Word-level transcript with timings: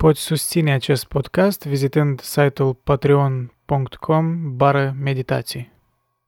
Poți 0.00 0.20
susține 0.20 0.72
acest 0.72 1.04
podcast 1.04 1.66
vizitând 1.66 2.20
site-ul 2.20 2.74
patreon.com 2.74 4.56
bară 4.56 4.96
meditații. 4.98 5.72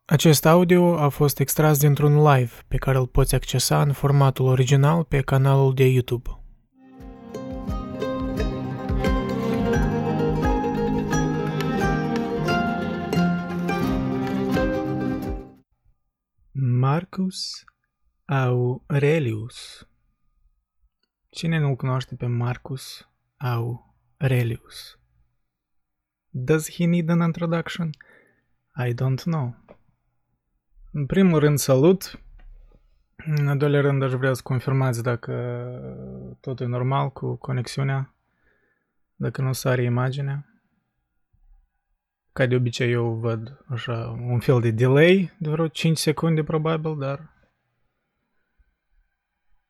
Acest 0.05 0.47
audio 0.47 0.99
a 0.99 1.09
fost 1.09 1.41
extras 1.41 1.79
dintr-un 1.79 2.23
live 2.23 2.53
pe 2.69 2.77
care 2.77 2.99
îl 2.99 3.07
poți 3.07 3.35
accesa 3.35 3.83
în 3.83 3.93
formatul 3.93 4.47
original 4.47 5.05
pe 5.05 5.21
canalul 5.21 5.75
de 5.75 5.87
YouTube. 5.87 6.31
Marcus 16.53 17.65
Aurelius 18.25 19.89
Cine 21.31 21.59
nu-l 21.59 21.77
cunoaște 21.77 22.15
pe 22.15 22.27
Marcus 22.27 23.07
Aurelius? 23.43 24.99
Does 26.29 26.71
he 26.71 26.87
need 26.87 27.11
an 27.11 27.21
introduction? 27.21 27.91
I 28.87 28.95
don't 28.95 29.23
know. 29.23 29.55
În 30.93 31.07
primul 31.07 31.39
rând, 31.39 31.59
salut. 31.59 32.21
În 33.17 33.49
al 33.49 33.57
doilea 33.57 33.81
rând, 33.81 34.03
aș 34.03 34.13
vrea 34.13 34.33
să 34.33 34.41
confirmați 34.43 35.03
dacă 35.03 35.33
totul 36.41 36.67
e 36.67 36.69
normal 36.69 37.11
cu 37.11 37.37
conexiunea, 37.37 38.15
dacă 39.15 39.43
nu 39.43 39.53
sare 39.53 39.83
imaginea. 39.83 40.47
Ca 42.33 42.47
de 42.47 42.55
obicei 42.55 42.91
eu 42.93 43.15
văd 43.15 43.65
așa 43.69 44.09
un 44.09 44.41
fel 44.41 44.61
de 44.61 44.71
delay 44.71 45.37
de 45.39 45.51
vreo 45.51 45.69
5 45.69 45.99
secunde 45.99 46.45
probabil, 46.45 46.99
dar 46.99 47.33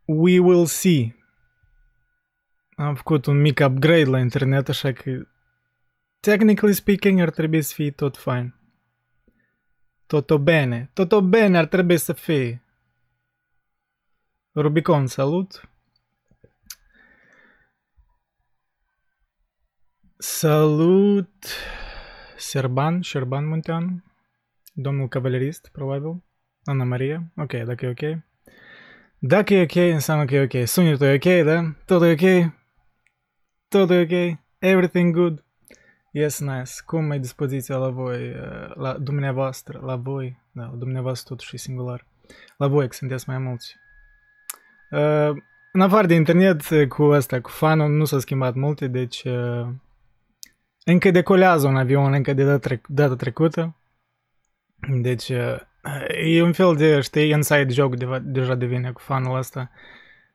we 0.05 0.39
will 0.39 0.66
see. 0.66 1.22
Am 2.75 2.95
făcut 2.95 3.27
un 3.27 3.41
mic 3.41 3.61
upgrade 3.65 4.05
la 4.05 4.19
internet, 4.19 4.69
așa 4.69 4.93
că 4.93 5.27
technically 6.21 6.75
speaking 6.75 7.21
ar 7.21 7.30
trebui 7.30 7.63
să 7.63 7.74
fie 7.74 7.91
tot 7.91 8.16
fine. 8.16 8.55
Toto 10.07 10.38
bene, 10.38 10.91
toto 10.93 11.23
bene 11.23 11.59
ar 11.59 11.66
trebui 11.66 11.99
să 11.99 12.13
fie. 12.13 12.63
Rubicon, 14.55 15.07
salut! 15.07 15.69
Salut! 20.16 21.46
Serban, 22.37 23.01
Șerban 23.01 23.46
Muntean, 23.46 24.05
domnul 24.73 25.09
cavalerist, 25.09 25.68
probabil, 25.73 26.23
Ana 26.65 26.85
Maria, 26.85 27.33
ok, 27.37 27.52
dacă 27.52 27.87
e 27.87 27.89
ok. 27.89 28.23
Dacă 29.18 29.55
e 29.55 29.63
ok, 29.63 29.74
înseamnă 29.74 30.24
că 30.24 30.35
e 30.35 30.43
ok. 30.43 30.68
Sunetul 30.68 31.07
e 31.07 31.15
ok, 31.15 31.45
da? 31.45 31.74
Tot 31.85 32.02
e 32.02 32.11
ok? 32.11 32.52
Tot 33.73 33.90
e 33.90 34.01
ok? 34.01 34.38
Everything 34.59 35.15
good? 35.15 35.45
Yes, 36.10 36.40
nice. 36.40 36.73
Cum 36.87 37.10
e 37.10 37.18
dispoziția 37.18 37.76
la 37.76 37.88
voi, 37.88 38.28
uh, 38.28 38.74
la 38.74 38.92
dumneavoastră, 38.98 39.80
la 39.84 39.96
voi, 39.96 40.38
da, 40.51 40.62
la 40.62 40.76
dumneavoastră 40.76 41.34
totuși 41.34 41.56
singular, 41.56 42.06
la 42.56 42.66
voi 42.66 42.88
că 42.88 42.93
sunteți 42.95 43.28
mai 43.28 43.38
mulți. 43.38 43.76
Uh, 44.90 45.37
în 45.73 45.80
afară 45.80 46.06
de 46.06 46.15
internet, 46.15 46.62
cu 46.88 47.02
asta, 47.02 47.40
cu 47.40 47.50
fanul, 47.50 47.88
nu 47.90 48.04
s-a 48.04 48.18
schimbat 48.18 48.54
multe, 48.54 48.87
deci 48.87 49.23
uh, 49.23 49.66
încă 50.84 51.10
decolează 51.10 51.66
un 51.66 51.76
avion 51.76 52.12
încă 52.12 52.32
de 52.32 52.45
data, 52.45 52.74
trec- 52.74 52.88
data 52.88 53.16
trecută. 53.16 53.76
Deci 55.00 55.28
uh, 55.28 55.56
e 56.24 56.43
un 56.43 56.52
fel 56.52 56.74
de, 56.76 57.00
știi, 57.00 57.30
inside 57.30 57.73
joke 57.73 57.96
de, 57.96 58.18
deja 58.23 58.54
devine 58.54 58.93
cu 58.93 59.00
fanul 59.00 59.37
ăsta. 59.37 59.70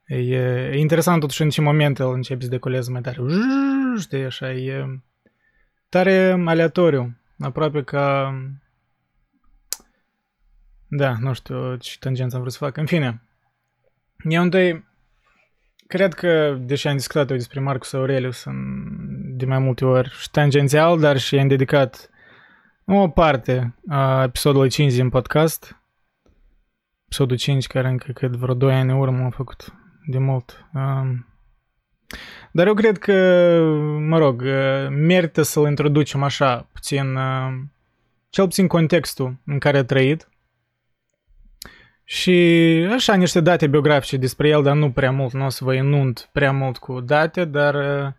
E, 0.07 0.17
e 0.17 0.77
interesant 0.77 1.19
totuși 1.19 1.41
în 1.41 1.49
ce 1.49 1.61
moment 1.61 1.99
el 1.99 2.11
începe 2.11 2.43
să 2.43 2.49
decoleze 2.49 2.91
mai 2.91 3.01
tare. 3.01 3.17
Știi, 3.99 4.23
așa, 4.23 4.51
e 4.51 5.01
tare 5.89 6.43
aleatoriu. 6.45 7.17
Aproape 7.39 7.83
ca... 7.83 8.33
Da, 10.87 11.15
nu 11.19 11.33
știu 11.33 11.75
ce 11.75 11.97
tangență 11.99 12.35
am 12.35 12.41
vrut 12.41 12.53
să 12.53 12.59
fac. 12.63 12.77
În 12.77 12.85
fine, 12.85 13.21
eu 14.29 14.41
întâi 14.41 14.85
Cred 15.87 16.13
că, 16.13 16.57
deși 16.59 16.87
am 16.87 16.95
discutat 16.95 17.29
eu 17.29 17.35
despre 17.35 17.59
Marcus 17.59 17.93
Aurelius 17.93 18.43
în, 18.43 18.57
de 19.37 19.45
mai 19.45 19.59
multe 19.59 19.85
ori 19.85 20.09
și 20.09 20.31
tangențial, 20.31 20.99
dar 20.99 21.17
și 21.17 21.37
am 21.37 21.47
dedicat 21.47 22.09
o 22.85 23.09
parte 23.09 23.75
a 23.87 24.23
episodului 24.23 24.69
5 24.69 24.93
din 24.93 25.09
podcast. 25.09 25.81
Episodul 27.05 27.37
5, 27.37 27.67
care 27.67 27.87
încă 27.87 28.11
cât 28.11 28.35
vreo 28.35 28.53
2 28.53 28.73
ani 28.73 28.91
în 28.91 28.97
urmă 28.97 29.23
am 29.23 29.29
făcut 29.29 29.73
de 30.07 30.17
mult. 30.17 30.65
Um, 30.73 31.25
dar 32.51 32.67
eu 32.67 32.73
cred 32.73 32.97
că, 32.97 33.13
mă 33.99 34.17
rog, 34.17 34.43
merită 34.89 35.41
să-l 35.41 35.67
introducem 35.67 36.23
așa, 36.23 36.67
puțin, 36.73 37.15
uh, 37.15 37.53
cel 38.29 38.45
puțin 38.45 38.67
contextul 38.67 39.37
în 39.45 39.59
care 39.59 39.77
a 39.77 39.83
trăit 39.83 40.27
și 42.09 42.31
așa 42.91 43.15
niște 43.15 43.39
date 43.39 43.67
biografice 43.67 44.17
despre 44.17 44.47
el, 44.47 44.63
dar 44.63 44.75
nu 44.75 44.91
prea 44.91 45.11
mult, 45.11 45.33
nu 45.33 45.45
o 45.45 45.49
să 45.49 45.63
vă 45.63 45.73
inund 45.73 46.29
prea 46.31 46.51
mult 46.51 46.77
cu 46.77 46.99
date, 47.01 47.45
dar 47.45 47.75
uh, 47.75 48.11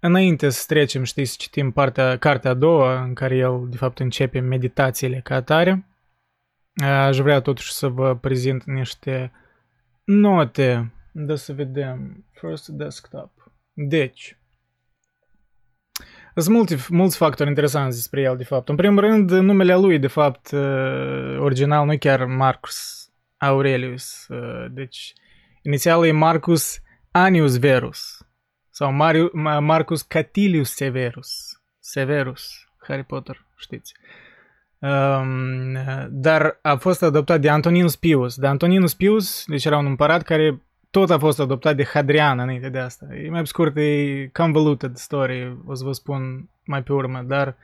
înainte 0.00 0.48
să 0.48 0.64
trecem, 0.66 1.02
știi, 1.02 1.24
să 1.24 1.34
citim 1.38 1.70
partea, 1.70 2.18
cartea 2.18 2.50
a 2.50 2.54
doua, 2.54 3.02
în 3.02 3.14
care 3.14 3.36
el, 3.36 3.66
de 3.68 3.76
fapt, 3.76 3.98
începe 3.98 4.40
meditațiile 4.40 5.20
ca 5.24 5.34
atare, 5.34 5.86
uh, 6.82 6.88
aș 6.88 7.18
vrea 7.18 7.40
totuși 7.40 7.72
să 7.72 7.88
vă 7.88 8.16
prezint 8.16 8.64
niște 8.64 9.32
note, 10.10 10.92
da 11.12 11.36
să 11.36 11.52
vedem, 11.52 12.24
first 12.32 12.68
desktop. 12.68 13.30
Deci, 13.72 14.38
sunt 16.34 16.54
mulți, 16.54 16.94
mulți 16.94 17.16
factori 17.16 17.48
interesanți 17.48 17.96
despre 17.96 18.20
el, 18.20 18.36
de 18.36 18.44
fapt. 18.44 18.68
În 18.68 18.76
primul 18.76 19.00
rând, 19.00 19.30
numele 19.30 19.74
lui, 19.74 19.98
de 19.98 20.06
fapt, 20.06 20.50
uh, 20.50 21.36
original 21.38 21.86
nu 21.86 21.98
chiar 21.98 22.24
Marcus 22.24 23.08
Aurelius. 23.36 24.26
Uh, 24.28 24.66
deci, 24.70 25.12
inițial 25.62 26.06
e 26.06 26.12
Marcus 26.12 26.80
Anius 27.10 27.58
Verus. 27.58 28.26
Sau 28.70 28.92
Mariu, 28.92 29.30
Marcus 29.60 30.02
Catilius 30.02 30.74
Severus. 30.74 31.60
Severus, 31.78 32.68
Harry 32.78 33.04
Potter, 33.04 33.46
știți. 33.56 33.94
Um, 34.80 35.78
dar 36.10 36.58
a 36.62 36.76
fost 36.76 37.02
adoptat 37.02 37.40
de 37.40 37.48
Antoninus 37.48 37.96
Pius. 37.96 38.36
De 38.36 38.46
Antoninus 38.46 38.94
Pius, 38.94 39.44
deci 39.46 39.64
era 39.64 39.78
un 39.78 39.86
împărat 39.86 40.22
care 40.22 40.62
tot 40.90 41.10
a 41.10 41.18
fost 41.18 41.40
adoptat 41.40 41.76
de 41.76 41.84
Hadrian 41.84 42.38
înainte 42.38 42.68
de 42.68 42.78
asta. 42.78 43.06
E 43.14 43.30
mai 43.30 43.46
scurt, 43.46 43.76
e 43.76 44.26
convoluted 44.32 44.96
story, 44.96 45.58
o 45.66 45.74
să 45.74 45.84
vă 45.84 45.92
spun 45.92 46.48
mai 46.64 46.82
pe 46.82 46.92
urmă, 46.92 47.22
dar 47.26 47.56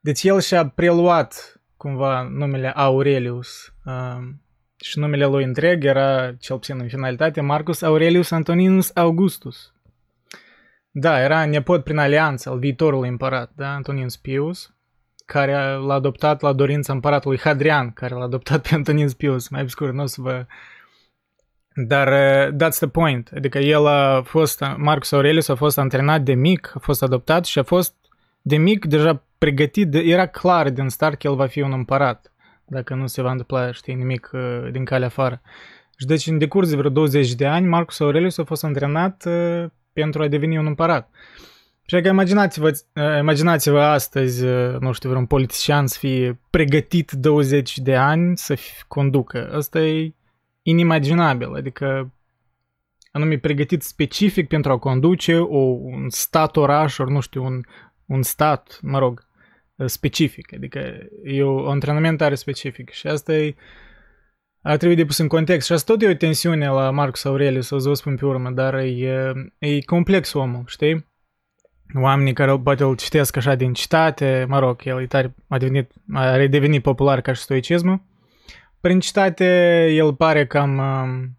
deci 0.00 0.22
el 0.22 0.40
și-a 0.40 0.68
preluat 0.68 1.60
cumva 1.76 2.22
numele 2.22 2.70
Aurelius 2.70 3.74
uh, 3.84 4.28
și 4.76 4.98
numele 4.98 5.26
lui 5.26 5.44
întreg 5.44 5.84
era, 5.84 6.32
cel 6.32 6.56
puțin 6.56 6.80
în 6.80 6.88
finalitate, 6.88 7.40
Marcus 7.40 7.82
Aurelius 7.82 8.30
Antoninus 8.30 8.90
Augustus. 8.94 9.74
Da, 10.90 11.20
era 11.20 11.44
nepot 11.44 11.84
prin 11.84 11.98
alianță 11.98 12.50
al 12.50 12.58
viitorului 12.58 13.08
împărat, 13.08 13.52
da, 13.54 13.74
Antoninus 13.74 14.16
Pius, 14.16 14.75
care 15.26 15.52
l-a 15.86 15.94
adoptat 15.94 16.40
la 16.40 16.52
dorința 16.52 16.92
împăratului 16.92 17.38
Hadrian, 17.38 17.90
care 17.90 18.14
l-a 18.14 18.24
adoptat 18.24 18.62
pe 18.68 18.74
Antoninus 18.74 19.14
Pius. 19.14 19.48
Mai 19.48 19.62
pe 19.62 19.68
scurt, 19.68 19.92
nu 19.92 20.02
o 20.02 20.06
să 20.06 20.20
vă 20.20 20.46
dar 21.78 22.08
uh, 22.08 22.54
that's 22.54 22.76
the 22.76 22.88
point. 22.88 23.30
Adică 23.36 23.58
el 23.58 23.86
a 23.86 24.22
fost, 24.22 24.64
Marcus 24.76 25.12
Aurelius 25.12 25.48
a 25.48 25.54
fost 25.54 25.78
antrenat 25.78 26.22
de 26.22 26.34
mic, 26.34 26.72
a 26.74 26.78
fost 26.78 27.02
adoptat 27.02 27.44
și 27.44 27.58
a 27.58 27.62
fost 27.62 27.94
de 28.42 28.56
mic 28.56 28.84
deja 28.84 29.22
pregătit, 29.38 29.88
de, 29.88 29.98
era 29.98 30.26
clar 30.26 30.70
din 30.70 30.88
start 30.88 31.18
că 31.18 31.26
el 31.26 31.34
va 31.34 31.46
fi 31.46 31.60
un 31.60 31.72
împărat, 31.72 32.32
dacă 32.64 32.94
nu 32.94 33.06
se 33.06 33.22
va 33.22 33.30
întâmpla, 33.30 33.72
știi, 33.72 33.94
nimic 33.94 34.30
uh, 34.32 34.68
din 34.70 34.84
calea 34.84 35.06
afară. 35.06 35.40
Și 35.98 36.06
deci 36.06 36.26
în 36.26 36.38
decurs 36.38 36.70
de 36.70 36.76
vreo 36.76 36.90
20 36.90 37.34
de 37.34 37.46
ani, 37.46 37.66
Marcus 37.66 38.00
Aurelius 38.00 38.38
a 38.38 38.44
fost 38.44 38.64
antrenat 38.64 39.24
uh, 39.26 39.64
pentru 39.92 40.22
a 40.22 40.28
deveni 40.28 40.58
un 40.58 40.66
împărat. 40.66 41.10
Și 41.86 42.00
că 42.00 42.08
imaginați-vă, 42.08 42.68
uh, 42.68 43.18
imaginați-vă 43.18 43.80
astăzi, 43.80 44.44
uh, 44.44 44.76
nu 44.80 44.92
știu, 44.92 45.08
vreun 45.08 45.26
politician 45.26 45.86
să 45.86 45.98
fie 45.98 46.40
pregătit 46.50 47.10
20 47.10 47.78
de 47.78 47.96
ani 47.96 48.36
să 48.36 48.58
conducă. 48.88 49.50
Asta 49.54 49.80
e 49.80 50.14
inimaginabil, 50.62 51.54
adică 51.54 52.12
anume 53.12 53.38
pregătit 53.38 53.82
specific 53.82 54.48
pentru 54.48 54.72
a 54.72 54.78
conduce 54.78 55.38
o, 55.38 55.58
un 55.58 56.08
stat 56.08 56.56
oraș, 56.56 56.98
ori 56.98 57.12
nu 57.12 57.20
știu, 57.20 57.44
un, 57.44 57.60
un 58.06 58.22
stat, 58.22 58.78
mă 58.82 58.98
rog, 58.98 59.26
specific, 59.84 60.54
adică 60.54 60.78
e 61.24 61.42
o, 61.42 61.70
antrenament 61.70 62.20
are 62.20 62.34
specific 62.34 62.90
și 62.90 63.06
asta 63.06 63.32
e 63.32 63.54
ar 64.62 64.76
trebui 64.76 64.96
de 64.96 65.04
pus 65.04 65.18
în 65.18 65.28
context 65.28 65.66
și 65.66 65.72
asta 65.72 65.92
tot 65.92 66.02
e 66.02 66.08
o 66.08 66.14
tensiune 66.14 66.68
la 66.68 66.90
Marcus 66.90 67.24
Aurelius, 67.24 67.70
o 67.70 67.78
să 67.78 67.88
vă 67.88 67.94
spun 67.94 68.16
pe 68.16 68.26
urmă, 68.26 68.50
dar 68.50 68.74
e, 68.74 69.32
e 69.58 69.80
complex 69.80 70.32
omul, 70.32 70.62
știi? 70.66 71.06
Oamenii 71.94 72.32
care 72.32 72.58
poate 72.58 72.82
îl 72.82 72.96
citesc 72.96 73.36
așa 73.36 73.54
din 73.54 73.72
citate, 73.72 74.46
mă 74.48 74.58
rog, 74.58 74.80
el 74.84 75.00
e 75.00 75.06
tare, 75.06 75.34
a, 75.48 75.58
devenit, 75.58 75.92
a 76.12 76.36
redevenit 76.36 76.82
popular 76.82 77.20
ca 77.20 77.32
și 77.32 77.40
stoicismul, 77.40 78.02
prin 78.80 79.00
citate, 79.00 79.44
el 79.92 80.14
pare 80.14 80.46
cam... 80.46 80.78
Um, 80.78 81.38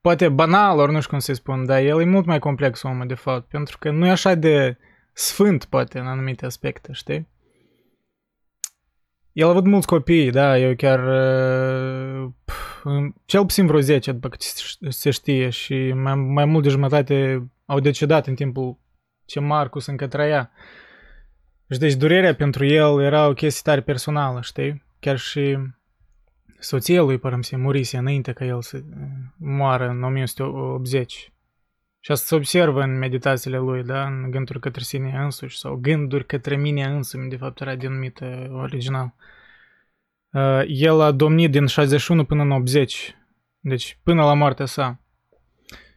poate 0.00 0.28
banal, 0.28 0.78
ori 0.78 0.92
nu 0.92 0.98
știu 0.98 1.10
cum 1.10 1.18
să-i 1.18 1.34
spun, 1.34 1.66
dar 1.66 1.80
el 1.80 2.00
e 2.00 2.04
mult 2.04 2.26
mai 2.26 2.38
complex 2.38 2.82
omul, 2.82 3.06
de 3.06 3.14
fapt, 3.14 3.48
pentru 3.48 3.78
că 3.78 3.90
nu 3.90 4.06
e 4.06 4.10
așa 4.10 4.34
de 4.34 4.76
sfânt, 5.12 5.64
poate, 5.64 5.98
în 5.98 6.06
anumite 6.06 6.46
aspecte, 6.46 6.92
știi? 6.92 7.28
El 9.32 9.46
a 9.46 9.50
avut 9.50 9.66
mulți 9.66 9.86
copii, 9.86 10.30
da, 10.30 10.58
eu 10.58 10.74
chiar 10.74 10.98
uh, 10.98 12.32
cel 13.24 13.40
puțin 13.40 13.66
vreo 13.66 13.80
10, 13.80 14.12
după 14.12 14.28
cât 14.28 14.40
se 14.88 15.10
știe, 15.10 15.48
și 15.48 15.92
mai, 15.92 16.14
mai 16.14 16.44
mult 16.44 16.62
de 16.62 16.68
jumătate 16.68 17.46
au 17.64 17.80
decedat 17.80 18.26
în 18.26 18.34
timpul 18.34 18.78
ce 19.24 19.40
Marcus 19.40 19.86
încă 19.86 20.06
trăia. 20.06 20.50
Și 21.70 21.78
deci 21.78 21.94
durerea 21.94 22.34
pentru 22.34 22.64
el 22.64 23.00
era 23.00 23.28
o 23.28 23.32
chestie 23.32 23.62
tare 23.64 23.80
personală, 23.80 24.40
știi? 24.40 24.82
Chiar 25.00 25.18
și 25.18 25.58
soția 26.58 27.02
lui, 27.02 27.18
părăm 27.18 27.40
murise 27.56 27.96
înainte 27.96 28.32
ca 28.32 28.44
el 28.44 28.62
să 28.62 28.76
uh, 28.76 28.82
moară 29.36 29.88
în 29.88 30.02
1980. 30.02 31.32
Și 32.00 32.10
asta 32.10 32.26
se 32.26 32.34
observă 32.34 32.82
în 32.82 32.98
meditațiile 32.98 33.58
lui, 33.58 33.82
da? 33.82 34.06
În 34.06 34.30
gânduri 34.30 34.60
către 34.60 34.82
sine 34.82 35.16
însuși 35.16 35.58
sau 35.58 35.74
gânduri 35.76 36.26
către 36.26 36.56
mine 36.56 36.84
însumi, 36.84 37.28
de 37.28 37.36
fapt 37.36 37.60
era 37.60 37.74
denumită 37.74 38.48
original. 38.52 39.14
Uh, 40.32 40.62
el 40.66 41.00
a 41.00 41.10
domnit 41.10 41.50
din 41.50 41.66
61 41.66 42.24
până 42.24 42.42
în 42.42 42.50
80, 42.50 43.16
deci 43.60 43.98
până 44.02 44.24
la 44.24 44.34
moartea 44.34 44.66
sa. 44.66 45.00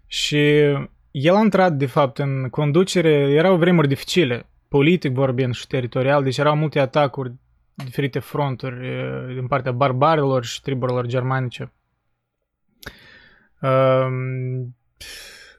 Și 0.05 0.63
el 1.19 1.35
a 1.35 1.41
intrat, 1.41 1.73
de 1.73 1.85
fapt, 1.85 2.17
în 2.17 2.49
conducere, 2.49 3.09
erau 3.09 3.57
vremuri 3.57 3.87
dificile, 3.87 4.45
politic 4.67 5.11
vorbind 5.11 5.53
și 5.53 5.67
teritorial, 5.67 6.23
deci 6.23 6.37
erau 6.37 6.55
multe 6.55 6.79
atacuri, 6.79 7.33
diferite 7.73 8.19
fronturi 8.19 8.89
uh, 8.89 9.33
din 9.33 9.47
partea 9.47 9.71
barbarilor 9.71 10.45
și 10.45 10.61
triburilor 10.61 11.05
germanice. 11.05 11.71
Uh, 13.61 14.07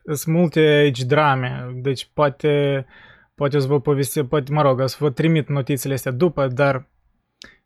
sunt 0.04 0.36
multe 0.36 0.60
aici 0.60 1.02
drame, 1.02 1.70
deci 1.74 2.10
poate, 2.12 2.86
poate 3.34 3.56
o 3.56 3.60
să 3.60 3.66
vă 3.66 3.80
povesti, 3.80 4.22
poate, 4.24 4.52
mă 4.52 4.62
rog, 4.62 4.80
o 4.80 4.86
să 4.86 4.96
vă 5.00 5.10
trimit 5.10 5.48
notițele 5.48 5.94
astea 5.94 6.12
după, 6.12 6.46
dar 6.46 6.88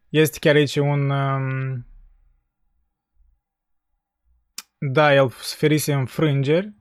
este 0.09 0.39
chiar 0.39 0.55
aici 0.55 0.77
un... 0.77 1.11
Um, 1.11 1.87
da, 4.79 5.15
el 5.15 5.29
suferise 5.29 5.93
înfrângeri, 5.93 6.73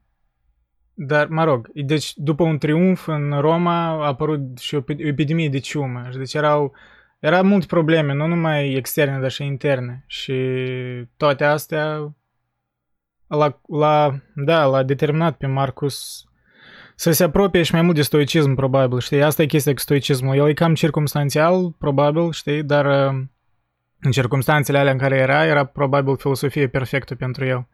dar, 1.03 1.27
mă 1.27 1.43
rog, 1.43 1.69
deci 1.73 2.13
după 2.15 2.43
un 2.43 2.57
triumf 2.57 3.07
în 3.07 3.37
Roma 3.39 3.85
a 3.85 4.05
apărut 4.05 4.57
și 4.57 4.75
o 4.75 4.83
epidemie 4.85 5.49
de 5.49 5.59
ciumă. 5.59 6.09
Deci 6.17 6.33
erau, 6.33 6.75
erau 7.19 7.43
multe 7.43 7.65
probleme, 7.65 8.13
nu 8.13 8.27
numai 8.27 8.73
externe, 8.73 9.19
dar 9.19 9.31
și 9.31 9.43
interne. 9.43 10.03
Și 10.07 10.33
toate 11.17 11.43
astea 11.43 12.15
l-a, 13.27 13.61
l-a, 13.67 14.21
da, 14.35 14.65
l-a 14.65 14.83
determinat 14.83 15.37
pe 15.37 15.47
Marcus 15.47 16.25
să 16.95 17.11
se 17.11 17.23
apropie 17.23 17.63
și 17.63 17.73
mai 17.73 17.81
mult 17.81 17.95
de 17.95 18.01
stoicism, 18.01 18.53
probabil, 18.53 18.99
știi? 18.99 19.23
Asta 19.23 19.41
e 19.41 19.45
chestia 19.45 19.73
cu 19.73 19.79
stoicismul. 19.79 20.35
El 20.35 20.49
e 20.49 20.53
cam 20.53 20.73
circumstanțial, 20.73 21.71
probabil, 21.71 22.31
știi? 22.31 22.63
Dar 22.63 22.85
uh, 22.85 23.21
în 23.99 24.11
circumstanțele 24.11 24.77
alea 24.77 24.91
în 24.91 24.97
care 24.97 25.15
era, 25.15 25.45
era 25.45 25.65
probabil 25.65 26.17
filosofie 26.17 26.67
perfectă 26.67 27.15
pentru 27.15 27.45
el. 27.45 27.67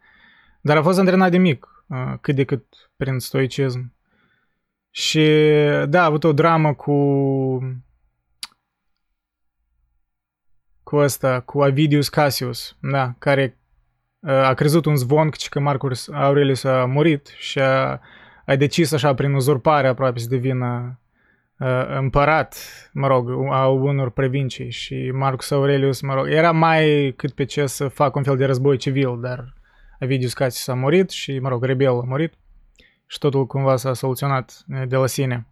Dar 0.62 0.78
a 0.78 0.82
fost 0.82 1.00
antrenat 1.00 1.32
de 1.32 1.38
mic, 1.38 1.66
uh, 1.66 1.77
cât 2.22 2.36
de 2.36 2.44
cât 2.44 2.92
prin 2.96 3.20
stoicism. 3.20 3.94
Și 4.90 5.30
da, 5.86 6.02
a 6.02 6.06
avut 6.06 6.24
o 6.24 6.34
dramă 6.34 6.74
cu 6.74 6.96
cu 10.84 10.96
ăsta, 10.96 11.40
cu 11.40 11.62
Avidius 11.62 12.10
Cassius, 12.10 12.78
da, 12.80 13.14
care 13.18 13.58
a 14.22 14.54
crezut 14.54 14.86
un 14.86 14.96
zvon 14.96 15.30
că 15.50 15.60
Marcus 15.60 16.10
Aurelius 16.10 16.64
a 16.64 16.86
murit 16.86 17.28
și 17.38 17.60
a, 17.60 18.00
a 18.46 18.56
decis 18.56 18.92
așa 18.92 19.14
prin 19.14 19.34
uzurpare 19.34 19.88
aproape 19.88 20.20
să 20.20 20.28
devină 20.30 21.00
uh, 21.60 21.98
împărat, 21.98 22.56
mă 22.94 23.08
rog, 23.08 23.30
a 23.52 23.68
unor 23.68 24.10
provincii 24.10 24.72
și 24.72 25.12
Marcus 25.14 25.52
Aurelius, 25.52 26.02
mă 26.02 26.14
rog, 26.14 26.28
era 26.30 26.52
mai 26.52 27.14
cât 27.18 27.32
pe 27.32 27.44
ce 27.44 27.66
să 27.66 27.88
facă 27.88 28.18
un 28.18 28.24
fel 28.24 28.38
de 28.38 28.46
război 28.46 28.78
civil, 28.78 29.20
dar 29.22 29.54
Avidius 30.00 30.34
Cassius 30.34 30.68
a 30.68 30.74
murit 30.74 31.10
și, 31.10 31.40
mă 31.40 31.50
rog, 31.50 31.64
rebel 31.64 32.00
a 32.00 32.04
murit 32.06 32.34
și 33.06 33.18
totul 33.18 33.46
cumva 33.46 33.76
s-a 33.76 33.94
soluționat 33.94 34.64
de 34.88 34.96
la 34.96 35.06
sine. 35.06 35.48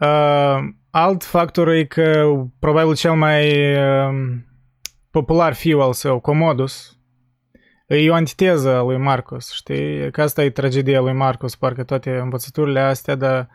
Uh, 0.00 0.58
alt 0.90 1.24
factor 1.24 1.68
e 1.68 1.84
că 1.84 2.32
probabil 2.58 2.94
cel 2.94 3.14
mai 3.14 3.72
uh, 3.76 4.38
popular 5.10 5.54
fiu 5.54 5.80
al 5.80 5.92
său, 5.92 6.20
Comodus, 6.20 6.96
e 7.86 8.10
o 8.10 8.14
antiteză 8.14 8.70
a 8.70 8.82
lui 8.82 8.96
Marcus, 8.96 9.52
știi? 9.52 10.10
Că 10.10 10.22
asta 10.22 10.44
e 10.44 10.50
tragedia 10.50 11.00
lui 11.00 11.12
Marcus, 11.12 11.56
parcă 11.56 11.84
toate 11.84 12.18
învățăturile 12.18 12.80
astea, 12.80 13.14
dar 13.14 13.48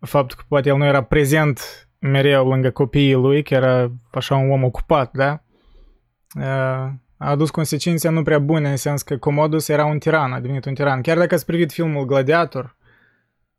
faptul 0.00 0.36
că 0.36 0.44
poate 0.48 0.68
el 0.68 0.76
nu 0.76 0.84
era 0.84 1.02
prezent 1.02 1.88
mereu 1.98 2.48
lângă 2.48 2.70
copiii 2.70 3.14
lui, 3.14 3.42
că 3.42 3.54
era 3.54 3.92
așa 4.12 4.36
un 4.36 4.50
om 4.50 4.64
ocupat, 4.64 5.12
da? 5.12 5.42
A 7.22 7.30
adus 7.30 7.50
consecințe 7.50 8.08
nu 8.08 8.22
prea 8.22 8.38
bune, 8.38 8.70
în 8.70 8.76
sens 8.76 9.02
că 9.02 9.16
Comodus 9.16 9.68
era 9.68 9.84
un 9.84 9.98
tiran, 9.98 10.32
a 10.32 10.40
devenit 10.40 10.64
un 10.64 10.74
tiran. 10.74 11.00
Chiar 11.00 11.18
dacă 11.18 11.34
ați 11.34 11.46
privit 11.46 11.72
filmul 11.72 12.04
Gladiator, 12.04 12.76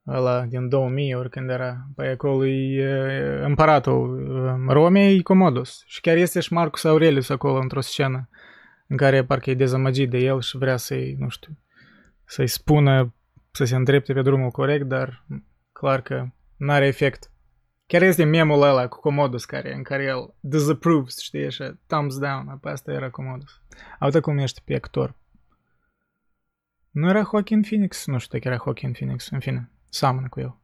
ăla 0.07 0.41
din 0.41 0.69
2000, 0.69 1.15
ori 1.15 1.29
când 1.29 1.49
era, 1.49 1.87
pe 1.95 2.07
acolo 2.07 2.45
e 2.45 3.41
împăratul 3.43 4.27
Romei, 4.67 5.21
Comodus. 5.21 5.83
Și 5.85 6.01
chiar 6.01 6.15
este 6.15 6.39
și 6.39 6.53
Marcus 6.53 6.83
Aurelius 6.83 7.29
acolo 7.29 7.59
într-o 7.59 7.81
scenă 7.81 8.29
în 8.87 8.97
care 8.97 9.23
parcă 9.23 9.49
e 9.49 9.53
dezamăgit 9.53 10.09
de 10.09 10.17
el 10.17 10.41
și 10.41 10.57
vrea 10.57 10.77
să-i, 10.77 11.15
nu 11.19 11.29
știu, 11.29 11.57
să-i 12.25 12.47
spună 12.47 13.13
să 13.51 13.63
se 13.63 13.75
îndrepte 13.75 14.13
pe 14.13 14.21
drumul 14.21 14.49
corect, 14.49 14.85
dar 14.85 15.25
clar 15.71 16.01
că 16.01 16.25
n-are 16.57 16.85
efect. 16.85 17.31
Chiar 17.85 18.01
este 18.01 18.23
memul 18.23 18.61
ăla 18.61 18.87
cu 18.87 18.99
Comodus 18.99 19.45
care, 19.45 19.73
în 19.73 19.83
care 19.83 20.03
el 20.03 20.33
disapproves, 20.39 21.19
știi, 21.19 21.45
așa, 21.45 21.79
thumbs 21.87 22.17
down, 22.17 22.57
pe 22.61 22.69
asta 22.69 22.91
era 22.91 23.09
Comodus. 23.09 23.61
Uite 23.99 24.19
cum 24.19 24.37
ești 24.37 24.61
pe 24.65 24.75
actor. 24.75 25.15
Nu 26.89 27.09
era 27.09 27.21
Joaquin 27.31 27.61
Phoenix? 27.61 28.05
Nu 28.05 28.17
știu 28.17 28.37
dacă 28.37 28.53
era 28.53 28.63
Joaquin 28.63 28.91
Phoenix, 28.91 29.29
în 29.29 29.39
fine 29.39 29.71
seamănă 29.89 30.27
cu 30.29 30.39
el. 30.39 30.57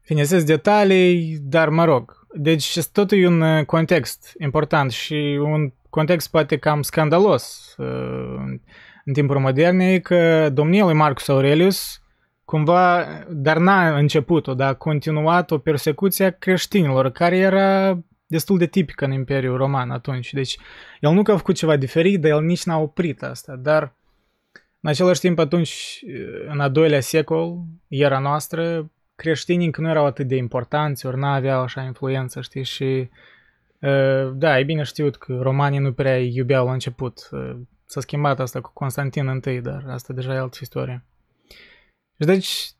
Finesesc 0.00 0.46
detalii, 0.46 1.38
dar 1.40 1.68
mă 1.68 1.84
rog. 1.84 2.26
Deci 2.32 2.86
totul 2.86 3.18
e 3.18 3.26
un 3.26 3.40
uh, 3.40 3.64
context 3.64 4.34
important 4.38 4.90
și 4.90 5.38
un 5.42 5.72
context 5.90 6.30
poate 6.30 6.58
cam 6.58 6.82
scandalos 6.82 7.74
uh, 7.78 8.58
în 9.04 9.12
timpuri 9.12 9.38
moderne, 9.38 9.98
că 9.98 10.50
domnia 10.50 10.84
lui 10.84 10.94
Marcus 10.94 11.28
Aurelius 11.28 12.02
cumva, 12.48 13.06
dar 13.30 13.58
n-a 13.58 13.98
început-o, 13.98 14.54
dar 14.54 14.68
a 14.68 14.74
continuat 14.74 15.50
o 15.50 15.58
persecuție 15.58 16.24
a 16.24 16.30
creștinilor, 16.30 17.10
care 17.10 17.36
era 17.36 17.98
destul 18.26 18.58
de 18.58 18.66
tipică 18.66 19.04
în 19.04 19.12
Imperiul 19.12 19.56
Roman 19.56 19.90
atunci. 19.90 20.32
Deci 20.32 20.58
el 21.00 21.12
nu 21.12 21.22
că 21.22 21.32
a 21.32 21.36
făcut 21.36 21.54
ceva 21.54 21.76
diferit, 21.76 22.20
dar 22.20 22.30
el 22.30 22.42
nici 22.42 22.64
n-a 22.64 22.78
oprit 22.78 23.22
asta, 23.22 23.56
dar 23.56 23.94
în 24.80 24.90
același 24.90 25.20
timp, 25.20 25.38
atunci, 25.38 26.00
în 26.48 26.60
a 26.60 26.68
doilea 26.68 27.00
secol, 27.00 27.56
era 27.88 28.18
noastră, 28.18 28.90
creștinii 29.14 29.66
încă 29.66 29.80
nu 29.80 29.88
erau 29.88 30.06
atât 30.06 30.26
de 30.26 30.36
importanți, 30.36 31.06
ori 31.06 31.18
n-aveau 31.18 31.62
așa 31.62 31.82
influență, 31.82 32.40
știi, 32.40 32.64
și 32.64 33.10
da, 34.32 34.58
e 34.58 34.64
bine 34.64 34.82
știut 34.82 35.16
că 35.16 35.38
romanii 35.40 35.78
nu 35.78 35.92
prea 35.92 36.18
iubeau 36.18 36.66
la 36.66 36.72
început. 36.72 37.28
S-a 37.84 38.00
schimbat 38.00 38.40
asta 38.40 38.60
cu 38.60 38.70
Constantin 38.72 39.42
I, 39.46 39.60
dar 39.60 39.84
asta 39.88 40.12
deja 40.12 40.34
e 40.34 40.38
altă 40.38 40.58
istorie. 40.60 41.04
Și 42.20 42.26
deci, 42.26 42.70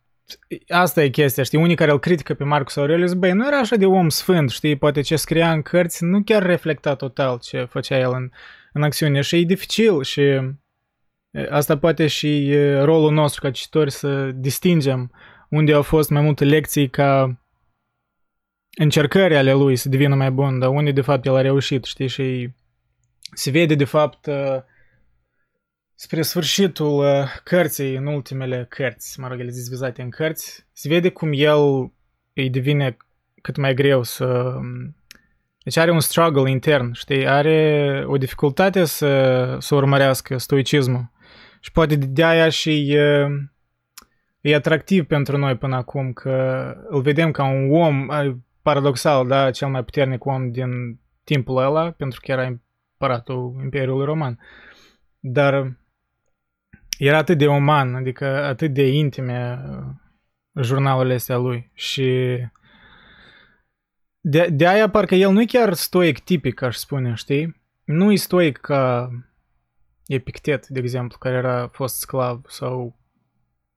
asta 0.68 1.02
e 1.02 1.08
chestia, 1.08 1.42
știi, 1.42 1.58
unii 1.58 1.76
care 1.76 1.90
îl 1.90 1.98
critică 1.98 2.34
pe 2.34 2.44
Marcus 2.44 2.76
Aurelius, 2.76 3.14
băi, 3.14 3.32
nu 3.32 3.46
era 3.46 3.58
așa 3.58 3.76
de 3.76 3.86
om 3.86 4.08
sfânt, 4.08 4.50
știi, 4.50 4.76
poate 4.76 5.00
ce 5.00 5.16
scria 5.16 5.52
în 5.52 5.62
cărți 5.62 6.04
nu 6.04 6.22
chiar 6.22 6.42
reflecta 6.42 6.94
total 6.94 7.38
ce 7.38 7.64
făcea 7.64 7.98
el 7.98 8.12
în, 8.12 8.30
în 8.72 8.82
acțiune 8.82 9.20
și 9.20 9.36
e 9.36 9.42
dificil 9.42 10.02
și 10.02 10.40
Asta 11.48 11.78
poate 11.78 12.06
și 12.06 12.54
rolul 12.82 13.12
nostru 13.12 13.40
ca 13.40 13.50
cititori 13.50 13.90
să 13.90 14.30
distingem 14.30 15.12
unde 15.48 15.72
au 15.72 15.82
fost 15.82 16.10
mai 16.10 16.22
multe 16.22 16.44
lecții 16.44 16.88
ca 16.88 17.40
încercări 18.78 19.36
ale 19.36 19.52
lui 19.52 19.76
să 19.76 19.88
devină 19.88 20.14
mai 20.14 20.30
bun, 20.30 20.58
dar 20.58 20.68
unde 20.68 20.90
de 20.90 21.00
fapt 21.00 21.26
el 21.26 21.36
a 21.36 21.40
reușit, 21.40 21.84
știi, 21.84 22.06
și 22.06 22.50
se 23.32 23.50
vede 23.50 23.74
de 23.74 23.84
fapt 23.84 24.28
spre 26.00 26.22
sfârșitul 26.22 27.04
cărții, 27.44 27.94
în 27.94 28.06
ultimele 28.06 28.66
cărți, 28.68 29.20
mă 29.20 29.28
rog, 29.28 29.40
ele 29.40 29.50
vizate 29.50 30.02
în 30.02 30.10
cărți, 30.10 30.66
se 30.72 30.88
vede 30.88 31.08
cum 31.08 31.30
el 31.32 31.92
îi 32.34 32.50
devine 32.50 32.96
cât 33.42 33.56
mai 33.56 33.74
greu 33.74 34.02
să... 34.02 34.58
Deci 35.62 35.76
are 35.76 35.90
un 35.90 36.00
struggle 36.00 36.50
intern, 36.50 36.92
știi, 36.92 37.28
are 37.28 38.02
o 38.06 38.16
dificultate 38.16 38.84
să, 38.84 39.56
să 39.60 39.74
urmărească 39.74 40.36
stoicismul. 40.36 41.10
Și 41.60 41.72
poate 41.72 41.96
de 41.96 42.24
aia 42.24 42.48
și 42.48 42.92
e, 42.92 43.28
e 44.40 44.54
atractiv 44.54 45.04
pentru 45.04 45.36
noi 45.36 45.56
până 45.56 45.76
acum 45.76 46.12
că 46.12 46.74
îl 46.88 47.00
vedem 47.00 47.30
ca 47.30 47.44
un 47.44 47.74
om, 47.74 48.08
paradoxal, 48.62 49.26
da, 49.26 49.50
cel 49.50 49.68
mai 49.68 49.84
puternic 49.84 50.24
om 50.24 50.50
din 50.50 51.00
timpul 51.24 51.62
ăla, 51.62 51.90
pentru 51.90 52.20
că 52.22 52.32
era 52.32 52.58
împăratul 52.98 53.60
Imperiului 53.62 54.04
Roman. 54.04 54.38
dar 55.20 55.77
era 56.98 57.16
atât 57.16 57.38
de 57.38 57.46
uman, 57.46 57.94
adică 57.94 58.44
atât 58.44 58.72
de 58.72 58.86
intime 58.86 59.60
uh, 59.68 60.62
jurnalurile 60.62 61.14
astea 61.14 61.36
lui 61.36 61.70
și 61.74 62.38
de, 64.20 64.48
de 64.50 64.66
aia 64.66 64.90
parcă 64.90 65.14
el 65.14 65.32
nu 65.32 65.40
e 65.40 65.44
chiar 65.44 65.72
stoic 65.72 66.18
tipic, 66.18 66.62
aș 66.62 66.76
spune, 66.76 67.14
știi? 67.14 67.62
Nu 67.84 68.12
e 68.12 68.16
stoic 68.16 68.58
ca 68.58 69.10
Epictet, 70.06 70.66
de 70.66 70.80
exemplu, 70.80 71.18
care 71.18 71.36
era 71.36 71.68
fost 71.72 71.98
sclav 71.98 72.44
sau 72.46 72.98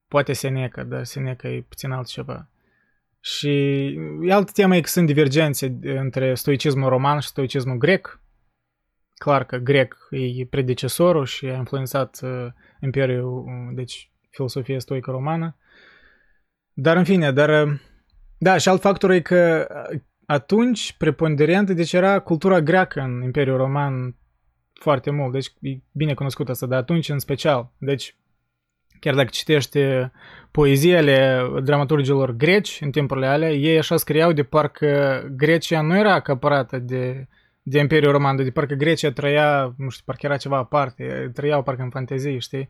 poate 0.08 0.34
Seneca, 0.34 0.84
dar 0.84 1.04
Seneca 1.04 1.48
e 1.48 1.62
puțin 1.62 1.92
altceva. 1.92 2.50
Și 3.20 3.50
e 4.22 4.34
altă 4.34 4.52
temă 4.54 4.76
e 4.76 4.82
că 4.82 4.88
sunt 4.88 5.06
divergențe 5.06 5.80
între 5.82 6.36
stoicismul 6.36 6.90
roman 6.90 7.20
și 7.20 7.28
stoicismul 7.28 7.78
grec. 7.78 8.20
Clar 9.16 9.44
că 9.44 9.58
grec 9.58 9.98
e 10.10 10.46
predecesorul 10.46 11.26
și 11.26 11.46
a 11.46 11.56
influențat 11.56 12.20
uh, 12.24 12.48
imperiul, 12.82 13.38
uh, 13.38 13.76
deci 13.76 14.12
filosofia 14.30 14.80
stoică 14.80 15.12
romană. 15.12 15.58
Dar 16.74 16.98
în 16.98 17.04
fine, 17.04 17.32
dar 17.32 17.68
uh, 17.68 17.80
da, 18.38 18.58
și 18.58 18.70
alt 18.70 18.82
factor 18.82 19.12
e 19.12 19.20
că 19.20 19.68
atunci 20.26 20.94
preponderentă, 20.98 21.74
deci 21.74 21.94
era 21.94 22.20
cultura 22.20 22.62
greacă 22.62 23.02
în 23.02 23.22
Imperiul 23.24 23.58
Roman 23.58 24.16
foarte 24.74 25.12
mult, 25.12 25.32
deci 25.32 25.54
e 25.62 25.78
bine 25.92 26.14
cunoscut 26.14 26.50
asta, 26.50 26.66
dar 26.66 26.80
atunci 26.80 27.10
în 27.10 27.20
special. 27.20 27.72
Deci 27.78 28.16
chiar 29.00 29.16
dacă 29.16 29.30
citești 29.32 29.80
poeziile 30.52 31.42
dramaturgilor 31.64 32.32
greci 32.32 32.80
în 32.82 32.92
timpurile 32.92 33.28
alea, 33.28 33.52
ei 33.52 33.78
așa 33.78 33.98
scriau 33.98 34.32
de 34.32 34.44
parcă 34.44 35.24
Grecia 35.36 35.82
nu 35.82 35.98
era 35.98 36.14
acaparată 36.14 36.78
de, 36.78 37.28
de 37.64 37.80
Imperiul 37.80 38.12
Roman, 38.12 38.36
de 38.36 38.52
parcă 38.52 38.74
Grecia 38.74 39.12
trăia, 39.12 39.74
nu 39.78 39.90
știu, 39.90 40.04
parcă 40.06 40.26
era 40.26 40.38
ceva 40.38 40.58
aparte, 40.58 41.32
trăiau 41.34 41.64
parcă 41.64 41.82
în 41.82 41.90
fantezie, 41.90 42.38
știi? 42.38 42.70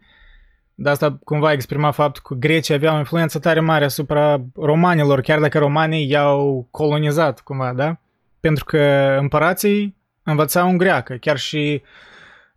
De 0.75 0.89
asta 0.89 1.19
cumva 1.23 1.51
exprima 1.51 1.91
faptul 1.91 2.21
că 2.25 2.33
Grecia 2.33 2.73
avea 2.73 2.93
o 2.93 2.97
influență 2.97 3.39
tare 3.39 3.59
mare 3.59 3.85
asupra 3.85 4.45
romanilor, 4.55 5.21
chiar 5.21 5.39
dacă 5.39 5.59
romanii 5.59 6.09
i-au 6.09 6.67
colonizat 6.71 7.39
cumva, 7.39 7.73
da? 7.73 7.99
Pentru 8.39 8.65
că 8.65 8.79
împărații 9.19 9.97
învățau 10.23 10.69
în 10.69 10.77
greacă, 10.77 11.13
chiar 11.15 11.37
și 11.37 11.81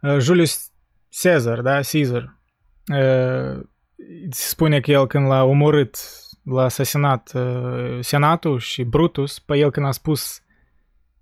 uh, 0.00 0.16
Julius 0.18 0.70
Caesar, 1.22 1.60
da? 1.60 1.80
Caesar. 1.90 2.38
Uh, 2.92 3.60
se 4.30 4.48
spune 4.48 4.80
că 4.80 4.90
el 4.90 5.06
când 5.06 5.26
l-a 5.26 5.44
omorât, 5.44 5.96
l-a 6.44 6.62
asasinat 6.62 7.32
uh, 7.34 7.98
senatul 8.00 8.58
și 8.58 8.82
Brutus, 8.82 9.38
pe 9.38 9.56
el 9.56 9.70
când 9.70 9.86
a 9.86 9.90
spus 9.90 10.43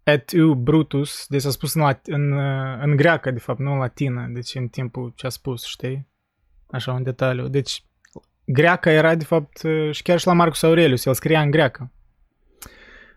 et 0.04 0.32
eu 0.32 0.54
Brutus, 0.54 1.26
deci 1.28 1.44
a 1.44 1.50
spus 1.50 1.74
în, 1.74 1.94
în, 2.04 2.32
uh, 2.32 2.78
în 2.80 2.96
greacă, 2.96 3.30
de 3.30 3.38
fapt, 3.38 3.58
nu 3.58 3.72
în 3.72 3.78
latină, 3.78 4.26
deci 4.30 4.54
în 4.54 4.68
timpul 4.68 5.12
ce 5.16 5.26
a 5.26 5.30
spus, 5.30 5.64
știi? 5.64 6.08
Așa, 6.70 6.92
un 6.92 7.02
detaliu. 7.02 7.48
Deci, 7.48 7.84
greaca 8.44 8.90
era, 8.90 9.14
de 9.14 9.24
fapt, 9.24 9.62
uh, 9.62 9.90
și 9.90 10.02
chiar 10.02 10.18
și 10.18 10.26
la 10.26 10.32
Marcus 10.32 10.62
Aurelius, 10.62 11.04
el 11.04 11.14
scria 11.14 11.40
în 11.40 11.50
greacă. 11.50 11.92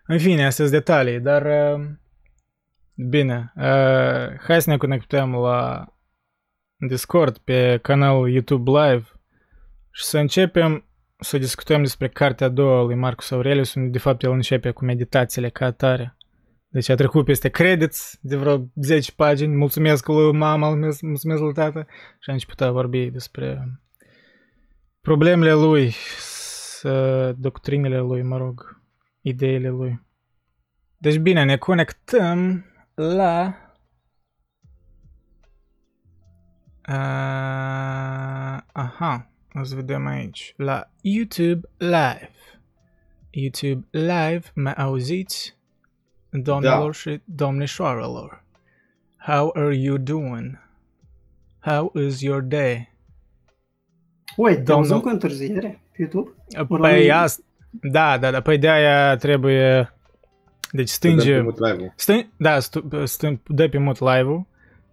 În 0.06 0.20
fine, 0.20 0.46
astea 0.46 0.66
sunt 0.66 0.78
detalii, 0.78 1.20
dar... 1.20 1.74
Uh, 1.76 1.86
bine, 2.96 3.54
uh, 3.56 4.40
hai 4.40 4.62
să 4.62 4.70
ne 4.70 4.78
conectăm 4.78 5.36
la 5.36 5.88
Discord 6.78 7.38
pe 7.38 7.80
canalul 7.82 8.30
YouTube 8.30 8.72
Live 8.72 9.06
și 9.92 10.04
să 10.04 10.18
începem 10.18 10.86
să 11.20 11.38
discutăm 11.38 11.82
despre 11.82 12.10
cartea 12.10 12.48
a 12.48 12.50
doua 12.50 12.84
lui 12.84 12.96
Marcus 12.96 13.32
Aurelius, 13.32 13.74
unde 13.74 13.90
de 13.90 13.98
fapt 13.98 14.24
el 14.24 14.32
începe 14.32 14.72
cu 14.72 14.86
meditațiile 14.86 15.50
ca 15.50 15.66
atare. 15.66 16.18
Deci 16.76 16.90
a 16.90 16.96
trecut 16.96 17.26
peste 17.26 17.50
credits 17.50 18.18
de 18.22 18.36
vreo 18.36 18.70
10 18.76 19.12
pagini, 19.12 19.56
mulțumesc 19.56 20.08
lui 20.08 20.32
mama, 20.32 20.70
mulțumesc 21.02 21.40
lui 21.40 21.54
tata 21.54 21.86
și 22.20 22.30
a 22.30 22.34
început 22.34 22.62
a 22.62 22.72
vorbi 22.72 23.10
despre 23.10 23.80
problemele 25.02 25.54
lui, 25.54 25.96
doctrinele 27.36 28.00
lui, 28.00 28.22
mă 28.22 28.38
rog, 28.38 28.82
ideile 29.22 29.70
lui. 29.70 30.02
Deci 30.98 31.18
bine, 31.18 31.44
ne 31.44 31.58
conectăm 31.58 32.66
la... 32.96 33.56
Uh, 36.88 38.62
aha, 38.72 39.32
o 39.54 39.64
să 39.64 39.76
vedem 39.76 40.06
aici, 40.06 40.54
la 40.58 40.92
YouTube 41.02 41.70
Live. 41.78 42.32
YouTube 43.30 43.88
Live, 43.92 44.44
mă 44.54 44.74
auziți? 44.78 45.55
Domnilor 46.44 46.86
da. 46.86 46.92
și 46.92 47.22
domnișoarelor, 47.26 48.44
how 49.18 49.52
are 49.56 49.76
you 49.76 49.98
doing? 49.98 50.64
How 51.60 51.92
is 51.96 52.22
your 52.22 52.42
day? 52.42 52.94
Ui, 54.38 54.56
te 54.56 54.62
Domnul... 54.62 55.02
cu 55.02 55.08
întârziere 55.08 55.82
pe 55.92 55.98
YouTube? 56.02 56.30
Păi 56.68 57.12
asta, 57.12 57.44
da, 57.70 58.18
da, 58.18 58.32
da, 58.32 58.42
păi 58.42 58.58
de-aia 58.58 59.16
trebuie, 59.16 59.94
deci 60.72 60.90
stânge, 60.90 61.44
stâng, 61.96 62.28
da, 62.38 62.60
stâng, 63.04 63.40
dă 63.48 63.70
pe 63.70 63.78
mut 63.78 64.00
live-ul 64.00 64.46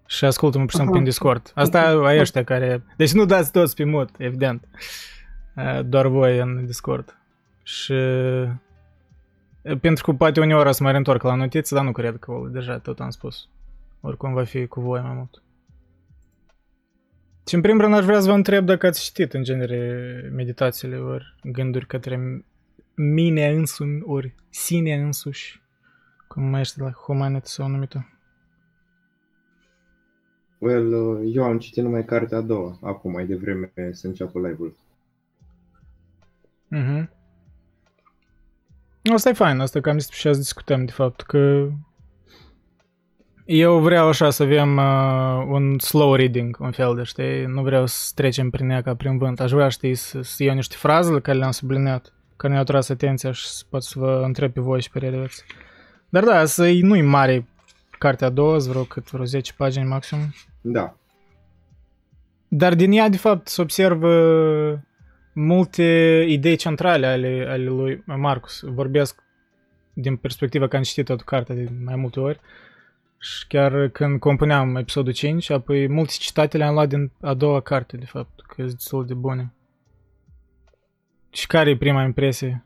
și 0.06 0.24
ascultă-mă 0.24 0.62
pur 0.62 0.70
și 0.70 0.76
simplu 0.76 0.94
prin 0.94 1.04
Discord. 1.04 1.52
Asta 1.54 1.96
okay. 1.96 2.18
ăștia 2.18 2.44
care, 2.44 2.84
deci 2.96 3.12
nu 3.12 3.24
dați 3.24 3.52
toți 3.52 3.74
pe 3.74 3.84
mut, 3.84 4.08
evident, 4.18 4.68
doar 5.84 6.06
voi 6.06 6.38
în 6.38 6.66
Discord. 6.66 7.16
Și 7.62 7.94
pentru 9.80 10.04
că 10.04 10.12
poate 10.12 10.40
uneori 10.40 10.68
o 10.68 10.72
să 10.72 10.82
mă 10.82 10.90
reîntorc 10.90 11.22
la 11.22 11.34
notițe, 11.34 11.74
dar 11.74 11.84
nu 11.84 11.92
cred 11.92 12.16
că 12.16 12.48
deja 12.50 12.78
tot 12.78 13.00
am 13.00 13.10
spus. 13.10 13.48
Oricum 14.00 14.32
va 14.32 14.44
fi 14.44 14.66
cu 14.66 14.80
voi 14.80 15.00
mai 15.00 15.14
mult. 15.14 15.42
Și 17.46 17.54
în 17.54 17.60
primul 17.60 17.80
rând 17.80 17.94
aș 17.94 18.04
vrea 18.04 18.20
să 18.20 18.28
vă 18.28 18.34
întreb 18.34 18.64
dacă 18.64 18.86
ați 18.86 19.04
citit 19.04 19.32
în 19.32 19.42
genere 19.42 20.30
meditațiile 20.32 20.96
ori 20.96 21.34
gânduri 21.42 21.86
către 21.86 22.44
mine 22.94 23.48
însumi 23.48 24.02
ori 24.04 24.34
sine 24.48 24.94
însuși, 24.94 25.62
cum 26.28 26.42
mai 26.42 26.60
este 26.60 26.82
la 26.82 26.90
Humanity 26.90 27.48
sau 27.48 27.68
numită. 27.68 28.06
Well, 30.58 30.92
uh, 30.92 31.30
eu 31.34 31.44
am 31.44 31.58
citit 31.58 31.82
numai 31.82 32.04
cartea 32.04 32.38
a 32.38 32.40
doua, 32.40 32.78
acum 32.82 33.12
mai 33.12 33.26
devreme 33.26 33.72
să 33.90 34.06
înceapă 34.06 34.38
live-ul. 34.38 34.76
Mhm. 36.68 37.10
Asta 39.10 39.28
e 39.28 39.32
fain, 39.32 39.60
asta 39.60 39.80
că 39.80 39.90
am 39.90 39.98
zis 39.98 40.10
și 40.10 40.28
azi 40.28 40.38
discutăm 40.38 40.84
de 40.84 40.92
fapt 40.92 41.20
că 41.20 41.68
eu 43.44 43.78
vreau 43.78 44.08
așa 44.08 44.30
să 44.30 44.42
avem 44.42 44.76
uh, 44.76 45.46
un 45.48 45.78
slow 45.78 46.14
reading, 46.14 46.56
un 46.60 46.70
fel 46.70 46.94
de, 46.94 47.02
știi? 47.02 47.44
Nu 47.44 47.62
vreau 47.62 47.86
să 47.86 48.12
trecem 48.14 48.50
prin 48.50 48.70
ea 48.70 48.82
ca 48.82 48.94
prin 48.94 49.18
vânt. 49.18 49.40
Aș 49.40 49.50
vrea, 49.50 49.68
știi, 49.68 49.94
să, 49.94 50.22
să 50.22 50.42
iau 50.42 50.54
niște 50.54 50.76
fraze 50.78 51.12
la 51.12 51.20
care 51.20 51.38
le-am 51.38 51.50
subliniat, 51.50 52.12
care 52.36 52.52
ne-au 52.52 52.64
tras 52.64 52.88
atenția 52.88 53.32
și 53.32 53.46
să 53.46 53.64
pot 53.68 53.82
să 53.82 53.98
vă 53.98 54.22
întreb 54.24 54.52
pe 54.52 54.60
voi 54.60 54.80
și 54.80 54.90
pe 54.90 54.98
relevați. 54.98 55.44
Dar 56.08 56.24
da, 56.24 56.44
să 56.44 56.70
nu-i 56.80 57.02
mare 57.02 57.46
cartea 57.98 58.26
a 58.26 58.30
doua, 58.30 58.58
vreo 58.58 58.82
cât 58.82 59.10
vreo 59.10 59.24
10 59.24 59.52
pagini 59.56 59.84
maxim. 59.84 60.18
Da. 60.60 60.96
Dar 62.48 62.74
din 62.74 62.92
ea, 62.92 63.08
de 63.08 63.16
fapt, 63.16 63.48
se 63.48 63.60
observă 63.60 64.12
multe 65.32 65.82
idei 66.28 66.56
centrale 66.56 67.06
ale, 67.06 67.46
ale 67.48 67.64
lui 67.64 68.02
Marcus. 68.06 68.60
Vorbesc 68.60 69.22
din 69.92 70.16
perspectiva 70.16 70.68
că 70.68 70.76
am 70.76 70.82
citit 70.82 71.04
toată 71.04 71.22
cartea 71.26 71.54
de 71.54 71.68
mai 71.84 71.96
multe 71.96 72.20
ori 72.20 72.40
și 73.22 73.46
chiar 73.46 73.88
când 73.88 74.18
compuneam 74.18 74.76
episodul 74.76 75.12
5, 75.12 75.50
apoi 75.50 75.88
multe 75.88 76.12
citate 76.18 76.56
le-am 76.56 76.74
luat 76.74 76.88
din 76.88 77.10
a 77.20 77.34
doua 77.34 77.60
carte, 77.60 77.96
de 77.96 78.04
fapt, 78.04 78.40
că 78.46 78.54
sunt 78.56 78.72
destul 78.72 79.06
de 79.06 79.14
bune. 79.14 79.54
Și 81.30 81.46
care 81.46 81.70
e 81.70 81.76
prima 81.76 82.02
impresie? 82.02 82.64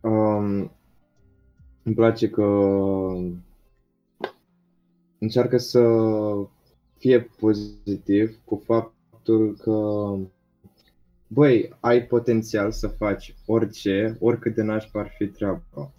Um, 0.00 0.72
îmi 1.82 1.94
place 1.94 2.28
că 2.30 2.42
încearcă 5.18 5.56
să 5.56 5.82
fie 6.98 7.20
pozitiv 7.20 8.38
cu 8.44 8.62
fapt 8.64 8.95
faptul 9.26 9.56
că 9.56 10.14
băi, 11.26 11.76
ai 11.80 12.06
potențial 12.06 12.72
să 12.72 12.88
faci 12.88 13.34
orice, 13.46 14.16
oricât 14.20 14.54
de 14.54 14.62
nașpa 14.62 15.00
ar 15.00 15.14
fi 15.18 15.26
treaba. 15.26 15.92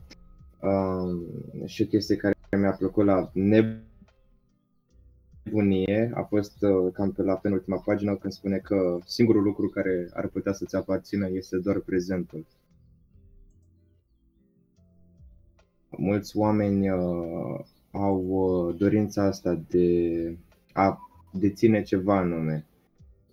Um, 0.62 1.26
și 1.66 1.82
o 1.82 1.86
chestie 1.86 2.16
care 2.16 2.36
mi-a 2.58 2.72
plăcut 2.72 3.06
la 3.06 3.32
nebunie 5.44 6.12
a 6.14 6.22
fost 6.22 6.62
uh, 6.62 6.94
cam 6.94 7.12
pe 7.12 7.22
la 7.22 7.36
penultima 7.36 7.78
pagină 7.86 8.16
când 8.16 8.34
spune 8.34 8.58
că 8.58 8.98
singurul 9.06 9.44
lucru 9.44 9.68
care 9.68 10.10
ar 10.14 10.28
putea 10.28 10.54
să-ți 10.54 10.76
aparțină 10.76 11.30
este 11.30 11.58
doar 11.58 11.80
prezentul. 11.80 12.46
Mulți 15.90 16.38
oameni 16.38 16.90
uh, 16.90 17.60
au 17.92 18.26
uh, 18.28 18.76
dorința 18.78 19.24
asta 19.24 19.62
de 19.70 20.38
a 20.74 21.00
deține 21.32 21.82
ceva 21.82 22.18
anume 22.18 22.67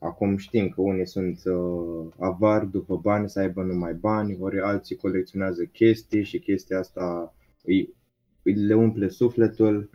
Acum 0.04 0.37
știm 0.37 0.68
că 0.68 0.80
unii 0.80 1.06
sunt 1.06 1.44
uh, 1.44 2.12
avari 2.18 2.70
după 2.70 2.96
bani, 2.96 3.30
să 3.30 3.40
aibă 3.40 3.62
numai 3.62 3.94
bani, 3.94 4.37
ori 4.40 4.61
alții 4.61 4.96
colecționează 4.96 5.64
chestii 5.64 6.25
și 6.25 6.38
chestia 6.38 6.78
asta 6.78 7.34
îi, 7.62 7.94
îi 8.42 8.54
le 8.54 8.75
umple 8.75 9.08
sufletul. 9.08 9.90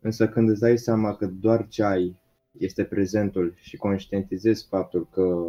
Însă 0.00 0.28
când 0.28 0.48
îți 0.48 0.60
dai 0.60 0.78
seama 0.78 1.16
că 1.16 1.26
doar 1.26 1.68
ce 1.68 1.82
ai 1.82 2.16
este 2.50 2.84
prezentul 2.84 3.54
și 3.56 3.76
conștientizezi 3.76 4.66
faptul 4.68 5.08
că 5.08 5.46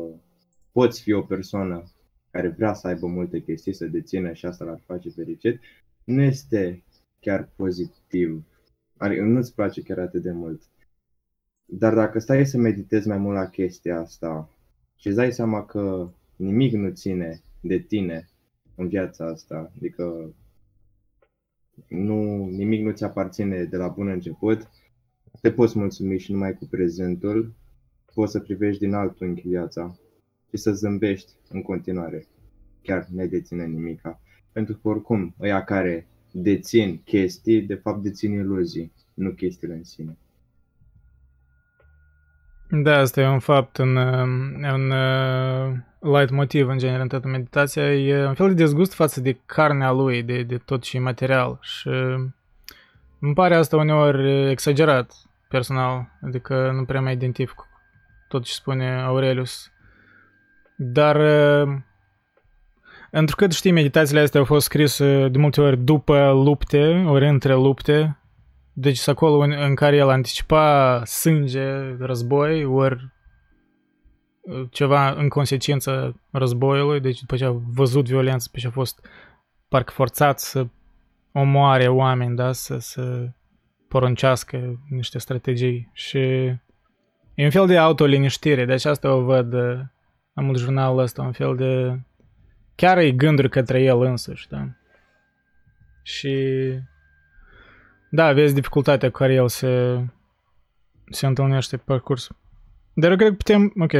poți 0.72 1.01
fi 1.01 1.13
o 1.13 1.22
persoană 1.22 1.84
care 2.32 2.48
vrea 2.48 2.74
să 2.74 2.88
aibă 2.88 3.08
multe 3.08 3.39
chestii, 3.42 3.74
să 3.74 3.86
dețină 3.86 4.34
și 4.34 4.46
asta 4.46 4.66
l-ar 4.66 4.82
face 4.86 5.10
fericit, 5.10 5.60
nu 6.04 6.22
este 6.22 6.84
chiar 7.20 7.50
pozitiv. 7.56 8.44
Adică 8.98 9.24
nu-ți 9.24 9.56
place 9.56 9.82
chiar 9.82 10.00
atât 10.00 10.22
de 10.22 10.32
mult. 10.32 10.62
Dar 11.70 11.94
dacă 11.94 12.20
stai 12.20 12.46
să 12.46 12.58
meditezi 12.58 13.08
mai 13.08 13.18
mult 13.18 13.36
la 13.36 13.50
chestia 13.50 14.00
asta 14.00 14.50
și 14.96 15.08
îți 15.08 15.16
dai 15.16 15.34
seama 15.34 15.66
că 15.66 16.10
nimic 16.36 16.74
nu 16.74 16.90
ține 16.90 17.42
de 17.62 17.80
tine 17.80 18.30
în 18.76 18.88
viața 18.88 19.26
asta, 19.26 19.72
adică 19.76 20.34
nu, 21.88 22.46
nimic 22.46 22.82
nu 22.82 22.92
ți 22.92 23.04
aparține 23.04 23.64
de 23.64 23.78
la 23.78 23.88
bun 23.88 24.08
început, 24.08 24.70
te 25.42 25.52
poți 25.52 25.78
mulțumi 25.78 26.20
și 26.20 26.32
numai 26.32 26.54
cu 26.54 26.66
prezentul, 26.66 27.54
poți 28.14 28.32
să 28.32 28.40
privești 28.40 28.84
din 28.84 28.94
alt 28.94 29.20
unghi 29.20 29.48
viața 29.48 29.98
și 30.50 30.58
să 30.58 30.72
zâmbești 30.72 31.32
în 31.50 31.62
continuare, 31.62 32.28
chiar 32.82 33.08
ne 33.14 33.26
deține 33.26 33.66
nimica. 33.66 34.22
Pentru 34.52 34.78
că 34.78 34.88
oricum, 34.88 35.36
ăia 35.40 35.64
care 35.64 36.08
dețin 36.32 37.02
chestii, 37.04 37.62
de 37.62 37.76
fapt 37.76 38.04
dețin 38.04 38.32
iluzii, 38.32 38.92
nu 39.14 39.32
chestiile 39.32 39.74
în 39.74 39.84
sine. 39.84 40.18
Da, 42.70 42.98
asta 42.98 43.22
e 43.22 43.28
un 43.28 43.40
fapt, 43.40 43.78
un, 43.78 43.96
un 43.96 44.92
uh, 44.92 45.74
light 46.00 46.30
motiv 46.30 46.68
în 46.68 46.78
general 46.78 47.02
în 47.02 47.08
toată 47.08 47.28
meditația, 47.28 47.94
e 47.94 48.26
un 48.26 48.34
fel 48.34 48.48
de 48.48 48.54
dezgust 48.54 48.94
față 48.94 49.22
de 49.22 49.38
carnea 49.46 49.92
lui, 49.92 50.24
de, 50.24 50.44
de 50.44 50.58
tot 50.58 50.82
ce 50.82 50.98
e 50.98 51.00
material. 51.00 51.58
Și 51.62 51.90
îmi 53.20 53.34
pare 53.34 53.56
asta 53.56 53.78
uneori 53.78 54.50
exagerat 54.50 55.12
personal, 55.50 56.08
adică 56.22 56.72
nu 56.76 56.84
prea 56.84 57.02
mai 57.02 57.14
identific 57.14 57.68
tot 58.28 58.44
ce 58.44 58.54
spune 58.54 59.02
Aurelius. 59.02 59.72
Dar 60.76 61.16
uh, 61.16 61.76
întrucât 63.12 63.52
știi, 63.52 63.72
meditațiile 63.72 64.22
astea 64.22 64.40
au 64.40 64.46
fost 64.46 64.66
scrise 64.66 65.28
de 65.28 65.38
multe 65.38 65.62
ori 65.62 65.78
după 65.78 66.32
lupte, 66.32 67.06
ori 67.08 67.28
între 67.28 67.54
lupte, 67.54 68.18
deci 68.80 69.08
acolo 69.08 69.38
în, 69.38 69.52
în 69.52 69.76
care 69.76 69.96
el 69.96 70.10
anticipa 70.10 71.02
sânge, 71.06 71.96
război, 72.00 72.66
ori 72.66 73.14
uh, 74.42 74.68
ceva 74.72 75.12
în 75.12 75.30
consecință 75.30 76.22
războiului, 76.32 77.00
deci 77.00 77.20
după 77.20 77.36
ce 77.36 77.46
a 77.46 77.52
văzut 77.52 78.06
violență, 78.06 78.46
după 78.46 78.60
ce 78.60 78.68
a 78.68 78.72
fost 78.72 79.08
parcă 79.68 79.92
forțat 79.92 80.40
să 80.40 80.68
omoare 81.32 81.88
oameni, 81.88 82.36
da, 82.36 82.52
să, 82.52 82.78
să 82.78 83.30
poruncească 83.88 84.80
niște 84.90 85.18
strategii 85.18 85.90
și 85.94 86.18
e 87.34 87.44
un 87.44 87.50
fel 87.50 87.68
de 87.68 87.78
autoliniștire, 87.78 88.66
deci 88.66 88.86
asta 88.86 89.14
o 89.14 89.22
văd 89.22 89.54
uh, 89.54 89.80
am 90.34 90.46
mult 90.46 90.58
jurnalul 90.58 91.00
ăsta, 91.00 91.22
un 91.22 91.32
fel 91.32 91.56
de 91.56 92.00
chiar 92.76 92.98
e 92.98 93.12
gânduri 93.12 93.50
către 93.50 93.84
el 93.84 94.02
însuși, 94.02 94.48
da. 94.48 94.68
Și 96.04 96.36
da, 98.10 98.34
vezi 98.34 98.54
dificultatea 98.54 99.10
cu 99.10 99.18
care 99.18 99.34
el 99.34 99.48
se, 99.48 100.04
se 101.10 101.26
întâlnește 101.26 101.78
pe 101.78 101.84
parcurs. 101.86 102.30
Dar 102.94 103.10
eu 103.10 103.18
cred 103.18 103.30
că 103.30 103.36
putem, 103.36 103.74
ok, 103.80 103.94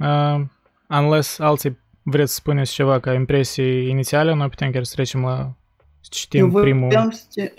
uh, 0.00 0.44
unless 0.88 1.38
alții 1.38 1.78
vreți 2.02 2.30
să 2.30 2.36
spuneți 2.36 2.72
ceva 2.72 3.00
ca 3.00 3.12
impresii 3.12 3.88
inițiale, 3.88 4.34
noi 4.34 4.48
putem 4.48 4.70
chiar 4.70 4.84
să 4.84 4.94
trecem 4.94 5.22
la 5.22 5.54
citim 6.00 6.40
eu 6.40 6.60
primul... 6.60 6.90
Să 7.10 7.24
te, 7.34 7.52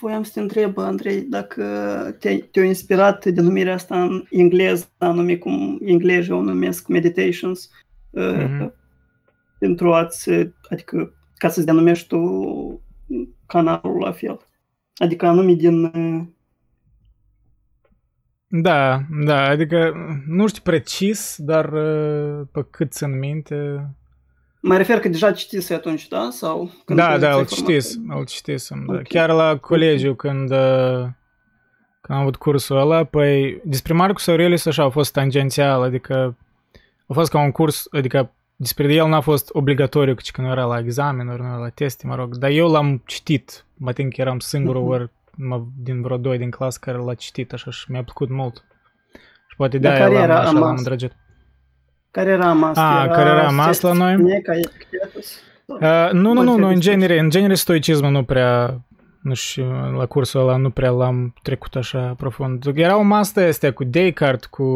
voiam 0.00 0.22
să 0.22 0.30
te 0.34 0.40
întreb, 0.40 0.78
Andrei, 0.78 1.20
dacă 1.20 1.62
te, 2.18 2.36
te-a 2.36 2.64
inspirat 2.64 3.24
denumirea 3.24 3.74
asta 3.74 4.02
în 4.02 4.24
engleză, 4.30 4.88
anume 4.98 5.36
cum 5.36 5.78
englezii 5.84 6.32
o 6.32 6.40
numesc 6.40 6.88
meditations, 6.88 7.70
mm-hmm. 8.20 8.70
pentru 9.58 9.92
a-ți, 9.92 10.30
adică 10.68 11.12
ca 11.36 11.48
să-ți 11.48 11.66
denumești 11.66 12.06
tu 12.06 12.20
canalul 13.46 13.98
la 13.98 14.12
fel. 14.12 14.47
Adică 14.98 15.26
anume 15.26 15.52
din... 15.52 15.92
Da, 18.46 19.00
da, 19.24 19.44
adică 19.44 19.94
nu 20.26 20.46
știu 20.46 20.62
precis, 20.62 21.36
dar 21.38 21.70
pe 22.52 22.66
cât 22.70 22.92
țin 22.92 23.18
minte... 23.18 23.88
Mă 24.60 24.76
refer 24.76 25.00
că 25.00 25.08
deja 25.08 25.32
citise 25.32 25.74
atunci, 25.74 26.08
da? 26.08 26.28
Sau 26.30 26.70
când 26.84 26.98
da, 26.98 27.18
da, 27.18 27.36
îl 27.36 27.46
citis, 27.46 27.98
îl 28.08 28.24
citisem, 28.24 28.82
okay. 28.86 28.96
da. 28.96 29.02
Chiar 29.02 29.30
la 29.30 29.56
colegiu 29.56 30.14
când, 30.14 30.48
când 32.00 32.18
am 32.18 32.20
avut 32.20 32.36
cursul 32.36 32.76
ăla, 32.76 33.04
păi 33.04 33.60
despre 33.64 33.92
Marcus 33.92 34.26
Aurelius 34.26 34.66
așa 34.66 34.84
a 34.84 34.88
fost 34.88 35.12
tangențial, 35.12 35.82
adică 35.82 36.36
a 37.06 37.12
fost 37.12 37.30
ca 37.30 37.40
un 37.40 37.50
curs, 37.50 37.86
adică 37.90 38.32
despre 38.56 38.94
el 38.94 39.08
n-a 39.08 39.20
fost 39.20 39.48
obligatoriu 39.52 40.14
că 40.14 40.22
când 40.32 40.46
era 40.46 40.64
la 40.64 40.78
examen, 40.78 41.28
ori 41.28 41.42
la 41.42 41.68
teste, 41.68 42.06
mă 42.06 42.14
rog, 42.14 42.36
dar 42.36 42.50
eu 42.50 42.70
l-am 42.70 43.02
citit, 43.06 43.64
mă 43.78 43.92
tin 43.92 44.10
că 44.10 44.20
eram 44.20 44.38
singurul 44.38 44.82
uh-huh. 44.82 45.00
ori 45.00 45.10
din 45.82 46.02
vreo 46.02 46.16
doi 46.16 46.38
din 46.38 46.50
clasă 46.50 46.78
care 46.80 46.98
l-a 46.98 47.14
citit 47.14 47.52
așa 47.52 47.70
și 47.70 47.90
mi-a 47.90 48.02
plăcut 48.02 48.30
mult. 48.30 48.64
Și 49.48 49.56
poate 49.56 49.78
de-aia 49.78 50.26
l-am, 50.26 50.30
așa, 50.30 50.50
l-am 50.50 50.76
îndrăgit. 50.76 51.12
Care 52.10 52.30
era 52.30 52.52
masă? 52.52 52.80
A, 52.80 53.02
era 53.04 53.14
care 53.14 53.28
era 53.28 53.50
masă 53.50 53.86
la 53.86 53.92
noi? 53.92 54.42
Uh, 55.66 56.12
nu, 56.12 56.32
nu, 56.32 56.42
nu, 56.42 56.56
nu, 56.56 56.68
în 56.68 56.80
genere, 56.80 57.18
în 57.18 57.30
genere 57.30 57.54
stoicismul 57.54 58.10
nu 58.10 58.24
prea, 58.24 58.80
nu 59.22 59.34
știu, 59.34 59.70
la 59.96 60.06
cursul 60.06 60.40
ăla 60.40 60.56
nu 60.56 60.70
prea 60.70 60.90
l-am 60.90 61.34
trecut 61.42 61.76
așa 61.76 62.14
profund. 62.16 62.64
Erau 62.74 63.04
masă 63.04 63.40
astea 63.40 63.72
cu 63.72 63.84
Descartes, 63.84 64.46
cu 64.46 64.66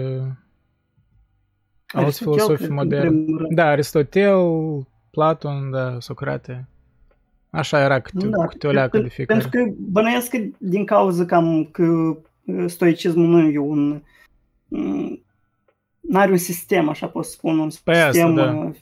alți 1.95 2.23
filosofi 2.23 2.71
moderni. 2.71 3.27
Da, 3.49 3.67
Aristotel, 3.67 4.39
Platon, 5.11 5.71
da, 5.71 5.97
Socrate. 6.01 6.69
Așa 7.51 7.81
era 7.81 8.01
câte, 8.01 8.27
da, 8.27 8.47
câte 8.47 8.67
o 8.67 8.71
leacă 8.71 8.99
de 8.99 9.09
fiecare. 9.09 9.41
Pentru 9.41 9.61
că 9.61 9.73
bănuiesc 9.79 10.31
că 10.31 10.39
din 10.59 10.85
cauza 10.85 11.25
cam 11.25 11.69
că 11.73 11.83
uh, 11.85 12.65
stoicismul 12.67 13.27
nu 13.27 13.41
e 13.41 13.59
un... 13.59 14.03
Mm, 14.69 15.25
nu 16.01 16.19
are 16.19 16.31
un 16.31 16.37
sistem, 16.37 16.89
așa 16.89 17.09
pot 17.09 17.25
spun, 17.25 17.59
un 17.59 17.71
păi 17.85 17.95
sistem 17.95 18.39
asta, 18.39 18.45
da. 18.45 18.53
Uh, 18.53 18.75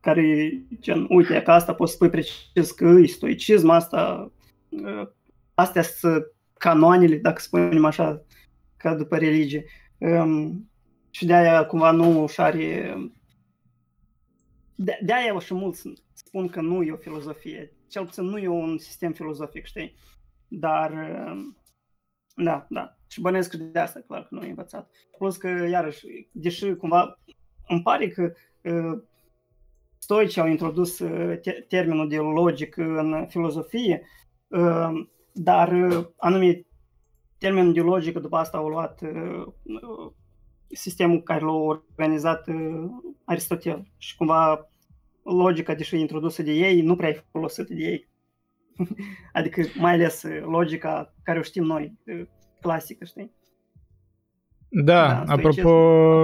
care 0.00 0.52
gen, 0.80 1.06
uite, 1.08 1.42
că 1.42 1.50
asta 1.50 1.74
poți 1.74 1.92
spui 1.92 2.10
precis 2.10 2.70
că 2.76 2.84
e 2.84 3.06
stoicism, 3.06 3.68
asta, 3.68 4.30
uh, 4.68 5.08
astea 5.54 5.82
sunt 5.82 6.26
canoanele, 6.58 7.16
dacă 7.16 7.40
spunem 7.40 7.84
așa, 7.84 8.22
ca 8.76 8.94
după 8.94 9.16
religie. 9.16 9.64
Um, 9.98 10.68
și 11.14 11.26
de-aia 11.26 11.66
cumva 11.66 11.90
nu 11.90 12.26
și 12.26 12.40
are... 12.40 12.96
De- 14.74 14.98
de-aia 15.02 15.38
și 15.38 15.54
mulți 15.54 15.92
spun 16.12 16.48
că 16.48 16.60
nu 16.60 16.82
e 16.82 16.92
o 16.92 16.96
filozofie 16.96 17.74
cel 17.94 18.04
puțin 18.04 18.24
nu 18.24 18.38
e 18.38 18.48
un 18.48 18.78
sistem 18.78 19.12
filozofic, 19.12 19.64
știi? 19.64 19.94
Dar, 20.48 20.92
um, 20.92 21.56
da, 22.34 22.66
da. 22.68 22.96
Și 23.06 23.20
bănesc 23.20 23.50
că 23.50 23.56
de 23.56 23.78
asta, 23.78 24.00
clar, 24.00 24.20
că 24.20 24.28
nu 24.30 24.42
e 24.42 24.48
învățat. 24.48 24.90
Plus 25.18 25.36
că, 25.36 25.48
iarăși, 25.48 26.06
deși 26.32 26.74
cumva 26.74 27.18
îmi 27.68 27.82
pare 27.82 28.08
că 28.08 28.32
uh, 28.62 29.02
stoicii 29.98 30.40
au 30.40 30.46
introdus 30.46 30.98
uh, 30.98 31.38
te- 31.40 31.64
termenul 31.68 32.08
de 32.08 32.16
logic 32.16 32.76
în 32.76 33.26
filozofie, 33.28 34.06
uh, 34.48 35.06
dar 35.32 35.72
uh, 35.72 36.06
anume 36.16 36.66
termenul 37.38 37.72
de 37.72 37.80
logică 37.80 38.20
după 38.20 38.36
asta 38.36 38.56
au 38.56 38.68
luat 38.68 39.00
uh, 39.00 39.46
sistemul 40.74 41.22
care 41.22 41.44
l-a 41.44 41.52
organizat 41.52 42.48
uh, 42.48 42.90
Aristotel 43.24 43.90
și 43.96 44.16
cumva 44.16 44.70
logica, 45.22 45.74
deși 45.74 45.94
e 45.94 45.98
introdusă 45.98 46.42
de 46.42 46.52
ei, 46.52 46.80
nu 46.80 46.96
prea 46.96 47.08
e 47.08 47.24
folosită 47.30 47.74
de 47.74 47.84
ei. 47.84 48.08
adică 49.32 49.62
mai 49.78 49.92
ales 49.92 50.22
logica 50.40 51.14
care 51.22 51.38
o 51.38 51.42
știm 51.42 51.64
noi, 51.64 51.98
clasică, 52.60 53.04
știi? 53.04 53.32
Da, 54.68 55.22
da 55.26 55.32
apropo... 55.32 55.62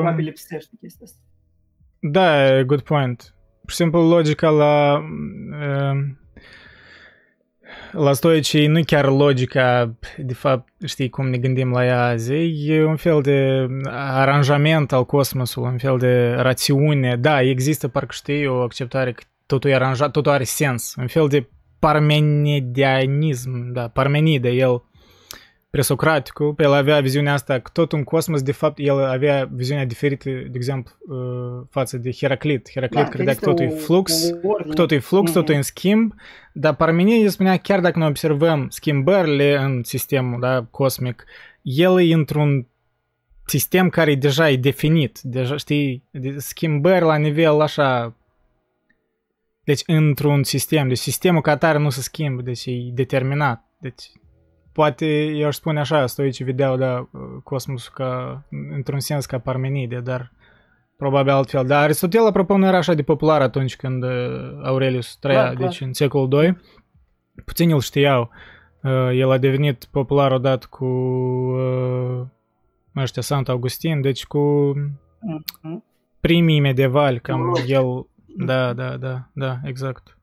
Probabil 0.01 0.25
lipsește 0.25 0.77
chestia 0.81 1.07
asta. 1.07 1.21
Da, 2.01 2.63
good 2.63 2.81
point. 2.81 3.35
Pur 3.61 3.71
și 3.71 3.77
simplu 3.77 4.09
logica 4.09 4.51
la 4.51 5.03
la 7.93 8.13
stoicii 8.13 8.67
nu 8.67 8.81
chiar 8.85 9.09
logica, 9.09 9.95
de 10.17 10.35
fapt, 10.35 10.69
știi 10.87 11.09
cum 11.09 11.29
ne 11.29 11.37
gândim 11.37 11.71
la 11.73 11.85
ea 11.85 12.05
azi, 12.05 12.33
e 12.67 12.85
un 12.85 12.97
fel 12.97 13.21
de 13.21 13.67
aranjament 13.89 14.93
al 14.93 15.05
cosmosului, 15.05 15.71
un 15.71 15.79
fel 15.79 15.99
de 15.99 16.31
rațiune. 16.31 17.17
Da, 17.17 17.41
există, 17.41 17.89
parcă 17.89 18.13
știi, 18.13 18.47
o 18.47 18.55
acceptare 18.55 19.13
că 19.13 19.23
totul 19.47 19.71
e 19.71 19.75
aranjat, 19.75 20.11
totul 20.11 20.33
are 20.33 20.45
sens, 20.45 20.95
un 20.99 21.07
fel 21.07 21.29
de 21.29 21.49
parmenidianism, 21.79 23.73
da, 23.73 23.89
parmenide, 23.89 24.49
el 24.49 24.83
presocraticul, 25.71 26.55
el 26.59 26.73
avea 26.73 27.01
viziunea 27.01 27.33
asta 27.33 27.59
că 27.59 27.71
tot 27.73 27.93
în 27.93 28.05
cosmos, 28.05 28.43
de 28.43 28.53
fapt, 28.53 28.79
el 28.79 29.05
avea 29.05 29.49
viziunea 29.53 29.87
diferită, 29.87 30.31
de 30.31 30.51
exemplu, 30.53 30.93
față 31.71 31.97
de 31.97 32.13
Heraclit. 32.13 32.71
Heraclit 32.75 33.03
da, 33.05 33.09
credea 33.09 33.35
că 33.35 33.41
totul 33.41 33.65
e 33.65 33.69
flux, 33.69 34.31
că 34.43 34.75
totul 34.75 34.97
e 34.97 35.01
flux, 35.01 35.31
mm-hmm. 35.31 35.35
totul 35.35 35.55
e 35.55 35.57
în 35.57 35.63
schimb, 35.63 36.15
dar 36.53 36.75
Parmenie 36.75 37.29
spunea, 37.29 37.57
chiar 37.57 37.81
dacă 37.81 37.99
noi 37.99 38.09
observăm 38.09 38.69
schimbările 38.69 39.57
în 39.57 39.83
sistemul 39.83 40.41
da, 40.41 40.67
cosmic, 40.71 41.25
el 41.63 42.01
e 42.01 42.15
într-un 42.15 42.67
sistem 43.45 43.89
care 43.89 44.15
deja 44.15 44.51
e 44.51 44.57
definit, 44.57 45.21
deja 45.21 45.57
știi, 45.57 46.05
schimbări 46.37 47.05
la 47.05 47.17
nivel 47.17 47.61
așa 47.61 48.15
deci 49.65 49.83
într-un 49.87 50.43
sistem, 50.43 50.89
deci 50.89 50.99
sistemul 50.99 51.41
ca 51.41 51.57
tare 51.57 51.79
nu 51.79 51.91
se 51.91 52.01
schimbă, 52.01 52.43
deci 52.43 52.67
e 52.67 52.91
determinat. 52.93 53.65
Deci 53.79 54.11
poate 54.81 55.25
eu 55.25 55.47
aș 55.47 55.55
spune 55.55 55.81
așa, 55.81 56.07
stoicii 56.07 56.45
vedeau, 56.45 56.77
da, 56.77 57.09
cosmosul 57.45 57.93
ca, 57.95 58.43
într-un 58.71 59.01
sens 59.01 59.27
ca 59.27 59.39
Parmenide, 59.39 60.01
dar 60.01 60.33
probabil 60.97 61.33
altfel. 61.33 61.67
Dar 61.67 61.83
Aristotel, 61.83 62.27
apropo, 62.27 62.57
nu 62.57 62.67
era 62.67 62.77
așa 62.77 62.95
de 62.95 63.03
popular 63.03 63.43
atunci 63.43 63.77
când 63.77 64.03
uh, 64.03 64.11
Aurelius 64.65 65.17
trăia, 65.17 65.41
clar, 65.41 65.55
deci 65.55 65.77
clar. 65.77 65.89
în 65.89 65.93
secolul 65.93 66.43
II. 66.43 66.57
Puțin 67.45 67.71
îl 67.71 67.81
știau. 67.81 68.31
Uh, 68.83 69.11
el 69.13 69.31
a 69.31 69.39
devenit 69.39 69.85
popular 69.91 70.33
odată 70.33 70.67
cu 70.71 70.85
uh, 70.85 72.21
ăștia 72.97 73.23
Sant 73.23 73.49
Augustin, 73.49 74.01
deci 74.01 74.27
cu 74.27 74.73
mm-hmm. 74.77 75.83
primii 76.21 76.61
medievali, 76.61 77.21
cam 77.21 77.55
el 77.67 78.07
da, 78.37 78.73
da, 78.73 78.97
da, 78.97 79.29
da, 79.33 79.59
exact. 79.65 80.19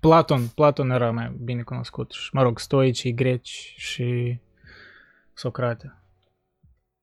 Platon, 0.00 0.46
Platon 0.54 0.90
era 0.90 1.10
mai 1.10 1.36
bine 1.40 1.62
cunoscut 1.62 2.10
și, 2.10 2.28
mă 2.32 2.42
rog, 2.42 2.58
stoicii, 2.58 3.14
greci 3.14 3.74
și 3.76 4.38
Socrate. 5.34 5.96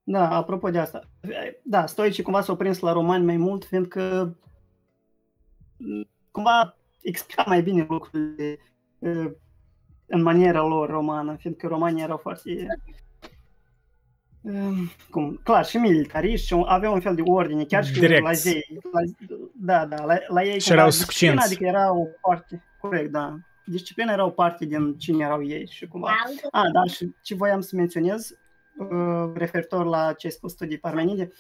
Da, 0.04 0.30
apropo 0.30 0.70
de 0.70 0.80
asta. 0.80 1.10
Da, 1.64 1.86
stoicii 1.86 2.24
cumva 2.24 2.42
s-au 2.42 2.56
prins 2.56 2.80
la 2.80 2.92
romani 2.92 3.26
mai 3.26 3.38
mult, 3.38 3.66
fiindcă 3.66 4.36
cumva 6.32 6.78
explica 7.02 7.44
mai 7.48 7.62
bine 7.62 7.86
lucrurile 7.90 8.60
în 10.06 10.22
maniera 10.22 10.62
lor 10.62 10.90
romană, 10.90 11.36
fiindcă 11.36 11.68
romanii 11.68 12.04
erau 12.04 12.18
foarte 12.18 12.68
Ehm, 14.44 14.92
cum, 15.10 15.40
clar, 15.44 15.66
și 15.66 15.78
militariști 15.78 16.48
și 16.48 16.64
aveau 16.66 16.94
un 16.94 17.00
fel 17.00 17.16
de 17.16 17.22
ordine, 17.26 17.66
chiar 17.66 17.86
și 17.86 18.00
Direct. 18.00 18.24
la 18.24 18.32
zei. 18.32 18.82
La, 18.92 19.02
da, 19.54 19.86
da, 19.86 20.04
la, 20.06 20.18
la 20.28 20.44
ei 20.44 20.60
și 20.60 20.72
erau 20.72 20.90
succinți. 20.90 21.46
Adică 21.46 21.66
era 21.66 21.94
o 21.94 22.04
parte, 22.22 22.64
corect, 22.82 23.12
da. 23.12 23.38
Disciplina 23.66 24.14
era 24.14 24.26
o 24.26 24.30
parte 24.30 24.66
din 24.66 24.98
cine 24.98 25.24
erau 25.24 25.44
ei 25.44 25.68
și 25.70 25.88
cumva. 25.88 26.16
A, 26.52 26.70
da, 26.74 26.84
și 26.84 27.16
ce 27.22 27.36
voiam 27.36 27.62
să 27.62 27.76
menționez, 27.76 28.38
uh, 28.78 29.32
referitor 29.34 29.86
la 29.86 30.14
ce 30.14 30.28
ai 30.28 30.32
spus 30.32 30.54
tu 30.54 30.66
de 30.66 30.78
Parmenide, 30.82 31.32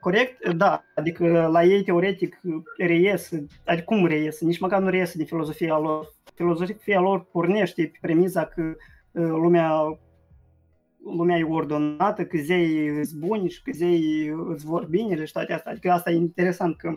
corect, 0.00 0.48
da, 0.48 0.84
adică 0.94 1.46
la 1.46 1.64
ei 1.64 1.82
teoretic 1.82 2.40
reiese, 2.76 3.46
adică 3.64 3.84
cum 3.84 4.06
reiese, 4.06 4.44
nici 4.44 4.60
măcar 4.60 4.80
nu 4.80 4.88
reiese 4.88 5.16
din 5.16 5.26
filozofia 5.26 5.78
lor. 5.78 6.14
Filozofia 6.34 7.00
lor 7.00 7.24
pornește 7.24 7.82
pe 7.82 7.98
premiza 8.00 8.44
că 8.44 8.62
uh, 9.12 9.26
lumea 9.26 9.98
lumea 11.04 11.38
e 11.38 11.44
ordonată, 11.44 12.24
că 12.24 12.38
zei 12.38 12.86
îți 12.86 13.18
buni 13.18 13.48
și 13.48 13.62
că 13.62 13.70
zei 13.74 14.26
îți 14.48 14.66
vor 14.66 14.86
bine 14.86 15.24
și 15.24 15.32
toate 15.32 15.52
astea. 15.52 15.70
Adică 15.70 15.90
asta 15.90 16.10
e 16.10 16.14
interesant 16.14 16.76
că 16.76 16.94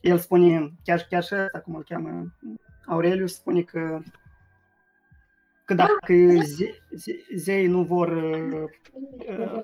el 0.00 0.18
spune, 0.18 0.72
chiar, 0.84 1.06
chiar 1.08 1.22
și 1.22 1.34
ăsta, 1.34 1.60
cum 1.60 1.74
îl 1.74 1.84
cheamă, 1.84 2.34
Aurelius, 2.90 3.34
spune 3.34 3.62
că 3.62 4.00
că 5.64 5.76
dacă 5.76 6.14
ze, 6.42 6.82
ze, 6.90 7.12
zei 7.36 7.66
nu 7.66 7.82
vor 7.82 8.08
uh, 8.08 9.60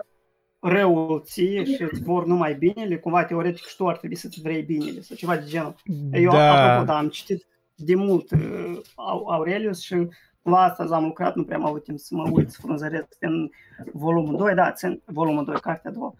răul 0.60 1.22
ție 1.24 1.64
și 1.64 1.82
îți 1.82 2.02
vor 2.02 2.26
numai 2.26 2.54
binele, 2.54 2.98
cumva 2.98 3.24
teoretic 3.24 3.64
și 3.64 3.76
tu 3.76 3.88
ar 3.88 3.96
trebui 3.96 4.16
să-ți 4.16 4.40
vrei 4.40 4.62
binele 4.62 5.00
sau 5.00 5.16
ceva 5.16 5.36
de 5.36 5.44
genul. 5.46 5.74
Eu, 6.12 6.30
da. 6.30 6.52
apropo, 6.52 6.84
da, 6.84 6.98
am 6.98 7.08
citit 7.08 7.46
de 7.74 7.94
mult 7.94 8.30
uh, 8.30 8.80
Aurelius 9.26 9.80
și 9.80 10.08
la 10.42 10.58
asta 10.58 10.96
am 10.96 11.04
lucrat, 11.04 11.34
nu 11.34 11.44
prea 11.44 11.56
am 11.56 11.66
avut 11.66 11.84
timp 11.84 11.98
să 11.98 12.14
mă 12.14 12.28
uit, 12.32 12.50
să 12.50 12.58
frunzăresc 12.60 13.16
în 13.20 13.50
volumul 13.92 14.36
2, 14.36 14.54
da, 14.54 14.72
țin, 14.72 15.02
volumul 15.04 15.44
2, 15.44 15.60
cartea 15.60 15.90
2. 15.90 16.10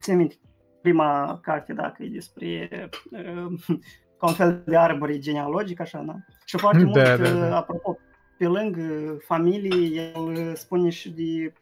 Țin 0.00 0.16
minte, 0.16 0.34
prima 0.82 1.38
carte, 1.42 1.72
dacă 1.72 2.02
e 2.02 2.08
despre 2.08 2.70
uh, 3.10 3.78
ca 4.18 4.26
un 4.26 4.32
fel 4.32 4.62
de 4.66 4.76
arbore 4.76 5.18
genealogic, 5.18 5.80
așa, 5.80 6.04
da? 6.06 6.14
Și 6.44 6.58
foarte 6.64 6.82
da, 6.82 6.84
mult, 6.84 7.04
da, 7.04 7.48
da. 7.48 7.56
apropo, 7.56 7.98
pe 8.38 8.46
lângă 8.46 9.16
familie, 9.26 10.12
el 10.14 10.54
spune 10.54 10.90
și 10.90 11.10
de 11.10 11.52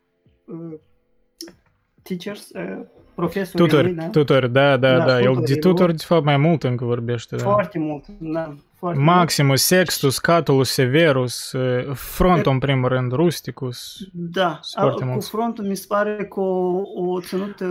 uh, 0.45 0.79
teachers, 2.03 2.51
uh, 2.51 2.87
profesori. 3.14 3.62
Tutor, 3.62 3.87
da? 3.87 4.09
tutor, 4.09 4.47
da, 4.47 4.77
da, 4.77 4.99
da. 4.99 5.05
da. 5.05 5.21
El 5.21 5.43
de 5.47 5.55
tutor, 5.55 5.90
de 5.90 6.03
fapt, 6.07 6.25
mai 6.25 6.37
mult 6.37 6.62
încă 6.62 6.85
vorbește. 6.85 7.37
Da. 7.37 7.43
Foarte 7.43 7.79
mult, 7.79 8.05
da. 8.19 8.55
Foarte 8.75 9.01
Maximus, 9.01 9.62
Sextus, 9.62 10.19
Catulus, 10.19 10.71
Severus, 10.71 11.55
Frontul 11.93 12.53
în 12.53 12.59
primul 12.59 12.88
rând, 12.88 13.12
Rusticus. 13.12 13.97
Da, 14.12 14.61
a, 14.75 14.88
cu 14.88 15.05
mulți. 15.05 15.29
Frontul 15.31 15.64
mi 15.64 15.75
se 15.75 15.85
pare 15.88 16.25
că 16.25 16.40
o, 16.40 16.83
o 16.95 17.21
ținut 17.21 17.62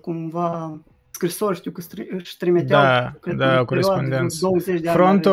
cumva 0.00 0.80
scrisori, 1.18 1.56
știu 1.56 1.70
că 1.70 1.82
își 2.16 2.36
trimiteau 2.36 2.82
da, 2.82 3.12
cred, 3.20 3.36
da, 3.36 3.64
corespondență. 3.64 4.48
Frontul, 4.92 5.32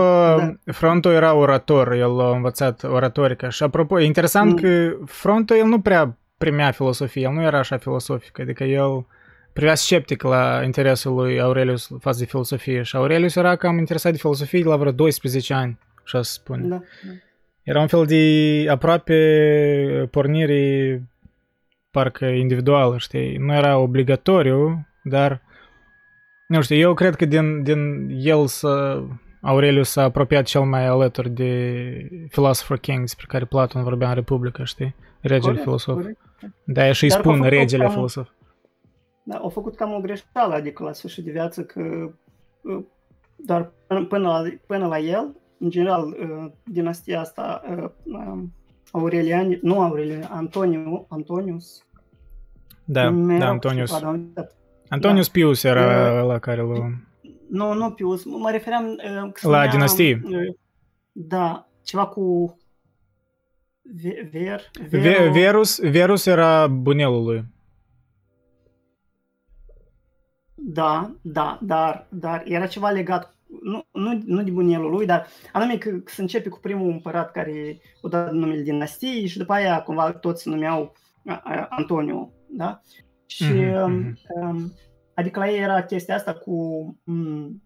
da. 0.64 0.72
Frontul 0.72 1.12
era 1.12 1.34
orator, 1.34 1.92
el 1.92 2.20
a 2.20 2.36
învățat 2.36 2.84
oratorica 2.84 3.50
și 3.50 3.64
apropo, 3.64 4.00
e 4.00 4.06
interesant 4.06 4.52
mm. 4.52 4.56
că 4.56 4.98
Frontul 5.06 5.56
el 5.56 5.66
nu 5.66 5.80
prea 5.80 6.18
primea 6.38 6.72
filosofie, 6.72 7.22
el 7.22 7.32
nu 7.32 7.42
era 7.42 7.58
așa 7.58 7.78
filosofic, 7.78 8.40
adică 8.40 8.64
el 8.64 9.06
privea 9.54 9.76
sceptic 9.76 10.22
la 10.22 10.62
interesul 10.64 11.14
lui 11.14 11.42
Aurelius 11.42 11.90
față 12.00 12.20
de 12.20 12.26
filosofie 12.26 12.82
și 12.82 12.96
Aurelius 12.96 13.36
era 13.36 13.56
cam 13.56 13.78
interesat 13.78 14.12
de 14.12 14.18
filosofie 14.18 14.64
la 14.64 14.76
vreo 14.76 14.92
12 14.92 15.54
ani, 15.54 15.80
așa 16.04 16.22
se 16.22 16.32
spune. 16.32 16.68
Da, 16.68 16.76
da. 16.76 17.12
Era 17.64 17.82
un 17.82 17.88
fel 17.88 18.06
de 18.06 18.66
aproape 18.70 20.08
pornire 20.12 21.02
parcă 21.92 22.26
individuală, 22.26 22.98
știi? 22.98 23.38
Nu 23.38 23.54
era 23.54 23.78
obligatoriu, 23.78 24.88
dar 25.04 25.42
nu 26.48 26.62
știu, 26.62 26.76
eu 26.76 26.94
cred 26.94 27.16
că 27.16 27.26
din, 27.26 27.64
din 27.64 28.10
el 28.10 28.48
să 28.48 29.02
Aurelius 29.42 29.90
s-a 29.90 30.04
apropiat 30.04 30.46
cel 30.46 30.62
mai 30.62 30.86
alături 30.86 31.30
de 31.30 31.82
Philosopher 32.32 32.78
King 32.78 33.00
despre 33.00 33.26
care 33.28 33.46
Platon 33.46 33.84
vorbea 33.84 34.08
în 34.08 34.16
Republica, 34.16 34.64
știi? 34.64 34.96
Regele 35.22 35.42
corect, 35.42 35.64
filosof. 35.64 35.96
Corect. 35.96 36.20
Da, 36.64 36.92
și 36.92 37.04
îi 37.04 37.12
spun 37.12 37.42
regele 37.42 37.90
filosof 37.90 38.28
da, 39.26 39.38
au 39.38 39.50
făcut 39.50 39.76
cam 39.76 39.94
o 39.94 40.00
greșeală, 40.00 40.54
adică 40.54 40.84
la 40.84 40.94
sfârșit 40.94 41.24
de 41.24 41.32
viață, 41.32 41.64
că 41.64 42.12
uh, 42.62 42.84
doar 43.36 43.72
până 43.88 44.28
la, 44.28 44.44
până 44.66 44.88
la 44.88 45.00
el, 45.00 45.36
în 45.60 45.70
general, 45.70 46.08
uh, 46.08 46.52
dinastia 46.64 47.20
asta, 47.20 47.62
uh, 47.78 47.90
um, 48.04 48.54
Aurelian, 48.92 49.60
nu 49.62 49.82
Aurelian, 49.82 50.28
Antoniu, 50.32 51.06
Antonius. 51.10 51.86
Da, 52.84 53.12
da, 53.12 53.48
Antonius. 53.48 54.04
Antonius 54.90 55.26
da. 55.26 55.32
Pius 55.32 55.64
era 55.64 56.12
uh, 56.22 56.28
la 56.28 56.40
care 56.40 56.62
l 56.62 57.02
Nu, 57.50 57.74
nu 57.74 57.92
Pius, 57.92 58.26
mă 58.26 58.52
refeream... 58.52 58.86
Uh, 58.86 59.32
la 59.42 59.68
dinastie. 59.68 60.22
Uh, 60.24 60.56
da, 61.12 61.68
ceva 61.84 62.08
cu 62.08 62.58
Ver, 64.32 64.62
Ver, 64.90 65.32
Verus, 65.32 65.80
Verus 65.80 66.26
era 66.26 66.68
bunelul 66.68 67.24
lui. 67.24 67.46
Da, 70.56 71.16
da, 71.22 71.60
dar, 71.62 72.08
dar 72.10 72.44
era 72.46 72.68
ceva 72.68 72.90
legat, 72.90 73.36
nu, 73.62 73.86
nu, 73.92 74.22
nu 74.26 74.44
de 74.44 74.52
bunelul 74.52 74.92
lui, 74.92 75.06
dar 75.06 75.28
anume 75.52 75.78
că, 75.78 75.90
că 75.90 76.12
se 76.12 76.22
începe 76.22 76.50
cu 76.50 76.60
primul 76.60 76.92
împărat 76.92 77.32
care 77.32 77.80
o 78.02 78.08
dat 78.08 78.32
numele 78.32 78.62
dinastiei 78.62 79.28
și 79.28 79.38
după 79.38 79.54
aia 79.54 79.82
cumva 79.82 80.12
toți 80.12 80.42
se 80.42 80.50
numeau 80.50 80.94
Antoniu, 81.70 82.34
da? 82.48 82.82
Și 83.26 83.54
mm-hmm. 83.54 84.16
um, 84.42 84.74
adică 85.14 85.40
la 85.40 85.50
ei 85.50 85.60
era 85.60 85.84
chestia 85.84 86.16
asta 86.16 86.34
cu 86.34 86.54
um, 87.04 87.64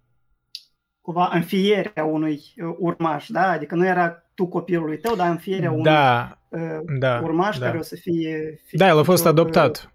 cumva 1.02 1.30
înfierea 1.34 2.04
unui 2.04 2.42
uh, 2.64 2.76
urmaș, 2.78 3.28
da? 3.28 3.50
Adică 3.50 3.76
nu 3.76 3.86
era 3.86 4.24
tu 4.34 4.48
copilul 4.48 4.98
tău, 5.02 5.16
dar 5.16 5.30
înfierea 5.30 5.72
unui 5.72 5.84
da, 5.84 6.38
uh, 6.50 6.80
da, 7.00 7.20
urmaș 7.24 7.58
da. 7.58 7.66
care 7.66 7.78
o 7.78 7.82
să 7.82 7.96
fie... 7.96 8.62
fie 8.66 8.78
da, 8.78 8.88
el 8.88 8.98
a 8.98 9.04
fost 9.04 9.26
adoptat. 9.26 9.94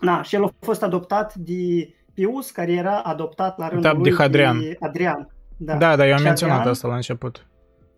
Da, 0.00 0.22
și 0.22 0.34
el 0.34 0.44
a 0.44 0.50
fost 0.60 0.82
adoptat 0.82 1.34
de 1.34 1.94
Pius, 2.14 2.50
care 2.50 2.72
era 2.72 2.98
adoptat 2.98 3.58
la 3.58 3.68
rândul 3.68 3.90
da, 3.90 3.98
lui 3.98 4.10
de 4.10 4.16
Hadrian. 4.16 4.60
De 4.60 4.76
Adrian. 4.80 5.34
Da, 5.56 5.76
da, 5.76 5.96
da 5.96 6.06
eu 6.06 6.12
am 6.12 6.18
și 6.18 6.24
menționat 6.24 6.54
Adrian, 6.54 6.72
asta 6.72 6.88
la 6.88 6.94
început. 6.94 7.46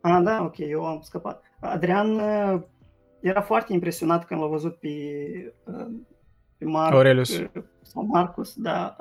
Ah, 0.01 0.21
da, 0.23 0.43
ok, 0.43 0.59
eu 0.59 0.87
am 0.87 1.01
scăpat. 1.03 1.43
Adrian 1.61 2.11
uh, 2.11 2.61
era 3.21 3.41
foarte 3.41 3.73
impresionat 3.73 4.27
când 4.27 4.41
l-a 4.41 4.47
văzut 4.47 4.77
pe, 4.77 4.89
uh, 5.65 5.87
pe 6.61 6.67
Mar- 6.67 6.93
Aurelius. 6.93 7.39
Uh, 7.39 7.63
sau 7.83 8.07
Marcus, 8.07 8.55
da, 8.55 8.97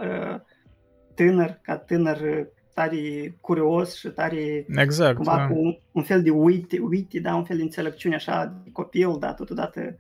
tânăr, 1.15 1.59
ca 1.61 1.77
tânăr 1.77 2.47
tare 2.73 3.37
curios 3.41 3.95
și 3.95 4.07
tare 4.07 4.65
exact, 4.75 5.15
cumva 5.15 5.35
da. 5.35 5.47
cu 5.47 5.53
un, 5.59 5.77
un 5.91 6.03
fel 6.03 6.21
de 6.21 6.29
witty, 6.29 6.79
witty, 6.79 7.19
da, 7.19 7.35
un 7.35 7.43
fel 7.43 7.57
de 7.57 7.63
înțelepciune 7.63 8.15
așa 8.15 8.61
de 8.63 8.69
copil, 8.71 9.17
da, 9.19 9.33
totodată 9.33 9.97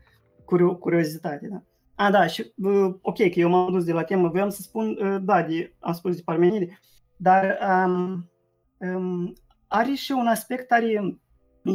curiozitate, 0.79 1.47
da. 1.51 1.63
A, 1.95 2.11
da, 2.11 2.27
și 2.27 2.53
ok, 3.01 3.17
că 3.17 3.39
eu 3.39 3.49
m-am 3.49 3.71
dus 3.71 3.83
de 3.83 3.93
la 3.93 4.03
temă, 4.03 4.29
vreau 4.29 4.49
să 4.49 4.61
spun, 4.61 4.97
da, 5.23 5.41
de, 5.41 5.73
am 5.79 5.93
spus 5.93 6.15
de 6.15 6.21
Parmenide, 6.25 6.79
dar 7.15 7.57
um, 7.85 8.29
um, 8.77 9.33
are 9.67 9.93
și 9.93 10.11
un 10.11 10.27
aspect, 10.27 10.71
are, 10.71 11.19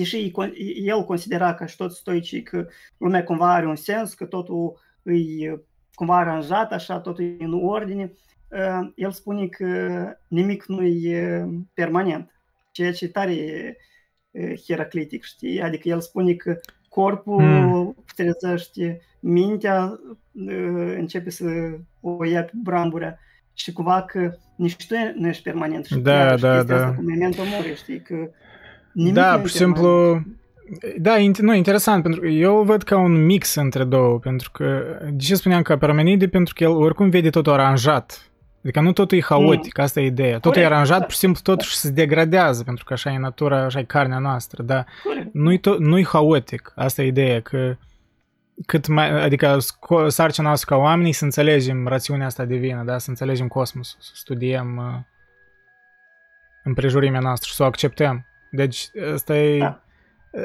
și 0.03 0.33
el 0.85 1.05
considera 1.05 1.55
ca 1.55 1.67
și 1.67 1.77
toți 1.77 1.99
stoicii 1.99 2.43
că 2.43 2.67
lumea 2.99 3.25
cumva 3.25 3.55
are 3.55 3.67
un 3.67 3.77
sens, 3.77 4.15
că 4.15 4.25
totul 4.25 4.81
îi 5.03 5.51
cumva 5.95 6.17
aranjat, 6.17 6.73
așa, 6.73 7.01
totul 7.01 7.25
e 7.25 7.45
în 7.45 7.61
ordine. 7.63 8.13
Uh, 8.49 8.91
el 8.95 9.11
spune 9.11 9.47
că 9.47 9.67
nimic 10.29 10.65
nu 10.67 10.83
e 10.83 11.49
permanent, 11.75 12.31
ceea 12.71 12.93
ce 12.93 13.05
e 13.05 13.09
tare 13.09 13.77
heraclitic, 14.67 15.23
știi? 15.23 15.63
Adică 15.63 15.89
el 15.89 16.01
spune 16.01 16.33
că 16.33 16.61
corpul 16.89 17.43
mm. 17.43 17.97
trezește, 18.15 19.01
mintea 19.21 20.01
începe 20.97 21.31
să 21.31 21.45
o 22.01 22.25
ia 22.25 22.45
pe 22.45 22.53
brambura 22.63 23.19
și 23.53 23.73
cumva 23.73 24.03
că 24.03 24.35
nici 24.57 24.87
tu 24.87 24.95
nu 25.15 25.29
ești 25.29 25.43
permanent. 25.43 25.85
Și 25.85 25.99
da, 25.99 26.37
da, 26.37 26.63
da. 26.63 26.75
Asta 26.75 26.95
cu 26.97 27.03
momentul 27.03 27.45
mori, 27.45 27.77
știi? 27.77 28.01
Că 28.01 28.31
da, 28.93 29.39
pur 29.39 29.49
și 29.49 29.55
simplu... 29.55 30.21
Da, 30.99 31.17
nu, 31.41 31.55
interesant, 31.55 32.03
pentru 32.03 32.21
că 32.21 32.27
eu 32.27 32.63
văd 32.63 32.83
ca 32.83 32.99
un 32.99 33.25
mix 33.25 33.55
între 33.55 33.85
două, 33.85 34.19
pentru 34.19 34.51
că, 34.51 34.83
de 35.11 35.25
ce 35.25 35.35
spuneam 35.35 35.63
că 35.63 35.77
Parmenide? 35.77 36.29
Pentru 36.29 36.55
că 36.55 36.65
el 36.65 36.71
oricum 36.71 37.09
vede 37.09 37.31
totul 37.31 37.53
aranjat. 37.53 38.29
Adică 38.63 38.81
nu 38.81 38.93
totul 38.93 39.19
e 39.19 39.23
haotic, 39.23 39.79
mm. 39.79 39.85
asta 39.85 40.01
e 40.01 40.07
ideea. 40.07 40.35
Totul 40.35 40.51
Corect, 40.51 40.71
e 40.71 40.75
aranjat, 40.75 40.99
da. 40.99 41.05
pur 41.05 41.13
și 41.13 41.19
simplu 41.19 41.41
totuși 41.43 41.77
se 41.77 41.91
degradează, 41.91 42.63
pentru 42.63 42.85
că 42.85 42.93
așa 42.93 43.13
e 43.13 43.19
natura, 43.19 43.65
așa 43.65 43.79
e 43.79 43.85
carnea 43.85 44.19
noastră, 44.19 44.63
dar 44.63 44.87
nu-i, 45.33 45.59
to- 45.59 45.79
nu-i 45.79 46.05
haotic, 46.05 46.73
asta 46.75 47.03
e 47.03 47.07
ideea, 47.07 47.41
că 47.41 47.77
cât 48.67 48.87
mai, 48.87 49.23
adică 49.23 49.59
sarcina 50.09 50.47
noastră 50.47 50.75
ca 50.75 50.83
oamenii 50.83 51.13
să 51.13 51.25
înțelegem 51.25 51.87
rațiunea 51.87 52.27
asta 52.27 52.45
divină, 52.45 52.83
da? 52.85 52.99
să 52.99 53.11
înțelegem 53.11 53.49
cosmos, 53.49 53.97
să 54.01 54.11
studiem 54.15 54.77
uh, 54.77 55.01
împrejurimea 56.65 57.21
noastră 57.21 57.49
și 57.49 57.55
să 57.55 57.63
o 57.63 57.67
acceptăm. 57.67 58.27
Deci 58.51 58.89
ăsta 59.13 59.37
e 59.37 59.59
da. 59.59 59.84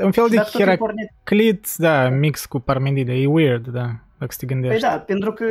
Un 0.03 0.11
fel 0.11 0.27
de 0.29 0.37
Heraclit, 0.37 1.75
da, 1.77 2.09
mix 2.09 2.45
cu 2.45 2.59
Parmenide, 2.59 3.13
e 3.13 3.27
weird, 3.27 3.67
da, 3.67 3.89
dacă 4.17 4.33
te 4.37 4.45
gândești. 4.45 4.79
Păi 4.79 4.89
da, 4.89 4.99
pentru 4.99 5.33
că 5.33 5.45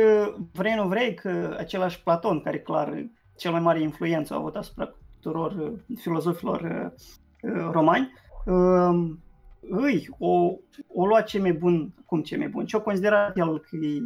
vrei 0.51 0.75
nu 0.75 0.87
vrei 0.87 1.13
că 1.13 1.55
același 1.57 2.03
Platon, 2.03 2.41
care 2.41 2.59
clar 2.59 3.05
cel 3.37 3.51
mai 3.51 3.59
mare 3.59 3.81
influență 3.81 4.33
a 4.33 4.37
avut 4.37 4.55
asupra 4.55 4.95
tuturor 5.19 5.51
uh, 5.51 5.97
filozofilor 5.99 6.61
uh, 6.61 7.51
uh, 7.51 7.69
romani, 7.71 8.13
um, 8.45 9.23
îi, 9.69 10.09
o, 10.17 10.53
o 10.87 11.05
lua 11.05 11.21
ce 11.21 11.39
mai 11.39 11.53
bun, 11.53 11.93
cum 12.05 12.21
ce 12.21 12.37
mai 12.37 12.47
bun, 12.47 12.65
ce 12.65 12.77
o 12.77 12.81
considerat 12.81 13.37
el 13.37 13.59
că 13.59 13.75
e 13.75 14.01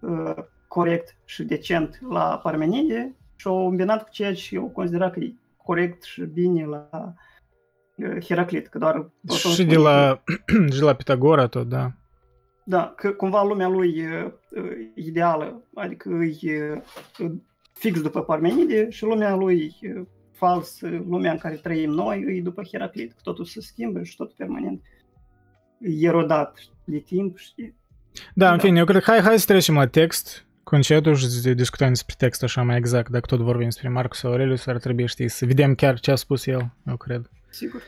uh, 0.00 0.44
corect 0.68 1.16
și 1.24 1.44
decent 1.44 2.00
la 2.10 2.40
Parmenide 2.42 3.14
și 3.36 3.46
o 3.46 3.54
îmbinat 3.54 4.02
cu 4.02 4.10
ceea 4.10 4.34
ce 4.34 4.54
eu 4.54 4.68
considerat 4.68 5.12
că 5.12 5.20
e 5.20 5.34
corect 5.56 6.02
și 6.02 6.22
bine 6.22 6.64
la 6.64 6.88
uh, 6.92 7.00
Heraclit, 8.24 8.66
că 8.66 8.78
doar... 8.78 9.10
Și 9.54 9.64
de 9.64 9.76
la, 9.76 10.22
și 10.72 10.80
la 10.80 10.94
Pitagora 10.94 11.46
tot, 11.46 11.68
da. 11.68 11.92
Da, 12.64 12.92
că 12.96 13.10
cumva 13.10 13.42
lumea 13.42 13.68
lui 13.68 14.00
uh, 14.00 14.32
ideală, 14.94 15.62
adică 15.74 16.08
e 16.40 16.82
uh, 17.18 17.30
fix 17.72 18.00
după 18.00 18.22
Parmenide 18.22 18.90
și 18.90 19.04
lumea 19.04 19.34
lui 19.34 19.76
uh, 19.82 20.06
fals, 20.32 20.80
lumea 20.80 21.32
în 21.32 21.38
care 21.38 21.54
trăim 21.54 21.90
noi, 21.90 22.24
e 22.28 22.40
după 22.42 22.62
Heraclit, 22.70 23.14
totul 23.22 23.44
se 23.44 23.60
schimbă 23.60 24.02
și 24.02 24.16
tot 24.16 24.32
permanent 24.32 24.82
e 25.78 26.10
rodat 26.10 26.58
de 26.84 26.98
timp. 26.98 27.38
Și... 27.38 27.72
Da, 28.34 28.50
în 28.50 28.56
da. 28.56 28.62
fine, 28.62 28.78
eu 28.78 28.84
cred 28.84 29.02
că 29.02 29.10
hai, 29.10 29.20
hai 29.20 29.38
să 29.38 29.46
trecem 29.46 29.74
la 29.74 29.86
text, 29.86 30.46
concetul 30.62 31.14
și 31.14 31.28
să 31.28 31.54
discutăm 31.54 31.88
despre 31.88 32.14
text 32.18 32.42
așa 32.42 32.62
mai 32.62 32.76
exact, 32.76 33.10
dacă 33.10 33.26
tot 33.26 33.40
vorbim 33.40 33.64
despre 33.64 33.88
Marcus 33.88 34.22
Aurelius, 34.22 34.66
ar 34.66 34.78
trebui, 34.78 35.06
știi, 35.06 35.28
să 35.28 35.46
vedem 35.46 35.74
chiar 35.74 36.00
ce 36.00 36.10
a 36.10 36.14
spus 36.14 36.46
el, 36.46 36.72
eu 36.86 36.96
cred. 36.96 37.30
Sigur. 37.54 37.82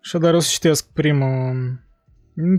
Și 0.00 0.18
dar 0.18 0.34
o 0.34 0.38
să 0.38 0.48
citesc 0.52 0.92
primul... 0.92 1.84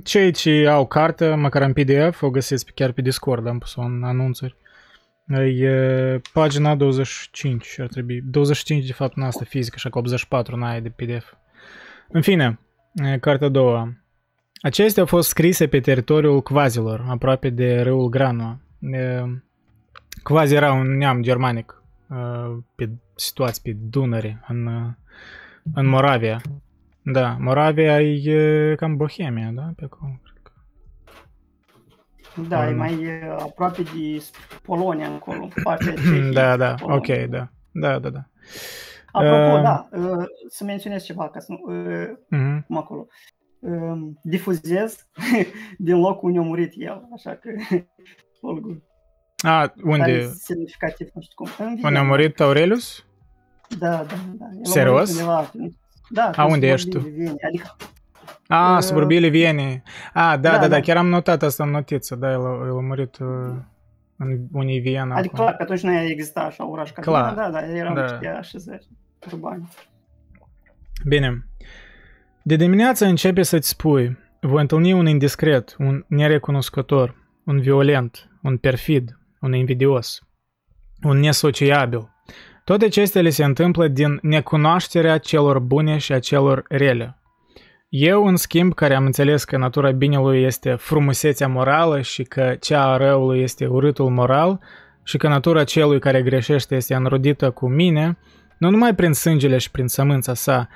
Cei 0.04 0.32
ce 0.32 0.68
au 0.68 0.88
carte, 0.88 1.34
măcar 1.34 1.62
în 1.62 1.74
PDF, 1.74 2.22
o 2.22 2.30
găsesc 2.30 2.70
chiar 2.70 2.92
pe 2.92 3.02
Discord, 3.02 3.48
am 3.48 3.58
pus-o 3.58 3.82
în 3.82 4.04
anunțuri. 4.04 4.56
E 5.60 6.22
pagina 6.34 6.76
25 6.76 7.80
ar 7.80 7.88
trebui. 7.88 8.22
25 8.22 8.86
de 8.86 8.94
fapt 8.94 9.18
în 9.18 9.24
asta 9.24 9.46
fizică, 9.46 9.76
așa 9.78 9.90
că 9.90 9.98
84 9.98 10.56
n-ai 10.56 10.82
de 10.82 10.90
PDF. 10.90 11.34
În 12.10 12.22
fine, 12.22 12.60
cartea 13.20 13.48
a 13.48 13.50
doua. 13.50 13.98
Acestea 14.62 15.02
au 15.02 15.08
fost 15.08 15.30
scrise 15.30 15.68
pe 15.68 15.80
teritoriul 15.80 16.42
Quazilor, 16.42 17.06
aproape 17.08 17.50
de 17.50 17.82
râul 17.82 18.10
Granoa. 18.10 18.60
Quasi 20.24 20.54
era 20.54 20.74
un 20.74 20.98
neam 20.98 21.22
germanic 21.22 21.84
pe, 22.76 22.90
situați 23.16 23.62
pe 23.62 23.76
Dunăre, 23.90 24.44
în, 24.48 24.96
în 25.74 25.86
Moravia. 25.86 26.42
Da, 27.02 27.38
Moravia 27.40 28.02
e 28.02 28.76
cam 28.76 28.96
Bohemia, 28.96 29.52
da? 29.54 29.72
Pe 29.76 29.84
acolo. 29.84 30.20
Da, 32.48 32.60
um, 32.60 32.68
e 32.68 32.72
mai 32.72 33.22
aproape 33.40 33.82
de 33.82 34.24
Polonia 34.62 35.08
încolo, 35.08 35.48
partea 35.64 35.94
Da, 36.34 36.58
da, 36.58 36.74
Polonia. 36.74 36.98
ok, 36.98 37.30
da. 37.30 37.50
Da, 37.72 38.00
da, 38.00 38.10
da. 38.10 38.26
Apropo, 39.12 39.58
uh, 39.58 39.62
da, 39.62 39.88
uh, 39.92 40.26
să 40.50 40.64
menționez 40.64 41.04
ceva, 41.04 41.30
ca 41.30 41.40
să 41.40 41.52
nu, 41.52 41.74
uh, 41.74 42.08
uh-huh. 42.08 42.66
cum 42.68 42.78
acolo. 42.78 43.08
Uh, 43.60 43.98
difuzez 44.22 45.08
din 45.78 46.00
locul 46.00 46.30
unde 46.30 46.40
a 46.40 46.42
murit 46.42 46.74
el, 46.76 47.08
așa 47.14 47.36
că 47.36 47.50
Olgu. 48.42 48.84
A, 49.38 49.74
unde? 49.84 50.28
semnificativ, 50.34 51.08
nu 51.14 51.22
știu 51.22 51.36
cum. 51.36 51.80
Unde 51.84 51.98
a 51.98 52.04
murit 52.04 52.40
Aurelius? 52.40 53.07
Da, 53.80 53.90
da, 53.90 54.04
da. 54.38 54.46
El 54.58 54.66
Serios? 54.66 55.12
Undeva, 55.12 55.52
da, 56.10 56.30
a, 56.36 56.46
unde 56.46 56.68
ești 56.68 56.90
tu? 56.90 56.98
Adică 57.48 57.76
a, 58.48 58.76
uh, 58.76 58.82
suburbiile 58.82 59.28
Vienei. 59.28 59.84
A, 60.14 60.38
da, 60.38 60.52
da, 60.52 60.58
da, 60.58 60.68
da, 60.68 60.80
chiar 60.80 60.98
am 60.98 61.08
notat 61.08 61.44
asta 61.44 61.64
în 61.64 61.70
notiță, 61.70 62.16
da, 62.16 62.32
el, 62.32 62.42
el 62.42 62.78
a 62.78 62.82
murit 62.82 63.18
uh, 63.18 63.28
în 64.18 64.40
unii 64.52 64.80
Viena. 64.80 65.16
Adică 65.16 65.36
clar, 65.36 65.56
că 65.56 65.64
atunci 65.64 65.82
nu 65.82 66.00
exista 66.00 66.40
așa 66.40 66.70
oraș 66.70 66.92
ca 66.92 67.02
clar. 67.02 67.34
da, 67.34 67.50
da, 67.50 67.76
erau 67.76 67.94
da. 67.94 68.02
niște 68.02 68.28
așezări 68.28 68.88
urbane. 69.32 69.64
Bine. 71.06 71.48
De 72.44 72.56
dimineață 72.56 73.06
începe 73.06 73.44
să-ți 73.44 73.70
spui, 73.70 74.18
voi 74.42 74.62
întâlni 74.62 74.94
un 74.94 75.08
indiscret, 75.08 75.76
un 75.80 76.06
nerecunoscător, 76.08 77.16
un 77.46 77.60
violent, 77.60 78.30
un 78.42 78.58
perfid, 78.58 79.20
un 79.42 79.54
invidios, 79.54 80.22
un 81.04 81.20
nesociabil. 81.20 82.16
Toate 82.68 82.86
acestea 82.86 83.22
le 83.22 83.30
se 83.30 83.44
întâmplă 83.44 83.88
din 83.88 84.20
necunoașterea 84.22 85.18
celor 85.18 85.60
bune 85.60 85.98
și 85.98 86.14
a 86.14 86.20
celor 86.20 86.66
rele. 86.70 87.18
Eu, 87.90 88.26
în 88.26 88.36
schimb, 88.36 88.74
care 88.74 88.96
am 88.96 89.06
înțeles 89.06 89.44
că 89.44 89.58
natura 89.58 89.92
binelui 89.92 90.44
este 90.44 90.76
frumusețea 90.76 91.48
morală 91.48 92.02
și 92.02 92.24
că 92.24 92.56
cea 92.60 92.84
a 92.84 92.98
răului 92.98 93.42
este 93.42 93.66
urâtul 93.66 94.10
moral 94.10 94.60
și 95.04 95.18
că 95.18 95.28
natura 95.28 95.64
celui 95.64 96.00
care 96.00 96.22
greșește 96.22 96.76
este 96.76 96.96
înrodită 96.96 97.52
cu 97.52 97.68
mine, 97.68 98.18
nu 98.58 98.70
numai 98.70 98.96
prin 98.96 99.14
sângele 99.14 99.58
și 99.58 99.72
prin 99.72 99.88
sămânța 99.88 100.34
sa, 100.34 100.68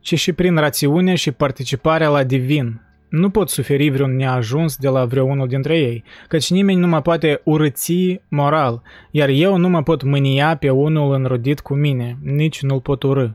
ci 0.00 0.18
și 0.18 0.32
prin 0.32 0.56
rațiune 0.56 1.14
și 1.14 1.30
participarea 1.32 2.08
la 2.08 2.24
divin. 2.24 2.85
Nu 3.16 3.30
pot 3.30 3.48
suferi 3.48 3.88
vreun 3.88 4.16
neajuns 4.16 4.76
de 4.76 4.88
la 4.88 5.04
vreunul 5.04 5.48
dintre 5.48 5.78
ei, 5.78 6.04
căci 6.28 6.50
nimeni 6.50 6.80
nu 6.80 6.86
mă 6.86 7.00
poate 7.00 7.40
urăți 7.44 8.20
moral, 8.28 8.82
iar 9.10 9.28
eu 9.28 9.56
nu 9.56 9.68
mă 9.68 9.82
pot 9.82 10.02
mânia 10.02 10.56
pe 10.56 10.70
unul 10.70 11.14
înrodit 11.14 11.60
cu 11.60 11.74
mine, 11.74 12.18
nici 12.22 12.62
nu-l 12.62 12.80
pot 12.80 13.02
urâ 13.02 13.28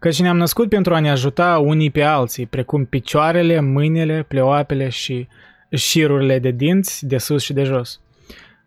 căci 0.00 0.20
ne-am 0.20 0.36
născut 0.36 0.68
pentru 0.68 0.94
a 0.94 1.00
ne 1.00 1.10
ajuta 1.10 1.58
unii 1.58 1.90
pe 1.90 2.02
alții, 2.02 2.46
precum 2.46 2.84
picioarele, 2.84 3.60
mâinile, 3.60 4.24
pleoapele 4.28 4.88
și 4.88 5.28
șirurile 5.70 6.38
de 6.38 6.50
dinți 6.50 7.06
de 7.06 7.18
sus 7.18 7.42
și 7.42 7.52
de 7.52 7.62
jos. 7.62 8.00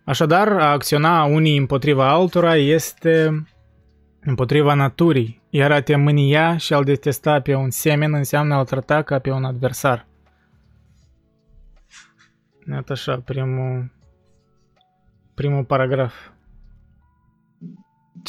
Așadar, 0.03 0.47
a 0.47 0.71
acționa 0.71 1.23
unii 1.23 1.57
împotriva 1.57 2.09
altora 2.09 2.55
este 2.55 3.45
împotriva 4.21 4.73
naturii, 4.73 5.41
iar 5.55 5.71
a 5.71 5.81
te 5.81 5.95
mânia 5.95 6.57
și 6.57 6.73
a-l 6.73 6.83
detesta 6.83 7.39
pe 7.39 7.55
un 7.55 7.69
semen 7.69 8.13
înseamnă 8.13 8.53
a-l 8.53 8.65
trata 8.65 9.01
ca 9.01 9.19
pe 9.19 9.31
un 9.31 9.43
adversar. 9.43 10.07
Iată 12.69 12.91
așa, 12.91 13.21
primul, 13.25 13.91
primul 15.33 15.63
paragraf. 15.63 16.13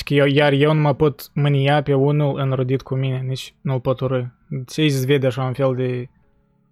Că 0.05 0.15
eu, 0.15 0.27
iar 0.27 0.53
eu 0.53 0.73
nu 0.73 0.81
mă 0.81 0.95
pot 0.95 1.31
mânia 1.35 1.83
pe 1.83 1.95
unul 1.95 2.39
înrodit 2.39 2.83
cu 2.83 2.95
mine, 2.95 3.19
nici 3.19 3.55
nu-l 3.61 3.81
pot 3.81 4.01
urâ. 4.01 4.25
Ce 4.67 4.81
aici 4.81 4.93
se 4.93 5.07
vede 5.07 5.27
așa 5.27 5.43
un 5.43 5.53
fel 5.53 5.75
de 5.75 6.09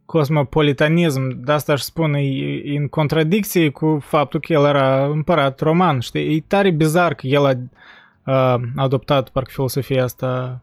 cosmopolitanism, 0.04 1.44
de 1.44 1.52
asta 1.52 1.72
aș 1.72 1.80
spune, 1.80 2.22
e, 2.22 2.76
în 2.78 2.88
contradicție 2.88 3.70
cu 3.70 3.98
faptul 4.00 4.40
că 4.40 4.52
el 4.52 4.64
era 4.64 5.06
împărat 5.06 5.60
roman, 5.60 5.98
știi? 5.98 6.36
E 6.36 6.44
tare 6.46 6.70
bizar 6.70 7.14
că 7.14 7.26
el 7.26 7.44
a, 7.44 7.52
a 8.22 8.61
adoptat 8.76 9.28
parcă 9.28 9.50
filosofia 9.52 10.04
asta. 10.04 10.62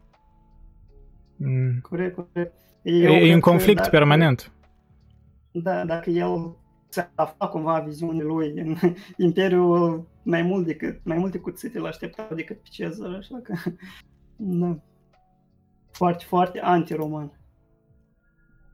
Corect, 1.82 2.14
corect. 2.14 2.54
Eu 2.82 3.12
e 3.12 3.32
în 3.32 3.40
conflict 3.40 3.76
dacă, 3.76 3.90
permanent. 3.90 4.52
Da, 5.50 5.84
dacă 5.84 6.10
el 6.10 6.56
să 6.88 7.08
afla 7.14 7.46
cumva 7.46 7.78
viziunea 7.78 8.24
lui 8.24 8.52
în 8.56 8.76
Imperiul 9.26 10.08
mai 10.22 10.42
mult 10.42 10.66
decât, 10.66 11.00
mai 11.04 11.16
multe 11.16 11.38
cuțite 11.38 11.78
l 11.78 11.84
așteptau 11.84 12.26
decât 12.34 12.56
pe 12.56 12.68
Cezar, 12.70 13.14
așa 13.18 13.40
că 13.42 13.54
da. 14.36 14.78
foarte, 15.90 16.24
foarte 16.28 16.60
anti-roman. 16.62 17.32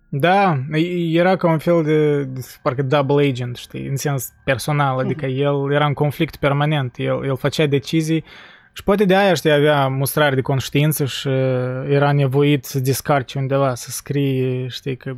Da, 0.08 0.58
era 0.96 1.36
ca 1.36 1.50
un 1.50 1.58
fel 1.58 1.82
de, 1.82 2.24
de 2.24 2.40
parcă 2.62 2.82
double 2.82 3.26
agent, 3.26 3.56
știi, 3.56 3.86
în 3.86 3.96
sens 3.96 4.32
personal, 4.44 4.98
adică 4.98 5.26
mhm. 5.26 5.36
el 5.38 5.72
era 5.72 5.86
în 5.86 5.94
conflict 5.94 6.36
permanent, 6.36 6.94
el, 6.98 7.24
el 7.24 7.36
făcea 7.36 7.66
decizii 7.66 8.24
și 8.76 8.82
poate 8.82 9.04
de 9.04 9.16
aia, 9.16 9.34
știi, 9.34 9.50
avea 9.50 9.88
mustrare 9.88 10.34
de 10.34 10.40
conștiință 10.40 11.04
și 11.04 11.28
era 11.88 12.12
nevoit 12.12 12.64
să 12.64 12.80
descarce 12.80 13.38
undeva, 13.38 13.74
să 13.74 13.90
scrie, 13.90 14.66
știi, 14.68 14.96
că, 14.96 15.16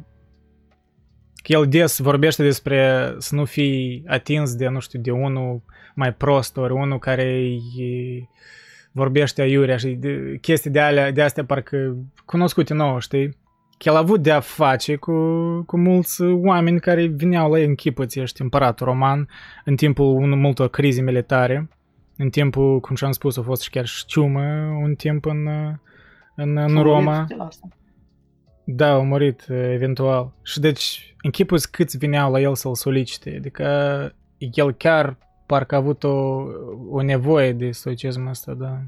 că 1.42 1.52
el 1.52 1.66
des 1.68 1.98
vorbește 1.98 2.42
despre 2.42 3.14
să 3.18 3.34
nu 3.34 3.44
fii 3.44 4.04
atins 4.06 4.54
de, 4.54 4.68
nu 4.68 4.80
știu, 4.80 5.00
de 5.00 5.10
unul 5.10 5.62
mai 5.94 6.14
prost, 6.14 6.56
ori 6.56 6.72
unul 6.72 6.98
care 6.98 7.48
vorbește 8.92 9.42
aiurea 9.42 9.76
și 9.76 9.88
de, 9.88 10.38
chestii 10.40 10.70
de, 10.70 10.80
alea, 10.80 11.10
de 11.10 11.22
astea 11.22 11.44
parcă 11.44 11.96
cunoscute 12.24 12.74
nouă, 12.74 13.00
știi? 13.00 13.28
Că 13.78 13.88
el 13.88 13.94
a 13.94 13.98
avut 13.98 14.22
de-a 14.22 14.40
face 14.40 14.96
cu, 14.96 15.12
cu 15.66 15.78
mulți 15.78 16.22
oameni 16.22 16.80
care 16.80 17.06
vineau 17.06 17.50
la 17.50 17.58
ei 17.58 17.66
în 17.66 17.74
chipăți, 17.74 18.18
ești 18.18 18.42
împăratul 18.42 18.86
roman, 18.86 19.28
în 19.64 19.76
timpul 19.76 20.06
unui 20.06 20.38
multor 20.38 20.68
crize 20.68 21.02
militare, 21.02 21.68
în 22.18 22.30
timpul, 22.30 22.80
cum 22.80 22.96
și-am 22.96 23.12
spus, 23.12 23.36
a 23.36 23.42
fost 23.42 23.62
și 23.62 23.70
chiar 23.70 23.88
ciumă 24.06 24.40
un 24.82 24.94
timp 24.94 25.24
în, 25.24 25.46
în, 26.34 26.56
în 26.56 26.82
Roma. 26.82 27.26
Da, 28.64 28.92
a 28.92 28.98
murit 28.98 29.46
eventual. 29.48 30.32
Și 30.42 30.60
deci, 30.60 31.14
închipuți 31.22 31.70
câți 31.70 31.98
vineau 31.98 32.32
la 32.32 32.40
el 32.40 32.54
să-l 32.54 32.74
solicite. 32.74 33.34
Adică 33.36 33.66
el 34.38 34.72
chiar 34.72 35.16
parcă 35.46 35.74
a 35.74 35.78
avut 35.78 36.04
o, 36.04 36.44
o 36.90 37.02
nevoie 37.02 37.52
de 37.52 37.70
stoicism 37.70 38.26
ăsta, 38.26 38.54
da. 38.54 38.82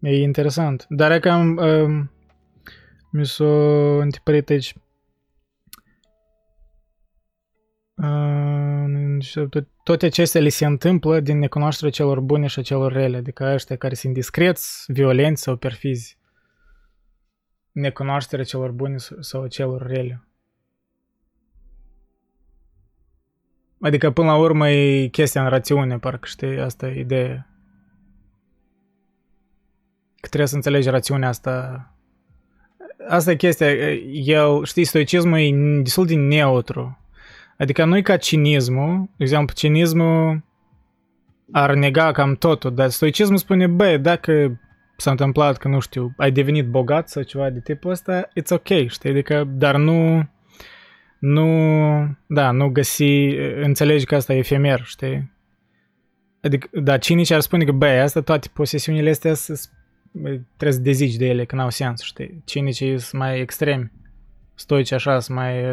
E 0.00 0.22
interesant. 0.22 0.86
Dar 0.88 1.10
e 1.10 1.18
cam... 1.18 1.56
Um, 1.56 2.10
mi 3.10 3.26
s-a 3.26 3.44
întipărit 4.00 4.50
aici. 4.50 4.74
Uh, 7.96 8.86
toate 9.86 10.06
acestea 10.06 10.40
li 10.40 10.50
se 10.50 10.66
întâmplă 10.66 11.20
din 11.20 11.38
necunoașterea 11.38 11.90
celor 11.90 12.20
bune 12.20 12.46
și 12.46 12.58
a 12.58 12.62
celor 12.62 12.92
rele, 12.92 13.16
adică 13.16 13.44
ăștia 13.44 13.76
care 13.76 13.94
sunt 13.94 14.12
discreți, 14.12 14.84
violenți 14.86 15.42
sau 15.42 15.56
perfizi. 15.56 16.18
Necunoașterea 17.72 18.44
celor 18.44 18.70
bune 18.70 18.96
sau 19.20 19.42
a 19.42 19.48
celor 19.48 19.86
rele. 19.86 20.26
Adică 23.80 24.10
până 24.10 24.26
la 24.26 24.36
urmă 24.36 24.68
e 24.68 25.06
chestia 25.06 25.42
în 25.42 25.48
rațiune, 25.48 25.98
parcă 25.98 26.26
știi, 26.26 26.60
asta 26.60 26.88
e 26.88 27.00
ideea. 27.00 27.50
Că 30.20 30.28
trebuie 30.28 30.48
să 30.48 30.54
înțelegi 30.54 30.88
rațiunea 30.88 31.28
asta 31.28 31.86
asta 33.08 33.30
e 33.30 33.36
chestia, 33.36 33.92
el, 34.04 34.64
știi, 34.64 34.84
stoicismul 34.84 35.38
e 35.38 35.80
destul 35.82 36.06
de 36.06 36.14
neutru. 36.14 36.98
Adică 37.58 37.84
nu 37.84 37.96
e 37.96 38.02
ca 38.02 38.16
cinismul, 38.16 39.08
de 39.16 39.24
exemplu, 39.24 39.54
cinismul 39.54 40.44
ar 41.52 41.74
nega 41.74 42.12
cam 42.12 42.34
totul, 42.34 42.74
dar 42.74 42.88
stoicismul 42.88 43.38
spune, 43.38 43.66
băi, 43.66 43.98
dacă 43.98 44.60
s-a 44.96 45.10
întâmplat 45.10 45.56
că, 45.56 45.68
nu 45.68 45.80
știu, 45.80 46.14
ai 46.16 46.30
devenit 46.30 46.66
bogat 46.66 47.08
sau 47.08 47.22
ceva 47.22 47.50
de 47.50 47.60
tipul 47.60 47.90
ăsta, 47.90 48.28
it's 48.28 48.50
ok, 48.50 48.88
știi, 48.88 49.10
adică, 49.10 49.44
dar 49.48 49.76
nu, 49.76 50.28
nu, 51.18 51.46
da, 52.26 52.50
nu 52.50 52.68
găsi, 52.68 53.26
înțelegi 53.62 54.04
că 54.04 54.14
asta 54.14 54.34
e 54.34 54.38
efemer, 54.38 54.82
știi? 54.84 55.34
Adică, 56.42 56.68
da, 56.72 56.98
cinici 56.98 57.30
ar 57.30 57.40
spune 57.40 57.64
că, 57.64 57.72
băi, 57.72 58.00
asta 58.00 58.20
toate 58.20 58.48
posesiunile 58.52 59.10
astea 59.10 59.34
sunt 59.34 59.70
trebuie 60.56 60.72
să 60.72 60.80
dezici 60.80 61.16
de 61.16 61.26
ele, 61.26 61.44
că 61.44 61.56
n-au 61.56 61.70
sens, 61.70 62.02
știi? 62.02 62.42
Cinicii 62.44 62.98
sunt 62.98 63.20
mai 63.22 63.40
extremi, 63.40 63.92
stoici 64.54 64.92
așa 64.92 65.20
sunt 65.20 65.36
mai... 65.36 65.64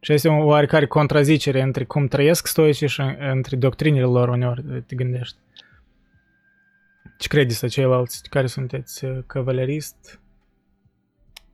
Și 0.00 0.12
este 0.12 0.28
o 0.28 0.44
oarecare 0.44 0.86
contrazicere 0.86 1.62
între 1.62 1.84
cum 1.84 2.06
trăiesc 2.06 2.46
stoicii 2.46 2.88
și 2.88 3.00
între 3.18 3.56
doctrinile 3.56 4.04
lor 4.04 4.28
uneori, 4.28 4.82
te 4.86 4.94
gândești. 4.94 5.36
Ce 7.18 7.28
credeți 7.28 7.58
să 7.58 7.68
ceilalți 7.68 8.28
care 8.28 8.46
sunteți 8.46 9.06
cavalerist? 9.26 10.20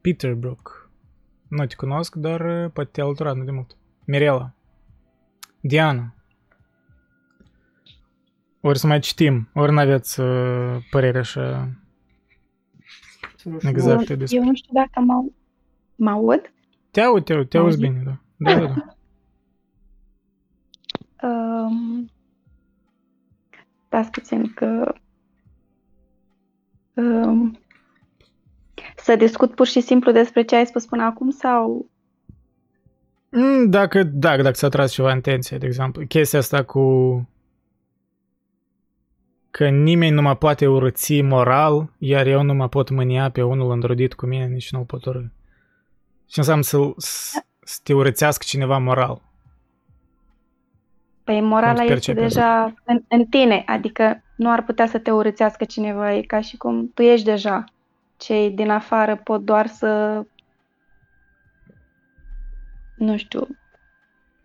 Peter 0.01 0.35
Brook. 0.35 0.91
Nu 1.49 1.67
te 1.67 1.75
cunosc, 1.75 2.15
dar 2.15 2.69
poate 2.69 2.91
te-a 2.93 3.05
alăturat 3.05 3.37
nu 3.37 3.45
de 3.45 3.51
mult. 3.51 3.77
Mirela. 4.05 4.55
Diana. 5.61 6.15
Ori 8.61 8.79
să 8.79 8.87
mai 8.87 9.01
citim, 9.01 9.49
ori 9.55 9.73
n-aveți 9.73 10.21
uh, 10.21 10.77
părere 10.91 11.19
așa 11.19 11.69
exact 13.63 14.09
eu, 14.09 14.17
eu 14.29 14.45
nu 14.45 14.55
știu 14.55 14.73
dacă 14.73 15.01
mă, 15.01 15.25
mă 15.95 16.11
aud. 16.11 16.53
Te 16.91 17.01
aud, 17.01 17.25
te 17.25 17.33
aud, 17.33 17.49
te 17.49 17.59
auzi 17.59 17.79
bine, 17.79 18.03
da. 18.05 18.21
Da, 18.37 18.59
da, 18.59 18.67
da. 18.67 18.97
um, 21.29 22.11
stați 23.87 24.11
puțin 24.11 24.53
că 24.55 24.95
um, 26.95 27.59
să 28.97 29.17
discut 29.17 29.55
pur 29.55 29.67
și 29.67 29.81
simplu 29.81 30.13
despre 30.13 30.43
ce 30.43 30.57
ai 30.57 30.67
spus 30.67 30.87
până 30.87 31.03
acum 31.03 31.31
sau 31.31 31.91
mm, 33.31 33.71
dacă, 33.71 34.03
dacă, 34.03 34.43
dacă 34.43 34.55
s-a 34.55 34.69
tras 34.69 34.93
ceva 34.93 35.11
atenție, 35.11 35.59
de 35.59 35.67
exemplu, 35.67 36.07
chestia 36.07 36.39
asta 36.39 36.65
cu 36.65 37.29
că 39.51 39.69
nimeni 39.69 40.15
nu 40.15 40.23
mă 40.23 40.35
poate 40.35 40.67
urăți 40.67 41.21
moral, 41.21 41.93
iar 41.99 42.27
eu 42.27 42.43
nu 42.43 42.55
mă 42.55 42.69
pot 42.69 42.91
mânia 42.91 43.31
pe 43.31 43.43
unul 43.43 43.71
înrudit 43.71 44.15
cu 44.15 44.27
mine, 44.27 44.47
nici 44.47 44.73
nu-l 44.73 44.85
pot 44.85 45.05
urâ. 45.05 45.21
Ce 46.27 46.41
înseamnă 46.41 46.63
să, 46.63 46.79
să 47.67 47.81
te 47.83 47.95
urățească 47.95 48.45
cineva 48.47 48.79
moral? 48.79 49.23
Păi 51.25 51.41
morala 51.41 51.83
este 51.83 52.13
deja 52.13 52.75
în, 52.85 53.03
în 53.09 53.25
tine, 53.25 53.63
adică 53.67 54.23
nu 54.37 54.51
ar 54.51 54.63
putea 54.63 54.87
să 54.87 54.99
te 54.99 55.11
urățească 55.11 55.65
cineva, 55.65 56.15
e 56.15 56.23
ca 56.23 56.41
și 56.41 56.57
cum 56.57 56.91
tu 56.95 57.03
ești 57.03 57.25
deja. 57.25 57.65
Cei 58.17 58.51
din 58.51 58.71
afară 58.71 59.17
pot 59.17 59.45
doar 59.45 59.67
să... 59.67 60.23
Nu 62.97 63.17
știu, 63.17 63.49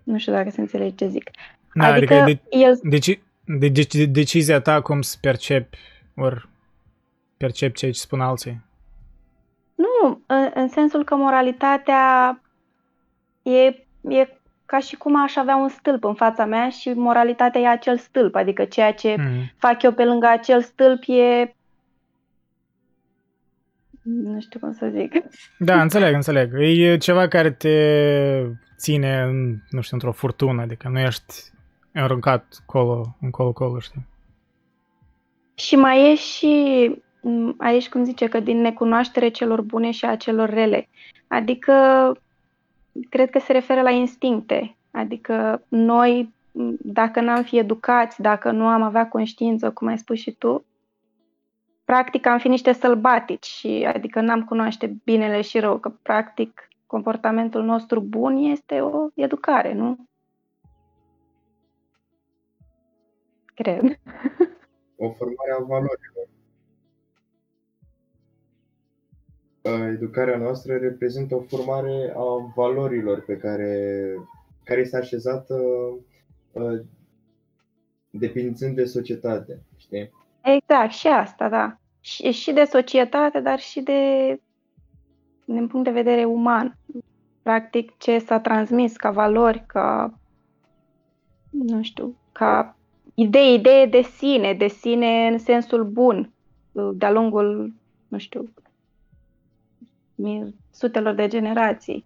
nu 0.03 0.17
știu 0.17 0.31
dacă 0.31 0.49
se 0.49 0.61
înțelege 0.61 0.95
ce 0.95 1.07
zic. 1.07 1.31
Da, 1.73 1.85
adică, 1.85 2.13
adică 2.13 2.41
de, 2.49 2.57
el... 2.57 2.79
deci 2.83 3.19
de, 3.59 3.67
de, 3.67 3.87
de 3.89 4.05
decizia 4.05 4.61
ta 4.61 4.81
cum 4.81 5.01
să 5.01 5.17
percepi, 5.21 5.77
ori 6.15 6.49
percepi 7.37 7.77
ceea 7.77 7.91
ce 7.91 7.99
spun 7.99 8.21
alții? 8.21 8.61
Nu, 9.75 10.21
în, 10.25 10.51
în 10.53 10.67
sensul 10.67 11.03
că 11.03 11.15
moralitatea 11.15 12.35
e, 13.41 13.65
e 14.15 14.37
ca 14.65 14.79
și 14.79 14.95
cum 14.95 15.23
aș 15.23 15.35
avea 15.35 15.55
un 15.55 15.69
stâlp 15.69 16.03
în 16.03 16.13
fața 16.13 16.45
mea 16.45 16.69
și 16.69 16.89
moralitatea 16.89 17.61
e 17.61 17.67
acel 17.67 17.97
stâlp, 17.97 18.35
adică 18.35 18.65
ceea 18.65 18.93
ce 18.93 19.15
mm. 19.17 19.51
fac 19.57 19.81
eu 19.81 19.91
pe 19.91 20.03
lângă 20.03 20.27
acel 20.27 20.61
stâlp 20.61 21.03
e 21.07 21.55
nu 24.03 24.39
știu 24.39 24.59
cum 24.59 24.73
să 24.73 24.91
zic. 24.93 25.11
Da, 25.57 25.81
înțeleg, 25.81 26.13
înțeleg. 26.13 26.51
E 26.59 26.97
ceva 26.97 27.27
care 27.27 27.51
te 27.51 27.75
ține, 28.77 29.29
nu 29.69 29.81
știu, 29.81 29.95
într-o 29.95 30.11
furtună, 30.11 30.61
adică 30.61 30.89
nu 30.89 30.99
ești 30.99 31.33
aruncat 31.93 32.63
colo, 32.65 33.17
încolo, 33.21 33.51
colo, 33.51 33.79
știi? 33.79 34.07
Și 35.55 35.75
mai 35.75 36.11
e 36.11 36.15
și 36.15 36.95
aici, 37.57 37.89
cum 37.89 38.03
zice, 38.03 38.27
că 38.27 38.39
din 38.39 38.61
necunoaștere 38.61 39.29
celor 39.29 39.61
bune 39.61 39.91
și 39.91 40.05
a 40.05 40.15
celor 40.15 40.49
rele. 40.49 40.89
Adică, 41.27 41.73
cred 43.09 43.29
că 43.29 43.39
se 43.39 43.51
referă 43.51 43.81
la 43.81 43.89
instincte. 43.89 44.75
Adică 44.91 45.63
noi, 45.67 46.33
dacă 46.79 47.21
n-am 47.21 47.43
fi 47.43 47.57
educați, 47.57 48.21
dacă 48.21 48.51
nu 48.51 48.67
am 48.67 48.81
avea 48.81 49.07
conștiință, 49.07 49.71
cum 49.71 49.87
ai 49.87 49.97
spus 49.97 50.19
și 50.19 50.31
tu, 50.31 50.65
practic 51.85 52.25
am 52.25 52.37
fi 52.37 52.47
niște 52.47 52.71
sălbatici 52.71 53.45
și 53.45 53.87
adică 53.93 54.21
n-am 54.21 54.43
cunoaște 54.43 54.95
binele 55.03 55.41
și 55.41 55.59
rău, 55.59 55.77
că 55.77 55.89
practic 56.01 56.67
comportamentul 56.87 57.63
nostru 57.63 57.99
bun 57.99 58.37
este 58.37 58.81
o 58.81 59.07
educare, 59.15 59.73
nu? 59.73 59.97
cred. 63.61 63.83
O 64.95 65.07
formare 65.17 65.51
a 65.59 65.63
valorilor. 65.63 66.27
Educarea 69.61 70.37
noastră 70.37 70.75
reprezintă 70.75 71.35
o 71.35 71.41
formare 71.41 72.13
a 72.15 72.51
valorilor 72.55 73.23
pe 73.23 73.37
care, 73.37 74.15
care 74.63 74.81
este 74.81 74.97
așezată 74.97 75.55
depinzând 78.09 78.75
de 78.75 78.85
societate, 78.85 79.61
știi? 79.77 80.11
Exact, 80.41 80.91
și 80.91 81.07
asta, 81.07 81.49
da. 81.49 81.77
Și, 81.99 82.31
și 82.31 82.51
de 82.51 82.63
societate, 82.63 83.39
dar 83.39 83.59
și 83.59 83.81
de 83.81 84.39
din 85.45 85.67
punct 85.67 85.85
de 85.85 85.91
vedere 85.91 86.23
uman. 86.23 86.77
practic 87.41 87.97
ce 87.97 88.19
s-a 88.19 88.39
transmis 88.39 88.95
ca 88.95 89.11
valori, 89.11 89.63
ca 89.67 90.13
nu 91.49 91.81
știu, 91.81 92.15
ca 92.31 92.75
idee, 93.13 93.53
idee 93.53 93.85
de 93.85 94.01
sine, 94.01 94.53
de 94.53 94.67
sine 94.67 95.27
în 95.27 95.37
sensul 95.37 95.83
bun, 95.83 96.31
de-a 96.93 97.11
lungul, 97.11 97.73
nu 98.07 98.17
știu, 98.17 98.53
sutelor 100.71 101.13
de 101.13 101.27
generații. 101.27 102.05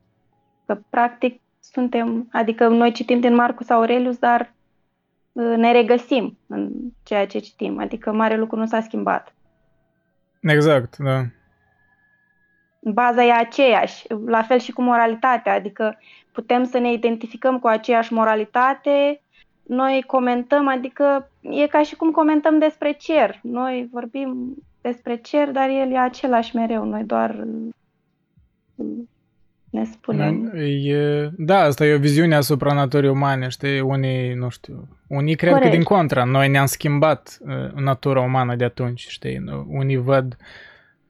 Că 0.65 0.77
practic 0.89 1.41
suntem, 1.59 2.27
adică 2.31 2.67
noi 2.67 2.91
citim 2.91 3.19
din 3.19 3.35
Marcus 3.35 3.69
Aurelius, 3.69 4.17
dar 4.17 4.53
uh, 5.31 5.53
ne 5.57 5.71
regăsim 5.71 6.37
în 6.47 6.71
ceea 7.03 7.27
ce 7.27 7.39
citim, 7.39 7.79
adică 7.79 8.11
mare 8.11 8.37
lucru 8.37 8.59
nu 8.59 8.65
s-a 8.65 8.81
schimbat. 8.81 9.33
Exact, 10.41 10.97
da. 10.97 11.21
Baza 12.81 13.23
e 13.23 13.31
aceeași, 13.31 14.05
la 14.25 14.41
fel 14.41 14.59
și 14.59 14.71
cu 14.71 14.81
moralitatea, 14.81 15.53
adică 15.53 15.97
putem 16.31 16.63
să 16.63 16.77
ne 16.77 16.91
identificăm 16.91 17.59
cu 17.59 17.67
aceeași 17.67 18.13
moralitate, 18.13 19.21
noi 19.63 20.03
comentăm, 20.07 20.67
adică 20.67 21.31
e 21.41 21.67
ca 21.67 21.83
și 21.83 21.95
cum 21.95 22.11
comentăm 22.11 22.59
despre 22.59 22.91
cer. 22.91 23.39
Noi 23.41 23.89
vorbim 23.91 24.55
despre 24.81 25.15
cer, 25.15 25.51
dar 25.51 25.69
el 25.69 25.91
e 25.91 25.97
același 25.97 26.55
mereu, 26.55 26.83
noi 26.83 27.03
doar 27.03 27.47
ne 29.75 29.83
spunem. 29.83 30.51
E, 30.55 31.29
da, 31.37 31.59
asta 31.59 31.85
e 31.85 31.93
o 31.93 31.99
viziune 31.99 32.35
asupra 32.35 32.73
naturii 32.73 33.09
umane, 33.09 33.47
știi? 33.47 33.79
Unii, 33.79 34.33
nu 34.33 34.49
știu, 34.49 34.87
unii 35.07 35.35
cred 35.35 35.51
Corect. 35.51 35.69
că 35.69 35.75
din 35.75 35.85
contra, 35.85 36.23
noi 36.23 36.49
ne-am 36.49 36.65
schimbat 36.65 37.37
uh, 37.41 37.71
natura 37.71 38.21
umană 38.21 38.55
de 38.55 38.63
atunci, 38.63 39.07
știi? 39.09 39.43
Unii 39.67 39.97
văd, 39.97 40.37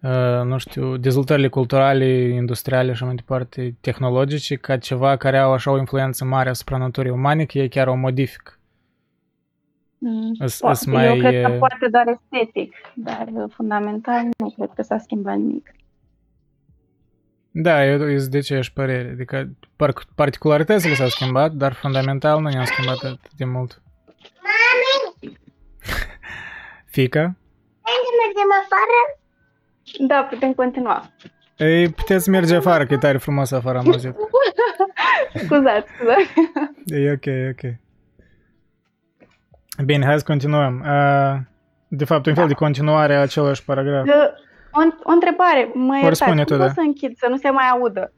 uh, 0.02 0.42
nu 0.46 0.58
știu, 0.58 0.98
dezvoltările 0.98 1.48
culturale, 1.48 2.06
industriale 2.28 2.94
și 2.94 3.04
mai 3.04 3.16
departe, 3.16 3.76
tehnologice, 3.82 4.56
ca 4.56 4.78
ceva 4.78 5.16
care 5.16 5.38
au 5.38 5.52
așa 5.54 5.72
o 5.72 5.78
influență 5.78 6.26
mare 6.26 6.50
asupra 6.50 6.78
naturii 6.78 7.12
umane, 7.12 7.46
că 7.46 7.58
ei 7.58 7.70
chiar 7.70 7.88
o 7.88 7.96
modific. 7.96 8.60
Mm, 9.98 10.32
po- 10.44 10.86
mai... 10.86 11.08
Eu 11.08 11.16
cred 11.18 11.44
că 11.46 11.52
poate 11.52 11.88
doar 11.92 12.06
estetic, 12.30 12.74
dar 12.96 13.28
fundamental 13.50 14.24
nu 14.38 14.50
cred 14.56 14.70
că 14.76 14.82
s-a 14.82 14.98
schimbat 14.98 15.38
nimic. 15.38 15.74
Da, 17.58 17.86
eu 17.86 18.18
sunt 18.20 18.32
de 18.32 18.38
aceeași 18.38 18.74
părere. 18.74 19.10
Adică 19.10 19.50
particularitățile 20.16 20.94
s-au 20.94 21.08
schimbat, 21.08 21.52
dar 21.52 21.74
fundamental 21.74 22.42
nu 22.42 22.50
ne-au 22.50 22.66
schimbat 22.66 22.96
atât 22.96 23.34
de 23.38 23.46
mult. 23.46 23.82
Mami! 24.46 25.38
Fica? 26.86 27.36
Putem 27.82 28.16
mergem 28.26 28.50
afară? 28.64 29.20
Da, 30.08 30.28
putem 30.30 30.54
continua. 30.54 31.12
Ei, 31.58 31.90
puteți 31.90 32.30
merge 32.30 32.56
afară, 32.56 32.86
că 32.86 32.94
e 32.94 32.98
tare 32.98 33.18
frumos 33.18 33.52
afară 33.52 33.82
muzică. 33.84 34.16
scuzați, 35.46 35.90
scuzați. 35.96 36.34
E 36.86 37.12
ok, 37.12 37.26
e 37.26 37.50
ok. 37.50 37.74
Bine, 39.86 40.06
hai 40.06 40.18
să 40.18 40.24
continuăm. 40.26 40.80
Uh, 40.80 41.38
de 41.88 42.06
fapt, 42.06 42.26
un 42.26 42.34
fel 42.34 42.48
de 42.48 42.54
continuare 42.54 43.16
a 43.16 43.22
același 43.22 43.64
paragraf. 43.64 44.06
O, 44.78 44.82
o 45.04 45.12
întrebare, 45.12 45.72
mă 45.74 45.98
iertați, 45.98 46.24
cum 46.24 46.44
tu, 46.44 46.56
da. 46.56 46.68
să 46.68 46.80
închid, 46.80 47.18
să 47.18 47.28
nu 47.30 47.38
se 47.38 47.50
mai 47.50 47.70
audă? 47.70 48.12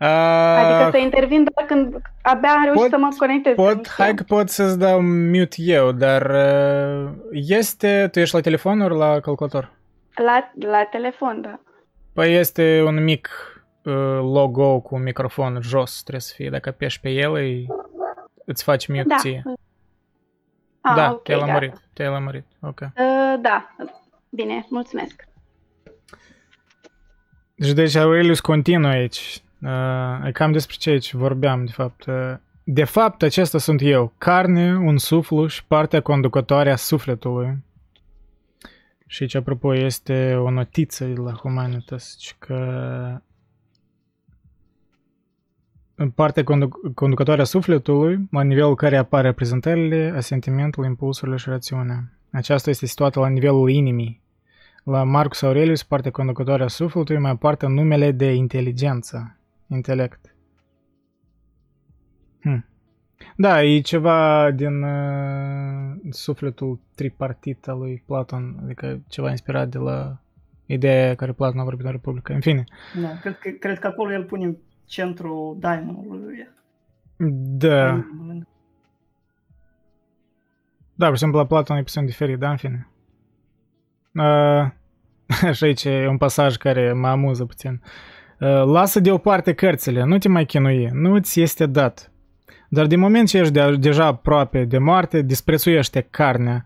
Uh, 0.00 0.06
adică 0.06 0.88
să 0.90 0.96
intervin 0.96 1.44
doar 1.54 1.66
când 1.66 1.96
abia 2.22 2.50
am 2.50 2.64
reușit 2.64 2.80
pot, 2.80 2.90
să 2.90 2.96
mă 2.98 3.08
conectez. 3.18 3.54
Pot, 3.54 3.88
hai 3.88 4.14
că 4.14 4.22
pot 4.22 4.48
să-ți 4.48 4.78
dau 4.78 5.00
mute 5.00 5.56
eu, 5.58 5.92
dar 5.92 6.30
uh, 6.30 7.10
este... 7.30 8.08
Tu 8.12 8.18
ești 8.18 8.34
la 8.34 8.40
telefon 8.40 8.80
ori 8.80 8.96
la 8.96 9.20
calculator? 9.20 9.72
La, 10.14 10.50
la 10.54 10.88
telefon, 10.90 11.40
da. 11.40 11.60
Păi 12.12 12.34
este 12.34 12.82
un 12.86 13.04
mic 13.04 13.28
uh, 13.82 13.94
logo 14.20 14.80
cu 14.80 14.94
un 14.94 15.02
microfon 15.02 15.58
jos, 15.62 16.00
trebuie 16.00 16.20
să 16.20 16.32
fie. 16.36 16.50
Dacă 16.50 16.68
apeși 16.68 17.00
pe 17.00 17.10
el, 17.10 17.32
îi, 17.32 17.66
îți 18.44 18.62
faci 18.62 18.86
mute 18.86 19.02
da. 19.02 19.16
ție. 19.16 19.42
Ah, 20.80 20.94
da, 20.96 21.10
okay, 21.10 21.20
te-ai 21.22 21.38
lămurit, 21.38 21.80
te-ai 21.92 22.08
lămurit, 22.08 22.46
ok. 22.60 22.80
Uh, 22.80 23.40
da, 23.40 23.74
bine, 24.30 24.66
mulțumesc. 24.68 25.24
Deci, 27.64 27.72
deci 27.72 27.94
Aurelius 27.94 28.40
continuă 28.40 28.90
aici. 28.90 29.42
Uh, 29.62 30.26
e 30.26 30.32
cam 30.32 30.52
despre 30.52 30.76
ce 30.78 30.90
aici 30.90 31.14
vorbeam, 31.14 31.64
de 31.64 31.70
fapt. 31.70 32.04
Uh, 32.06 32.34
de 32.64 32.84
fapt, 32.84 33.22
acesta 33.22 33.58
sunt 33.58 33.80
eu, 33.82 34.12
carne, 34.18 34.76
un 34.76 34.98
suflu 34.98 35.46
și 35.46 35.64
partea 35.64 36.00
conducătoare 36.00 36.70
a 36.70 36.76
sufletului. 36.76 37.58
Și 39.06 39.22
aici, 39.22 39.34
apropo, 39.34 39.74
este 39.74 40.34
o 40.34 40.50
notiță 40.50 41.04
de 41.04 41.20
la 41.20 41.32
Humanitas, 41.32 42.34
că 42.38 42.58
în 45.94 46.10
partea 46.10 46.42
conduc- 46.42 46.94
conducătoare 46.94 47.40
a 47.40 47.44
sufletului, 47.44 48.28
la 48.30 48.42
nivelul 48.42 48.74
care 48.74 48.96
apare 48.96 49.26
reprezentările, 49.26 50.12
a 50.16 50.20
sentimentului, 50.20 50.88
impulsurile 50.88 51.36
și 51.36 51.48
rațiunea. 51.48 52.12
Aceasta 52.30 52.70
este 52.70 52.86
situată 52.86 53.20
la 53.20 53.28
nivelul 53.28 53.70
inimii, 53.70 54.22
la 54.84 55.02
Marcus 55.02 55.42
Aurelius, 55.42 55.82
partea 55.82 56.10
conducătoare 56.10 56.62
a 56.62 56.68
sufletului, 56.68 57.20
mai 57.20 57.30
aparte 57.30 57.66
numele 57.66 58.10
de 58.12 58.32
inteligență, 58.32 59.38
intelect. 59.66 60.34
Hm. 62.40 62.64
Da, 63.36 63.62
e 63.62 63.80
ceva 63.80 64.50
din 64.50 64.82
uh, 64.82 65.96
sufletul 66.10 66.80
tripartit 66.94 67.68
al 67.68 67.78
lui 67.78 68.02
Platon, 68.06 68.60
adică 68.64 69.00
ceva 69.08 69.30
inspirat 69.30 69.68
de 69.68 69.78
la 69.78 70.18
ideea 70.66 71.14
care 71.14 71.32
Platon 71.32 71.60
a 71.60 71.64
vorbit 71.64 71.84
în 71.84 71.90
Republică. 71.90 72.32
În 72.32 72.40
fine. 72.40 72.64
Da, 73.02 73.18
cred 73.20 73.38
că, 73.38 73.50
cred 73.50 73.78
că 73.78 73.86
acolo 73.86 74.12
el 74.12 74.24
pune 74.24 74.56
centrul 74.84 75.56
daimoniului. 75.60 76.48
Da. 77.56 78.04
Da, 80.94 81.06
pur 81.06 81.14
și 81.14 81.20
simplu 81.22 81.38
la 81.38 81.46
Platon 81.46 81.76
e 81.76 81.82
puțin 81.82 82.04
diferit, 82.04 82.38
da, 82.38 82.50
în 82.50 82.56
fine. 82.56 82.88
Uh, 84.14 84.66
și 85.56 85.64
aici 85.64 85.84
e 85.84 86.06
un 86.08 86.16
pasaj 86.16 86.56
care 86.56 86.92
mă 86.92 87.08
amuză 87.08 87.44
puțin. 87.44 87.80
Uh, 88.40 88.48
lasă 88.48 89.00
deoparte 89.00 89.52
cărțile, 89.52 90.04
nu 90.04 90.18
te 90.18 90.28
mai 90.28 90.44
chinui, 90.44 90.88
nu 90.92 91.18
ți 91.18 91.40
este 91.40 91.66
dat. 91.66 92.12
Dar 92.68 92.86
de 92.86 92.96
moment 92.96 93.28
ce 93.28 93.38
ești 93.38 93.52
de, 93.52 93.76
deja 93.76 94.04
aproape 94.04 94.64
de 94.64 94.78
moarte, 94.78 95.22
disprețuiește 95.22 96.06
carnea, 96.10 96.64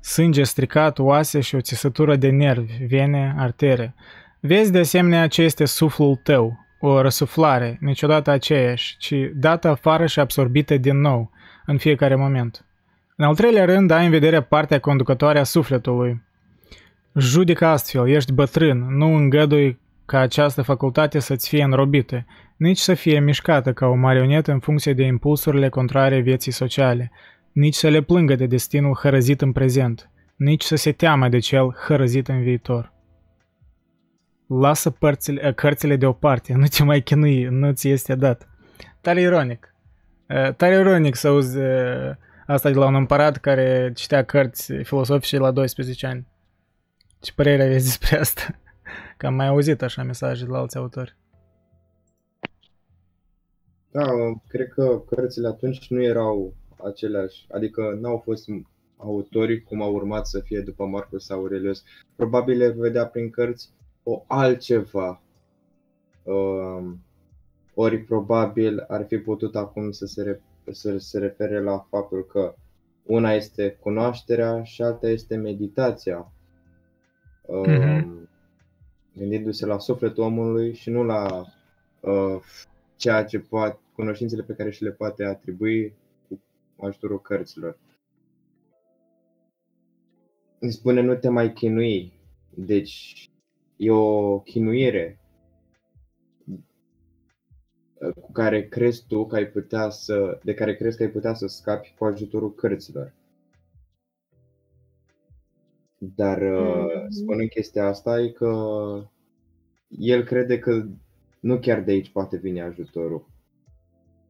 sânge 0.00 0.42
stricat, 0.42 0.98
oase 0.98 1.40
și 1.40 1.54
o 1.54 1.60
țesătură 1.60 2.16
de 2.16 2.28
nervi, 2.28 2.84
vene, 2.88 3.34
artere. 3.38 3.94
Vezi 4.40 4.72
de 4.72 4.78
asemenea 4.78 5.28
ce 5.28 5.42
este 5.42 5.64
suflul 5.64 6.20
tău, 6.22 6.58
o 6.80 7.00
răsuflare, 7.00 7.78
niciodată 7.80 8.30
aceeași, 8.30 8.96
ci 8.98 9.14
dată 9.34 9.68
afară 9.68 10.06
și 10.06 10.20
absorbită 10.20 10.76
din 10.76 11.00
nou, 11.00 11.30
în 11.66 11.78
fiecare 11.78 12.14
moment. 12.14 12.64
În 13.16 13.24
al 13.24 13.34
treilea 13.34 13.64
rând, 13.64 13.90
ai 13.90 14.04
în 14.04 14.10
vedere 14.10 14.42
partea 14.42 14.78
conducătoare 14.78 15.38
a 15.38 15.44
sufletului, 15.44 16.22
Judică 17.14 17.66
astfel, 17.66 18.08
ești 18.08 18.32
bătrân, 18.32 18.86
nu 18.96 19.14
îngădui 19.14 19.78
ca 20.06 20.18
această 20.18 20.62
facultate 20.62 21.18
să-ți 21.18 21.48
fie 21.48 21.62
înrobită, 21.62 22.26
nici 22.56 22.78
să 22.78 22.94
fie 22.94 23.20
mișcată 23.20 23.72
ca 23.72 23.86
o 23.86 23.94
marionetă 23.94 24.52
în 24.52 24.58
funcție 24.58 24.92
de 24.92 25.02
impulsurile 25.02 25.68
contrare 25.68 26.20
vieții 26.20 26.52
sociale, 26.52 27.10
nici 27.52 27.74
să 27.74 27.88
le 27.88 28.02
plângă 28.02 28.34
de 28.34 28.46
destinul 28.46 28.94
hărăzit 28.94 29.40
în 29.40 29.52
prezent, 29.52 30.10
nici 30.36 30.62
să 30.62 30.76
se 30.76 30.92
teamă 30.92 31.28
de 31.28 31.38
cel 31.38 31.76
hărăzit 31.86 32.28
în 32.28 32.42
viitor. 32.42 32.92
Lasă 34.46 34.90
părțile, 34.90 35.46
eh, 35.46 35.54
cărțile 35.54 35.96
deoparte, 35.96 36.54
nu 36.54 36.66
te 36.66 36.84
mai 36.84 37.00
chinui, 37.00 37.44
nu 37.44 37.72
ți 37.72 37.88
este 37.88 38.14
dat. 38.14 38.48
Tare 39.00 39.20
ironic. 39.20 39.74
Eh, 40.26 40.54
tare 40.54 40.74
ironic 40.74 41.14
să 41.14 41.28
auzi 41.28 41.58
eh, 41.58 42.10
asta 42.46 42.70
de 42.70 42.78
la 42.78 42.86
un 42.86 42.94
împărat 42.94 43.36
care 43.36 43.92
citea 43.94 44.24
cărți 44.24 44.72
filosofice 44.72 45.38
la 45.38 45.50
12 45.50 46.06
ani. 46.06 46.26
Ce 47.20 47.32
părere 47.34 47.62
aveți 47.62 47.84
despre 47.84 48.18
asta? 48.18 48.60
Că 49.16 49.26
am 49.26 49.34
mai 49.34 49.46
auzit 49.46 49.82
așa 49.82 50.02
mesaje 50.02 50.44
de 50.44 50.50
la 50.50 50.58
alți 50.58 50.76
autori. 50.76 51.16
Da, 53.90 54.06
cred 54.48 54.68
că 54.68 55.02
cărțile 55.06 55.48
atunci 55.48 55.88
nu 55.88 56.02
erau 56.02 56.54
aceleași, 56.84 57.46
adică 57.50 57.98
n-au 58.00 58.18
fost 58.24 58.44
autorii 58.96 59.62
cum 59.62 59.82
au 59.82 59.94
urmat 59.94 60.26
să 60.26 60.40
fie 60.40 60.60
după 60.60 60.84
Marcus 60.84 61.30
Aurelius. 61.30 61.82
Probabil 62.16 62.56
le 62.58 62.68
vedea 62.68 63.06
prin 63.06 63.30
cărți 63.30 63.70
o 64.02 64.24
altceva. 64.26 65.22
Um, 66.22 67.00
ori 67.74 67.98
probabil 67.98 68.84
ar 68.88 69.06
fi 69.06 69.18
putut 69.18 69.56
acum 69.56 69.90
să 69.90 70.06
se, 70.06 70.22
re- 70.22 70.42
să 70.70 70.98
se 70.98 71.18
refere 71.18 71.62
la 71.62 71.86
faptul 71.90 72.24
că 72.24 72.54
una 73.06 73.32
este 73.32 73.78
cunoașterea 73.80 74.62
și 74.62 74.82
alta 74.82 75.08
este 75.08 75.36
meditația 75.36 76.32
uh-huh. 77.50 78.28
gândindu-se 79.16 79.66
la 79.66 79.78
sufletul 79.78 80.24
omului 80.24 80.74
și 80.74 80.90
nu 80.90 81.02
la 81.02 81.46
uh, 82.00 82.42
ceea 82.96 83.24
ce 83.24 83.38
poate, 83.38 83.78
cunoștințele 83.94 84.42
pe 84.42 84.54
care 84.54 84.70
și 84.70 84.82
le 84.82 84.90
poate 84.90 85.24
atribui 85.24 85.94
cu 86.28 86.40
ajutorul 86.86 87.20
cărților. 87.20 87.78
Îmi 90.58 90.72
spune 90.72 91.00
nu 91.00 91.14
te 91.14 91.28
mai 91.28 91.52
chinui, 91.52 92.12
deci 92.54 93.30
e 93.76 93.90
o 93.90 94.38
chinuire. 94.38 95.20
cu 98.20 98.32
care 98.32 98.68
crezi 98.68 99.04
tu 99.06 99.26
că 99.26 99.36
ai 99.36 99.46
putea 99.46 99.90
să, 99.90 100.40
de 100.42 100.54
care 100.54 100.76
crezi 100.76 100.96
că 100.96 101.02
ai 101.02 101.10
putea 101.10 101.34
să 101.34 101.46
scapi 101.46 101.94
cu 101.98 102.04
ajutorul 102.04 102.54
cărților. 102.54 103.12
Dar 106.02 106.38
mm-hmm. 106.38 107.08
spunând 107.08 107.48
chestia 107.48 107.86
asta 107.86 108.20
e 108.20 108.28
că 108.28 108.52
el 109.88 110.24
crede 110.24 110.58
că 110.58 110.86
nu 111.40 111.58
chiar 111.58 111.82
de 111.82 111.90
aici 111.90 112.10
poate 112.10 112.36
veni 112.36 112.60
ajutorul. 112.60 113.26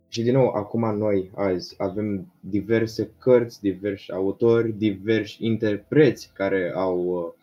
Și 0.09 0.23
din 0.23 0.33
nou, 0.33 0.49
acum 0.49 0.97
noi 0.97 1.31
azi 1.35 1.75
avem 1.79 2.33
diverse 2.41 3.11
cărți, 3.19 3.61
diversi 3.61 4.13
autori, 4.13 4.73
diversi 4.73 5.45
interpreți 5.45 6.31
care 6.35 6.73
au 6.75 7.35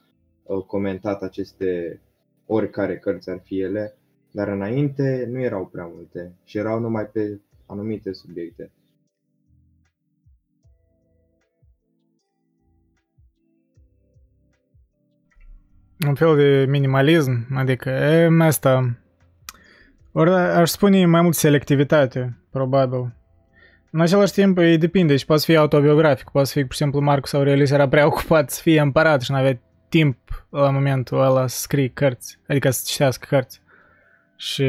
uh, 0.43 0.63
comentat 0.63 1.21
aceste 1.21 2.01
oricare 2.45 2.97
cărți 2.97 3.29
ar 3.29 3.41
fi 3.43 3.59
ele, 3.59 3.95
dar 4.31 4.47
înainte 4.47 5.27
nu 5.31 5.41
erau 5.41 5.65
prea 5.65 5.85
multe 5.93 6.31
și 6.43 6.57
erau 6.57 6.79
numai 6.79 7.05
pe 7.05 7.39
anumite 7.65 8.13
subiecte. 8.13 8.71
Un 16.05 16.15
fel 16.15 16.35
de 16.35 16.65
minimalism, 16.69 17.47
adică 17.55 17.89
e, 17.89 18.29
asta, 18.39 18.97
ori 20.11 20.31
aș 20.31 20.69
spune 20.69 21.05
mai 21.05 21.21
mult 21.21 21.35
selectivitate, 21.35 22.37
probabil. 22.51 23.13
În 23.91 24.01
același 24.01 24.33
timp, 24.33 24.57
îi 24.57 24.77
depinde 24.77 25.15
și 25.15 25.25
poate 25.25 25.43
fi 25.45 25.55
autobiografic, 25.55 26.29
poate 26.29 26.49
fi, 26.51 26.61
pur 26.61 26.71
și 26.71 26.77
simplu, 26.77 26.99
Marcus 26.99 27.33
Aurelius 27.33 27.71
era 27.71 27.87
prea 27.87 28.05
ocupat 28.11 28.49
să 28.49 28.61
fie 28.61 28.81
împărat 28.81 29.21
și 29.21 29.31
nu 29.31 29.37
avea 29.37 29.59
timp 29.89 30.17
la 30.49 30.69
momentul 30.69 31.21
ăla 31.21 31.47
să 31.47 31.59
scrie 31.59 31.87
cărți, 31.87 32.39
adică 32.47 32.69
să 32.69 32.83
citească 32.85 33.25
cărți. 33.29 33.61
Și 34.35 34.65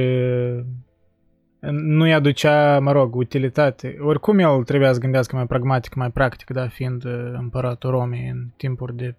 nu-i 1.70 2.12
aducea, 2.12 2.79
mă 2.81 2.93
rog, 2.93 3.14
utilitate. 3.14 3.97
Oricum 4.01 4.39
el 4.39 4.62
trebuia 4.64 4.93
să 4.93 4.99
gândească 4.99 5.37
mai 5.37 5.47
pragmatic, 5.47 5.95
mai 5.95 6.11
practic, 6.11 6.51
da, 6.51 6.68
fiind 6.68 7.05
uh, 7.05 7.33
împăratul 7.33 7.91
Romei 7.91 8.29
în 8.29 8.49
timpuri 8.57 8.97
de 8.97 9.14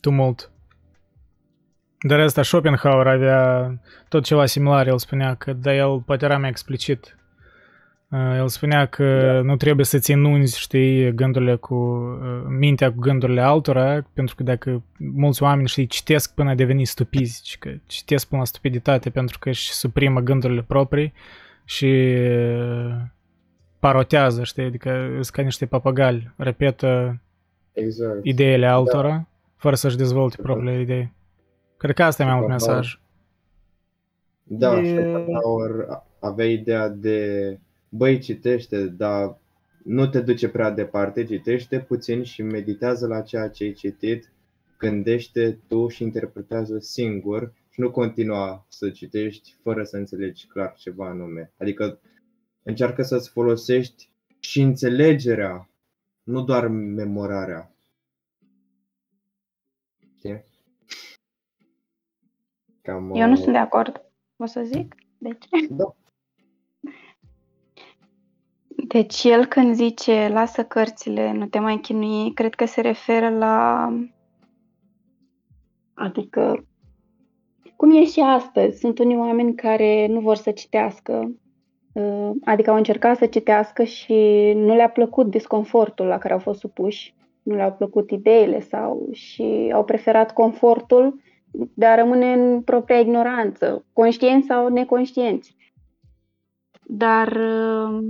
tumult. 0.00 0.50
Dar 2.02 2.20
asta 2.20 2.42
Schopenhauer 2.42 3.06
avea 3.06 3.74
tot 4.08 4.24
ceva 4.24 4.46
similar, 4.46 4.86
el 4.86 4.98
spunea 4.98 5.34
că, 5.34 5.52
dar 5.52 5.74
el 5.74 6.00
poate 6.00 6.24
era 6.24 6.38
mai 6.38 6.48
explicit. 6.48 7.16
Uh, 8.10 8.36
el 8.36 8.48
spunea 8.48 8.86
că 8.86 9.32
da. 9.34 9.40
nu 9.40 9.56
trebuie 9.56 9.84
să 9.84 9.98
ți 9.98 10.12
enunzi, 10.12 10.60
știi, 10.60 11.14
gândurile 11.14 11.54
cu, 11.56 11.74
uh, 11.74 12.44
mintea 12.58 12.92
cu 12.92 12.98
gândurile 12.98 13.40
altora, 13.40 14.06
pentru 14.12 14.34
că 14.34 14.42
dacă 14.42 14.82
mulți 14.96 15.42
oameni, 15.42 15.68
știi, 15.68 15.86
citesc 15.86 16.34
până 16.34 16.50
a 16.50 16.54
deveni 16.54 16.84
stupizi, 16.84 17.56
că 17.58 17.70
citesc 17.86 18.28
până 18.28 18.40
la 18.40 18.46
stupiditate 18.46 19.10
pentru 19.10 19.38
că 19.38 19.48
își 19.48 19.72
suprimă 19.72 20.20
gândurile 20.20 20.62
proprii 20.62 21.12
și 21.64 21.84
uh, 21.84 22.94
parotează, 23.78 24.44
știi, 24.44 24.64
adică 24.64 25.08
sunt 25.12 25.26
ca 25.26 25.42
niște 25.42 25.66
papagali, 25.66 26.32
repetă 26.36 27.20
exact. 27.72 28.18
ideile 28.22 28.66
altora, 28.66 29.08
da. 29.08 29.26
fără 29.56 29.74
să-și 29.74 29.96
dezvolte 29.96 30.36
da. 30.36 30.42
propriile 30.42 30.80
idei. 30.80 31.12
Cred 31.82 31.94
că 31.94 32.02
asta 32.02 32.22
e 32.22 32.26
mai 32.26 32.34
mult 32.34 32.48
mesaj. 32.48 33.00
Da, 34.42 34.80
e... 34.80 34.88
Schopenhauer 34.88 36.02
avea 36.20 36.46
ideea 36.46 36.88
de, 36.88 37.58
băi, 37.88 38.18
citește, 38.18 38.86
dar 38.86 39.38
nu 39.84 40.06
te 40.06 40.20
duce 40.20 40.48
prea 40.48 40.70
departe, 40.70 41.24
citește 41.24 41.78
puțin 41.80 42.22
și 42.22 42.42
meditează 42.42 43.06
la 43.06 43.20
ceea 43.20 43.48
ce 43.48 43.64
ai 43.64 43.72
citit, 43.72 44.32
gândește 44.78 45.58
tu 45.68 45.88
și 45.88 46.02
interpretează 46.02 46.78
singur 46.78 47.52
și 47.70 47.80
nu 47.80 47.90
continua 47.90 48.66
să 48.68 48.90
citești 48.90 49.56
fără 49.62 49.84
să 49.84 49.96
înțelegi 49.96 50.46
clar 50.46 50.74
ceva 50.76 51.08
anume. 51.08 51.52
Adică 51.58 52.00
încearcă 52.62 53.02
să-ți 53.02 53.30
folosești 53.30 54.10
și 54.38 54.60
înțelegerea, 54.60 55.70
nu 56.22 56.42
doar 56.42 56.68
memorarea. 56.68 57.71
Cam, 62.82 63.14
Eu 63.14 63.26
nu 63.26 63.32
uh, 63.32 63.38
sunt 63.38 63.52
de 63.52 63.58
acord, 63.58 64.02
o 64.36 64.46
să 64.46 64.62
zic. 64.62 64.94
Deci. 65.18 65.46
Da. 65.70 65.94
Deci 68.88 69.24
el 69.24 69.46
când 69.46 69.74
zice 69.74 70.28
lasă 70.28 70.64
cărțile, 70.64 71.32
nu 71.32 71.46
te 71.46 71.58
mai 71.58 71.78
chinui, 71.78 72.32
cred 72.34 72.54
că 72.54 72.64
se 72.64 72.80
referă 72.80 73.28
la 73.28 73.88
adică 75.94 76.66
cum 77.76 77.90
e 77.90 78.04
și 78.04 78.20
astăzi. 78.20 78.78
Sunt 78.78 78.98
unii 78.98 79.16
oameni 79.16 79.54
care 79.54 80.06
nu 80.06 80.20
vor 80.20 80.36
să 80.36 80.50
citească, 80.50 81.32
uh, 81.92 82.30
adică 82.44 82.70
au 82.70 82.76
încercat 82.76 83.16
să 83.16 83.26
citească 83.26 83.84
și 83.84 84.52
nu 84.56 84.74
le-a 84.74 84.88
plăcut 84.88 85.30
disconfortul 85.30 86.06
la 86.06 86.18
care 86.18 86.32
au 86.32 86.38
fost 86.38 86.58
supuși, 86.58 87.14
nu 87.42 87.54
le-au 87.54 87.72
plăcut 87.72 88.10
ideile 88.10 88.60
sau 88.60 89.08
și 89.12 89.70
au 89.74 89.84
preferat 89.84 90.32
confortul 90.32 91.20
de 91.52 91.86
a 91.86 91.94
rămâne 91.94 92.32
în 92.32 92.62
propria 92.62 92.98
ignoranță, 92.98 93.84
conștienți 93.92 94.46
sau 94.46 94.68
neconștienți. 94.68 95.56
Dar 96.82 97.28
uh, 97.28 98.04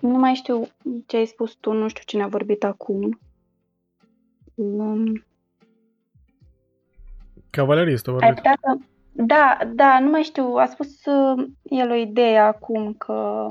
nu 0.00 0.18
mai 0.18 0.34
știu 0.34 0.62
ce 1.06 1.16
ai 1.16 1.26
spus 1.26 1.54
tu, 1.54 1.72
nu 1.72 1.88
știu 1.88 2.02
cine 2.06 2.22
a 2.22 2.26
vorbit 2.26 2.64
acum. 2.64 3.18
Um, 4.54 5.24
Cavaleristul 7.50 8.12
vorbit. 8.12 8.46
Ai 8.46 8.54
să... 8.60 8.78
Da, 9.12 9.58
da, 9.74 9.98
nu 10.00 10.10
mai 10.10 10.22
știu. 10.22 10.54
A 10.54 10.66
spus 10.66 11.04
uh, 11.04 11.48
el 11.62 11.90
o 11.90 11.94
idee 11.94 12.38
acum 12.38 12.92
că 12.92 13.48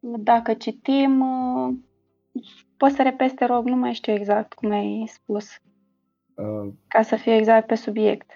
dacă 0.00 0.54
citim, 0.54 1.20
uh, 1.20 1.74
poți 2.76 2.94
să 2.94 3.02
repezi, 3.02 3.34
te 3.34 3.44
rog, 3.44 3.66
nu 3.66 3.76
mai 3.76 3.92
știu 3.92 4.12
exact 4.12 4.52
cum 4.52 4.70
ai 4.70 5.04
spus. 5.08 5.60
Uh, 6.36 6.72
Ca 6.88 7.02
să 7.02 7.16
fie 7.16 7.36
exact 7.36 7.66
pe 7.66 7.74
subiect. 7.74 8.30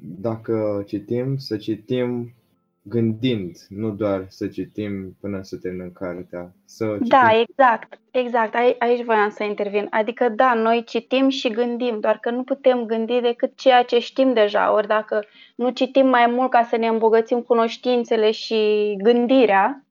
Dacă 0.00 0.84
citim, 0.86 1.36
să 1.36 1.56
citim 1.56 2.34
gândind, 2.82 3.56
nu 3.68 3.90
doar 3.90 4.24
să 4.28 4.46
citim 4.46 5.16
până 5.20 5.42
să 5.42 5.56
terminăm 5.56 5.90
cartea. 5.90 6.52
Să 6.64 6.84
citim... 6.92 7.06
Da, 7.08 7.40
exact, 7.40 8.00
exact. 8.10 8.54
Aici 8.78 9.04
voiam 9.04 9.30
să 9.30 9.44
intervin. 9.44 9.86
Adică, 9.90 10.28
da, 10.28 10.54
noi 10.54 10.84
citim 10.84 11.28
și 11.28 11.50
gândim, 11.50 12.00
doar 12.00 12.18
că 12.18 12.30
nu 12.30 12.42
putem 12.42 12.84
gândi 12.84 13.20
decât 13.20 13.56
ceea 13.56 13.82
ce 13.82 13.98
știm 13.98 14.32
deja. 14.32 14.72
Ori 14.72 14.86
dacă 14.86 15.24
nu 15.56 15.70
citim 15.70 16.06
mai 16.06 16.26
mult 16.26 16.50
ca 16.50 16.62
să 16.62 16.76
ne 16.76 16.86
îmbogățim 16.86 17.40
cunoștințele 17.40 18.30
și 18.30 18.94
gândirea, 19.02 19.84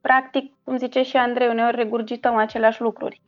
practic, 0.00 0.52
cum 0.64 0.76
zice 0.76 1.02
și 1.02 1.16
Andrei, 1.16 1.48
uneori 1.48 1.76
regurgităm 1.76 2.36
aceleași 2.36 2.80
lucruri. 2.80 3.20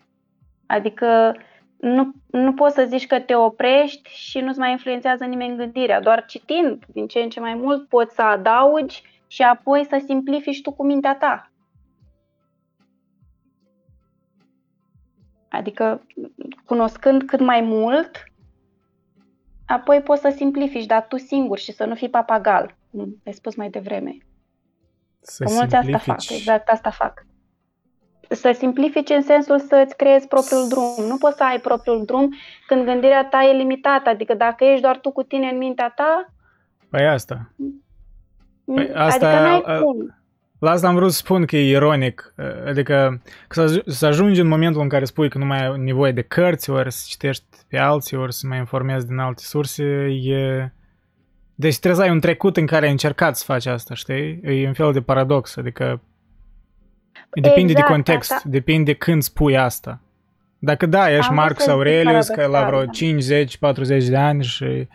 Adică 0.66 1.36
nu, 1.80 2.12
nu 2.26 2.54
poți 2.54 2.74
să 2.74 2.84
zici 2.88 3.06
că 3.06 3.20
te 3.20 3.34
oprești 3.34 4.10
și 4.10 4.40
nu-ți 4.40 4.58
mai 4.58 4.70
influențează 4.70 5.24
nimeni 5.24 5.56
gândirea. 5.56 6.00
Doar 6.00 6.24
citind 6.24 6.84
din 6.86 7.06
ce 7.06 7.18
în 7.18 7.28
ce 7.28 7.40
mai 7.40 7.54
mult 7.54 7.88
poți 7.88 8.14
să 8.14 8.22
adaugi 8.22 9.02
și 9.26 9.42
apoi 9.42 9.86
să 9.88 10.02
simplifici 10.04 10.62
tu 10.62 10.72
cu 10.72 10.84
mintea 10.84 11.16
ta. 11.16 11.50
Adică, 15.48 16.06
cunoscând 16.64 17.22
cât 17.22 17.40
mai 17.40 17.60
mult, 17.60 18.24
apoi 19.66 20.00
poți 20.00 20.20
să 20.20 20.28
simplifici, 20.36 20.86
dar 20.86 21.06
tu 21.06 21.16
singur 21.16 21.58
și 21.58 21.72
să 21.72 21.84
nu 21.84 21.94
fii 21.94 22.10
papagal, 22.10 22.76
cum 22.90 23.20
ai 23.26 23.32
spus 23.32 23.54
mai 23.54 23.70
devreme. 23.70 24.16
Să 25.20 25.44
că 25.44 25.52
mulți 25.52 25.74
asta 25.74 25.98
fac, 25.98 26.30
exact 26.30 26.68
asta 26.68 26.90
fac 26.90 27.24
să 28.34 28.54
simplifici 28.58 29.10
în 29.10 29.22
sensul 29.22 29.58
să 29.58 29.82
îți 29.86 29.96
creezi 29.96 30.26
propriul 30.26 30.68
drum. 30.68 31.06
Nu 31.08 31.16
poți 31.16 31.36
să 31.36 31.44
ai 31.44 31.58
propriul 31.58 32.04
drum 32.04 32.34
când 32.66 32.84
gândirea 32.84 33.24
ta 33.24 33.42
e 33.42 33.56
limitată. 33.56 34.08
Adică 34.08 34.34
dacă 34.34 34.64
ești 34.64 34.82
doar 34.82 34.98
tu 34.98 35.10
cu 35.10 35.22
tine 35.22 35.48
în 35.48 35.58
mintea 35.58 35.92
ta... 35.96 36.32
Păi 36.90 37.06
asta. 37.08 37.52
Păi 38.64 38.90
asta 38.94 39.28
adică 39.28 39.42
n-ai 39.42 39.80
cum. 39.80 40.14
La 40.58 40.70
asta 40.70 40.88
am 40.88 40.94
vrut 40.94 41.10
să 41.10 41.16
spun 41.16 41.44
că 41.44 41.56
e 41.56 41.70
ironic. 41.70 42.34
Adică 42.66 43.22
să, 43.48 43.82
să 43.86 44.06
ajungi 44.06 44.40
în 44.40 44.48
momentul 44.48 44.82
în 44.82 44.88
care 44.88 45.04
spui 45.04 45.28
că 45.28 45.38
nu 45.38 45.44
mai 45.44 45.66
ai 45.66 45.78
nevoie 45.78 46.12
de 46.12 46.22
cărți, 46.22 46.70
ori 46.70 46.92
să 46.92 47.04
citești 47.08 47.44
pe 47.68 47.78
alții, 47.78 48.16
ori 48.16 48.32
să 48.32 48.46
mai 48.46 48.58
informezi 48.58 49.06
din 49.06 49.18
alte 49.18 49.42
surse, 49.44 49.84
e... 50.22 50.70
Deci 51.54 51.78
trebuie 51.78 52.00
să 52.00 52.06
ai 52.06 52.14
un 52.14 52.20
trecut 52.20 52.56
în 52.56 52.66
care 52.66 52.84
ai 52.84 52.90
încercat 52.90 53.36
să 53.36 53.44
faci 53.44 53.66
asta, 53.66 53.94
știi? 53.94 54.40
E 54.42 54.66
un 54.66 54.72
fel 54.72 54.92
de 54.92 55.00
paradox, 55.00 55.56
adică 55.56 56.00
Depinde 57.30 57.70
exact, 57.70 57.86
de 57.86 57.92
context, 57.92 58.32
asta. 58.32 58.48
depinde 58.48 58.92
când 58.92 59.22
spui 59.22 59.58
asta. 59.58 60.00
Dacă 60.58 60.86
da, 60.86 61.10
ești 61.10 61.28
Am 61.28 61.34
Marcus 61.34 61.66
Aurelius, 61.66 62.28
că 62.28 62.46
la 62.46 62.66
vreo 62.66 62.86
5, 62.86 63.22
10, 63.22 63.58
40 63.58 64.06
de 64.06 64.16
ani 64.16 64.44
și 64.44 64.88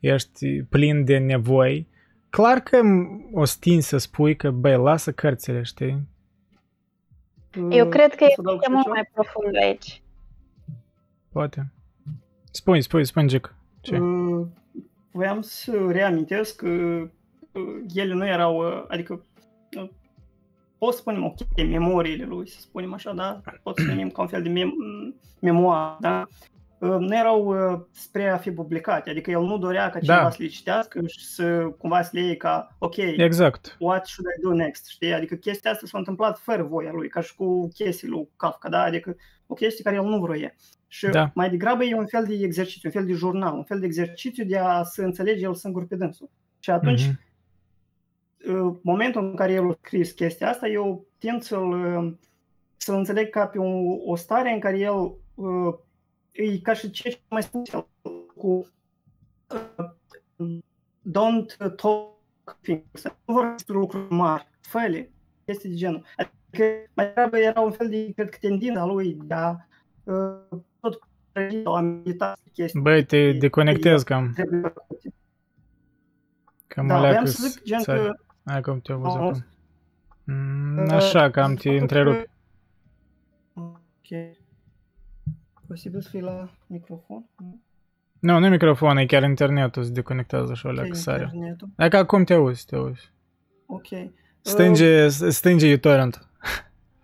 ești 0.00 0.62
plin 0.62 1.04
de 1.04 1.18
nevoi, 1.18 1.88
clar 2.30 2.60
că 2.60 2.80
o 3.32 3.44
stin 3.44 3.80
să 3.80 3.98
spui 3.98 4.36
că, 4.36 4.50
băi, 4.50 4.76
lasă 4.76 5.12
cărțile, 5.12 5.62
știi? 5.62 6.08
Eu 7.70 7.84
mm, 7.84 7.90
cred 7.90 8.14
că 8.14 8.24
e 8.24 8.34
mult 8.70 8.88
mai 8.88 9.10
profund 9.12 9.56
aici. 9.56 10.02
Poate. 11.32 11.72
Spui, 12.50 12.82
spui, 12.82 13.04
spui, 13.04 13.26
Gic. 13.26 13.54
Ce? 13.80 13.98
Uh, 13.98 14.46
voiam 15.10 15.40
să 15.40 15.86
reamintesc 15.90 16.56
că 16.56 16.68
ele 17.94 18.14
nu 18.14 18.26
erau, 18.26 18.84
adică 18.88 19.24
pot 20.86 20.94
să 20.94 21.00
spunem, 21.00 21.24
ok, 21.24 21.68
memoriile 21.68 22.24
lui, 22.24 22.48
să 22.48 22.60
spunem 22.60 22.92
așa, 22.92 23.12
da? 23.12 23.40
Pot 23.62 23.76
să 23.76 23.84
spunem 23.86 24.10
ca 24.10 24.20
un 24.22 24.28
fel 24.28 24.42
de 24.42 24.48
mem- 24.48 25.14
memoar, 25.40 25.96
da? 26.00 26.26
nu 26.78 27.16
erau 27.16 27.44
uh, 27.44 27.80
spre 27.90 28.28
a 28.28 28.36
fi 28.36 28.50
publicate, 28.50 29.10
adică 29.10 29.30
el 29.30 29.40
nu 29.40 29.58
dorea 29.58 29.90
ca 29.90 29.98
cineva 29.98 30.22
da. 30.22 30.30
să 30.30 30.36
le 30.38 30.46
citească 30.46 31.06
și 31.06 31.24
să 31.24 31.74
cumva 31.78 32.02
să 32.02 32.10
le 32.12 32.20
iei 32.20 32.36
ca, 32.36 32.76
ok, 32.78 32.96
exact. 32.96 33.76
what 33.78 34.06
should 34.06 34.30
I 34.38 34.42
do 34.42 34.54
next, 34.54 34.86
știi? 34.86 35.12
Adică 35.12 35.34
chestia 35.34 35.70
asta 35.70 35.86
s-a 35.86 35.98
întâmplat 35.98 36.38
fără 36.38 36.62
voia 36.62 36.92
lui, 36.92 37.08
ca 37.08 37.20
și 37.20 37.34
cu 37.34 37.68
chestii 37.74 38.08
lui 38.08 38.28
Kafka, 38.36 38.68
da? 38.68 38.82
Adică 38.82 39.16
o 39.46 39.54
chestie 39.54 39.84
care 39.84 39.96
el 39.96 40.02
nu 40.04 40.18
vroia. 40.18 40.54
Și 40.88 41.06
da. 41.06 41.30
mai 41.34 41.50
degrabă 41.50 41.84
e 41.84 41.94
un 41.94 42.06
fel 42.06 42.24
de 42.24 42.34
exercițiu, 42.34 42.88
un 42.88 43.00
fel 43.00 43.06
de 43.06 43.12
jurnal, 43.12 43.56
un 43.56 43.64
fel 43.64 43.80
de 43.80 43.86
exercițiu 43.86 44.44
de 44.44 44.58
a 44.58 44.82
se 44.82 45.04
înțelege 45.04 45.44
el 45.44 45.54
singur 45.54 45.86
pe 45.86 45.96
dânsul. 45.96 46.30
Și 46.58 46.70
atunci, 46.70 47.02
mm-hmm. 47.02 47.25
Momentul 48.82 49.24
în 49.24 49.34
care 49.34 49.52
el 49.52 49.70
a 49.70 49.76
scris 49.78 50.12
chestia 50.12 50.48
asta, 50.48 50.68
eu 50.68 51.06
tind 51.18 51.42
să-l, 51.42 51.70
uh, 51.70 52.12
să-l 52.76 52.94
înțeleg 52.94 53.30
ca 53.30 53.46
pe 53.46 53.58
o, 53.58 53.94
o 54.04 54.16
stare 54.16 54.52
în 54.52 54.60
care 54.60 54.78
el 54.78 55.14
e 56.30 56.58
ca 56.58 56.72
și 56.72 56.90
ce 56.90 57.20
mai 57.28 57.42
spus 57.42 57.70
cu 58.36 58.66
uh, 60.36 60.60
don't 61.10 61.56
talk 61.76 62.14
things, 62.60 63.02
nu 63.24 63.34
vorbesc 63.34 63.68
lucruri 63.68 64.06
mari, 64.10 64.48
fele, 64.60 65.10
chestii 65.44 65.68
de 65.68 65.74
genul. 65.74 66.04
Adică 66.16 66.64
mai 66.94 67.06
degrabă 67.06 67.38
era 67.38 67.60
un 67.60 67.72
fel 67.72 67.88
de, 67.88 68.12
cred 68.14 68.28
că, 68.28 68.36
tendința 68.40 68.84
lui 68.84 69.18
de 69.24 69.34
a 69.34 69.56
uh, 70.04 70.58
tot 70.80 71.00
o 71.64 71.80
medita 71.80 72.36
chestii. 72.52 72.80
Băi, 72.80 73.04
te 73.04 73.32
deconectezi 73.32 74.04
cam. 74.04 74.34
Cam 76.66 76.86
da, 76.86 76.98
vreau 76.98 77.24
să 77.24 77.48
zic, 77.48 77.62
gen 77.62 77.82
că... 77.82 78.14
Hai 78.46 78.60
cum 78.60 78.80
te-au 78.80 78.98
văzut 78.98 79.20
acum. 79.20 79.44
Mm, 80.24 80.88
așa, 80.90 81.30
cam 81.30 81.54
te 81.54 81.70
întrerup. 81.70 82.26
Ok. 83.54 84.36
Posibil 85.66 86.00
să 86.00 86.08
fie 86.08 86.20
la 86.20 86.50
microfon? 86.66 87.28
Nu, 88.18 88.38
nu 88.38 88.48
microfon, 88.48 88.96
e 88.96 89.06
chiar 89.06 89.22
internetul 89.22 89.82
se 89.82 89.90
deconectează 89.90 90.52
așa 90.52 90.70
la 90.70 90.82
sare. 90.90 91.32
Dacă 91.76 91.96
acum 91.96 92.24
te 92.24 92.34
auzi, 92.34 92.66
te 92.66 92.76
auzi. 92.76 93.12
Ok. 93.66 93.86
Stânge, 94.40 95.04
uh, 95.04 95.10
stânge 95.10 95.72
uTorrent. 95.72 96.28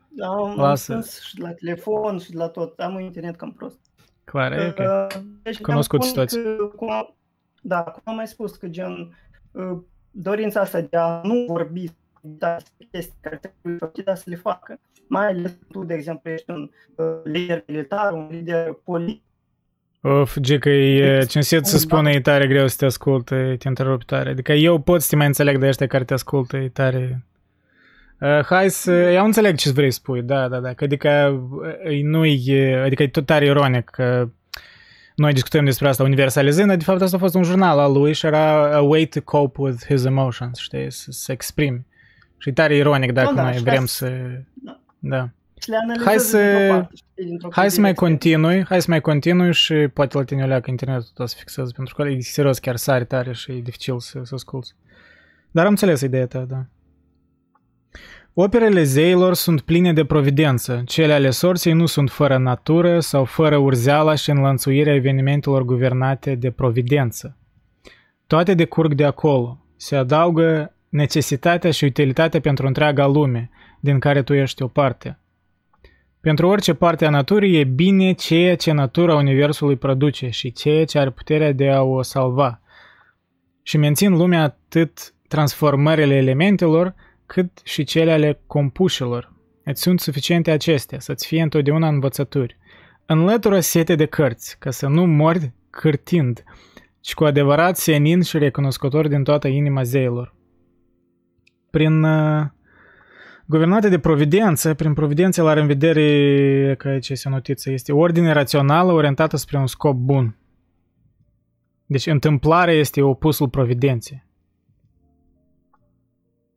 Da, 0.09 0.26
am 0.26 0.57
Lasă. 0.57 1.01
și 1.24 1.40
la 1.40 1.53
telefon 1.53 2.18
și 2.18 2.34
la 2.34 2.49
tot. 2.49 2.78
Am 2.80 2.95
un 2.95 3.01
internet 3.01 3.36
cam 3.36 3.53
prost. 3.53 3.78
Clar, 4.24 4.53
e 4.53 4.68
ok. 4.68 4.78
Uh, 4.78 5.22
deci 5.43 5.61
Cunoscut 5.61 6.03
situația. 6.03 6.40
Cum 6.76 6.90
am, 6.90 7.14
da, 7.62 7.82
cum 7.82 8.03
am 8.05 8.14
mai 8.14 8.26
spus, 8.26 8.57
că 8.57 8.68
gen 8.68 9.16
uh, 9.53 9.78
dorința 10.12 10.60
asta 10.60 10.80
de 10.80 10.96
a 10.96 11.20
nu 11.24 11.44
vorbi 11.48 11.90
da, 12.22 12.56
chestii 12.90 13.18
care 13.20 13.36
trebuie 13.36 13.76
făcute, 13.78 14.02
dar 14.02 14.16
să 14.16 14.24
le 14.26 14.36
facă. 14.36 14.80
Mai 15.06 15.26
ales 15.26 15.58
tu, 15.70 15.84
de 15.84 15.94
exemplu, 15.94 16.30
ești 16.30 16.50
un 16.50 16.70
uh, 16.94 17.06
lider 17.24 17.64
militar, 17.66 18.12
un 18.12 18.28
lider 18.30 18.72
politic. 18.84 19.22
Of, 20.00 20.38
Gica, 20.40 20.70
e 20.70 21.24
cinstit 21.24 21.64
să 21.64 21.78
spune, 21.78 22.10
e 22.10 22.20
tare 22.20 22.46
greu 22.46 22.66
să 22.66 22.76
te 22.78 22.84
asculte, 22.84 23.56
te 23.58 23.68
întrerup 23.68 24.04
tare. 24.04 24.30
Adică 24.30 24.52
eu 24.52 24.78
pot 24.80 25.02
să 25.02 25.08
te 25.10 25.16
mai 25.16 25.26
înțeleg 25.26 25.58
de 25.58 25.66
ăștia 25.66 25.86
care 25.86 26.04
te 26.04 26.14
ascultă, 26.14 26.56
e 26.56 26.68
tare... 26.68 27.24
Uh, 28.20 28.44
hai 28.44 28.70
să... 28.70 28.92
Eu 28.92 29.24
înțeleg 29.24 29.56
ce 29.56 29.72
vrei 29.72 29.90
să 29.90 29.98
spui, 29.98 30.22
da, 30.22 30.48
da, 30.48 30.60
da. 30.60 30.68
Adică 30.68 31.40
nu 32.02 32.24
e... 32.24 32.82
Adică 32.82 33.02
e 33.02 33.08
tot 33.08 33.26
tare 33.26 33.44
ironic 33.44 33.84
că 33.84 34.28
noi 35.14 35.32
discutăm 35.32 35.64
despre 35.64 35.88
asta 35.88 36.02
universalizând, 36.02 36.76
de 36.76 36.84
fapt 36.84 37.00
asta 37.00 37.16
a 37.16 37.20
fost 37.20 37.34
un 37.34 37.42
jurnal 37.42 37.78
al 37.78 37.92
lui 37.92 38.12
și 38.12 38.26
era 38.26 38.76
a 38.76 38.80
way 38.80 39.04
to 39.04 39.20
cope 39.20 39.60
with 39.60 39.84
his 39.84 40.04
emotions, 40.04 40.58
știi, 40.58 40.92
să 40.92 41.10
se 41.10 41.32
exprime. 41.32 41.86
Și 42.38 42.48
e 42.48 42.52
tare 42.52 42.76
ironic 42.76 43.12
dacă 43.12 43.34
da, 43.34 43.42
noi 43.42 43.58
vrem 43.58 43.86
să... 43.86 44.12
Da. 44.52 44.80
da. 44.98 45.28
Hai 46.04 46.18
să, 46.18 46.86
hai 47.50 47.70
să 47.70 47.80
mai 47.80 47.94
continui, 47.94 48.64
hai 48.64 48.82
să 48.82 48.86
mai 48.88 49.00
continui 49.00 49.52
și 49.52 49.74
poate 49.74 50.16
la 50.16 50.24
tine 50.24 50.42
o 50.42 50.46
leacă 50.46 50.70
internetul 50.70 51.10
tot 51.14 51.28
să 51.28 51.36
fixez, 51.38 51.72
pentru 51.72 51.94
că 51.94 52.02
e 52.02 52.20
serios 52.20 52.58
chiar 52.58 52.76
sare 52.76 53.04
tare 53.04 53.32
și 53.32 53.52
e 53.52 53.60
dificil 53.60 54.00
să, 54.00 54.20
să 54.22 54.34
asculti. 54.34 54.70
Dar 55.50 55.64
am 55.64 55.70
înțeles 55.70 56.00
ideea 56.00 56.26
ta, 56.26 56.38
da. 56.38 56.66
Operele 58.35 58.83
zeilor 58.83 59.35
sunt 59.35 59.61
pline 59.61 59.93
de 59.93 60.05
providență, 60.05 60.83
cele 60.87 61.12
ale 61.12 61.30
sorții 61.30 61.72
nu 61.72 61.87
sunt 61.87 62.11
fără 62.11 62.39
natură 62.39 63.01
sau 63.01 63.24
fără 63.24 63.57
urzeala 63.57 64.14
și 64.14 64.30
înlănțuirea 64.30 64.95
evenimentelor 64.95 65.62
guvernate 65.62 66.35
de 66.35 66.51
providență. 66.51 67.37
Toate 68.26 68.55
decurg 68.55 68.95
de 68.95 69.05
acolo, 69.05 69.59
se 69.76 69.97
adaugă 69.97 70.74
necesitatea 70.89 71.70
și 71.70 71.85
utilitatea 71.85 72.41
pentru 72.41 72.66
întreaga 72.66 73.07
lume, 73.07 73.51
din 73.80 73.99
care 73.99 74.22
tu 74.22 74.35
ești 74.35 74.62
o 74.62 74.66
parte. 74.66 75.18
Pentru 76.20 76.47
orice 76.47 76.74
parte 76.74 77.07
a 77.07 77.11
naturii 77.11 77.59
e 77.59 77.64
bine 77.64 78.12
ceea 78.12 78.57
ce 78.57 78.72
natura 78.72 79.14
Universului 79.14 79.76
produce 79.76 80.28
și 80.28 80.53
ceea 80.53 80.85
ce 80.85 80.99
are 80.99 81.11
puterea 81.11 81.53
de 81.53 81.68
a 81.70 81.83
o 81.83 82.03
salva. 82.03 82.61
Și 83.62 83.76
mențin 83.76 84.16
lumea 84.16 84.43
atât 84.43 85.14
transformările 85.28 86.14
elementelor, 86.14 86.95
cât 87.33 87.61
și 87.64 87.85
cele 87.85 88.12
ale 88.12 88.41
compușilor. 88.47 89.33
Îți 89.64 89.83
sunt 89.83 90.01
suficiente 90.01 90.51
acestea, 90.51 91.01
să-ți 91.01 91.26
fie 91.26 91.43
întotdeauna 91.43 91.89
învățături. 91.89 92.59
Înlătură 93.07 93.61
sete 93.61 93.95
de 93.95 94.07
cărți, 94.07 94.59
ca 94.59 94.70
să 94.70 94.87
nu 94.87 95.07
mori 95.07 95.53
cârtind, 95.70 96.45
și 97.01 97.14
cu 97.14 97.24
adevărat 97.24 97.76
senin 97.76 98.22
și 98.22 98.39
recunoscător 98.39 99.09
din 99.09 99.22
toată 99.22 99.49
inima 99.49 99.83
zeilor 99.83 100.35
prin 101.72 102.03
uh, 102.03 102.47
guvernate 103.47 103.89
de 103.89 103.99
providență, 103.99 104.74
prin 104.74 104.95
providență 104.95 105.43
la 105.43 105.53
în 105.53 105.66
vedere, 105.66 106.74
că 106.78 106.89
aici 106.89 107.09
este 107.09 107.28
o 107.28 107.30
notiță, 107.30 107.70
este 107.70 107.93
ordine 107.93 108.33
rațională 108.33 108.93
orientată 108.93 109.37
spre 109.37 109.59
un 109.59 109.66
scop 109.66 109.97
bun. 109.97 110.37
Deci 111.87 112.07
întâmplarea 112.07 112.74
este 112.74 113.03
opusul 113.03 113.49
providenței. 113.49 114.24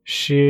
Și 0.07 0.41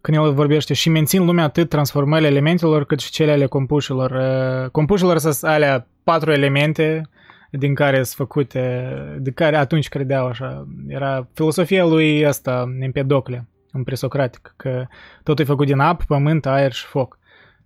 când 0.00 0.16
el 0.16 0.32
vorbește 0.32 0.74
și 0.74 0.88
mențin 0.88 1.24
lumea 1.24 1.44
atât 1.44 1.68
transformările 1.68 2.28
elementelor 2.28 2.84
cât 2.84 3.00
și 3.00 3.10
cele 3.10 3.32
ale 3.32 3.46
compușilor. 3.46 4.10
Uh, 4.10 4.70
compușilor 4.70 5.18
sunt 5.18 5.50
alea 5.50 5.86
patru 6.04 6.32
elemente 6.32 7.08
din 7.50 7.74
care 7.74 7.96
sunt 7.96 8.06
făcute, 8.08 8.88
de 9.18 9.30
care 9.30 9.56
atunci 9.56 9.88
credeau 9.88 10.26
așa. 10.26 10.66
Era 10.88 11.28
filosofia 11.32 11.84
lui 11.84 12.26
asta, 12.26 12.76
Empedocle, 12.80 13.48
în 13.72 13.82
presocratic, 13.82 14.54
că 14.56 14.86
totul 15.22 15.44
e 15.44 15.48
făcut 15.48 15.66
din 15.66 15.78
apă, 15.78 16.04
pământ, 16.08 16.46
aer 16.46 16.72
și 16.72 16.84
foc. 16.84 17.18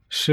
Și, 0.09 0.32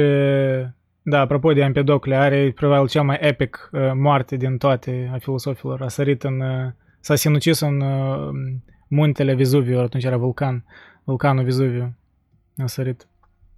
da, 1.01 1.19
apropo 1.19 1.53
de 1.53 1.61
Empedocle, 1.61 2.15
are 2.15 2.51
probabil 2.55 2.87
cea 2.87 3.01
mai 3.01 3.17
epic 3.21 3.69
uh, 3.71 3.91
moarte 3.93 4.35
din 4.35 4.57
toate 4.57 5.09
a 5.13 5.17
filosofilor. 5.17 5.81
A 5.81 5.87
sărit 5.87 6.23
în, 6.23 6.39
uh, 6.39 6.71
s-a 6.99 7.15
sinucis 7.15 7.59
în 7.59 7.81
uh, 7.81 8.29
muntele 8.87 9.33
Vezuviu, 9.33 9.79
atunci 9.79 10.03
era 10.03 10.17
vulcan, 10.17 10.65
vulcanul 11.03 11.43
Vezuviu. 11.43 11.95
A 12.57 12.67
sărit. 12.67 13.07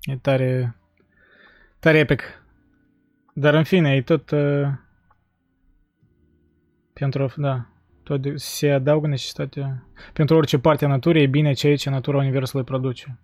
E 0.01 0.15
tare, 0.15 0.75
tare 1.80 1.97
epic. 1.97 2.43
Dar 3.34 3.53
în 3.53 3.63
fine, 3.63 3.95
e 3.95 4.01
tot... 4.01 4.32
Uh, 4.32 4.67
pentru, 6.93 7.32
da, 7.36 7.65
tot 8.03 8.21
se 8.36 8.71
adaugă 8.71 9.07
necesitatea. 9.07 9.88
Pentru 10.13 10.36
orice 10.36 10.59
parte 10.59 10.86
a 10.86 10.88
naturii 10.88 11.23
e 11.23 11.27
bine 11.27 11.53
ceea 11.53 11.75
ce 11.75 11.89
natura 11.89 12.17
Universului 12.17 12.65
produce. 12.65 13.19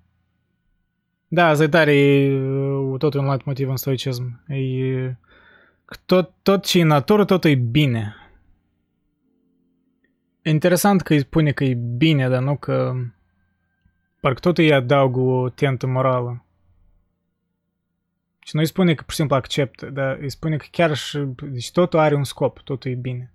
Da, 1.28 1.48
asta 1.48 1.64
e 1.64 1.68
tare, 1.68 1.96
e 1.96 2.40
tot 2.98 3.14
un 3.14 3.30
alt 3.30 3.46
motiv 3.46 3.70
în 3.70 3.76
stoicism. 3.76 4.44
E, 4.48 5.16
tot, 6.06 6.32
tot 6.42 6.66
ce 6.66 6.80
e 6.80 6.84
natură, 6.84 7.26
tot 7.26 7.46
e 7.46 7.56
bine. 7.56 8.16
E 10.46 10.50
interesant 10.50 11.02
că 11.02 11.14
îi 11.14 11.20
spune 11.20 11.52
că 11.52 11.64
e 11.64 11.74
bine, 11.74 12.30
dar 12.30 12.42
nu 12.42 12.58
că... 12.58 12.94
Parcă 14.20 14.40
tot 14.40 14.58
îi 14.58 14.74
adaugă 14.74 15.20
o 15.20 15.50
tentă 15.50 15.88
morală. 15.88 16.46
Și 18.40 18.56
nu 18.56 18.60
îi 18.60 18.68
spune 18.68 18.94
că 18.94 19.02
pur 19.04 19.12
și 19.12 19.18
simplu 19.18 19.36
acceptă, 19.36 19.90
dar 19.90 20.18
îi 20.22 20.30
spune 20.30 20.58
că 20.58 20.66
chiar 20.72 20.96
și... 20.96 21.18
Deci 21.44 21.72
totul 21.72 22.00
are 22.00 22.16
un 22.16 22.24
scop, 22.24 22.60
totul 22.60 22.92
e 22.92 22.96
bine. 22.96 23.34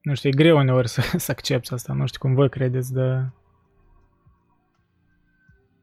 Nu 0.00 0.14
știu, 0.14 0.28
e 0.28 0.32
greu 0.32 0.56
uneori 0.56 0.88
să, 0.88 1.02
să 1.16 1.30
accepti 1.30 1.72
asta, 1.72 1.92
nu 1.92 2.06
știu 2.06 2.20
cum 2.20 2.34
voi 2.34 2.48
credeți, 2.48 2.92
dar... 2.92 3.32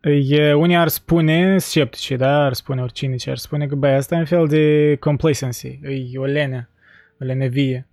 E, 0.01 0.53
unii 0.53 0.75
ar 0.75 0.87
spune, 0.87 1.57
sceptici, 1.57 2.11
da, 2.17 2.45
ar 2.45 2.53
spune 2.53 2.81
oricine 2.81 3.15
ce 3.15 3.29
ar 3.29 3.37
spune 3.37 3.67
că, 3.67 3.75
băi, 3.75 3.93
asta 3.93 4.15
e 4.15 4.19
un 4.19 4.25
fel 4.25 4.47
de 4.47 4.95
complacency, 4.99 5.79
e 6.11 6.19
o 6.19 6.25
lene, 6.25 6.69
o 7.19 7.25
lenevie. 7.25 7.85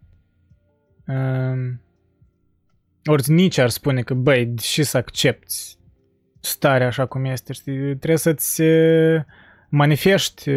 Um, 1.09 1.80
ori 3.04 3.30
nici 3.30 3.59
ar 3.59 3.68
spune 3.68 4.02
că, 4.02 4.14
băi, 4.14 4.54
și 4.61 4.82
să 4.82 4.96
accepti 4.96 5.54
starea 6.40 6.86
așa 6.86 7.06
cum 7.06 7.24
este, 7.24 7.52
știi, 7.52 7.96
trebuie 7.96 8.16
să-ți 8.16 8.62
manifesti 9.68 10.50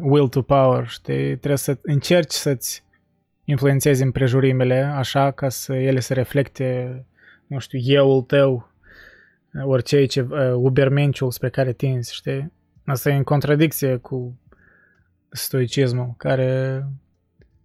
will 0.00 0.28
to 0.28 0.42
power, 0.42 0.88
știi, 0.88 1.36
trebuie 1.36 1.56
să 1.56 1.78
încerci 1.82 2.32
să-ți 2.32 2.84
influențezi 3.44 4.02
împrejurimile 4.02 4.82
așa 4.82 5.30
ca 5.30 5.48
să 5.48 5.74
ele 5.74 6.00
să 6.00 6.14
reflecte, 6.14 7.04
nu 7.46 7.58
știu, 7.58 7.78
euul 7.82 8.22
tău, 8.22 8.70
orice 9.64 10.04
ce, 10.04 10.20
uh, 10.20 10.52
ubermenciul 10.54 11.30
spre 11.30 11.50
care 11.50 11.72
tinzi, 11.72 12.14
știi? 12.14 12.52
Asta 12.84 13.10
e 13.10 13.16
în 13.16 13.22
contradicție 13.22 13.96
cu 13.96 14.40
stoicismul, 15.30 16.14
care, 16.16 16.82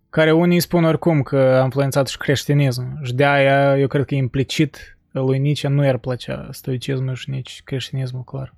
care 0.10 0.32
unii 0.32 0.60
spun 0.60 0.84
oricum 0.84 1.22
că 1.22 1.38
a 1.38 1.64
influențat 1.64 2.08
și 2.08 2.18
creștinismul. 2.18 3.00
Și 3.04 3.14
de 3.14 3.26
aia 3.26 3.78
eu 3.78 3.88
cred 3.88 4.06
că 4.06 4.16
implicit 4.16 4.98
lui 5.12 5.40
Nietzsche 5.40 5.68
nu 5.68 5.84
i-ar 5.84 5.98
plăcea 5.98 6.48
stoicismul 6.52 7.14
și 7.14 7.30
nici 7.30 7.62
creștinismul, 7.64 8.24
clar. 8.24 8.54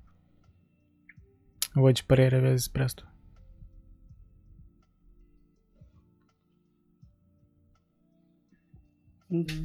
Voi 1.72 1.92
ce 1.92 2.02
părere 2.06 2.36
aveți 2.36 2.52
despre 2.52 2.82
asta? 2.82 3.04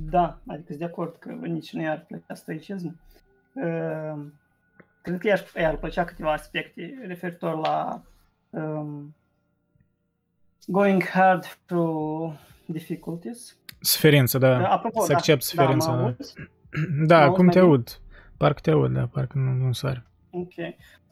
Da, 0.10 0.40
adică 0.48 0.66
sunt 0.68 0.80
de 0.80 0.86
acord 0.86 1.16
că 1.16 1.32
nici 1.32 1.74
nu 1.74 1.82
i-ar 1.82 2.06
plăcea 2.08 2.34
stoicismul. 2.34 2.96
Uh, 3.54 4.26
cred 5.02 5.20
că 5.20 5.60
i-ar, 5.60 5.78
plăcea 5.78 6.06
câteva 6.06 6.32
aspecte 6.32 7.04
referitor 7.08 7.58
la 7.58 8.04
um, 8.50 9.16
going 10.68 11.04
hard 11.04 11.46
through 11.66 12.34
difficulties. 12.66 13.58
Sferință, 13.80 14.38
da. 14.38 14.60
Uh, 14.60 14.70
apropo, 14.70 15.02
să 15.02 15.08
da, 15.08 15.16
accept 15.16 15.40
da, 15.40 15.64
sferința. 15.64 15.96
Da, 15.96 16.16
da. 17.08 17.26
da 17.26 17.30
cum 17.30 17.48
te 17.48 17.60
aud? 17.60 18.00
Parcă 18.38 18.60
te 18.62 18.72
aud, 18.72 18.94
da, 18.94 19.08
parcă 19.08 19.38
nu, 19.38 19.52
nu 19.52 19.72
sare. 19.72 20.06
Ok. 20.30 20.54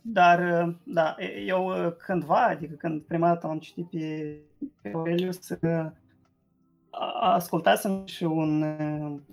Dar, 0.01 0.67
uh, 0.67 0.75
da, 0.83 1.15
eu 1.45 1.67
uh, 1.67 1.93
cândva, 1.97 2.45
adică 2.45 2.73
când 2.73 3.01
prima 3.01 3.27
dată 3.27 3.47
am 3.47 3.59
citit 3.59 3.89
pe, 3.89 4.37
pe 4.81 4.91
Aurelius, 4.93 5.39
ascultasem 7.21 8.05
și 8.05 8.23
un 8.23 8.77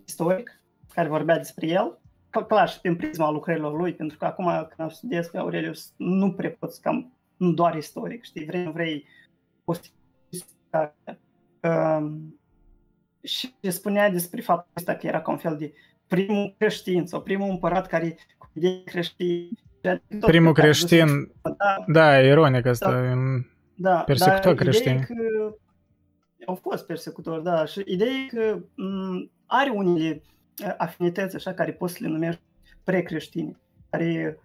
istoric 0.05 0.61
care 0.95 1.09
vorbea 1.09 1.37
despre 1.37 1.67
el 1.67 1.99
clar 2.31 2.69
și 2.69 2.81
prin 2.81 2.97
prisma 2.97 3.31
lucrărilor 3.31 3.77
lui, 3.77 3.95
pentru 3.95 4.19
că 4.19 4.25
acum 4.25 4.45
când 4.45 4.75
am 4.77 4.89
studiez 4.89 5.29
pe 5.29 5.39
Aurelius, 5.39 5.93
nu 5.97 6.33
prea 6.33 6.57
poți 6.59 6.81
cam, 6.81 7.13
nu 7.37 7.53
doar 7.53 7.77
istoric, 7.77 8.25
știi, 8.25 8.45
vrei, 8.45 8.65
nu 8.65 8.71
vrei, 8.71 9.05
poți 9.65 9.93
um, 11.61 12.41
și 13.23 13.55
spunea 13.69 14.11
despre 14.11 14.41
faptul 14.41 14.71
ăsta 14.77 14.95
că 14.95 15.07
era 15.07 15.21
ca 15.21 15.31
un 15.31 15.37
fel 15.37 15.57
de 15.57 15.73
primul 16.07 16.55
creștin 16.59 17.07
sau 17.07 17.23
primul 17.23 17.51
împărat 17.51 17.87
care 17.87 18.19
cu 18.39 18.51
idei 18.53 18.83
creștini 18.85 19.59
Primul 20.21 20.53
creștin, 20.53 21.33
da, 21.43 21.85
da, 21.87 22.21
ironic 22.21 22.67
asta, 22.67 22.93
da, 22.93 23.15
da, 23.75 24.01
persecutor 24.01 24.55
creștin. 24.55 25.01
Că 25.01 25.15
au 26.47 26.55
fost 26.55 26.87
persecutori, 26.87 27.43
da, 27.43 27.65
și 27.65 27.83
ideea 27.87 28.11
e 28.11 28.27
că 28.27 28.59
m- 28.59 28.65
mm, 28.77 29.31
are 29.47 29.71
unele 29.71 30.23
afinități 30.79 31.37
așa 31.37 31.53
care 31.53 31.73
poți 31.73 31.93
să 31.93 31.99
le 32.03 32.09
numești 32.09 32.41
precreștine, 32.85 33.57
care 33.91 34.39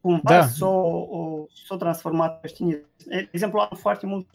cumva 0.00 0.20
da. 0.22 0.42
s-au, 0.46 1.48
s-au 1.66 1.76
transformat 1.76 2.38
creștinism. 2.38 2.86
De 3.06 3.28
exemplu, 3.30 3.60
am 3.60 3.76
foarte 3.76 4.06
mult 4.06 4.26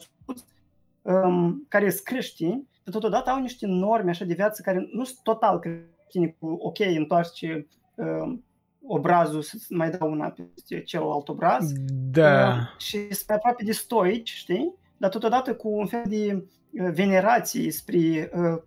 um, 1.06 1.66
care 1.68 1.90
sunt 1.90 2.04
creștini, 2.04 2.68
dar 2.84 2.94
totodată 2.94 3.30
au 3.30 3.40
niște 3.40 3.66
norme 3.66 4.10
așa 4.10 4.24
de 4.24 4.34
viață 4.34 4.62
care 4.62 4.88
nu 4.92 5.04
sunt 5.04 5.18
total 5.22 5.58
creștine 5.58 6.36
cu 6.38 6.46
ok, 6.60 6.78
întoarce 6.78 7.66
um, 7.94 8.44
obrazul 8.86 9.42
să 9.42 9.56
mai 9.68 9.90
dau 9.90 10.10
una 10.10 10.34
pe 10.68 10.82
celălalt 10.82 11.28
obraz. 11.28 11.72
Da. 12.10 12.48
Uh, 12.48 12.80
și 12.80 13.12
sunt 13.14 13.30
aproape 13.30 13.64
de 13.64 13.72
stoici, 13.72 14.32
știi? 14.32 14.74
Dar 14.96 15.10
totodată 15.10 15.54
cu 15.54 15.68
un 15.68 15.86
fel 15.86 16.02
de 16.08 16.32
uh, 16.34 16.90
venerație 16.92 17.70
spre 17.70 18.30
uh, 18.34 18.62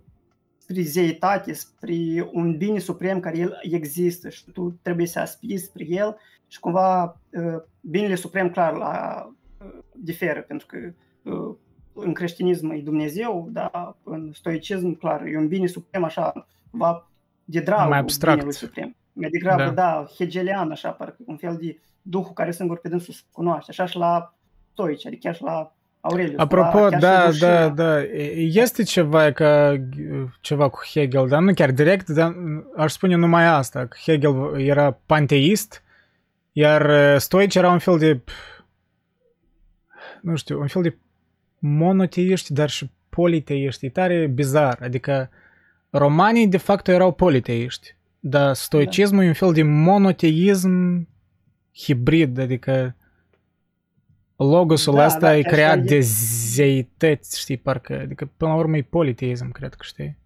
spre 0.69 0.81
zeitate, 0.81 1.53
spre 1.53 2.29
un 2.31 2.57
bine 2.57 2.79
suprem 2.79 3.19
care 3.19 3.37
el 3.37 3.59
există 3.61 4.29
și 4.29 4.51
tu 4.51 4.79
trebuie 4.81 5.07
să 5.07 5.19
aspiri 5.19 5.57
spre 5.57 5.85
el 5.87 6.17
și 6.47 6.59
cumva 6.59 7.03
uh, 7.31 7.61
binele 7.81 8.15
suprem 8.15 8.49
clar 8.49 8.73
la, 8.73 9.25
uh, 9.65 9.79
diferă, 9.93 10.41
pentru 10.41 10.67
că 10.67 10.77
uh, 11.23 11.55
în 12.03 12.13
creștinism 12.13 12.69
e 12.69 12.77
Dumnezeu, 12.77 13.49
dar 13.51 13.95
în 14.03 14.31
stoicism 14.33 14.97
clar 14.97 15.25
e 15.25 15.37
un 15.37 15.47
bine 15.47 15.67
suprem 15.67 16.03
așa, 16.03 16.47
cumva 16.69 17.09
de 17.45 17.59
dragul 17.59 17.89
mai 17.89 17.99
abstract. 17.99 18.51
suprem. 18.53 18.95
Mai 19.13 19.29
degrabă, 19.29 19.63
da. 19.63 19.69
da, 19.71 20.05
hegelian 20.17 20.71
așa, 20.71 20.89
parcă 20.89 21.17
un 21.25 21.37
fel 21.37 21.57
de 21.61 21.79
duhul 22.01 22.33
care 22.33 22.51
singur 22.51 22.79
pe 22.79 22.89
dânsul 22.89 23.13
se 23.13 23.21
cunoaște, 23.31 23.71
așa 23.71 23.85
și 23.85 23.97
la 23.97 24.33
stoici, 24.71 25.05
adică 25.05 25.21
chiar 25.23 25.35
și 25.35 25.43
la 25.43 25.73
Aurelius. 26.01 26.39
Apropo, 26.39 26.89
da, 26.89 27.29
da, 27.39 27.69
da, 27.69 28.01
este 28.35 28.83
ceva 28.83 29.31
ca 29.31 29.83
ceva 30.41 30.69
cu 30.69 30.79
Hegel, 30.93 31.27
dar 31.27 31.41
nu 31.41 31.53
chiar 31.53 31.71
direct, 31.71 32.09
dar 32.09 32.35
aș 32.75 32.91
spune 32.91 33.15
numai 33.15 33.45
asta, 33.45 33.85
că 33.85 33.97
Hegel 34.05 34.59
era 34.59 34.99
panteist, 35.05 35.83
iar 36.51 37.17
stoici 37.17 37.55
era 37.55 37.69
un 37.69 37.79
fel 37.79 37.97
de, 37.97 38.21
nu 40.21 40.35
știu, 40.35 40.59
un 40.59 40.67
fel 40.67 40.81
de 40.81 40.97
monoteiști, 41.59 42.53
dar 42.53 42.69
și 42.69 42.89
politeiști. 43.09 43.85
E 43.85 43.89
tare 43.89 44.27
bizar, 44.27 44.79
adică 44.81 45.29
romanii 45.89 46.47
de 46.47 46.57
fapt 46.57 46.87
erau 46.87 47.11
politeiști, 47.11 47.95
dar 48.19 48.53
stoicismul 48.53 49.19
da. 49.19 49.25
e 49.25 49.27
un 49.27 49.33
fel 49.33 49.53
de 49.53 49.63
monoteism 49.63 51.07
hibrid, 51.75 52.39
adică 52.39 52.95
logosul 54.35 54.95
da, 54.95 55.05
ăsta 55.05 55.19
da, 55.19 55.37
e 55.37 55.41
creat 55.41 55.79
de 55.79 55.99
zeități, 56.53 57.39
știi, 57.39 57.57
parcă, 57.57 57.99
adică 58.03 58.31
până 58.37 58.51
la 58.51 58.57
urmă 58.57 58.77
e 58.77 58.81
politeism, 58.81 59.51
cred 59.51 59.73
că 59.73 59.83
știi. 59.83 60.17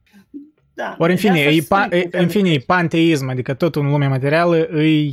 Da, 0.73 0.95
Ori 0.99 1.11
în 1.11 1.17
fine, 1.17 1.39
e, 1.39 1.65
pa, 1.67 1.87
e, 1.91 2.07
în 2.11 2.27
fine, 2.27 2.49
e 2.49 2.63
panteism, 2.65 3.29
adică 3.29 3.53
tot 3.53 3.75
în 3.75 3.89
lumea 3.89 4.09
materială 4.09 4.57
e 4.57 5.11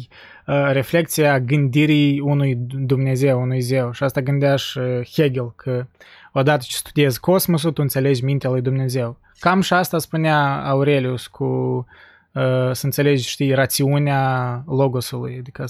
uh, 0.50 0.72
reflexia 0.72 1.40
gândirii 1.40 2.20
unui 2.20 2.54
Dumnezeu, 2.70 3.40
unui 3.40 3.60
zeu. 3.60 3.92
Și 3.92 4.02
asta 4.02 4.20
gândea 4.20 4.56
și 4.56 4.80
Hegel, 5.12 5.52
că 5.56 5.86
odată 6.32 6.64
ce 6.68 6.76
studiezi 6.76 7.20
cosmosul, 7.20 7.72
tu 7.72 7.82
înțelegi 7.82 8.24
mintea 8.24 8.50
lui 8.50 8.60
Dumnezeu. 8.60 9.18
Cam 9.38 9.60
și 9.60 9.72
asta 9.72 9.98
spunea 9.98 10.68
Aurelius 10.68 11.26
cu 11.26 11.44
uh, 11.44 12.70
să 12.72 12.80
înțelegi, 12.84 13.28
știi, 13.28 13.54
rațiunea 13.54 14.62
logosului, 14.66 15.36
adică 15.38 15.64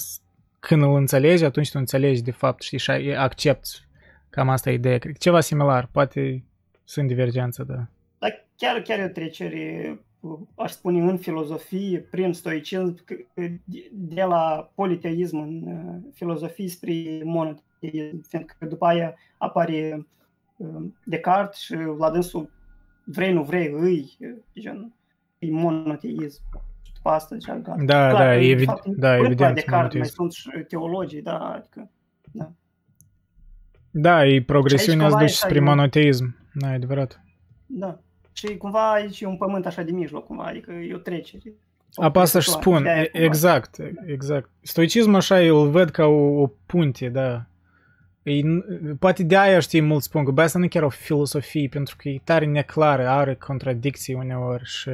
când 0.61 0.83
îl 0.83 0.95
înțelegi, 0.95 1.45
atunci 1.45 1.71
tu 1.71 1.79
înțelegi 1.79 2.23
de 2.23 2.31
fapt, 2.31 2.63
știi, 2.63 2.79
și 2.79 2.91
accepti. 3.17 3.71
Cam 4.31 4.49
asta 4.49 4.71
e 4.71 4.75
ideea. 4.75 4.99
Cred 4.99 5.17
ceva 5.17 5.41
similar. 5.41 5.89
Poate 5.93 6.45
sunt 6.85 7.07
divergențe, 7.07 7.63
da. 7.63 7.87
Dar 8.19 8.47
chiar, 8.57 8.81
chiar 8.81 8.99
e 8.99 9.05
o 9.05 9.09
trecere, 9.09 9.99
aș 10.57 10.71
spune, 10.71 11.01
în 11.11 11.19
filozofie, 11.19 11.99
prin 11.99 12.33
stoicism, 12.33 13.05
de 13.93 14.23
la 14.23 14.71
politeism 14.75 15.37
în 15.37 15.63
uh, 15.67 16.13
filozofie 16.15 16.69
spre 16.69 17.23
monoteism, 17.25 18.23
fiindcă 18.29 18.67
după 18.67 18.87
aia 18.87 19.15
apare 19.39 20.07
uh, 20.57 20.83
Descartes 21.05 21.59
și 21.59 21.75
la 21.99 22.11
dânsul 22.11 22.51
vrei, 23.05 23.33
nu 23.33 23.43
vrei, 23.43 23.71
îi, 23.73 24.17
gen, 24.59 24.93
e 25.39 25.51
monoteism 25.51 26.43
după 26.95 27.09
asta 27.09 27.35
deja 27.35 27.59
gata. 27.59 27.83
Da, 27.85 28.09
Clar, 28.09 28.37
da, 28.37 28.43
evid- 28.43 28.65
fapt, 28.65 28.87
da, 28.87 29.17
evident. 29.17 29.55
De 29.55 29.61
carte, 29.61 29.99
mai 29.99 30.07
sunt 30.07 30.33
și 30.33 30.49
teologii, 30.69 31.23
da, 31.23 31.39
adică, 31.39 31.91
da. 32.33 32.53
Da, 33.91 34.27
e 34.27 34.43
progresiunea 34.43 35.07
îți 35.07 35.17
duce 35.17 35.33
spre 35.33 35.61
monoteism, 35.61 36.37
da, 36.55 36.73
e 36.73 36.75
adevărat. 36.75 37.25
Da, 37.67 38.01
și 38.47 38.57
cumva 38.57 38.93
aici 38.93 39.21
e 39.21 39.27
un 39.27 39.37
pământ 39.37 39.67
așa 39.67 39.83
de 39.83 39.91
mijloc, 39.91 40.27
cumva, 40.27 40.45
adică 40.45 40.73
e 40.73 40.95
o 40.95 40.99
trecere. 40.99 41.53
Apa 41.95 42.25
să-și 42.25 42.51
spun, 42.51 42.87
exact, 43.13 43.77
exact. 44.07 44.51
Stoicismul 44.61 45.15
așa, 45.15 45.43
eu 45.43 45.57
îl 45.57 45.71
văd 45.71 45.91
ca 45.91 46.05
o, 46.05 46.43
o 46.43 46.51
punte, 46.67 47.09
da. 47.09 47.45
E, 48.23 48.41
poate 48.99 49.23
de 49.23 49.37
aia 49.37 49.59
știi 49.61 49.81
mult 49.81 50.03
spun 50.03 50.25
că 50.25 50.31
bă, 50.31 50.43
asta 50.43 50.59
nu 50.59 50.69
chiar 50.69 50.83
o 50.83 50.89
filosofie, 50.89 51.69
pentru 51.69 51.97
că 51.99 52.09
e 52.09 52.21
tare 52.25 52.45
neclară, 52.45 53.09
are 53.09 53.35
contradicții 53.35 54.15
uneori 54.15 54.65
și 54.65 54.91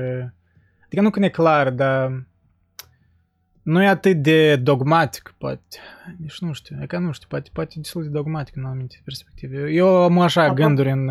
Adică 0.86 1.00
nu 1.00 1.10
că 1.10 1.24
e 1.24 1.28
clar, 1.28 1.70
dar 1.70 2.24
nu 3.62 3.82
e 3.82 3.88
atât 3.88 4.22
de 4.22 4.56
dogmatic, 4.56 5.34
poate. 5.38 5.78
Deci 6.18 6.38
nu 6.38 6.52
știu, 6.52 6.76
e 6.80 6.86
ca 6.86 6.98
nu 6.98 7.12
știu, 7.12 7.28
poate, 7.28 7.50
poate 7.52 7.74
destul 7.76 8.02
de 8.02 8.08
dogmatic 8.08 8.56
în 8.56 8.64
anumite 8.64 9.00
perspective. 9.04 9.70
Eu 9.70 10.02
am 10.02 10.18
așa 10.18 10.42
Apropo, 10.42 10.62
gânduri 10.62 10.90
în, 10.90 11.08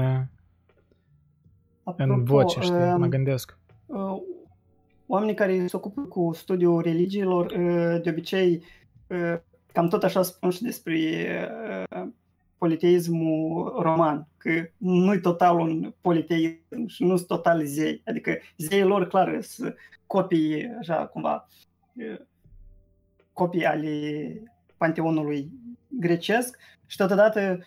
Apropo, 1.85 2.13
în 2.13 2.23
voce, 2.23 2.59
știi, 2.59 2.75
uh, 2.75 2.95
mă 2.97 3.05
gândesc. 3.05 3.57
Uh, 3.85 4.17
oamenii 5.07 5.35
care 5.35 5.67
se 5.67 5.75
ocupă 5.75 6.01
cu 6.01 6.31
studiul 6.33 6.81
religiilor, 6.81 7.45
uh, 7.45 8.01
de 8.03 8.09
obicei, 8.09 8.63
uh, 9.07 9.37
cam 9.71 9.87
tot 9.87 10.03
așa 10.03 10.21
spun 10.21 10.49
și 10.49 10.61
despre 10.61 10.97
uh, 11.89 12.07
politeismul 12.57 13.75
roman, 13.81 14.27
că 14.37 14.49
nu-i 14.77 15.19
total 15.19 15.59
un 15.59 15.93
politeism 16.01 16.87
și 16.87 17.03
nu 17.03 17.15
sunt 17.15 17.27
total 17.27 17.65
zei. 17.65 18.01
Adică 18.05 18.37
zeii 18.57 18.83
lor, 18.83 19.07
clar, 19.07 19.41
sunt 19.41 19.75
copii, 20.05 20.75
așa, 20.79 21.05
cumva, 21.05 21.47
copii 23.33 23.65
ale 23.65 23.89
panteonului 24.77 25.51
grecesc 25.87 26.57
și 26.85 26.97
totodată 26.97 27.59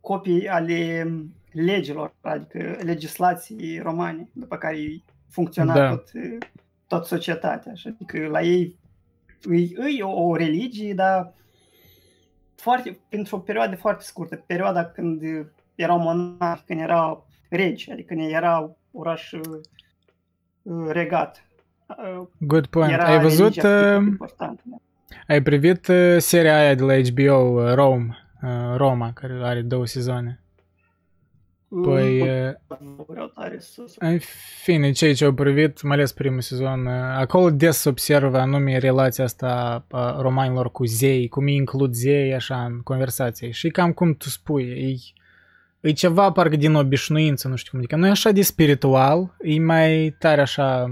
copii 0.00 0.48
ale 0.48 1.06
legilor, 1.54 2.14
adică 2.20 2.76
legislației 2.82 3.78
romane, 3.78 4.28
după 4.32 4.56
care 4.56 4.76
funcționa 5.28 5.74
da. 5.74 5.88
tot, 5.88 6.10
tot 6.86 7.06
societatea. 7.06 7.72
Adică 7.84 8.26
la 8.26 8.42
ei 8.42 8.78
e, 9.50 9.98
e 9.98 10.02
o, 10.02 10.28
o 10.28 10.36
religie, 10.36 10.94
dar 10.94 11.34
foarte, 12.56 12.98
pentru 13.08 13.36
o 13.36 13.38
perioadă 13.38 13.76
foarte 13.76 14.04
scurtă, 14.04 14.36
perioada 14.46 14.84
când 14.84 15.22
erau 15.74 15.98
monarhi, 15.98 16.64
când 16.66 16.80
erau 16.80 17.26
regi, 17.48 17.90
adică 17.90 18.14
când 18.14 18.30
era 18.30 18.76
oraș 18.92 19.32
uh, 19.32 20.90
regat. 20.90 21.46
Uh, 21.86 22.26
Good 22.38 22.66
point. 22.66 22.92
Era 22.92 23.04
ai 23.04 23.20
văzut, 23.20 23.56
uh, 23.56 23.62
da. 24.36 24.54
ai 25.28 25.42
privit 25.42 25.86
uh, 25.86 26.16
seria 26.18 26.58
aia 26.58 26.74
de 26.74 26.82
la 26.82 26.94
HBO, 26.94 27.62
uh, 27.62 27.74
Rome, 27.74 28.16
uh, 28.42 28.76
Roma, 28.76 29.12
care 29.12 29.38
are 29.42 29.62
două 29.62 29.86
sezoane? 29.86 30.43
Păi, 31.82 32.22
în 33.98 34.18
fine, 34.62 34.90
cei 34.90 35.14
ce 35.14 35.24
au 35.24 35.32
privit, 35.32 35.82
mai 35.82 35.96
ales 35.96 36.12
primul 36.12 36.40
sezon, 36.40 36.86
acolo 36.86 37.50
des 37.50 37.76
se 37.76 37.88
observă 37.88 38.38
anume 38.38 38.78
relația 38.78 39.24
asta 39.24 39.84
a 39.90 40.20
romanilor 40.20 40.70
cu 40.70 40.84
zei, 40.84 41.28
cum 41.28 41.44
îi 41.44 41.54
includ 41.54 41.94
zei 41.94 42.34
așa 42.34 42.64
în 42.64 42.80
conversație. 42.80 43.50
Și 43.50 43.68
cam 43.68 43.92
cum 43.92 44.14
tu 44.14 44.28
spui, 44.28 44.62
e, 44.62 45.88
e 45.88 45.92
ceva 45.92 46.32
parcă 46.32 46.56
din 46.56 46.74
obișnuință, 46.74 47.48
nu 47.48 47.56
știu 47.56 47.70
cum 47.70 47.78
adică. 47.78 47.96
Nu 47.96 48.06
e 48.06 48.10
așa 48.10 48.30
de 48.30 48.42
spiritual, 48.42 49.36
e 49.40 49.60
mai 49.60 50.16
tare 50.18 50.40
așa... 50.40 50.90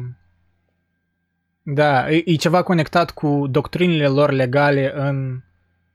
Da, 1.62 2.10
e, 2.10 2.22
e 2.24 2.34
ceva 2.34 2.62
conectat 2.62 3.10
cu 3.10 3.46
doctrinile 3.50 4.06
lor 4.06 4.30
legale 4.30 4.92
în, 4.94 5.40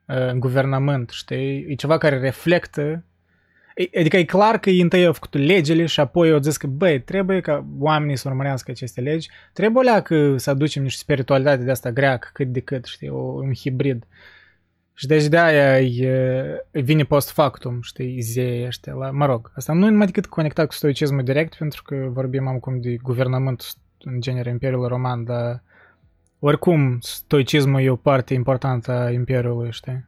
în 0.05 0.39
guvernământ, 0.39 1.09
știi? 1.09 1.65
E 1.67 1.75
ceva 1.75 1.97
care 1.97 2.19
reflectă 2.19 3.03
Adică 3.99 4.17
e 4.17 4.23
clar 4.23 4.59
că 4.59 4.69
ei 4.69 4.82
întâi 4.82 5.05
au 5.05 5.13
făcut 5.13 5.34
legile 5.34 5.86
și 5.86 5.99
apoi 5.99 6.32
au 6.32 6.39
zis 6.39 6.57
că, 6.57 6.67
băi, 6.67 7.01
trebuie 7.01 7.41
ca 7.41 7.65
oamenii 7.80 8.15
să 8.15 8.30
urmărească 8.30 8.71
aceste 8.71 9.01
legi, 9.01 9.30
trebuie 9.53 10.01
că 10.01 10.38
să 10.38 10.49
aducem 10.49 10.84
niște 10.84 10.99
spiritualitate 11.01 11.63
de 11.63 11.71
asta 11.71 11.91
greacă, 11.91 12.30
cât 12.34 12.47
de 12.47 12.59
cât, 12.59 12.86
știi, 12.86 13.09
un 13.09 13.53
hibrid. 13.53 14.05
Și 14.93 15.07
deci 15.07 15.25
de 15.25 15.38
aia 15.38 15.80
e, 15.82 16.65
vine 16.71 17.03
post 17.03 17.32
factum, 17.32 17.82
știi, 17.82 18.21
zei 18.21 18.65
ăștia, 18.65 18.93
la, 18.93 19.11
mă 19.11 19.25
rog, 19.25 19.51
asta 19.55 19.73
nu 19.73 19.86
e 19.86 19.89
numai 19.89 20.05
decât 20.05 20.25
conectat 20.25 20.67
cu 20.67 20.73
stoicismul 20.73 21.23
direct, 21.23 21.55
pentru 21.55 21.84
că 21.84 21.95
vorbim 22.09 22.47
acum 22.47 22.80
de 22.82 22.95
guvernământ 22.95 23.75
în 24.03 24.21
genere 24.21 24.49
Imperiul 24.49 24.88
Roman, 24.88 25.23
dar 25.23 25.63
oricum 26.39 26.97
stoicismul 27.01 27.82
e 27.82 27.89
o 27.89 27.95
parte 27.95 28.34
importantă 28.34 28.91
a 28.91 29.11
Imperiului, 29.11 29.71
știi? 29.71 30.07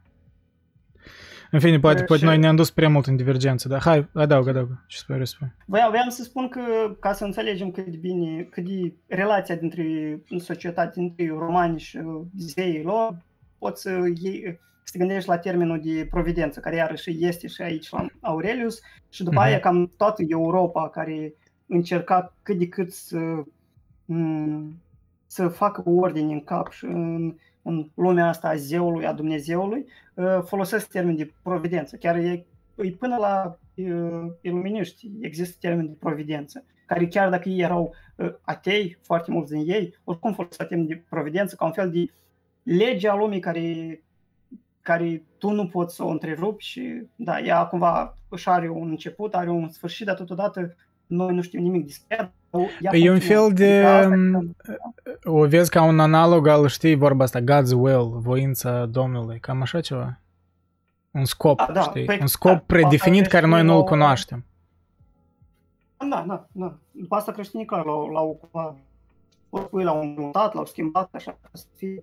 În 1.50 1.60
fine, 1.60 1.78
poate, 1.78 2.02
poate 2.02 2.24
noi 2.24 2.38
ne-am 2.38 2.56
dus 2.56 2.70
prea 2.70 2.88
mult 2.88 3.06
în 3.06 3.16
divergență, 3.16 3.68
dar 3.68 3.80
hai, 3.80 4.08
adaugă, 4.12 4.50
adaugă. 4.50 4.84
Ce 4.86 4.96
spui, 4.98 5.26
spui. 5.26 5.52
Voiam, 5.66 5.90
voiam 5.90 6.08
să 6.08 6.22
spun 6.22 6.48
că, 6.48 6.60
ca 7.00 7.12
să 7.12 7.24
înțelegem 7.24 7.70
cât 7.70 7.86
de 7.86 7.96
bine, 7.96 8.42
cât 8.42 8.64
de 8.64 8.92
relația 9.06 9.54
dintre 9.54 10.18
societate, 10.38 11.00
dintre 11.00 11.28
romani 11.28 11.78
și 11.78 11.98
zeii 12.36 12.82
lor, 12.82 13.16
poți 13.58 13.82
să, 13.82 13.90
iei, 14.20 14.58
să 14.82 14.92
te 14.92 14.98
gândești 14.98 15.28
la 15.28 15.38
termenul 15.38 15.80
de 15.84 16.06
providență, 16.10 16.60
care 16.60 16.76
iarăși 16.76 17.26
este 17.26 17.46
și 17.46 17.62
aici 17.62 17.90
la 17.90 18.06
Aurelius, 18.20 18.80
și 19.08 19.22
după 19.22 19.40
uh-huh. 19.40 19.44
aia 19.44 19.60
cam 19.60 19.92
toată 19.96 20.22
Europa 20.28 20.88
care 20.88 21.34
încerca 21.66 22.34
cât 22.42 22.58
de 22.58 22.68
cât 22.68 22.92
să, 22.92 23.18
să 25.26 25.48
facă 25.48 25.82
ordine 25.84 26.32
în 26.32 26.44
cap 26.44 26.70
și 26.70 26.84
în, 26.84 27.34
în 27.62 27.88
lumea 27.94 28.28
asta 28.28 28.48
a 28.48 28.54
zeului, 28.54 29.06
a 29.06 29.12
Dumnezeului, 29.12 29.78
uh, 29.80 30.09
folosesc 30.44 30.88
termen 30.88 31.16
de 31.16 31.32
providență. 31.42 31.96
Chiar 31.96 32.16
e, 32.16 32.46
e 32.76 32.90
până 32.90 33.16
la 33.16 33.58
uh, 33.74 34.32
iluminiști 34.40 35.10
există 35.20 35.56
termen 35.60 35.86
de 35.86 35.96
providență, 35.98 36.64
care 36.86 37.06
chiar 37.06 37.30
dacă 37.30 37.48
ei 37.48 37.60
erau 37.60 37.94
uh, 38.16 38.32
atei, 38.40 38.98
foarte 39.02 39.30
mulți 39.30 39.52
din 39.52 39.70
ei, 39.70 39.98
oricum 40.04 40.34
folosesc 40.34 40.68
termen 40.68 40.86
de 40.86 41.04
providență 41.08 41.56
ca 41.56 41.64
un 41.64 41.72
fel 41.72 41.90
de 41.90 42.04
lege 42.62 43.08
a 43.08 43.14
lumii 43.14 43.40
care, 43.40 44.00
care 44.82 45.24
tu 45.38 45.50
nu 45.50 45.68
poți 45.68 45.94
să 45.94 46.04
o 46.04 46.08
întrerupi 46.08 46.64
și 46.64 47.06
da, 47.16 47.40
ea 47.40 47.64
cumva 47.64 48.18
își 48.28 48.48
are 48.48 48.68
un 48.68 48.88
început, 48.88 49.34
are 49.34 49.50
un 49.50 49.68
sfârșit, 49.68 50.06
dar 50.06 50.16
totodată 50.16 50.76
noi 51.10 51.34
nu 51.34 51.42
știm 51.42 51.62
nimic 51.62 51.86
despre 51.86 52.16
ea, 52.16 52.32
E 52.92 53.10
un 53.10 53.18
fel 53.18 53.52
de... 53.52 53.84
O 55.24 55.46
vezi 55.46 55.70
ca 55.70 55.82
un 55.82 56.00
analog 56.00 56.46
al, 56.46 56.66
știi, 56.66 56.94
vorba 56.94 57.24
asta, 57.24 57.40
God's 57.40 57.72
will, 57.76 58.18
voința 58.18 58.86
Domnului, 58.86 59.38
cam 59.38 59.60
așa 59.60 59.80
ceva? 59.80 60.20
Un 61.10 61.24
scop, 61.24 61.58
da, 61.58 61.72
da, 61.72 61.80
știi? 61.80 62.04
Pe, 62.04 62.18
un 62.20 62.26
scop 62.26 62.52
da, 62.52 62.62
predefinit 62.66 63.26
care 63.26 63.46
noi 63.46 63.62
nu-l 63.62 63.84
cunoaștem. 63.84 64.44
Da, 66.10 66.24
da, 66.26 66.48
da. 66.52 66.78
După 66.90 67.14
asta 67.14 67.32
creștinii 67.32 67.66
clar 67.66 67.84
l-au, 67.84 68.08
l-au 68.08 68.28
ocupat. 68.28 68.76
O 69.50 69.58
pui 69.58 69.84
la 69.84 69.92
un 69.92 70.14
mutat, 70.18 70.54
l-au 70.54 70.66
schimbat, 70.66 71.14
așa, 71.14 71.30
ca 71.42 71.48
să 71.52 71.64
fie, 71.76 72.00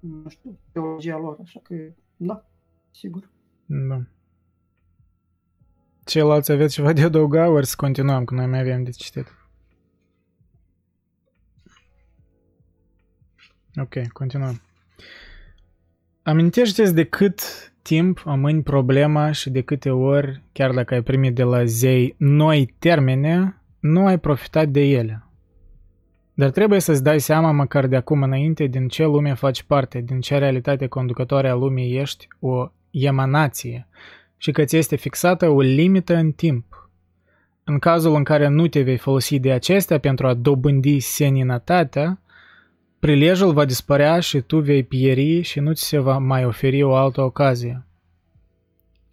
nu 0.00 0.28
știu, 0.28 0.58
teologia 0.72 1.16
lor, 1.16 1.36
așa 1.42 1.60
că, 1.62 1.74
da, 2.16 2.44
sigur. 2.90 3.28
Da. 3.66 4.00
Ceilalți 6.06 6.52
aveți 6.52 6.74
ceva 6.74 6.92
de 6.92 7.02
adăugat, 7.02 7.48
ori 7.48 7.66
să 7.66 7.74
continuăm, 7.76 8.24
că 8.24 8.34
noi 8.34 8.46
mai 8.46 8.60
avem 8.60 8.82
de 8.82 8.90
citit? 8.90 9.26
Ok, 13.76 14.08
continuăm. 14.12 14.60
Amintește-ți 16.22 16.94
de 16.94 17.04
cât 17.04 17.40
timp 17.82 18.22
amâni 18.24 18.62
problema 18.62 19.32
și 19.32 19.50
de 19.50 19.60
câte 19.60 19.90
ori, 19.90 20.42
chiar 20.52 20.72
dacă 20.72 20.94
ai 20.94 21.02
primit 21.02 21.34
de 21.34 21.42
la 21.42 21.64
zei 21.64 22.14
noi 22.18 22.74
termene, 22.78 23.62
nu 23.80 24.06
ai 24.06 24.18
profitat 24.18 24.68
de 24.68 24.80
ele. 24.80 25.24
Dar 26.34 26.50
trebuie 26.50 26.80
să-ți 26.80 27.02
dai 27.02 27.20
seama 27.20 27.50
măcar 27.50 27.86
de 27.86 27.96
acum 27.96 28.22
înainte 28.22 28.66
din 28.66 28.88
ce 28.88 29.04
lume 29.04 29.34
faci 29.34 29.62
parte, 29.62 30.00
din 30.00 30.20
ce 30.20 30.38
realitate 30.38 30.86
conducătoare 30.86 31.48
a 31.48 31.54
lumii 31.54 31.98
ești 31.98 32.28
o 32.40 32.68
emanație 32.90 33.88
și 34.36 34.50
că 34.50 34.64
ți 34.64 34.76
este 34.76 34.96
fixată 34.96 35.48
o 35.48 35.60
limită 35.60 36.14
în 36.14 36.32
timp. 36.32 36.90
În 37.64 37.78
cazul 37.78 38.14
în 38.14 38.24
care 38.24 38.48
nu 38.48 38.66
te 38.66 38.82
vei 38.82 38.96
folosi 38.96 39.38
de 39.38 39.52
acestea 39.52 39.98
pentru 39.98 40.26
a 40.26 40.34
dobândi 40.34 41.00
seninătatea, 41.00 42.20
Prilejul 42.98 43.52
va 43.52 43.64
dispărea 43.64 44.20
și 44.20 44.40
tu 44.40 44.60
vei 44.60 44.82
pieri 44.82 45.40
și 45.40 45.60
nu 45.60 45.72
ți 45.72 45.84
se 45.84 45.98
va 45.98 46.18
mai 46.18 46.44
oferi 46.44 46.82
o 46.82 46.94
altă 46.94 47.20
ocazie. 47.20 47.84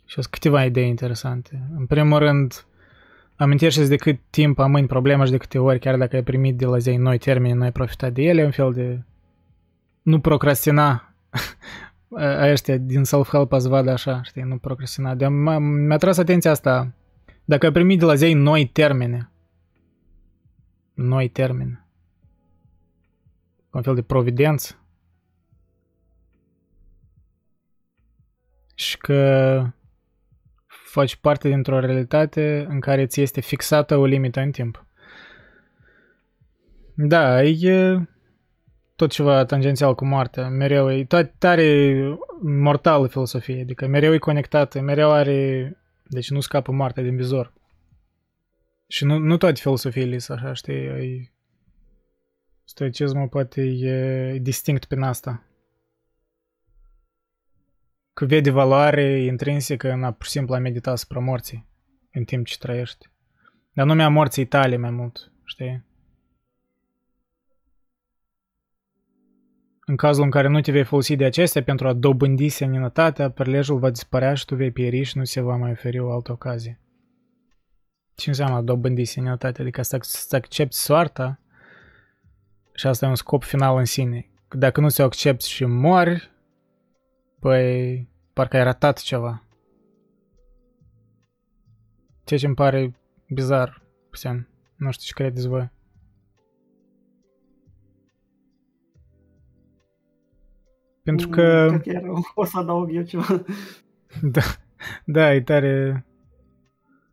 Și 0.05 0.13
sunt 0.13 0.25
câteva 0.25 0.65
idei 0.65 0.87
interesante. 0.87 1.61
În 1.77 1.85
primul 1.85 2.17
rând, 2.17 2.65
amintește 3.35 3.85
de 3.85 3.95
cât 3.95 4.19
timp 4.29 4.59
amâni 4.59 4.87
problema 4.87 5.25
și 5.25 5.31
de 5.31 5.37
câte 5.37 5.59
ori, 5.59 5.79
chiar 5.79 5.97
dacă 5.97 6.15
ai 6.15 6.23
primit 6.23 6.57
de 6.57 6.65
la 6.65 6.77
zei 6.77 6.97
noi 6.97 7.17
termeni, 7.17 7.57
nu 7.57 7.63
ai 7.63 7.71
profitat 7.71 8.13
de 8.13 8.21
ele, 8.21 8.43
un 8.43 8.51
fel 8.51 8.73
de 8.73 9.01
nu 10.01 10.19
procrastina 10.19 11.13
ăștia 12.51 12.77
din 12.77 13.03
self-help 13.03 13.53
să 13.57 13.67
vadă 13.67 13.91
așa, 13.91 14.23
știi, 14.23 14.41
nu 14.41 14.57
procrastina. 14.57 15.15
De 15.15 15.27
mi-a 15.27 15.97
tras 15.97 16.17
atenția 16.17 16.51
asta. 16.51 16.93
Dacă 17.45 17.65
ai 17.65 17.71
primit 17.71 17.99
de 17.99 18.05
la 18.05 18.15
zei 18.15 18.33
noi 18.33 18.67
termene, 18.67 19.31
noi 20.93 21.29
termene, 21.29 21.85
un 23.71 23.81
fel 23.81 23.95
de 23.95 24.01
providență. 24.01 24.77
Și 28.75 28.97
că 28.97 29.65
faci 30.65 31.15
parte 31.15 31.49
dintr-o 31.49 31.79
realitate 31.79 32.65
în 32.69 32.79
care 32.79 33.05
ți 33.05 33.21
este 33.21 33.41
fixată 33.41 33.97
o 33.97 34.05
limită 34.05 34.39
în 34.39 34.51
timp. 34.51 34.85
Da, 36.93 37.43
e 37.43 38.07
tot 38.95 39.11
ceva 39.11 39.45
tangențial 39.45 39.95
cu 39.95 40.05
moartea. 40.05 40.49
Mereu 40.49 40.91
e 40.91 41.05
tot 41.05 41.31
tare 41.37 41.97
mortală 42.41 43.07
filosofie, 43.07 43.61
adică 43.61 43.87
mereu 43.87 44.13
e 44.13 44.17
conectată, 44.17 44.81
mereu 44.81 45.11
are... 45.11 45.77
Deci 46.03 46.29
nu 46.29 46.39
scapă 46.39 46.71
moartea 46.71 47.03
din 47.03 47.15
vizor. 47.15 47.53
Și 48.87 49.05
nu, 49.05 49.17
nu 49.17 49.37
toate 49.37 49.59
filosofiile 49.59 50.17
sunt 50.17 50.37
așa, 50.37 50.53
știi, 50.53 50.73
e 50.73 51.33
Stoicismul 52.65 53.27
poate 53.27 53.61
e 53.61 54.37
distinct 54.37 54.85
prin 54.85 55.01
asta. 55.01 55.43
Că 58.13 58.25
vede 58.25 58.49
valoare 58.49 59.23
intrinsecă 59.23 59.91
în 59.91 60.03
a 60.03 60.11
pur 60.11 60.25
și 60.25 60.31
simplu 60.31 60.55
a 60.55 60.57
medita 60.57 60.91
asupra 60.91 61.19
morții 61.19 61.67
în 62.11 62.23
timp 62.23 62.45
ce 62.45 62.57
trăiești. 62.57 63.09
Dar 63.73 63.85
nu 63.85 63.93
mi-a 63.93 64.09
morții 64.09 64.45
tale 64.45 64.77
mai 64.77 64.89
mult, 64.89 65.31
știi? 65.43 65.85
În 69.85 69.95
cazul 69.95 70.23
în 70.23 70.29
care 70.29 70.47
nu 70.47 70.61
te 70.61 70.71
vei 70.71 70.83
folosi 70.83 71.15
de 71.15 71.25
acestea 71.25 71.63
pentru 71.63 71.87
a 71.87 71.93
dobândi 71.93 72.49
seninătatea, 72.49 73.31
perlejul 73.31 73.79
va 73.79 73.89
dispărea 73.89 74.33
și 74.33 74.45
tu 74.45 74.55
vei 74.55 74.71
pieri 74.71 75.03
și 75.03 75.17
nu 75.17 75.23
se 75.23 75.41
va 75.41 75.55
mai 75.55 75.71
oferi 75.71 75.99
o 75.99 76.11
altă 76.11 76.31
ocazie. 76.31 76.79
Ce 78.15 78.29
înseamnă 78.29 78.61
dobândi 78.61 79.05
seninătatea? 79.05 79.63
Adică 79.63 79.81
să, 79.81 79.97
să 80.01 80.35
accepti 80.35 80.75
soarta 80.75 81.39
și 82.73 82.87
asta 82.87 83.05
e 83.05 83.09
un 83.09 83.15
scop 83.15 83.43
final 83.43 83.77
în 83.77 83.85
sine. 83.85 84.29
Dacă 84.49 84.81
nu 84.81 84.89
ți-o 84.89 85.03
accepti 85.03 85.49
și 85.49 85.65
mori, 85.65 86.31
păi 87.39 88.09
parcă 88.33 88.57
ai 88.57 88.63
ratat 88.63 88.99
ceva. 88.99 89.43
ceea 92.23 92.39
ce 92.39 92.45
îmi 92.45 92.55
pare 92.55 92.95
bizar, 93.27 93.81
puțin. 94.09 94.47
Nu 94.75 94.91
știu 94.91 95.05
ce 95.05 95.13
credeți 95.13 95.47
voi. 95.47 95.71
Pentru 101.03 101.27
mm, 101.27 101.33
că... 101.33 101.65
Cred 101.69 101.81
că 101.81 101.89
iar 101.89 102.03
o 102.35 102.45
să 102.45 102.57
adaug 102.57 102.95
eu 102.95 103.01
ceva. 103.01 103.43
Da, 104.21 104.41
da, 105.05 105.33
e 105.33 105.41
tare... 105.41 106.05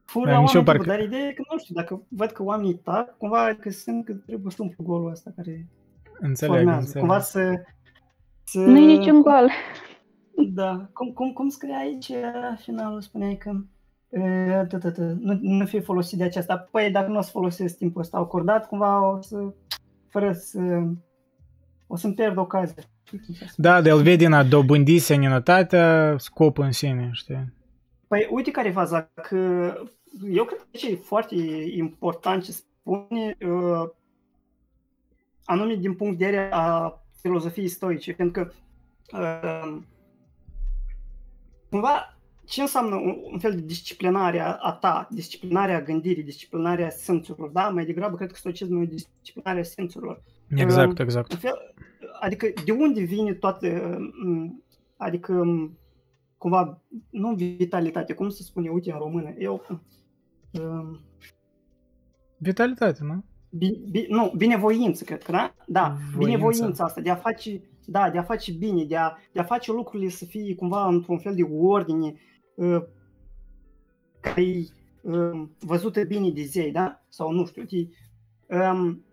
Fură 0.04 0.30
da, 0.30 0.40
oameni, 0.40 0.64
parcă... 0.64 0.84
dar 0.84 1.00
ideea 1.00 1.26
e 1.26 1.32
că 1.32 1.42
nu 1.52 1.58
știu, 1.58 1.74
dacă 1.74 2.06
văd 2.08 2.30
că 2.30 2.42
oamenii 2.42 2.74
tac, 2.74 3.16
cumva 3.16 3.56
că 3.60 3.70
simt 3.70 4.04
că 4.04 4.12
trebuie 4.12 4.52
să 4.52 4.62
umplu 4.62 4.84
golul 4.84 5.10
ăsta 5.10 5.32
care 5.36 5.68
înțeleg, 6.18 6.54
formează. 6.54 6.80
Înțeleg. 6.80 7.00
Cumva 7.06 7.20
să, 7.20 7.62
să... 8.44 8.58
Nu 8.58 8.78
e 8.78 8.96
niciun 8.96 9.22
gol. 9.22 9.50
Da, 10.52 10.88
cum, 10.92 11.12
cum, 11.12 11.32
cum 11.32 11.48
scrie 11.48 11.76
aici 11.76 12.10
finalul, 12.56 13.00
spuneai 13.00 13.36
că 13.36 13.50
nu, 15.20 15.38
nu 15.40 15.66
fie 15.66 15.80
folosit 15.80 16.18
de 16.18 16.24
aceasta. 16.24 16.68
Păi 16.70 16.90
dacă 16.90 17.10
nu 17.10 17.18
o 17.18 17.20
să 17.20 17.30
folosesc 17.30 17.76
timpul 17.76 18.00
ăsta 18.00 18.18
acordat, 18.18 18.68
cumva 18.68 19.12
o 19.12 19.20
să, 19.20 19.54
fără 20.08 20.32
să, 20.32 20.60
o 21.86 21.96
să-mi 21.96 22.14
pierd 22.14 22.36
ocazia. 22.36 22.82
Da, 23.56 23.80
de 23.80 23.88
el 23.88 24.02
vede 24.02 24.16
din 24.16 24.32
a 24.32 24.44
dobândi 24.44 24.98
sănătatea 24.98 26.14
scopul 26.18 26.64
în 26.64 26.72
sine, 26.72 27.10
știi? 27.12 27.52
Păi 28.08 28.28
uite 28.30 28.50
care 28.50 28.68
e 28.68 28.72
faza, 28.72 29.10
că 29.22 29.72
eu 30.30 30.44
cred 30.44 30.58
că 30.58 30.86
e 30.86 30.94
foarte 30.94 31.34
important 31.76 32.44
ce 32.44 32.52
spune, 32.52 33.36
uh, 33.46 33.88
anume 35.44 35.74
din 35.74 35.94
punct 35.94 36.18
de 36.18 36.24
vedere 36.24 36.48
a 36.52 36.98
filozofiei 37.20 37.68
stoice, 37.68 38.12
pentru 38.12 38.42
că 38.42 38.52
uh, 39.18 39.82
cumva 41.70 42.16
ce 42.44 42.60
înseamnă 42.60 42.94
un, 42.94 43.16
un 43.32 43.38
fel 43.38 43.54
de 43.54 43.60
disciplinare 43.60 44.40
a, 44.40 44.52
a 44.52 44.72
ta, 44.72 45.08
disciplinarea 45.10 45.82
gândirii, 45.82 46.22
disciplinarea 46.22 46.90
simțurilor, 46.90 47.48
da? 47.48 47.68
Mai 47.68 47.84
degrabă 47.84 48.16
cred 48.16 48.30
că 48.30 48.36
stoicismul 48.36 48.82
e 48.82 48.86
disciplinarea 48.86 49.62
simțurilor. 49.62 50.22
Exact, 50.48 50.92
uh, 50.92 50.98
exact. 50.98 51.34
Fel, 51.34 51.74
adică 52.20 52.46
de 52.64 52.72
unde 52.72 53.02
vine 53.02 53.34
toată, 53.34 53.98
adică 54.96 55.44
cumva, 56.38 56.82
nu 57.10 57.34
vitalitate, 57.34 58.12
cum 58.12 58.28
se 58.28 58.42
spune, 58.42 58.68
uite 58.68 58.92
în 58.92 58.98
română, 58.98 59.34
eu... 59.38 59.62
Uh, 60.52 60.98
vitalitate, 62.38 63.04
nu? 63.04 63.24
Bi, 63.50 63.80
bi, 63.90 64.06
nu, 64.08 64.32
binevoință, 64.36 65.04
cred 65.04 65.22
că, 65.22 65.32
da? 65.32 65.54
Da, 65.66 65.88
Voință. 65.88 66.18
binevoința 66.18 66.84
asta, 66.84 67.00
de 67.00 67.10
a 67.10 67.14
face, 67.14 67.62
da, 67.86 68.10
de 68.10 68.18
a 68.18 68.22
face 68.22 68.52
bine, 68.52 68.84
de 68.84 68.96
a, 68.96 69.12
de 69.32 69.40
a 69.40 69.44
face 69.44 69.72
lucrurile 69.72 70.08
să 70.08 70.24
fie 70.24 70.54
cumva 70.54 70.86
într-un 70.86 71.18
fel 71.18 71.34
de 71.34 71.42
ordine, 71.42 72.14
uh, 72.54 72.82
care 74.20 74.42
e 74.42 74.66
uh, 75.02 75.42
văzută 75.58 76.04
bine 76.04 76.30
de 76.30 76.42
zei, 76.42 76.72
da? 76.72 77.04
Sau 77.08 77.30
nu 77.30 77.46
știu, 77.46 77.62
de, 77.62 77.88
um, 78.56 79.04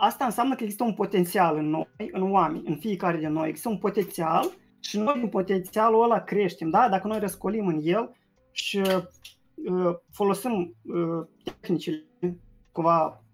asta 0.00 0.24
înseamnă 0.24 0.54
că 0.54 0.62
există 0.62 0.84
un 0.84 0.94
potențial 0.94 1.56
în 1.56 1.68
noi, 1.70 1.86
în 2.12 2.32
oameni, 2.32 2.66
în 2.66 2.76
fiecare 2.76 3.18
din 3.18 3.32
noi. 3.32 3.48
Există 3.48 3.68
un 3.68 3.78
potențial 3.78 4.50
și 4.80 4.98
noi 4.98 5.14
din 5.18 5.28
potențialul 5.28 6.02
ăla 6.02 6.20
creștem, 6.20 6.70
da? 6.70 6.88
Dacă 6.88 7.06
noi 7.06 7.18
răscolim 7.18 7.66
în 7.66 7.80
el 7.82 8.16
și 8.50 8.78
uh, 8.78 9.94
folosim 10.12 10.74
uh, 10.82 11.26
tehnicile 11.60 12.06
cumva 12.72 13.24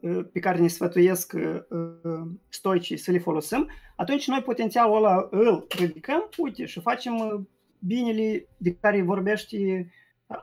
uh, 0.00 0.24
pe 0.32 0.40
care 0.40 0.58
ne 0.58 0.68
sfătuiesc 0.68 1.32
uh, 1.32 2.22
stoicii 2.48 2.96
să 2.96 3.10
le 3.10 3.18
folosim, 3.18 3.68
atunci 3.96 4.28
noi 4.28 4.42
potențialul 4.42 4.96
ăla 4.96 5.28
îl 5.30 5.66
ridicăm, 5.68 6.28
uite, 6.38 6.64
și 6.64 6.80
facem 6.80 7.14
uh, 7.18 7.40
binele 7.78 8.48
de 8.56 8.74
care 8.74 9.02
vorbește 9.02 9.90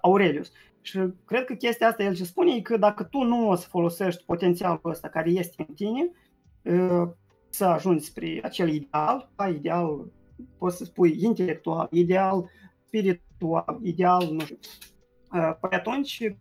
Aurelius. 0.01 0.51
Și 0.81 0.99
cred 1.25 1.45
că 1.45 1.53
chestia 1.53 1.87
asta 1.87 2.03
el 2.03 2.15
ce 2.15 2.23
spune 2.23 2.55
e 2.55 2.61
că 2.61 2.77
dacă 2.77 3.03
tu 3.03 3.21
nu 3.21 3.49
o 3.49 3.55
să 3.55 3.67
folosești 3.69 4.23
potențialul 4.25 4.79
ăsta 4.85 5.07
care 5.07 5.29
este 5.29 5.65
în 5.67 5.73
tine, 5.73 6.11
să 7.49 7.65
ajungi 7.65 8.03
spre 8.03 8.39
acel 8.43 8.69
ideal, 8.69 9.29
da, 9.35 9.47
ideal, 9.47 10.11
poți 10.57 10.77
să 10.77 10.83
spui 10.83 11.23
intelectual, 11.23 11.87
ideal 11.91 12.49
spiritual, 12.85 13.79
ideal, 13.83 14.27
nu 14.31 14.39
știu, 14.39 14.57
păi 15.29 15.69
atunci 15.71 16.33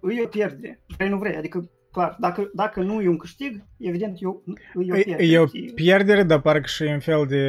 îi 0.00 0.20
o 0.24 0.26
pierde, 0.26 0.80
vrei 0.96 1.08
nu 1.08 1.18
vrei, 1.18 1.36
adică 1.36 1.70
clar, 1.92 2.16
dacă, 2.20 2.50
dacă 2.54 2.82
nu 2.82 3.00
e 3.00 3.08
un 3.08 3.16
câștig, 3.16 3.64
evident 3.78 4.22
eu, 4.22 4.42
îi 4.74 4.90
o 4.90 4.94
pierdere. 4.94 5.26
E 5.26 5.38
o 5.38 5.46
pierdere, 5.74 6.22
dar 6.22 6.40
parcă 6.40 6.66
și 6.66 6.82
un 6.82 7.00
fel 7.00 7.26
de... 7.26 7.44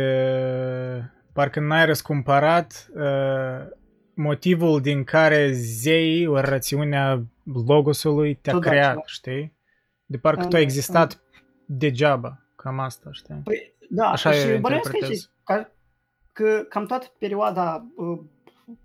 Parcă 1.33 1.59
n-ai 1.59 1.85
răscumpărat 1.85 2.89
uh, 2.93 3.67
motivul 4.15 4.81
din 4.81 5.03
care 5.03 5.51
zei, 5.51 6.27
o 6.27 6.39
rațiunea 6.39 7.23
logosului 7.65 8.35
te-a 8.35 8.53
Tot 8.53 8.61
creat, 8.61 8.95
da, 8.95 9.01
știi? 9.05 9.53
De 10.05 10.17
parcă 10.17 10.45
tu 10.45 10.55
ai 10.55 10.61
existat 10.61 11.21
degeaba, 11.65 12.45
cam 12.55 12.79
asta, 12.79 13.09
știi? 13.11 13.41
Păi, 13.43 13.73
da, 13.89 14.09
Așa 14.09 14.31
și 14.31 14.57
bănuiesc 14.57 14.91
că, 14.91 15.07
că, 15.43 15.67
că 16.31 16.65
cam 16.69 16.85
toată 16.85 17.07
perioada 17.17 17.87
uh, 17.95 18.19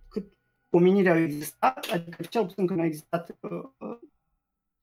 cât 0.09 0.25
omenirea 0.71 1.13
a 1.13 1.19
existat, 1.19 1.87
adică 1.93 2.23
cel 2.23 2.47
puțin 2.47 2.67
când 2.67 2.81
a 2.81 2.85
existat 2.85 3.37
uh, 3.41 3.99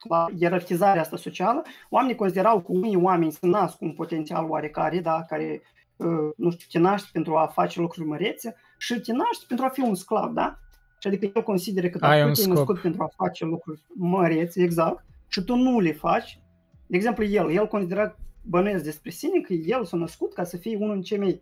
la 0.10 0.28
ierarhizarea 0.36 1.02
asta 1.02 1.18
socială, 1.18 1.62
oamenii 1.90 2.16
considerau 2.16 2.62
că 2.62 2.72
unii 2.72 2.96
oameni 2.96 3.32
se 3.32 3.48
nasc 3.48 3.78
cu 3.78 3.86
un 3.86 3.94
potențial 3.94 4.50
oarecare, 4.50 5.00
da, 5.00 5.24
care, 5.24 5.62
uh, 5.96 6.30
nu 6.38 6.52
știu, 6.52 6.68
te 6.72 6.80
naști 6.80 7.12
pentru 7.12 7.36
a 7.36 7.48
face 7.48 7.80
lucruri 7.80 8.08
mărețe, 8.08 8.56
și 8.78 9.00
te 9.00 9.12
naști 9.12 9.46
pentru 9.48 9.66
a 9.66 9.70
fi 9.70 9.80
un 9.80 9.96
sclav, 9.96 10.34
da? 10.34 10.60
Și 11.00 11.08
adică 11.08 11.32
eu 11.36 11.44
consider 11.44 11.90
că 11.90 11.98
dacă 11.98 12.32
tu 12.32 12.42
te 12.42 12.48
născut 12.48 12.80
pentru 12.80 13.04
a 13.04 13.24
face 13.24 13.46
lucruri 13.46 13.82
măreți, 13.96 14.60
exact, 14.60 15.06
și 15.28 15.42
tu 15.42 15.56
nu 15.56 15.80
le 15.80 15.92
faci, 15.92 16.40
de 16.88 16.96
exemplu 16.96 17.24
el, 17.24 17.52
el 17.52 17.68
considera 17.68 18.16
bănuiesc 18.42 18.84
despre 18.84 19.10
sine 19.10 19.40
că 19.40 19.54
el 19.54 19.86
s-a 19.86 19.98
născut 19.98 20.34
ca 20.34 20.44
să 20.44 20.58
fie 20.58 20.78
unul 20.78 20.94
din 20.94 21.02
cei 21.02 21.18
mai 21.18 21.42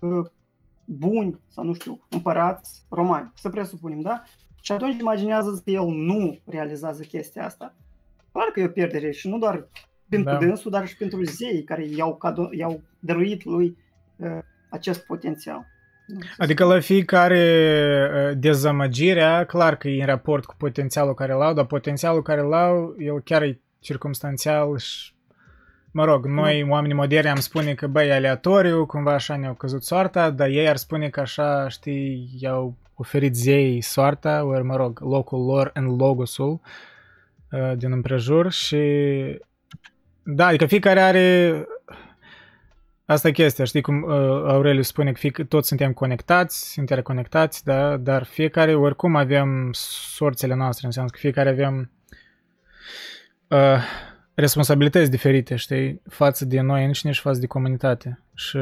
uh, 0.00 0.26
buni, 0.84 1.40
sau 1.48 1.64
nu 1.64 1.72
știu, 1.72 2.06
împărați 2.08 2.82
romani, 2.88 3.32
să 3.34 3.48
presupunem, 3.48 4.00
da? 4.00 4.22
Și 4.62 4.72
atunci 4.72 5.00
imaginează 5.00 5.62
că 5.64 5.70
el 5.70 5.84
nu 5.84 6.38
realizează 6.44 7.02
chestia 7.02 7.44
asta. 7.44 7.74
Clar 8.32 8.48
că 8.48 8.60
e 8.60 8.64
o 8.64 8.68
pierdere 8.68 9.10
și 9.10 9.28
nu 9.28 9.38
doar 9.38 9.68
pentru 10.08 10.32
da. 10.32 10.38
dânsul, 10.38 10.70
dar 10.70 10.86
și 10.86 10.96
pentru 10.96 11.24
zei 11.24 11.64
care 11.64 11.86
i-au, 11.86 12.18
cado- 12.24 12.56
i-au 12.56 12.82
dăruit 12.98 13.44
lui 13.44 13.76
uh, 14.16 14.38
acest 14.70 15.06
potențial. 15.06 15.66
Adică 16.38 16.64
la 16.64 16.80
fiecare 16.80 17.42
uh, 18.12 18.38
dezamăgire, 18.38 19.44
clar 19.46 19.76
că 19.76 19.88
e 19.88 20.00
în 20.00 20.06
raport 20.06 20.44
cu 20.44 20.54
potențialul 20.58 21.14
care 21.14 21.32
l-au, 21.32 21.54
dar 21.54 21.64
potențialul 21.64 22.22
care 22.22 22.40
l-au, 22.40 22.94
el 22.98 23.20
chiar 23.22 23.42
e 23.42 23.60
circumstanțial 23.80 24.78
și 24.78 25.16
Mă 25.92 26.04
rog, 26.04 26.26
noi, 26.26 26.62
no. 26.62 26.72
oamenii 26.72 26.96
moderni, 26.96 27.30
am 27.30 27.40
spune 27.40 27.74
că, 27.74 27.86
băi, 27.86 28.12
aleatoriu, 28.12 28.86
cumva 28.86 29.12
așa 29.12 29.36
ne-au 29.36 29.54
căzut 29.54 29.82
soarta, 29.84 30.30
dar 30.30 30.48
ei 30.48 30.68
ar 30.68 30.76
spune 30.76 31.08
că 31.08 31.20
așa, 31.20 31.68
știi, 31.68 32.30
i-au 32.40 32.76
oferit 32.94 33.36
zei 33.36 33.80
soarta, 33.80 34.44
ori, 34.44 34.64
mă 34.64 34.76
rog, 34.76 35.00
locul 35.00 35.44
lor 35.44 35.70
în 35.74 35.96
logosul 35.96 36.60
uh, 37.50 37.72
din 37.76 37.92
împrejur 37.92 38.52
și 38.52 38.78
da, 40.22 40.46
adică 40.46 40.66
fiecare 40.66 41.00
are 41.00 41.66
Asta 43.10 43.28
e 43.28 43.32
chestia, 43.32 43.64
știi 43.64 43.80
cum 43.80 44.02
uh, 44.02 44.10
Aurelius 44.46 44.86
spune 44.86 45.12
că 45.12 45.18
fie, 45.18 45.30
toți 45.30 45.68
suntem 45.68 45.92
conectați, 45.92 46.78
interconectați, 46.78 47.64
da? 47.64 47.96
dar 47.96 48.24
fiecare, 48.24 48.74
oricum 48.74 49.16
avem 49.16 49.70
sorțele 49.72 50.54
noastre, 50.54 50.86
înseamnă 50.86 51.10
că 51.10 51.18
fiecare 51.18 51.48
avem 51.48 51.90
uh, 53.48 53.82
responsabilități 54.34 55.10
diferite, 55.10 55.56
știi, 55.56 56.02
față 56.08 56.44
de 56.44 56.60
noi 56.60 56.84
înșine 56.84 57.12
și 57.12 57.20
față 57.20 57.40
de 57.40 57.46
comunitate. 57.46 58.22
Și 58.34 58.58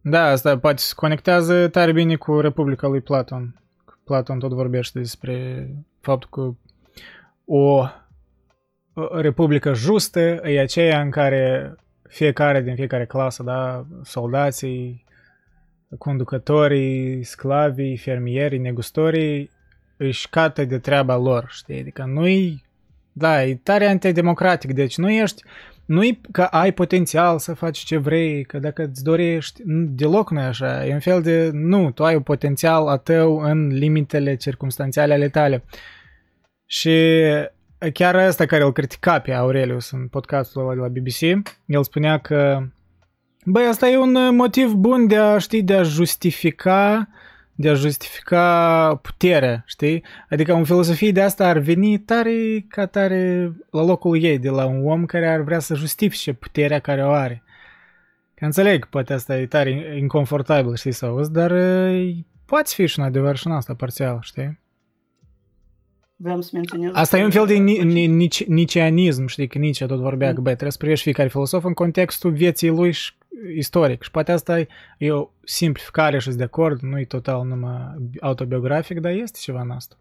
da, 0.00 0.26
asta 0.26 0.58
poate 0.58 0.82
se 0.82 0.92
conectează 0.96 1.68
tare 1.68 1.92
bine 1.92 2.16
cu 2.16 2.40
Republica 2.40 2.86
lui 2.86 3.00
Platon. 3.00 3.60
Platon 4.04 4.38
tot 4.38 4.52
vorbește 4.52 4.98
despre 4.98 5.68
faptul 6.00 6.28
că 6.30 6.54
o 7.44 7.86
republică 9.12 9.74
justă 9.74 10.20
e 10.20 10.60
aceea 10.60 11.00
în 11.00 11.10
care 11.10 11.74
fiecare 12.08 12.62
din 12.62 12.74
fiecare 12.74 13.06
clasă, 13.06 13.42
da, 13.42 13.86
soldații, 14.02 15.04
conducătorii, 15.98 17.24
sclavii, 17.24 17.96
fermierii, 17.96 18.58
negustorii, 18.58 19.50
își 19.96 20.28
cată 20.28 20.64
de 20.64 20.78
treaba 20.78 21.16
lor, 21.16 21.46
știi? 21.48 21.80
Adică 21.80 22.04
nu-i, 22.04 22.64
da, 23.12 23.44
e 23.44 23.54
tare 23.54 23.86
antidemocratic, 23.86 24.72
deci 24.72 24.96
nu 24.96 25.10
ești, 25.10 25.42
nu-i 25.84 26.20
că 26.32 26.42
ai 26.42 26.72
potențial 26.72 27.38
să 27.38 27.54
faci 27.54 27.78
ce 27.78 27.96
vrei, 27.96 28.44
că 28.44 28.58
dacă 28.58 28.82
îți 28.82 29.02
dorești, 29.02 29.62
deloc 29.66 30.30
nu 30.30 30.40
e 30.40 30.44
așa, 30.44 30.86
e 30.86 30.92
un 30.92 31.00
fel 31.00 31.22
de, 31.22 31.50
nu, 31.52 31.90
tu 31.90 32.04
ai 32.04 32.14
un 32.14 32.22
potențial 32.22 32.88
a 32.88 32.96
tău 32.96 33.38
în 33.38 33.66
limitele 33.66 34.34
circumstanțiale 34.36 35.12
ale 35.12 35.28
tale. 35.28 35.64
Și 36.66 37.20
chiar 37.92 38.14
ăsta 38.14 38.46
care 38.46 38.62
îl 38.62 38.72
critica 38.72 39.18
pe 39.18 39.32
Aurelius 39.32 39.90
în 39.90 40.06
podcastul 40.08 40.62
ăla 40.62 40.74
de 40.74 40.80
la 40.80 40.88
BBC, 40.88 41.20
el 41.66 41.82
spunea 41.82 42.18
că 42.18 42.62
Băi, 43.44 43.64
asta 43.64 43.88
e 43.88 43.96
un 43.96 44.34
motiv 44.34 44.72
bun 44.72 45.06
de 45.06 45.16
a, 45.16 45.38
ști, 45.38 45.62
de 45.62 45.74
a 45.74 45.82
justifica 45.82 47.08
de 47.54 47.68
a 47.68 47.74
justifica 47.74 48.98
puterea, 49.02 49.62
știi? 49.66 50.04
Adică 50.28 50.54
în 50.54 50.64
filosofie 50.64 51.12
de 51.12 51.22
asta 51.22 51.48
ar 51.48 51.58
veni 51.58 51.98
tare 51.98 52.64
ca 52.68 52.86
tare 52.86 53.52
la 53.70 53.82
locul 53.82 54.22
ei 54.22 54.38
de 54.38 54.48
la 54.48 54.66
un 54.66 54.88
om 54.88 55.04
care 55.04 55.28
ar 55.28 55.40
vrea 55.40 55.58
să 55.58 55.74
justifice 55.74 56.32
puterea 56.32 56.78
care 56.78 57.04
o 57.04 57.10
are. 57.10 57.42
Că 58.34 58.44
înțeleg, 58.44 58.86
poate 58.86 59.12
asta 59.12 59.38
e 59.38 59.46
tare 59.46 59.96
inconfortabil, 59.98 60.74
știi, 60.74 60.92
să 60.92 61.06
auzi, 61.06 61.32
dar 61.32 61.52
poate 62.44 62.70
fi 62.74 62.86
și 62.86 62.98
un 62.98 63.04
adevăr 63.04 63.36
și 63.36 63.46
în 63.46 63.52
asta 63.52 63.74
parțial, 63.74 64.18
știi? 64.20 64.60
Vreau 66.22 66.40
să 66.40 66.50
menționez... 66.52 66.90
Asta 66.94 67.18
e 67.18 67.24
un 67.24 67.30
fel 67.30 67.46
de 67.46 67.54
nicianism, 68.46 69.26
știi, 69.26 69.48
că 69.48 69.58
Nietzsche 69.58 69.86
tot 69.86 70.00
vorbea 70.00 70.32
că, 70.34 70.40
bă, 70.40 70.48
trebuie 70.48 70.70
să 70.70 70.78
privești 70.78 71.04
fiecare 71.04 71.28
filosof 71.28 71.64
în 71.64 71.72
contextul 71.72 72.32
vieții 72.32 72.68
lui 72.68 72.92
și 72.92 73.12
istoric. 73.56 74.02
Și 74.02 74.10
poate 74.10 74.32
asta 74.32 74.66
e 74.98 75.10
o 75.10 75.28
simplificare 75.44 76.18
și 76.18 76.28
de 76.28 76.42
acord, 76.42 76.80
nu 76.80 76.98
e 76.98 77.04
total 77.04 77.46
numai 77.46 77.94
autobiografic, 78.20 79.00
dar 79.00 79.12
este 79.12 79.38
ceva 79.40 79.60
în 79.60 79.70
asta. 79.70 79.96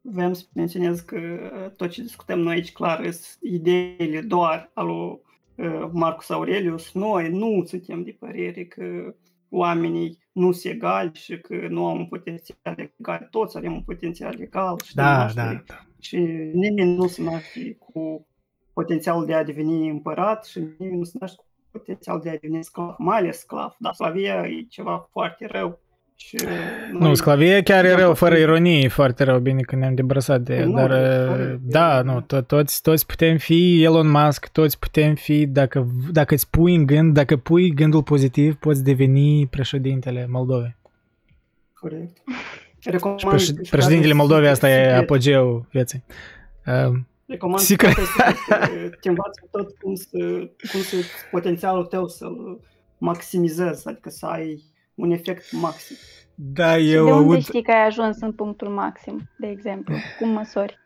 Vreau 0.00 0.34
să 0.34 0.44
menționez 0.52 1.00
că 1.00 1.18
tot 1.76 1.88
ce 1.88 2.02
discutăm 2.02 2.38
noi 2.38 2.54
aici, 2.54 2.72
clar, 2.72 3.10
sunt 3.10 3.38
ideile 3.40 4.20
doar 4.20 4.70
al 4.74 4.86
lui 4.86 5.20
uh, 5.54 5.88
Marcus 5.92 6.30
Aurelius. 6.30 6.92
Noi 6.92 7.30
nu 7.30 7.62
suntem 7.66 8.02
de 8.02 8.16
părere 8.18 8.64
că 8.64 9.14
oamenii 9.48 10.18
nu 10.38 10.52
sunt 10.52 10.74
egali 10.74 11.10
și 11.14 11.40
că 11.40 11.66
nu 11.68 11.86
au 11.86 11.96
un 11.96 12.06
potențial 12.06 12.90
egal. 12.98 13.28
Toți 13.30 13.56
avem 13.56 13.72
un 13.72 13.82
potențial 13.82 14.40
egal. 14.40 14.76
Și 14.84 14.94
da, 14.94 15.30
da, 15.34 15.62
da. 15.66 15.86
Și 16.00 16.16
nimeni 16.52 16.94
nu 16.94 17.06
se 17.06 17.22
naște 17.22 17.76
cu 17.78 18.26
potențialul 18.72 19.26
de 19.26 19.34
a 19.34 19.44
deveni 19.44 19.88
împărat 19.88 20.44
și 20.44 20.58
nimeni 20.78 20.98
nu 20.98 21.04
se 21.04 21.16
naște 21.20 21.36
cu 21.36 21.44
potențial 21.70 22.20
de 22.20 22.30
a 22.30 22.36
deveni 22.38 22.64
sclav, 22.64 22.94
mai 22.98 23.18
ales 23.18 23.38
sclav, 23.38 23.76
dar 23.78 23.94
sclavia 23.94 24.46
e 24.46 24.66
ceva 24.68 25.08
foarte 25.10 25.46
rău. 25.46 25.80
Și 26.20 26.36
nu, 26.92 27.14
sclavia 27.14 27.62
chiar 27.62 27.84
e 27.84 27.94
rău, 27.94 28.14
fără 28.14 28.36
ironie, 28.36 28.78
e 28.78 28.88
foarte 28.88 29.24
rău, 29.24 29.38
bine 29.38 29.60
că 29.60 29.76
ne-am 29.76 29.94
debrăsat 29.94 30.40
de 30.40 30.56
el, 30.56 30.72
dar 30.72 30.90
da, 31.62 32.02
nu, 32.02 32.22
to- 32.22 32.46
toți, 32.46 32.82
toți 32.82 33.06
putem 33.06 33.36
fi 33.36 33.82
Elon 33.82 34.10
Musk, 34.10 34.48
toți 34.48 34.78
putem 34.78 35.14
fi, 35.14 35.46
dacă, 35.46 35.86
dacă 36.12 36.34
îți 36.34 36.50
pui 36.50 36.74
în 36.74 36.86
gând, 36.86 37.14
dacă 37.14 37.36
pui 37.36 37.70
gândul 37.74 38.02
pozitiv, 38.02 38.54
poți 38.56 38.84
deveni 38.84 39.46
președintele 39.46 40.26
Moldovei. 40.30 40.76
Corect. 41.74 42.18
Preș- 43.26 43.70
președintele 43.70 44.12
Moldovei, 44.12 44.48
asta 44.48 44.68
e 44.70 44.96
apogeul 44.96 45.66
vieții. 45.70 46.04
Um, 46.66 47.06
Recomand 47.26 47.58
Secret. 47.60 47.94
să 47.96 48.90
te 49.00 49.08
învață 49.08 49.48
tot 49.50 49.76
cum 49.80 49.94
să, 49.94 50.18
cum 50.72 50.80
să 50.80 50.96
potențialul 51.30 51.84
tău 51.84 52.08
să-l 52.08 52.60
maximizezi, 52.98 53.88
adică 53.88 54.10
să 54.10 54.26
ai 54.26 54.62
un 54.98 55.10
efect 55.10 55.52
maxim. 55.52 55.96
Da, 56.34 56.78
eu 56.78 57.04
de 57.04 57.12
unde 57.12 57.34
aud... 57.34 57.42
știi 57.42 57.62
că 57.62 57.70
ai 57.70 57.86
ajuns 57.86 58.20
în 58.20 58.32
punctul 58.32 58.68
maxim, 58.68 59.20
de 59.38 59.46
exemplu? 59.46 59.94
Cum 60.18 60.28
măsori? 60.28 60.78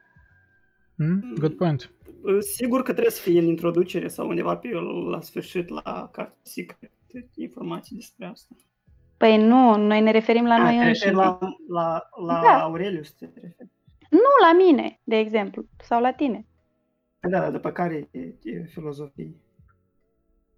Hmm? 0.97 1.35
Good 1.39 1.53
point. 1.57 1.93
Sigur 2.39 2.83
că 2.83 2.93
trebuie 2.93 3.13
să 3.13 3.21
fie 3.21 3.41
în 3.41 3.47
introducere 3.47 4.09
sau 4.09 4.29
undeva 4.29 4.57
pe 4.57 4.69
la 5.11 5.21
sfârșit 5.21 5.69
la 5.69 6.09
carte 6.13 6.39
secret 6.43 6.91
informații 7.35 7.97
despre 7.97 8.27
asta. 8.27 8.55
Păi 9.17 9.47
nu, 9.47 9.77
noi 9.77 10.01
ne 10.01 10.11
referim 10.11 10.45
la 10.45 10.55
A, 10.55 10.63
noi 10.63 10.87
înșine. 10.87 11.11
La, 11.11 11.39
la, 11.69 12.09
la 12.27 12.41
da. 12.43 12.63
Aurelius 12.63 13.11
te 13.11 13.25
referi. 13.35 13.71
Nu 14.11 14.31
la 14.43 14.53
mine, 14.57 15.01
de 15.05 15.17
exemplu, 15.17 15.65
sau 15.83 16.01
la 16.01 16.13
tine. 16.13 16.47
Da, 17.21 17.41
da, 17.41 17.51
după 17.51 17.71
care 17.71 18.09
e, 18.11 18.21
e 18.43 18.65
filozofie. 18.65 19.35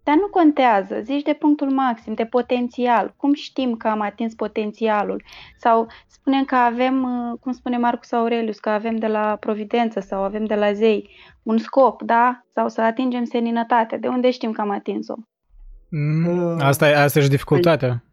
Dar 0.04 0.16
nu 0.16 0.26
contează, 0.26 1.00
zici 1.02 1.22
de 1.22 1.32
punctul 1.32 1.70
maxim, 1.70 2.14
de 2.14 2.24
potențial. 2.24 3.14
Cum 3.16 3.34
știm 3.34 3.76
că 3.76 3.88
am 3.88 4.00
atins 4.00 4.34
potențialul? 4.34 5.22
Sau 5.56 5.86
spunem 6.06 6.44
că 6.44 6.54
avem, 6.54 7.02
uh, 7.02 7.38
cum 7.40 7.52
spune 7.52 7.78
Marcus 7.78 8.12
Aurelius, 8.12 8.58
că 8.58 8.68
avem 8.68 8.96
de 8.96 9.06
la 9.06 9.36
providență 9.40 10.00
sau 10.00 10.22
avem 10.22 10.44
de 10.44 10.54
la 10.54 10.72
zei 10.72 11.10
un 11.42 11.58
scop, 11.58 12.02
da? 12.02 12.44
Sau 12.54 12.68
să 12.68 12.80
atingem 12.80 13.24
seninătate. 13.24 13.96
De 13.96 14.08
unde 14.08 14.30
știm 14.30 14.52
că 14.52 14.60
am 14.60 14.70
atins-o? 14.70 15.14
Mm, 15.90 16.58
asta, 16.60 16.88
e, 16.88 16.96
asta 16.96 17.18
e 17.18 17.22
și 17.22 17.28
dificultatea. 17.28 18.04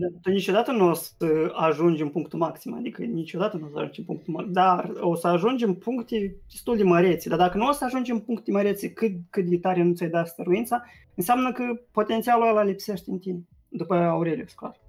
Păi, 0.00 0.20
tu 0.22 0.30
niciodată 0.30 0.72
nu 0.72 0.88
o 0.88 0.92
să 0.92 1.52
ajungi 1.52 2.02
în 2.02 2.08
punctul 2.08 2.38
maxim, 2.38 2.74
adică 2.74 3.02
niciodată 3.02 3.56
nu 3.56 3.66
o 3.66 3.68
să 3.70 3.78
ajungi 3.78 3.98
în 3.98 4.04
punctul 4.04 4.32
maxim, 4.32 4.52
dar 4.52 4.92
o 5.00 5.14
să 5.14 5.26
ajungi 5.28 5.64
în 5.64 5.74
puncte 5.74 6.36
destul 6.50 6.76
de 6.76 6.82
măreți. 6.82 7.28
Dar 7.28 7.38
dacă 7.38 7.58
nu 7.58 7.68
o 7.68 7.72
să 7.72 7.84
ajungi 7.84 8.10
în 8.10 8.20
puncte 8.20 8.50
măreți 8.50 8.88
cât, 8.88 9.12
cât 9.30 9.44
de 9.44 9.58
tare 9.58 9.82
nu 9.82 9.94
ți-ai 9.94 10.10
dat 10.10 10.26
stăruința, 10.26 10.82
înseamnă 11.14 11.52
că 11.52 11.62
potențialul 11.90 12.48
ăla 12.48 12.62
lipsește 12.62 13.10
în 13.10 13.18
tine, 13.18 13.40
după 13.68 13.94
Aurelius, 13.94 14.52
clar. 14.52 14.80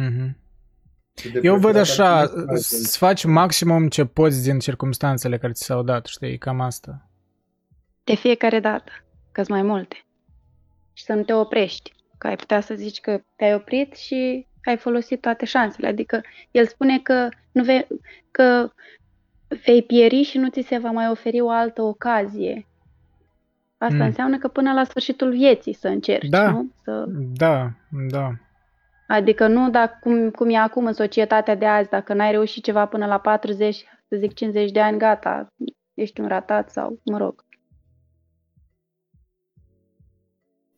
Mm-hmm. 0.00 0.48
Eu 1.42 1.56
văd 1.56 1.76
așa, 1.76 2.26
să 2.54 2.98
faci 2.98 3.24
maximum 3.24 3.88
ce 3.88 4.04
poți 4.04 4.42
din 4.42 4.58
circumstanțele 4.58 5.38
care 5.38 5.52
ți 5.52 5.64
s-au 5.64 5.82
dat, 5.82 6.06
știi, 6.06 6.38
cam 6.38 6.60
asta. 6.60 7.10
De 8.04 8.14
fiecare 8.14 8.60
dată, 8.60 8.92
că 9.32 9.42
mai 9.48 9.62
multe. 9.62 10.04
Și 10.92 11.04
să 11.04 11.12
nu 11.12 11.22
te 11.22 11.32
oprești. 11.32 11.92
Că 12.20 12.26
ai 12.26 12.36
putea 12.36 12.60
să 12.60 12.74
zici 12.74 13.00
că 13.00 13.20
te-ai 13.36 13.54
oprit 13.54 13.96
și 13.96 14.46
ai 14.64 14.76
folosit 14.76 15.20
toate 15.20 15.44
șansele. 15.44 15.86
Adică 15.86 16.20
el 16.50 16.66
spune 16.66 16.98
că, 16.98 17.28
nu 17.52 17.62
vei, 17.62 17.86
că 18.30 18.70
vei 19.64 19.82
pieri 19.82 20.22
și 20.22 20.38
nu 20.38 20.48
ți 20.48 20.60
se 20.60 20.78
va 20.78 20.90
mai 20.90 21.08
oferi 21.08 21.40
o 21.40 21.50
altă 21.50 21.82
ocazie. 21.82 22.66
Asta 23.78 23.96
mm. 23.96 24.00
înseamnă 24.00 24.38
că 24.38 24.48
până 24.48 24.72
la 24.72 24.84
sfârșitul 24.84 25.30
vieții 25.30 25.72
să 25.72 25.88
încerci, 25.88 26.28
da. 26.28 26.50
nu? 26.50 26.70
Să... 26.82 27.04
Da, 27.36 27.70
da. 28.08 28.32
Adică 29.06 29.46
nu 29.46 29.70
dacă, 29.70 29.98
cum, 30.00 30.30
cum 30.30 30.50
e 30.50 30.56
acum 30.56 30.86
în 30.86 30.92
societatea 30.92 31.54
de 31.54 31.66
azi, 31.66 31.88
dacă 31.88 32.14
n-ai 32.14 32.30
reușit 32.30 32.64
ceva 32.64 32.86
până 32.86 33.06
la 33.06 33.18
40, 33.18 33.76
să 34.08 34.16
zic 34.16 34.34
50 34.34 34.70
de 34.70 34.80
ani, 34.80 34.98
gata, 34.98 35.46
ești 35.94 36.20
un 36.20 36.28
ratat 36.28 36.70
sau, 36.70 36.98
mă 37.04 37.18
rog. 37.18 37.44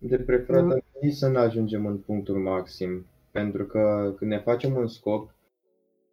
De 0.05 0.19
preferat 0.19 0.65
mm. 0.65 0.83
nici 1.01 1.15
să 1.15 1.29
nu 1.29 1.39
ajungem 1.39 1.87
în 1.87 1.99
punctul 1.99 2.39
maxim, 2.39 3.07
pentru 3.31 3.67
că 3.67 4.15
când 4.17 4.31
ne 4.31 4.39
facem 4.39 4.75
un 4.75 4.87
scop, 4.87 5.35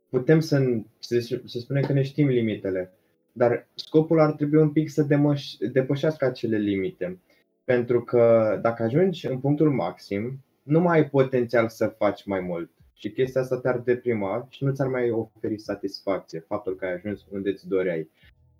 putem 0.09 0.39
să, 0.39 0.81
să, 0.99 1.19
să 1.45 1.59
spunem 1.59 1.83
că 1.83 1.93
ne 1.93 2.01
știm 2.01 2.27
limitele, 2.27 2.93
dar 3.31 3.67
scopul 3.75 4.19
ar 4.19 4.31
trebui 4.31 4.61
un 4.61 4.71
pic 4.71 4.89
să 4.89 5.03
demăș, 5.03 5.53
depășească 5.71 6.25
acele 6.25 6.57
limite. 6.57 7.19
Pentru 7.63 8.03
că 8.03 8.57
dacă 8.61 8.83
ajungi 8.83 9.27
în 9.27 9.39
punctul 9.39 9.71
maxim, 9.71 10.43
nu 10.63 10.79
mai 10.79 10.97
ai 10.97 11.09
potențial 11.09 11.69
să 11.69 11.87
faci 11.97 12.25
mai 12.25 12.39
mult. 12.39 12.71
Și 12.93 13.11
chestia 13.11 13.41
asta 13.41 13.59
te-ar 13.59 13.79
deprima 13.79 14.47
și 14.49 14.63
nu 14.63 14.71
ți-ar 14.71 14.87
mai 14.87 15.11
oferi 15.11 15.59
satisfacție, 15.59 16.39
faptul 16.47 16.75
că 16.75 16.85
ai 16.85 16.93
ajuns 16.93 17.25
unde 17.29 17.53
ți 17.53 17.67
doreai. 17.67 18.09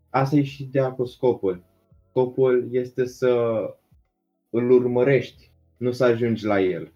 Asta 0.09 0.35
e 0.35 0.43
și 0.43 0.63
ideea 0.63 0.91
cu 0.91 1.05
scopul. 1.05 1.63
Scopul 2.09 2.67
este 2.71 3.05
să 3.05 3.61
îl 4.49 4.71
urmărești, 4.71 5.51
nu 5.77 5.91
să 5.91 6.03
ajungi 6.03 6.45
la 6.45 6.61
el. 6.61 6.93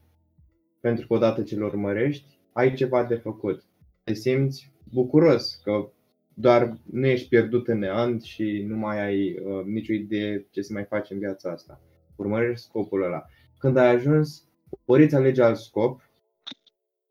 Pentru 0.79 1.07
că 1.07 1.13
odată 1.13 1.43
ce 1.43 1.55
îl 1.55 1.63
urmărești, 1.63 2.37
ai 2.51 2.73
ceva 2.73 3.03
de 3.03 3.15
făcut. 3.15 3.63
Te 4.03 4.13
simți 4.13 4.71
bucuros 4.91 5.59
că 5.63 5.89
doar 6.33 6.77
nu 6.91 7.07
ești 7.07 7.27
pierdut 7.27 7.67
în 7.67 7.79
neant 7.79 8.21
și 8.21 8.63
nu 8.67 8.75
mai 8.75 9.01
ai 9.01 9.37
uh, 9.37 9.65
nicio 9.65 9.93
idee 9.93 10.47
ce 10.51 10.61
să 10.61 10.73
mai 10.73 10.83
faci 10.83 11.09
în 11.09 11.19
viața 11.19 11.51
asta. 11.51 11.81
Urmărești 12.15 12.65
scopul 12.65 13.03
ăla. 13.03 13.25
Când 13.57 13.77
ai 13.77 13.89
ajuns, 13.89 14.43
ori 14.85 15.03
îți 15.03 15.15
alegi 15.15 15.41
alt 15.41 15.57
scop, 15.57 16.09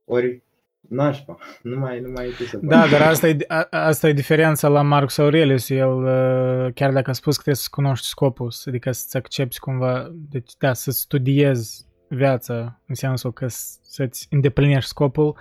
ori 0.04 0.42
nașpa, 0.88 1.36
nu 1.62 1.78
mai, 1.78 2.00
nu 2.00 2.10
mai 2.14 2.26
e 2.26 2.44
să 2.44 2.58
Da, 2.62 2.86
dar 2.90 3.02
asta 3.02 3.28
e, 3.28 3.36
a, 3.48 3.66
asta 3.70 4.08
e 4.08 4.12
diferența 4.12 4.68
la 4.68 4.82
Marcus 4.82 5.18
Aurelius. 5.18 5.68
El, 5.68 6.02
uh, 6.02 6.72
chiar 6.74 6.92
dacă 6.92 7.10
a 7.10 7.12
spus 7.12 7.36
că 7.36 7.42
trebuie 7.42 7.62
să 7.62 7.68
cunoști 7.70 8.06
scopul, 8.06 8.52
adică 8.64 8.92
să-ți 8.92 9.16
accepti 9.16 9.58
cumva, 9.58 10.12
deci 10.30 10.52
da, 10.58 10.72
să 10.72 10.90
studiezi 10.90 11.86
viața, 12.08 12.80
în 12.86 12.94
sensul 12.94 13.32
că 13.32 13.46
să-ți 13.82 14.26
îndeplinești 14.30 14.88
scopul, 14.88 15.36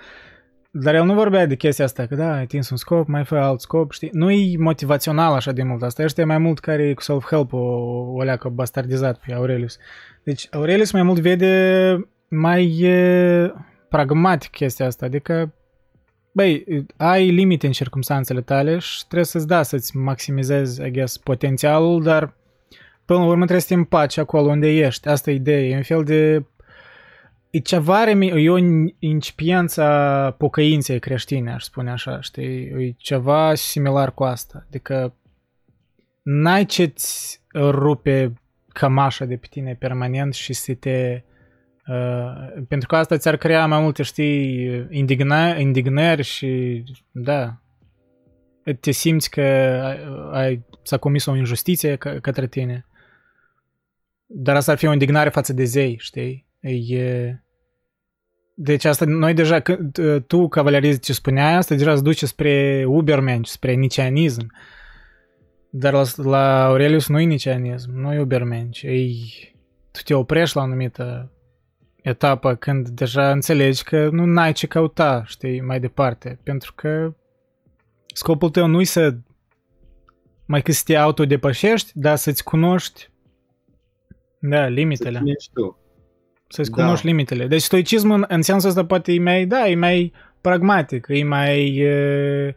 dar 0.72 0.96
el 0.96 1.06
nu 1.06 1.14
vorbea 1.14 1.46
de 1.46 1.56
chestia 1.56 1.86
asta, 1.86 2.06
că 2.06 2.16
da, 2.16 2.34
ai 2.34 2.46
tins 2.46 2.70
un 2.70 2.78
scop, 2.78 3.08
mai 3.08 3.26
fă 3.26 3.36
alt 3.36 3.62
scop, 3.62 3.92
știi? 3.92 4.10
Nu 4.14 4.32
e 4.32 4.58
motivațional 4.58 5.34
așa 5.34 5.52
de 5.52 5.64
mult 5.64 5.84
asta, 5.84 6.04
ăștia 6.04 6.26
mai 6.26 6.38
mult 6.38 6.60
care 6.60 6.88
e 6.88 6.94
cu 6.94 7.02
self-help 7.02 7.54
o, 7.54 7.58
o 8.14 8.24
leacă 8.24 8.50
bastardizat 8.50 9.20
pe 9.26 9.34
Aurelius. 9.34 9.78
Deci 10.24 10.48
Aurelius 10.52 10.92
mai 10.92 11.04
mult 11.04 11.20
vede 11.20 11.96
mai 12.28 12.86
pragmatic 13.92 14.52
chestia 14.52 14.86
asta, 14.86 15.06
adică 15.06 15.54
băi, 16.32 16.66
ai 16.98 17.30
limite 17.30 17.66
în 17.66 17.72
circunstanțele 17.72 18.42
tale 18.42 18.78
și 18.78 19.06
trebuie 19.06 19.26
să-ți 19.26 19.48
da, 19.48 19.64
să-ți 19.64 19.98
maximizezi, 19.98 20.82
I 20.82 20.92
guess, 20.92 21.18
potențialul, 21.18 22.04
dar 22.04 22.34
până 23.06 23.20
la 23.20 23.26
urmă 23.26 23.42
trebuie 23.42 23.60
să 23.62 23.68
te 23.68 23.74
împaci 23.74 24.18
acolo 24.18 24.50
unde 24.50 24.68
ești. 24.68 25.08
Asta 25.08 25.32
e 25.32 25.34
ideea, 25.34 25.60
e 25.60 25.76
un 25.76 25.84
fel 25.84 26.04
de... 26.04 26.46
E 27.50 27.60
ceva, 27.60 28.10
e 28.10 28.50
o 28.50 28.58
incipiență 29.00 29.82
a 29.82 30.32
pocăinței 30.32 31.00
creștine, 31.00 31.54
aș 31.54 31.64
spune 31.64 31.92
așa, 31.92 32.22
știi? 32.22 32.64
E 32.64 32.94
ceva 32.98 33.56
similar 33.56 34.14
cu 34.14 34.24
asta. 34.24 34.66
Adică 34.68 35.14
n-ai 36.22 36.66
ce-ți 36.66 37.42
rupe 37.54 38.34
cămașa 38.68 39.26
de 39.26 39.36
pe 39.36 39.48
tine 39.50 39.76
permanent 39.80 40.34
și 40.34 40.54
să 40.54 40.74
te 40.74 41.24
Uh, 41.92 42.64
pentru 42.68 42.88
că 42.88 42.96
asta 42.96 43.18
ți-ar 43.18 43.38
crea 43.38 43.66
mai 43.66 43.82
multe, 43.82 44.04
știi, 44.04 44.88
indigna, 44.90 45.58
indignări 45.58 46.24
și, 46.24 46.84
da, 47.12 47.62
te 48.80 48.92
simți 48.92 49.30
că 49.30 49.42
ai, 50.32 50.66
s-a 50.84 50.98
comis 50.98 51.26
o 51.26 51.36
injustiție 51.36 51.96
către 51.96 52.48
tine. 52.48 52.86
Dar 54.26 54.56
asta 54.56 54.72
ar 54.72 54.78
fi 54.78 54.88
o 54.88 54.92
indignare 54.92 55.30
față 55.30 55.54
de 55.54 55.64
zei, 55.64 55.98
știi? 56.00 56.46
E... 56.60 57.36
Deci 58.56 58.86
asta, 58.86 59.06
noi 59.06 59.34
deja, 59.34 59.62
tu, 60.28 60.48
cavalerist, 60.48 61.02
ce 61.02 61.14
spuneai, 61.14 61.54
asta 61.56 61.76
deja 61.76 61.96
se 61.96 62.02
duce 62.02 62.26
spre 62.26 62.84
ubermenci, 62.88 63.48
spre 63.48 63.74
nicianism. 63.74 64.54
Dar 65.70 65.94
la, 65.94 66.04
la 66.16 66.66
Aurelius 66.66 67.08
nu 67.08 67.20
e 67.20 67.24
nicianism, 67.24 67.92
nu 67.92 68.14
e 68.14 68.20
ubermenci. 68.20 68.82
E, 68.82 69.08
tu 69.92 70.02
te 70.04 70.14
oprești 70.14 70.56
la 70.56 70.62
o 70.62 70.66
anumită 70.66 71.32
etapă 72.02 72.56
când 72.56 72.88
deja 72.88 73.32
înțelegi 73.32 73.84
că 73.84 74.10
nu 74.12 74.26
n-ai 74.26 74.54
ce 74.54 74.68
căuta, 74.68 75.24
știi, 75.26 75.62
mai 75.62 75.80
departe. 75.80 76.40
Pentru 76.44 76.74
că 76.76 77.14
scopul 78.14 78.50
tău 78.50 78.68
nu 78.68 78.82
e 78.82 78.84
să 78.84 79.16
mai 80.46 80.62
că 80.62 80.72
să 80.72 80.82
te 80.86 80.96
autodepășești, 80.96 81.92
dar 81.94 82.16
să-ți 82.16 82.44
cunoști 82.44 83.10
da, 84.40 84.68
limitele. 84.68 85.22
Să 85.38 85.50
tu. 85.54 85.78
Să-ți 86.48 86.72
da. 86.72 86.84
cunoști 86.84 87.06
limitele. 87.06 87.48
Deci 87.48 87.62
stoicismul 87.62 88.26
în 88.28 88.42
sensul 88.42 88.70
ăsta 88.70 88.86
poate 88.86 89.14
e 89.14 89.20
mai, 89.20 89.46
da, 89.46 89.68
e 89.68 89.76
mai 89.76 90.14
pragmatic, 90.42 91.06
e 91.10 91.24
mai 91.24 91.76
e, 91.76 92.56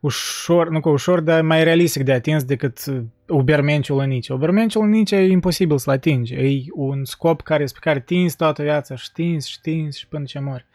ușor, 0.00 0.68
nu 0.68 0.80
că 0.80 0.88
ușor, 0.88 1.20
dar 1.20 1.42
mai 1.42 1.64
realistic 1.64 2.02
de 2.02 2.12
atins 2.12 2.44
decât 2.44 2.84
ubermenciul 3.30 3.98
în 3.98 4.08
nici. 4.08 4.28
Ubermenciul 4.28 4.82
în 4.82 4.88
nici 4.88 5.10
e 5.10 5.26
imposibil 5.26 5.78
să-l 5.78 5.92
atingi. 5.92 6.34
E 6.34 6.62
un 6.72 7.04
scop 7.04 7.42
care, 7.42 7.64
pe 7.64 7.78
care 7.80 8.00
tinzi 8.00 8.36
toată 8.36 8.62
viața 8.62 8.94
și 8.94 9.12
tinzi 9.12 9.50
și 9.50 9.60
tinzi 9.60 9.98
și 9.98 10.08
până 10.08 10.24
ce 10.24 10.38
mori. 10.38 10.66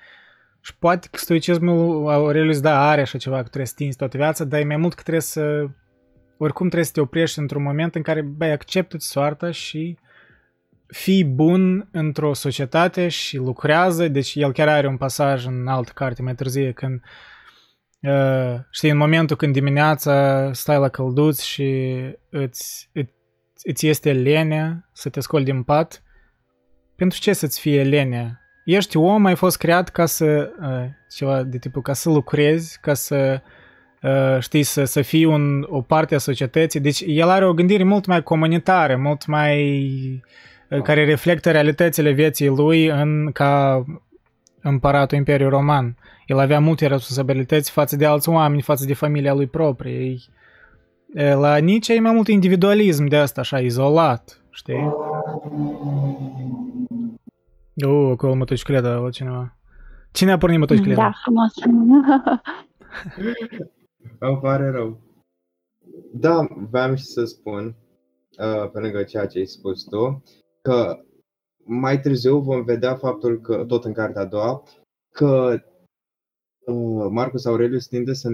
Și 0.62 0.76
poate 0.76 1.08
că 1.12 1.18
stoicismul 1.18 2.10
Aurelius, 2.10 2.60
da, 2.62 2.90
are 2.90 3.02
așa 3.02 3.18
ceva 3.18 3.36
că 3.36 3.42
trebuie 3.42 3.66
să 3.66 3.74
tinzi 3.76 3.98
toată 3.98 4.18
viața, 4.18 4.44
dar 4.44 4.60
e 4.60 4.64
mai 4.64 4.78
mult 4.78 4.94
că 4.94 5.02
trebuie 5.02 5.22
să 5.22 5.68
oricum 6.38 6.66
trebuie 6.66 6.86
să 6.86 6.92
te 6.94 7.02
oprești 7.02 7.40
într-un 7.40 7.64
moment 7.64 7.96
în 7.96 8.02
care, 8.02 8.22
băi, 8.22 8.52
acceptă-ți 8.52 9.08
soarta 9.08 9.52
și 9.52 9.98
fii 10.88 11.24
bun 11.26 11.88
într-o 11.92 12.34
societate 12.34 13.08
și 13.08 13.38
lucrează, 13.38 14.08
deci 14.08 14.36
el 14.36 14.52
chiar 14.52 14.68
are 14.68 14.88
un 14.88 14.98
pasaj 14.98 15.46
în 15.46 15.68
altă 15.68 15.92
carte 15.96 16.22
mai 16.22 16.36
târzie 16.36 16.72
când 16.72 16.94
uh, 16.94 17.35
știi, 18.70 18.90
în 18.90 18.98
momentul 18.98 19.36
când 19.36 19.54
dimineața 19.54 20.50
stai 20.54 20.78
la 20.78 20.90
călduț 20.90 21.42
și 21.42 21.96
îți, 22.30 22.90
îți, 22.94 23.14
îți 23.64 23.88
este 23.88 24.14
lene 24.14 24.86
să 24.94 25.10
te 25.10 25.20
scoli 25.20 25.44
din 25.44 25.64
pat, 25.64 26.04
pentru 26.96 27.20
ce 27.20 27.34
să-ți 27.34 27.60
fie 27.60 27.84
lene? 27.84 28.40
Ești 28.66 28.98
om, 28.98 29.26
ai 29.26 29.36
fost 29.36 29.58
creat 29.58 29.90
ca 29.90 30.06
să, 30.06 30.50
uh, 30.62 30.90
ceva 31.16 31.44
de 31.44 31.58
tipul, 31.58 31.82
ca 31.82 31.94
să 31.94 32.10
lucrezi, 32.10 32.78
ca 32.82 32.94
să 32.94 33.42
uh, 34.02 34.38
știi, 34.40 34.64
să, 34.64 34.84
să 34.84 35.02
fii 35.02 35.26
un, 35.26 35.66
o 35.70 35.82
parte 35.82 36.16
a 36.16 36.18
societății. 36.18 36.80
Deci 36.80 37.04
el 37.06 37.30
are 37.30 37.46
o 37.46 37.54
gândire 37.54 37.84
mult 37.84 38.06
mai 38.06 38.24
comunitară, 38.24 38.96
mult 38.96 39.26
mai 39.26 40.24
care 40.84 41.06
reflectă 41.06 41.52
realitățile 41.52 42.12
vieții 42.12 42.48
lui 42.48 42.86
în, 42.88 43.32
ca 43.32 43.84
împăratul 44.70 45.18
Imperiului 45.18 45.58
Roman. 45.58 45.98
El 46.26 46.40
avea 46.40 46.60
multe 46.60 46.88
responsabilități 46.88 47.72
față 47.72 47.96
de 47.96 48.06
alți 48.06 48.30
oameni, 48.30 48.62
față 48.62 48.86
de 48.86 48.94
familia 48.94 49.34
lui 49.34 49.48
proprie. 49.48 50.18
La 51.14 51.58
Nietzsche 51.58 51.94
e 51.94 52.00
mai 52.00 52.14
mult 52.14 52.28
individualism 52.28 53.06
de 53.06 53.18
asta, 53.18 53.42
așa, 53.42 53.60
izolat, 53.60 54.44
știi? 54.50 54.94
Uh, 57.74 58.12
acolo 58.12 58.36
motocicleta 58.36 58.90
la 58.90 59.10
cineva. 59.10 59.58
Cine 60.12 60.32
a 60.32 60.38
pornit 60.38 60.60
motocicleta? 60.60 61.02
Da, 61.02 61.12
frumos. 61.24 61.54
Îmi 64.20 64.38
pare 64.42 64.70
rău. 64.70 65.00
Da, 66.14 66.48
vreau 66.70 66.96
și 66.96 67.04
să 67.04 67.26
spun, 67.26 67.76
uh, 68.38 68.70
pe 68.72 68.80
lângă 68.80 69.04
ceea 69.04 69.26
ce 69.26 69.38
ai 69.38 69.46
spus 69.46 69.84
tu, 69.84 70.24
că 70.62 71.05
mai 71.66 72.00
târziu 72.00 72.40
vom 72.40 72.64
vedea 72.64 72.96
faptul 72.96 73.42
că, 73.42 73.66
tot 73.68 73.86
în 73.86 73.94
cartea 73.94 74.22
a 74.22 74.26
doua, 74.26 74.64
că 75.12 75.62
uh, 76.66 77.08
Marcus 77.10 77.46
Aurelius 77.46 77.88
tinde 77.88 78.14
să, 78.14 78.30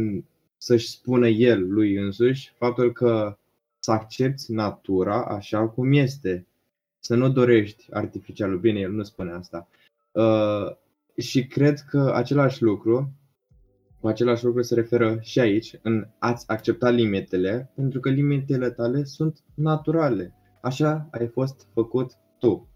să-și 0.57 0.89
spună 0.89 1.27
el 1.27 1.71
lui 1.71 1.95
însuși 1.95 2.53
faptul 2.57 2.91
că 2.91 3.37
să 3.79 3.91
accepti 3.91 4.51
natura 4.51 5.25
așa 5.25 5.67
cum 5.67 5.93
este, 5.93 6.47
să 6.99 7.15
nu 7.15 7.29
dorești 7.29 7.87
artificialul. 7.91 8.59
Bine, 8.59 8.79
el 8.79 8.91
nu 8.91 9.03
spune 9.03 9.31
asta. 9.31 9.67
Uh, 10.11 10.75
și 11.17 11.47
cred 11.47 11.79
că 11.79 12.11
același 12.13 12.63
lucru, 12.63 13.11
cu 13.99 14.07
același 14.07 14.45
lucru 14.45 14.61
se 14.61 14.75
referă 14.75 15.17
și 15.21 15.39
aici, 15.39 15.79
în 15.81 16.07
a-ți 16.17 16.49
accepta 16.49 16.89
limitele, 16.89 17.71
pentru 17.75 17.99
că 17.99 18.09
limitele 18.09 18.69
tale 18.69 19.03
sunt 19.03 19.43
naturale. 19.53 20.33
Așa 20.61 21.07
ai 21.11 21.27
fost 21.27 21.67
făcut 21.73 22.11
tu. 22.39 22.70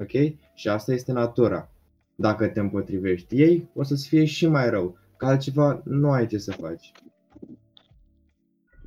Ok? 0.00 0.34
Și 0.54 0.68
asta 0.68 0.92
este 0.92 1.12
natura. 1.12 1.68
Dacă 2.14 2.46
te 2.46 2.60
împotrivești 2.60 3.40
ei, 3.40 3.68
o 3.74 3.82
să-ți 3.82 4.08
fie 4.08 4.24
și 4.24 4.46
mai 4.46 4.70
rău. 4.70 4.98
Că 5.16 5.26
altceva 5.26 5.80
nu 5.84 6.10
ai 6.10 6.26
ce 6.26 6.38
să 6.38 6.52
faci. 6.52 6.92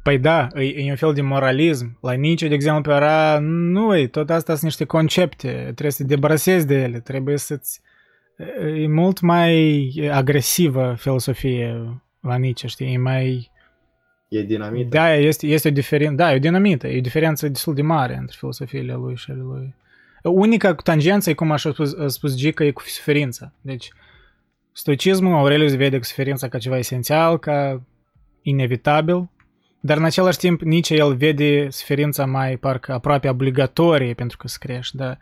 Păi 0.04 0.20
da, 0.20 0.48
e, 0.54 0.86
e 0.86 0.90
un 0.90 0.96
fel 0.96 1.14
de 1.14 1.22
moralism. 1.22 1.98
La 2.02 2.12
Nietzsche, 2.12 2.48
de 2.48 2.54
exemplu, 2.54 2.92
era, 2.92 3.40
nu, 3.40 3.98
e, 3.98 4.08
tot 4.08 4.30
asta 4.30 4.52
sunt 4.52 4.64
niște 4.64 4.86
concepte, 4.86 5.48
trebuie 5.64 5.92
să 5.92 6.04
te 6.04 6.08
debrăsezi 6.08 6.68
de 6.68 6.82
ele, 6.82 7.00
trebuie 7.00 7.38
să-ți... 7.38 7.82
E 8.76 8.88
mult 8.88 9.20
mai 9.20 9.92
agresivă 10.12 10.96
filosofie 10.98 12.02
la 12.22 12.36
Nietzsche, 12.36 12.68
știi, 12.68 12.94
e 12.94 12.98
mai 12.98 13.52
E 14.30 14.42
dinamită. 14.42 14.90
Da, 14.90 15.14
este, 15.14 15.48
este 15.48 15.68
o 15.68 15.72
diferență, 15.72 16.16
da, 16.16 16.32
e 16.32 16.36
o 16.36 16.40
dinamită, 16.40 16.88
e 16.88 16.98
o 16.98 17.02
diferență 17.02 17.48
destul 17.48 17.74
de 17.74 17.82
mare 17.82 18.16
între 18.16 18.36
filosofiile 18.40 18.94
lui 18.94 19.16
și 19.16 19.32
ale 19.32 19.42
lui. 19.42 19.76
Unica 20.24 20.76
cu 20.76 20.82
tangență 20.82 21.30
e, 21.30 21.34
cum 21.34 21.52
așa 21.52 21.72
spus, 21.72 21.98
a 21.98 22.08
spus 22.08 22.36
Gica, 22.36 22.64
e 22.64 22.72
cu 22.72 22.82
suferința. 22.82 23.54
Deci, 23.62 23.90
stoicismul, 24.72 25.34
Aurelius 25.34 25.76
vede 25.76 25.98
cu 25.98 26.04
suferința 26.04 26.48
ca 26.48 26.58
ceva 26.58 26.78
esențial, 26.78 27.40
ca 27.40 27.82
inevitabil, 28.42 29.30
dar 29.80 29.98
în 29.98 30.04
același 30.04 30.38
timp 30.38 30.62
nici 30.62 30.90
el 30.90 31.16
vede 31.16 31.70
suferința 31.70 32.26
mai 32.26 32.58
parcă 32.58 32.94
aproape 32.94 33.30
obligatorie 33.30 34.14
pentru 34.14 34.38
că 34.38 34.48
se 34.48 34.58
crește, 34.60 34.98
da. 34.98 35.18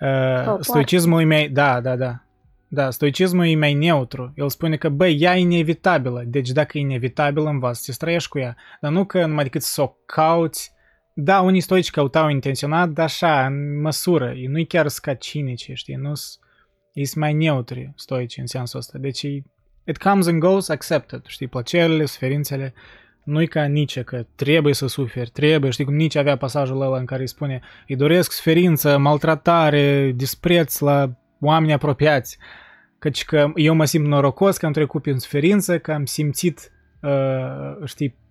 Uh, 0.00 0.56
stoicismul 0.60 1.20
e 1.20 1.24
mai, 1.24 1.48
da, 1.48 1.80
da, 1.80 1.96
da, 1.96 2.22
da, 2.68 2.90
stoicismul 2.90 3.46
e 3.46 3.56
mai 3.56 3.74
neutru. 3.74 4.32
El 4.36 4.48
spune 4.48 4.76
că, 4.76 4.88
băi, 4.88 5.16
ea 5.20 5.36
e 5.36 5.40
inevitabilă. 5.40 6.22
Deci 6.26 6.50
dacă 6.50 6.78
e 6.78 6.80
inevitabilă, 6.80 7.48
învață 7.48 7.80
să 7.92 7.94
trăiești 7.98 8.28
cu 8.28 8.38
ea. 8.38 8.56
Dar 8.80 8.90
nu 8.90 9.04
că 9.04 9.26
numai 9.26 9.44
decât 9.44 9.62
să 9.62 9.82
o 9.82 9.96
cauți. 10.06 10.72
Da, 11.20 11.40
unii 11.40 11.60
stoici 11.60 11.90
căutau 11.90 12.28
intenționat, 12.28 12.88
dar 12.88 13.04
așa, 13.04 13.46
în 13.46 13.80
măsură. 13.80 14.34
Nu-i 14.48 14.66
chiar 14.66 14.86
ca 15.02 15.14
cinici, 15.14 15.70
știi? 15.74 15.94
Nu 15.94 16.12
e 16.92 17.02
mai 17.14 17.32
neutri 17.32 17.92
stoici 17.96 18.36
în 18.36 18.46
sensul 18.46 18.78
ăsta. 18.78 18.98
Deci 18.98 19.22
it 19.84 19.98
comes 20.02 20.26
and 20.26 20.38
goes 20.38 20.68
accepted, 20.68 21.22
știi? 21.26 21.46
Plăcerile, 21.46 22.04
suferințele. 22.04 22.74
Nu-i 23.24 23.46
ca 23.46 23.64
nici 23.64 24.00
că 24.00 24.26
trebuie 24.34 24.74
să 24.74 24.86
suferi, 24.86 25.30
trebuie, 25.30 25.70
știi 25.70 25.84
cum 25.84 25.94
nici 25.94 26.14
avea 26.14 26.36
pasajul 26.36 26.80
ăla 26.80 26.98
în 26.98 27.04
care 27.04 27.20
îi 27.20 27.28
spune 27.28 27.60
îi 27.88 27.96
doresc 27.96 28.32
suferință, 28.32 28.98
maltratare, 28.98 30.12
dispreț 30.16 30.78
la 30.78 31.12
oameni 31.40 31.72
apropiați. 31.72 32.38
Căci 32.98 33.24
că 33.24 33.52
eu 33.54 33.74
mă 33.74 33.84
simt 33.84 34.06
norocos 34.06 34.56
că 34.56 34.66
am 34.66 34.72
trecut 34.72 35.02
prin 35.02 35.18
suferință, 35.18 35.78
că 35.78 35.92
am 35.92 36.04
simțit, 36.04 36.72
uh, 37.02 37.86
știi, 37.86 38.06
uh, 38.06 38.27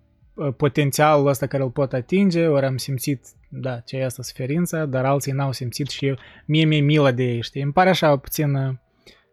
potențialul 0.56 1.26
ăsta 1.26 1.46
care 1.46 1.62
îl 1.62 1.70
pot 1.70 1.92
atinge, 1.92 2.46
ori 2.46 2.66
am 2.66 2.76
simțit, 2.76 3.26
da, 3.48 3.78
ce 3.78 3.96
e 3.96 4.04
asta 4.04 4.22
suferința, 4.22 4.84
dar 4.84 5.04
alții 5.04 5.32
n-au 5.32 5.52
simțit 5.52 5.88
și 5.88 6.06
eu, 6.06 6.16
mie 6.46 6.64
mi-e 6.64 6.80
milă 6.80 7.10
de 7.10 7.22
ei, 7.22 7.42
știi? 7.42 7.62
Îmi 7.62 7.72
pare 7.72 7.88
așa 7.88 8.16
puțin 8.16 8.54
uh, 8.54 8.74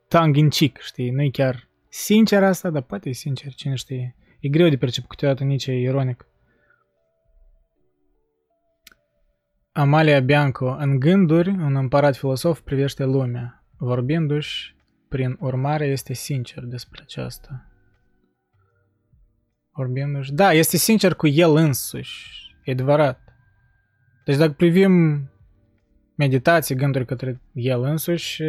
tongue 0.08 0.40
in 0.40 0.50
cheek, 0.50 0.78
știi? 0.78 1.10
Nu-i 1.10 1.32
chiar 1.32 1.70
sincer 1.90 2.44
asta, 2.44 2.70
dar 2.70 2.82
poate 2.82 3.10
e 3.10 3.14
sincer, 3.14 3.54
cine 3.54 3.76
știe. 3.76 4.16
E 4.40 4.48
greu 4.48 4.70
de 4.70 4.78
perceput 4.78 5.10
câteodată 5.10 5.44
nici 5.44 5.66
e 5.66 5.74
ironic. 5.74 6.28
Amalia 9.72 10.20
Bianco, 10.20 10.76
în 10.80 11.00
gânduri, 11.00 11.50
un 11.50 11.76
împărat 11.76 12.16
filosof 12.16 12.60
privește 12.60 13.04
lumea. 13.04 13.64
Vorbindu-și, 13.78 14.76
prin 15.10 15.38
urmare, 15.40 15.86
este 15.86 16.14
sincer 16.14 16.64
despre 16.64 17.02
aceasta. 17.04 17.70
Vorbindu-și... 19.76 20.34
Da, 20.34 20.54
este 20.54 20.78
sincer 20.78 21.14
cu 21.14 21.28
el 21.28 21.56
însuși. 21.56 22.56
E 22.64 22.72
adevărat. 22.72 23.20
Deci 24.26 24.36
dacă 24.36 24.52
privim 24.52 25.24
meditații, 26.16 26.76
gânduri 26.76 27.06
către 27.06 27.42
el 27.54 27.82
însuși, 27.82 28.42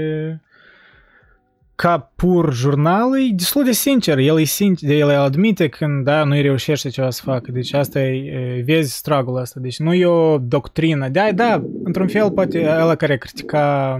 ca 1.74 1.98
pur 2.16 2.52
jurnal, 2.52 3.20
e 3.20 3.32
destul 3.34 3.64
de 3.64 3.72
sincer. 3.72 4.18
El 4.18 4.40
e 4.40 4.44
sincer, 4.44 4.90
el 4.90 5.10
admite 5.10 5.68
când, 5.68 6.04
da, 6.04 6.24
nu-i 6.24 6.42
reușește 6.42 6.88
ceva 6.88 7.10
să 7.10 7.22
facă. 7.24 7.52
Deci 7.52 7.72
asta 7.72 8.00
e, 8.00 8.62
vezi 8.66 8.96
struggle 8.96 9.40
asta. 9.40 9.60
Deci 9.60 9.78
nu 9.78 9.94
e 9.94 10.06
o 10.06 10.38
doctrină. 10.38 11.08
Da, 11.08 11.32
da, 11.32 11.62
într-un 11.84 12.08
fel, 12.08 12.30
poate 12.30 12.66
ăla 12.68 12.94
care 12.94 13.18
critica 13.18 13.96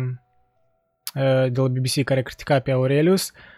uh, 1.14 1.50
de 1.52 1.60
la 1.60 1.68
BBC 1.68 2.04
care 2.04 2.22
critica 2.22 2.58
pe 2.58 2.70
Aurelius, 2.70 3.28
uh, 3.30 3.54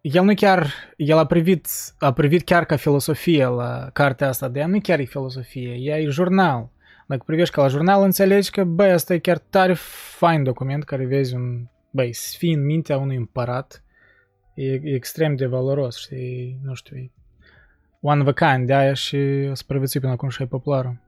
el 0.00 0.24
nu 0.24 0.34
chiar, 0.34 0.66
el 0.96 1.18
a 1.18 1.26
privit, 1.26 1.66
a 1.98 2.12
privit 2.12 2.44
chiar 2.44 2.64
ca 2.64 2.76
filosofie 2.76 3.46
la 3.46 3.90
cartea 3.92 4.28
asta, 4.28 4.48
de 4.48 4.58
ea 4.58 4.66
nu 4.66 4.80
chiar 4.80 4.98
e 4.98 5.04
filosofie, 5.04 5.74
ea 5.78 5.98
e 6.00 6.08
jurnal. 6.08 6.70
Dacă 7.06 7.22
privești 7.26 7.54
ca 7.54 7.62
la 7.62 7.68
jurnal, 7.68 8.02
înțelegi 8.02 8.50
că, 8.50 8.64
băi, 8.64 8.90
asta 8.90 9.14
e 9.14 9.18
chiar 9.18 9.38
tare 9.38 9.74
fain 10.16 10.42
document 10.42 10.84
care 10.84 11.06
vezi 11.06 11.34
un, 11.34 11.66
băi, 11.90 12.12
sfii 12.12 12.52
în 12.52 12.64
mintea 12.64 12.98
unui 12.98 13.16
împărat, 13.16 13.84
e, 14.54 14.72
e 14.72 14.94
extrem 14.94 15.36
de 15.36 15.46
valoros, 15.46 15.98
știi, 15.98 16.60
nu 16.62 16.74
știu, 16.74 16.96
e 16.96 17.10
one 18.00 18.20
of 18.20 18.26
a 18.26 18.32
kind 18.32 18.66
de 18.66 18.74
aia 18.74 18.94
și 18.94 19.16
o 19.50 19.54
să 19.54 19.64
prevățui 19.66 20.00
până 20.00 20.12
acum 20.12 20.28
și 20.28 20.42
e 20.42 20.46
populară. 20.46 21.00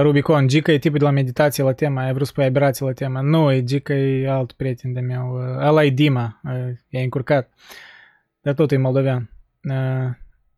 Rubicon, 0.00 0.48
Gica 0.48 0.72
e 0.72 0.78
tipul 0.78 0.98
de 0.98 1.04
la 1.04 1.10
meditație 1.10 1.64
la 1.64 1.72
tema, 1.72 2.04
ai 2.04 2.12
vrut 2.12 2.26
să 2.26 2.32
pui 2.32 2.44
aberație 2.44 2.86
la 2.86 2.92
tema. 2.92 3.20
Nu, 3.20 3.52
e 3.52 3.64
Gica 3.64 3.94
e 3.94 4.28
alt 4.28 4.52
prieten 4.52 4.92
de 4.92 5.00
meu. 5.00 5.34
Uh, 5.34 5.66
ăla 5.66 5.84
e 5.84 5.90
Dima, 5.90 6.40
uh, 6.44 6.52
e 6.88 7.02
încurcat. 7.02 7.50
Dar 8.40 8.54
tot 8.54 8.72
e 8.72 8.76
moldovean. 8.76 9.30
Uh, 9.62 10.10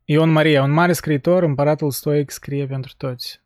Ion 0.05 0.31
Maria, 0.31 0.63
un 0.63 0.71
mare 0.71 0.93
scriitor, 0.93 1.43
împăratul 1.43 1.91
stoic 1.91 2.31
scrie 2.31 2.67
pentru 2.67 2.93
toți. 2.97 3.41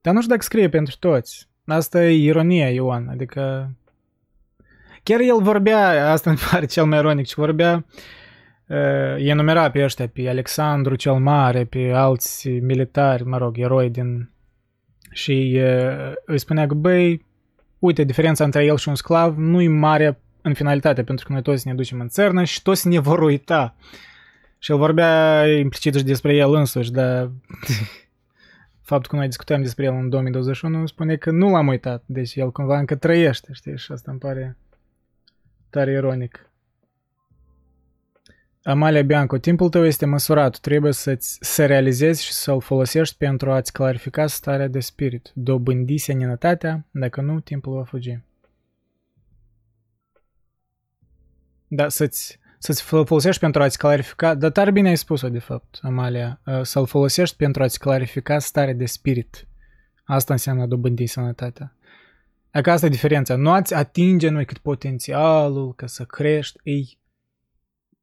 Dar 0.00 0.14
nu 0.14 0.20
știu 0.20 0.32
dacă 0.32 0.44
scrie 0.44 0.68
pentru 0.68 0.96
toți. 0.98 1.48
Asta 1.66 2.04
e 2.04 2.24
ironia, 2.24 2.70
Ioan, 2.70 3.08
adică... 3.08 3.70
Chiar 5.02 5.20
el 5.20 5.42
vorbea, 5.42 6.10
asta 6.10 6.30
îmi 6.30 6.38
pare 6.50 6.66
cel 6.66 6.84
mai 6.84 6.98
ironic, 6.98 7.26
și 7.26 7.34
vorbea, 7.34 7.84
uh, 8.66 9.16
enumera 9.18 9.70
pe 9.70 9.84
ăștia, 9.84 10.08
pe 10.08 10.28
Alexandru 10.28 10.94
cel 10.94 11.14
Mare, 11.14 11.64
pe 11.64 11.90
alți 11.94 12.48
militari, 12.48 13.24
mă 13.24 13.38
rog, 13.38 13.58
eroi 13.58 13.90
din... 13.90 14.30
Și 15.10 15.60
uh, 15.62 16.12
îi 16.24 16.38
spunea 16.38 16.66
că, 16.66 16.74
băi, 16.74 17.26
uite, 17.78 18.04
diferența 18.04 18.44
între 18.44 18.64
el 18.64 18.76
și 18.76 18.88
un 18.88 18.94
sclav 18.94 19.36
nu 19.36 19.60
e 19.60 19.68
mare 19.68 20.20
în 20.42 20.54
finalitate, 20.54 21.02
pentru 21.02 21.26
că 21.26 21.32
noi 21.32 21.42
toți 21.42 21.66
ne 21.66 21.74
ducem 21.74 22.00
în 22.00 22.08
țărnă 22.08 22.44
și 22.44 22.62
toți 22.62 22.88
ne 22.88 22.98
vor 22.98 23.18
uita. 23.18 23.74
Și 24.58 24.70
el 24.70 24.78
vorbea 24.78 25.46
implicit 25.46 25.94
și 25.94 26.04
despre 26.04 26.34
el 26.34 26.54
însuși, 26.54 26.90
dar 26.90 27.30
faptul 28.90 29.10
că 29.10 29.16
noi 29.16 29.26
discutăm 29.26 29.62
despre 29.62 29.84
el 29.84 29.92
în 29.92 30.08
2021 30.08 30.86
spune 30.86 31.16
că 31.16 31.30
nu 31.30 31.50
l-am 31.50 31.66
uitat, 31.66 32.02
deci 32.06 32.34
el 32.34 32.52
cumva 32.52 32.78
încă 32.78 32.96
trăiește, 32.96 33.52
știi, 33.52 33.78
și 33.78 33.92
asta 33.92 34.10
îmi 34.10 34.20
pare 34.20 34.56
tare 35.70 35.92
ironic. 35.92 36.47
Amalia 38.68 39.02
Bianco, 39.02 39.38
timpul 39.38 39.68
tău 39.68 39.84
este 39.84 40.06
măsurat, 40.06 40.58
trebuie 40.58 40.92
să-ți 40.92 41.38
să 41.40 41.66
realizezi 41.66 42.24
și 42.24 42.32
să-l 42.32 42.60
folosești 42.60 43.16
pentru 43.16 43.52
a-ți 43.52 43.72
clarifica 43.72 44.26
starea 44.26 44.68
de 44.68 44.80
spirit. 44.80 45.30
Dobândi 45.34 45.98
seninătatea, 45.98 46.86
dacă 46.90 47.20
nu, 47.20 47.40
timpul 47.40 47.74
va 47.74 47.84
fugi. 47.84 48.18
Da, 51.68 51.88
să-ți 51.88 52.38
să-ți 52.58 52.82
folosești 52.82 53.40
pentru 53.40 53.62
a-ți 53.62 53.78
clarifica, 53.78 54.34
dar 54.34 54.50
tare 54.50 54.70
bine 54.70 54.88
ai 54.88 54.96
spus-o 54.96 55.28
de 55.28 55.38
fapt, 55.38 55.78
Amalia, 55.82 56.40
uh, 56.46 56.62
să-l 56.62 56.86
folosești 56.86 57.36
pentru 57.36 57.62
a-ți 57.62 57.78
clarifica 57.78 58.38
starea 58.38 58.74
de 58.74 58.86
spirit. 58.86 59.48
Asta 60.04 60.32
înseamnă 60.32 60.66
dobândi 60.66 61.06
sănătatea. 61.06 61.76
Adică 62.50 62.70
asta 62.70 62.86
e 62.86 62.88
diferența. 62.88 63.36
Nu 63.36 63.50
ați 63.50 63.74
atinge 63.74 64.28
noi 64.28 64.44
cât 64.44 64.58
potențialul, 64.58 65.74
ca 65.74 65.86
să 65.86 66.04
crești, 66.04 66.58
ei 66.62 66.98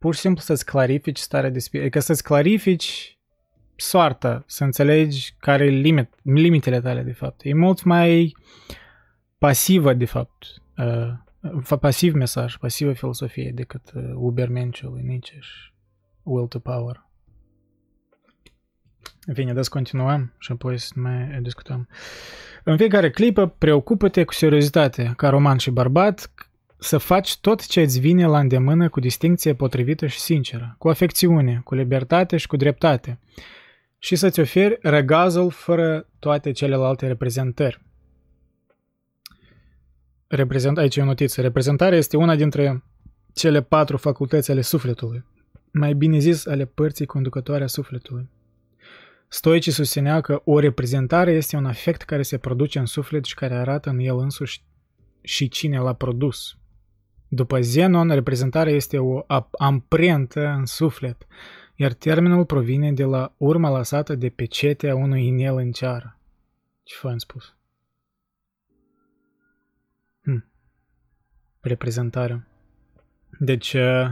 pur 0.06 0.14
și 0.14 0.20
simplu 0.20 0.42
să-ți 0.42 0.66
clarifici 0.66 1.18
starea 1.18 1.50
de 1.50 1.60
spirit, 1.60 1.82
adică 1.82 2.00
să-ți 2.00 2.24
clarifici 2.24 3.18
soarta, 3.76 4.44
să 4.48 4.64
înțelegi 4.64 5.36
care 5.40 5.66
e 5.66 5.70
limit, 5.70 6.10
limitele 6.24 6.82
tale, 6.82 7.02
de 7.02 7.12
fapt. 7.12 7.42
E 7.44 7.54
mult 7.54 7.84
mai 7.84 8.36
pasivă, 9.38 9.94
de 9.94 10.06
fapt, 10.06 10.46
uh, 10.78 11.78
pasiv 11.80 12.14
mesaj, 12.14 12.58
pasivă 12.58 12.94
filosofie 12.94 13.52
decât 13.56 13.92
uh, 13.96 14.04
Ubermencio 14.16 14.90
lui 14.90 15.02
Nietzsche 15.02 15.38
și 15.40 15.74
Will 16.24 16.48
to 16.48 16.60
Power. 16.60 17.06
În 19.26 19.34
fine, 19.34 19.62
să 19.64 19.70
continuăm 19.70 20.34
și 20.40 20.52
apoi 20.52 20.78
să 20.78 20.94
mai 20.96 21.40
discutăm. 21.42 21.88
În 22.64 22.78
fiecare 22.78 23.10
clipă, 23.10 23.48
preocupă-te 23.48 24.24
cu 24.24 24.34
seriozitate, 24.34 25.14
ca 25.18 25.30
roman 25.30 25.58
și 25.58 25.72
bărbat, 25.72 26.32
să 26.86 26.98
faci 26.98 27.38
tot 27.38 27.68
ce 27.68 27.82
îți 27.82 28.00
vine 28.00 28.26
la 28.26 28.40
îndemână 28.40 28.90
cu 28.90 29.00
distinție 29.00 29.54
potrivită 29.54 30.08
și 30.08 30.20
sinceră, 30.20 30.76
cu 30.78 30.90
afecțiune, 30.90 31.62
cu 31.64 31.76
libertate 31.76 32.38
și 32.38 32.48
cu 32.48 32.56
dreptate, 32.56 33.20
și 34.00 34.16
să-ți 34.16 34.40
oferi 34.40 34.78
răgazul 34.82 35.52
fără 35.52 36.10
toate 36.20 36.52
celelalte 36.52 37.08
reprezentări. 37.08 37.82
Reprezent, 40.28 40.78
aici 40.78 40.96
e 40.96 41.02
o 41.02 41.06
notiță. 41.06 41.42
Reprezentarea 41.42 41.98
este 41.98 42.18
una 42.18 42.36
dintre 42.36 42.84
cele 43.34 43.62
patru 43.62 43.98
facultăți 43.98 44.52
ale 44.52 44.62
sufletului, 44.62 45.26
mai 45.72 45.94
bine 45.94 46.18
zis 46.18 46.46
ale 46.46 46.66
părții 46.66 47.06
conducătoare 47.06 47.64
a 47.64 47.68
sufletului. 47.68 48.30
Stoicii 49.28 49.72
susțineau 49.72 50.22
că 50.22 50.42
o 50.44 50.60
reprezentare 50.60 51.32
este 51.32 51.56
un 51.56 51.66
afect 51.66 52.02
care 52.02 52.22
se 52.22 52.38
produce 52.38 52.80
în 52.80 52.86
suflet 52.86 53.26
și 53.26 53.34
care 53.34 53.54
arată 53.54 53.90
în 53.90 54.00
el 54.00 54.18
însuși 54.18 54.64
și 55.22 55.48
cine 55.48 55.80
l-a 55.80 55.94
produs. 55.94 56.58
După 57.28 57.62
Zenon, 57.62 58.10
reprezentarea 58.10 58.74
este 58.74 58.98
o 58.98 59.26
amprentă 59.58 60.48
în 60.48 60.66
suflet, 60.66 61.28
iar 61.76 61.94
termenul 61.94 62.46
provine 62.46 62.92
de 62.92 63.04
la 63.04 63.34
urma 63.38 63.78
lăsată 63.78 64.16
de 64.16 64.30
pecetea 64.30 64.96
unui 64.96 65.26
inel 65.26 65.58
în 65.58 65.72
ceară. 65.72 66.20
Ce 66.84 66.96
fain 66.96 67.18
spus. 67.18 67.56
Hmm. 70.22 70.46
Reprezentarea. 71.60 72.48
Deci, 73.40 73.74
uh, 73.74 74.10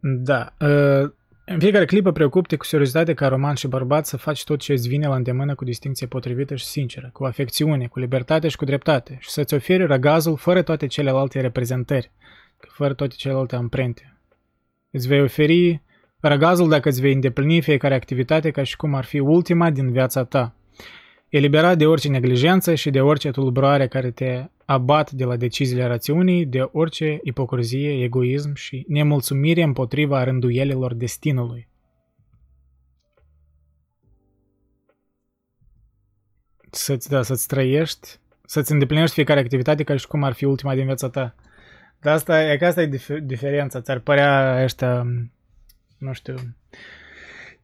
da, 0.00 0.54
uh, 0.60 1.12
în 1.46 1.58
fiecare 1.58 1.84
clipă 1.84 2.12
preocupte 2.12 2.56
cu 2.56 2.64
seriozitate 2.64 3.14
ca 3.14 3.28
roman 3.28 3.54
și 3.54 3.68
bărbat 3.68 4.06
să 4.06 4.16
faci 4.16 4.44
tot 4.44 4.58
ce 4.58 4.72
îți 4.72 4.88
vine 4.88 5.06
la 5.06 5.14
îndemână 5.14 5.54
cu 5.54 5.64
distinție 5.64 6.06
potrivită 6.06 6.54
și 6.54 6.64
sinceră, 6.64 7.10
cu 7.12 7.24
afecțiune, 7.24 7.86
cu 7.86 7.98
libertate 7.98 8.48
și 8.48 8.56
cu 8.56 8.64
dreptate 8.64 9.16
și 9.20 9.30
să-ți 9.30 9.54
oferi 9.54 9.86
răgazul 9.86 10.36
fără 10.36 10.62
toate 10.62 10.86
celelalte 10.86 11.40
reprezentări, 11.40 12.10
fără 12.56 12.94
toate 12.94 13.14
celelalte 13.16 13.56
amprente. 13.56 14.18
Îți 14.90 15.08
vei 15.08 15.20
oferi 15.20 15.82
răgazul 16.20 16.68
dacă 16.68 16.88
îți 16.88 17.00
vei 17.00 17.12
îndeplini 17.12 17.62
fiecare 17.62 17.94
activitate 17.94 18.50
ca 18.50 18.62
și 18.62 18.76
cum 18.76 18.94
ar 18.94 19.04
fi 19.04 19.18
ultima 19.18 19.70
din 19.70 19.92
viața 19.92 20.24
ta. 20.24 20.54
Eliberat 21.34 21.78
de 21.78 21.86
orice 21.86 22.08
neglijență 22.08 22.74
și 22.74 22.90
de 22.90 23.00
orice 23.00 23.30
tulburare 23.30 23.88
care 23.88 24.10
te 24.10 24.44
abat 24.64 25.10
de 25.10 25.24
la 25.24 25.36
deciziile 25.36 25.86
rațiunii, 25.86 26.46
de 26.46 26.68
orice 26.72 27.20
ipocrizie, 27.22 28.02
egoism 28.02 28.54
și 28.54 28.84
nemulțumire 28.88 29.62
împotriva 29.62 30.24
rânduielilor 30.24 30.94
destinului. 30.94 31.68
Să-ți, 36.70 37.08
da, 37.08 37.22
să-ți 37.22 37.46
trăiești, 37.46 38.08
să-ți 38.44 38.72
îndeplinești 38.72 39.14
fiecare 39.14 39.40
activitate 39.40 39.82
ca 39.82 39.96
și 39.96 40.06
cum 40.06 40.22
ar 40.22 40.32
fi 40.32 40.44
ultima 40.44 40.74
din 40.74 40.84
viața 40.84 41.08
ta. 41.08 41.34
Dar 42.00 42.14
asta 42.14 42.52
e 42.52 42.56
că 42.56 42.66
asta 42.66 42.82
e 42.82 42.88
dif- 42.96 43.22
diferența. 43.22 43.80
Ți-ar 43.80 43.98
părea 43.98 44.62
ăștia, 44.62 45.06
nu 45.98 46.12
știu, 46.12 46.34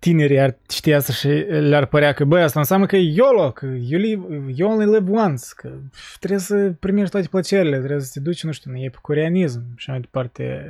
tinerii 0.00 0.40
ar 0.40 0.56
ști 0.70 0.92
asta 0.92 1.12
și 1.12 1.28
le-ar 1.48 1.86
părea 1.86 2.12
că, 2.12 2.24
băi, 2.24 2.42
asta 2.42 2.58
înseamnă 2.58 2.86
că 2.86 2.96
e 2.96 3.12
YOLO, 3.14 3.50
că 3.50 3.66
you, 3.66 4.00
live, 4.00 4.52
you 4.54 4.70
only 4.70 4.84
live 4.84 5.10
once, 5.10 5.44
că 5.56 5.70
trebuie 6.18 6.40
să 6.40 6.72
primești 6.80 7.10
toate 7.10 7.28
plăcerile, 7.28 7.78
trebuie 7.78 8.00
să 8.00 8.10
te 8.12 8.20
duci, 8.20 8.44
nu 8.44 8.52
știu, 8.52 8.70
în 8.70 8.76
epicureanism 8.76 9.62
și 9.76 9.90
mai 9.90 10.00
departe. 10.00 10.64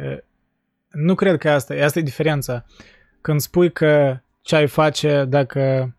Nu 0.90 1.15
cred 1.15 1.39
că 1.39 1.51
asta, 1.51 1.74
asta 1.74 1.98
e 1.98 2.02
diferența. 2.02 2.65
Când 3.20 3.40
spui 3.40 3.73
că 3.73 4.20
ce 4.43 4.57
ai 4.57 4.66
face 4.66 5.24
dacă 5.28 5.94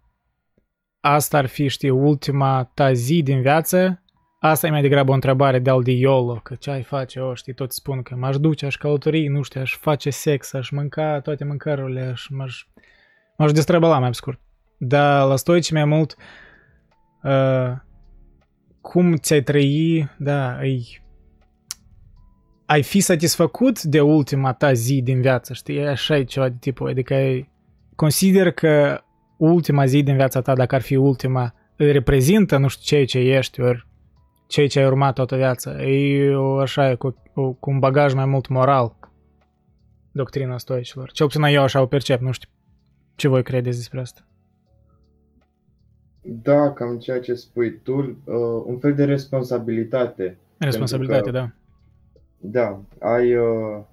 asta 0.99 1.37
ar 1.37 1.45
fi, 1.45 1.67
știi, 1.67 1.89
ultima 1.89 2.71
ta 2.73 2.93
zi 2.93 3.23
din 3.23 3.41
viață, 3.41 4.01
asta 4.39 4.67
e 4.67 4.69
mai 4.69 4.81
degrabă 4.81 5.11
o 5.11 5.13
întrebare 5.13 5.59
de 5.59 5.69
al 5.69 5.83
de 5.83 5.91
YOLO, 5.91 6.39
că 6.43 6.55
ce 6.55 6.69
ai 6.69 6.83
face, 6.83 7.19
o, 7.19 7.33
știi, 7.33 7.53
tot 7.53 7.71
spun 7.71 8.01
că 8.01 8.15
m-aș 8.15 8.37
duce, 8.37 8.65
aș 8.65 8.75
călători, 8.75 9.27
nu 9.27 9.41
știu, 9.41 9.61
aș 9.61 9.77
face 9.77 10.09
sex, 10.09 10.53
aș 10.53 10.69
mânca 10.69 11.19
toate 11.19 11.43
mâncărurile, 11.43 12.01
aș, 12.01 12.27
m-aș 12.29 12.65
M-aș 13.41 13.51
destrăbăla 13.51 13.99
mai 13.99 14.15
scurt. 14.15 14.39
Dar 14.77 15.27
la 15.27 15.35
stoici 15.35 15.71
mai 15.71 15.85
mult 15.85 16.15
uh, 17.23 17.71
cum 18.81 19.15
ți-ai 19.15 19.41
trăi, 19.41 20.09
da, 20.17 20.55
ai, 20.55 21.01
ai 22.65 22.83
fi 22.83 22.99
satisfăcut 22.99 23.81
de 23.81 24.01
ultima 24.01 24.53
ta 24.53 24.73
zi 24.73 25.01
din 25.01 25.21
viață, 25.21 25.53
știi? 25.53 25.87
Așa 25.87 26.17
e 26.17 26.23
ceva 26.23 26.49
de 26.49 26.55
tipul, 26.59 26.89
adică 26.89 27.13
ai, 27.13 27.49
consider 27.95 28.51
că 28.51 29.01
ultima 29.37 29.85
zi 29.85 30.03
din 30.03 30.15
viața 30.15 30.41
ta, 30.41 30.53
dacă 30.53 30.75
ar 30.75 30.81
fi 30.81 30.95
ultima, 30.95 31.53
reprezintă, 31.75 32.57
nu 32.57 32.67
știu, 32.67 32.83
ceea 32.83 33.05
ce 33.05 33.19
ești, 33.19 33.61
ori 33.61 33.87
ceea 34.47 34.67
ce 34.67 34.79
ai 34.79 34.85
urmat 34.85 35.13
toată 35.13 35.35
viața. 35.35 35.83
E 35.83 36.35
o, 36.35 36.57
așa, 36.57 36.95
cu, 36.95 37.15
cu 37.59 37.69
un 37.69 37.79
bagaj 37.79 38.13
mai 38.13 38.25
mult 38.25 38.47
moral, 38.47 38.97
doctrina 40.11 40.57
stoicilor. 40.57 41.11
Cel 41.11 41.25
puțin 41.25 41.43
eu 41.43 41.61
așa 41.61 41.81
o 41.81 41.85
percep, 41.85 42.19
nu 42.21 42.31
știu 42.31 42.49
ce 43.21 43.27
voi 43.27 43.43
credeți 43.43 43.77
despre 43.77 43.99
asta? 43.99 44.21
Da, 46.21 46.73
cam 46.73 46.97
ceea 46.97 47.19
ce 47.19 47.33
spui 47.33 47.79
tu, 47.83 47.99
uh, 47.99 48.63
un 48.65 48.79
fel 48.79 48.93
de 48.93 49.03
responsabilitate. 49.03 50.37
Responsabilitate, 50.57 51.21
că, 51.21 51.31
da. 51.31 51.51
Da, 52.37 52.81
ai, 52.99 53.35
uh, 53.35 53.83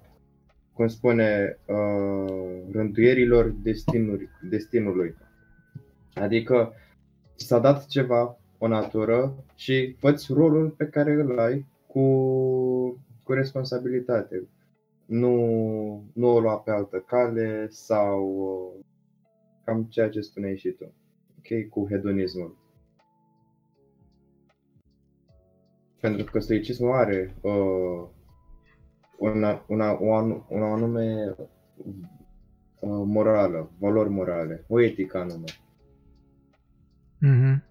cum 0.73 0.87
spune, 0.87 1.57
uh, 1.65 2.33
rânduierilor 2.71 3.53
destinuri, 3.63 4.29
destinului. 4.49 5.15
Adică 6.13 6.73
s-a 7.35 7.59
dat 7.59 7.85
ceva, 7.85 8.37
o 8.57 8.67
natură, 8.67 9.43
și 9.55 9.95
făți 9.99 10.33
rolul 10.33 10.69
pe 10.69 10.85
care 10.85 11.11
îl 11.11 11.39
ai 11.39 11.65
cu, 11.87 12.01
cu 13.23 13.33
responsabilitate. 13.33 14.47
Nu, 15.05 15.33
nu 16.13 16.27
o 16.27 16.39
lua 16.39 16.57
pe 16.57 16.71
altă 16.71 17.03
cale 17.07 17.67
sau 17.69 18.23
uh, 18.75 18.87
cam 19.69 19.83
ceea 19.83 20.09
ce 20.09 20.21
spuneai 20.21 20.57
și 20.57 20.69
tu. 20.69 20.93
Ok, 21.37 21.69
cu 21.69 21.87
hedonismul. 21.89 22.57
Pentru 26.01 26.31
că 26.31 26.39
stoicismul 26.39 26.91
are 26.91 27.35
uh, 27.41 28.07
una, 29.17 29.65
una, 29.67 29.91
una, 29.91 30.45
una 30.49 30.73
anume 30.73 31.35
uh, 31.35 33.03
morală, 33.05 33.71
valori 33.79 34.09
morale, 34.09 34.65
o 34.67 34.81
etică 34.81 35.17
anume. 35.17 35.47
Mm-hmm. 37.25 37.67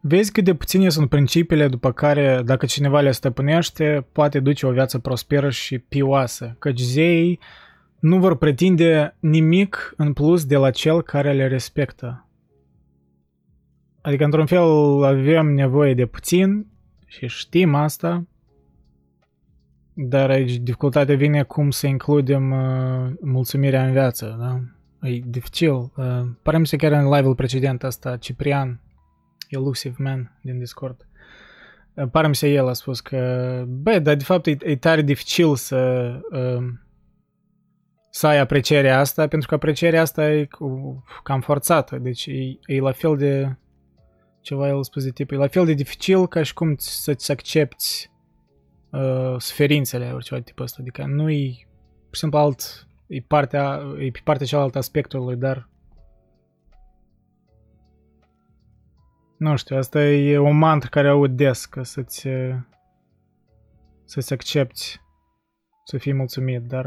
Vezi 0.00 0.32
cât 0.32 0.44
de 0.44 0.54
puține 0.54 0.88
sunt 0.88 1.08
principiile 1.08 1.68
după 1.68 1.92
care, 1.92 2.42
dacă 2.44 2.66
cineva 2.66 3.00
le 3.00 3.10
stăpânește, 3.10 4.06
poate 4.12 4.40
duce 4.40 4.66
o 4.66 4.72
viață 4.72 4.98
prosperă 4.98 5.50
și 5.50 5.78
pioasă, 5.78 6.56
căci 6.58 6.80
zeii 6.80 7.40
nu 7.98 8.18
vor 8.18 8.36
pretinde 8.36 9.16
nimic 9.20 9.94
în 9.96 10.12
plus 10.12 10.44
de 10.44 10.56
la 10.56 10.70
cel 10.70 11.02
care 11.02 11.32
le 11.32 11.46
respectă. 11.46 12.28
Adică, 14.00 14.24
într-un 14.24 14.46
fel, 14.46 15.04
avem 15.04 15.46
nevoie 15.46 15.94
de 15.94 16.06
puțin 16.06 16.66
și 17.06 17.26
știm 17.26 17.74
asta, 17.74 18.26
dar 19.92 20.30
aici 20.30 20.56
dificultatea 20.56 21.16
vine 21.16 21.42
cum 21.42 21.70
să 21.70 21.86
includem 21.86 22.50
uh, 22.50 23.10
mulțumirea 23.20 23.86
în 23.86 23.92
viață, 23.92 24.36
da? 24.40 24.60
E 25.08 25.20
dificil. 25.24 25.72
Uh, 25.72 26.20
pare 26.42 26.64
să 26.64 26.76
chiar 26.76 26.92
în 26.92 27.08
live-ul 27.08 27.34
precedent 27.34 27.84
asta, 27.84 28.16
Ciprian, 28.16 28.80
Elusive 29.48 29.94
Man 29.98 30.38
din 30.42 30.58
Discord, 30.58 31.08
uh, 31.94 32.08
pare 32.10 32.32
să 32.32 32.46
el 32.46 32.68
a 32.68 32.72
spus 32.72 33.00
că, 33.00 33.64
bă, 33.68 33.98
dar 33.98 34.14
de 34.14 34.24
fapt 34.24 34.46
e, 34.46 34.56
e 34.60 34.76
tare 34.76 35.02
dificil 35.02 35.56
să 35.56 36.10
uh, 36.30 36.64
să 38.10 38.26
ai 38.26 38.38
aprecierea 38.38 38.98
asta, 38.98 39.28
pentru 39.28 39.48
că 39.48 39.54
aprecierea 39.54 40.00
asta 40.00 40.30
e 40.32 40.48
cam 41.22 41.40
forțată, 41.40 41.98
deci 41.98 42.26
e, 42.26 42.58
e 42.66 42.80
la 42.80 42.92
fel 42.92 43.16
de 43.16 43.56
ceva 44.40 44.68
el 44.68 44.84
spus 44.84 45.04
de 45.04 45.10
tip, 45.10 45.30
e 45.30 45.36
la 45.36 45.48
fel 45.48 45.64
de 45.64 45.72
dificil 45.72 46.26
ca 46.26 46.42
și 46.42 46.54
cum 46.54 46.74
să-ți 46.76 47.30
accepti 47.30 48.10
uh, 48.90 49.34
suferințele 49.38 50.10
ori 50.12 50.24
ceva 50.24 50.40
de 50.40 50.46
tipul 50.46 50.64
ăsta, 50.64 50.78
adică 50.80 51.04
nu 51.04 51.30
e, 51.30 51.68
pur 52.04 52.14
și 52.14 52.20
simplu, 52.20 52.38
alt, 52.38 52.86
e 53.06 53.20
partea, 53.20 53.80
e 53.98 54.10
pe 54.10 54.20
partea 54.24 54.46
cealaltă 54.46 54.78
aspectului, 54.78 55.36
dar 55.36 55.68
nu 59.38 59.56
știu, 59.56 59.76
asta 59.76 60.04
e 60.04 60.38
o 60.38 60.50
mantră 60.50 60.88
care 60.88 61.08
aud 61.08 61.36
des, 61.36 61.66
că 61.66 61.82
să-ți 61.82 62.28
să-ți 64.04 64.32
accepti 64.32 65.00
să 65.84 65.98
fii 65.98 66.12
mulțumit, 66.12 66.62
dar 66.62 66.86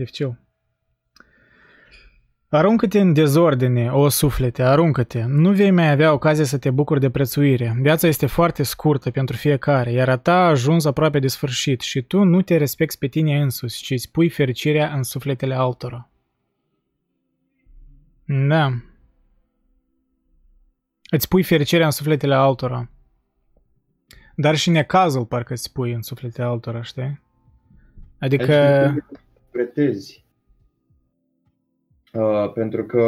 dificil. 0.00 0.38
Aruncă-te 2.48 3.00
în 3.00 3.12
dezordine, 3.12 3.90
o 3.92 4.08
suflete, 4.08 4.62
aruncă-te. 4.62 5.24
Nu 5.24 5.52
vei 5.52 5.70
mai 5.70 5.90
avea 5.90 6.12
ocazia 6.12 6.44
să 6.44 6.58
te 6.58 6.70
bucuri 6.70 7.00
de 7.00 7.10
prețuire. 7.10 7.76
Viața 7.80 8.06
este 8.06 8.26
foarte 8.26 8.62
scurtă 8.62 9.10
pentru 9.10 9.36
fiecare, 9.36 9.92
iar 9.92 10.08
a 10.08 10.16
ta 10.16 10.34
a 10.34 10.48
ajuns 10.48 10.84
aproape 10.84 11.18
de 11.18 11.28
sfârșit 11.28 11.80
și 11.80 12.02
tu 12.02 12.22
nu 12.22 12.42
te 12.42 12.56
respecti 12.56 12.98
pe 12.98 13.06
tine 13.06 13.40
însuți, 13.40 13.82
ci 13.82 13.90
îți 13.90 14.10
pui 14.10 14.28
fericirea 14.28 14.94
în 14.94 15.02
sufletele 15.02 15.54
altora. 15.54 16.10
Da. 18.24 18.72
Îți 21.10 21.28
pui 21.28 21.42
fericirea 21.42 21.86
în 21.86 21.92
sufletele 21.92 22.34
altora. 22.34 22.90
Dar 24.34 24.56
și 24.56 24.70
necazul 24.70 25.24
parcă 25.24 25.52
îți 25.52 25.72
pui 25.72 25.92
în 25.92 26.02
sufletele 26.02 26.46
altora, 26.46 26.82
știi? 26.82 27.20
Adică... 28.18 28.94
Pretezi 29.50 30.24
Uh, 32.12 32.52
pentru 32.54 32.84
că 32.84 33.02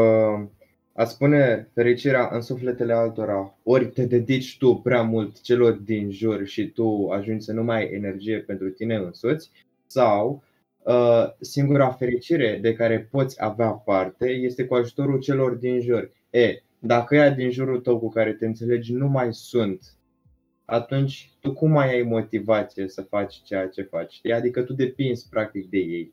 a 0.93 1.05
spune 1.05 1.71
fericirea 1.75 2.29
în 2.33 2.41
sufletele 2.41 2.93
altora, 2.93 3.59
ori 3.63 3.87
te 3.87 4.07
dedici 4.07 4.59
tu 4.59 4.75
prea 4.75 5.03
mult 5.03 5.41
celor 5.41 5.73
din 5.73 6.11
jur 6.11 6.47
și 6.47 6.67
tu 6.67 7.09
ajungi 7.09 7.45
să 7.45 7.53
nu 7.53 7.63
mai 7.63 7.77
ai 7.77 7.93
energie 7.93 8.39
pentru 8.39 8.71
tine 8.71 8.95
însuți, 8.95 9.51
sau 9.87 10.43
uh, 10.83 11.25
singura 11.41 11.91
fericire 11.91 12.59
de 12.61 12.75
care 12.75 13.09
poți 13.11 13.45
avea 13.45 13.71
parte 13.71 14.29
este 14.29 14.65
cu 14.65 14.75
ajutorul 14.75 15.19
celor 15.21 15.55
din 15.55 15.81
jur. 15.81 16.11
E, 16.31 16.63
dacă 16.79 17.15
ea 17.15 17.31
din 17.31 17.51
jurul 17.51 17.81
tău 17.81 17.99
cu 17.99 18.09
care 18.09 18.33
te 18.33 18.47
înțelegi 18.47 18.93
nu 18.93 19.07
mai 19.07 19.35
sunt, 19.35 19.95
atunci 20.65 21.33
tu 21.41 21.53
cum 21.53 21.71
mai 21.71 21.95
ai 21.95 22.03
motivație 22.03 22.89
să 22.89 23.03
faci 23.03 23.43
ceea 23.43 23.69
ce 23.69 23.83
faci? 23.83 24.21
Adică 24.35 24.63
tu 24.63 24.73
depinzi 24.73 25.29
practic 25.29 25.71
de 25.71 25.79
ei. 25.79 26.13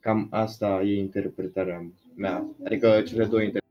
Cam 0.00 0.28
asta 0.30 0.80
e 0.84 0.98
interpretarea 0.98 1.86
mea, 2.16 2.44
adică 2.64 3.02
cele 3.06 3.24
două 3.24 3.42
interpretări. 3.42 3.68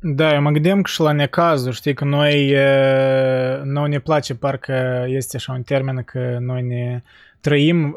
Da, 0.00 0.34
eu 0.34 0.42
mă 0.42 0.50
gândeam 0.50 0.82
că 0.82 0.90
și 0.90 1.00
la 1.00 1.12
necazul, 1.12 1.72
știi, 1.72 1.94
că 1.94 2.04
noi, 2.04 2.54
noi 3.64 3.88
ne 3.88 3.98
place, 3.98 4.34
parcă 4.34 5.04
este 5.08 5.36
așa 5.36 5.52
un 5.52 5.62
termen 5.62 6.02
că 6.02 6.38
noi 6.40 6.62
ne 6.62 7.02
trăim, 7.40 7.96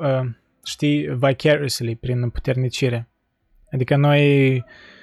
știi, 0.63 1.07
vicariously, 1.15 1.95
prin 1.95 2.29
puternicire. 2.29 3.07
Adică 3.71 3.95
noi 3.95 4.55
Uh, 4.55 4.96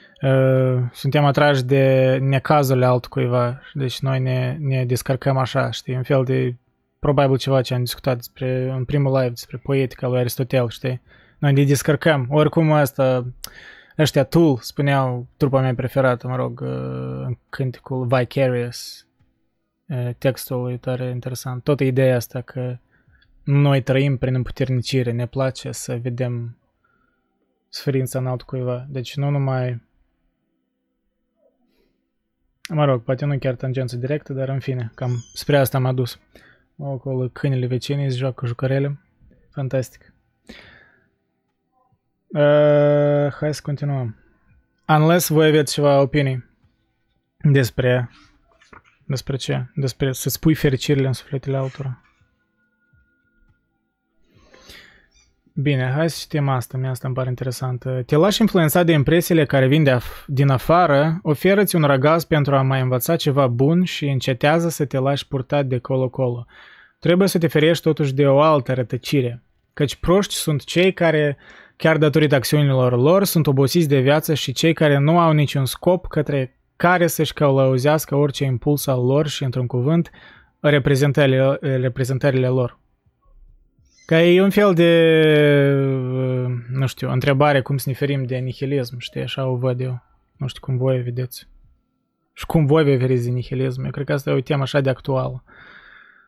suntem 0.93 1.25
atrași 1.25 1.65
de 1.65 2.17
necazurile 2.21 2.87
altcuiva, 2.87 3.61
deci 3.75 4.01
noi 4.01 4.21
ne, 4.21 4.57
ne 4.61 4.85
descărcăm 4.85 5.37
așa, 5.37 5.71
știi, 5.71 5.97
un 5.97 6.03
fel 6.03 6.25
de, 6.25 6.57
probabil 6.99 7.37
ceva 7.37 7.63
ce 7.63 7.75
am 7.75 7.81
discutat 7.81 8.17
despre, 8.17 8.71
în 8.71 8.85
primul 8.85 9.13
live 9.13 9.29
despre 9.29 9.61
poetica 9.63 10.07
lui 10.07 10.19
Aristotel, 10.19 10.69
știi, 10.69 11.01
noi 11.39 11.53
ne 11.53 11.65
descărcăm, 11.65 12.27
oricum 12.31 12.73
asta, 12.73 13.27
ăștia 13.99 14.25
Tool 14.25 14.59
spuneau, 14.61 15.27
trupa 15.37 15.61
mea 15.61 15.75
preferată, 15.75 16.29
mă 16.29 16.37
rog, 16.37 16.61
uh, 16.61 16.69
în 17.27 17.39
cânticul 17.49 18.07
Vicarious, 18.07 19.07
uh, 19.89 20.11
textul 20.19 20.71
e 20.73 20.77
tare 20.77 21.11
interesant, 21.11 21.63
tot 21.63 21.81
ideea 21.81 22.17
asta 22.17 22.41
că 22.41 22.77
noi 23.43 23.83
trăim 23.83 24.17
prin 24.17 24.35
împuternicire, 24.35 25.11
ne 25.11 25.27
place 25.27 25.73
să 25.73 25.99
vedem 26.03 26.59
suferința 27.69 28.19
în 28.19 28.27
altcuiva, 28.27 28.87
deci 28.89 29.17
nu 29.17 29.31
numai 29.31 29.83
Mă 32.69 32.85
rog, 32.85 33.03
poate 33.03 33.25
nu 33.25 33.39
chiar 33.39 33.55
tangență 33.55 33.97
directă, 33.97 34.33
dar 34.33 34.49
în 34.49 34.61
fine, 34.61 34.93
cam 34.95 35.25
spre 35.35 35.59
asta 35.59 35.79
m-a 35.79 35.93
dus. 35.93 36.19
Acolo 36.83 37.29
câinele 37.29 37.67
vecinii 37.67 38.05
îți 38.05 38.17
joacă 38.17 38.47
jucărele. 38.47 39.01
Fantastic. 39.51 40.13
Uh, 42.27 43.33
hai 43.33 43.55
să 43.55 43.61
continuăm. 43.63 44.17
Unless 44.89 45.29
voi 45.29 45.47
aveți 45.47 45.73
ceva 45.73 46.01
opinii 46.01 46.45
despre 47.37 48.11
despre 49.07 49.37
ce? 49.37 49.67
Despre 49.75 50.13
să 50.13 50.29
spui 50.29 50.55
fericirile 50.55 51.07
în 51.07 51.13
sufletele 51.13 51.57
altora. 51.57 52.03
Bine, 55.57 55.93
hai 55.95 56.11
să 56.11 56.17
citim 56.21 56.49
asta, 56.49 56.79
mi 56.79 56.87
asta 56.87 57.07
îmi 57.07 57.17
pare 57.17 57.29
interesantă. 57.29 58.03
Te 58.07 58.17
lași 58.17 58.41
influențat 58.41 58.87
de 58.87 58.93
impresiile 58.93 59.45
care 59.45 59.67
vin 59.67 59.83
de 59.83 59.91
af- 59.91 60.25
din 60.27 60.49
afară, 60.49 61.19
oferă-ți 61.23 61.77
un 61.77 61.83
răgaz 61.83 62.25
pentru 62.25 62.57
a 62.57 62.63
mai 62.63 62.81
învăța 62.81 63.17
ceva 63.17 63.47
bun 63.47 63.85
și 63.85 64.07
încetează 64.09 64.69
să 64.69 64.85
te 64.85 64.99
lași 64.99 65.29
purtat 65.29 65.67
de 65.67 65.79
colo-colo. 65.79 66.47
Trebuie 66.99 67.29
să 67.29 67.39
te 67.39 67.47
ferești 67.47 67.83
totuși 67.83 68.15
de 68.15 68.27
o 68.27 68.41
altă 68.41 68.73
rătăcire, 68.73 69.43
căci 69.73 69.97
proști 69.97 70.35
sunt 70.35 70.65
cei 70.65 70.93
care, 70.93 71.37
chiar 71.77 71.97
datorită 71.97 72.35
acțiunilor 72.35 72.99
lor, 73.01 73.25
sunt 73.25 73.47
obosiți 73.47 73.89
de 73.89 74.01
viață 74.01 74.35
și 74.35 74.53
cei 74.53 74.73
care 74.73 74.99
nu 74.99 75.19
au 75.19 75.33
niciun 75.33 75.65
scop 75.65 76.07
către 76.07 76.57
care 76.77 77.07
să-și 77.07 77.33
călăuzească 77.33 78.15
orice 78.15 78.45
impuls 78.45 78.87
al 78.87 79.05
lor 79.05 79.27
și, 79.27 79.45
într-un 79.45 79.67
cuvânt, 79.67 80.11
reprezentările, 80.61 81.59
reprezentările 81.61 82.49
lor. 82.49 82.79
Ca 84.07 84.23
e 84.23 84.43
un 84.43 84.51
fel 84.51 84.75
de, 84.75 84.91
uh, 85.87 86.53
nu 86.71 86.87
știu, 86.87 87.11
întrebare 87.11 87.63
cum 87.63 87.77
să 87.77 87.89
ne 87.89 87.95
ferim 87.95 88.25
de 88.25 88.37
nihilism, 88.37 88.99
știi, 88.99 89.23
așa 89.23 89.47
o 89.47 89.57
văd 89.57 89.81
eu. 89.81 90.03
Nu 90.37 90.47
știu 90.47 90.61
cum 90.61 90.77
voi 90.77 91.03
vedeți. 91.03 91.49
Și 92.33 92.47
cum 92.47 92.67
voi 92.67 92.85
vă 92.85 92.99
feriți 92.99 93.25
de 93.25 93.31
nihilism. 93.31 93.85
Eu 93.85 93.91
cred 93.91 94.07
că 94.07 94.13
asta 94.13 94.31
e 94.31 94.35
o 94.35 94.41
temă 94.41 94.63
așa 94.63 94.81
de 94.81 94.91
actuală. 94.91 95.45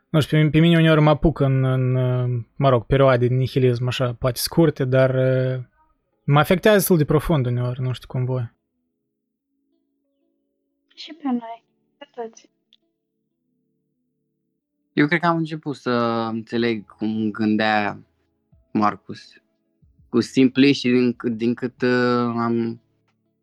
nu 0.09 0.21
știu, 0.21 0.39
pe, 0.43 0.49
pe 0.51 0.59
mine 0.59 0.79
uneori 0.79 1.01
mă 1.01 1.11
apuc 1.11 1.41
în, 1.41 1.65
în, 1.65 1.93
mă 2.57 2.69
rog, 2.69 2.85
perioade 2.85 3.27
de 3.27 3.35
nihilism, 3.35 3.87
așa, 3.87 4.17
poate 4.19 4.39
scurte, 4.39 4.85
dar 4.85 5.11
mă 6.25 6.39
afectează 6.39 6.77
destul 6.77 6.97
de 6.97 7.05
profund 7.05 7.47
uneori, 7.47 7.81
nu 7.81 7.93
știu 7.93 8.09
cum 8.09 8.25
voi. 8.25 8.55
Și 10.95 11.13
pe 11.13 11.29
noi, 11.29 11.65
pe 11.99 12.07
toți. 12.15 12.51
Eu 14.97 15.07
cred 15.07 15.21
că 15.21 15.27
am 15.27 15.37
început 15.37 15.77
să 15.77 15.91
înțeleg 16.33 16.87
cum 16.87 17.31
gândea 17.31 17.99
Marcus. 18.73 19.21
Cu 20.09 20.21
simpli 20.21 20.73
și 20.73 20.89
din, 20.89 21.17
din 21.37 21.55
cât 21.55 21.83
uh, 21.83 22.35
am 22.37 22.81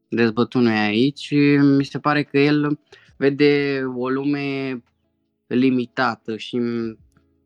dezbătut 0.10 0.62
noi 0.62 0.78
aici, 0.78 1.32
mi 1.78 1.84
se 1.84 2.00
pare 2.00 2.24
că 2.24 2.40
el 2.40 2.80
vede 3.18 3.82
o 3.96 4.10
lume 4.10 4.84
limitată 5.48 6.38
și 6.38 6.62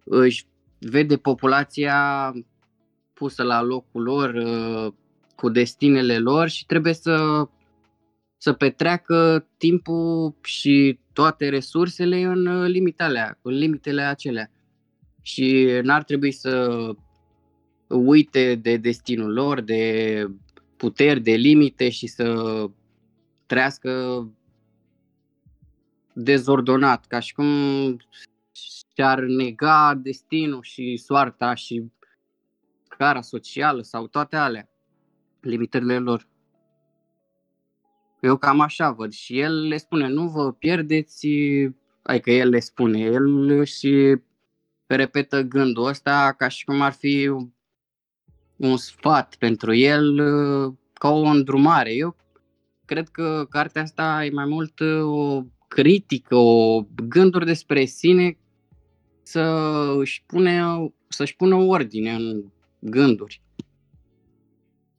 își 0.04 0.46
vede 0.80 1.18
populația 1.18 2.34
pusă 3.14 3.44
la 3.44 3.62
locul 3.62 4.04
lor, 4.04 4.34
uh, 4.34 4.94
cu 5.36 5.50
destinele 5.50 6.20
lor 6.20 6.48
și 6.48 6.66
trebuie 6.66 6.94
să, 6.94 7.48
să 8.38 8.54
petreacă 8.54 9.48
timpul 9.58 10.36
și 10.42 11.00
toate 11.18 11.49
resursele 11.49 12.22
în 12.22 12.64
limitele, 12.64 13.39
în 13.41 13.53
limitele 13.53 14.02
acelea. 14.02 14.52
Și 15.22 15.68
n-ar 15.84 16.03
trebui 16.03 16.31
să 16.31 16.91
uite 17.88 18.56
de 18.56 18.77
destinul 18.77 19.34
lor, 19.34 19.61
de 19.61 20.26
puteri, 20.76 21.19
de 21.19 21.31
limite 21.31 21.89
și 21.89 22.07
să 22.07 22.65
trăiască 23.45 23.91
dezordonat, 26.14 27.06
ca 27.06 27.19
și 27.19 27.34
cum 27.34 27.48
și-ar 28.52 29.19
nega 29.19 29.99
destinul 30.02 30.61
și 30.61 30.98
soarta 30.98 31.53
și 31.53 31.91
cara 32.88 33.22
socială 33.22 33.81
sau 33.81 34.07
toate 34.07 34.35
alea, 34.35 34.69
limitările 35.41 35.98
lor. 35.99 36.27
Eu 38.19 38.38
cam 38.38 38.60
așa 38.60 38.91
văd 38.91 39.11
și 39.11 39.39
el 39.39 39.68
le 39.68 39.77
spune, 39.77 40.07
nu 40.07 40.27
vă 40.27 40.52
pierdeți, 40.52 41.27
adică 42.02 42.31
el 42.31 42.49
le 42.49 42.60
spune, 42.60 42.99
el 42.99 43.64
și 43.64 44.18
repetă 44.85 45.41
gândul 45.41 45.85
ăsta 45.85 46.34
ca 46.38 46.48
și 46.48 46.65
cum 46.65 46.81
ar 46.81 46.91
fi 46.91 47.31
un 48.56 48.77
sfat 48.77 49.35
pentru 49.35 49.73
el, 49.73 50.22
ca 50.94 51.10
o 51.10 51.22
îndrumare. 51.22 51.94
Eu 51.94 52.15
cred 52.85 53.10
că 53.10 53.45
cartea 53.49 53.81
asta 53.81 54.26
e 54.26 54.30
mai 54.30 54.45
mult 54.45 54.80
o 55.03 55.44
critică, 55.68 56.35
o 56.35 56.81
gânduri 57.07 57.45
despre 57.45 57.85
sine 57.85 58.38
să 59.23 59.41
își 59.98 60.23
pune, 60.26 60.64
să-și 61.07 61.35
pună 61.35 61.56
ordine 61.56 62.14
în 62.14 62.44
gânduri. 62.80 63.41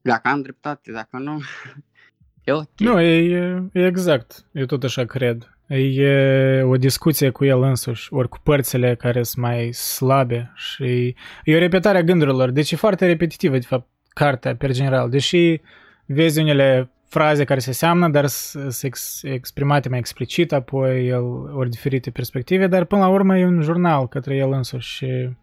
Dacă 0.03 0.29
am 0.29 0.43
dreptate, 0.43 0.93
dacă 0.93 1.19
nu, 1.19 1.41
e 2.49 2.53
ok. 2.53 2.79
Nu, 2.79 3.01
e, 3.01 3.69
e 3.73 3.87
exact. 3.87 4.45
Eu 4.53 4.65
tot 4.65 4.85
așa 4.85 5.05
cred. 5.05 5.53
E 5.69 6.63
o 6.63 6.77
discuție 6.77 7.31
cu 7.31 7.45
el 7.45 7.63
însuși, 7.63 8.13
ori 8.13 8.29
cu 8.29 8.39
părțile 8.43 8.95
care 8.95 9.23
sunt 9.23 9.45
mai 9.45 9.73
slabe 9.73 10.53
și 10.55 11.15
e 11.45 11.57
o 11.57 11.59
repetare 11.59 11.99
a 11.99 12.03
gândurilor. 12.03 12.51
Deci 12.51 12.73
e 12.73 12.77
foarte 12.77 13.07
repetitivă, 13.07 13.55
de 13.55 13.67
fapt, 13.67 13.89
cartea, 14.09 14.57
per 14.57 14.73
general. 14.73 15.11
Deși 15.11 15.61
vezi 16.07 16.41
unele 16.41 16.91
fraze 17.09 17.45
care 17.45 17.61
se 17.61 17.73
seamnă, 17.73 18.09
dar 18.09 18.27
sunt 18.27 18.75
ex- 18.83 19.23
exprimate 19.23 19.89
mai 19.89 19.99
explicit, 19.99 20.53
apoi 20.53 21.07
el 21.07 21.25
ori 21.55 21.71
diferite 21.71 22.11
perspective, 22.11 22.67
dar 22.67 22.85
până 22.85 23.01
la 23.01 23.09
urmă 23.09 23.39
e 23.39 23.45
un 23.45 23.61
jurnal 23.61 24.09
către 24.09 24.37
el 24.37 24.53
însuși 24.53 24.95
și 24.95 25.37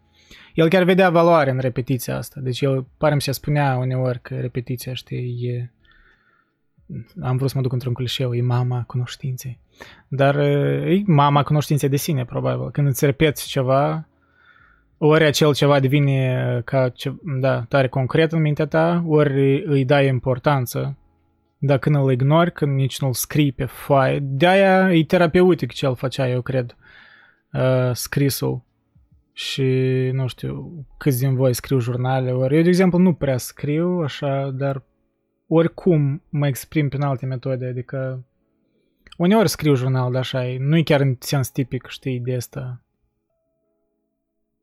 el 0.54 0.70
chiar 0.70 0.84
vedea 0.84 1.10
valoare 1.10 1.50
în 1.50 1.60
repetiția 1.60 2.18
asta. 2.18 2.40
Deci 2.44 2.62
el, 2.62 2.88
pare 2.98 3.20
să 3.20 3.32
spunea 3.32 3.78
uneori 3.78 4.22
că 4.22 4.36
repetiția, 4.36 4.94
știi, 4.94 5.40
e... 5.42 5.70
Am 7.22 7.38
vrut 7.38 7.50
să 7.50 7.56
mă 7.56 7.62
duc 7.62 7.72
într-un 7.72 7.94
clișeu, 7.94 8.34
e 8.34 8.42
mama 8.42 8.84
cunoștinței. 8.88 9.60
Dar 10.08 10.36
e 10.36 11.04
mama 11.06 11.44
cunoștinței 11.44 11.90
de 11.90 11.96
sine, 11.96 12.26
probabil. 12.26 12.72
Când 12.72 12.88
îți 12.88 13.06
repeți 13.06 13.48
ceva, 13.48 14.08
ori 14.98 15.24
acel 15.24 15.54
ceva 15.54 15.80
devine 15.80 16.62
ca, 16.66 16.90
ce, 16.90 17.16
da, 17.40 17.62
tare 17.62 17.88
concret 17.88 18.32
în 18.32 18.42
mintea 18.42 18.66
ta, 18.66 19.04
ori 19.08 19.64
îi 19.66 19.86
dai 19.86 20.08
importanță 20.08 20.98
dacă 21.58 21.90
nu 21.90 22.04
îl 22.04 22.12
ignori, 22.12 22.52
când 22.52 22.76
nici 22.76 23.00
nu-l 23.00 23.14
scrii 23.14 23.52
pe 23.52 23.66
foaie. 23.66 24.20
De-aia 24.22 24.94
e 24.94 25.04
terapeutic 25.04 25.72
ce 25.72 25.86
el 25.86 25.96
făcea, 25.96 26.30
eu 26.30 26.42
cred, 26.42 26.76
uh, 27.54 27.90
scrisul. 27.94 28.64
Și, 29.34 29.64
nu 30.14 30.28
știu, 30.28 30.86
câți 30.98 31.20
din 31.20 31.36
voi 31.36 31.54
scriu 31.54 31.80
jurnale, 31.80 32.32
ori 32.32 32.56
eu, 32.56 32.62
de 32.62 32.68
exemplu, 32.68 32.98
nu 32.98 33.14
prea 33.14 33.38
scriu 33.38 34.02
așa, 34.04 34.50
dar 34.54 34.84
oricum 35.48 36.24
mă 36.30 36.48
exprim 36.48 36.90
prin 36.90 37.02
alte 37.02 37.26
metode, 37.26 37.66
adică 37.66 38.26
uneori 39.18 39.50
scriu 39.50 39.76
jurnal, 39.76 40.12
dar 40.12 40.22
așa 40.22 40.48
e, 40.48 40.58
nu 40.58 40.78
e 40.78 40.84
chiar 40.84 41.02
în 41.02 41.16
sens 41.20 41.50
tipic, 41.50 41.88
știi, 41.88 42.20
de 42.20 42.36
asta. 42.36 42.82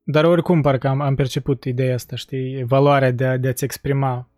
Dar 0.03 0.25
oricum 0.25 0.61
parcă 0.61 0.89
am, 0.89 1.01
am 1.01 1.15
perceput 1.15 1.65
ideea 1.65 1.95
asta, 1.95 2.17
știi, 2.17 2.65
valoarea 2.65 3.11
de, 3.11 3.27
a, 3.27 3.37
de 3.37 3.49
a-ți 3.49 3.65
exprima 3.65 4.29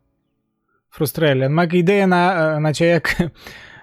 frustrările. 0.88 1.46
Numai 1.46 1.66
că 1.66 1.76
ideea 1.76 2.04
în, 2.04 2.12
a, 2.12 2.54
în 2.54 2.64
aceea 2.64 2.98
că 2.98 3.30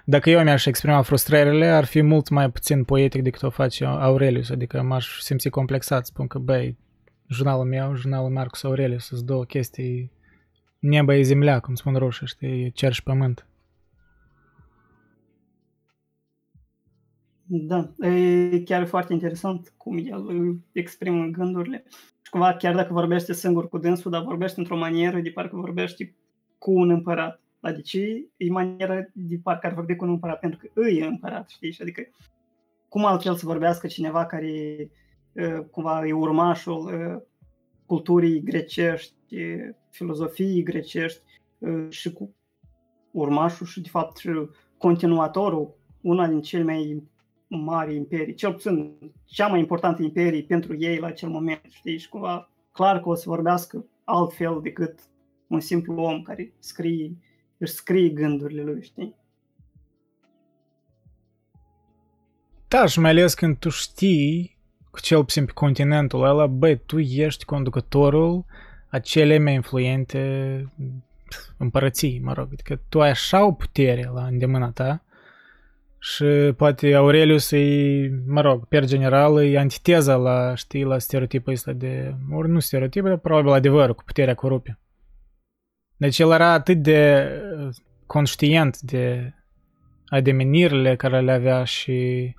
dacă 0.06 0.30
eu 0.30 0.44
mi-aș 0.44 0.66
exprima 0.66 1.02
frustrările, 1.02 1.66
ar 1.66 1.86
fi 1.86 2.02
mult 2.02 2.30
mai 2.30 2.52
puțin 2.52 2.84
poetic 2.84 3.22
decât 3.24 3.44
o 3.44 3.50
face 3.50 3.86
Aurelius, 3.86 4.50
adică 4.50 4.82
m-aș 4.82 5.20
simți 5.20 5.50
complexat, 5.50 6.06
spun 6.06 6.28
că, 6.28 6.38
băi, 6.38 6.78
jurnalul 7.28 7.66
meu, 7.66 7.96
jurnalul 7.96 8.30
Marcus 8.30 8.64
Aurelius, 8.64 9.06
sunt 9.06 9.20
două 9.20 9.44
chestii, 9.44 10.12
nebă 10.81 11.15
e 11.15 11.23
земля, 11.23 11.61
cum 11.61 11.75
spun 11.75 11.95
roșii, 11.95 12.27
știi, 12.27 12.73
cer 12.73 12.93
și 12.93 13.03
pământ. 13.03 13.47
Da, 17.49 17.91
e 18.09 18.61
chiar 18.61 18.87
foarte 18.87 19.13
interesant 19.13 19.73
cum 19.77 19.99
el 19.99 20.57
exprimă 20.73 21.25
gândurile. 21.27 21.85
Și 22.23 22.31
cumva, 22.31 22.55
chiar 22.55 22.75
dacă 22.75 22.93
vorbește 22.93 23.33
singur 23.33 23.69
cu 23.69 23.79
dânsul, 23.79 24.11
dar 24.11 24.23
vorbește 24.23 24.61
într-o 24.61 24.77
manieră 24.77 25.21
de 25.21 25.31
parcă 25.31 25.57
vorbește 25.57 26.15
cu 26.59 26.73
un 26.73 26.91
împărat. 26.91 27.41
Adică 27.61 27.99
e 28.37 28.51
maniera 28.51 29.07
de 29.13 29.39
parcă 29.43 29.67
ar 29.67 29.75
vorbi 29.75 29.97
cu 29.97 30.05
un 30.05 30.11
împărat, 30.11 30.39
pentru 30.41 30.59
că 30.59 30.81
îi 30.81 30.99
e 30.99 31.05
împărat, 31.05 31.49
știi? 31.49 31.73
Și 31.73 31.83
adică 31.83 32.03
cum 32.89 33.05
altfel 33.05 33.35
să 33.35 33.47
vorbească 33.47 33.87
cineva 33.87 34.27
care 34.27 34.91
cumva 35.71 36.07
e 36.07 36.13
urmașul 36.13 37.27
culturii 37.92 38.44
grecești, 38.44 39.14
filozofiei 39.90 40.64
grecești 40.64 41.22
și 41.90 42.14
cu 42.14 42.36
urmașul 43.12 43.66
și 43.66 43.82
de 43.82 43.90
fapt 43.90 44.18
și 44.18 44.30
continuatorul 44.78 45.76
una 46.02 46.28
din 46.28 46.42
cele 46.42 46.64
mai 46.64 47.04
mari 47.48 47.96
imperii, 47.96 48.34
cel 48.34 48.54
puțin 48.54 48.98
cea 49.26 49.48
mai 49.48 49.60
importantă 49.60 50.02
imperie 50.02 50.44
pentru 50.44 50.76
ei 50.80 50.98
la 50.98 51.08
acel 51.08 51.30
moment, 51.30 51.62
știi? 51.70 51.98
Și 51.98 52.10
cumva 52.10 52.50
clar 52.72 53.00
că 53.00 53.10
o 53.10 53.14
să 53.14 53.30
vorbească 53.30 53.86
altfel 54.04 54.60
decât 54.62 55.00
un 55.48 55.60
simplu 55.60 56.02
om 56.02 56.22
care 56.22 56.54
scrie, 56.60 57.18
își 57.58 57.74
scrie 57.74 58.10
gândurile 58.10 58.64
lui, 58.64 58.84
știi? 58.84 59.16
Da, 62.68 62.86
și 62.86 63.00
mai 63.00 63.10
ales 63.10 63.34
când 63.34 63.58
tu 63.58 63.70
știi, 63.70 64.51
cu 64.51 64.51
cel 65.02 65.24
puțin 65.24 65.46
pe 65.46 65.52
continentul 65.52 66.24
ăla, 66.24 66.48
băi, 66.48 66.78
tu 66.78 67.00
ești 67.00 67.46
conducătorul 67.46 68.46
acele 68.90 69.38
mai 69.38 69.54
influente 69.54 70.20
împărății, 71.58 72.20
mă 72.24 72.34
rog, 72.34 72.48
adică 72.52 72.82
tu 72.90 73.02
ai 73.02 73.10
așa 73.10 73.46
o 73.46 73.52
putere 73.52 74.10
la 74.14 74.26
îndemâna 74.26 74.72
ta 74.72 75.04
și 76.04 76.54
poate 76.58 76.94
Aurelius 76.94 77.52
e, 77.52 78.22
mă 78.28 78.42
rog, 78.42 78.68
per 78.68 78.86
general, 78.86 79.44
e 79.44 79.60
antiteza 79.60 80.16
la, 80.16 80.56
știi, 80.56 80.84
la 80.84 80.98
stereotipul 80.98 81.54
ăsta 81.54 81.72
de, 81.72 82.16
ori 82.32 82.50
nu 82.50 82.60
stereotip, 82.60 83.04
dar 83.04 83.18
probabil 83.18 83.52
adevărul 83.52 83.96
cu 83.96 84.04
puterea 84.04 84.36
corupie. 84.36 84.80
Deci 85.98 86.20
el 86.20 86.32
era 86.32 86.52
atât 86.52 86.78
de 86.78 87.30
uh, 87.58 87.76
conștient 88.06 88.80
de 88.80 89.34
ademenirile 90.08 90.96
care 90.96 91.22
le 91.22 91.32
avea 91.32 91.64
și 91.64 92.36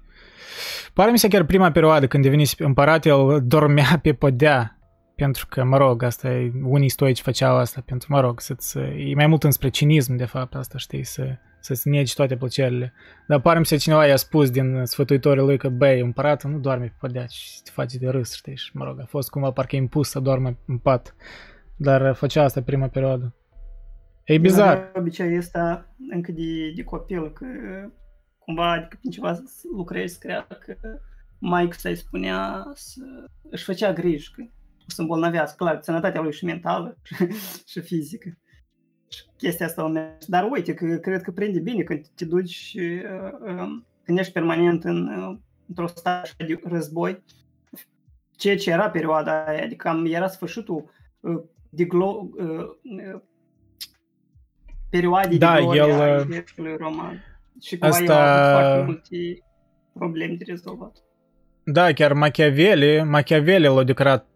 pare 0.92 1.10
mi 1.10 1.18
se 1.18 1.28
chiar 1.28 1.44
prima 1.44 1.70
perioadă 1.70 2.06
când 2.06 2.22
devenise 2.22 2.64
împărat, 2.64 3.04
el 3.04 3.40
dormea 3.44 3.98
pe 4.02 4.12
podea 4.12 4.76
pentru 5.14 5.46
că, 5.46 5.64
mă 5.64 5.76
rog, 5.76 6.02
asta 6.02 6.28
e, 6.32 6.52
unii 6.62 6.88
stoici 6.88 7.20
făceau 7.20 7.56
asta 7.56 7.82
pentru, 7.86 8.12
mă 8.12 8.20
rog, 8.20 8.40
să 8.40 8.80
e 8.80 9.14
mai 9.14 9.26
mult 9.26 9.42
înspre 9.42 9.68
cinism, 9.68 10.14
de 10.16 10.24
fapt, 10.24 10.54
asta, 10.54 10.78
știi, 10.78 11.04
să, 11.04 11.36
să-ți 11.60 11.88
negi 11.88 12.14
toate 12.14 12.36
plăcerile. 12.36 12.92
Dar 13.28 13.40
pare 13.40 13.58
mi 13.58 13.66
se 13.66 13.76
cineva 13.76 14.06
i-a 14.06 14.16
spus 14.16 14.50
din 14.50 14.80
sfătuitorii 14.84 15.42
lui 15.42 15.58
că, 15.58 15.68
băi, 15.68 16.00
împăratul 16.00 16.50
nu 16.50 16.58
doarme 16.58 16.84
pe 16.84 16.94
podea 17.00 17.26
și 17.26 17.62
te 17.62 17.70
face 17.72 17.98
de 17.98 18.08
râs, 18.08 18.34
știi, 18.34 18.56
și, 18.56 18.70
mă 18.76 18.84
rog, 18.84 19.00
a 19.00 19.04
fost 19.08 19.30
cumva 19.30 19.50
parcă 19.50 19.76
impus 19.76 20.08
să 20.08 20.20
doarmă 20.20 20.58
în 20.66 20.78
pat, 20.78 21.14
dar 21.76 22.14
făcea 22.14 22.44
asta 22.44 22.62
prima 22.62 22.86
perioadă. 22.86 23.34
E 24.24 24.38
bizar. 24.38 24.90
De 24.92 24.98
obicei 24.98 25.36
este 25.36 25.86
încă 26.10 26.32
de, 26.32 26.72
de 26.76 26.82
copil, 26.82 27.32
că 27.32 27.46
cumva 28.44 28.70
adică 28.70 28.96
prin 28.98 29.10
ceva 29.10 29.42
lucrezi 29.76 30.12
să 30.12 30.18
creadă 30.18 30.58
că 30.66 30.76
Mike 31.38 31.76
să-i 31.78 31.96
spunea 31.96 32.70
să 32.74 33.02
își 33.50 33.64
făcea 33.64 33.92
griji 33.92 34.32
că 34.32 34.42
o 34.78 34.84
să 34.86 35.00
îmbolnăvească, 35.00 35.64
clar, 35.64 35.78
sănătatea 35.82 36.20
lui 36.20 36.32
și 36.32 36.44
mentală 36.44 36.98
și 37.70 37.80
fizică. 37.80 38.38
Și 39.08 39.22
chestia 39.36 39.66
asta 39.66 39.84
o 39.84 39.88
merge. 39.88 40.26
Dar 40.28 40.48
uite, 40.50 40.74
că 40.74 40.96
cred 40.96 41.22
că 41.22 41.30
prinde 41.30 41.60
bine 41.60 41.82
când 41.82 42.06
te 42.14 42.24
duci, 42.24 42.76
uh, 42.78 43.54
uh, 43.54 43.82
când 44.04 44.18
ești 44.18 44.32
permanent 44.32 44.84
în, 44.84 45.06
uh, 45.06 45.38
într-o 45.68 45.86
stare 45.86 46.30
de 46.36 46.60
război, 46.64 47.22
ceea 48.36 48.56
ce 48.56 48.70
era 48.70 48.90
perioada 48.90 49.44
aia, 49.44 49.62
adică 49.62 49.88
am, 49.88 50.04
era 50.04 50.28
sfârșitul 50.28 50.90
uh, 51.20 51.42
de 51.70 51.84
glo, 51.84 52.28
uh, 52.36 52.46
uh, 52.82 53.20
perioadei 54.90 55.38
da, 55.38 55.54
de 55.54 55.60
gloria 55.60 56.08
el, 56.08 56.28
uh, 56.58 56.74
roman. 56.76 57.31
Și 57.62 57.78
cumva 57.78 57.96
asta... 57.96 58.12
el 58.12 58.18
a 58.18 58.22
avut 58.22 58.60
foarte 58.60 58.84
multe 58.84 59.42
probleme 59.92 60.34
de 60.38 60.44
rezolvat. 60.46 60.92
Da, 61.64 61.92
chiar 61.92 62.12
Machiavelli, 62.12 63.02
Machiavelli 63.04 63.66
l-a 63.66 63.84
declarat, 63.84 64.26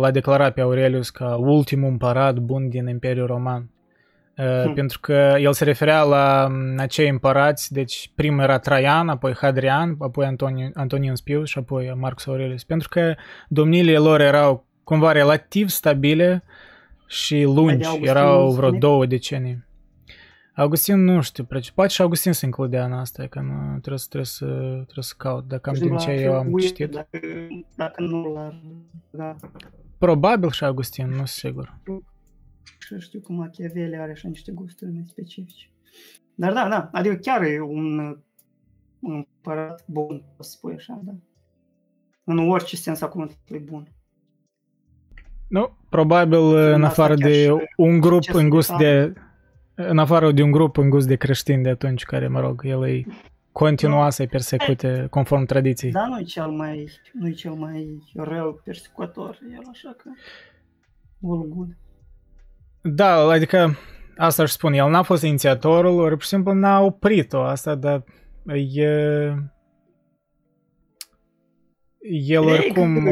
l-a 0.00 0.10
declarat 0.10 0.54
pe 0.54 0.60
Aurelius 0.60 1.10
ca 1.10 1.36
ultimul 1.36 1.90
împărat 1.90 2.38
bun 2.38 2.68
din 2.68 2.86
Imperiul 2.86 3.26
Roman. 3.26 3.70
Hmm. 4.34 4.74
Pentru 4.74 5.00
că 5.00 5.36
el 5.38 5.52
se 5.52 5.64
referea 5.64 6.02
la 6.02 6.50
acei 6.76 7.08
împărați, 7.08 7.72
deci 7.72 8.10
primul 8.14 8.42
era 8.42 8.58
Traian, 8.58 9.08
apoi 9.08 9.34
Hadrian, 9.40 9.96
apoi 9.98 10.26
Antonius, 10.26 10.70
Antonius 10.74 11.20
Pius 11.20 11.48
și 11.48 11.58
apoi 11.58 11.94
Marcus 11.96 12.26
Aurelius. 12.26 12.64
Pentru 12.64 12.88
că 12.88 13.14
domniile 13.48 13.96
lor 13.96 14.20
erau 14.20 14.66
cumva 14.84 15.12
relativ 15.12 15.68
stabile 15.68 16.44
și 17.06 17.42
lungi, 17.42 17.88
erau 18.00 18.50
vreo 18.50 18.70
două 18.70 19.06
decenii. 19.06 19.64
Augustin 20.54 21.04
nu 21.04 21.20
știu, 21.20 21.46
poate 21.74 21.92
și 21.92 22.02
Augustin 22.02 22.32
se 22.32 22.44
includea 22.44 22.84
în 22.84 22.92
asta, 22.92 23.26
că 23.26 23.40
nu, 23.40 23.78
trebuie, 23.78 23.98
să, 23.98 24.06
trebuie, 24.08 24.30
să, 24.30 24.46
trebuie 24.74 25.04
să 25.04 25.14
caut, 25.16 25.48
dacă 25.48 25.70
am 25.70 25.76
din 25.76 25.96
ce 25.96 26.10
eu 26.10 26.34
am 26.34 26.56
citit. 26.56 26.90
Dacă, 26.90 27.18
dacă 27.76 28.02
nu 28.02 28.32
l-ar... 28.32 28.62
Da. 29.10 29.36
Probabil 29.98 30.50
și 30.50 30.64
Augustin, 30.64 31.08
nu 31.08 31.14
sunt 31.14 31.28
sigur. 31.28 31.78
Și 32.78 32.98
știu 32.98 33.20
că 33.20 33.32
Machiavelli 33.32 33.96
are 33.96 34.10
așa 34.10 34.28
niște 34.28 34.52
gusturi 34.52 34.92
mai 34.92 35.04
specifice. 35.06 35.70
Dar 36.34 36.52
da, 36.52 36.68
da, 36.68 36.88
adică 36.92 37.14
chiar 37.14 37.42
e 37.42 37.60
un, 37.60 37.98
un 39.00 39.14
împărat 39.14 39.84
bun, 39.86 40.24
să 40.40 40.50
spui 40.50 40.74
așa, 40.74 41.00
da. 41.04 41.12
În 42.24 42.38
orice 42.38 42.76
sens 42.76 43.00
a 43.00 43.08
cuvântului 43.08 43.62
bun. 43.62 43.92
Nu, 45.48 45.78
probabil 45.88 46.38
în 46.54 46.84
afară 46.84 47.14
de 47.14 47.48
un 47.76 48.00
grup 48.00 48.22
în 48.32 48.48
gust 48.48 48.76
de 48.76 49.12
în 49.74 49.98
afară 49.98 50.32
de 50.32 50.42
un 50.42 50.50
grup 50.50 50.76
în 50.76 50.90
gust 50.90 51.06
de 51.06 51.16
creștini 51.16 51.62
de 51.62 51.68
atunci, 51.68 52.04
care, 52.04 52.28
mă 52.28 52.40
rog, 52.40 52.60
el 52.64 52.80
îi 52.80 53.06
continua 53.52 54.10
să-i 54.10 54.26
persecute 54.26 55.06
conform 55.10 55.44
tradiției. 55.44 55.92
Da, 55.92 56.06
nu 56.06 56.18
e 56.18 56.22
cel 56.22 56.50
mai, 56.50 56.88
nu 57.12 57.28
e 57.28 57.32
cel 57.32 57.52
mai 57.52 58.02
rău 58.14 58.60
persecutor, 58.64 59.38
el 59.52 59.62
așa 59.70 59.94
că 59.96 60.10
all 61.22 61.48
good. 61.48 61.76
Da, 62.80 63.14
adică 63.14 63.76
asta 64.16 64.42
își 64.42 64.52
spun, 64.52 64.72
el 64.72 64.90
n-a 64.90 65.02
fost 65.02 65.22
inițiatorul, 65.22 66.00
ori 66.00 66.12
pur 66.14 66.22
și 66.22 66.28
simplu 66.28 66.52
n-a 66.52 66.80
oprit-o 66.80 67.42
asta, 67.42 67.74
dar 67.74 68.04
e... 68.74 68.84
El 72.04 72.44
oricum... 72.44 73.04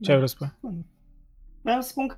Ce 0.00 0.10
ai 0.10 0.16
vrut 0.16 0.28
să 0.28 0.34
spui? 0.34 0.86
Vreau 1.62 1.80
să 1.80 1.88
spun 1.88 2.06
că 2.06 2.16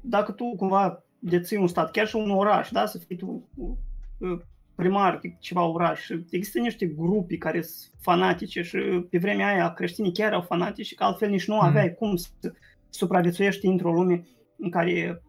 dacă 0.00 0.32
tu 0.32 0.54
cumva 0.56 1.04
deții 1.18 1.56
un 1.56 1.66
stat, 1.66 1.90
chiar 1.90 2.06
și 2.06 2.16
un 2.16 2.30
oraș, 2.30 2.70
da, 2.70 2.86
să 2.86 2.98
fii 2.98 3.16
tu 3.16 3.48
uh, 4.18 4.38
primar 4.74 5.20
ceva 5.38 5.64
oraș, 5.64 6.08
există 6.30 6.58
niște 6.58 6.86
grupi 6.86 7.38
care 7.38 7.62
sunt 7.62 7.92
fanatice 8.00 8.62
și 8.62 8.78
pe 9.10 9.18
vremea 9.18 9.46
aia 9.46 9.72
creștinii 9.72 10.12
chiar 10.12 10.32
au 10.32 10.40
fanatici, 10.40 10.94
că 10.94 11.04
altfel 11.04 11.30
nici 11.30 11.46
nu 11.46 11.54
mhm. 11.54 11.64
aveai 11.64 11.86
mm. 11.86 11.94
cum 11.94 12.16
să 12.16 12.28
supraviețuiești 12.88 13.66
într-o 13.66 13.92
lume 13.92 14.26
în 14.58 14.70
care 14.70 15.22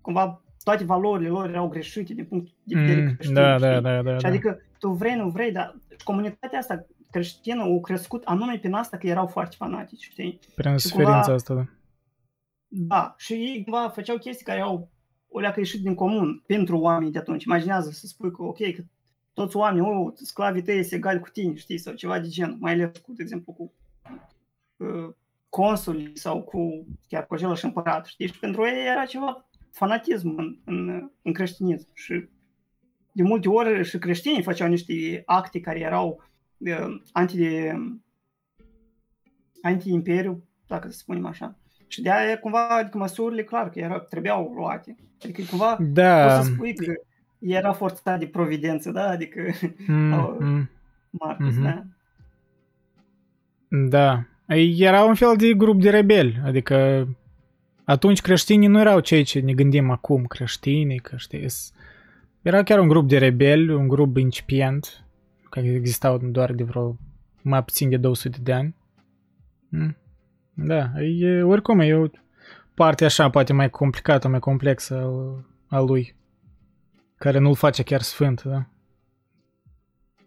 cumva 0.00 0.42
toate 0.62 0.84
valorile 0.84 1.28
lor 1.28 1.48
erau 1.48 1.68
greșite 1.68 2.14
din 2.14 2.24
punct 2.24 2.48
de 2.62 2.78
vedere 2.78 3.00
mm, 3.00 3.14
creștin. 3.14 3.34
Da, 3.34 3.58
da, 3.58 3.80
da, 3.80 4.02
da, 4.02 4.16
și 4.16 4.22
da. 4.22 4.28
adică 4.28 4.60
tu 4.78 4.90
vrei, 4.90 5.16
nu 5.16 5.28
vrei, 5.28 5.52
dar 5.52 5.76
comunitatea 6.04 6.58
asta 6.58 6.86
creștină 7.10 7.62
au 7.62 7.80
crescut 7.80 8.22
anume 8.24 8.58
prin 8.58 8.72
asta 8.72 8.96
că 8.96 9.06
erau 9.06 9.26
foarte 9.26 9.54
fanatici, 9.58 10.08
știi? 10.10 10.38
Prin 10.54 10.76
suferința 10.76 11.32
asta, 11.32 11.54
da. 11.54 11.64
Da, 12.68 13.14
și 13.18 13.32
ei 13.32 13.62
cumva 13.64 13.88
făceau 13.88 14.18
chestii 14.18 14.44
care 14.44 14.60
au 14.60 14.88
o 15.28 15.40
leacă 15.40 15.60
ieșit 15.60 15.82
din 15.82 15.94
comun 15.94 16.42
pentru 16.46 16.78
oamenii 16.78 17.12
de 17.12 17.18
atunci. 17.18 17.44
Imaginează 17.44 17.90
să 17.90 18.06
spui 18.06 18.30
că, 18.30 18.42
ok, 18.42 18.58
că 18.58 18.82
toți 19.32 19.56
oamenii, 19.56 19.88
oh, 19.88 20.12
sclavii 20.14 20.62
tăi 20.62 20.82
sunt 20.82 20.92
egali 20.92 21.20
cu 21.20 21.28
tine, 21.28 21.54
știi, 21.54 21.78
sau 21.78 21.94
ceva 21.94 22.18
de 22.18 22.28
genul, 22.28 22.56
mai 22.60 22.72
ales 22.72 22.98
cu, 22.98 23.12
de 23.12 23.22
exemplu, 23.22 23.52
cu 23.52 23.72
uh, 24.76 25.14
consuli 25.48 26.10
sau 26.14 26.42
cu 26.42 26.86
chiar 27.08 27.26
cu 27.26 27.34
același 27.34 27.64
împărat, 27.64 28.06
știi, 28.06 28.26
și 28.26 28.38
pentru 28.38 28.66
ei 28.66 28.86
era 28.86 29.04
ceva 29.04 29.48
fanatism 29.70 30.34
în, 30.36 30.58
în, 30.64 31.10
în 31.22 31.32
creștinism 31.32 31.88
și 31.94 32.28
de 33.12 33.22
multe 33.22 33.48
ori 33.48 33.84
și 33.84 33.98
creștinii 33.98 34.42
făceau 34.42 34.68
niște 34.68 35.22
acte 35.26 35.60
care 35.60 35.78
erau 35.78 36.22
uh, 36.58 37.00
anti, 37.12 37.38
anti-imperiu, 39.62 40.44
dacă 40.66 40.90
să 40.90 40.98
spunem 40.98 41.26
așa. 41.26 41.58
Și 41.88 42.02
de 42.02 42.10
aia 42.10 42.38
cumva, 42.38 42.68
adică 42.68 42.98
măsurile, 42.98 43.44
clar 43.44 43.70
că 43.70 43.78
era, 43.78 43.98
trebuiau 43.98 44.52
luate. 44.56 44.96
Adică 45.24 45.42
cumva 45.50 45.76
da. 45.80 46.24
poți 46.24 46.46
să 46.46 46.52
spui 46.52 46.74
că 46.74 46.92
era 47.38 47.72
forțat 47.72 48.18
de 48.18 48.26
providență, 48.26 48.90
da? 48.90 49.08
Adică 49.08 49.40
mm, 49.86 50.36
mm. 50.40 50.70
Marcus, 51.10 51.54
mm-hmm. 51.54 51.62
da? 51.62 51.82
Da. 53.68 54.24
Era 54.76 55.04
un 55.04 55.14
fel 55.14 55.36
de 55.36 55.52
grup 55.52 55.80
de 55.80 55.90
rebeli, 55.90 56.40
adică 56.44 57.08
atunci 57.84 58.20
creștinii 58.20 58.68
nu 58.68 58.80
erau 58.80 59.00
cei 59.00 59.22
ce 59.22 59.40
ne 59.40 59.52
gândim 59.52 59.90
acum, 59.90 60.24
creștinii, 60.24 60.98
că 60.98 61.16
știi, 61.16 61.46
era 62.42 62.62
chiar 62.62 62.78
un 62.78 62.88
grup 62.88 63.08
de 63.08 63.18
rebeli, 63.18 63.72
un 63.72 63.88
grup 63.88 64.16
incipient, 64.16 65.04
care 65.50 65.66
existau 65.66 66.18
doar 66.18 66.52
de 66.52 66.62
vreo 66.62 66.96
mai 67.42 67.64
puțin 67.64 67.88
de 67.88 67.96
200 67.96 68.38
de 68.42 68.52
ani. 68.52 68.74
Mm. 69.68 69.96
Da, 70.60 70.92
e, 71.00 71.42
oricum 71.42 71.80
e 71.80 71.94
o 71.94 72.06
parte 72.74 73.04
așa, 73.04 73.30
poate 73.30 73.52
mai 73.52 73.70
complicată, 73.70 74.28
mai 74.28 74.38
complexă 74.38 74.94
al, 74.94 75.44
al 75.66 75.86
lui, 75.86 76.14
care 77.16 77.38
nu-l 77.38 77.54
face 77.54 77.82
chiar 77.82 78.00
sfânt, 78.00 78.42
da? 78.42 78.66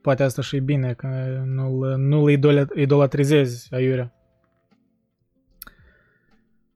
Poate 0.01 0.23
asta 0.23 0.41
și 0.41 0.55
e 0.55 0.59
bine, 0.59 0.93
că 0.93 1.07
nu-l, 1.45 1.95
nu-l 1.97 2.29
idolatrizezi 2.75 3.73
aiurea. 3.73 4.13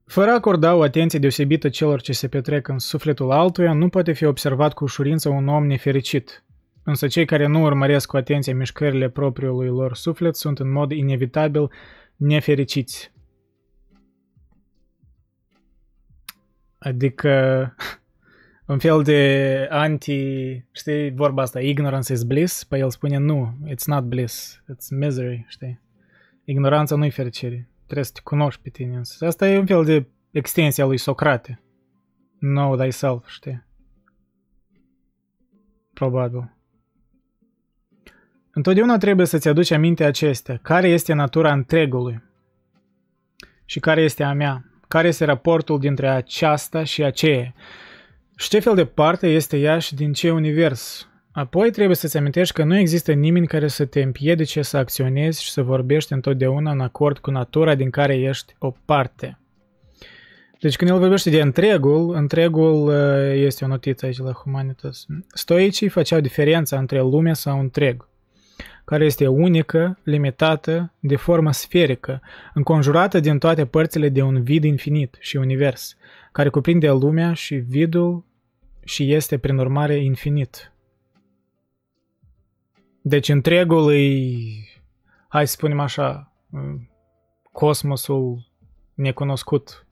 Fără 0.06 0.30
a 0.30 0.34
acorda 0.34 0.76
o 0.76 0.82
atenție 0.82 1.20
deosebită 1.20 1.70
celor 1.70 2.02
ce 2.02 2.14
se 2.14 2.28
petrec 2.28 2.68
în 2.68 2.80
sufletul 2.80 3.32
altuia, 3.32 3.74
nu 3.74 3.90
poate 3.90 4.12
fi 4.12 4.26
observat 4.26 4.74
cu 4.74 4.84
ușurință 4.84 5.30
un 5.30 5.48
om 5.48 5.66
nefericit. 5.66 6.44
Însă 6.84 7.08
cei 7.08 7.26
care 7.26 7.48
nu 7.48 7.62
urmăresc 7.62 8.08
cu 8.08 8.18
atenție 8.18 8.54
mișcările 8.54 9.10
propriului 9.10 9.68
lor 9.68 9.96
suflet 9.96 10.36
sunt 10.36 10.60
în 10.60 10.72
mod 10.72 10.92
inevitabil 10.92 11.72
nefericiți. 12.16 13.14
Adică 16.86 17.76
un 18.66 18.80
fel 18.80 19.04
de 19.04 19.68
anti, 19.70 20.66
știi, 20.72 21.12
vorba 21.12 21.42
asta, 21.42 21.60
ignorance 21.60 22.14
is 22.14 22.24
bliss, 22.24 22.64
pe 22.64 22.66
păi 22.70 22.80
el 22.80 22.90
spune 22.90 23.18
nu, 23.18 23.58
it's 23.68 23.86
not 23.86 24.04
bliss, 24.04 24.64
it's 24.74 24.88
misery, 24.90 25.46
știi? 25.48 25.82
Ignoranța 26.44 26.96
nu-i 26.96 27.10
fericire, 27.10 27.70
trebuie 27.84 28.06
să 28.06 28.12
te 28.14 28.20
cunoști 28.24 28.62
pe 28.62 28.70
tine. 28.70 29.02
Asta 29.20 29.48
e 29.48 29.58
un 29.58 29.66
fel 29.66 29.84
de 29.84 30.08
extensie 30.32 30.84
a 30.84 30.86
lui 30.86 30.98
Socrate. 30.98 31.62
Know 32.40 32.76
thyself, 32.76 33.28
știi? 33.28 33.66
Probabil. 35.94 36.56
Întotdeauna 38.52 38.98
trebuie 38.98 39.26
să-ți 39.26 39.48
aduci 39.48 39.72
aminte 39.72 40.04
acestea. 40.04 40.58
Care 40.58 40.88
este 40.88 41.14
natura 41.14 41.54
întregului? 41.54 42.24
Și 43.66 43.80
care 43.80 44.02
este 44.02 44.24
a 44.24 44.34
mea? 44.34 44.66
Care 44.88 45.08
este 45.08 45.26
raportul 45.26 45.80
dintre 45.80 46.10
aceasta 46.10 46.84
și 46.84 47.04
aceea 47.04 47.54
și 48.38 48.50
ce 48.50 48.60
fel 48.60 48.76
de 48.76 48.86
parte 48.86 49.28
este 49.28 49.58
ea 49.58 49.80
și 49.80 49.96
din 49.96 50.14
ce 50.14 50.32
univers. 50.32 51.10
Apoi 51.32 51.72
trebuie 51.72 51.96
să-ți 51.96 52.18
amintești 52.18 52.54
că 52.54 52.64
nu 52.64 52.78
există 52.78 53.12
nimeni 53.12 53.48
care 53.48 53.68
să 53.68 53.86
te 53.86 54.02
împiedice 54.02 54.62
să 54.62 54.78
acționezi 54.78 55.44
și 55.44 55.52
să 55.52 55.62
vorbești 55.62 56.14
întotdeauna 56.14 56.72
în 56.72 56.80
acord 56.80 57.18
cu 57.18 57.32
natura 57.32 57.76
din 57.76 57.90
care 57.90 58.16
ești 58.16 58.56
o 58.60 58.72
parte. 58.86 59.40
Deci 60.60 60.76
când 60.76 60.90
el 60.90 61.00
vorbește 61.00 61.30
de 61.30 61.42
întregul, 61.42 62.16
întregul 62.16 62.88
uh, 62.88 63.34
este 63.34 63.66
o 63.66 63.68
notiță 63.68 64.06
aici 64.06 64.18
la 64.18 64.32
Humanitas. 64.32 65.06
Stoicii 65.34 65.90
făceau 65.90 66.20
diferența 66.20 66.78
între 66.78 67.00
lume 67.00 67.34
sau 67.34 67.60
întreg 67.60 68.08
care 68.86 69.06
este 69.06 69.28
unică, 69.28 70.00
limitată, 70.04 70.94
de 71.00 71.16
formă 71.16 71.52
sferică, 71.52 72.22
înconjurată 72.54 73.20
din 73.20 73.38
toate 73.38 73.66
părțile 73.66 74.10
de 74.10 74.22
un 74.22 74.44
vid 74.44 74.64
infinit 74.64 75.18
și 75.20 75.38
univers, 75.38 75.98
care 76.32 76.50
cuprinde 76.50 76.90
lumea 76.90 77.34
și 77.34 77.56
vidul 77.56 78.26
și 78.84 79.14
este 79.14 79.38
prin 79.38 79.58
urmare 79.58 79.96
infinit. 79.96 80.72
Deci 83.02 83.30
întregul 83.30 83.94
e, 83.94 84.28
hai 85.28 85.48
să 85.48 85.54
spunem 85.54 85.80
așa, 85.80 86.34
cosmosul 87.52 88.52
necunoscut. 88.94 89.88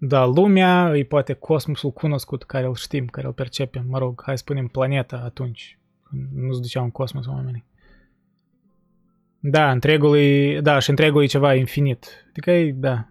Da, 0.00 0.24
lumea 0.24 0.96
e 0.96 1.04
poate 1.04 1.32
cosmosul 1.32 1.90
cunoscut 1.90 2.44
care 2.44 2.66
îl 2.66 2.74
știm, 2.74 3.06
care 3.06 3.26
îl 3.26 3.32
percepem, 3.32 3.86
mă 3.88 3.98
rog, 3.98 4.22
hai 4.24 4.36
să 4.36 4.42
spunem 4.42 4.66
planeta 4.66 5.16
atunci, 5.24 5.78
nu 6.34 6.52
se 6.52 6.60
duceau 6.60 6.84
în 6.84 6.90
cosmos 6.90 7.26
oamenii. 7.26 7.64
Da, 9.40 9.70
întregul 9.70 10.16
e, 10.16 10.60
da, 10.60 10.78
și 10.78 10.90
întregul 10.90 11.22
e 11.22 11.26
ceva 11.26 11.54
infinit. 11.54 12.26
Adică 12.28 12.50
e, 12.50 12.72
da, 12.72 13.08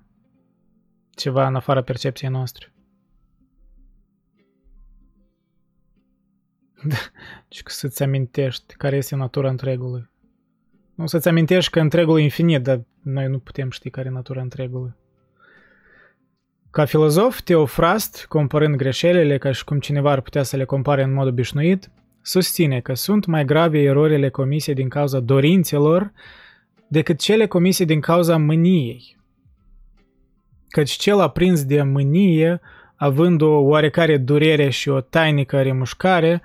ceva 1.09 1.47
în 1.47 1.55
afara 1.55 1.81
percepției 1.81 2.29
noastre. 2.31 2.71
Da, 6.83 6.95
și 7.49 7.63
că 7.63 7.71
să-ți 7.71 8.03
amintești 8.03 8.75
care 8.75 8.95
este 8.95 9.15
natura 9.15 9.49
întregului. 9.49 10.09
Nu 10.95 11.07
să-ți 11.07 11.27
amintești 11.27 11.71
că 11.71 11.79
întregul 11.79 12.19
e 12.19 12.23
infinit, 12.23 12.63
dar 12.63 12.81
noi 13.01 13.27
nu 13.27 13.39
putem 13.39 13.69
ști 13.69 13.89
care 13.89 14.07
e 14.07 14.11
natura 14.11 14.41
întregului. 14.41 14.95
Ca 16.71 16.85
filozof, 16.85 17.41
Teofrast, 17.41 18.25
comparând 18.25 18.75
greșelile 18.75 19.37
ca 19.37 19.51
și 19.51 19.63
cum 19.63 19.79
cineva 19.79 20.11
ar 20.11 20.21
putea 20.21 20.43
să 20.43 20.55
le 20.55 20.65
compare 20.65 21.03
în 21.03 21.13
mod 21.13 21.27
obișnuit, 21.27 21.91
susține 22.27 22.79
că 22.79 22.93
sunt 22.93 23.25
mai 23.25 23.45
grave 23.45 23.79
erorile 23.79 24.29
comise 24.29 24.73
din 24.73 24.89
cauza 24.89 25.19
dorințelor 25.19 26.11
decât 26.87 27.19
cele 27.19 27.45
comise 27.45 27.83
din 27.83 27.99
cauza 27.99 28.37
mâniei. 28.37 29.17
Căci 30.69 30.91
cel 30.91 31.19
aprins 31.19 31.63
de 31.65 31.81
mânie, 31.81 32.61
având 32.95 33.41
o 33.41 33.49
oarecare 33.49 34.17
durere 34.17 34.69
și 34.69 34.89
o 34.89 35.01
tainică 35.01 35.61
remușcare, 35.61 36.41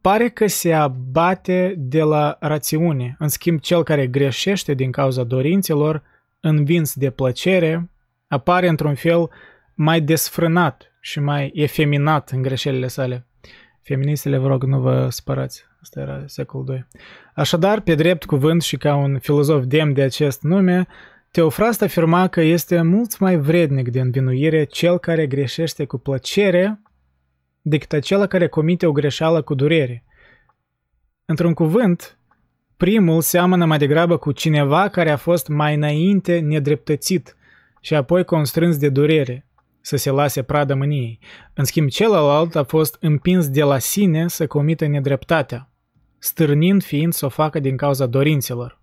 pare 0.00 0.28
că 0.28 0.46
se 0.46 0.72
abate 0.72 1.74
de 1.78 2.02
la 2.02 2.36
rațiune. 2.40 3.16
În 3.18 3.28
schimb, 3.28 3.60
cel 3.60 3.82
care 3.82 4.06
greșește 4.06 4.74
din 4.74 4.90
cauza 4.90 5.24
dorințelor, 5.24 6.02
învins 6.40 6.94
de 6.94 7.10
plăcere, 7.10 7.90
apare 8.28 8.68
într-un 8.68 8.94
fel 8.94 9.30
mai 9.74 10.00
desfrânat 10.00 10.92
și 11.00 11.20
mai 11.20 11.50
efeminat 11.54 12.30
în 12.30 12.42
greșelile 12.42 12.86
sale. 12.86 13.26
Feministele, 13.84 14.38
vă 14.38 14.46
rog, 14.46 14.64
nu 14.64 14.80
vă 14.80 15.08
spărați. 15.10 15.64
Asta 15.82 16.00
era 16.00 16.22
secolul 16.26 16.66
2. 16.66 16.86
Așadar, 17.34 17.80
pe 17.80 17.94
drept 17.94 18.24
cuvânt 18.24 18.62
și 18.62 18.76
ca 18.76 18.94
un 18.94 19.18
filozof 19.18 19.64
demn 19.64 19.92
de 19.92 20.02
acest 20.02 20.42
nume, 20.42 20.86
Teofrast 21.34 21.82
afirma 21.82 22.28
că 22.28 22.40
este 22.40 22.82
mult 22.82 23.18
mai 23.18 23.36
vrednic 23.36 23.88
de 23.88 24.00
învinuire 24.00 24.64
cel 24.64 24.98
care 24.98 25.26
greșește 25.26 25.84
cu 25.84 25.98
plăcere 25.98 26.80
decât 27.62 27.92
acela 27.92 28.26
care 28.26 28.48
comite 28.48 28.86
o 28.86 28.92
greșeală 28.92 29.42
cu 29.42 29.54
durere. 29.54 30.04
Într-un 31.24 31.54
cuvânt, 31.54 32.18
primul 32.76 33.20
seamănă 33.20 33.64
mai 33.64 33.78
degrabă 33.78 34.16
cu 34.16 34.32
cineva 34.32 34.88
care 34.88 35.10
a 35.10 35.16
fost 35.16 35.48
mai 35.48 35.74
înainte 35.74 36.38
nedreptățit 36.38 37.36
și 37.80 37.94
apoi 37.94 38.24
constrâns 38.24 38.76
de 38.76 38.88
durere, 38.88 39.46
să 39.84 39.96
se 39.96 40.10
lase 40.10 40.42
pradă 40.42 40.74
mâniei. 40.74 41.18
În 41.54 41.64
schimb, 41.64 41.88
celălalt 41.88 42.54
a 42.54 42.62
fost 42.62 42.96
împins 43.00 43.48
de 43.48 43.62
la 43.62 43.78
sine 43.78 44.28
să 44.28 44.46
comită 44.46 44.86
nedreptatea, 44.86 45.70
stârnind 46.18 46.82
fiind 46.82 47.12
să 47.12 47.26
o 47.26 47.28
facă 47.28 47.58
din 47.58 47.76
cauza 47.76 48.06
dorințelor. 48.06 48.80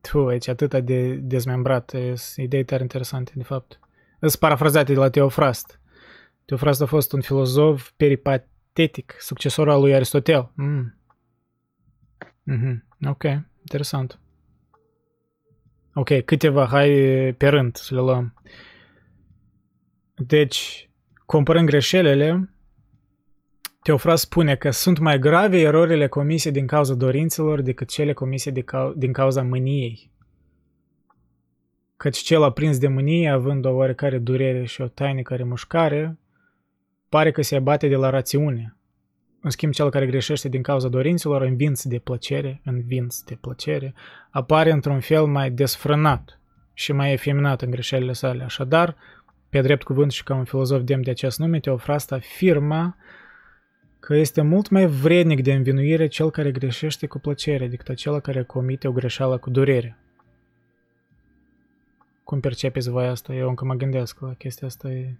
Tu, 0.00 0.26
aici 0.26 0.48
atât 0.48 0.74
de 0.84 1.14
dezmembrat, 1.14 1.92
idei 2.36 2.64
tare 2.64 2.82
interesante, 2.82 3.32
de 3.34 3.42
fapt. 3.42 3.80
Sunt 4.20 4.34
parafrazate 4.34 4.92
de 4.92 4.98
la 4.98 5.10
Teofrast. 5.10 5.80
Teofrast 6.44 6.82
a 6.82 6.86
fost 6.86 7.12
un 7.12 7.20
filozof 7.20 7.90
peripatetic, 7.96 9.14
succesorul 9.18 9.72
al 9.72 9.80
lui 9.80 9.94
Aristotel. 9.94 10.52
Mm. 10.54 10.94
Mm-hmm. 12.50 13.08
Ok, 13.08 13.24
interesant. 13.60 14.18
Ok, 15.94 16.20
câteva, 16.24 16.66
hai 16.66 16.90
pe 17.38 17.48
rând 17.48 17.76
să 17.76 17.94
le 17.94 18.00
luăm. 18.00 18.34
Deci, 20.14 20.90
comparând 21.26 21.66
greșelile, 21.66 22.48
Teofras 23.84 24.20
spune 24.20 24.56
că 24.56 24.70
sunt 24.70 24.98
mai 24.98 25.18
grave 25.18 25.60
erorile 25.60 26.06
comise 26.06 26.50
din 26.50 26.66
cauza 26.66 26.94
dorințelor 26.94 27.60
decât 27.60 27.88
cele 27.88 28.12
comise 28.12 28.50
de 28.50 28.60
cau- 28.60 28.92
din 28.96 29.12
cauza 29.12 29.42
mâniei. 29.42 30.10
Căci 31.96 32.18
cel 32.18 32.42
aprins 32.42 32.78
de 32.78 32.88
mânie, 32.88 33.28
având 33.28 33.64
o 33.64 33.70
oarecare 33.70 34.18
durere 34.18 34.64
și 34.64 34.80
o 34.80 34.86
tainică 34.86 35.34
remușcare, 35.34 36.18
pare 37.08 37.30
că 37.30 37.42
se 37.42 37.56
abate 37.56 37.88
de 37.88 37.96
la 37.96 38.10
rațiune. 38.10 38.76
În 39.40 39.50
schimb, 39.50 39.72
cel 39.72 39.90
care 39.90 40.06
greșește 40.06 40.48
din 40.48 40.62
cauza 40.62 40.88
dorințelor, 40.88 41.42
învins 41.42 41.84
de 41.84 41.98
plăcere, 41.98 42.60
învins 42.64 43.22
de 43.22 43.38
plăcere, 43.40 43.94
apare 44.30 44.70
într-un 44.70 45.00
fel 45.00 45.26
mai 45.26 45.50
desfrânat 45.50 46.40
și 46.72 46.92
mai 46.92 47.12
efeminat 47.12 47.62
în 47.62 47.70
greșelile 47.70 48.12
sale. 48.12 48.44
Așadar, 48.44 48.96
pe 49.54 49.60
drept 49.60 49.82
cuvânt 49.82 50.12
și 50.12 50.22
ca 50.22 50.34
un 50.34 50.44
filozof 50.44 50.82
demn 50.82 51.02
de 51.02 51.10
acest 51.10 51.38
nume, 51.38 51.60
Teofrast 51.60 52.12
afirma 52.12 52.96
că 54.00 54.14
este 54.14 54.42
mult 54.42 54.68
mai 54.68 54.86
vrednic 54.86 55.42
de 55.42 55.52
învinuire 55.52 56.06
cel 56.06 56.30
care 56.30 56.50
greșește 56.50 57.06
cu 57.06 57.18
plăcere 57.18 57.68
decât 57.68 57.88
acela 57.88 58.20
care 58.20 58.42
comite 58.42 58.88
o 58.88 58.92
greșeală 58.92 59.38
cu 59.38 59.50
durere. 59.50 59.98
Cum 62.24 62.40
percepeți 62.40 62.90
voi 62.90 63.06
asta? 63.06 63.34
Eu 63.34 63.48
încă 63.48 63.64
mă 63.64 63.74
gândesc 63.74 64.20
la 64.20 64.34
chestia 64.34 64.66
asta. 64.66 64.90
E 64.90 65.16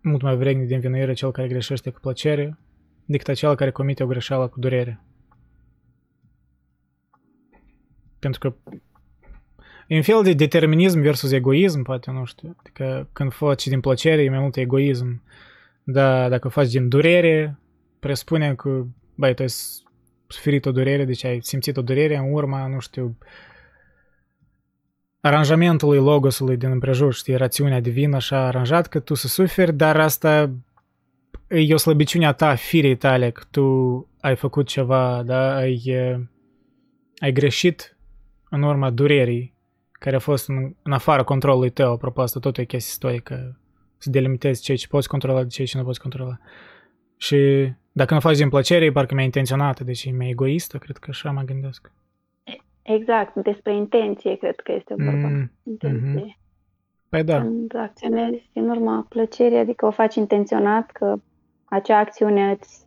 mult 0.00 0.22
mai 0.22 0.36
vrednic 0.36 0.68
de 0.68 0.74
învinuire 0.74 1.12
cel 1.12 1.30
care 1.30 1.48
greșește 1.48 1.90
cu 1.90 2.00
plăcere 2.00 2.58
decât 3.04 3.28
acela 3.28 3.54
care 3.54 3.70
comite 3.70 4.02
o 4.02 4.06
greșeală 4.06 4.48
cu 4.48 4.60
durere. 4.60 5.00
Pentru 8.18 8.40
că 8.40 8.54
E 9.92 9.96
un 9.96 10.02
fel 10.02 10.22
de 10.22 10.32
determinism 10.32 11.00
versus 11.00 11.32
egoism, 11.32 11.82
poate, 11.82 12.10
nu 12.10 12.24
știu. 12.24 12.56
Adică 12.58 13.08
când 13.12 13.32
faci 13.32 13.66
din 13.66 13.80
plăcere 13.80 14.22
e 14.22 14.30
mai 14.30 14.38
mult 14.38 14.56
egoism. 14.56 15.22
Dar 15.82 16.28
dacă 16.28 16.48
faci 16.48 16.70
din 16.70 16.88
durere, 16.88 17.58
presupune 18.00 18.54
că, 18.54 18.84
băi, 19.14 19.34
tu 19.34 19.42
ai 19.42 19.48
suferit 20.28 20.66
o 20.66 20.72
durere, 20.72 21.04
deci 21.04 21.24
ai 21.24 21.38
simțit 21.42 21.76
o 21.76 21.82
durere 21.82 22.16
în 22.16 22.32
urma, 22.32 22.66
nu 22.66 22.78
știu, 22.78 23.18
aranjamentului 25.20 25.98
logosului 25.98 26.56
din 26.56 26.70
împrejur, 26.70 27.14
știi, 27.14 27.36
rațiunea 27.36 27.80
divină 27.80 28.16
așa 28.16 28.46
aranjat 28.46 28.86
că 28.86 28.98
tu 28.98 29.14
să 29.14 29.28
suferi, 29.28 29.72
dar 29.72 30.00
asta 30.00 30.50
e 31.48 31.74
o 31.74 31.76
slăbiciune 31.76 32.26
a 32.26 32.32
ta, 32.32 32.54
firei 32.54 32.96
tale, 32.96 33.30
că 33.30 33.42
tu 33.50 34.08
ai 34.20 34.36
făcut 34.36 34.66
ceva, 34.66 35.22
da, 35.22 35.54
ai, 35.54 35.82
ai 37.18 37.32
greșit 37.32 37.96
în 38.50 38.62
urma 38.62 38.90
durerii 38.90 39.52
care 40.02 40.16
a 40.16 40.18
fost 40.18 40.48
în, 40.48 40.74
în 40.82 40.92
afara 40.92 41.22
controlului 41.22 41.70
tău, 41.70 41.92
apropo, 41.92 42.20
asta 42.20 42.40
tot 42.40 42.58
e 42.58 42.64
chestie 42.64 42.92
stoică, 42.92 43.58
să 43.98 44.10
delimitezi 44.10 44.62
ceea 44.62 44.76
ce 44.76 44.86
poți 44.86 45.08
controla 45.08 45.42
de 45.42 45.48
ceea 45.48 45.66
ce 45.66 45.78
nu 45.78 45.84
poți 45.84 46.00
controla. 46.00 46.38
Și 47.16 47.70
dacă 47.92 48.14
nu 48.14 48.20
faci 48.20 48.36
din 48.36 48.48
plăcere, 48.48 48.84
e 48.84 48.92
parcă 48.92 49.14
mai 49.14 49.24
intenționată, 49.24 49.84
deci 49.84 50.04
e 50.04 50.12
mai 50.12 50.28
egoistă, 50.28 50.78
cred 50.78 50.96
că 50.96 51.06
așa 51.10 51.30
mă 51.30 51.42
gândesc. 51.42 51.92
Exact, 52.82 53.34
despre 53.34 53.74
intenție 53.74 54.36
cred 54.36 54.56
că 54.60 54.72
este 54.72 54.94
vorba. 54.94 55.28
Mm, 55.28 55.52
intenție. 55.62 56.36
Mm-hmm. 56.36 56.40
Păi 57.08 57.24
da. 57.24 57.40
Când 57.40 57.76
acționezi 57.76 58.50
în 58.52 58.68
urma 58.68 59.06
plăcerii, 59.08 59.58
adică 59.58 59.86
o 59.86 59.90
faci 59.90 60.14
intenționat, 60.14 60.90
că 60.90 61.14
acea 61.64 61.98
acțiune 61.98 62.50
îți, 62.50 62.86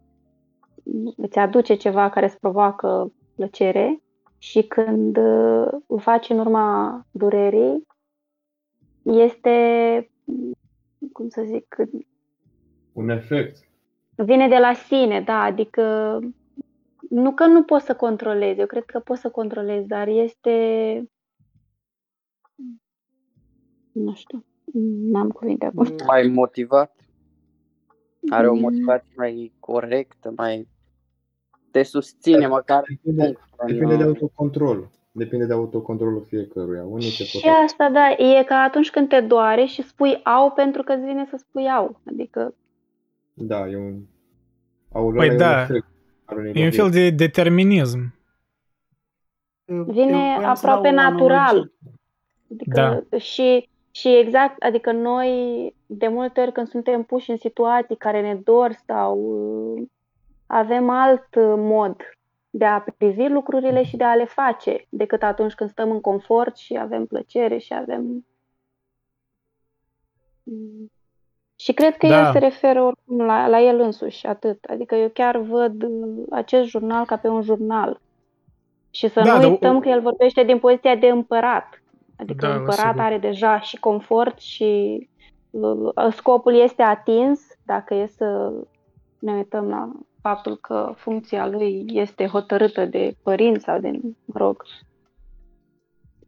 îți 1.18 1.38
aduce 1.38 1.76
ceva 1.76 2.10
care 2.10 2.26
îți 2.26 2.40
provoacă 2.40 3.12
plăcere 3.36 4.00
și 4.46 4.64
când 4.64 5.18
uh, 5.18 5.68
o 5.88 5.98
faci 5.98 6.30
în 6.30 6.40
urma 6.40 7.06
durerii, 7.12 7.88
este, 9.04 10.10
cum 11.12 11.30
să 11.30 11.44
zic, 11.46 11.76
un 12.94 13.10
efect. 13.10 13.68
Vine 14.16 14.48
de 14.48 14.58
la 14.58 14.74
sine, 14.74 15.22
da, 15.22 15.42
adică 15.42 16.20
nu 17.10 17.34
că 17.34 17.46
nu 17.46 17.64
poți 17.64 17.86
să 17.86 17.96
controlezi, 17.96 18.60
eu 18.60 18.66
cred 18.66 18.86
că 18.86 19.00
poți 19.00 19.22
să 19.22 19.30
controlezi, 19.30 19.88
dar 19.88 20.08
este, 20.08 20.52
nu 23.92 24.14
știu, 24.14 24.46
n-am 25.12 25.30
cuvinte 25.30 25.66
acum. 25.66 25.96
Mai 26.06 26.28
motivat? 26.28 26.96
Are 28.30 28.48
o 28.48 28.54
mm. 28.54 28.60
motivație 28.60 29.14
mai 29.18 29.54
corectă, 29.60 30.34
mai 30.36 30.68
te 31.76 31.84
susține 31.84 32.48
măcar. 32.48 32.84
Depinde, 32.88 33.38
depinde 33.66 33.96
de 33.96 34.04
autocontrol. 34.04 34.90
Depinde 35.12 35.46
de 35.46 35.54
autocontrolul 35.54 36.24
fiecăruia. 36.28 36.84
Unii 36.84 37.10
se 37.10 37.24
și 37.24 37.48
asta, 37.66 37.90
da, 37.90 38.10
e 38.10 38.44
ca 38.44 38.56
atunci 38.56 38.92
când 38.92 39.10
te 39.10 39.20
doare 39.20 39.66
și 39.66 39.82
spui 39.82 40.20
au 40.24 40.52
pentru 40.52 40.84
că 40.84 40.94
îți 40.94 41.06
vine 41.06 41.26
să 41.30 41.38
spui 41.38 41.70
au. 41.70 42.00
Adică... 42.08 42.54
Da, 43.34 43.68
e 43.68 43.78
un... 43.78 44.02
Au 44.92 45.12
păi 45.16 45.36
da, 45.38 45.68
e 46.54 46.64
un 46.64 46.72
fel 46.72 46.90
de 46.90 47.10
determinism. 47.10 48.14
Vine 49.66 50.38
aproape 50.44 50.90
natural. 50.90 51.72
Adică 52.52 53.06
da. 53.10 53.18
și 53.18 53.70
Și 53.92 54.18
exact, 54.18 54.64
adică 54.64 54.92
noi 54.92 55.30
de 55.86 56.08
multe 56.08 56.42
ori 56.42 56.52
când 56.52 56.68
suntem 56.68 57.04
puși 57.04 57.32
în 57.32 57.38
situații 57.38 57.96
care 57.96 58.22
ne 58.22 58.36
dor 58.36 58.72
sau 58.86 59.20
uh, 59.20 59.88
avem 60.48 60.90
alt 60.90 61.28
mod 61.58 61.96
de 62.50 62.66
a 62.66 62.84
privi 62.98 63.28
lucrurile 63.28 63.84
și 63.84 63.98
de 63.98 64.04
a 64.04 64.16
le 64.16 64.26
face 64.26 64.86
decât 64.90 65.24
atunci 65.24 65.54
când 65.54 65.70
stăm 65.70 65.92
în 65.92 66.02
confort 66.02 66.58
și 66.58 66.78
avem 66.78 67.06
plăcere 67.06 67.58
și 67.58 67.74
avem 67.74 68.26
și 71.56 71.74
cred 71.74 71.98
că 71.98 72.08
da. 72.08 72.26
el 72.26 72.32
se 72.32 72.40
referă 72.40 72.84
oricum 72.84 73.26
la, 73.26 73.48
la 73.48 73.62
el 73.62 73.80
însuși, 73.80 74.28
atât. 74.28 74.64
Adică 74.64 74.96
eu 74.96 75.10
chiar 75.10 75.38
văd 75.38 75.84
uh, 75.84 76.24
acest 76.32 76.68
jurnal 76.68 77.06
ca 77.06 77.18
pe 77.18 77.28
un 77.28 77.42
jurnal. 77.42 78.02
Și 78.90 79.08
să 79.08 79.22
da, 79.22 79.40
nu 79.40 79.50
uităm 79.50 79.74
da, 79.74 79.80
că 79.80 79.90
el 79.90 80.02
vorbește 80.02 80.44
din 80.44 80.60
poziția 80.60 80.96
de 80.96 81.08
împărat. 81.08 81.84
Adică 82.18 82.48
da, 82.48 82.56
împărat 82.56 83.00
are 83.00 83.18
deja 83.18 83.60
și 83.60 83.80
confort 83.80 84.40
și 84.40 85.00
uh, 85.50 86.12
scopul 86.12 86.56
este 86.56 86.82
atins, 86.82 87.42
dacă 87.66 87.94
e 87.94 88.08
să 88.08 88.54
ne 89.26 89.34
uităm 89.34 89.68
la 89.68 89.92
faptul 90.22 90.58
că 90.58 90.94
funcția 90.96 91.48
lui 91.48 91.86
este 91.88 92.28
hotărâtă 92.28 92.86
de 92.86 93.16
părinți 93.24 93.64
sau 93.64 93.80
de, 93.80 94.00
mă 94.26 94.34
rog, 94.34 94.64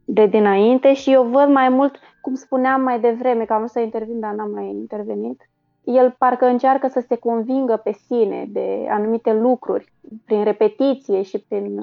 de 0.04 0.26
dinainte 0.26 0.94
și 0.94 1.12
eu 1.12 1.24
văd 1.24 1.48
mai 1.48 1.68
mult, 1.68 1.96
cum 2.20 2.34
spuneam 2.34 2.82
mai 2.82 3.00
devreme, 3.00 3.44
că 3.44 3.52
am 3.52 3.58
vrut 3.58 3.70
să 3.70 3.80
intervin, 3.80 4.20
dar 4.20 4.34
n-am 4.34 4.50
mai 4.50 4.68
intervenit, 4.68 5.48
el 5.84 6.14
parcă 6.18 6.46
încearcă 6.46 6.88
să 6.88 7.04
se 7.08 7.16
convingă 7.16 7.76
pe 7.76 7.92
sine 7.92 8.46
de 8.48 8.86
anumite 8.88 9.32
lucruri, 9.32 9.92
prin 10.24 10.44
repetiție 10.44 11.22
și 11.22 11.38
prin, 11.38 11.80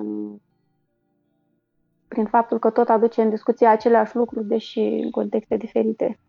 prin 2.08 2.26
faptul 2.26 2.60
că 2.60 2.70
tot 2.70 2.90
aduce 2.90 3.22
în 3.22 3.30
discuție 3.30 3.68
aceleași 3.68 4.16
lucruri, 4.16 4.48
deși 4.48 4.80
în 4.80 5.10
contexte 5.10 5.58
diferite. 5.58 6.20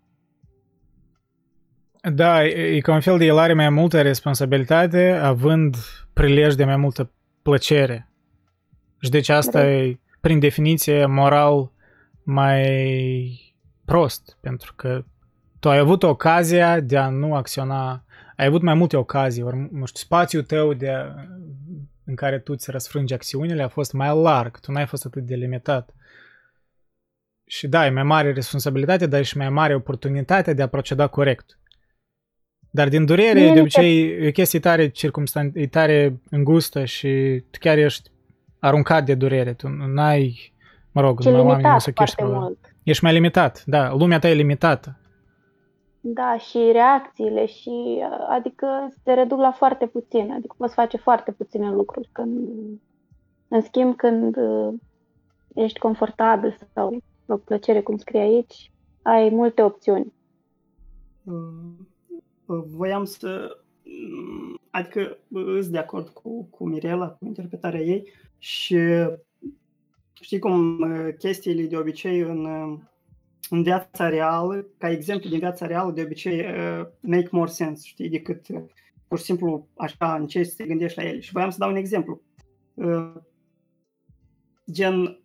Da, 2.12 2.44
e 2.44 2.80
ca 2.80 2.92
un 2.92 3.00
fel 3.00 3.18
de 3.18 3.24
el 3.24 3.38
are 3.38 3.52
mai 3.52 3.70
multă 3.70 4.02
responsabilitate, 4.02 5.10
având 5.10 5.76
prilej 6.12 6.54
de 6.54 6.64
mai 6.64 6.76
multă 6.76 7.12
plăcere. 7.42 8.10
Și 9.00 9.10
deci 9.10 9.28
asta 9.28 9.70
e, 9.70 9.98
prin 10.20 10.38
definiție, 10.38 11.06
moral 11.06 11.72
mai 12.22 13.54
prost, 13.84 14.38
pentru 14.40 14.74
că 14.74 15.04
tu 15.60 15.70
ai 15.70 15.78
avut 15.78 16.02
ocazia 16.02 16.80
de 16.80 16.96
a 16.96 17.08
nu 17.08 17.34
acționa, 17.34 18.04
ai 18.36 18.46
avut 18.46 18.62
mai 18.62 18.74
multe 18.74 18.96
ocazii, 18.96 19.42
ori, 19.42 19.68
nu 19.72 19.84
știu, 19.84 20.00
spațiul 20.00 20.42
tău 20.42 20.74
de 20.74 20.90
a, 20.90 21.04
în 22.04 22.14
care 22.14 22.38
tu 22.38 22.54
ți 22.54 22.70
răsfrângi 22.70 23.14
acțiunile 23.14 23.62
a 23.62 23.68
fost 23.68 23.92
mai 23.92 24.22
larg, 24.22 24.60
tu 24.60 24.72
n-ai 24.72 24.86
fost 24.86 25.04
atât 25.04 25.22
de 25.22 25.34
limitat. 25.34 25.94
Și 27.46 27.68
da, 27.68 27.86
e 27.86 27.90
mai 27.90 28.02
mare 28.02 28.32
responsabilitate, 28.32 29.06
dar 29.06 29.20
e 29.20 29.22
și 29.22 29.36
mai 29.36 29.50
mare 29.50 29.74
oportunitate 29.74 30.52
de 30.52 30.62
a 30.62 30.68
proceda 30.68 31.06
corect. 31.06 31.58
Dar 32.76 32.88
din 32.88 33.04
durere, 33.04 33.40
Mie 33.40 33.52
de 33.52 33.60
obicei, 33.60 34.08
e 34.08 34.28
o 34.28 34.30
chestie 34.30 34.60
tare, 34.60 34.88
circumstan- 34.88 35.52
e 35.54 35.66
tare 35.66 36.20
îngustă 36.30 36.84
și 36.84 37.42
tu 37.50 37.58
chiar 37.60 37.78
ești 37.78 38.10
aruncat 38.58 39.04
de 39.04 39.14
durere. 39.14 39.52
Tu 39.52 39.68
n-ai 39.68 40.54
Mă 40.92 41.02
rog, 41.02 41.20
Ce 41.20 41.30
oamenii 41.30 41.62
masochiști. 41.62 42.22
Mult. 42.22 42.58
Ești 42.82 43.04
mai 43.04 43.12
limitat, 43.12 43.62
da, 43.66 43.92
lumea 43.92 44.18
ta 44.18 44.28
e 44.28 44.32
limitată. 44.34 44.98
Da, 46.00 46.36
și 46.38 46.58
reacțiile 46.72 47.46
și 47.46 48.04
adică 48.28 48.92
se 49.04 49.12
reduc 49.12 49.38
la 49.38 49.50
foarte 49.50 49.86
puțin, 49.86 50.32
adică 50.32 50.54
poți 50.58 50.74
face 50.74 50.96
foarte 50.96 51.32
puține 51.32 51.70
lucruri. 51.70 52.08
Când, 52.12 52.48
în 53.48 53.60
schimb, 53.60 53.96
când 53.96 54.36
uh, 54.36 54.74
ești 55.54 55.78
confortabil 55.78 56.56
sau 56.74 56.96
o 57.26 57.36
plăcere, 57.36 57.80
cum 57.80 57.96
scrie 57.96 58.20
aici, 58.20 58.70
ai 59.02 59.28
multe 59.28 59.62
opțiuni. 59.62 60.12
Uh, 61.24 61.34
voiam 62.46 63.04
să... 63.04 63.60
Adică 64.70 65.18
îs 65.28 65.68
de 65.68 65.78
acord 65.78 66.08
cu, 66.08 66.44
cu 66.44 66.68
Mirela, 66.68 67.08
cu 67.08 67.24
interpretarea 67.26 67.80
ei 67.80 68.12
și 68.38 68.76
Știi 70.20 70.38
cum 70.38 70.84
chestiile 71.18 71.62
de 71.62 71.76
obicei 71.76 72.20
în, 72.20 72.46
în 73.50 73.62
viața 73.62 74.08
reală, 74.08 74.66
ca 74.78 74.90
exemplu 74.90 75.30
din 75.30 75.38
viața 75.38 75.66
reală, 75.66 75.92
de 75.92 76.02
obicei 76.02 76.44
make 77.00 77.28
more 77.30 77.50
sense, 77.50 77.86
știi, 77.86 78.08
decât 78.08 78.46
pur 79.08 79.18
și 79.18 79.24
simplu 79.24 79.68
așa 79.76 80.14
încerci 80.14 80.48
să 80.48 80.54
te 80.56 80.66
gândești 80.66 80.98
la 80.98 81.08
ele. 81.08 81.20
Și 81.20 81.32
voiam 81.32 81.50
să 81.50 81.58
dau 81.58 81.70
un 81.70 81.76
exemplu. 81.76 82.22
Gen, 84.70 85.20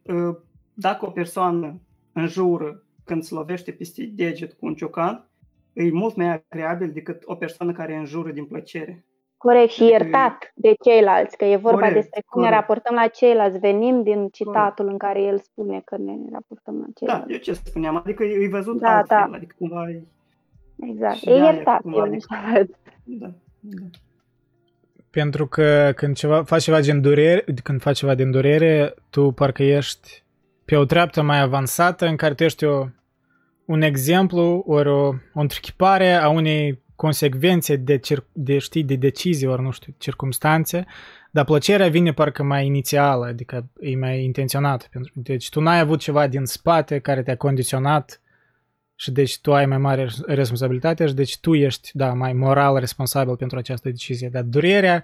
dacă 0.73 1.06
o 1.06 1.11
persoană 1.11 1.81
înjură 2.11 2.84
când 3.03 3.23
se 3.23 3.34
lovește 3.34 3.72
peste 3.72 4.03
deget 4.03 4.53
cu 4.53 4.65
un 4.65 4.76
ciocan, 4.76 5.31
e 5.73 5.91
mult 5.91 6.15
mai 6.15 6.43
agreabil 6.49 6.91
decât 6.93 7.22
o 7.26 7.35
persoană 7.35 7.72
care 7.72 7.95
înjură 7.95 8.31
din 8.31 8.45
plăcere. 8.45 9.06
Corect, 9.38 9.72
și 9.72 9.84
iertat 9.84 10.52
de 10.56 10.73
ceilalți, 10.84 11.38
că 11.38 11.45
e 11.45 11.56
vorba 11.56 11.77
corect, 11.77 11.95
despre 11.95 12.22
cum 12.22 12.41
corect. 12.41 12.52
ne 12.52 12.60
raportăm 12.60 12.95
la 12.95 13.07
ceilalți. 13.07 13.60
Venim 13.60 14.03
din 14.03 14.27
citatul 14.27 14.85
corect. 14.85 14.91
în 14.91 14.98
care 14.98 15.22
el 15.22 15.39
spune 15.39 15.81
că 15.85 15.98
ne 15.98 16.14
raportăm 16.31 16.76
la 16.80 16.85
ceilalți. 16.95 17.27
Da, 17.27 17.34
eu 17.34 17.39
ce 17.39 17.53
spuneam, 17.53 17.95
adică 17.95 18.23
e 18.23 18.48
văzut 18.48 18.80
da, 18.80 18.98
altfel, 18.98 19.27
da. 19.30 19.35
adică 19.35 19.56
cumva 19.57 19.89
e... 19.89 20.03
Exact, 20.80 21.26
e 21.26 21.31
iertat, 21.31 21.81
eu 21.85 22.02
adică... 22.02 22.26
da, 23.03 23.31
da. 23.60 23.85
Pentru 25.10 25.48
că 25.48 25.91
când 25.95 26.15
ceva, 26.15 26.43
faci 26.43 26.64
ceva 26.64 26.80
din 26.80 27.02
durere, 27.02 27.43
când 27.64 27.81
faci 27.81 27.98
ceva 27.98 28.15
din 28.15 28.31
durere, 28.31 28.93
tu 29.10 29.31
parcă 29.31 29.64
ești 29.64 30.23
pe 30.65 30.76
o 30.76 30.85
treaptă 30.85 31.22
mai 31.22 31.41
avansată 31.41 32.06
în 32.06 32.15
care 32.15 32.34
tu 32.34 32.43
ești 32.43 32.65
o, 32.65 32.85
un 33.72 33.81
exemplu 33.81 34.64
ori 34.68 34.89
o, 34.89 35.07
o 35.34 35.39
întrechipare 35.39 36.14
a 36.14 36.30
unei 36.30 36.81
consecvențe 36.95 37.76
de, 37.76 37.99
cir- 37.99 38.27
de, 38.31 38.57
știi, 38.57 38.84
de 38.84 38.95
decizii 38.95 39.48
ori, 39.48 39.61
nu 39.61 39.72
știu, 39.72 39.93
circumstanțe, 39.98 40.85
dar 41.31 41.45
plăcerea 41.45 41.89
vine 41.89 42.14
parcă 42.14 42.43
mai 42.43 42.65
inițială, 42.65 43.26
adică 43.26 43.69
e 43.80 43.95
mai 43.95 44.23
intenționată. 44.23 44.85
Deci 45.14 45.49
tu 45.49 45.60
n-ai 45.60 45.80
avut 45.80 45.99
ceva 45.99 46.27
din 46.27 46.45
spate 46.45 46.99
care 46.99 47.23
te-a 47.23 47.38
condiționat 47.38 48.22
și 48.95 49.11
deci 49.11 49.39
tu 49.39 49.53
ai 49.53 49.65
mai 49.65 49.77
mare 49.77 50.10
responsabilitate 50.26 51.07
și 51.07 51.14
deci 51.14 51.39
tu 51.39 51.53
ești, 51.53 51.89
da, 51.93 52.14
mai 52.14 52.34
moral 52.34 52.77
responsabil 52.77 53.35
pentru 53.35 53.57
această 53.57 53.89
decizie. 53.89 54.30
Dar 54.30 54.43
durerea 54.43 55.03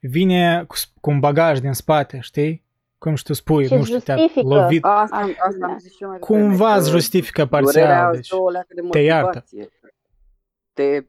vine 0.00 0.64
cu, 0.66 0.74
cu 1.00 1.10
un 1.10 1.20
bagaj 1.20 1.58
din 1.58 1.72
spate, 1.72 2.18
știi? 2.20 2.62
Cum 2.98 3.14
și 3.14 3.24
tu 3.24 3.32
spui, 3.32 3.66
și 3.66 3.74
nu 3.74 3.84
știu, 3.84 3.98
te-a 3.98 4.16
lovit. 4.34 4.84
Asta, 4.84 5.16
asta 5.38 5.66
am 5.66 5.78
zis 5.78 5.96
și 5.96 6.02
mai 6.02 6.18
Cumva 6.18 6.74
îți 6.74 6.90
justifică 6.90 7.46
parțial, 7.46 8.14
deci 8.14 8.28
de 8.74 8.88
te 8.90 8.98
iartă. 8.98 9.44
Te 10.72 11.04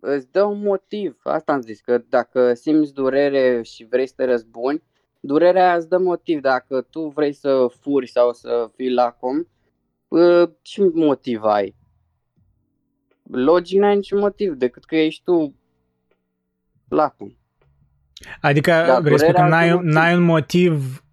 îți 0.00 0.30
dă 0.30 0.42
un 0.42 0.62
motiv. 0.62 1.20
Asta 1.22 1.52
am 1.52 1.60
zis, 1.60 1.80
că 1.80 2.02
dacă 2.08 2.54
simți 2.54 2.92
durere 2.92 3.62
și 3.62 3.86
vrei 3.90 4.06
să 4.06 4.14
te 4.16 4.24
răzbuni, 4.24 4.82
durerea 5.20 5.74
îți 5.76 5.88
dă 5.88 5.98
motiv. 5.98 6.40
Dacă 6.40 6.80
tu 6.80 7.08
vrei 7.08 7.32
să 7.32 7.66
furi 7.80 8.06
sau 8.08 8.32
să 8.32 8.70
fii 8.76 8.92
lacom, 8.92 9.46
ce 10.62 10.90
motiv 10.94 11.42
ai? 11.42 11.74
Logic 13.22 13.78
n-ai 13.78 13.94
niciun 13.94 14.18
motiv, 14.18 14.54
decât 14.54 14.84
că 14.84 14.96
ești 14.96 15.22
tu 15.24 15.54
lacom. 16.88 17.28
Adică, 18.40 18.70
da, 18.70 19.00
vrei 19.00 19.32
că 19.32 19.42
n-ai, 19.42 19.78
n-ai 19.82 20.14
un 20.14 20.22
motiv 20.22 21.04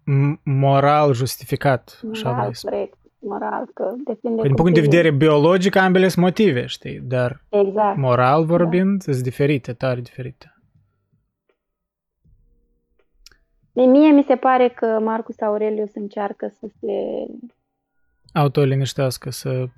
moral 0.44 1.12
justificat, 1.12 2.00
așa 2.12 2.30
da, 2.30 2.50
vrei 2.62 2.90
moral, 3.18 3.70
că 3.74 3.94
depinde 4.04 4.42
Din 4.42 4.54
punct 4.54 4.74
de 4.74 4.80
vedere 4.80 5.10
biologic, 5.10 5.76
ambele 5.76 6.08
sunt 6.08 6.24
motive, 6.24 6.66
știi, 6.66 7.00
dar 7.00 7.44
exact. 7.48 7.96
moral 7.96 8.44
vorbind, 8.44 9.04
da. 9.04 9.12
sunt 9.12 9.24
diferite, 9.24 9.72
tare 9.72 10.00
diferite. 10.00 10.52
De 13.72 13.82
mie 13.82 14.10
mi 14.10 14.22
se 14.22 14.36
pare 14.36 14.68
că 14.68 14.86
Marcus 14.86 15.40
Aurelius 15.40 15.94
încearcă 15.94 16.52
să 16.58 16.66
se 16.80 17.26
autoliniștească, 18.32 19.30
să 19.30 19.68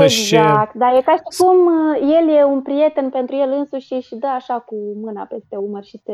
Exact, 0.00 0.74
dar 0.74 0.96
e 0.96 1.00
ca 1.00 1.12
și 1.12 1.38
cum 1.38 1.56
uh, 1.66 2.00
el 2.00 2.36
e 2.36 2.44
un 2.44 2.62
prieten 2.62 3.10
pentru 3.10 3.34
el 3.36 3.52
însuși 3.52 3.94
și 3.94 4.14
dă 4.14 4.26
așa 4.26 4.58
cu 4.58 4.74
mâna 4.94 5.24
peste 5.24 5.56
umăr 5.56 5.84
și 5.84 6.00
se... 6.04 6.12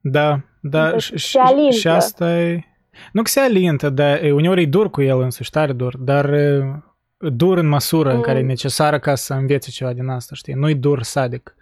Da, 0.00 0.40
da, 0.60 0.98
și, 0.98 1.16
și, 1.16 1.38
și 1.70 1.88
asta 1.88 2.38
e 2.38 2.64
nu 3.12 3.22
că 3.22 3.28
se 3.28 3.40
alintă, 3.40 3.90
dar 3.90 4.20
uneori 4.22 4.62
e 4.62 4.66
dur 4.66 4.90
cu 4.90 5.02
el 5.02 5.20
însuși, 5.20 5.50
tare 5.50 5.72
dur, 5.72 5.96
dar 5.96 6.34
dur 7.18 7.58
în 7.58 7.66
măsură 7.66 8.10
mm. 8.10 8.16
în 8.16 8.22
care 8.22 8.38
e 8.38 8.42
mm. 8.42 8.48
necesară 8.48 8.98
ca 8.98 9.14
să 9.14 9.34
învețe 9.34 9.70
ceva 9.70 9.92
din 9.92 10.08
asta, 10.08 10.34
știi? 10.34 10.54
Nu-i 10.54 10.74
dur 10.74 11.02
sadic. 11.02 11.54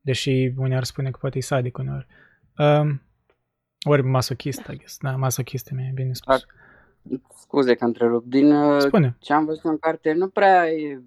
Deși 0.00 0.52
uneori 0.56 0.86
spune 0.86 1.10
că 1.10 1.18
poate 1.20 1.38
e 1.38 1.40
sadic 1.40 1.78
uneori. 1.78 2.06
Um, 2.58 3.02
ori 3.82 4.02
masochist, 4.02 4.66
I 4.72 4.76
guess. 4.76 4.98
Da, 5.00 5.10
masochist 5.10 5.70
e 5.70 5.90
bine 5.94 6.12
spus. 6.12 6.46
Scuze 7.40 7.74
că 7.74 7.84
întrerup. 7.84 8.24
Din 8.26 8.52
uh, 8.52 8.80
Spune. 8.80 9.16
ce 9.20 9.32
am 9.32 9.44
văzut 9.44 9.64
în 9.64 9.78
carte, 9.78 10.12
nu 10.12 10.28
prea 10.28 10.70
e 10.70 11.02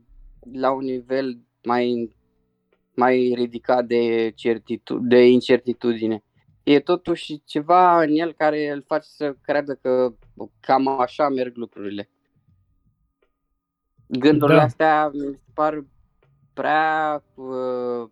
la 0.53 0.71
un 0.71 0.83
nivel 0.83 1.37
mai, 1.63 2.15
mai 2.93 3.33
ridicat 3.35 3.85
de, 3.85 4.31
certitu- 4.35 4.99
de 4.99 5.27
incertitudine 5.27 6.23
e 6.63 6.79
totuși 6.79 7.41
ceva 7.45 8.01
în 8.01 8.09
el 8.11 8.33
care 8.33 8.71
îl 8.71 8.83
face 8.87 9.07
să 9.09 9.35
creadă 9.41 9.73
că 9.73 10.13
cam 10.59 10.87
așa 10.87 11.29
merg 11.29 11.55
lucrurile. 11.55 12.09
gândurile 14.05 14.57
da. 14.57 14.63
astea 14.63 15.09
mi 15.13 15.19
se 15.19 15.51
par 15.53 15.83
prea 16.53 17.23
uh, 17.35 18.09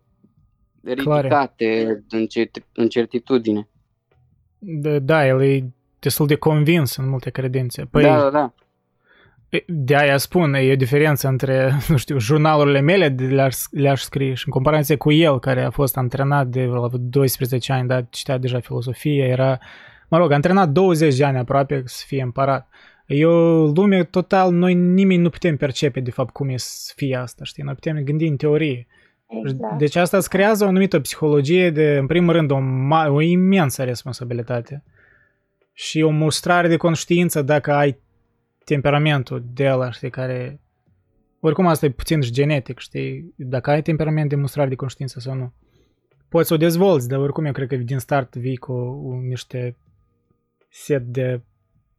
ridicate 0.82 2.02
în, 2.10 2.26
cert- 2.26 2.72
în 2.72 2.88
certitudine. 2.88 3.68
Da, 4.58 4.98
da, 4.98 5.26
el 5.26 5.42
e 5.42 5.72
destul 5.98 6.26
de 6.26 6.34
convins 6.34 6.96
în 6.96 7.08
multe 7.08 7.30
credințe. 7.30 7.84
Păi, 7.84 8.02
da, 8.02 8.20
da, 8.20 8.30
da. 8.30 8.54
De 9.66 9.96
aia 9.96 10.16
spun, 10.16 10.54
e 10.54 10.72
o 10.72 10.76
diferență 10.76 11.28
între, 11.28 11.72
nu 11.88 11.96
știu, 11.96 12.18
jurnalurile 12.18 12.80
mele 12.80 13.08
de 13.08 13.24
le-aș, 13.24 13.56
le-aș 13.70 14.00
scrie 14.00 14.34
și 14.34 14.42
în 14.46 14.52
comparație 14.52 14.96
cu 14.96 15.12
el, 15.12 15.38
care 15.38 15.62
a 15.62 15.70
fost 15.70 15.96
antrenat 15.96 16.46
de 16.46 16.64
la 16.64 16.88
12 16.92 17.72
ani, 17.72 17.88
dar 17.88 18.06
citea 18.10 18.38
deja 18.38 18.60
filosofie, 18.60 19.24
era, 19.24 19.58
mă 20.08 20.18
rog, 20.18 20.32
antrenat 20.32 20.68
20 20.68 21.16
de 21.16 21.24
ani 21.24 21.38
aproape 21.38 21.82
să 21.84 22.04
fie 22.06 22.22
împărat. 22.22 22.68
E 23.06 23.24
o 23.24 23.66
lume 23.66 24.04
total, 24.04 24.52
noi 24.52 24.74
nimeni 24.74 25.22
nu 25.22 25.30
putem 25.30 25.56
percepe 25.56 26.00
de 26.00 26.10
fapt 26.10 26.32
cum 26.32 26.48
e 26.48 26.56
să 26.56 26.92
fie 26.96 27.16
asta, 27.16 27.44
știi? 27.44 27.62
Noi 27.62 27.74
putem 27.74 28.00
gândi 28.04 28.26
în 28.26 28.36
teorie. 28.36 28.86
Exact. 29.26 29.78
Deci 29.78 29.96
asta 29.96 30.16
îți 30.16 30.28
creează 30.28 30.64
o 30.64 30.68
anumită 30.68 31.00
psihologie 31.00 31.70
de, 31.70 31.96
în 31.96 32.06
primul 32.06 32.32
rând, 32.32 32.50
o, 32.50 32.58
o 33.08 33.20
imensă 33.20 33.82
responsabilitate 33.84 34.84
și 35.72 36.02
o 36.02 36.10
mustrare 36.10 36.68
de 36.68 36.76
conștiință 36.76 37.42
dacă 37.42 37.72
ai 37.72 37.98
temperamentul 38.64 39.44
de 39.52 39.70
ăla, 39.70 39.90
știi, 39.90 40.10
care... 40.10 40.60
Oricum 41.40 41.66
asta 41.66 41.86
e 41.86 41.90
puțin 41.90 42.20
și 42.20 42.32
genetic, 42.32 42.78
știi, 42.78 43.34
dacă 43.36 43.70
ai 43.70 43.82
temperament 43.82 44.28
de 44.28 44.36
mustrare 44.36 44.68
de 44.68 44.74
conștiință 44.74 45.20
sau 45.20 45.34
nu. 45.34 45.52
Poți 46.28 46.48
să 46.48 46.54
o 46.54 46.56
dezvolți, 46.56 47.08
dar 47.08 47.18
oricum 47.18 47.44
eu 47.44 47.52
cred 47.52 47.68
că 47.68 47.76
din 47.76 47.98
start 47.98 48.36
vii 48.36 48.56
cu, 48.56 49.02
cu 49.02 49.12
niște 49.14 49.76
set 50.68 51.02
de, 51.02 51.40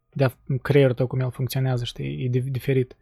de 0.10 0.32
creierul 0.62 0.96
tău 0.96 1.08
cum 1.08 1.20
el 1.20 1.32
funcționează, 1.32 1.84
știi, 1.84 2.24
e 2.24 2.40
diferit. 2.50 2.96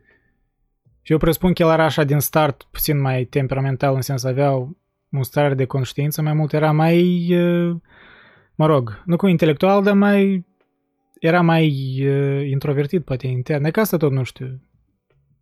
Și 1.01 1.11
eu 1.11 1.17
presupun 1.17 1.53
că 1.53 1.61
el 1.61 1.69
era 1.69 1.83
așa 1.83 2.03
din 2.03 2.19
start 2.19 2.67
puțin 2.71 3.01
mai 3.01 3.23
temperamental, 3.23 3.95
în 3.95 4.01
sens 4.01 4.23
avea 4.23 4.55
o 4.55 4.67
mustrare 5.09 5.53
de 5.53 5.65
conștiință 5.65 6.21
mai 6.21 6.33
mult, 6.33 6.53
era 6.53 6.71
mai, 6.71 7.27
mă 8.55 8.65
rog, 8.65 9.01
nu 9.05 9.15
cu 9.15 9.27
intelectual, 9.27 9.83
dar 9.83 9.93
mai 9.93 10.45
era 11.19 11.41
mai 11.41 11.67
uh, 12.07 12.49
introvertit, 12.49 13.05
poate 13.05 13.27
intern. 13.27 13.63
E 13.63 13.71
că 13.71 13.79
asta 13.79 13.97
tot 13.97 14.11
nu 14.11 14.23
știu. 14.23 14.59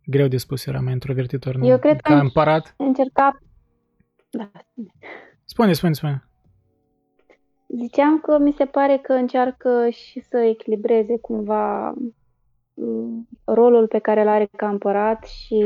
Greu 0.04 0.26
de 0.26 0.36
spus, 0.36 0.66
era 0.66 0.80
mai 0.80 0.92
introvertit 0.92 1.46
ori 1.46 1.58
nu. 1.58 1.66
Eu 1.66 1.78
cred 1.78 2.00
că 2.00 2.12
Ca 2.12 2.20
împărat. 2.20 2.74
încerca... 2.76 3.38
Da. 4.30 4.50
Spune, 5.44 5.72
spune, 5.72 5.92
spune. 5.92 6.28
Ziceam 7.80 8.20
că 8.20 8.38
mi 8.38 8.52
se 8.52 8.64
pare 8.64 8.98
că 9.02 9.12
încearcă 9.12 9.88
și 9.88 10.20
să 10.20 10.38
echilibreze 10.38 11.18
cumva 11.18 11.94
rolul 13.44 13.86
pe 13.86 13.98
care 13.98 14.20
îl 14.20 14.28
are 14.28 14.48
ca 14.56 14.68
împărat 14.68 15.24
și 15.24 15.64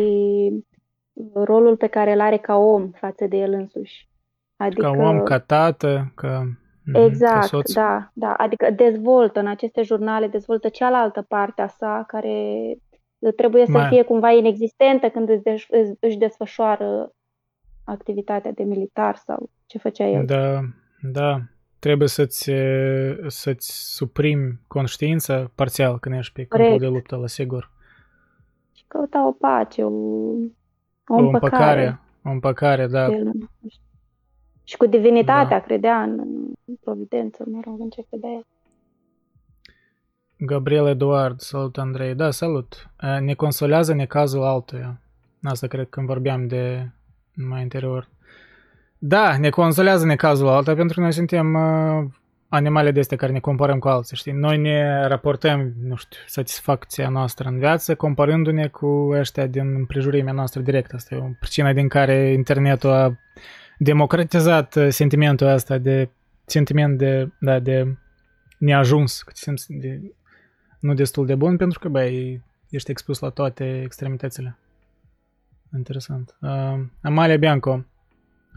rolul 1.34 1.76
pe 1.76 1.86
care 1.86 2.12
îl 2.12 2.20
are 2.20 2.36
ca 2.36 2.56
om 2.56 2.90
față 2.90 3.26
de 3.26 3.36
el 3.36 3.52
însuși. 3.52 4.08
Adică... 4.56 4.82
Ca 4.82 4.90
om, 4.90 5.22
ca 5.22 5.38
tată, 5.38 6.12
ca 6.14 6.61
Mhm, 6.84 6.96
exact, 6.96 7.72
da, 7.72 8.10
da. 8.12 8.32
Adică 8.32 8.70
dezvoltă 8.70 9.40
în 9.40 9.46
aceste 9.46 9.82
jurnale, 9.82 10.26
dezvoltă 10.26 10.68
cealaltă 10.68 11.22
parte 11.22 11.62
a 11.62 11.66
sa 11.66 12.04
care 12.06 12.62
trebuie 13.36 13.66
să 13.66 13.72
Mai... 13.72 13.88
fie 13.88 14.02
cumva 14.02 14.30
inexistentă 14.30 15.08
când 15.08 15.28
își, 15.44 15.66
își 16.00 16.16
desfășoară 16.16 17.12
activitatea 17.84 18.52
de 18.52 18.62
militar 18.62 19.16
sau 19.16 19.50
ce 19.66 19.78
făcea 19.78 20.06
el. 20.06 20.24
Da, 20.24 20.60
da. 21.00 21.40
Trebuie 21.78 22.08
să-ți, 22.08 22.50
să-ți 23.26 23.94
suprimi 23.94 24.60
conștiința 24.66 25.50
parțial 25.54 25.98
când 25.98 26.14
ești 26.14 26.32
pe 26.32 26.44
câmpul 26.44 26.78
de 26.78 26.86
luptă, 26.86 27.16
la 27.16 27.26
sigur. 27.26 27.70
Și 28.72 28.84
căuta 28.88 29.26
o 29.26 29.32
pace, 29.32 29.82
o, 29.84 29.88
o, 29.88 31.14
o 31.14 31.18
împăcare. 31.18 32.00
O 32.24 32.30
împăcare, 32.30 32.86
da. 32.86 33.08
Și 34.72 34.78
cu 34.78 34.86
divinitatea 34.86 35.58
da. 35.58 35.64
credea 35.64 36.02
în 36.02 36.24
providență, 36.84 37.44
mă 37.46 37.60
rog, 37.64 37.80
în 37.80 37.88
ce 37.88 38.04
credea 38.08 38.30
el. 38.30 38.46
Gabriel 40.36 40.86
Eduard, 40.86 41.40
salut 41.40 41.78
Andrei. 41.78 42.14
Da, 42.14 42.30
salut. 42.30 42.90
Ne 43.20 43.34
consolează 43.34 43.94
necazul 43.94 44.42
altuia. 44.42 45.00
Asta 45.42 45.66
cred 45.66 45.86
când 45.88 46.06
vorbeam 46.06 46.46
de 46.46 46.88
mai 47.34 47.62
interior. 47.62 48.08
Da, 48.98 49.38
ne 49.38 49.50
consolează 49.50 50.06
necazul 50.06 50.48
altuia 50.48 50.76
pentru 50.76 50.94
că 50.94 51.00
noi 51.00 51.12
suntem 51.12 51.54
uh, 51.54 52.04
animale 52.48 52.90
de 52.90 53.00
astea 53.00 53.16
care 53.16 53.32
ne 53.32 53.40
comparăm 53.40 53.78
cu 53.78 53.88
alții, 53.88 54.16
știi? 54.16 54.32
Noi 54.32 54.58
ne 54.58 55.06
raportăm, 55.06 55.72
nu 55.82 55.96
știu, 55.96 56.18
satisfacția 56.26 57.08
noastră 57.08 57.48
în 57.48 57.58
viață 57.58 57.94
comparându-ne 57.94 58.68
cu 58.68 59.08
ăștia 59.10 59.46
din 59.46 59.74
împrejurimea 59.74 60.32
noastră 60.32 60.60
directă. 60.60 60.96
Asta 60.96 61.14
e 61.14 61.18
o 61.18 61.28
pricină 61.40 61.72
din 61.72 61.88
care 61.88 62.32
internetul 62.32 62.90
a 62.90 63.16
democratizat 63.78 64.74
uh, 64.74 64.88
sentimentul 64.88 65.46
ăsta 65.46 65.78
de 65.78 66.08
sentiment 66.44 66.98
de, 66.98 67.30
da, 67.40 67.58
de 67.58 67.96
neajuns, 68.58 69.22
că 69.22 69.32
te 69.32 69.38
simți 69.38 69.72
de, 69.72 70.00
nu 70.80 70.94
destul 70.94 71.26
de 71.26 71.34
bun, 71.34 71.56
pentru 71.56 71.78
că, 71.78 71.88
băi, 71.88 72.42
ești 72.70 72.90
expus 72.90 73.18
la 73.18 73.28
toate 73.28 73.82
extremitățile. 73.82 74.56
Interesant. 75.76 76.36
Uh, 76.40 76.80
Amalia 77.02 77.36
Bianco, 77.36 77.84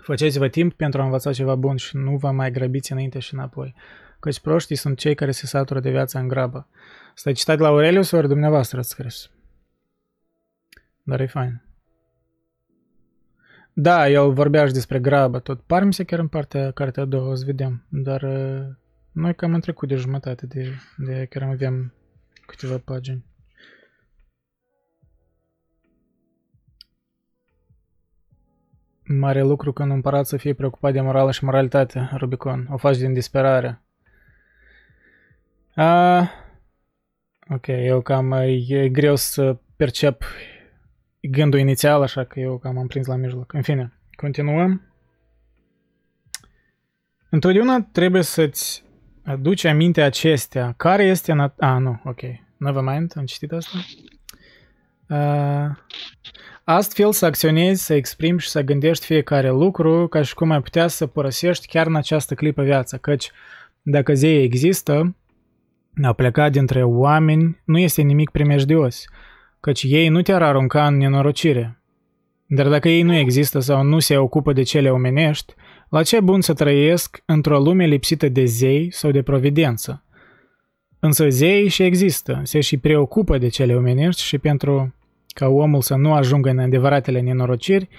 faceți-vă 0.01 0.47
timp 0.47 0.73
pentru 0.73 1.01
a 1.01 1.03
învăța 1.03 1.33
ceva 1.33 1.55
bun 1.55 1.75
și 1.75 1.97
nu 1.97 2.17
vă 2.17 2.31
mai 2.31 2.51
grăbiți 2.51 2.91
înainte 2.91 3.19
și 3.19 3.33
înapoi. 3.33 3.75
Căci 4.19 4.39
proștii 4.39 4.75
sunt 4.75 4.97
cei 4.97 5.15
care 5.15 5.31
se 5.31 5.45
satură 5.45 5.79
de 5.79 5.89
viața 5.89 6.19
în 6.19 6.27
grabă. 6.27 6.67
Stai 7.13 7.33
citat 7.33 7.59
la 7.59 7.67
Aurelius 7.67 8.11
ori 8.11 8.27
dumneavoastră 8.27 8.79
ați 8.79 8.89
scris? 8.89 9.29
Dar 11.03 11.19
e 11.19 11.25
fain. 11.25 11.64
Da, 13.77 14.09
el 14.09 14.33
vorbea 14.33 14.65
și 14.65 14.73
despre 14.73 14.99
grabă, 14.99 15.39
tot 15.39 15.61
par 15.61 15.83
mi 15.83 15.93
se 15.93 16.03
chiar 16.03 16.19
în 16.19 16.27
partea 16.27 16.71
cartea 16.71 17.03
a 17.03 17.05
doua, 17.05 17.29
o 17.29 17.35
să 17.35 17.45
vedem, 17.45 17.85
dar 17.89 18.21
uh, 18.21 18.65
noi 19.11 19.35
cam 19.35 19.53
am 19.53 19.59
trecut 19.59 19.87
de 19.87 19.95
jumătate 19.95 20.45
de, 20.45 20.71
de 20.97 21.25
chiar 21.29 21.43
aveam 21.43 21.93
câteva 22.45 22.77
pagini. 22.77 23.25
Mare 29.03 29.41
lucru 29.41 29.73
când 29.73 29.89
un 29.89 29.95
împărat 29.95 30.25
să 30.25 30.37
fie 30.37 30.53
preocupat 30.53 30.93
de 30.93 31.01
morală 31.01 31.31
și 31.31 31.43
moralitate, 31.43 32.09
Rubicon. 32.17 32.67
O 32.71 32.77
faci 32.77 32.97
din 32.97 33.13
disperare. 33.13 33.81
A, 35.75 36.29
ok, 37.49 37.67
eu 37.67 38.01
cam 38.01 38.31
e 38.31 38.89
greu 38.89 39.15
să 39.15 39.57
percep 39.75 40.23
gândul 41.27 41.59
inițial, 41.59 42.01
așa 42.01 42.23
că 42.23 42.39
eu 42.39 42.57
cam 42.57 42.77
am 42.77 42.87
prins 42.87 43.05
la 43.05 43.15
mijloc. 43.15 43.53
În 43.53 43.61
fine, 43.61 43.93
continuăm. 44.15 44.81
Întotdeauna 47.29 47.87
trebuie 47.91 48.21
să-ți 48.21 48.83
aduci 49.23 49.63
aminte 49.63 50.01
acestea. 50.01 50.73
Care 50.77 51.03
este... 51.03 51.33
Nat- 51.33 51.57
ah, 51.57 51.77
nu, 51.79 52.01
ok. 52.03 52.21
Never 52.57 52.83
mind, 52.83 53.13
am 53.15 53.25
citit 53.25 53.51
asta. 53.51 53.77
Uh, 55.09 55.75
astfel 56.63 57.11
să 57.11 57.25
acționezi, 57.25 57.85
să 57.85 57.93
exprimi 57.93 58.39
și 58.39 58.49
să 58.49 58.61
gândești 58.61 59.05
fiecare 59.05 59.49
lucru 59.49 60.07
ca 60.07 60.21
și 60.21 60.33
cum 60.33 60.51
ai 60.51 60.61
putea 60.61 60.87
să 60.87 61.07
părăsești 61.07 61.67
chiar 61.67 61.87
în 61.87 61.95
această 61.95 62.33
clipă 62.35 62.63
viața, 62.63 62.97
căci 62.97 63.31
dacă 63.81 64.13
zei 64.13 64.43
există, 64.43 65.15
a 66.03 66.13
plecat 66.13 66.51
dintre 66.51 66.83
oameni 66.83 67.61
nu 67.65 67.77
este 67.77 68.01
nimic 68.01 68.29
primejdios 68.29 69.05
căci 69.65 69.83
ei 69.83 70.07
nu 70.07 70.21
te-ar 70.21 70.41
arunca 70.41 70.87
în 70.87 70.97
nenorocire. 70.97 71.81
Dar 72.45 72.69
dacă 72.69 72.89
ei 72.89 73.01
nu 73.01 73.15
există 73.15 73.59
sau 73.59 73.83
nu 73.83 73.99
se 73.99 74.17
ocupă 74.17 74.53
de 74.53 74.63
cele 74.63 74.89
omenești, 74.89 75.53
la 75.89 76.03
ce 76.03 76.19
bun 76.19 76.41
să 76.41 76.53
trăiesc 76.53 77.23
într-o 77.25 77.59
lume 77.59 77.85
lipsită 77.85 78.29
de 78.29 78.45
zei 78.45 78.91
sau 78.91 79.11
de 79.11 79.21
providență? 79.21 80.03
Însă 80.99 81.29
zeii 81.29 81.67
și 81.67 81.83
există, 81.83 82.41
se 82.43 82.59
și 82.59 82.77
preocupă 82.77 83.37
de 83.37 83.47
cele 83.47 83.75
omenești 83.75 84.21
și 84.21 84.37
pentru 84.37 84.95
ca 85.27 85.47
omul 85.47 85.81
să 85.81 85.95
nu 85.95 86.13
ajungă 86.13 86.49
în 86.49 86.59
adevăratele 86.59 87.21
nenorociri, 87.21 87.89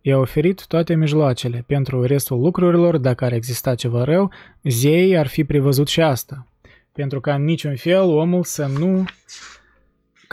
i-a 0.00 0.18
oferit 0.18 0.66
toate 0.66 0.94
mijloacele. 0.94 1.64
Pentru 1.66 2.02
restul 2.02 2.40
lucrurilor, 2.40 2.96
dacă 2.96 3.24
ar 3.24 3.32
exista 3.32 3.74
ceva 3.74 4.04
rău, 4.04 4.30
zeii 4.62 5.16
ar 5.16 5.26
fi 5.26 5.44
prevăzut 5.44 5.88
și 5.88 6.00
asta. 6.00 6.46
Pentru 6.92 7.20
ca 7.20 7.34
în 7.34 7.44
niciun 7.44 7.76
fel 7.76 8.02
omul 8.02 8.42
să 8.42 8.66
nu 8.66 9.04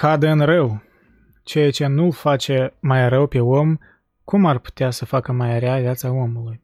cade 0.02 0.30
în 0.30 0.40
rău. 0.40 0.82
Ceea 1.44 1.72
ce 1.72 1.88
nu-l 1.88 2.12
face 2.12 2.74
mai 2.80 3.10
rău 3.10 3.28
pe 3.28 3.40
om, 3.40 3.78
cum 4.24 4.46
ar 4.46 4.60
putea 4.60 4.90
să 4.90 5.06
facă 5.06 5.32
mai 5.32 5.60
rea 5.60 5.80
viața 5.80 6.12
omului? 6.12 6.62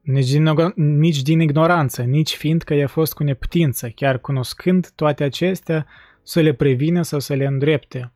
Nici 0.00 0.30
din, 0.30 0.52
nici 0.74 1.22
din 1.22 1.40
ignoranță, 1.40 2.02
nici 2.02 2.34
fiindcă 2.34 2.74
i-a 2.74 2.86
fost 2.86 3.14
cu 3.14 3.22
neputință, 3.22 3.88
chiar 3.88 4.18
cunoscând 4.18 4.90
toate 4.94 5.24
acestea, 5.24 5.86
să 6.22 6.40
le 6.40 6.52
prevină 6.52 7.02
sau 7.02 7.18
să 7.18 7.34
le 7.34 7.46
îndrepte. 7.46 8.12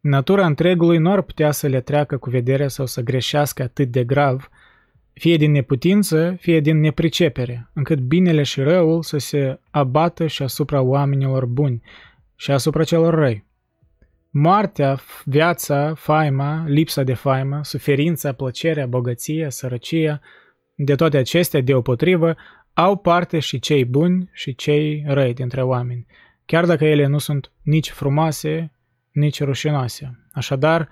Natura 0.00 0.46
întregului 0.46 0.98
nu 0.98 1.12
ar 1.12 1.22
putea 1.22 1.50
să 1.50 1.66
le 1.66 1.80
treacă 1.80 2.16
cu 2.16 2.30
vederea 2.30 2.68
sau 2.68 2.86
să 2.86 3.00
greșească 3.00 3.62
atât 3.62 3.90
de 3.90 4.04
grav, 4.04 4.50
fie 5.12 5.36
din 5.36 5.50
neputință, 5.50 6.36
fie 6.40 6.60
din 6.60 6.80
nepricepere, 6.80 7.70
încât 7.72 7.98
binele 7.98 8.42
și 8.42 8.60
răul 8.60 9.02
să 9.02 9.18
se 9.18 9.58
abată 9.70 10.26
și 10.26 10.42
asupra 10.42 10.80
oamenilor 10.80 11.46
buni, 11.46 11.82
și 12.40 12.50
asupra 12.50 12.84
celor 12.84 13.14
răi. 13.14 13.44
moartea, 14.30 15.00
viața, 15.24 15.94
faima, 15.94 16.64
lipsa 16.66 17.02
de 17.02 17.14
faimă, 17.14 17.64
suferința, 17.64 18.32
plăcerea, 18.32 18.86
bogăția, 18.86 19.50
sărăcia, 19.50 20.20
de 20.74 20.94
toate 20.94 21.16
acestea, 21.16 21.60
deopotrivă, 21.60 22.36
au 22.72 22.96
parte 22.96 23.38
și 23.38 23.58
cei 23.58 23.84
buni 23.84 24.30
și 24.32 24.54
cei 24.54 25.04
răi 25.06 25.34
dintre 25.34 25.62
oameni, 25.62 26.06
chiar 26.44 26.66
dacă 26.66 26.84
ele 26.84 27.06
nu 27.06 27.18
sunt 27.18 27.52
nici 27.62 27.90
frumoase, 27.90 28.72
nici 29.12 29.42
rușinoase. 29.42 30.28
Așadar, 30.32 30.88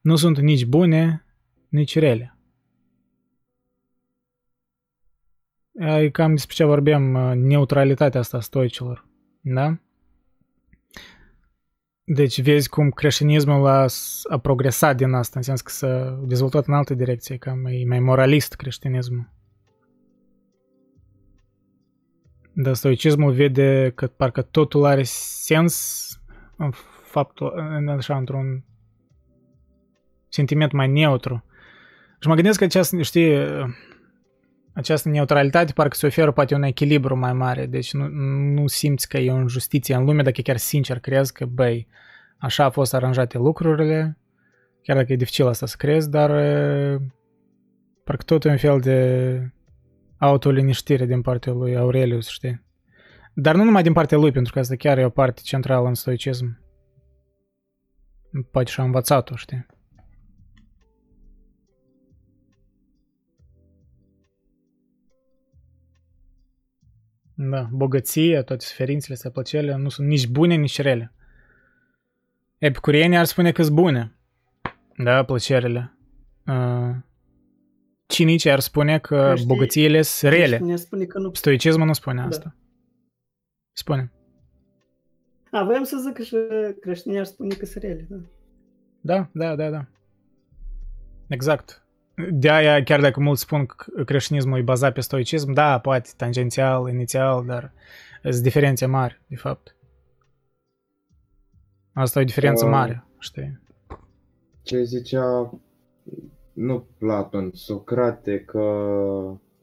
nu 0.00 0.16
sunt 0.16 0.38
nici 0.38 0.64
bune, 0.64 1.24
nici 1.68 1.98
rele. 1.98 2.38
E 5.72 6.10
cam 6.10 6.34
despre 6.34 6.54
ce 6.54 6.64
vorbim, 6.64 7.02
neutralitatea 7.34 8.20
asta 8.20 8.40
stoicilor. 8.40 9.08
Da? 9.40 9.78
Deci 12.06 12.40
vezi 12.42 12.68
cum 12.68 12.90
creștinismul 12.90 13.66
a, 13.66 13.86
a 14.28 14.38
progresat 14.38 14.96
din 14.96 15.12
asta, 15.12 15.32
în 15.36 15.42
sens 15.42 15.60
că 15.60 15.70
s-a 15.70 16.20
dezvoltat 16.26 16.66
în 16.66 16.74
altă 16.74 16.94
direcție, 16.94 17.36
ca 17.36 17.54
mai, 17.54 17.84
mai 17.88 18.00
moralist 18.00 18.54
creștinismul. 18.54 19.32
Dar 22.52 22.74
stoicismul 22.74 23.32
vede 23.32 23.92
că 23.94 24.06
parcă 24.06 24.42
totul 24.42 24.84
are 24.84 25.02
sens 25.02 26.08
în 26.56 26.70
faptul, 27.02 27.52
în, 27.56 27.88
așa, 27.88 28.16
într-un 28.16 28.64
sentiment 30.28 30.72
mai 30.72 30.88
neutru. 30.88 31.44
Și 32.20 32.28
mă 32.28 32.34
gândesc 32.34 32.58
că 32.58 32.64
această, 32.64 33.02
știi, 33.02 33.36
această 34.74 35.08
neutralitate 35.08 35.72
parcă 35.72 35.96
se 35.96 36.06
oferă 36.06 36.32
poate 36.32 36.54
un 36.54 36.62
echilibru 36.62 37.16
mai 37.16 37.32
mare, 37.32 37.66
deci 37.66 37.92
nu, 37.92 38.08
nu 38.54 38.66
simți 38.66 39.08
că 39.08 39.16
e 39.16 39.32
o 39.32 39.40
injustiție 39.40 39.94
în 39.94 40.04
lume 40.04 40.22
dacă 40.22 40.40
chiar 40.40 40.56
sincer 40.56 40.98
crezi 40.98 41.32
că, 41.32 41.46
băi, 41.46 41.88
așa 42.38 42.64
a 42.64 42.70
fost 42.70 42.94
aranjate 42.94 43.38
lucrurile, 43.38 44.18
chiar 44.82 44.96
dacă 44.96 45.12
e 45.12 45.16
dificil 45.16 45.46
asta 45.46 45.66
să 45.66 45.74
crezi, 45.78 46.10
dar 46.10 46.30
parcă 48.04 48.22
tot 48.24 48.44
e 48.44 48.50
un 48.50 48.56
fel 48.56 48.80
de 48.80 49.38
autoliniștire 50.18 51.06
din 51.06 51.22
partea 51.22 51.52
lui 51.52 51.76
Aurelius, 51.76 52.28
știi? 52.28 52.62
Dar 53.34 53.54
nu 53.54 53.64
numai 53.64 53.82
din 53.82 53.92
partea 53.92 54.18
lui, 54.18 54.32
pentru 54.32 54.52
că 54.52 54.58
asta 54.58 54.74
chiar 54.76 54.98
e 54.98 55.04
o 55.04 55.10
parte 55.10 55.40
centrală 55.44 55.88
în 55.88 55.94
stoicism. 55.94 56.62
Poate 58.50 58.70
și-a 58.70 58.84
învățat-o, 58.84 59.36
știi? 59.36 59.66
Da, 67.34 67.68
bogăție, 67.72 68.42
toate 68.42 68.64
suferințele 68.64 69.16
sau 69.16 69.30
plăcerile 69.30 69.76
nu 69.76 69.88
sunt 69.88 70.06
nici 70.06 70.28
bune, 70.28 70.54
nici 70.54 70.80
rele. 70.80 71.12
Epicurienii 72.58 73.16
ar 73.16 73.24
spune 73.24 73.52
că 73.52 73.62
sunt 73.62 73.74
bune. 73.74 74.16
Da, 74.96 75.24
plăcerile. 75.24 75.96
Uh, 76.46 76.94
cinicii 78.06 78.50
ar 78.50 78.60
spune 78.60 78.98
că 78.98 79.24
Creștii, 79.26 79.46
bogățiile 79.46 80.02
sunt 80.02 80.32
rele. 80.32 80.76
Spune 80.76 81.04
că 81.04 81.18
nu... 81.18 81.30
Stoicismul 81.32 81.86
nu 81.86 81.92
spune 81.92 82.20
da. 82.20 82.26
asta. 82.26 82.56
Spune. 83.72 84.12
A, 85.50 85.64
voiam 85.64 85.84
să 85.84 85.96
zic 85.96 86.12
că 86.12 86.22
și 86.22 86.36
creștinii 86.80 87.18
ar 87.18 87.24
spune 87.24 87.54
că 87.54 87.64
sunt 87.64 87.82
rele. 87.82 88.08
Da, 89.00 89.28
da, 89.32 89.54
da, 89.54 89.54
da. 89.54 89.70
da. 89.70 89.86
Exact. 91.28 91.83
De 92.30 92.50
aia, 92.50 92.82
chiar 92.82 93.00
dacă 93.00 93.20
mulți 93.20 93.42
spun 93.42 93.66
că 93.66 94.02
creștinismul 94.04 94.58
e 94.58 94.62
bazat 94.62 94.92
pe 94.92 95.00
stoicism, 95.00 95.52
da, 95.52 95.78
poate 95.78 96.10
tangențial, 96.16 96.88
inițial, 96.88 97.44
dar 97.46 97.72
sunt 98.22 98.42
diferențe 98.42 98.86
mari, 98.86 99.20
de 99.26 99.36
fapt. 99.36 99.76
Asta 101.92 102.18
e 102.18 102.22
o 102.22 102.26
diferență 102.26 102.64
uh, 102.64 102.70
mare, 102.70 103.04
știi? 103.18 103.60
Ce 104.62 104.82
zicea, 104.82 105.58
nu 106.52 106.86
Platon, 106.98 107.50
Socrate, 107.52 108.40
că 108.40 108.60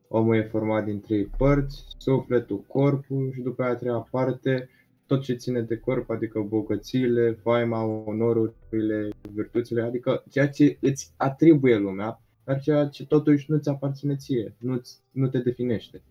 omul 0.08 0.36
e 0.36 0.48
format 0.52 0.86
din 0.86 1.02
trei 1.02 1.26
părți, 1.26 1.84
sufletul, 1.98 2.64
corpul 2.68 3.32
și 3.34 3.42
după 3.42 3.64
aia 3.64 3.72
a 3.72 3.76
treia 3.76 4.08
parte, 4.12 4.70
tot 5.06 5.22
ce 5.22 5.34
ține 5.34 5.62
de 5.62 5.78
corp, 5.78 6.10
adică 6.10 6.40
bogățiile, 6.40 7.32
faima, 7.32 7.84
onorurile, 7.84 9.10
virtuțile, 9.34 9.82
adică 9.82 10.24
ceea 10.30 10.50
ce 10.50 10.78
îți 10.82 11.14
atribuie 11.18 11.78
lumea, 11.78 12.22
dar 12.44 12.60
ceea 12.60 12.88
ce 12.88 13.06
totuși 13.06 13.52
nu 13.52 13.58
ți 13.58 13.70
aparține 13.70 14.16
ție, 14.16 14.56
nu, 14.58 14.82
nu 15.12 15.28
te 15.28 15.40
definește. 15.40 16.02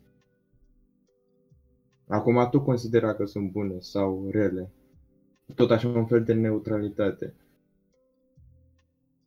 Acum 2.08 2.48
tu 2.50 2.60
considera 2.60 3.14
că 3.14 3.24
sunt 3.24 3.50
bune 3.50 3.74
sau 3.78 4.28
rele. 4.30 4.70
Tot 5.54 5.70
așa 5.70 5.88
un 5.88 6.06
fel 6.06 6.24
de 6.24 6.32
neutralitate. 6.32 7.34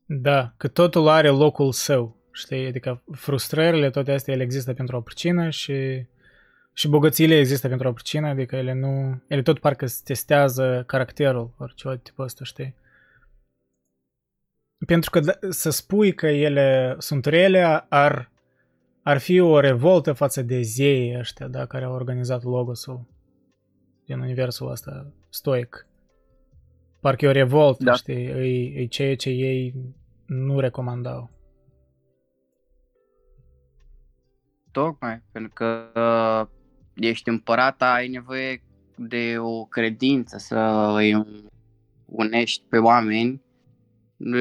Da, 0.06 0.54
că 0.58 0.68
totul 0.68 1.08
are 1.08 1.30
locul 1.30 1.72
său, 1.72 2.16
știi? 2.32 2.66
Adică 2.68 3.04
frustrările, 3.12 3.90
toate 3.90 4.12
astea, 4.12 4.34
ele 4.34 4.44
există 4.44 4.74
pentru 4.74 4.98
o 4.98 5.02
pricină 5.02 5.50
și, 5.50 6.06
și 6.74 6.88
bogățiile 6.88 7.40
există 7.40 7.68
pentru 7.68 7.88
o 7.88 7.94
pricină, 7.94 8.28
adică 8.28 8.56
ele 8.56 8.74
nu... 8.74 9.22
Ele 9.28 9.42
tot 9.42 9.60
parcă 9.60 9.86
testează 10.04 10.84
caracterul, 10.88 11.54
orice 11.58 12.00
tipul 12.04 12.24
ăsta, 12.24 12.44
știi? 12.44 12.76
Pentru 14.85 15.10
că 15.10 15.19
da, 15.19 15.34
să 15.49 15.69
spui 15.69 16.14
că 16.14 16.27
ele 16.27 16.95
sunt 16.97 17.26
rele 17.26 17.85
ar, 17.89 18.31
ar 19.01 19.18
fi 19.18 19.39
o 19.39 19.60
revoltă 19.60 20.14
față 20.14 20.41
de 20.41 20.61
zeii 20.61 21.18
ăștia, 21.18 21.47
da, 21.47 21.65
care 21.65 21.85
au 21.85 21.93
organizat 21.93 22.43
logosul 22.43 23.07
din 24.05 24.19
universul 24.19 24.72
ăsta 24.72 25.11
stoic. 25.30 25.88
Parcă 26.99 27.26
e 27.26 27.27
o 27.27 27.31
revoltă, 27.31 27.84
da. 27.84 27.93
știi, 27.93 28.26
e, 28.26 28.81
e 28.81 28.85
ceea 28.85 29.15
ce 29.15 29.30
ei 29.30 29.73
nu 30.26 30.60
recomandau. 30.60 31.30
Tocmai, 34.72 35.22
pentru 35.31 35.51
că 35.53 35.91
uh, 35.95 36.47
ești 36.93 37.30
împărat, 37.30 37.81
ai 37.81 38.07
nevoie 38.07 38.64
de 38.97 39.35
o 39.39 39.65
credință 39.65 40.38
să 40.38 40.91
îi 40.95 41.26
unești 42.05 42.64
pe 42.69 42.77
oameni 42.77 43.41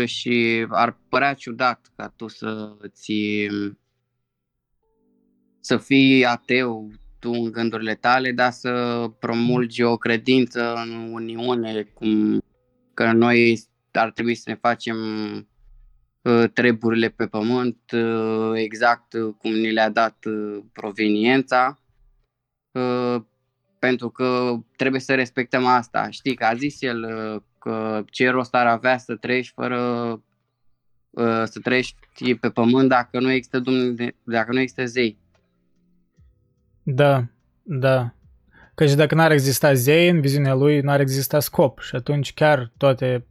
și 0.04 0.66
ar 0.68 0.98
părea 1.08 1.34
ciudat 1.34 1.92
ca 1.96 2.12
tu 2.16 2.28
să 2.28 2.76
ți 2.88 3.48
să 5.60 5.76
fii 5.76 6.24
ateu 6.24 6.90
tu 7.18 7.30
în 7.30 7.50
gândurile 7.50 7.94
tale, 7.94 8.32
dar 8.32 8.50
să 8.50 9.04
promulgi 9.18 9.82
o 9.82 9.96
credință 9.96 10.74
în 10.74 11.12
Uniune, 11.12 11.82
cum 11.82 12.42
că 12.94 13.12
noi 13.12 13.62
ar 13.92 14.10
trebui 14.10 14.34
să 14.34 14.42
ne 14.46 14.54
facem 14.54 14.96
uh, 16.22 16.44
treburile 16.52 17.08
pe 17.08 17.26
pământ 17.26 17.78
uh, 17.92 18.52
exact 18.54 19.14
cum 19.38 19.52
ni 19.52 19.72
le-a 19.72 19.90
dat 19.90 20.24
uh, 20.24 20.58
proveniența, 20.72 21.76
pentru 23.78 24.10
că 24.10 24.58
trebuie 24.76 25.00
să 25.00 25.14
respectăm 25.14 25.66
asta. 25.66 26.10
Știi 26.10 26.34
că 26.34 26.44
a 26.44 26.54
zis 26.54 26.82
el 26.82 27.04
că 27.62 28.02
ce 28.10 28.28
rost 28.28 28.54
ar 28.54 28.66
avea 28.66 28.98
să 28.98 29.16
trăiești 29.16 29.52
fără 29.52 29.78
uh, 31.10 31.42
să 31.44 31.58
trăiești 31.62 32.34
pe 32.40 32.50
pământ 32.50 32.88
dacă 32.88 33.20
nu 33.20 33.30
există 33.30 33.58
Dumnezeu, 33.58 34.08
dacă 34.22 34.52
nu 34.52 34.60
există 34.60 34.84
zei. 34.84 35.18
Da, 36.82 37.24
da. 37.62 38.14
Căci 38.74 38.94
dacă 38.94 39.14
n-ar 39.14 39.30
exista 39.30 39.74
zei, 39.74 40.08
în 40.08 40.20
viziunea 40.20 40.54
lui 40.54 40.80
n-ar 40.80 41.00
exista 41.00 41.40
scop 41.40 41.80
și 41.80 41.96
atunci 41.96 42.34
chiar 42.34 42.70
toate, 42.76 43.26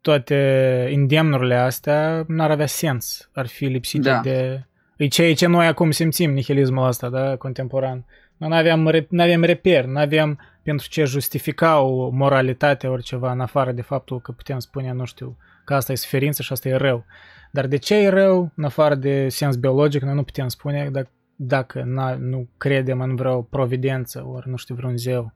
toate 0.00 0.88
indemnurile 0.92 1.56
astea 1.56 2.24
n-ar 2.28 2.50
avea 2.50 2.66
sens. 2.66 3.30
Ar 3.32 3.46
fi 3.46 3.64
lipsite 3.64 4.08
da. 4.08 4.20
de... 4.20 4.64
E 4.96 5.06
ceea 5.06 5.34
ce 5.34 5.46
noi 5.46 5.66
acum 5.66 5.90
simțim, 5.90 6.32
nihilismul 6.32 6.86
ăsta, 6.86 7.08
da, 7.08 7.36
contemporan. 7.36 7.92
Noi 7.96 8.06
n-aveam, 8.36 9.06
n-aveam 9.08 9.42
reper, 9.42 9.84
n-aveam 9.84 10.38
pentru 10.62 10.88
ce 10.88 11.04
justifica 11.04 11.80
o 11.80 12.08
moralitate 12.08 12.86
ori 12.86 13.02
ceva 13.02 13.32
în 13.32 13.40
afară 13.40 13.72
de 13.72 13.82
faptul 13.82 14.20
că 14.20 14.32
putem 14.32 14.58
spune, 14.58 14.92
nu 14.92 15.04
știu, 15.04 15.36
că 15.64 15.74
asta 15.74 15.92
e 15.92 15.96
suferință 15.96 16.42
și 16.42 16.52
asta 16.52 16.68
e 16.68 16.76
rău. 16.76 17.04
Dar 17.50 17.66
de 17.66 17.76
ce 17.76 17.94
e 17.94 18.08
rău, 18.08 18.52
în 18.56 18.64
afară 18.64 18.94
de 18.94 19.28
sens 19.28 19.56
biologic, 19.56 20.02
noi 20.02 20.14
nu 20.14 20.22
putem 20.22 20.48
spune 20.48 20.88
dacă, 20.92 21.10
dacă 21.36 21.82
nu 22.18 22.48
credem 22.56 23.00
în 23.00 23.16
vreo 23.16 23.42
providență 23.42 24.24
ori, 24.26 24.48
nu 24.48 24.56
știu, 24.56 24.74
vreun 24.74 24.96
zeu. 24.96 25.32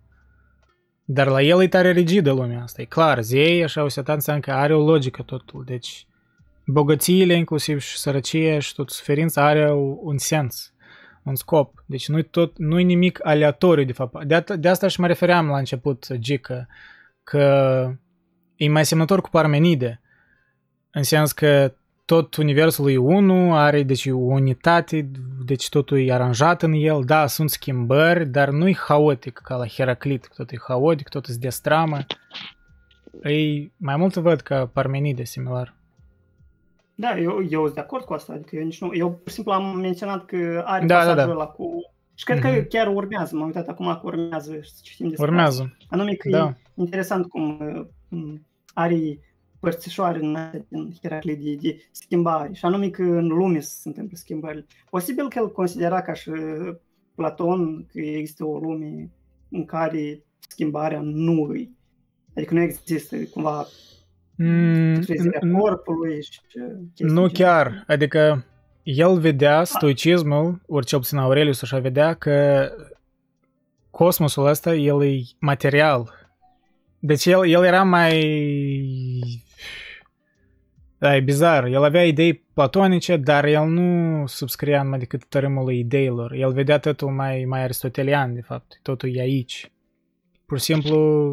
Dar 1.04 1.26
la 1.26 1.42
el 1.42 1.62
e 1.62 1.68
tare 1.68 1.92
rigidă 1.92 2.32
lumea 2.32 2.62
asta, 2.62 2.82
e 2.82 2.84
clar, 2.84 3.20
zei, 3.22 3.62
așa 3.62 3.82
o 3.82 3.88
setat 3.88 4.14
înseamnă 4.14 4.42
că 4.42 4.52
are 4.52 4.74
o 4.74 4.84
logică 4.84 5.22
totul, 5.22 5.64
deci 5.66 6.06
bogățiile, 6.66 7.34
inclusiv 7.34 7.80
și 7.80 7.98
sărăcie 7.98 8.58
și 8.58 8.74
tot 8.74 8.90
suferința 8.90 9.44
are 9.44 9.72
un 10.00 10.18
sens 10.18 10.72
un 11.28 11.34
scop. 11.34 11.84
Deci 11.86 12.08
nu-i, 12.08 12.22
tot, 12.22 12.58
nu-i 12.58 12.84
nimic 12.84 13.26
aleatoriu, 13.26 13.84
de 13.84 13.92
fapt. 13.92 14.24
De, 14.24 14.44
de 14.56 14.68
asta 14.68 14.88
și 14.88 15.00
mă 15.00 15.06
refeream 15.06 15.46
la 15.46 15.58
început, 15.58 16.06
Gică, 16.14 16.68
că 17.22 17.92
e 18.56 18.68
mai 18.68 18.84
semnător 18.84 19.20
cu 19.20 19.28
Parmenide, 19.28 20.00
în 20.90 21.02
sens 21.02 21.32
că 21.32 21.72
tot 22.04 22.36
universul 22.36 22.90
e 22.90 22.96
unul, 22.96 23.56
are 23.56 23.82
deci 23.82 24.06
o 24.06 24.16
unitate, 24.16 25.10
deci 25.44 25.68
totul 25.68 26.00
e 26.00 26.12
aranjat 26.12 26.62
în 26.62 26.72
el, 26.72 27.02
da, 27.04 27.26
sunt 27.26 27.50
schimbări, 27.50 28.26
dar 28.26 28.50
nu 28.50 28.68
e 28.68 28.74
haotic 28.74 29.38
ca 29.38 29.56
la 29.56 29.66
Heraclit, 29.66 30.28
tot 30.36 30.50
e 30.50 30.56
haotic, 30.66 31.08
tot 31.08 31.26
e 31.26 31.32
de 31.38 31.48
stramă. 31.48 31.98
Ei, 33.22 33.72
mai 33.76 33.96
mult 33.96 34.14
văd 34.14 34.40
ca 34.40 34.66
Parmenide 34.66 35.24
similar. 35.24 35.77
Da, 37.00 37.18
eu, 37.18 37.46
eu 37.50 37.62
sunt 37.62 37.74
de 37.74 37.80
acord 37.80 38.04
cu 38.04 38.12
asta. 38.12 38.32
Adică 38.32 38.56
eu, 38.56 38.64
nici 38.64 38.80
nu, 38.80 38.90
eu 38.92 39.10
pur 39.10 39.28
și 39.28 39.34
simplu 39.34 39.52
am 39.52 39.76
menționat 39.76 40.24
că 40.24 40.62
are 40.66 40.86
da, 40.86 40.94
pasajul 40.94 41.16
da, 41.16 41.24
da. 41.24 41.30
ăla 41.30 41.46
cu... 41.46 41.92
Și 42.14 42.24
cred 42.24 42.38
mm-hmm. 42.38 42.42
că 42.42 42.48
mhm. 42.48 42.68
chiar 42.68 42.94
urmează, 42.94 43.36
m-am 43.36 43.46
uitat 43.46 43.68
acum 43.68 43.86
că 43.86 44.00
urmează 44.02 44.58
să 44.62 44.80
citim 44.82 45.08
despre 45.08 45.26
Urmează. 45.26 45.62
Asta. 45.62 45.86
Anume 45.88 46.12
că 46.12 46.28
da. 46.28 46.46
e 46.46 46.80
interesant 46.80 47.28
cum 47.28 47.58
uh, 48.08 48.34
are 48.74 49.18
părțișoare 49.60 50.18
în, 50.18 50.36
în 50.68 50.92
hierarhie 51.00 51.34
de, 51.34 51.54
de 51.54 51.88
schimbare. 51.90 52.52
Și 52.52 52.64
anume 52.64 52.88
că 52.88 53.02
în 53.02 53.26
lume 53.26 53.60
se 53.60 53.88
întâmplă 53.88 54.16
schimbările. 54.16 54.66
Posibil 54.90 55.28
că 55.28 55.38
el 55.38 55.52
considera 55.52 56.02
ca 56.02 56.12
și 56.12 56.30
Platon 57.14 57.86
că 57.92 58.00
există 58.00 58.44
o 58.44 58.58
lume 58.58 59.10
în 59.50 59.64
care 59.64 60.24
schimbarea 60.38 61.00
nu 61.02 61.42
îi. 61.42 61.76
Adică 62.36 62.54
nu 62.54 62.60
există 62.60 63.16
cumva 63.16 63.66
mm, 64.38 65.02
corpului 65.58 66.22
și 66.22 66.40
Nu 66.96 67.28
chiar. 67.28 67.84
Adică 67.86 68.44
el 68.82 69.18
vedea 69.18 69.64
stoicismul, 69.64 70.60
ori 70.66 70.86
cel 70.86 70.98
puțin 70.98 71.18
Aurelius 71.18 71.62
așa 71.62 71.78
vedea 71.78 72.14
că 72.14 72.68
cosmosul 73.90 74.46
ăsta, 74.46 74.74
el 74.74 75.02
e 75.02 75.20
material. 75.38 76.14
Deci 76.98 77.26
el, 77.26 77.48
el 77.48 77.64
era 77.64 77.82
mai 77.82 78.20
da, 80.98 81.16
e 81.16 81.20
bizar. 81.20 81.64
El 81.64 81.84
avea 81.84 82.04
idei 82.06 82.34
platonice, 82.34 83.16
dar 83.16 83.44
el 83.44 83.66
nu 83.66 84.26
subscria 84.26 84.82
numai 84.82 84.98
decât 84.98 85.24
tărâmul 85.24 85.72
ideilor. 85.72 86.32
El 86.32 86.52
vedea 86.52 86.78
totul 86.78 87.10
mai, 87.10 87.44
mai 87.44 87.62
aristotelian, 87.62 88.34
de 88.34 88.40
fapt. 88.40 88.78
Totul 88.82 89.16
e 89.16 89.20
aici. 89.20 89.72
Pur 90.46 90.58
și 90.58 90.64
simplu, 90.64 91.32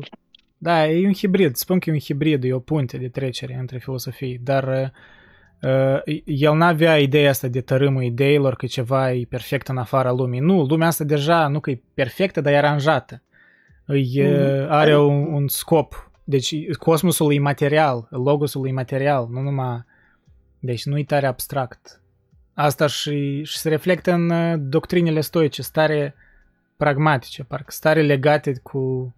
da, 0.58 0.88
e 0.88 1.06
un 1.06 1.14
hibrid. 1.14 1.56
Spun 1.56 1.80
că 1.80 1.90
e 1.90 1.94
un 1.94 2.00
hibrid, 2.00 2.44
e 2.44 2.54
o 2.54 2.60
punte 2.60 2.98
de 2.98 3.08
trecere 3.08 3.58
între 3.60 3.78
filosofii, 3.78 4.40
dar 4.44 4.92
uh, 5.62 6.22
el 6.26 6.56
n-avea 6.56 7.00
ideea 7.00 7.30
asta 7.30 7.48
de 7.48 7.62
tărâmul 7.62 8.04
ideilor, 8.04 8.56
că 8.56 8.66
ceva 8.66 9.12
e 9.12 9.26
perfect 9.30 9.68
în 9.68 9.78
afara 9.78 10.12
lumii. 10.12 10.40
Nu, 10.40 10.64
lumea 10.64 10.88
asta 10.88 11.04
deja 11.04 11.48
nu 11.48 11.60
că 11.60 11.70
e 11.70 11.82
perfectă, 11.94 12.42
dar 12.42 12.54
e 12.54 12.58
aranjată. 12.58 13.22
E, 14.14 14.28
mm. 14.28 14.66
are 14.70 14.98
un, 14.98 15.34
un 15.34 15.48
scop 15.48 16.10
deci 16.28 16.72
cosmosul 16.72 17.34
e 17.34 17.40
material, 17.40 18.08
logosul 18.10 18.68
e 18.68 18.72
material, 18.72 19.28
nu 19.30 19.42
numai... 19.42 19.84
Deci 20.60 20.86
nu 20.86 20.98
e 20.98 21.04
tare 21.04 21.28
abstract. 21.28 22.02
Asta 22.54 22.88
și, 22.88 23.44
și 23.44 23.58
se 23.58 23.70
reflectă 23.70 24.12
în 24.12 24.30
uh, 24.30 24.54
doctrinele 24.58 25.22
stoice, 25.22 25.62
stare 25.62 26.16
pragmatice, 26.78 27.44
parcă 27.44 27.72
stare 27.72 28.02
legate 28.02 28.60
cu, 28.64 28.80
cu 28.80 29.16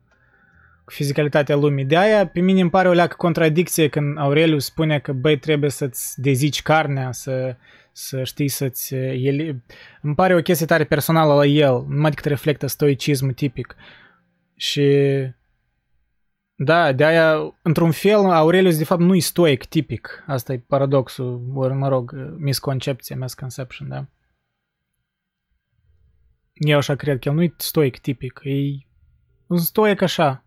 fizicalitatea 0.92 1.56
lumii. 1.56 1.86
De 1.86 1.98
aia, 1.98 2.28
pe 2.28 2.40
mine 2.40 2.62
îmi 2.62 2.70
pare 2.70 2.88
o 2.88 2.92
leacă 2.92 3.16
contradicție 3.16 3.90
când 3.90 4.18
Aurelius 4.18 4.66
spune 4.66 5.00
că, 5.00 5.14
băi, 5.14 5.38
trebuie 5.38 5.70
să-ți 5.70 6.22
dezici 6.22 6.62
carnea, 6.62 7.12
să, 7.12 7.56
să 7.92 8.24
știi 8.24 8.48
să-ți... 8.48 8.94
Uh, 8.94 9.14
el, 9.16 9.62
îmi 10.02 10.16
pare 10.16 10.36
o 10.36 10.42
chestie 10.42 10.66
tare 10.66 10.84
personală 10.84 11.34
la 11.34 11.46
el, 11.46 11.86
numai 11.88 12.10
decât 12.10 12.26
reflectă 12.26 12.68
stoicismul 12.68 13.34
tipic. 13.34 13.76
Și 14.56 14.86
da, 16.56 16.92
de 16.92 17.06
aia, 17.06 17.56
într-un 17.62 17.92
fel, 17.92 18.30
Aurelius 18.30 18.78
de 18.78 18.84
fapt 18.84 19.02
nu 19.02 19.16
e 19.16 19.20
stoic 19.20 19.66
tipic. 19.66 20.24
Asta 20.28 20.54
e 20.54 20.64
paradoxul, 20.68 21.52
ori 21.54 21.74
mă 21.74 21.88
rog, 21.88 22.14
misconcepție, 22.38 23.16
misconception, 23.16 23.88
da? 23.88 24.06
Eu 26.54 26.78
așa 26.78 26.96
cred 26.96 27.20
că 27.20 27.30
el 27.30 27.36
nu 27.36 27.44
e 27.44 27.54
stoic 27.58 27.98
tipic, 28.00 28.42
e 28.44 28.52
un 29.48 29.58
stoic 29.58 30.02
așa, 30.02 30.46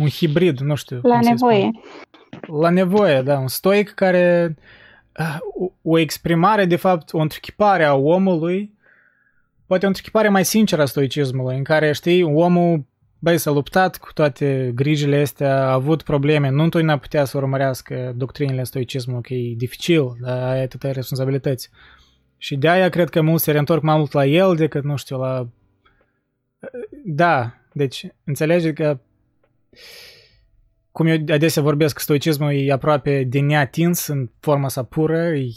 un 0.00 0.08
hibrid, 0.08 0.58
nu 0.58 0.74
știu. 0.74 1.00
La 1.02 1.18
nevoie. 1.20 1.70
La 2.60 2.70
nevoie, 2.70 3.22
da, 3.22 3.38
un 3.38 3.48
stoic 3.48 3.90
care 3.90 4.54
uh, 5.18 5.38
o 5.82 5.98
exprimare, 5.98 6.64
de 6.64 6.76
fapt, 6.76 7.12
o 7.12 7.18
întruchipare 7.18 7.84
a 7.84 7.94
omului, 7.94 8.74
poate 9.66 9.84
o 9.84 9.88
întruchipare 9.88 10.28
mai 10.28 10.44
sinceră 10.44 10.82
a 10.82 10.84
stoicismului, 10.84 11.56
în 11.56 11.64
care, 11.64 11.92
știi, 11.92 12.22
omul 12.22 12.88
băi, 13.18 13.38
s-a 13.38 13.50
luptat 13.50 13.96
cu 13.96 14.12
toate 14.12 14.72
grijile 14.74 15.20
astea, 15.20 15.66
a 15.66 15.72
avut 15.72 16.02
probleme, 16.02 16.48
nu 16.48 16.62
întotdeauna 16.62 16.98
putea 16.98 17.24
să 17.24 17.36
urmărească 17.36 18.12
doctrinele 18.16 18.64
stoicismului, 18.64 19.22
că 19.22 19.34
e 19.34 19.54
dificil, 19.56 20.16
dar 20.20 20.50
ai 20.50 20.62
atâtea 20.62 20.92
responsabilități. 20.92 21.70
Și 22.36 22.56
de 22.56 22.68
aia 22.68 22.88
cred 22.88 23.08
că 23.08 23.20
mulți 23.20 23.44
se 23.44 23.50
reîntorc 23.50 23.82
mai 23.82 23.96
mult 23.96 24.12
la 24.12 24.26
el 24.26 24.56
decât, 24.56 24.84
nu 24.84 24.96
știu, 24.96 25.18
la... 25.18 25.48
Da, 27.04 27.54
deci 27.72 28.06
înțelege 28.24 28.72
că 28.72 28.98
cum 30.92 31.06
eu 31.06 31.16
adesea 31.28 31.62
vorbesc, 31.62 31.98
stoicismul 31.98 32.52
e 32.52 32.72
aproape 32.72 33.24
de 33.24 33.40
neatins 33.40 34.06
în 34.06 34.30
forma 34.40 34.68
sa 34.68 34.82
pură, 34.82 35.26
e 35.26 35.50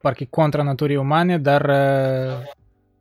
parcă 0.00 0.22
e 0.22 0.26
contra 0.26 0.62
naturii 0.62 0.96
umane, 0.96 1.38
dar 1.38 1.70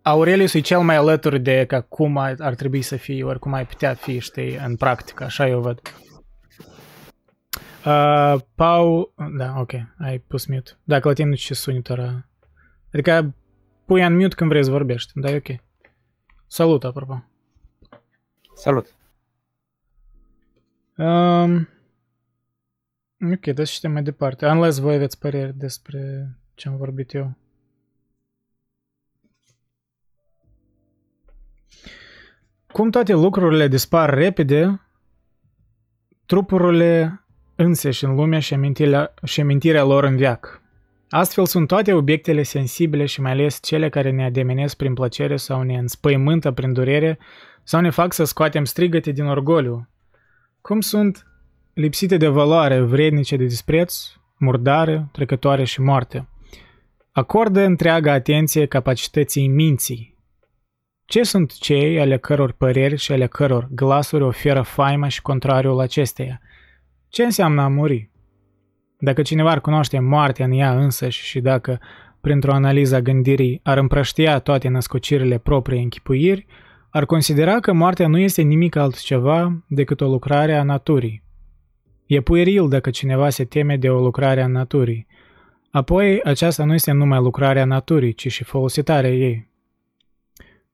Aurelius 0.02 0.54
e 0.54 0.60
cel 0.60 0.80
mai 0.80 0.96
alături 0.96 1.40
de 1.40 1.66
ca 1.66 1.82
cum 1.82 2.18
ar, 2.18 2.36
ar 2.40 2.56
trebui 2.56 2.82
să 2.82 2.96
fie, 2.96 3.24
ori 3.24 3.40
cum 3.40 3.54
ai 3.54 3.66
putea 3.66 3.94
fi, 3.94 4.20
știi, 4.20 4.56
în 4.56 4.76
practică, 4.76 5.24
așa 5.24 5.48
eu 5.48 5.62
văd. 5.62 5.82
Uh, 7.86 8.36
Pau, 8.56 9.14
da, 9.38 9.60
ok, 9.60 9.72
ai 9.98 10.18
pus 10.18 10.46
mute. 10.46 10.72
Dacă 10.84 11.08
la 11.08 11.14
tine 11.14 11.30
nu 11.30 11.36
ce 11.36 11.54
sunetă 11.54 12.26
Adică 12.94 13.36
pui 13.86 14.04
în 14.04 14.16
mute 14.18 14.36
când 14.36 14.50
vrei 14.50 14.64
să 14.64 14.72
vorbești, 14.72 15.12
da, 15.16 15.30
e 15.30 15.36
ok. 15.36 15.60
Salut, 16.48 16.84
apropo. 16.84 17.24
Salut. 18.56 18.96
Um, 21.02 21.68
ok, 23.32 23.46
da 23.54 23.64
și 23.64 23.88
mai 23.88 24.04
departe. 24.04 24.46
Unless 24.46 24.78
voi 24.78 24.96
aveți 24.96 25.20
păreri 25.20 25.58
despre 25.58 26.30
ce 26.54 26.68
am 26.68 26.78
vorbit 26.78 27.14
eu. 27.14 27.38
Cum 32.72 32.90
toate 32.90 33.14
lucrurile 33.14 33.68
dispar 33.68 34.14
repede, 34.14 34.82
trupurile 36.26 37.22
însăși 37.56 38.06
în 38.06 38.16
lume 38.16 38.40
și 38.40 38.54
amintirea, 38.54 39.14
și 39.24 39.42
amintirea 39.42 39.84
lor 39.84 40.04
în 40.04 40.16
viac. 40.16 40.62
Astfel 41.10 41.46
sunt 41.46 41.68
toate 41.68 41.94
obiectele 41.94 42.44
sensibile 42.44 43.06
și 43.06 43.22
mai 43.22 43.32
ales 43.32 43.60
cele 43.62 43.90
care 43.90 44.12
ne 44.12 44.24
ademenesc 44.24 44.78
prin 44.78 44.94
plăcere 44.94 45.36
sau 45.36 45.62
ne 45.62 45.78
înspăimântă 45.78 46.52
prin 46.52 46.74
durere 46.74 47.20
sau 47.64 47.82
ne 47.82 47.90
fac 47.90 48.14
să 48.14 48.24
scoatem 48.24 48.66
strigăte 48.66 49.12
din 49.12 49.26
orgoliu. 49.26 49.91
Cum 50.62 50.80
sunt 50.80 51.28
lipsite 51.74 52.18
de 52.18 52.28
valoare, 52.28 52.80
vrednice 52.80 53.36
de 53.36 53.46
dispreț, 53.46 53.96
murdare, 54.38 55.10
trecătoare 55.12 55.64
și 55.64 55.82
moarte. 55.82 56.28
Acordă 57.12 57.62
întreaga 57.62 58.12
atenție 58.12 58.66
capacității 58.66 59.48
minții, 59.48 60.12
ce 61.06 61.24
sunt 61.24 61.54
cei 61.54 62.00
ale 62.00 62.18
căror 62.18 62.52
păreri 62.52 62.96
și 62.96 63.12
ale 63.12 63.28
căror 63.28 63.68
glasuri 63.72 64.24
oferă 64.24 64.62
faima 64.62 65.08
și 65.08 65.22
contrariul 65.22 65.80
acesteia? 65.80 66.42
Ce 67.10 67.24
înseamnă 67.24 67.62
a 67.62 67.68
muri? 67.68 68.10
Dacă 69.00 69.22
cineva 69.22 69.50
ar 69.50 69.62
cunoaște 69.62 70.00
moartea 70.00 70.46
în 70.46 70.52
ea 70.52 70.80
însăși 70.80 71.24
și 71.24 71.40
dacă, 71.40 71.80
printr-o 72.22 72.54
analiză 72.54 72.96
a 72.96 73.02
gândirii, 73.02 73.60
ar 73.64 73.78
împrăștia 73.78 74.40
toate 74.40 74.68
născocirile 74.68 75.38
proprii 75.38 75.82
închipuiri, 75.82 76.46
ar 76.92 77.06
considera 77.06 77.60
că 77.60 77.74
moartea 77.74 78.08
nu 78.08 78.18
este 78.18 78.42
nimic 78.42 78.76
altceva 78.76 79.64
decât 79.68 80.02
o 80.02 80.08
lucrare 80.08 80.56
a 80.56 80.64
naturii. 80.64 81.24
E 82.06 82.22
pueril 82.22 82.70
dacă 82.70 82.90
cineva 82.90 83.30
se 83.30 83.46
teme 83.46 83.78
de 83.78 83.90
o 83.90 84.00
lucrare 84.00 84.42
a 84.42 84.48
naturii. 84.48 85.08
Apoi, 85.72 86.22
aceasta 86.24 86.64
nu 86.64 86.74
este 86.74 86.92
numai 86.92 87.20
lucrarea 87.20 87.66
naturii, 87.66 88.14
ci 88.14 88.32
și 88.32 88.44
folositarea 88.44 89.10
ei. 89.10 89.50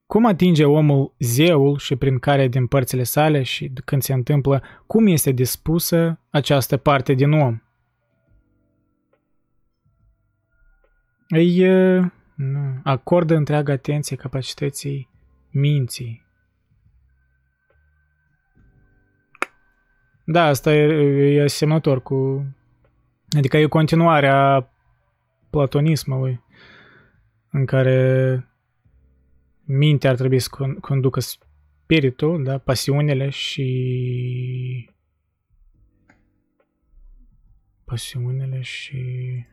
Cum 0.06 0.26
atinge 0.26 0.64
omul 0.64 1.14
zeul 1.18 1.78
și 1.78 1.96
prin 1.96 2.18
care 2.18 2.48
din 2.48 2.66
părțile 2.66 3.02
sale 3.02 3.42
și 3.42 3.72
când 3.84 4.02
se 4.02 4.12
întâmplă, 4.12 4.62
cum 4.86 5.06
este 5.06 5.30
dispusă 5.30 6.20
această 6.30 6.76
parte 6.76 7.12
din 7.12 7.32
om? 7.32 7.60
Îi 11.28 11.66
nu, 12.34 12.80
acordă 12.82 13.34
întreaga 13.34 13.72
atenție 13.72 14.16
capacității 14.16 15.07
minții. 15.50 16.26
Da, 20.24 20.44
asta 20.44 20.74
e, 20.74 21.34
e 21.34 21.42
asemănător 21.42 22.02
cu... 22.02 22.46
Adică 23.36 23.56
e 23.56 23.66
continuarea 23.66 24.70
platonismului 25.50 26.44
în 27.50 27.66
care 27.66 28.48
mintea 29.64 30.10
ar 30.10 30.16
trebui 30.16 30.38
să 30.38 30.48
conducă 30.80 31.20
spiritul, 31.20 32.44
da, 32.44 32.58
pasiunile 32.58 33.28
și 33.28 34.90
pasiunile 37.84 38.60
și... 38.60 38.96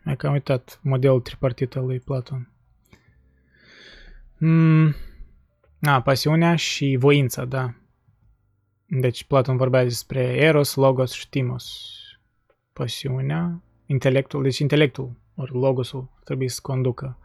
Hai 0.04 0.16
că 0.16 0.28
am 0.28 0.34
uitat 0.34 0.80
modelul 0.84 1.22
tripartit 1.22 1.76
al 1.76 1.86
lui 1.86 2.00
Platon. 2.00 2.52
Mm. 4.38 4.96
A, 5.86 6.02
pasiunea 6.02 6.56
și 6.56 6.96
voința, 7.00 7.46
da. 7.46 7.74
Deci 8.86 9.24
Platon 9.24 9.58
vorbea 9.58 9.84
despre 9.84 10.20
Eros, 10.20 10.76
Logos 10.76 11.12
și 11.12 11.30
Timos. 11.30 11.94
Pasiunea, 12.74 13.62
intelectul, 13.86 14.44
deci 14.44 14.58
intelectul, 14.58 15.12
ori 15.36 15.52
logosul, 15.54 16.10
trebuie 16.24 16.50
să 16.50 16.60
conducă 16.62 17.18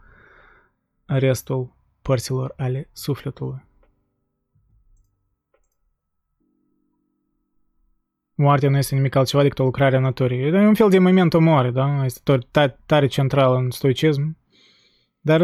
restul 1.05 1.73
părților 2.01 2.53
ale 2.57 2.89
sufletului. 2.93 3.63
Moartea 8.35 8.69
nu 8.69 8.77
este 8.77 8.95
nimic 8.95 9.15
altceva 9.15 9.43
decât 9.43 9.59
o 9.59 9.63
lucrare 9.63 9.95
a 9.95 9.99
naturii. 9.99 10.41
E 10.41 10.67
un 10.67 10.73
fel 10.73 10.89
de 10.89 10.99
moment 10.99 11.39
moare, 11.39 11.71
da? 11.71 12.05
Este 12.05 12.37
tare, 12.51 12.79
tare 12.85 13.07
central 13.07 13.55
în 13.55 13.69
stoicism. 13.69 14.37
Dar 15.19 15.41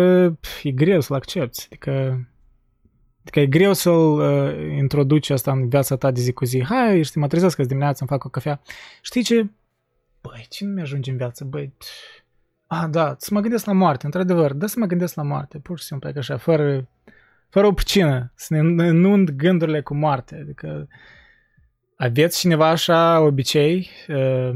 e 0.64 0.72
greu 0.72 1.00
să-l 1.00 1.16
accepti. 1.16 1.66
Adică, 1.66 2.28
adică 3.28 3.40
e 3.40 3.60
greu 3.60 3.74
să-l 3.74 4.20
uh, 4.20 4.78
introduci 4.78 5.30
asta 5.30 5.52
în 5.52 5.70
viața 5.70 5.96
ta 5.96 6.12
de 6.12 6.20
zi 6.20 6.34
cu 6.34 6.46
zi. 6.46 6.64
Hai, 6.64 7.04
știi, 7.04 7.22
mă 7.22 7.28
trezesc 7.28 7.60
azi 7.60 7.68
dimineața, 7.68 7.98
îmi 8.00 8.10
fac 8.10 8.26
o 8.26 8.30
cafea. 8.30 8.62
Știi 9.02 9.24
ce? 9.24 9.50
Băi, 10.22 10.46
ce 10.50 10.66
nu 10.66 10.74
mi-ajunge 10.74 11.12
în 11.12 11.18
viață? 11.18 11.44
Băi, 11.44 11.74
ah, 12.68 12.86
da, 12.90 13.16
să 13.18 13.30
mă 13.34 13.40
gândesc 13.40 13.66
la 13.66 13.74
moarte, 13.74 14.06
într-adevăr. 14.06 14.54
Da, 14.54 14.68
să 14.68 14.80
mă 14.80 14.86
gândesc 14.86 15.16
la 15.16 15.24
moarte, 15.24 15.60
pur 15.60 15.80
și 15.80 15.86
simplu, 15.86 16.12
așa, 16.16 16.38
fără, 16.38 16.88
fără 17.50 17.68
o 17.68 17.74
pricină. 17.74 18.32
Să 18.36 18.54
ne 18.54 18.88
inund 18.88 19.30
gândurile 19.30 19.82
cu 19.82 19.96
moarte. 19.96 20.36
Adică, 20.36 20.88
aveți 21.96 22.40
cineva 22.40 22.70
așa 22.70 23.20
obicei? 23.20 23.90
Uh, 24.08 24.52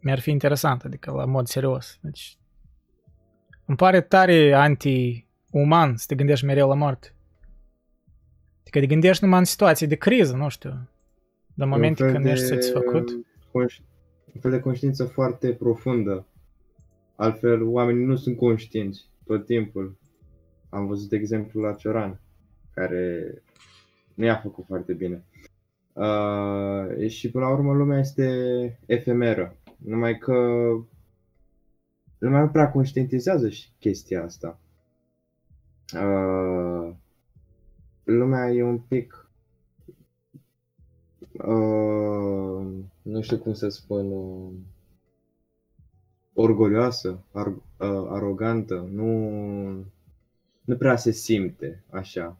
mi-ar 0.00 0.20
fi 0.20 0.30
interesant, 0.30 0.84
adică 0.84 1.10
la 1.10 1.24
mod 1.24 1.46
serios. 1.46 1.98
Deci, 2.00 2.38
îmi 3.66 3.76
pare 3.76 4.00
tare 4.00 4.52
anti-uman 4.52 5.96
să 5.96 6.04
te 6.08 6.14
gândești 6.14 6.44
mereu 6.44 6.68
la 6.68 6.74
moarte. 6.74 7.12
Adică 8.68 8.86
te 8.86 8.92
gândești 8.92 9.24
numai 9.24 9.38
în 9.38 9.44
situații 9.44 9.86
de 9.86 9.94
criză, 9.94 10.36
nu 10.36 10.48
știu. 10.48 10.88
De 11.54 11.64
momente 11.64 12.12
când 12.12 12.26
ești 12.26 12.46
satisfăcut. 12.46 13.10
Un 13.52 14.40
fel 14.40 14.50
de 14.50 14.60
conștiință 14.60 15.04
foarte 15.04 15.52
profundă. 15.52 16.26
Altfel, 17.16 17.62
oamenii 17.62 18.04
nu 18.04 18.16
sunt 18.16 18.36
conștienți 18.36 19.08
tot 19.24 19.46
timpul. 19.46 19.96
Am 20.68 20.86
văzut 20.86 21.12
exemplu 21.12 21.60
la 21.60 21.72
Cioran, 21.72 22.20
care 22.74 23.34
nu 24.14 24.24
i-a 24.24 24.36
făcut 24.36 24.64
foarte 24.64 24.92
bine. 24.92 25.24
Uh, 25.92 27.08
și 27.08 27.30
până 27.30 27.44
la 27.44 27.50
urmă 27.50 27.72
lumea 27.72 27.98
este 27.98 28.78
efemeră. 28.86 29.56
Numai 29.76 30.18
că 30.18 30.32
lumea 32.18 32.40
nu 32.40 32.48
prea 32.48 32.70
conștientizează 32.70 33.48
și 33.48 33.68
chestia 33.78 34.22
asta. 34.24 34.60
Uh, 35.94 36.94
lumea 38.08 38.50
e 38.50 38.62
un 38.62 38.78
pic 38.78 39.28
uh, 41.32 42.66
nu 43.02 43.20
știu 43.20 43.38
cum 43.38 43.52
să 43.52 43.68
spun 43.68 44.10
uh, 44.10 44.52
orgolioasă, 46.32 47.24
ar, 47.32 47.46
uh, 47.46 47.60
arogantă, 48.08 48.88
nu, 48.92 49.08
nu 50.64 50.76
prea 50.78 50.96
se 50.96 51.10
simte 51.10 51.84
așa. 51.90 52.38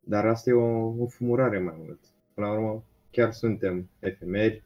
Dar 0.00 0.26
asta 0.26 0.50
e 0.50 0.52
o, 0.52 1.02
o 1.02 1.06
fumurare 1.06 1.58
mai 1.58 1.74
mult. 1.78 1.98
Până 2.34 2.46
la 2.46 2.52
urmă, 2.52 2.84
chiar 3.10 3.32
suntem 3.32 3.88
efemeri, 3.98 4.62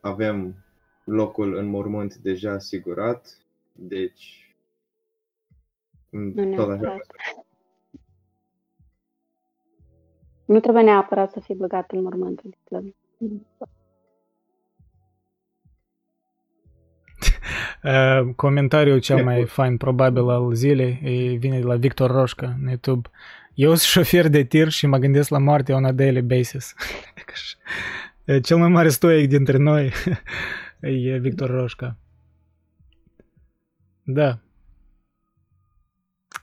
avem 0.00 0.64
locul 1.04 1.56
în 1.56 1.66
mormânt 1.66 2.16
deja 2.16 2.52
asigurat, 2.52 3.38
deci 3.72 4.54
nu 6.10 6.54
tot 6.54 6.68
așa. 6.70 7.00
Nu 10.46 10.60
trebuie 10.60 10.82
neapărat 10.82 11.32
să 11.32 11.40
fii 11.40 11.54
băgat 11.54 11.90
în 11.90 12.02
mormânt. 12.02 12.40
Adică... 12.44 12.94
Uh, 17.82 18.34
comentariul 18.44 19.00
cel 19.00 19.24
mai 19.24 19.44
fain 19.46 19.76
probabil 19.76 20.28
al 20.28 20.54
zilei 20.54 21.36
vine 21.38 21.58
de 21.58 21.64
la 21.64 21.76
Victor 21.76 22.10
Roșca 22.10 22.56
în 22.60 22.68
YouTube. 22.68 23.08
Eu 23.54 23.68
sunt 23.68 23.80
șofer 23.80 24.28
de 24.28 24.44
tir 24.44 24.68
și 24.68 24.86
mă 24.86 24.98
gândesc 24.98 25.30
la 25.30 25.38
moarte 25.38 25.72
on 25.72 25.84
a 25.84 25.92
daily 25.92 26.22
basis. 26.22 26.74
Cel 28.42 28.56
mai 28.56 28.68
mare 28.68 28.88
stoic 28.88 29.28
dintre 29.28 29.56
noi 29.56 29.92
e 30.80 31.18
Victor 31.18 31.50
Roșca. 31.50 31.96
Da. 34.02 34.38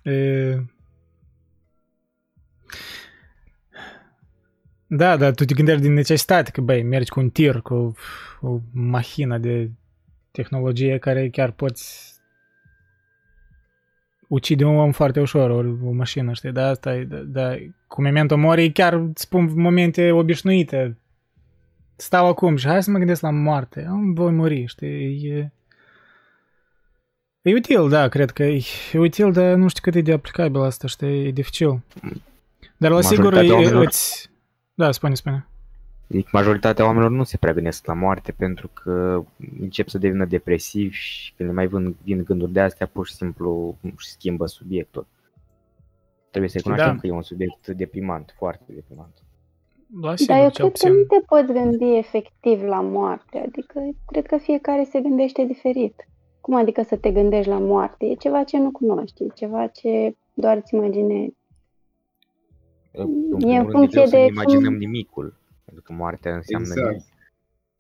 E... 0.04 0.73
Da, 4.96 5.18
dar 5.18 5.34
tu 5.34 5.46
te 5.46 5.54
gândești 5.54 5.82
din 5.82 5.94
necesitate 5.94 6.52
că, 6.52 6.62
băi, 6.62 6.84
mergi 6.84 7.10
cu 7.10 7.20
un 7.20 7.30
tir, 7.30 7.62
cu 7.62 7.96
o 8.42 8.60
mahină 8.72 9.38
de 9.38 9.70
tehnologie 10.32 10.98
care 10.98 11.30
chiar 11.30 11.52
poți 11.52 12.14
ucide 14.28 14.64
un 14.64 14.76
om 14.76 14.92
foarte 14.92 15.20
ușor, 15.20 15.50
o, 15.50 15.88
o 15.88 15.92
mașină, 15.92 16.34
știi, 16.34 16.52
da, 16.52 16.68
asta 16.68 16.96
e, 16.96 17.04
da, 17.04 17.18
da, 17.18 17.56
cu 17.88 18.02
Memento 18.02 18.38
Mori 18.38 18.72
chiar 18.72 19.10
spun 19.14 19.54
momente 19.56 20.12
obișnuite. 20.12 20.98
Stau 21.96 22.28
acum 22.28 22.56
și 22.56 22.68
hai 22.68 22.84
să 22.84 22.92
mă 22.92 22.98
gândesc 22.98 23.22
la 23.22 23.30
moarte, 23.30 23.86
îmi 23.90 24.16
voi 24.16 24.32
muri, 24.32 24.66
știi, 24.66 25.30
e... 25.30 25.52
E 27.42 27.54
util, 27.54 27.90
da, 27.90 28.08
cred 28.08 28.32
că 28.32 28.44
e, 28.44 28.62
e 28.94 29.00
util, 29.00 29.32
dar 29.32 29.56
nu 29.56 29.68
știu 29.68 29.82
cât 29.82 29.96
e 29.96 30.02
de 30.02 30.14
aplicabil 30.14 30.62
asta, 30.62 30.88
știi, 30.88 31.28
e 31.28 31.32
dificil. 31.32 31.82
Dar 32.78 32.92
la 32.92 33.02
sigur 33.02 33.34
e, 33.34 33.70
îți... 33.70 34.32
Da, 34.74 34.92
spune, 34.92 35.14
spune. 35.14 35.48
Majoritatea 36.32 36.86
oamenilor 36.86 37.12
nu 37.12 37.24
se 37.24 37.38
prea 37.38 37.54
gândesc 37.54 37.86
la 37.86 37.94
moarte 37.94 38.32
pentru 38.32 38.68
că 38.74 39.24
încep 39.60 39.88
să 39.88 39.98
devină 39.98 40.26
depresivi 40.26 40.96
și 40.96 41.34
când 41.34 41.50
le 41.50 41.56
mai 41.56 41.68
vin, 41.68 41.96
vin 42.04 42.24
gânduri 42.24 42.52
de 42.52 42.60
astea, 42.60 42.88
pur 42.88 43.08
și 43.08 43.14
simplu 43.14 43.78
își 43.82 44.10
schimbă 44.10 44.46
subiectul. 44.46 45.08
Trebuie 46.30 46.52
să 46.52 46.62
cunoaștem 46.62 46.94
da. 46.94 47.00
că 47.00 47.08
e 47.08 47.12
un 47.12 47.22
subiect 47.22 47.68
deprimant, 47.68 48.34
foarte 48.38 48.64
deprimant. 48.68 49.24
La 50.02 50.16
sigur, 50.16 50.36
Dar 50.36 50.44
eu 50.44 50.50
cred 50.50 50.66
obțin. 50.66 50.90
că 50.90 50.96
nu 50.96 51.04
te 51.04 51.26
poți 51.26 51.54
gândi 51.54 51.98
efectiv 51.98 52.62
la 52.62 52.82
moarte, 52.82 53.38
adică 53.38 53.82
cred 54.06 54.26
că 54.26 54.38
fiecare 54.38 54.84
se 54.84 55.00
gândește 55.02 55.44
diferit. 55.44 56.08
Cum 56.42 56.56
adică 56.56 56.84
să 56.84 56.96
te 56.96 57.12
gândești 57.12 57.50
la 57.50 57.60
moarte? 57.60 58.06
E 58.06 58.14
ceva 58.14 58.44
ce 58.44 58.58
nu 58.58 58.72
cunoști, 58.72 59.24
e 59.24 59.28
ceva 59.36 59.68
ce 59.68 60.16
doar 60.34 60.58
îți 60.58 60.76
imaginezi. 60.76 61.36
În 62.94 63.50
e 63.50 63.58
în 63.58 63.70
funcție 63.70 64.04
de, 64.04 64.10
de 64.10 64.16
să 64.16 64.18
imaginăm 64.18 64.64
cum... 64.64 64.78
nimicul. 64.78 65.34
Pentru 65.66 65.84
că 65.84 65.94
moartea 65.94 66.34
înseamnă 66.34 66.68
exact. 66.68 66.90
nimic. 66.90 67.06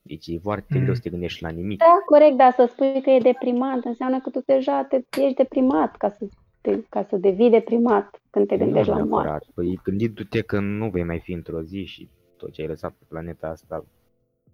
Deci 0.02 0.28
e 0.28 0.40
foarte 0.40 0.78
mm. 0.78 0.82
greu 0.82 0.94
să 0.94 1.02
te 1.02 1.10
gândești 1.10 1.44
la 1.44 1.50
nimic. 1.50 1.80
Da, 1.80 2.02
corect, 2.06 2.38
dar 2.38 2.52
să 2.52 2.68
spui 2.72 3.02
că 3.02 3.10
e 3.10 3.20
deprimat 3.20 3.84
înseamnă 3.84 4.20
că 4.20 4.30
tu 4.30 4.42
deja 4.46 4.84
te, 4.90 4.96
ești 5.22 5.36
deprimat 5.36 5.96
ca 5.98 6.10
să, 6.10 6.26
te, 6.62 6.80
ca 6.90 7.04
să 7.10 7.16
devii 7.16 7.50
deprimat 7.50 8.22
când 8.30 8.48
te 8.48 8.58
gândești 8.58 8.92
nu 8.92 8.98
la 8.98 9.04
moarte. 9.04 9.48
Păi 9.54 9.80
gândindu-te 9.84 10.42
că 10.42 10.60
nu 10.60 10.90
vei 10.90 11.04
mai 11.04 11.20
fi 11.20 11.32
într-o 11.32 11.62
zi 11.62 11.84
și 11.84 12.10
tot 12.38 12.52
ce 12.52 12.62
ai 12.62 12.68
lăsat 12.68 12.92
pe 12.92 13.06
planeta 13.08 13.48
asta 13.48 13.86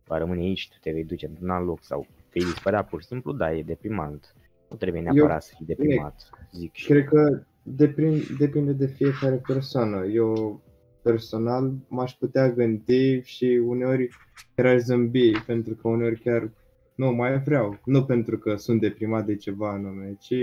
va 0.06 0.18
rămâne 0.18 0.42
aici 0.42 0.58
și 0.58 0.70
tu 0.70 0.78
te 0.82 0.92
vei 0.92 1.04
duce 1.04 1.26
într-un 1.26 1.50
alt 1.50 1.66
loc 1.66 1.84
sau 1.84 2.06
vei 2.32 2.44
dispărea 2.44 2.84
pur 2.84 3.02
și 3.02 3.08
simplu, 3.08 3.32
da, 3.32 3.54
e 3.54 3.64
deprimant. 3.64 4.36
Nu 4.70 4.76
trebuie 4.76 5.02
neapărat 5.02 5.32
Eu, 5.32 5.40
să 5.40 5.54
fii 5.58 5.66
deprimat, 5.66 6.30
zic 6.52 6.74
și 6.74 6.88
Cred 6.88 7.06
că 7.06 7.44
depinde, 7.76 8.24
depinde 8.38 8.72
de 8.72 8.88
fiecare 8.88 9.42
persoană. 9.48 10.06
Eu 10.06 10.62
personal 11.02 11.74
m-aș 11.88 12.12
putea 12.14 12.52
gândi 12.52 13.22
și 13.22 13.62
uneori 13.66 14.10
chiar 14.56 14.66
aș 14.66 14.80
zâmbi, 14.82 15.32
pentru 15.46 15.76
că 15.76 15.88
uneori 15.88 16.20
chiar 16.20 16.52
nu 16.96 17.12
mai 17.12 17.40
vreau. 17.40 17.80
Nu 17.86 18.06
pentru 18.06 18.38
că 18.38 18.56
sunt 18.56 18.82
deprimat 18.82 19.26
de 19.26 19.36
ceva 19.36 19.70
anume, 19.70 20.18
ci 20.20 20.34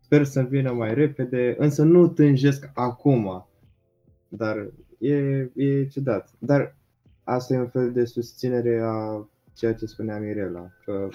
sper 0.00 0.24
să 0.24 0.42
vină 0.42 0.72
mai 0.72 0.94
repede, 0.94 1.54
însă 1.58 1.82
nu 1.82 2.08
tânjesc 2.08 2.70
acum. 2.74 3.48
Dar 4.28 4.70
e, 4.98 5.16
e 5.54 5.86
ciudat. 5.86 6.30
Dar 6.38 6.76
asta 7.24 7.54
e 7.54 7.58
un 7.58 7.68
fel 7.68 7.92
de 7.92 8.04
susținere 8.04 8.80
a 8.82 9.28
ceea 9.54 9.74
ce 9.74 9.86
spunea 9.86 10.18
Mirela, 10.18 10.70
că 10.84 11.08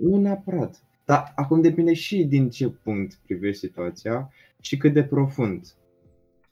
nu 0.00 0.16
neapărat. 0.20 0.82
Dar 1.04 1.32
acum 1.36 1.60
depinde 1.60 1.92
și 1.92 2.24
din 2.24 2.50
ce 2.50 2.68
punct 2.68 3.14
privești 3.26 3.66
situația 3.66 4.30
și 4.60 4.76
cât 4.76 4.92
de 4.92 5.04
profund 5.04 5.66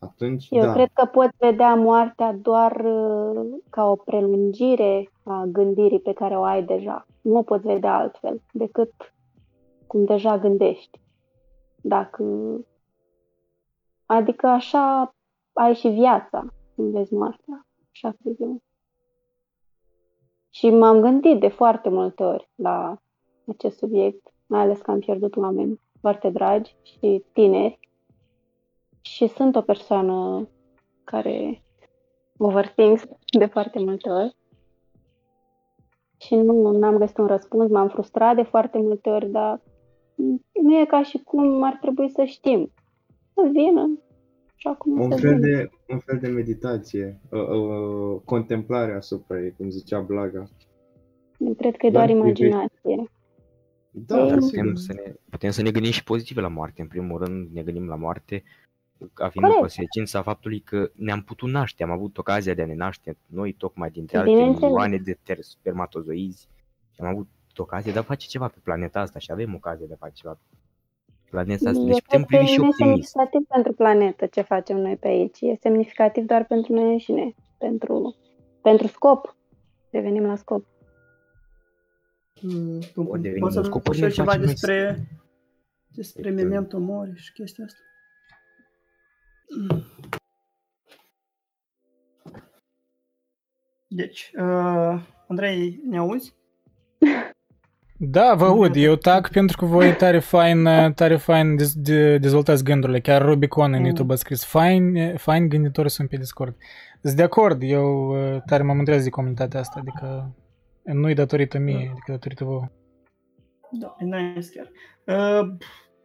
atunci, 0.02 0.46
Eu 0.50 0.62
da. 0.62 0.72
cred 0.72 0.90
că 0.92 1.04
poți 1.04 1.36
vedea 1.38 1.74
moartea 1.74 2.32
doar 2.32 2.84
uh, 2.84 3.46
ca 3.70 3.90
o 3.90 3.96
prelungire 3.96 5.10
a 5.22 5.44
gândirii 5.44 6.00
pe 6.00 6.12
care 6.12 6.36
o 6.36 6.42
ai 6.42 6.64
deja. 6.64 7.06
Nu 7.20 7.36
o 7.36 7.42
poți 7.42 7.66
vedea 7.66 7.94
altfel 7.94 8.42
decât 8.52 8.92
cum 9.86 10.04
deja 10.04 10.38
gândești. 10.38 11.00
Dacă... 11.82 12.24
Adică 14.06 14.46
așa 14.46 15.14
ai 15.52 15.74
și 15.74 15.88
viața 15.88 16.46
când 16.74 16.92
vezi 16.92 17.14
moartea. 17.14 17.66
Așa 17.92 18.14
cred 18.22 18.40
eu. 18.40 18.62
Și 20.50 20.70
m-am 20.70 21.00
gândit 21.00 21.40
de 21.40 21.48
foarte 21.48 21.88
multe 21.88 22.22
ori 22.22 22.50
la 22.54 22.96
acest 23.46 23.76
subiect, 23.78 24.31
mai 24.52 24.60
ales 24.60 24.80
că 24.80 24.90
am 24.90 24.98
pierdut 24.98 25.36
oameni 25.36 25.80
foarte 26.00 26.30
dragi 26.30 26.76
și 26.82 27.24
tineri 27.32 27.78
și 29.00 29.26
sunt 29.26 29.56
o 29.56 29.60
persoană 29.60 30.48
care 31.04 31.62
overthink 32.36 33.00
de 33.38 33.46
foarte 33.46 33.78
multe 33.78 34.08
ori. 34.10 34.36
Și 36.18 36.34
nu 36.34 36.86
am 36.86 36.96
găsit 36.96 37.18
un 37.18 37.26
răspuns, 37.26 37.70
m-am 37.70 37.88
frustrat 37.88 38.34
de 38.36 38.42
foarte 38.42 38.78
multe 38.78 39.08
ori, 39.08 39.30
dar 39.30 39.60
nu 40.62 40.78
e 40.78 40.84
ca 40.84 41.02
și 41.02 41.18
cum 41.18 41.62
ar 41.62 41.78
trebui 41.80 42.10
să 42.10 42.24
știm. 42.24 42.70
Să 43.34 43.50
vină. 43.52 43.98
Și 44.56 44.68
acum 44.68 45.00
un, 45.00 45.10
să 45.10 45.16
fel 45.16 45.34
vină. 45.34 45.46
de, 45.46 45.70
un 45.88 45.98
fel 45.98 46.18
de 46.18 46.28
meditație, 46.28 47.20
uh, 47.30 47.48
uh, 47.48 48.20
contemplare 48.24 48.94
asupra 48.94 49.40
ei, 49.40 49.54
cum 49.56 49.70
zicea 49.70 50.00
Blaga. 50.00 50.44
Eu 51.38 51.54
cred 51.54 51.76
că 51.76 51.86
e 51.86 51.90
Doar 51.90 52.12
doar 52.12 52.32
privești. 52.32 53.20
Imaginație. 53.92 54.16
Da, 54.16 54.16
Dar 54.16 54.28
Dar 54.28 54.40
sigur. 54.40 54.50
putem 54.62 54.74
să, 54.74 54.92
ne, 54.92 55.14
putem 55.30 55.50
să 55.50 55.62
ne 55.62 55.70
gândim 55.70 55.90
și 55.92 56.04
pozitiv 56.04 56.36
la 56.36 56.48
moarte. 56.48 56.82
În 56.82 56.88
primul 56.88 57.24
rând 57.24 57.48
ne 57.52 57.62
gândim 57.62 57.86
la 57.88 57.94
moarte 57.96 58.42
ca 59.14 59.28
fiind 59.28 59.48
o 59.48 59.52
Corect. 59.52 59.58
consecință 59.60 60.20
faptului 60.20 60.60
că 60.60 60.90
ne-am 60.94 61.22
putut 61.22 61.50
naște, 61.50 61.82
am 61.82 61.90
avut 61.90 62.18
ocazia 62.18 62.54
de 62.54 62.62
a 62.62 62.66
ne 62.66 62.74
naște 62.74 63.16
noi 63.26 63.52
tocmai 63.52 63.90
dintre 63.90 64.16
alte 64.18 64.30
Bineînțeles. 64.30 64.60
milioane 64.62 64.96
de 64.96 65.14
ter- 65.22 65.38
spermatozoizi 65.40 66.48
și 66.94 67.00
am 67.00 67.06
avut 67.06 67.28
ocazia 67.56 67.92
de 67.92 67.98
a 67.98 68.02
face 68.02 68.26
ceva 68.26 68.48
pe 68.48 68.58
planeta 68.62 69.00
asta 69.00 69.18
și 69.18 69.32
avem 69.32 69.54
ocazia 69.54 69.86
de 69.86 69.92
a 69.92 69.96
face 69.96 70.12
ceva 70.14 70.32
pe 70.32 71.28
planeta 71.30 71.68
asta. 71.68 71.80
Eu 71.80 71.86
Deci 71.86 72.02
putem 72.02 72.22
cred 72.24 72.38
că 72.40 72.44
privi 72.44 72.52
și 72.52 72.58
nu 72.58 72.64
e 72.64 72.68
optimist. 72.68 73.10
semnificativ 73.10 73.48
pentru 73.48 73.72
planetă 73.72 74.26
ce 74.26 74.40
facem 74.40 74.76
noi 74.76 74.96
pe 74.96 75.08
aici. 75.08 75.40
E 75.40 75.56
semnificativ 75.60 76.24
doar 76.24 76.44
pentru 76.44 76.72
noi 76.72 76.92
înșine, 76.92 77.34
pentru, 77.58 78.16
pentru 78.62 78.86
scop. 78.86 79.36
Revenim 79.90 80.22
la 80.22 80.36
scop. 80.36 80.66
Mm, 82.42 82.80
Ori 82.94 83.20
devenim 83.20 83.42
Pot 83.42 83.52
să 83.52 83.58
un 83.58 83.64
scop, 83.64 83.88
ori 83.88 83.96
spun 83.96 84.08
ne 84.08 84.14
ceva 84.14 84.26
facem 84.26 84.40
noi 84.44 84.50
despre, 84.52 85.06
despre 85.88 86.28
Exact. 86.28 86.48
memento 86.48 86.78
mori 86.78 87.18
și 87.20 87.32
chestia 87.32 87.64
asta? 87.64 87.78
Mm. 89.58 89.84
Deci, 93.88 94.32
uh, 94.38 95.02
Andrei, 95.28 95.80
ne 95.88 95.98
auzi? 95.98 96.34
Da, 97.96 98.34
vă 98.34 98.44
aud. 98.44 98.76
Eu 98.76 98.96
tac 98.96 99.30
pentru 99.30 99.56
că 99.56 99.64
voi 99.64 99.96
tare 99.96 100.18
fain, 100.18 100.64
tare 100.94 101.16
fain 101.16 101.56
dez, 101.56 101.74
de, 101.74 102.18
dezvoltați 102.18 102.64
gândurile. 102.64 103.00
Chiar 103.00 103.22
Rubicon 103.22 103.72
în 103.72 103.78
Mm. 103.78 103.84
YouTube 103.84 104.12
a 104.12 104.16
scris 104.16 104.44
fain, 104.44 105.16
fain 105.16 105.48
gânditori 105.48 105.90
sunt 105.90 106.08
pe 106.08 106.16
Discord. 106.16 106.56
Sunt 107.02 107.16
de 107.16 107.22
acord, 107.22 107.62
eu 107.62 108.08
uh, 108.08 108.42
tare 108.46 108.62
mă 108.62 108.72
mândresc 108.74 109.04
de 109.04 109.10
comunitatea 109.10 109.60
asta, 109.60 109.80
adică 109.80 110.34
nu-i 110.84 111.14
datorită 111.14 111.58
mie, 111.58 111.88
adică 111.90 112.10
datorită 112.10 112.44
vouă. 112.44 112.68
Da, 113.70 113.96
e 113.98 114.04
nice 114.04 114.48
chiar. 114.54 114.70
Uh, 115.06 115.56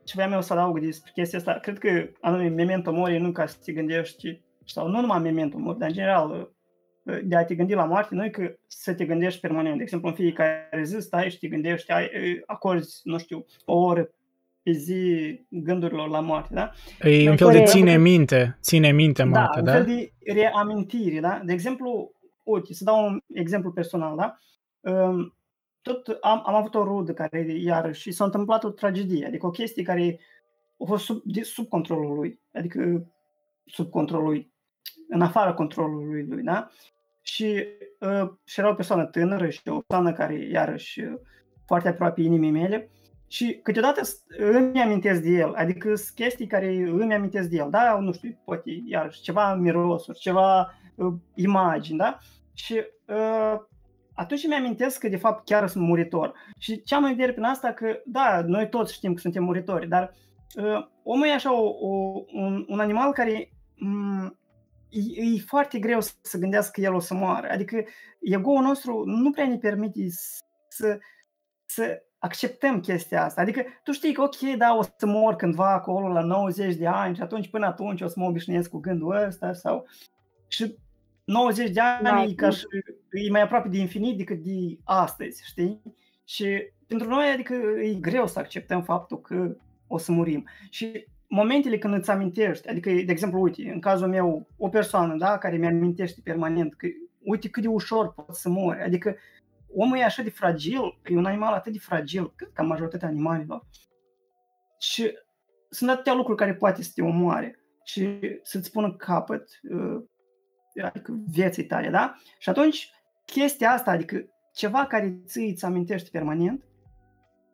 ce 0.03 0.13
voiam 0.15 0.31
eu 0.31 0.41
să 0.41 0.53
adaug 0.53 0.79
despre 0.79 1.11
chestia 1.13 1.37
asta, 1.37 1.53
cred 1.53 1.77
că 1.77 2.09
anume 2.21 2.47
memento 2.47 2.91
mori 2.91 3.19
nu 3.19 3.31
ca 3.31 3.45
să 3.45 3.57
te 3.63 3.71
gândești, 3.71 4.41
sau 4.65 4.87
nu 4.87 5.01
numai 5.01 5.19
memento 5.19 5.57
mori, 5.57 5.77
dar 5.77 5.87
în 5.87 5.93
general 5.93 6.51
uh, 7.03 7.19
de 7.23 7.35
a 7.35 7.45
te 7.45 7.55
gândi 7.55 7.73
la 7.73 7.85
moarte, 7.85 8.15
nu 8.15 8.25
e 8.25 8.29
că 8.29 8.53
să 8.67 8.93
te 8.93 9.05
gândești 9.05 9.39
permanent. 9.39 9.77
De 9.77 9.83
exemplu, 9.83 10.09
în 10.09 10.15
fiecare 10.15 10.81
zi 10.83 10.99
stai 10.99 11.29
și 11.29 11.39
te 11.39 11.47
gândești, 11.47 11.91
ai, 11.91 12.03
uh, 12.03 12.41
acorzi, 12.45 13.01
nu 13.03 13.17
știu, 13.17 13.45
o 13.65 13.77
oră 13.77 14.09
pe 14.63 14.71
zi 14.71 15.45
gândurilor 15.49 16.09
la 16.09 16.19
moarte, 16.19 16.53
da? 16.53 16.71
E 16.99 17.29
un 17.29 17.37
fel 17.37 17.47
de 17.47 17.53
Corect. 17.53 17.67
ține 17.67 17.97
minte, 17.97 18.57
ține 18.61 18.91
minte 18.91 19.23
moartea, 19.23 19.59
un 19.59 19.65
da? 19.65 19.71
fel 19.71 19.85
de 19.85 20.11
reamintire, 20.33 21.19
da? 21.19 21.41
De 21.45 21.53
exemplu, 21.53 22.11
uite, 22.43 22.73
să 22.73 22.83
dau 22.83 23.05
un 23.05 23.19
exemplu 23.33 23.71
personal, 23.71 24.15
da? 24.15 24.37
Um, 24.91 25.31
Tot 25.81 26.18
am, 26.22 26.41
am 26.45 26.55
avut 26.55 26.76
o 26.76 26.84
rudă 26.84 27.14
care, 27.14 27.45
iarăși, 27.59 28.11
s-a 28.11 28.23
întâmplat 28.23 28.64
o 28.64 28.69
tragedie, 28.69 29.26
adică 29.26 29.45
o 29.45 29.49
chestie 29.51 29.84
care 29.84 30.19
a 30.80 30.84
fost 30.85 31.03
sub, 31.05 31.22
de, 31.23 31.41
sub 31.43 31.68
controlul 31.68 32.15
lui, 32.15 32.39
adică 32.53 33.07
sub 33.65 33.89
controlul 33.89 34.27
lui, 34.27 34.51
în 35.09 35.22
afara 35.22 35.53
controlului 35.53 36.26
lui, 36.27 36.43
da? 36.43 36.69
Și, 37.22 37.65
uh, 37.99 38.30
și 38.45 38.59
era 38.59 38.69
o 38.69 38.73
persoană 38.73 39.05
tânără 39.05 39.49
și 39.49 39.61
o 39.65 39.80
persoană 39.80 40.14
care, 40.14 40.35
iarăși, 40.35 41.01
uh, 41.01 41.19
foarte 41.65 41.88
aproape 41.88 42.22
inimii 42.22 42.51
mele, 42.51 42.89
și 43.27 43.59
câteodată 43.64 44.03
s- 44.03 44.23
îmi 44.38 44.81
amintesc 44.81 45.22
de 45.22 45.30
el, 45.30 45.53
adică 45.53 45.95
sunt 45.95 46.15
chestii 46.15 46.47
care 46.47 46.76
îmi 46.76 47.14
amintesc 47.14 47.49
de 47.49 47.55
el, 47.55 47.69
da, 47.69 47.99
nu 47.99 48.11
știu, 48.14 48.41
poate 48.45 48.81
iarăși 48.85 49.22
ceva 49.22 49.55
mirosuri, 49.55 50.19
ceva 50.19 50.73
uh, 50.95 51.14
imagini, 51.35 51.97
da? 51.97 52.18
Și 52.53 52.84
uh, 53.07 53.55
atunci 54.18 54.44
îmi 54.44 54.56
amintesc 54.56 54.99
că 54.99 55.07
de 55.07 55.18
fapt 55.18 55.45
chiar 55.45 55.68
sunt 55.68 55.84
muritor. 55.84 56.34
Și 56.57 56.84
ce 56.84 56.95
am 56.95 57.03
în 57.03 57.10
vedere 57.10 57.31
prin 57.31 57.44
asta 57.44 57.73
că, 57.73 58.02
da, 58.06 58.41
noi 58.45 58.69
toți 58.69 58.94
știm 58.94 59.14
că 59.14 59.19
suntem 59.19 59.44
muritori, 59.44 59.88
dar 59.88 60.14
uh, 60.56 60.88
omul 61.03 61.27
e 61.27 61.34
așa 61.34 61.53
o, 61.53 61.65
o, 61.80 62.23
un, 62.34 62.65
un 62.68 62.80
animal 62.80 63.14
care 63.14 63.49
m- 63.76 64.31
e, 64.89 65.22
e 65.22 65.39
foarte 65.45 65.80
greu 65.80 66.02
să, 66.02 66.11
să 66.22 66.38
gândească 66.38 66.72
că 66.73 66.81
el 66.81 66.94
o 66.94 66.99
să 66.99 67.14
moară. 67.14 67.48
Adică 67.52 67.84
ego-ul 68.22 68.61
nostru 68.61 69.03
nu 69.06 69.31
prea 69.31 69.48
ne 69.48 69.57
permite 69.57 69.99
să, 70.69 70.98
să 71.65 72.02
acceptăm 72.19 72.80
chestia 72.80 73.23
asta. 73.23 73.41
Adică 73.41 73.64
tu 73.84 73.91
știi 73.91 74.14
că 74.14 74.22
ok, 74.22 74.56
da, 74.57 74.76
o 74.76 74.81
să 74.81 75.06
mor 75.06 75.35
cândva 75.35 75.73
acolo 75.73 76.07
la 76.07 76.22
90 76.22 76.76
de 76.76 76.88
ani 76.88 77.15
și 77.15 77.22
atunci 77.22 77.49
până 77.49 77.65
atunci 77.65 78.02
o 78.02 78.07
să 78.07 78.19
mă 78.19 78.26
obișnuiesc 78.26 78.69
cu 78.69 78.80
gândul 78.80 79.15
ăsta 79.15 79.53
sau... 79.53 79.85
Și 80.48 80.77
90 81.27 81.69
de 81.69 81.79
ani 81.79 82.03
Da, 82.03 82.23
e, 82.23 82.33
ca 82.33 82.49
și, 82.49 82.65
e 83.11 83.29
mai 83.29 83.41
aproape 83.41 83.67
de 83.67 83.77
infinit 83.77 84.17
decât 84.17 84.43
de 84.43 84.77
astăzi, 84.83 85.45
știi? 85.45 85.81
Și 86.25 86.71
pentru 86.87 87.09
noi, 87.09 87.29
adică 87.33 87.53
e 87.81 87.93
greu 87.93 88.27
să 88.27 88.39
acceptăm 88.39 88.83
faptul 88.83 89.21
că 89.21 89.55
o 89.87 89.97
să 89.97 90.11
murim. 90.11 90.47
Și 90.69 91.07
momentele 91.27 91.77
când 91.77 91.93
îți 91.93 92.11
amintești, 92.11 92.69
adică, 92.69 92.89
de 92.89 93.11
exemplu, 93.11 93.41
uite, 93.41 93.71
în 93.73 93.79
cazul 93.79 94.07
meu, 94.07 94.47
o 94.57 94.69
persoană, 94.69 95.15
da, 95.17 95.37
care 95.37 95.57
mi-amintește 95.57 96.21
permanent 96.23 96.75
că, 96.75 96.87
uite 97.23 97.49
cât 97.49 97.61
de 97.61 97.67
ușor 97.67 98.13
pot 98.13 98.35
să 98.35 98.49
mori, 98.49 98.81
adică 98.81 99.15
omul 99.73 99.97
e 99.97 100.03
așa 100.03 100.23
de 100.23 100.29
fragil, 100.29 100.99
e 101.03 101.15
un 101.15 101.25
animal 101.25 101.53
atât 101.53 101.71
de 101.71 101.79
fragil, 101.79 102.33
cât 102.35 102.53
ca 102.53 102.63
majoritatea 102.63 103.07
animalelor. 103.07 103.65
Și 104.79 105.11
sunt 105.69 105.89
atâtea 105.89 106.13
lucruri 106.13 106.37
care 106.37 106.55
poate 106.55 106.83
să 106.83 106.91
te 106.95 107.01
omoare 107.01 107.59
și 107.83 108.19
să-ți 108.43 108.71
pună 108.71 108.93
capăt, 108.93 109.49
uh, 109.71 110.03
adică 110.83 111.19
vieții 111.27 111.65
tale, 111.65 111.89
da? 111.89 112.15
Și 112.37 112.49
atunci, 112.49 112.91
chestia 113.25 113.71
asta, 113.71 113.91
adică 113.91 114.25
ceva 114.53 114.85
care 114.85 115.19
ți 115.25 115.39
îți 115.39 115.65
amintești 115.65 116.09
permanent, 116.09 116.63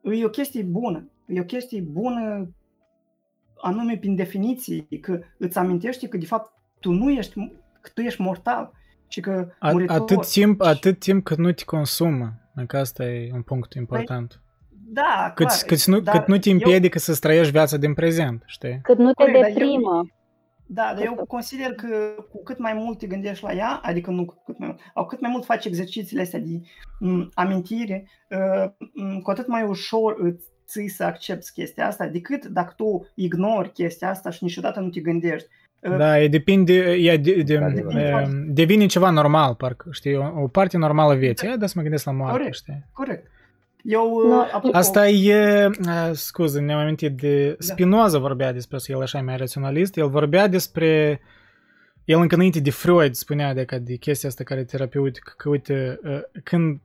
e 0.04 0.26
o 0.26 0.30
chestie 0.30 0.64
bună. 0.64 1.10
E 1.28 1.40
o 1.40 1.44
chestie 1.44 1.82
bună 1.82 2.50
anume 3.62 3.98
prin 3.98 4.16
definiție, 4.16 4.86
că 5.02 5.20
îți 5.38 5.58
amintești 5.58 6.08
că 6.08 6.18
de 6.18 6.26
fapt 6.26 6.52
tu 6.80 6.92
nu 6.92 7.12
ești, 7.12 7.34
că 7.82 7.90
tu 7.94 8.02
ești 8.02 8.22
mortal 8.22 8.72
și 9.08 9.20
că 9.22 9.48
A, 9.60 9.72
muritor. 9.72 9.96
atât, 10.02 10.32
timp, 10.32 10.62
atât 10.62 11.00
timp 11.00 11.24
cât 11.24 11.38
nu 11.38 11.52
te 11.52 11.64
consumă. 11.66 12.34
Că 12.68 12.78
asta 12.78 13.06
e 13.06 13.30
un 13.34 13.42
punct 13.42 13.74
important. 13.74 14.42
Da, 14.86 15.32
Cât, 15.36 15.46
clar, 15.48 15.60
cât, 15.66 15.86
nu, 15.86 16.00
dar 16.00 16.18
cât 16.18 16.28
nu 16.28 16.38
te 16.38 16.50
eu- 16.50 16.56
împiedică 16.56 17.00
să 17.00 17.18
trăiești 17.20 17.52
viața 17.52 17.78
din 17.78 17.94
prezent, 17.94 18.44
știi? 18.46 18.80
Cât 18.84 18.98
nu 18.98 19.12
te 19.14 19.24
Corect, 19.24 19.40
dar 19.40 19.48
eu- 19.50 19.54
deprimă. 19.54 20.06
Da, 20.66 20.94
dar 20.96 21.06
eu 21.06 21.12
Asta. 21.12 21.26
consider 21.26 21.74
că 21.74 21.88
cu 22.32 22.44
cât 22.44 22.60
mai 22.60 22.74
mult 22.74 22.98
te 22.98 23.08
gândești 23.08 23.44
la 23.44 23.54
ea, 23.54 23.80
adică 23.84 24.12
nu 24.12 24.26
cu 24.26 24.42
cât 24.46 24.58
mai 24.58 24.68
mult, 24.68 24.80
au 24.94 25.06
cât 25.06 25.20
mai 25.22 25.30
mult 25.32 25.46
faci 25.46 25.66
exercițiile 25.66 26.22
astea 26.22 26.40
de 26.40 26.62
m, 27.00 27.30
amintire, 27.34 28.08
uh, 28.30 28.72
m, 28.94 29.20
cu 29.20 29.30
atât 29.30 29.48
mai 29.48 29.64
ușor 29.64 30.16
îți 30.18 30.46
ții 30.68 30.88
să 30.88 31.04
accepti 31.04 31.52
chestia 31.52 31.88
asta, 31.88 32.08
decât 32.08 32.46
dacă 32.46 32.74
tu 32.78 33.12
ignori 33.16 33.72
chestia 33.72 34.10
asta 34.10 34.30
și 34.30 34.44
niciodată 34.44 34.80
nu 34.80 34.90
te 34.90 35.00
gândești. 35.00 35.48
Uh, 35.80 35.98
Da, 35.98 36.20
e 36.22 36.28
depinde, 36.28 36.74
e 36.92 37.18
de, 37.18 37.42
de, 37.42 37.54
Într-adevăr. 37.56 37.96
e, 37.96 38.28
devine 38.48 38.86
ceva 38.86 39.10
normal, 39.10 39.56
parcă, 39.56 39.88
știi, 39.92 40.16
o, 40.16 40.42
o 40.42 40.48
parte 40.48 40.78
normală 40.78 41.12
a 41.12 41.16
vieții. 41.16 41.48
Aia, 41.48 41.58
da, 41.58 41.66
să 41.66 41.74
mă 41.76 41.82
gândesc 41.82 42.06
la 42.06 42.12
moarte, 42.12 42.38
Corect. 42.38 42.56
știi? 42.56 42.86
Corect. 42.94 43.32
Eu, 43.84 44.12
uh, 44.12 44.24
Nu, 44.24 44.40
apropo, 44.42 44.78
Asta 44.78 45.10
e, 45.10 45.70
a, 45.86 46.14
scuze, 46.14 46.60
ne-am 46.60 46.80
amintit 46.80 47.16
de 47.18 47.56
Spinoza 47.60 48.20
vorbea 48.20 48.52
despre 48.54 48.76
asta, 48.76 48.92
el 48.92 49.02
așa 49.02 49.22
mai 49.22 49.38
raționalist, 49.38 49.98
el 49.98 50.10
vorbea 50.10 50.48
despre, 50.48 51.22
el 52.06 52.20
încă 52.20 52.36
înainte 52.36 52.60
de 52.60 52.72
Freud 52.72 53.14
spunea 53.14 53.54
de, 53.54 53.66
de 53.82 53.96
chestia 53.96 54.30
asta 54.30 54.44
care 54.44 54.60
e 54.60 54.64
terapeutică, 54.64 55.34
că 55.38 55.50
uite, 55.50 56.00
uh, 56.04 56.22
când 56.44 56.82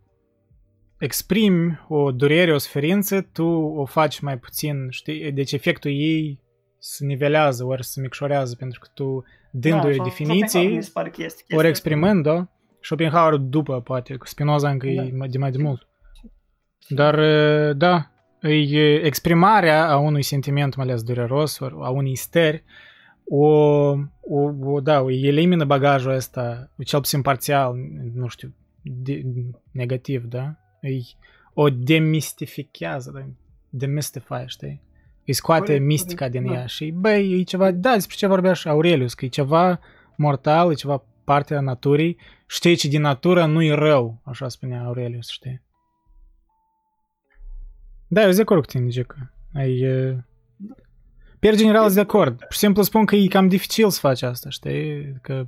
exprimi 0.98 1.80
o 1.88 2.12
durere, 2.12 2.54
o 2.54 2.58
suferință, 2.58 3.20
tu 3.32 3.46
o 3.76 3.84
faci 3.84 4.20
mai 4.20 4.38
puțin, 4.38 4.86
știi, 4.90 5.32
deci 5.32 5.52
efectul 5.52 5.90
ei 5.90 6.40
se 6.78 7.04
nivelează, 7.04 7.64
ori 7.64 7.84
se 7.84 8.00
micșorează, 8.00 8.54
pentru 8.58 8.80
că 8.80 8.88
tu, 8.94 9.24
dându-i 9.50 9.94
sau 9.94 10.04
definiții, 10.04 10.46
Schopenhauer 10.48 10.76
mi 10.76 10.82
se 10.82 10.90
pare 10.92 11.08
că 11.08 11.22
este 11.22 11.36
chestia 11.36 11.56
ori 11.56 11.66
asta. 11.66 11.68
exprimând-o, 11.68 12.44
Schopenhauer 12.80 13.34
după, 13.34 13.80
poate, 13.80 14.14
cu 14.16 14.26
Spinoza 14.26 14.70
încă 14.70 14.86
Da. 14.86 14.92
e 14.92 15.12
mai- 15.16 15.28
de 15.28 15.38
mai 15.38 15.50
de 15.50 15.62
mult. 15.62 15.87
Dar, 16.88 17.18
uh, 17.18 17.76
da, 17.76 18.10
e 18.40 18.94
exprimarea 18.94 19.88
a 19.88 19.96
unui 19.96 20.22
sentiment, 20.22 20.76
mai 20.76 20.86
ales 20.86 21.02
dureros, 21.02 21.58
ori 21.58 21.74
a 21.80 21.88
unei 21.90 22.16
stări, 22.16 22.64
o, 23.24 23.46
o, 24.20 24.50
o, 24.60 24.80
da, 24.80 25.00
o 25.00 25.10
elimină 25.10 25.64
bagajul 25.64 26.12
ăsta, 26.12 26.70
cel 26.84 27.00
puțin 27.00 27.22
parțial, 27.22 27.74
nu 28.14 28.28
știu, 28.28 28.54
de, 28.82 29.22
negativ, 29.70 30.24
da? 30.24 30.54
Îi, 30.80 31.16
o 31.54 31.70
demistifichează, 31.70 33.10
da? 33.14 33.24
demystify, 33.70 34.44
știi? 34.46 34.82
Îi 35.26 35.32
scoate 35.32 35.64
Corect, 35.64 35.84
mistica 35.84 36.26
corect, 36.26 36.42
din 36.42 36.52
da. 36.52 36.58
ea 36.58 36.66
și, 36.66 36.90
băi, 36.90 37.40
e 37.40 37.42
ceva, 37.42 37.70
da, 37.70 37.92
despre 37.92 38.16
ce 38.16 38.26
vorbea 38.26 38.52
și 38.52 38.68
Aurelius, 38.68 39.14
că 39.14 39.24
e 39.24 39.28
ceva 39.28 39.80
mortal, 40.16 40.70
e 40.70 40.74
ceva 40.74 41.04
parte 41.24 41.54
a 41.54 41.60
naturii, 41.60 42.16
știi 42.46 42.76
ce 42.76 42.88
din 42.88 43.00
natură 43.00 43.46
nu-i 43.46 43.70
rău, 43.70 44.20
așa 44.24 44.48
spunea 44.48 44.84
Aurelius, 44.84 45.28
știi? 45.28 45.62
Da, 48.08 48.22
eu 48.22 48.28
zic 48.28 48.36
de 48.36 48.42
acord 48.42 48.60
cu 48.60 48.66
tine, 48.66 48.88
Gica. 48.88 49.32
Ai... 49.54 49.84
Per 51.38 51.54
general 51.54 51.82
sunt 51.82 51.94
de 51.94 52.00
acord. 52.00 52.38
Pur 52.38 52.52
și 52.52 52.58
simplu 52.58 52.82
spun 52.82 53.04
că 53.04 53.16
e 53.16 53.26
cam 53.26 53.48
dificil 53.48 53.90
să 53.90 54.00
faci 54.00 54.22
asta, 54.22 54.48
știi? 54.48 55.14
Că... 55.22 55.46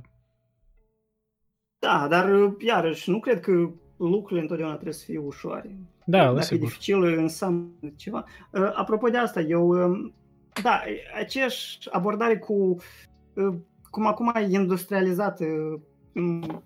Da, 1.79 2.07
dar 2.09 2.53
iarăși 2.59 3.09
nu 3.09 3.19
cred 3.19 3.39
că 3.39 3.69
lucrurile 3.97 4.41
întotdeauna 4.41 4.73
trebuie 4.73 4.93
să 4.93 5.03
fie 5.05 5.17
ușoare. 5.17 5.75
Da, 6.05 6.25
Dacă 6.25 6.41
sigur. 6.41 6.63
e 6.63 6.65
dificil, 6.65 7.03
înseamnă 7.03 7.69
ceva. 7.95 8.25
Uh, 8.51 8.71
apropo 8.73 9.07
de 9.07 9.17
asta, 9.17 9.39
eu, 9.39 9.67
um, 9.67 10.13
da, 10.63 10.81
aceeași 11.19 11.77
abordare 11.91 12.37
cu 12.37 12.53
uh, 13.33 13.55
cum 13.89 14.07
acum 14.07 14.31
e 14.35 14.47
industrializată 14.49 15.45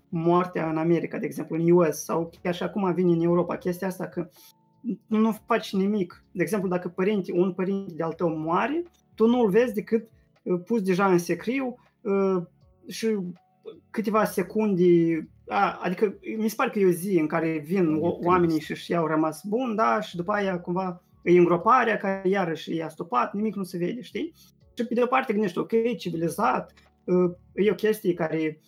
moartea 0.09 0.69
în 0.69 0.77
America, 0.77 1.17
de 1.17 1.25
exemplu, 1.25 1.55
în 1.55 1.71
US, 1.71 2.03
sau 2.03 2.31
chiar 2.41 2.55
și 2.55 2.63
acum 2.63 2.93
vine 2.93 3.11
în 3.11 3.21
Europa, 3.21 3.57
chestia 3.57 3.87
asta 3.87 4.07
că 4.07 4.29
nu, 5.07 5.17
nu 5.17 5.37
faci 5.45 5.73
nimic. 5.73 6.23
De 6.31 6.41
exemplu, 6.41 6.69
dacă 6.69 6.87
părinte, 6.87 7.31
un 7.33 7.53
părinte 7.53 7.93
de-al 7.93 8.13
tău 8.13 8.37
moare, 8.37 8.83
tu 9.15 9.27
nu-l 9.27 9.49
vezi 9.49 9.73
decât 9.73 10.09
uh, 10.43 10.61
pus 10.65 10.81
deja 10.81 11.05
în 11.05 11.17
secriu 11.17 11.79
și 12.87 13.17
câteva 13.89 14.25
secunde 14.25 14.83
a, 15.47 15.79
adică 15.81 16.17
mi 16.37 16.49
se 16.49 16.55
pare 16.55 16.69
că 16.69 16.79
e 16.79 16.85
o 16.85 16.89
zi 16.89 17.19
în 17.19 17.27
care 17.27 17.63
vin 17.65 17.95
o, 18.01 18.17
oamenii 18.23 18.59
și 18.59 18.75
și 18.75 18.95
au 18.95 19.07
rămas 19.07 19.41
bun, 19.43 19.75
da, 19.75 20.01
și 20.01 20.15
după 20.15 20.31
aia 20.31 20.59
cumva 20.59 21.03
e 21.23 21.37
îngroparea 21.37 21.97
care 21.97 22.29
iarăși 22.29 22.77
e 22.77 22.83
astupat, 22.83 23.33
nimic 23.33 23.55
nu 23.55 23.63
se 23.63 23.77
vede, 23.77 24.01
știi? 24.01 24.33
Și 24.77 24.85
pe 24.85 24.93
de 24.93 25.01
o 25.01 25.05
parte 25.05 25.33
gândești, 25.33 25.57
ok, 25.57 25.97
civilizat, 25.97 26.73
e 27.53 27.71
o 27.71 27.75
chestie 27.75 28.13
care, 28.13 28.59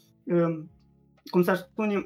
cum 1.30 1.42
să 1.44 1.54
spune, 1.54 2.06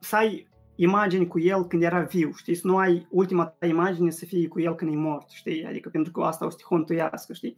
să 0.00 0.16
ai 0.16 0.48
imagini 0.76 1.26
cu 1.26 1.40
el 1.40 1.66
când 1.66 1.82
era 1.82 2.00
viu, 2.00 2.32
știi? 2.32 2.54
Să 2.54 2.66
nu 2.66 2.76
ai 2.76 3.06
ultima 3.10 3.46
ta 3.46 3.66
imagine 3.66 4.10
să 4.10 4.24
fie 4.24 4.48
cu 4.48 4.60
el 4.60 4.74
când 4.74 4.92
e 4.92 4.96
mort, 4.96 5.30
știi? 5.30 5.64
Adică 5.64 5.88
pentru 5.88 6.12
că 6.12 6.22
asta 6.22 6.46
o 6.46 6.50
să 6.50 6.56
te 6.56 6.62
hontuiască, 6.68 7.32
știi? 7.32 7.56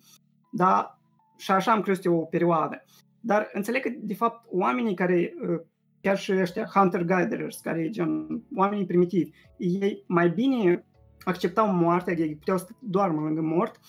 Da, 0.51 0.99
și 1.36 1.51
așa 1.51 1.73
am 1.73 1.81
crezut 1.81 2.05
eu 2.05 2.16
o 2.16 2.24
perioadă. 2.24 2.85
Dar 3.20 3.51
înțeleg 3.53 3.82
că, 3.82 3.90
de 4.01 4.15
fapt, 4.15 4.47
oamenii 4.51 4.95
care 4.95 5.35
chiar 6.01 6.19
și 6.19 6.32
ăștia 6.32 6.70
hunter-gatherers, 6.74 7.61
care 7.61 7.81
e 7.81 7.89
gen 7.89 8.43
oamenii 8.57 8.86
primitivi, 8.86 9.31
ei 9.57 10.05
mai 10.07 10.28
bine 10.31 10.86
acceptau 11.24 11.73
moartea, 11.73 12.15
ei 12.15 12.36
puteau 12.36 12.59
să 12.59 12.66
doarmă 12.81 13.20
lângă 13.20 13.40
mort, 13.40 13.81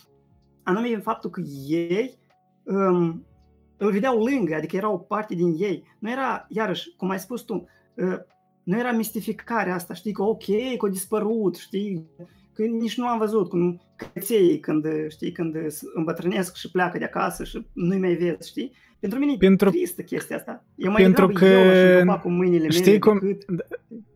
anume 0.63 0.93
în 0.93 1.01
faptul 1.01 1.29
că 1.29 1.41
ei 1.67 2.17
um, 2.63 3.25
îl 3.77 3.91
vedeau 3.91 4.23
lângă, 4.23 4.55
adică 4.55 4.75
era 4.75 4.89
o 4.89 4.97
parte 4.97 5.35
din 5.35 5.55
ei. 5.57 5.83
Nu 5.99 6.11
era, 6.11 6.45
iarăși, 6.49 6.95
cum 6.97 7.09
ai 7.09 7.19
spus 7.19 7.41
tu, 7.41 7.65
uh, 7.95 8.17
nu 8.69 8.79
era 8.79 8.91
mistificarea 8.91 9.73
asta, 9.73 9.93
știi, 9.93 10.11
că 10.11 10.23
ok, 10.23 10.43
că 10.77 10.85
a 10.85 10.89
dispărut, 10.89 11.55
știi, 11.55 12.05
că 12.53 12.63
nici 12.63 12.97
nu 12.97 13.07
am 13.07 13.17
văzut 13.17 13.49
cum 13.49 13.81
căței 13.95 14.59
când, 14.59 14.85
știi, 15.09 15.31
când 15.31 15.55
îmbătrânesc 15.93 16.55
și 16.55 16.71
pleacă 16.71 16.97
de 16.97 17.03
acasă 17.03 17.43
și 17.43 17.65
nu-i 17.73 17.99
mai 17.99 18.13
vezi, 18.13 18.49
știi? 18.49 18.71
Pentru 18.99 19.19
mine 19.19 19.35
pentru, 19.37 19.67
e 19.67 19.71
tristă 19.71 20.01
chestia 20.01 20.35
asta. 20.35 20.63
Eu 20.75 20.91
mai 20.91 21.01
pentru 21.01 21.27
că 21.27 21.45
eu 21.45 22.19
cu 22.19 22.29
mâinile 22.29 22.69
știi 22.69 22.85
mele 22.85 22.99
cum, 22.99 23.19
decât... 23.19 23.45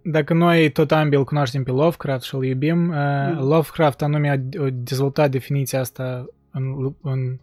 Dacă 0.04 0.34
noi 0.34 0.72
tot 0.72 0.92
ambii 0.92 1.18
îl 1.18 1.24
cunoaștem 1.24 1.64
pe 1.64 1.72
Lovecraft 1.72 2.24
și 2.24 2.36
îl 2.36 2.44
iubim, 2.44 2.78
mm. 2.78 3.48
Lovecraft 3.48 4.02
anume 4.02 4.30
a 4.30 4.38
dezvoltat 4.74 5.32
definiția 5.32 5.80
asta 5.80 6.26
în, 6.52 6.94
în 7.02 7.38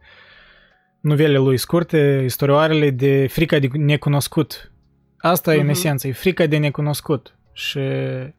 novelele 1.01 1.39
lui 1.39 1.57
scurte, 1.57 2.23
istorioarele 2.25 2.91
de 2.91 3.27
frica 3.27 3.59
de 3.59 3.69
necunoscut. 3.73 4.70
Asta 5.21 5.53
mm-hmm. 5.53 5.57
e 5.57 5.61
în 5.61 5.69
esență, 5.69 6.09
e 6.09 6.13
frica 6.13 6.47
de 6.47 6.57
necunoscut. 6.57 7.35
Și 7.53 7.81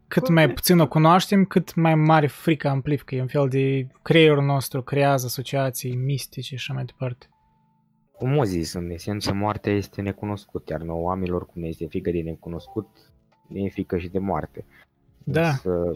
cât 0.08 0.30
mai 0.30 0.49
puțin 0.49 0.80
o 0.80 0.88
cunoaștem, 0.88 1.45
cât 1.45 1.76
mai 1.76 1.95
mare 1.95 2.28
frică 2.28 2.68
amplifică. 2.68 3.16
E 3.16 3.22
un 3.22 3.28
fel 3.28 3.48
de 3.48 3.88
creierul 4.02 4.44
nostru 4.44 4.82
creează 4.82 5.26
asociații 5.26 5.95
mistice 5.95 6.41
și 6.41 6.53
așa 6.53 6.74
mai 6.74 6.86
departe. 6.86 7.26
Cum 8.12 8.38
o 8.38 8.44
zis, 8.44 8.74
în 8.74 8.90
esență, 8.90 9.34
moartea 9.34 9.74
este 9.74 10.02
necunoscut, 10.02 10.70
iar 10.70 10.82
nouă 10.82 11.02
oamenilor, 11.02 11.45
cum 11.45 11.62
ne 11.62 11.68
este 11.68 11.86
frică 11.86 12.12
de 12.12 12.22
necunoscut, 12.22 12.88
ne 13.48 13.62
e 13.62 13.70
frică 13.70 13.98
și 13.98 14.10
de 14.10 14.20
moarte. 14.20 14.66
Da. 15.24 15.48
Însă, 15.48 15.91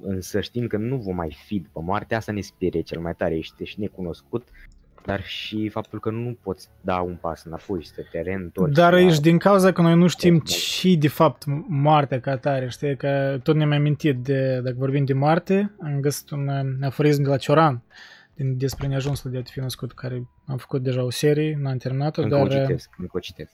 însă 0.00 0.40
știm 0.40 0.66
că 0.66 0.76
nu 0.76 0.96
vom 0.96 1.14
mai 1.14 1.36
fi 1.46 1.58
după 1.58 1.80
moarte, 1.80 2.14
asta 2.14 2.32
ne 2.32 2.40
sperie 2.40 2.80
cel 2.80 3.00
mai 3.00 3.14
tare, 3.14 3.36
ești 3.36 3.64
și 3.64 3.80
necunoscut, 3.80 4.48
dar 5.04 5.24
și 5.24 5.68
faptul 5.68 6.00
că 6.00 6.10
nu 6.10 6.38
poți 6.42 6.68
da 6.80 7.00
un 7.00 7.16
pas 7.20 7.44
înapoi 7.44 7.82
și 7.82 7.88
să 7.88 8.02
te 8.10 8.20
reîntorci. 8.20 8.74
Dar 8.74 8.94
ești 8.94 9.22
din 9.22 9.38
cauza 9.38 9.72
că 9.72 9.82
noi 9.82 9.94
nu 9.94 10.06
știm 10.06 10.38
ce 10.38 10.94
de 10.98 11.08
fapt 11.08 11.42
moartea 11.68 12.20
ca 12.20 12.36
tare, 12.36 12.68
știi, 12.68 12.96
că 12.96 13.38
tot 13.42 13.56
ne-am 13.56 13.72
amintit 13.72 14.16
de, 14.16 14.60
dacă 14.64 14.76
vorbim 14.78 15.04
de 15.04 15.12
moarte, 15.12 15.74
am 15.82 16.00
găsit 16.00 16.30
un 16.30 16.48
aforism 16.82 17.22
de 17.22 17.28
la 17.28 17.36
Cioran, 17.36 17.82
din, 18.34 18.58
despre 18.58 18.86
neajunsul 18.86 19.30
de 19.30 19.38
a 19.38 19.42
fi 19.42 19.60
născut, 19.60 19.92
care 19.92 20.28
am 20.46 20.56
făcut 20.56 20.82
deja 20.82 21.04
o 21.04 21.10
serie, 21.10 21.58
n-am 21.60 21.76
terminat-o, 21.76 22.22
încă 22.22 22.36
dar... 22.36 22.44
O 22.44 22.48
citesc, 22.48 22.90
încă 22.98 23.16
o 23.16 23.20
citesc. 23.20 23.52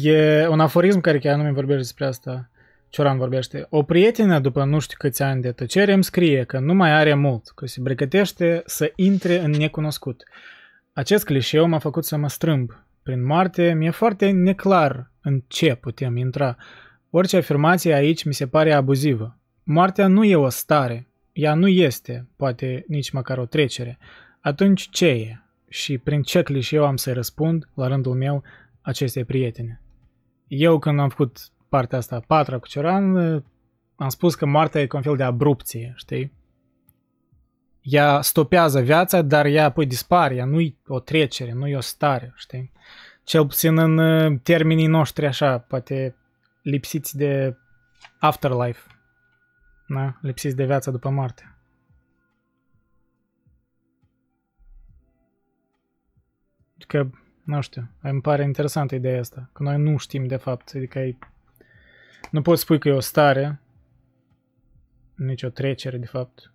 E 0.00 0.46
un 0.46 0.60
aforism 0.60 1.00
care 1.00 1.18
chiar 1.18 1.36
nu 1.36 1.42
mi 1.42 1.52
vorbește 1.52 1.80
despre 1.80 2.06
asta. 2.06 2.50
Cioran 2.90 3.18
vorbește. 3.18 3.66
O 3.68 3.82
prietenă 3.82 4.40
după 4.40 4.64
nu 4.64 4.78
știu 4.78 4.96
câți 4.98 5.22
ani 5.22 5.42
de 5.42 5.52
tăcere 5.52 5.92
îmi 5.92 6.04
scrie 6.04 6.44
că 6.44 6.58
nu 6.58 6.74
mai 6.74 6.92
are 6.92 7.14
mult, 7.14 7.48
că 7.54 7.66
se 7.66 7.80
pregătește 7.82 8.62
să 8.66 8.92
intre 8.96 9.38
în 9.38 9.50
necunoscut. 9.50 10.22
Acest 10.92 11.24
clișeu 11.24 11.68
m-a 11.68 11.78
făcut 11.78 12.04
să 12.04 12.16
mă 12.16 12.28
strâmb. 12.28 12.70
Prin 13.02 13.26
moarte 13.26 13.72
mi-e 13.72 13.90
foarte 13.90 14.30
neclar 14.30 15.10
în 15.20 15.42
ce 15.48 15.74
putem 15.74 16.16
intra. 16.16 16.56
Orice 17.10 17.36
afirmație 17.36 17.94
aici 17.94 18.24
mi 18.24 18.34
se 18.34 18.46
pare 18.46 18.72
abuzivă. 18.72 19.38
Moartea 19.62 20.06
nu 20.06 20.24
e 20.24 20.36
o 20.36 20.48
stare, 20.48 21.08
ea 21.32 21.54
nu 21.54 21.68
este, 21.68 22.28
poate 22.36 22.84
nici 22.88 23.10
măcar 23.10 23.38
o 23.38 23.46
trecere. 23.46 23.98
Atunci 24.40 24.88
ce 24.90 25.06
e? 25.06 25.38
Și 25.68 25.98
prin 25.98 26.22
ce 26.22 26.42
clișeu 26.42 26.84
am 26.84 26.96
să 26.96 27.12
răspund, 27.12 27.68
la 27.74 27.86
rândul 27.86 28.14
meu, 28.14 28.42
acestei 28.80 29.24
prietene? 29.24 29.80
Eu 30.46 30.78
când 30.78 31.00
am 31.00 31.08
făcut 31.08 31.38
partea 31.70 31.98
asta 31.98 32.16
a 32.16 32.24
patra 32.26 32.58
cu 32.58 32.66
Cioran, 32.66 33.16
am 33.96 34.08
spus 34.08 34.34
că 34.34 34.46
moartea 34.46 34.80
e 34.80 34.86
ca 34.86 34.96
un 34.96 35.02
fel 35.02 35.16
de 35.16 35.22
abrupție, 35.22 35.92
știi? 35.96 36.32
Ea 37.80 38.20
stopează 38.20 38.80
viața, 38.80 39.22
dar 39.22 39.46
ea 39.46 39.64
apoi 39.64 39.86
dispare, 39.86 40.34
ea 40.34 40.44
nu-i 40.44 40.78
o 40.86 41.00
trecere, 41.00 41.52
nu-i 41.52 41.74
o 41.74 41.80
stare, 41.80 42.32
știi? 42.36 42.72
Cel 43.24 43.46
puțin 43.46 43.78
în 43.78 44.38
termenii 44.38 44.86
noștri 44.86 45.26
așa, 45.26 45.58
poate 45.58 46.16
lipsiți 46.62 47.16
de 47.16 47.56
afterlife, 48.18 48.86
da? 49.88 50.18
lipsiți 50.20 50.56
de 50.56 50.64
viața 50.64 50.90
după 50.90 51.08
moarte. 51.08 51.54
Că, 56.86 57.10
nu 57.44 57.60
știu, 57.60 57.90
îmi 58.02 58.20
pare 58.20 58.42
interesantă 58.42 58.94
ideea 58.94 59.20
asta, 59.20 59.50
că 59.52 59.62
noi 59.62 59.78
nu 59.78 59.96
știm 59.96 60.26
de 60.26 60.36
fapt, 60.36 60.72
adică 60.74 60.98
e, 60.98 61.16
nu 62.30 62.42
poți 62.42 62.60
spui 62.60 62.78
că 62.78 62.88
e 62.88 62.92
o 62.92 63.00
stare, 63.00 63.60
nici 65.14 65.42
o 65.42 65.48
trecere 65.48 65.96
de 65.96 66.06
fapt. 66.06 66.52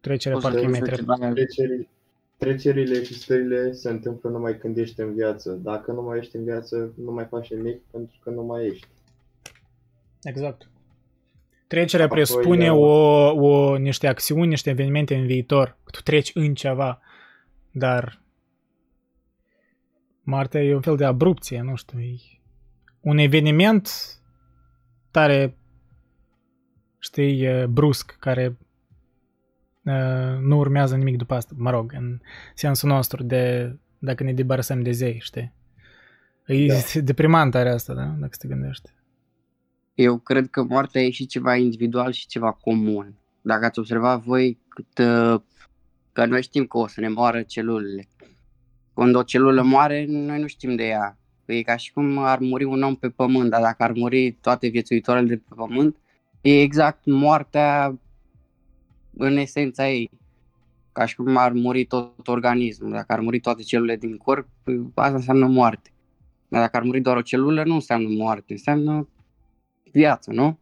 Trecerea 0.00 0.38
parcă 0.38 0.60
e 0.60 0.66
mai 0.66 0.80
trebuie. 0.80 1.32
Trecerii, 1.32 1.88
trecerile 2.36 3.02
și 3.02 3.14
stările 3.14 3.72
se 3.72 3.90
întâmplă 3.90 4.30
numai 4.30 4.58
când 4.58 4.76
ești 4.76 5.00
în 5.00 5.14
viață. 5.14 5.52
Dacă 5.52 5.92
nu 5.92 6.02
mai 6.02 6.18
ești 6.18 6.36
în 6.36 6.44
viață, 6.44 6.92
nu 7.04 7.12
mai 7.12 7.24
faci 7.24 7.50
nimic 7.50 7.80
pentru 7.90 8.18
că 8.22 8.30
nu 8.30 8.42
mai 8.42 8.66
ești. 8.66 8.86
Exact. 10.22 10.68
Trecerea 11.66 12.04
Apoi, 12.04 12.16
presupune 12.16 12.66
da. 12.66 12.74
o, 12.74 13.30
o, 13.30 13.76
niște 13.76 14.06
acțiuni, 14.06 14.48
niște 14.48 14.70
evenimente 14.70 15.14
în 15.14 15.26
viitor. 15.26 15.76
Tu 15.90 16.00
treci 16.00 16.30
în 16.34 16.54
ceva, 16.54 17.00
dar 17.70 18.20
moartea 20.22 20.62
e 20.62 20.74
un 20.74 20.80
fel 20.80 20.96
de 20.96 21.04
abrupție, 21.04 21.60
nu 21.60 21.76
știu, 21.76 22.00
e 22.00 22.16
un 23.00 23.18
eveniment 23.18 24.17
tare, 25.18 25.56
știi, 26.98 27.66
brusc, 27.66 28.16
care 28.20 28.58
uh, 29.84 30.38
nu 30.40 30.58
urmează 30.58 30.96
nimic 30.96 31.16
după 31.16 31.34
asta, 31.34 31.54
mă 31.56 31.70
rog, 31.70 31.92
în 31.96 32.20
sensul 32.54 32.88
nostru 32.88 33.22
de 33.22 33.72
dacă 33.98 34.22
ne 34.22 34.32
debarasăm 34.32 34.82
de 34.82 34.90
zei, 34.90 35.18
știi? 35.20 35.52
E 36.46 36.66
da. 36.66 37.00
deprimant 37.10 37.54
are 37.54 37.70
asta, 37.70 37.94
da? 37.94 38.04
Dacă 38.04 38.36
te 38.38 38.48
gândești. 38.48 38.90
Eu 39.94 40.18
cred 40.18 40.46
că 40.50 40.62
moartea 40.62 41.02
e 41.02 41.10
și 41.10 41.26
ceva 41.26 41.56
individual 41.56 42.12
și 42.12 42.26
ceva 42.26 42.52
comun. 42.52 43.14
Dacă 43.40 43.64
ați 43.64 43.78
observat 43.78 44.22
voi 44.22 44.58
cât, 44.68 44.98
uh, 44.98 45.40
că 46.12 46.26
noi 46.26 46.42
știm 46.42 46.66
că 46.66 46.78
o 46.78 46.86
să 46.86 47.00
ne 47.00 47.08
moară 47.08 47.42
celulele. 47.42 48.08
Când 48.94 49.14
o 49.14 49.22
celulă 49.22 49.62
moare, 49.62 50.04
noi 50.08 50.40
nu 50.40 50.46
știm 50.46 50.76
de 50.76 50.84
ea. 50.84 51.18
E 51.52 51.62
ca 51.62 51.76
și 51.76 51.92
cum 51.92 52.18
ar 52.18 52.38
muri 52.38 52.64
un 52.64 52.82
om 52.82 52.94
pe 52.94 53.08
pământ, 53.10 53.50
dar 53.50 53.60
dacă 53.60 53.82
ar 53.82 53.92
muri 53.92 54.32
toate 54.32 54.68
viețuitoarele 54.68 55.26
de 55.26 55.36
pe 55.36 55.54
pământ, 55.54 55.96
e 56.40 56.60
exact 56.60 57.04
moartea 57.04 57.98
în 59.16 59.36
esența 59.36 59.88
ei. 59.88 60.10
Ca 60.92 61.04
și 61.04 61.16
cum 61.16 61.36
ar 61.36 61.52
muri 61.52 61.84
tot 61.84 62.28
organismul. 62.28 62.90
Dacă 62.90 63.12
ar 63.12 63.20
muri 63.20 63.40
toate 63.40 63.62
celulele 63.62 63.96
din 63.98 64.16
corp, 64.16 64.48
asta 64.94 65.14
înseamnă 65.16 65.46
moarte. 65.46 65.90
Dar 66.48 66.60
dacă 66.60 66.76
ar 66.76 66.82
muri 66.82 67.00
doar 67.00 67.16
o 67.16 67.20
celulă, 67.22 67.64
nu 67.64 67.74
înseamnă 67.74 68.08
moarte, 68.08 68.52
înseamnă 68.52 69.08
viață, 69.92 70.32
nu? 70.32 70.58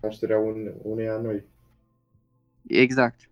Nașterea 0.00 0.38
un, 0.38 0.72
uneia 0.82 1.16
noi. 1.16 1.44
Exact. 2.66 3.30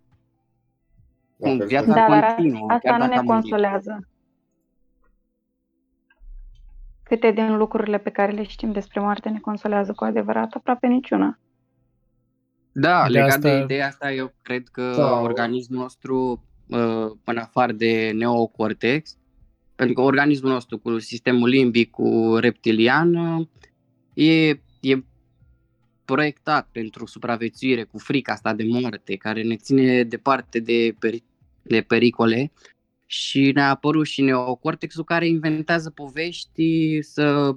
Dacă 1.37 1.51
Cum, 1.51 1.59
își 1.59 1.67
viața 1.67 1.87
dă- 1.87 1.93
Da, 1.93 2.07
dar 2.19 2.33
continuă, 2.35 2.67
asta 2.69 2.79
chiar 2.89 2.93
nu 2.93 2.99
dacă 2.99 3.11
ne 3.13 3.17
am 3.19 3.25
murit. 3.25 3.41
consolează. 3.41 4.07
Câte 7.09 7.31
din 7.31 7.57
lucrurile 7.57 7.97
pe 7.97 8.09
care 8.09 8.31
le 8.31 8.43
știm 8.43 8.71
despre 8.71 8.99
moarte 8.99 9.29
ne 9.29 9.39
consolează 9.39 9.93
cu 9.93 10.03
adevărat? 10.03 10.53
Aproape 10.53 10.87
niciuna. 10.87 11.39
Da, 12.71 13.03
De 13.03 13.09
legat 13.11 13.27
asta- 13.29 13.55
de 13.57 13.63
ideea 13.63 13.87
asta, 13.87 14.11
eu 14.11 14.33
cred 14.41 14.67
că 14.67 14.93
Da. 14.97 15.19
organismul 15.19 15.79
nostru, 15.81 16.43
uh, 16.67 17.11
în 17.23 17.37
afară 17.37 17.71
de 17.71 18.11
neocortex, 18.15 19.17
pentru 19.75 19.95
că 19.95 20.01
organismul 20.01 20.51
nostru 20.51 20.77
cu 20.77 20.99
sistemul 20.99 21.49
limbic, 21.49 21.89
cu 21.91 22.35
reptilian, 22.39 23.15
uh, 23.15 23.47
e, 24.13 24.49
e 24.81 25.03
proiectat 26.05 26.67
pentru 26.71 27.05
supraviețuire 27.05 27.83
cu 27.83 27.97
frica 27.97 28.31
asta 28.33 28.53
de 28.53 28.63
moarte, 28.67 29.15
care 29.15 29.43
ne 29.43 29.55
ține 29.55 30.03
departe 30.03 30.59
de, 30.59 30.95
peri- 30.99 31.23
de 31.61 31.81
pericole 31.81 32.51
și 33.05 33.51
ne-a 33.53 33.69
apărut 33.69 34.05
și 34.05 34.21
neocortexul 34.21 35.03
care 35.03 35.27
inventează 35.27 35.89
povești 35.89 37.01
să 37.01 37.55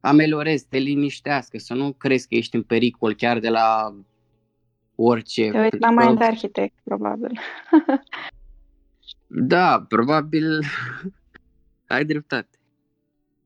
ameliorezi, 0.00 0.66
te 0.68 0.78
liniștească, 0.78 1.58
să 1.58 1.74
nu 1.74 1.92
crezi 1.92 2.28
că 2.28 2.34
ești 2.34 2.56
în 2.56 2.62
pericol 2.62 3.14
chiar 3.14 3.38
de 3.38 3.48
la 3.48 3.94
orice. 4.94 5.50
Te 5.50 5.60
uiți 5.60 5.76
la 5.78 5.86
Pentru 5.86 5.98
că- 6.04 6.06
Mind 6.08 6.22
Architect, 6.22 6.74
probabil. 6.84 7.38
Da, 9.28 9.84
probabil 9.88 10.60
ai 11.86 12.04
dreptate. 12.04 12.58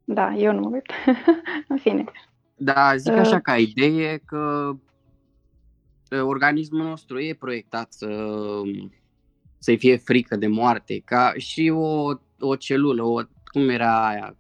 Da, 0.05 0.35
eu 0.35 0.53
nu 0.53 0.61
mă 0.61 0.69
uit. 0.73 0.91
În 1.69 1.77
fine. 1.79 2.05
Da, 2.57 2.97
zic 2.97 3.13
Uh. 3.13 3.19
așa 3.19 3.41
ca 3.41 3.57
idee 3.57 4.17
că 4.27 4.71
uh, 6.11 6.21
organismul 6.23 6.83
nostru 6.83 7.21
e 7.21 7.35
proiectat 7.39 7.93
să 7.93 8.07
să-i 9.63 9.77
fie 9.77 9.97
frică 9.97 10.37
de 10.37 10.47
moarte, 10.47 11.03
ca 11.05 11.33
și 11.37 11.73
o, 11.75 12.13
o 12.39 12.57
celulă, 12.59 13.03
o, 13.03 13.21
cum 13.45 13.69
era 13.69 14.07
aia? 14.09 14.37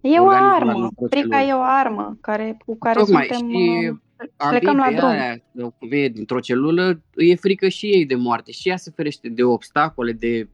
E 0.00 0.18
o 0.18 0.22
Organismul 0.22 0.52
armă. 0.54 0.70
ăla 0.70 0.78
nu 0.80 0.88
Frica 1.08 1.08
procedură. 1.08 1.36
e 1.36 1.52
o 1.52 1.62
armă 1.62 2.18
care, 2.20 2.56
cu 2.66 2.78
care 2.78 2.98
Tocmai, 2.98 3.28
suntem... 3.32 3.50
și 3.50 3.88
uh, 3.88 4.48
plecăm 4.48 4.76
la 4.76 4.82
Amibia 4.82 5.00
drum. 5.00 5.10
aia, 5.10 5.42
sau 5.56 5.74
cum 5.78 5.88
e, 5.92 6.08
dintr-o 6.08 6.40
celulă, 6.40 7.02
îi 7.14 7.30
e 7.30 7.34
frică 7.34 7.68
și 7.68 7.86
ei 7.86 8.06
de 8.06 8.14
moarte 8.14 8.50
și 8.52 8.68
ea 8.68 8.76
se 8.76 8.92
ferește 8.96 9.28
de 9.28 9.42
obstacole, 9.42 10.12
de 10.12 10.48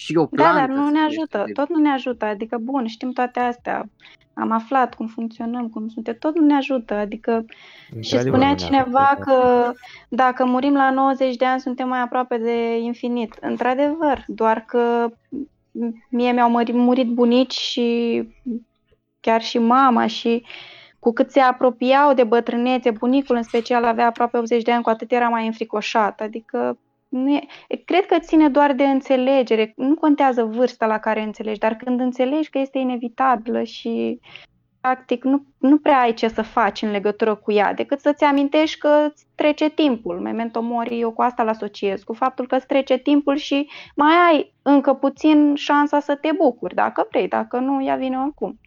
și 0.00 0.16
o 0.16 0.20
Da, 0.20 0.28
plantă. 0.42 0.58
dar 0.58 0.68
nu 0.68 0.84
se 0.86 0.90
ne 0.92 0.98
ferește 0.98 1.20
ajută. 1.20 1.42
de- 1.46 1.52
Tot 1.52 1.68
nu 1.68 1.80
ne 1.80 1.90
ajută. 1.90 2.24
Adică, 2.24 2.58
bun, 2.58 2.86
știm 2.86 3.12
toate 3.12 3.40
astea. 3.40 3.84
Am 4.34 4.50
aflat 4.50 4.94
cum 4.94 5.06
funcționăm, 5.06 5.68
cum 5.68 5.88
suntem. 5.88 6.16
Tot 6.18 6.38
nu 6.38 6.46
ne 6.46 6.54
ajută. 6.54 6.94
Adică 6.94 7.44
Și 7.88 7.94
Într-adevăr, 7.94 8.28
spunea 8.28 8.46
nu 8.48 8.52
ne 8.52 8.58
cineva 8.64 8.98
ajută. 9.00 9.22
că 9.24 9.72
dacă 10.08 10.44
murim 10.44 10.72
la 10.74 10.90
90 10.90 11.36
de 11.36 11.44
ani 11.44 11.60
suntem 11.60 11.88
mai 11.88 12.00
aproape 12.00 12.38
de 12.38 12.78
infinit. 12.78 13.34
Într-adevăr, 13.40 14.24
doar 14.26 14.64
că 14.66 15.08
mie 16.10 16.32
mi-au 16.32 16.50
murit, 16.50 16.74
murit 16.74 17.08
bunici 17.08 17.52
și 17.52 18.22
chiar 19.20 19.42
și 19.42 19.58
mama 19.58 20.06
și 20.06 20.44
cu 20.98 21.12
cât 21.12 21.30
se 21.30 21.40
apropiau 21.40 22.14
de 22.14 22.24
bătrânețe, 22.24 22.90
bunicul 22.90 23.36
în 23.36 23.42
special 23.42 23.84
avea 23.84 24.06
aproape 24.06 24.38
80 24.38 24.62
de 24.62 24.72
ani, 24.72 24.82
cu 24.82 24.90
atât 24.90 25.12
era 25.12 25.28
mai 25.28 25.46
înfricoșat. 25.46 26.20
Adică 26.20 26.78
nu 27.10 27.34
e, 27.34 27.46
cred 27.84 28.06
că 28.06 28.18
ține 28.18 28.48
doar 28.48 28.72
de 28.72 28.84
înțelegere. 28.84 29.72
Nu 29.76 29.94
contează 29.94 30.44
vârsta 30.44 30.86
la 30.86 30.98
care 30.98 31.22
înțelegi, 31.22 31.58
dar 31.58 31.74
când 31.74 32.00
înțelegi 32.00 32.50
că 32.50 32.58
este 32.58 32.78
inevitabilă 32.78 33.62
și 33.62 34.20
practic 34.80 35.24
nu, 35.24 35.44
nu 35.58 35.78
prea 35.78 36.00
ai 36.00 36.14
ce 36.14 36.28
să 36.28 36.42
faci 36.42 36.82
în 36.82 36.90
legătură 36.90 37.34
cu 37.34 37.52
ea, 37.52 37.74
decât 37.74 38.00
să-ți 38.00 38.24
amintești 38.24 38.78
că 38.78 39.06
îți 39.08 39.26
trece 39.34 39.70
timpul. 39.70 40.20
Memento 40.20 40.60
mori, 40.60 41.00
eu 41.00 41.12
cu 41.12 41.22
asta 41.22 41.42
l-asociez, 41.42 42.02
cu 42.02 42.12
faptul 42.12 42.46
că 42.46 42.54
îți 42.54 42.66
trece 42.66 42.98
timpul 42.98 43.36
și 43.36 43.68
mai 43.96 44.14
ai 44.28 44.54
încă 44.62 44.94
puțin 44.94 45.54
șansa 45.54 46.00
să 46.00 46.18
te 46.20 46.30
bucuri, 46.36 46.74
dacă 46.74 47.06
vrei, 47.10 47.28
dacă 47.28 47.58
nu, 47.58 47.84
ea 47.84 47.96
vine 47.96 48.18
oricum. 48.18 48.58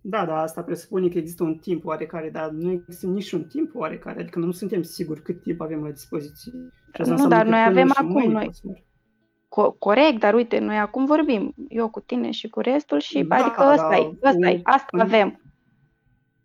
Da, 0.00 0.26
da, 0.26 0.40
asta 0.40 0.62
presupune 0.62 1.08
că 1.08 1.18
există 1.18 1.42
un 1.42 1.54
timp 1.54 1.84
oarecare, 1.84 2.30
dar 2.30 2.50
nu 2.50 2.70
există 2.70 3.06
nici 3.06 3.32
un 3.32 3.44
timp 3.44 3.74
oarecare, 3.74 4.20
adică 4.20 4.38
nu 4.38 4.50
suntem 4.50 4.82
siguri 4.82 5.22
cât 5.22 5.42
timp 5.42 5.60
avem 5.60 5.82
la 5.82 5.90
dispoziție. 5.90 6.52
Și 6.98 7.10
asta 7.10 7.14
Nu, 7.14 7.22
înseamnă 7.22 7.36
dar 7.36 7.44
că 7.44 7.50
noi 7.50 7.64
până 7.66 7.80
avem 7.80 7.86
și 7.86 7.98
acum, 7.98 8.10
mâine 8.12 8.32
noi- 8.32 8.44
poți 8.44 8.66
merge. 8.66 8.82
Co- 9.48 9.78
corect, 9.78 10.18
dar 10.18 10.34
uite, 10.34 10.58
noi 10.58 10.78
acum 10.78 11.04
vorbim, 11.04 11.54
eu 11.68 11.88
cu 11.88 12.00
tine 12.00 12.30
și 12.30 12.48
cu 12.48 12.60
restul 12.60 13.00
și 13.00 13.22
Da, 13.22 13.36
adică 13.36 13.54
da, 13.62 13.72
ăsta 13.72 13.96
e, 13.96 14.28
ăsta 14.28 14.48
e, 14.48 14.54
un- 14.54 14.60
asta 14.62 14.86
un- 14.92 15.00
avem. 15.00 15.40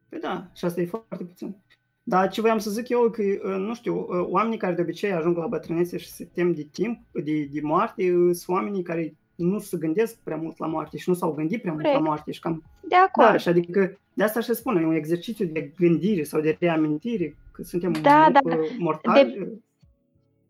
Păi 0.10 0.20
da, 0.20 0.46
și 0.56 0.66
asta 0.66 0.82
e 0.82 0.86
foarte 0.86 1.24
puțin. 1.24 1.56
Dar 2.04 2.30
ce 2.30 2.42
voiam 2.42 2.58
să 2.58 2.70
zic 2.70 2.90
eu, 2.90 3.10
că, 3.10 3.22
uh, 3.22 3.56
nu 3.58 3.74
știu, 3.74 3.96
uh, 3.96 4.26
oamenii 4.30 4.58
care 4.58 4.74
de 4.74 4.82
obicei 4.82 5.12
ajung 5.12 5.38
la 5.38 5.48
bătrânețe 5.48 5.98
și 5.98 6.08
se 6.12 6.30
tem 6.34 6.54
de 6.54 6.68
timp, 6.72 7.00
de, 7.12 7.50
de 7.52 7.60
moarte, 7.62 8.04
uh, 8.16 8.34
sunt 8.36 8.58
oamenii 8.58 8.84
care 8.84 9.16
nu 9.36 9.60
se 9.60 9.78
gândesc 9.78 10.18
prea 10.24 10.36
mult 10.38 10.58
la 10.58 10.68
moarte 10.68 10.98
și 10.98 11.10
nu 11.10 11.16
s-au 11.16 11.32
gândit 11.32 11.62
prea 11.62 11.72
mult 11.74 11.84
la 11.84 11.90
Corect. 11.92 12.08
moarte 12.10 12.32
și 12.32 12.40
cam 12.40 12.64
De 12.88 12.96
acord. 12.96 13.28
Da, 13.30 13.38
și 13.38 13.48
adică 13.50 13.98
de 14.14 14.24
asta 14.24 14.40
și 14.40 14.54
spun, 14.54 14.78
e 14.78 14.86
un 14.86 14.94
exercițiu 14.96 15.46
de 15.46 15.72
gândire 15.78 16.24
sau 16.24 16.42
de 16.42 16.58
reamintire 16.60 17.36
că 17.52 17.64
suntem 17.64 17.92
Da, 17.92 18.30
mo- 18.30 18.32
dar 18.34 18.44
mortali. 18.78 19.62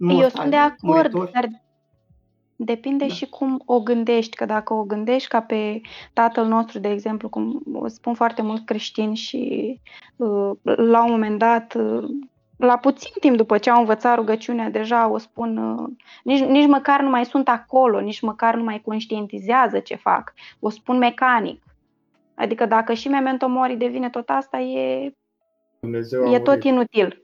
Eu 0.09 0.15
mortali, 0.15 0.31
sunt 0.31 0.49
de 0.49 0.55
acord, 0.55 1.13
muritori. 1.13 1.31
dar 1.31 1.49
depinde 2.55 3.05
Da. 3.05 3.13
și 3.13 3.25
cum 3.29 3.61
o 3.65 3.79
gândești, 3.81 4.35
că 4.35 4.45
dacă 4.45 4.73
o 4.73 4.83
gândești 4.83 5.27
ca 5.27 5.41
pe 5.41 5.81
tatăl 6.13 6.45
nostru, 6.47 6.79
de 6.79 6.89
exemplu, 6.89 7.29
cum 7.29 7.63
o 7.73 7.87
spun 7.87 8.13
foarte 8.13 8.41
mult 8.41 8.65
creștini 8.65 9.15
și 9.15 9.79
uh, 10.15 10.51
la 10.63 11.03
un 11.03 11.11
moment 11.11 11.39
dat, 11.39 11.73
uh, 11.73 12.03
la 12.57 12.77
puțin 12.77 13.11
timp 13.19 13.37
după 13.37 13.57
ce 13.57 13.69
au 13.69 13.79
învățat 13.79 14.15
rugăciunea, 14.15 14.69
deja 14.69 15.07
o 15.07 15.17
spun, 15.17 15.57
uh, 15.57 15.89
nici, 16.23 16.43
nici 16.43 16.67
măcar 16.67 17.01
nu 17.01 17.09
mai 17.09 17.25
sunt 17.25 17.47
acolo, 17.49 17.99
nici 17.99 18.21
măcar 18.21 18.55
nu 18.55 18.63
mai 18.63 18.81
conștientizează 18.81 19.79
ce 19.79 19.95
fac, 19.95 20.33
o 20.59 20.69
spun 20.69 20.97
mecanic. 20.97 21.63
Adică 22.35 22.65
dacă 22.65 22.93
și 22.93 23.07
memento 23.07 23.47
mori 23.47 23.75
devine 23.75 24.09
tot 24.09 24.29
asta, 24.29 24.59
e, 24.59 25.13
Dumnezeu 25.79 26.27
a 26.27 26.33
e 26.33 26.39
tot 26.39 26.47
murit. 26.47 26.63
inutil. 26.63 27.22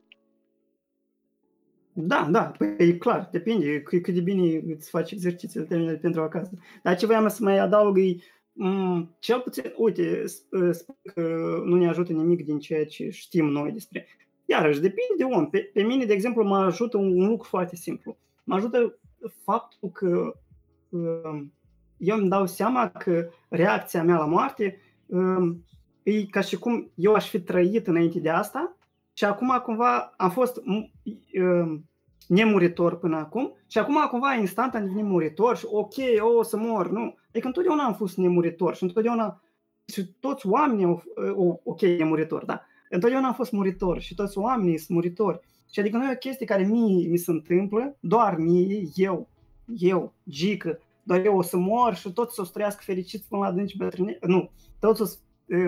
Da, 1.93 2.27
da, 2.31 2.41
păi 2.57 2.75
e 2.77 2.93
clar, 2.93 3.29
depinde 3.31 3.81
cât, 3.81 4.03
cât 4.03 4.13
de 4.13 4.21
bine 4.21 4.61
îți 4.73 4.89
faci 4.89 5.11
exercițiile 5.11 5.65
tale 5.65 5.95
pentru 5.95 6.21
acasă. 6.21 6.51
Dar 6.83 6.95
ce 6.95 7.05
voiam 7.05 7.27
să 7.27 7.43
mai 7.43 7.59
adaug 7.59 7.97
e, 7.97 8.15
m- 8.15 9.19
cel 9.19 9.39
puțin, 9.39 9.63
uite, 9.77 10.23
sp- 10.23 10.71
spun 10.71 10.95
că 11.13 11.21
nu 11.65 11.75
ne 11.75 11.89
ajută 11.89 12.11
nimic 12.11 12.45
din 12.45 12.59
ceea 12.59 12.85
ce 12.85 13.09
știm 13.09 13.45
noi 13.45 13.71
despre. 13.71 14.07
Iarăși, 14.45 14.79
depinde 14.79 15.13
de 15.17 15.23
om. 15.23 15.49
Pe, 15.49 15.69
pe 15.73 15.83
mine, 15.83 16.05
de 16.05 16.13
exemplu, 16.13 16.43
mă 16.43 16.57
ajută 16.57 16.97
un, 16.97 17.21
un 17.21 17.27
lucru 17.27 17.47
foarte 17.47 17.75
simplu. 17.75 18.17
Mă 18.43 18.55
ajută 18.55 18.99
faptul 19.43 19.89
că 19.89 20.33
um, 20.89 21.53
eu 21.97 22.17
îmi 22.17 22.29
dau 22.29 22.45
seama 22.45 22.89
că 22.89 23.29
reacția 23.49 24.03
mea 24.03 24.17
la 24.17 24.25
moarte 24.25 24.81
um, 25.05 25.65
e 26.03 26.25
ca 26.25 26.41
și 26.41 26.57
cum 26.57 26.91
eu 26.95 27.13
aș 27.13 27.29
fi 27.29 27.39
trăit 27.39 27.87
înainte 27.87 28.19
de 28.19 28.29
asta 28.29 28.77
și 29.19 29.25
acum 29.25 29.61
cumva 29.63 30.13
am 30.17 30.29
fost 30.29 30.61
m- 30.61 30.91
um, 31.41 31.89
nemuritor 32.27 32.97
până 32.97 33.17
acum 33.17 33.53
și 33.67 33.77
acum 33.77 34.07
cumva 34.09 34.33
instant 34.33 34.75
am 34.75 34.81
devenit 34.81 35.05
muritor 35.05 35.57
și 35.57 35.65
ok, 35.69 35.97
eu 35.97 36.27
o 36.37 36.43
să 36.43 36.57
mor, 36.57 36.89
nu. 36.91 37.15
Adică 37.29 37.47
întotdeauna 37.47 37.83
am 37.83 37.93
fost 37.93 38.17
nemuritor 38.17 38.75
și 38.75 38.83
întotdeauna 38.83 39.41
și 39.85 40.05
toți 40.19 40.47
oamenii 40.47 40.85
au, 40.85 41.03
o- 41.35 41.59
ok, 41.63 41.81
e 41.81 42.03
muritor, 42.03 42.45
da. 42.45 42.61
Întotdeauna 42.89 43.27
am 43.27 43.33
fost 43.33 43.51
muritor 43.51 43.99
și 43.99 44.15
toți 44.15 44.37
oamenii 44.37 44.77
sunt 44.77 44.89
muritori. 44.97 45.39
Și 45.71 45.79
adică 45.79 45.97
nu 45.97 46.03
e 46.03 46.11
o 46.13 46.17
chestie 46.17 46.45
care 46.45 46.63
mie 46.63 47.07
mi 47.07 47.17
se 47.17 47.31
întâmplă, 47.31 47.97
doar 47.99 48.37
mie, 48.37 48.83
eu, 48.95 49.27
eu, 49.77 50.13
Gică, 50.29 50.79
doar 51.03 51.25
eu 51.25 51.37
o 51.37 51.41
să 51.41 51.57
mor 51.57 51.95
și 51.95 52.13
toți 52.13 52.39
o 52.39 52.43
să 52.43 52.51
trăiască 52.53 52.81
fericiți 52.83 53.27
până 53.27 53.41
la 53.41 53.47
adânci 53.47 53.77
bătrâne. 53.77 54.17
Nu, 54.21 54.49
toți 54.79 55.01
o 55.01 55.05
să, 55.05 55.17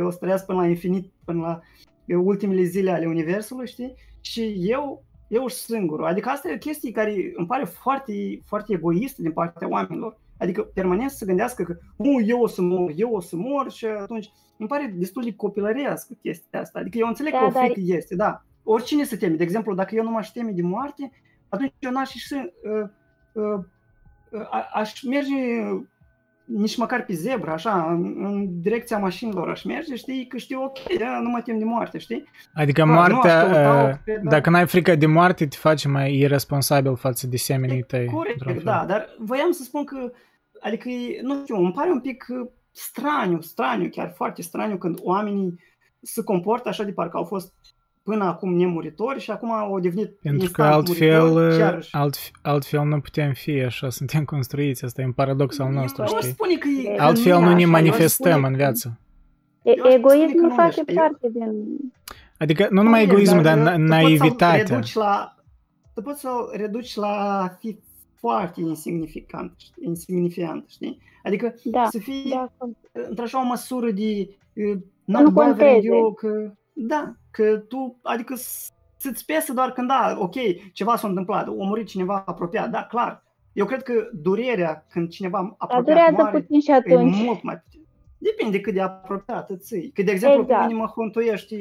o 0.03 0.09
să 0.09 0.17
trăiască 0.17 0.45
până 0.45 0.59
la 0.59 0.67
infinit, 0.67 1.11
până 1.25 1.41
la 1.41 1.61
e, 1.87 1.90
ultimele 2.15 2.63
zile 2.63 2.91
ale 2.91 3.05
Universului, 3.05 3.67
știi? 3.67 3.93
Și 4.21 4.55
eu, 4.59 5.03
eu 5.27 5.47
și 5.47 5.55
singurul. 5.55 6.05
Adică 6.05 6.29
asta 6.29 6.49
e 6.49 6.53
o 6.53 6.57
chestie 6.57 6.91
care 6.91 7.31
îmi 7.35 7.47
pare 7.47 7.63
foarte, 7.63 8.13
foarte 8.45 8.73
egoistă 8.73 9.21
din 9.21 9.31
partea 9.31 9.67
oamenilor. 9.69 10.19
Adică 10.37 10.61
permanent 10.61 11.09
să 11.09 11.17
se 11.17 11.25
gândească 11.25 11.63
că 11.63 11.77
nu, 11.95 12.21
eu 12.25 12.41
o 12.41 12.47
să 12.47 12.61
mor, 12.61 12.91
eu 12.95 13.11
o 13.13 13.19
să 13.19 13.35
mor 13.35 13.71
și 13.71 13.85
atunci 13.85 14.31
îmi 14.57 14.67
pare 14.67 14.93
destul 14.97 15.23
de 15.23 15.35
copilărească 15.35 16.13
chestia 16.21 16.59
asta. 16.59 16.79
Adică 16.79 16.97
eu 16.97 17.07
înțeleg 17.07 17.31
Da, 17.33 17.39
că 17.39 17.45
o 17.45 17.49
dar- 17.49 17.63
frică 17.65 17.95
este, 17.95 18.15
da. 18.15 18.43
Oricine 18.63 19.03
se 19.03 19.15
teme. 19.15 19.35
De 19.35 19.43
exemplu, 19.43 19.75
dacă 19.75 19.95
eu 19.95 20.03
nu 20.03 20.11
m-aș 20.11 20.29
teme 20.29 20.51
de 20.51 20.61
moarte, 20.61 21.11
atunci 21.49 21.73
eu 21.79 21.91
n-aș 21.91 22.09
și 22.09 22.33
uh, 22.33 22.89
uh, 23.33 23.59
uh, 24.31 24.67
aș 24.73 25.03
merge 25.03 25.33
nici 26.55 26.77
măcar 26.77 27.05
pe 27.05 27.13
zebra, 27.13 27.53
așa, 27.53 27.85
în, 27.91 28.25
în 28.25 28.61
direcția 28.61 28.97
mașinilor 28.97 29.49
aș 29.49 29.63
merge, 29.63 29.95
știi, 29.95 30.27
că 30.27 30.37
știu, 30.37 30.63
ok, 30.63 30.97
da, 30.99 31.19
nu 31.21 31.29
mă 31.29 31.41
tem 31.41 31.57
de 31.57 31.63
moarte, 31.63 31.97
știi? 31.97 32.23
Adică 32.53 32.81
Da, 32.81 32.87
nu 32.87 32.99
aș 32.99 33.11
moartea, 33.11 33.41
căuta 33.41 33.83
o 33.83 33.87
uh, 33.87 33.93
credă. 34.03 34.29
dacă 34.29 34.49
n-ai 34.49 34.67
frică 34.67 34.95
de 34.95 35.05
moarte, 35.05 35.45
te 35.47 35.55
face 35.59 35.87
mai 35.87 36.15
irresponsabil 36.15 36.95
față 36.95 37.27
de 37.27 37.37
semenii 37.37 37.81
tăi. 37.83 37.99
într-un 37.99 38.17
Corect, 38.17 38.43
fel. 38.43 38.61
da, 38.63 38.85
dar 38.87 39.07
voiam 39.19 39.51
să 39.51 39.63
spun 39.63 39.83
că, 39.83 40.11
adică, 40.61 40.89
e- 40.89 41.19
nu 41.21 41.39
știu, 41.41 41.55
îmi 41.55 41.73
pare 41.73 41.89
un 41.89 41.99
pic 41.99 42.25
uh, 42.29 42.47
straniu, 42.71 43.41
straniu, 43.41 43.89
chiar 43.89 44.13
foarte 44.15 44.41
straniu 44.41 44.77
când 44.77 44.97
oamenii 45.01 45.59
se 46.01 46.23
comportă 46.23 46.69
așa 46.69 46.83
de 46.83 46.91
parcă 46.91 47.17
au 47.17 47.23
fost 47.23 47.53
până 48.03 48.23
acum 48.23 48.53
nemuritori 48.53 49.19
și 49.19 49.31
acum 49.31 49.51
au 49.51 49.79
devenit 49.79 50.19
Pentru 50.21 50.51
că 50.51 50.63
altfel, 50.63 51.37
alt, 51.91 52.15
altfel 52.41 52.85
nu 52.85 52.99
putem 52.99 53.33
fi 53.33 53.51
așa, 53.51 53.89
suntem 53.89 54.23
construiți, 54.23 54.85
asta 54.85 55.01
e 55.01 55.05
un 55.05 55.11
paradox 55.11 55.59
al 55.59 55.71
nostru, 55.71 56.05
știi? 56.05 56.29
Spune 56.29 56.55
că 56.55 56.67
e, 56.67 56.95
altfel 56.97 57.39
nu 57.39 57.53
ne 57.53 57.65
manifestăm 57.65 58.43
în 58.43 58.55
viață. 58.55 58.99
Egoismul 59.93 60.53
face 60.55 60.83
parte 60.83 61.29
din... 61.31 61.51
Adică 62.37 62.67
nu 62.69 62.81
numai 62.81 63.03
egoismul, 63.03 63.41
dar 63.41 63.75
naivitatea. 63.75 64.79
Tu 65.93 66.01
poți 66.01 66.19
să 66.19 66.29
reduci 66.51 66.95
la 66.95 67.47
fi 67.59 67.79
foarte 68.15 68.61
insignificant, 68.61 69.53
insignifiant, 69.81 70.69
știi? 70.69 70.99
Adică 71.23 71.55
da, 71.63 71.85
să 71.89 71.97
fii 71.97 72.29
da. 72.29 72.51
într-așa 72.91 73.41
o 73.41 73.45
măsură 73.45 73.91
de 73.91 74.29
not 75.05 75.31
bothering 75.31 75.83
you, 75.83 76.13
că 76.13 76.53
da, 76.73 77.15
că 77.31 77.57
tu, 77.57 77.99
adică 78.01 78.35
să-ți 78.97 79.25
pese 79.25 79.53
doar 79.53 79.71
când, 79.71 79.87
da, 79.87 80.15
ok, 80.19 80.35
ceva 80.73 80.95
s-a 80.95 81.07
întâmplat, 81.07 81.47
a 81.47 81.51
murit 81.51 81.87
cineva 81.87 82.23
apropiat, 82.25 82.69
da, 82.69 82.83
clar. 82.83 83.23
Eu 83.53 83.65
cred 83.65 83.83
că 83.83 83.93
durerea 84.13 84.85
când 84.89 85.09
cineva 85.09 85.55
apropiat 85.57 86.11
moare, 86.11 86.39
puțin 86.39 86.59
și 86.59 86.71
atunci. 86.71 87.17
e 87.17 87.23
mult 87.23 87.43
mai 87.43 87.57
puțin. 87.57 87.81
Depinde 88.17 88.61
cât 88.61 88.73
de 88.73 88.81
apropiată 88.81 89.55
ții. 89.55 89.91
Că, 89.93 90.01
de 90.01 90.11
exemplu, 90.11 90.41
exact. 90.41 90.59
pe 90.59 90.67
mine 90.67 90.79
mă 90.79 90.87
huntuiești 90.87 91.55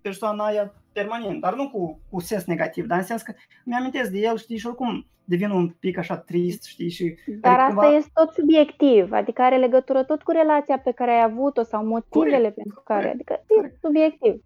persoana 0.00 0.44
aia 0.44 0.74
permanent, 0.92 1.40
dar 1.40 1.54
nu 1.54 1.70
cu, 1.70 2.00
cu 2.10 2.20
sens 2.20 2.44
negativ, 2.44 2.86
dar 2.86 2.98
în 2.98 3.04
sens 3.04 3.22
că 3.22 3.32
mi-amintesc 3.64 4.10
de 4.10 4.18
el, 4.18 4.36
știi, 4.36 4.58
și 4.58 4.66
oricum 4.66 5.06
devin 5.24 5.50
un 5.50 5.68
pic 5.68 5.98
așa 5.98 6.16
trist, 6.16 6.64
știi, 6.64 6.90
și... 6.90 7.14
Dar 7.26 7.52
adică 7.52 7.62
asta 7.62 7.80
cumva... 7.80 7.96
este 7.96 8.10
tot 8.14 8.30
subiectiv, 8.30 9.12
adică 9.12 9.42
are 9.42 9.56
legătură 9.56 10.02
tot 10.04 10.22
cu 10.22 10.30
relația 10.30 10.78
pe 10.78 10.90
care 10.92 11.10
ai 11.10 11.22
avut-o 11.22 11.62
sau 11.62 11.84
motivele 11.84 12.36
corect, 12.36 12.54
pentru 12.54 12.82
care, 12.84 13.00
corect, 13.00 13.14
adică 13.14 13.44
corect. 13.46 13.74
e 13.74 13.78
subiectiv. 13.80 14.42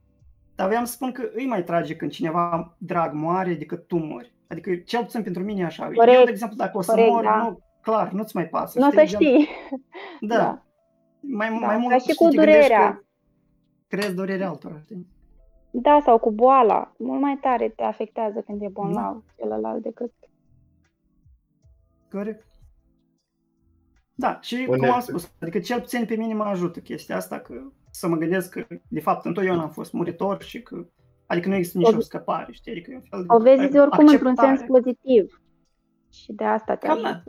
Dar 0.56 0.66
vreau 0.66 0.84
să 0.84 0.92
spun 0.92 1.12
că 1.12 1.30
îi 1.34 1.46
mai 1.46 1.62
trage 1.62 1.96
când 1.96 2.10
cineva 2.10 2.74
drag 2.78 3.12
moare 3.12 3.54
decât 3.54 3.86
tu 3.86 3.96
mori. 3.96 4.34
Adică 4.48 4.74
cel 4.74 5.02
puțin 5.02 5.22
pentru 5.22 5.42
mine 5.42 5.64
așa. 5.64 5.90
Corect, 5.94 6.18
Eu, 6.18 6.24
de 6.24 6.30
exemplu, 6.30 6.56
dacă 6.56 6.78
o 6.78 6.80
să 6.80 6.90
corect, 6.90 7.10
mor, 7.10 7.24
da. 7.24 7.36
nu, 7.36 7.60
clar, 7.80 8.10
nu-ți 8.10 8.36
mai 8.36 8.46
pasă. 8.46 8.78
Nu 8.78 8.86
o 8.86 8.90
să 8.90 9.04
știi. 9.04 9.48
Da. 10.20 10.36
da. 10.36 10.62
Mai, 11.20 11.48
da. 11.48 11.66
mai 11.66 11.76
mult 11.76 11.90
Ca 11.90 11.98
și 11.98 12.14
cu 12.14 12.28
durerea. 12.28 13.04
Crezi 13.88 14.14
durerea 14.14 14.48
altora, 14.48 14.78
știi? 14.78 15.06
Da, 15.70 15.98
sau 16.04 16.18
cu 16.18 16.30
boala. 16.30 16.92
Mult 16.98 17.20
mai 17.20 17.38
tare 17.40 17.68
te 17.68 17.82
afectează 17.82 18.40
când 18.40 18.62
e 18.62 18.68
bolnav 18.68 19.12
da. 19.12 19.22
celălalt 19.36 19.82
decât... 19.82 20.12
Corect. 22.10 22.46
Da, 24.18 24.38
și 24.42 24.64
Bun, 24.66 24.78
cum 24.78 24.92
am 24.92 25.00
spus, 25.00 25.32
adică 25.40 25.58
cel 25.58 25.80
puțin 25.80 26.04
pe 26.04 26.14
mine 26.14 26.34
mă 26.34 26.44
ajută 26.44 26.80
chestia 26.80 27.16
asta, 27.16 27.38
că 27.38 27.54
să 27.90 28.08
mă 28.08 28.16
gândesc 28.16 28.50
că, 28.50 28.66
de 28.88 29.00
fapt, 29.00 29.24
întotdeauna 29.24 29.62
am 29.62 29.70
fost 29.70 29.92
muritor 29.92 30.42
și 30.42 30.62
că, 30.62 30.86
adică 31.26 31.48
nu 31.48 31.54
există 31.54 31.78
nicio 31.78 32.00
scăpare, 32.00 32.52
știi? 32.52 32.72
Adică 32.72 32.90
un 32.92 33.02
fel 33.10 33.20
de 33.20 33.26
o 33.28 33.38
vezi 33.38 33.78
oricum 33.78 34.06
într-un 34.06 34.34
sens 34.36 34.60
pozitiv. 34.66 35.40
Și 36.12 36.32
de 36.32 36.44
asta 36.44 36.74
te 36.74 36.86
ajută. 36.86 37.22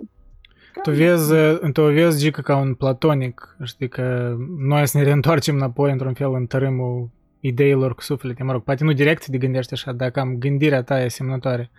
Tu 0.82 0.91
vezi, 0.91 1.33
tu 1.74 1.82
vezi, 1.82 2.19
Gica, 2.19 2.41
ca 2.41 2.57
un 2.57 2.74
platonic, 2.74 3.57
știi, 3.64 3.90
că 3.90 4.35
noi 4.57 4.88
să 4.88 4.98
ne 4.98 5.03
reîntoarcem 5.03 5.56
înapoi 5.56 5.91
într-un 5.91 6.14
fel 6.14 6.33
în 6.33 6.45
tărâmul 6.45 7.09
ideilor 7.40 7.95
cu 7.95 8.01
suflete, 8.01 8.43
mă 8.43 8.51
rog, 8.51 8.64
poate 8.64 8.83
nu 8.83 8.91
direct 8.91 9.30
te 9.30 9.38
gândești 9.38 9.74
așa, 9.74 9.91
dar 9.91 10.09
cam 10.09 10.38
gândirea 10.38 10.83
ta 10.83 11.01
e 11.01 11.06
asemănătoare. 11.06 11.72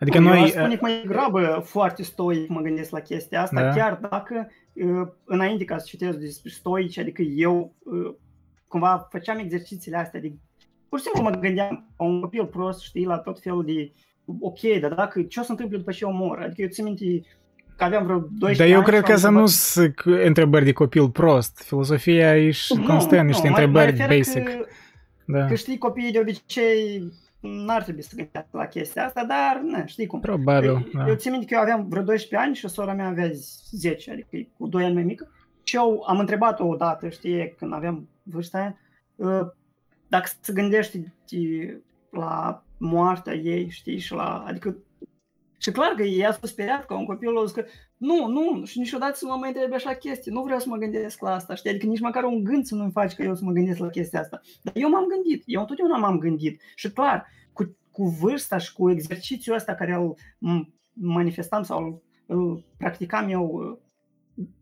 Adică 0.00 0.18
noi... 0.18 0.36
Eu 0.36 0.42
aș 0.42 0.50
spune 0.50 0.76
că 0.76 0.80
mai 0.80 1.04
grabă 1.06 1.62
foarte 1.64 2.02
stoic 2.02 2.48
mă 2.48 2.60
gândesc 2.60 2.90
la 2.90 3.00
chestia 3.00 3.42
asta, 3.42 3.62
da. 3.62 3.68
chiar 3.68 3.98
dacă 4.10 4.50
înainte 5.24 5.64
ca 5.64 5.78
să 5.78 5.86
citesc 5.88 6.18
despre 6.18 6.50
stoici, 6.50 6.98
adică 6.98 7.22
eu 7.22 7.74
cumva 8.68 9.08
făceam 9.10 9.38
exercițiile 9.38 9.96
astea 9.96 10.20
de 10.20 10.32
pur 10.88 10.98
și 10.98 11.04
simplu 11.04 11.30
mă 11.30 11.38
gândeam 11.38 11.92
a 11.96 12.04
un 12.04 12.20
copil 12.20 12.46
prost, 12.46 12.80
știi, 12.80 13.04
la 13.04 13.18
tot 13.18 13.40
felul 13.40 13.64
de 13.64 13.92
ok, 14.40 14.60
dar 14.80 14.94
dacă 14.94 15.22
ce 15.22 15.40
o 15.40 15.42
să 15.42 15.50
întâmple 15.50 15.76
după 15.76 15.92
ce 15.92 16.04
eu 16.04 16.12
mor? 16.12 16.38
Adică 16.38 16.62
eu 16.62 16.68
țin 16.68 16.84
minte 16.84 17.04
că 17.76 17.84
aveam 17.84 18.04
vreo 18.04 18.18
12 18.18 18.62
Dar 18.62 18.68
eu 18.68 18.82
cred 18.82 19.02
că 19.02 19.16
să 19.16 19.28
nu 19.28 19.46
sunt 19.46 19.94
întrebări 20.04 20.64
de 20.64 20.72
copil 20.72 21.10
prost. 21.10 21.62
Filosofia 21.66 22.36
e 22.36 22.50
și 22.50 22.74
constă 22.86 23.18
în 23.18 23.26
niște 23.26 23.48
întrebări 23.48 24.06
basic. 24.08 24.44
Că, 24.44 24.66
da. 25.24 25.46
că 25.46 25.54
știi, 25.54 25.78
copiii 25.78 26.12
de 26.12 26.18
obicei 26.18 27.12
n-ar 27.40 27.82
trebui 27.82 28.02
să 28.02 28.16
gândească 28.16 28.56
la 28.56 28.66
chestia 28.66 29.04
asta, 29.04 29.24
dar 29.24 29.60
ne, 29.62 29.86
știi 29.86 30.06
cum. 30.06 30.20
Probabil, 30.20 30.68
eu, 30.68 30.82
da. 30.94 31.08
eu 31.08 31.14
țin 31.14 31.30
minte 31.30 31.46
că 31.46 31.54
eu 31.54 31.60
aveam 31.60 31.88
vreo 31.88 32.02
12 32.02 32.48
ani 32.48 32.56
și 32.56 32.68
sora 32.68 32.94
mea 32.94 33.06
avea 33.06 33.30
10, 33.70 34.10
adică 34.10 34.50
cu 34.58 34.66
2 34.66 34.84
ani 34.84 34.94
mai 34.94 35.02
mică. 35.02 35.30
Și 35.62 35.76
eu 35.76 36.04
am 36.06 36.18
întrebat-o 36.18 36.66
odată, 36.66 37.08
știi, 37.08 37.54
când 37.58 37.72
aveam 37.72 38.08
vârsta 38.22 38.58
aia, 38.58 38.78
ă, 39.20 39.54
dacă 40.08 40.30
se 40.40 40.52
gândește 40.52 41.14
la 42.10 42.62
moartea 42.78 43.34
ei, 43.34 43.68
știi, 43.70 43.98
și 43.98 44.12
la, 44.12 44.44
adică 44.46 44.76
și 45.58 45.70
clar 45.70 45.92
că 45.96 46.02
ea 46.02 46.32
s-a 46.32 46.46
speriat 46.46 46.86
ca 46.86 46.98
un 46.98 47.06
copil 47.06 47.38
a 47.38 47.44
zis 47.44 47.54
că 47.54 47.64
nu, 47.96 48.26
nu, 48.26 48.64
și 48.64 48.78
niciodată 48.78 49.16
să 49.16 49.26
mă 49.26 49.36
mai 49.40 49.48
întrebe 49.48 49.74
așa 49.74 49.94
chestii, 49.94 50.32
nu 50.32 50.42
vreau 50.42 50.58
să 50.58 50.68
mă 50.68 50.76
gândesc 50.76 51.20
la 51.20 51.34
asta, 51.34 51.54
știi? 51.54 51.70
Adică 51.70 51.86
nici 51.86 52.00
măcar 52.00 52.24
un 52.24 52.44
gând 52.44 52.64
să 52.64 52.74
nu-mi 52.74 52.90
faci 52.90 53.14
că 53.14 53.22
eu 53.22 53.34
să 53.34 53.44
mă 53.44 53.52
gândesc 53.52 53.78
la 53.78 53.88
chestia 53.88 54.20
asta. 54.20 54.40
Dar 54.62 54.74
eu 54.76 54.88
m-am 54.88 55.06
gândit, 55.06 55.42
eu 55.46 55.60
întotdeauna 55.60 55.96
m-am 55.96 56.18
gândit 56.18 56.60
și 56.74 56.92
clar, 56.92 57.26
cu, 57.52 57.76
cu 57.90 58.04
vârsta 58.04 58.58
și 58.58 58.72
cu 58.72 58.90
exercițiul 58.90 59.56
ăsta 59.56 59.74
care 59.74 59.94
îl 59.94 60.16
manifestam 60.92 61.62
sau 61.62 62.02
îl 62.26 62.64
practicam 62.76 63.28
eu 63.28 63.44
uh, 63.44 63.78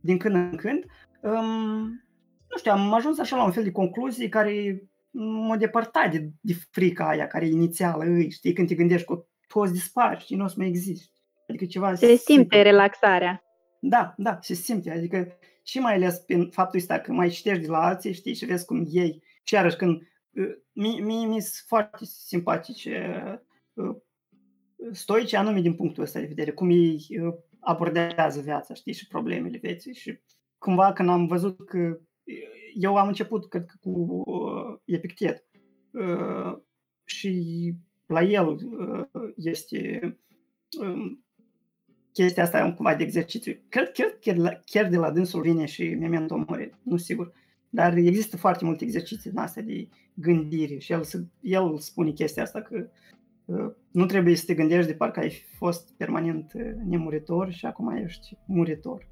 din 0.00 0.18
când 0.18 0.34
în 0.34 0.56
când, 0.56 0.84
um, 1.22 2.04
nu 2.48 2.56
știu, 2.56 2.72
am 2.72 2.92
ajuns 2.92 3.18
așa 3.18 3.36
la 3.36 3.44
un 3.44 3.52
fel 3.52 3.62
de 3.62 3.72
concluzii 3.72 4.28
care 4.28 4.82
m-au 5.10 5.56
depărtat 5.56 6.10
de, 6.10 6.30
de 6.40 6.54
frica 6.70 7.08
aia 7.08 7.26
care 7.26 7.46
e 7.46 7.50
inițială, 7.50 8.04
îi, 8.04 8.30
știi, 8.30 8.52
când 8.52 8.68
te 8.68 8.74
gândești 8.74 9.06
că 9.06 9.24
poți 9.46 9.72
dispari 9.72 10.24
și 10.24 10.34
nu 10.34 10.44
o 10.44 10.46
să 10.46 10.54
mai 10.58 10.68
existi. 10.68 11.10
Adică 11.48 11.64
ceva... 11.64 11.94
Se 11.94 12.06
simte 12.06 12.32
simplu. 12.32 12.62
relaxarea. 12.62 13.44
Da, 13.80 14.14
da, 14.16 14.38
se 14.40 14.54
simte. 14.54 14.90
Adică 14.90 15.38
și 15.62 15.78
mai 15.78 15.94
ales 15.94 16.18
prin 16.18 16.50
faptul 16.50 16.78
ăsta 16.78 16.98
că 16.98 17.12
mai 17.12 17.28
citești 17.28 17.62
de 17.62 17.68
la 17.68 17.84
alții, 17.84 18.12
știi, 18.12 18.34
și 18.34 18.44
vezi 18.44 18.64
cum 18.64 18.86
ei, 18.90 19.22
și 19.42 19.54
iarăși 19.54 19.76
când 19.76 20.02
mi 20.72 21.00
mi 21.00 21.24
mi 21.24 21.40
sunt 21.40 21.64
foarte 21.66 22.04
simpatice 22.04 23.20
stoici 24.92 25.32
anume 25.32 25.60
din 25.60 25.74
punctul 25.74 26.02
ăsta 26.02 26.20
de 26.20 26.26
vedere, 26.26 26.52
cum 26.52 26.70
ei 26.70 27.06
abordează 27.60 28.40
viața, 28.40 28.74
știi, 28.74 28.92
și 28.92 29.06
problemele 29.06 29.58
vieții 29.58 29.94
și 29.94 30.20
cumva 30.58 30.92
când 30.92 31.08
am 31.08 31.26
văzut 31.26 31.66
că 31.66 32.00
eu 32.74 32.96
am 32.96 33.08
început, 33.08 33.48
cred 33.48 33.64
că, 33.66 33.74
cu 33.80 33.90
uh, 33.90 34.78
Epictet 34.84 35.44
uh, 35.92 36.58
și 37.04 37.72
la 38.06 38.22
el 38.22 38.46
uh, 38.46 39.32
este 39.36 40.00
um, 40.80 41.24
chestia 42.12 42.42
asta 42.42 42.64
un 42.64 42.74
cumva 42.74 42.94
de 42.94 43.02
exercițiu. 43.02 43.56
Cred, 43.68 43.92
cred 43.92 44.18
chiar, 44.20 44.62
chiar 44.64 44.88
de 44.88 44.96
la 44.96 45.10
dânsul 45.10 45.40
vine 45.40 45.64
și 45.64 45.94
Memento 45.94 46.44
Mori, 46.48 46.74
nu 46.82 46.96
sigur. 46.96 47.32
Dar 47.68 47.96
există 47.96 48.36
foarte 48.36 48.64
multe 48.64 48.84
exerciții 48.84 49.30
din 49.30 49.38
astea 49.38 49.62
de 49.62 49.88
gândire 50.14 50.78
și 50.78 50.92
el, 50.92 51.02
el 51.40 51.78
spune 51.78 52.10
chestia 52.10 52.42
asta 52.42 52.62
că 52.62 52.88
uh, 53.44 53.72
nu 53.90 54.06
trebuie 54.06 54.36
să 54.36 54.44
te 54.46 54.54
gândești 54.54 54.90
de 54.90 54.96
parcă 54.96 55.20
ai 55.20 55.30
fost 55.58 55.92
permanent 55.96 56.52
uh, 56.54 56.72
nemuritor 56.84 57.52
și 57.52 57.66
acum 57.66 57.88
ești 57.88 58.36
muritor. 58.46 59.08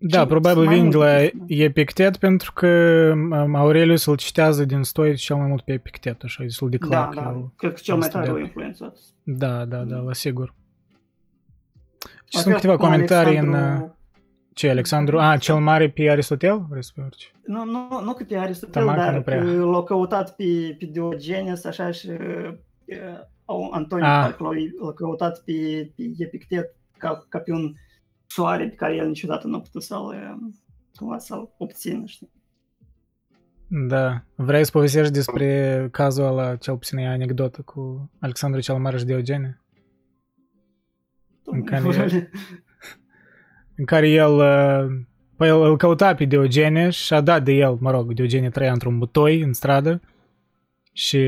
Da, 0.00 0.26
probabil 0.26 0.68
vin 0.68 0.90
de 0.90 0.96
la 0.96 1.28
Epictet 1.46 2.16
pentru 2.16 2.52
că 2.52 2.66
um, 3.14 3.54
Aurelius 3.54 4.04
îl 4.04 4.16
citează 4.16 4.64
din 4.64 4.82
stoici 4.82 5.20
cel 5.20 5.36
mai 5.36 5.46
mult 5.46 5.62
pe 5.62 5.72
Epictet, 5.72 6.22
așa, 6.22 6.42
e 6.42 6.46
destul 6.46 6.70
de 6.70 6.76
clar. 6.76 7.14
Da, 7.14 7.20
da, 7.20 7.50
cred 7.56 7.72
că 7.72 7.80
cel 7.82 7.96
mai 7.96 8.08
tare 8.08 8.30
o 8.30 8.38
influențat. 8.38 8.96
Da, 9.22 9.64
da, 9.64 9.78
da, 9.78 9.96
la 9.96 10.12
sigur. 10.12 10.54
Și 12.30 12.38
sunt 12.38 12.54
câteva 12.54 12.76
comentarii 12.76 13.38
Alexandru... 13.38 13.84
în... 13.84 13.90
Ce, 14.52 14.70
Alexandru? 14.70 15.18
Ah, 15.18 15.40
cel 15.40 15.54
mare 15.54 15.90
pe 15.90 16.10
Aristotel? 16.10 16.66
Vrei 16.68 16.84
să 16.84 16.92
Nu, 17.46 17.64
nu, 17.64 18.00
nu 18.04 18.12
că 18.12 18.24
pe 18.24 18.36
Aristotel, 18.36 18.86
dar 18.86 19.24
l-au 19.44 19.84
căutat 19.84 20.36
pe, 20.36 20.76
pe 20.78 20.84
Diogenes, 20.84 21.64
așa 21.64 21.90
și 21.90 22.08
uh, 22.08 22.54
Antoniu 23.70 24.04
ah. 24.04 24.34
l-a 24.38 24.92
căutat 24.94 25.42
pe, 25.44 25.90
pe 25.96 26.02
Epictet 26.18 26.74
ca, 26.96 27.26
ca 27.28 27.38
pe 27.38 27.52
un 27.52 27.74
soare 28.28 28.68
pe 28.68 28.74
care 28.74 28.94
el 28.94 29.06
niciodată 29.06 29.46
nu 29.46 29.56
a 29.56 29.60
putut 29.60 29.82
să-l, 29.82 30.38
cumva 30.94 31.18
să-l 31.18 31.54
obțină, 31.58 32.06
știi? 32.06 32.30
Da. 33.68 34.22
Vrei 34.34 34.64
să 34.64 34.70
povestești 34.70 35.12
despre 35.12 35.88
cazul 35.90 36.24
ăla, 36.24 36.56
cel 36.56 36.76
puțin 36.76 36.98
e 36.98 37.08
anecdotă 37.08 37.62
cu 37.62 38.10
Alexandru 38.18 38.60
cel 38.60 38.78
Mare 38.78 38.98
și 38.98 39.04
Diogene? 39.04 39.60
În 41.44 41.64
care, 41.64 41.82
în 43.76 43.84
care 43.84 44.08
el, 44.08 44.36
păi 45.36 45.48
el 45.48 45.62
îl 45.62 45.76
căuta 45.76 46.14
pe 46.14 46.24
Diogene 46.24 46.90
și 46.90 47.14
a 47.14 47.20
dat 47.20 47.44
de 47.44 47.52
el, 47.52 47.76
mă 47.80 47.90
rog, 47.90 48.12
Diogene 48.12 48.50
trăia 48.50 48.72
într-un 48.72 48.98
butoi 48.98 49.40
în 49.40 49.52
stradă 49.52 50.00
și 50.92 51.18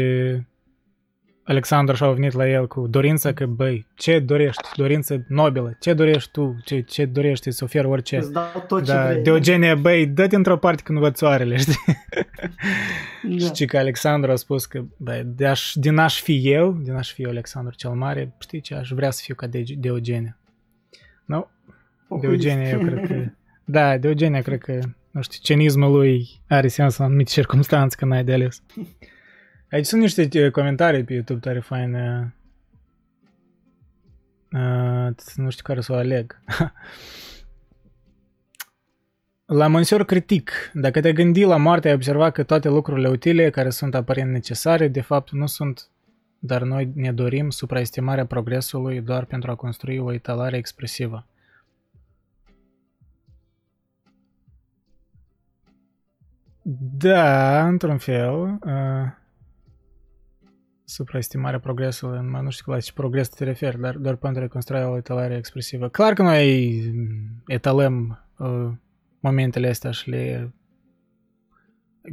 Alexandru 1.50 1.94
și-au 1.94 2.12
venit 2.12 2.32
la 2.32 2.48
el 2.48 2.66
cu 2.66 2.86
dorința 2.86 3.32
că, 3.32 3.46
băi, 3.46 3.86
ce 3.94 4.18
dorești? 4.18 4.68
Dorință 4.76 5.24
nobilă. 5.28 5.76
Ce 5.80 5.92
dorești 5.92 6.30
tu? 6.30 6.56
Ce, 6.64 6.80
ce 6.80 7.04
dorești? 7.04 7.50
Să 7.50 7.64
oferi 7.64 7.86
orice. 7.86 8.16
Îți 8.16 8.32
dau 8.32 8.64
tot 8.68 8.84
ce 8.84 8.92
Da, 8.92 9.06
vrei. 9.06 9.22
Diogenie, 9.22 9.74
băi, 9.74 10.06
dă-te 10.06 10.36
într-o 10.36 10.56
parte 10.56 10.82
când 10.82 10.98
văd 10.98 11.16
soarele, 11.16 11.56
știi? 11.56 11.74
Da. 13.22 13.46
Știi 13.46 13.66
că 13.66 13.78
Alexandru 13.78 14.30
a 14.30 14.36
spus 14.36 14.66
că, 14.66 14.84
băi, 14.96 15.22
de 15.26 15.46
aș, 15.46 15.72
din 15.74 15.98
aș 15.98 16.20
fi 16.20 16.50
eu, 16.50 16.72
din 16.72 16.94
aș 16.94 17.12
fi 17.12 17.22
eu 17.22 17.30
Alexandru 17.30 17.74
cel 17.76 17.90
Mare, 17.90 18.34
știi 18.38 18.60
ce, 18.60 18.74
aș 18.74 18.90
vrea 18.90 19.10
să 19.10 19.20
fiu 19.24 19.34
ca 19.34 19.46
de, 19.46 19.64
Diogenie. 19.78 20.36
Nu? 21.24 21.50
Diogenie, 22.20 22.68
eu 22.68 22.78
cred 22.78 23.06
că... 23.06 23.24
Da, 23.64 23.96
Diogenie, 23.96 24.40
cred 24.40 24.58
că, 24.58 24.78
nu 25.10 25.22
știu, 25.22 25.38
cinismul 25.42 25.92
lui 25.92 26.28
are 26.48 26.68
sens 26.68 26.96
în 26.96 27.04
anumite 27.04 27.30
circunstanțe 27.30 27.96
când 27.96 28.12
ai 28.12 28.24
de 28.24 28.32
ales. 28.32 28.62
Aici 29.70 29.86
sunt 29.86 30.00
niște 30.00 30.44
uh, 30.44 30.50
comentarii 30.50 31.04
pe 31.04 31.12
YouTube 31.12 31.40
tare 31.40 31.60
faine. 31.60 32.34
Uh, 34.52 35.08
nu 35.34 35.50
știu 35.50 35.62
care 35.62 35.80
să 35.80 35.92
o 35.92 35.96
aleg. 35.96 36.40
La 39.46 39.66
Monsieur 39.66 40.04
Critic, 40.04 40.70
dacă 40.74 41.00
te 41.00 41.12
gândi 41.12 41.44
la 41.44 41.56
moarte, 41.56 41.88
ai 41.88 41.94
observat 41.94 42.32
că 42.32 42.42
toate 42.42 42.68
lucrurile 42.68 43.08
utile 43.08 43.50
care 43.50 43.70
sunt 43.70 43.94
aparent 43.94 44.30
necesare, 44.30 44.88
de 44.88 45.00
fapt 45.00 45.30
nu 45.30 45.46
sunt, 45.46 45.88
dar 46.38 46.62
noi 46.62 46.92
ne 46.94 47.12
dorim 47.12 47.50
supraestimarea 47.50 48.26
progresului 48.26 49.00
doar 49.00 49.24
pentru 49.24 49.50
a 49.50 49.54
construi 49.54 49.98
o 49.98 50.12
etalare 50.12 50.56
expresivă. 50.56 51.26
Da, 56.96 57.66
într-un 57.66 57.98
fel. 57.98 58.58
Uh, 58.64 59.18
supraestimarea 60.90 61.58
progresului, 61.58 62.20
mai 62.20 62.42
nu 62.42 62.50
știu 62.50 62.72
la 62.72 62.80
ce 62.80 62.92
progres 62.92 63.28
te 63.28 63.44
referi, 63.44 63.80
dar 63.80 63.96
doar 63.96 64.16
pentru 64.16 64.42
a 64.42 64.48
construi 64.48 64.82
o 64.82 64.96
etalare 64.96 65.36
expresivă. 65.36 65.88
Clar 65.88 66.12
că 66.12 66.22
noi 66.22 66.82
etalăm 67.46 68.24
uh, 68.38 68.70
momentele 69.20 69.68
astea 69.68 69.90
și 69.90 70.10
le 70.10 70.52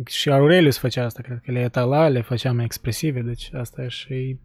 și 0.05 0.31
Aurelius 0.31 0.77
făcea 0.77 1.05
asta, 1.05 1.21
cred 1.21 1.41
că 1.43 1.51
le 1.51 1.59
etala, 1.59 2.07
le 2.07 2.21
făcea 2.21 2.51
mai 2.51 2.65
expresive, 2.65 3.21
deci 3.21 3.49
asta 3.53 3.83
e 3.83 3.87
și 3.87 4.39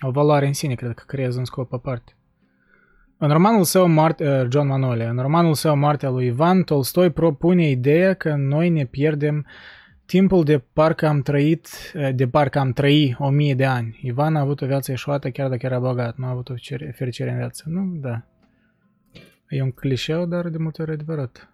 o 0.00 0.10
valoare 0.10 0.46
în 0.46 0.52
sine, 0.52 0.74
cred 0.74 0.92
că 0.92 1.04
creează 1.06 1.38
un 1.38 1.44
scop 1.44 1.72
aparte. 1.72 2.16
În 3.18 3.28
romanul 3.28 3.64
său 3.64 3.88
Moarte, 3.88 4.46
John 4.50 4.66
Manole, 4.66 5.06
în 5.06 5.18
romanul 5.18 5.54
său 5.54 5.76
Moartea 5.76 6.10
lui 6.10 6.26
Ivan, 6.26 6.62
Tolstoi 6.62 7.10
propune 7.10 7.68
ideea 7.68 8.14
că 8.14 8.34
noi 8.34 8.68
ne 8.68 8.84
pierdem 8.84 9.46
timpul 10.06 10.44
de 10.44 10.58
parcă 10.72 11.06
am 11.06 11.22
trăit, 11.22 11.68
de 12.14 12.28
parcă 12.28 12.58
am 12.58 12.72
trăi 12.72 13.16
o 13.18 13.28
mie 13.28 13.54
de 13.54 13.64
ani. 13.64 14.00
Ivan 14.02 14.36
a 14.36 14.40
avut 14.40 14.60
o 14.60 14.66
viață 14.66 14.92
eșuată 14.92 15.30
chiar 15.30 15.48
dacă 15.48 15.66
era 15.66 15.78
bogat, 15.78 16.16
nu 16.16 16.26
a 16.26 16.30
avut 16.30 16.48
o 16.48 16.54
fericire 16.92 17.30
în 17.30 17.36
viață. 17.36 17.64
Nu, 17.66 17.96
da. 18.00 18.22
E 19.48 19.62
un 19.62 19.70
clișeu, 19.70 20.26
dar 20.26 20.48
de 20.48 20.58
multe 20.58 20.82
ori 20.82 20.92
adevărat. 20.92 21.50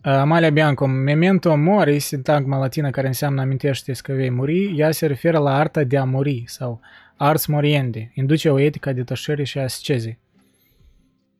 Amalia 0.00 0.50
Bianco, 0.50 0.86
memento 0.86 1.56
mori, 1.56 1.98
sintagma 1.98 2.58
latină 2.58 2.90
care 2.90 3.06
înseamnă 3.06 3.40
amintește 3.40 3.92
că 3.92 4.12
vei 4.12 4.30
muri, 4.30 4.78
ea 4.78 4.90
se 4.90 5.06
referă 5.06 5.38
la 5.38 5.56
arta 5.56 5.84
de 5.84 5.96
a 5.96 6.04
muri 6.04 6.44
sau 6.46 6.80
ars 7.16 7.46
moriendi, 7.46 8.10
induce 8.14 8.50
o 8.50 8.58
etică 8.58 8.88
a 8.88 8.92
detașării 8.92 9.44
și 9.44 9.58
a 9.58 9.62
ascezii. 9.62 10.18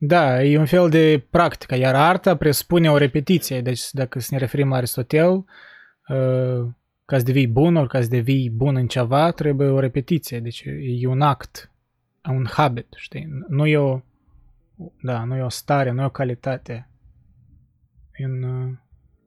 Da, 0.05 0.43
e 0.43 0.57
un 0.57 0.65
fel 0.65 0.89
de 0.89 1.25
practică, 1.29 1.75
iar 1.75 1.95
arta 1.95 2.37
presupune 2.37 2.91
o 2.91 2.97
repetiție, 2.97 3.61
deci 3.61 3.81
dacă 3.91 4.19
să 4.19 4.27
ne 4.31 4.37
referim 4.37 4.69
la 4.69 4.75
Aristotel, 4.75 5.45
ca 7.05 7.17
să 7.17 7.23
devii 7.23 7.47
bun, 7.47 7.75
ori 7.75 7.89
ca 7.89 8.01
să 8.01 8.07
devii 8.07 8.49
bun 8.49 8.75
în 8.75 8.87
ceva, 8.87 9.31
trebuie 9.31 9.67
o 9.67 9.79
repetiție, 9.79 10.39
deci 10.39 10.63
e 10.99 11.07
un 11.07 11.21
act, 11.21 11.71
un 12.29 12.45
habit, 12.49 12.87
știi, 12.95 13.27
nu 13.47 13.65
e 13.65 13.77
o, 13.77 14.01
da, 15.01 15.23
nu 15.23 15.35
e 15.35 15.41
o 15.41 15.49
stare, 15.49 15.91
nu 15.91 16.01
e 16.01 16.05
o 16.05 16.09
calitate, 16.09 16.87
în 18.17 18.43
uh, 18.43 18.71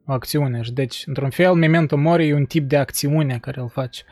o 0.04 0.12
acțiune. 0.12 0.62
Și 0.62 0.72
deci, 0.72 1.06
într-un 1.06 1.30
fel, 1.30 1.54
memento 1.54 1.96
mori 1.96 2.28
e 2.28 2.34
un 2.34 2.44
tip 2.44 2.68
de 2.68 2.76
acțiune 2.76 3.38
care 3.38 3.60
îl 3.60 3.68
faci. 3.68 4.04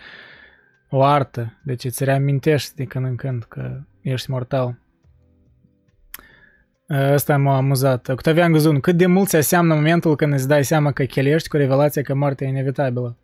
O 0.88 1.02
artă. 1.02 1.60
Deci 1.64 1.84
îți 1.84 2.04
reamintești 2.04 2.74
de 2.74 2.84
când 2.84 3.04
în 3.04 3.16
când 3.16 3.44
că 3.44 3.80
ești 4.00 4.30
mortal. 4.30 4.78
Asta 6.88 7.36
m-a 7.36 7.56
amuzat. 7.56 8.08
Octavian 8.08 8.52
Guzun, 8.52 8.80
cât 8.80 8.96
de 8.96 9.06
mult 9.06 9.28
se 9.28 9.36
aseamnă 9.36 9.74
momentul 9.74 10.16
când 10.16 10.32
îți 10.32 10.48
dai 10.48 10.64
seama 10.64 10.92
că 10.92 11.04
chelești 11.04 11.48
cu 11.48 11.56
revelația 11.56 12.02
că 12.02 12.14
moartea 12.14 12.46
e 12.46 12.50
inevitabilă? 12.50 13.16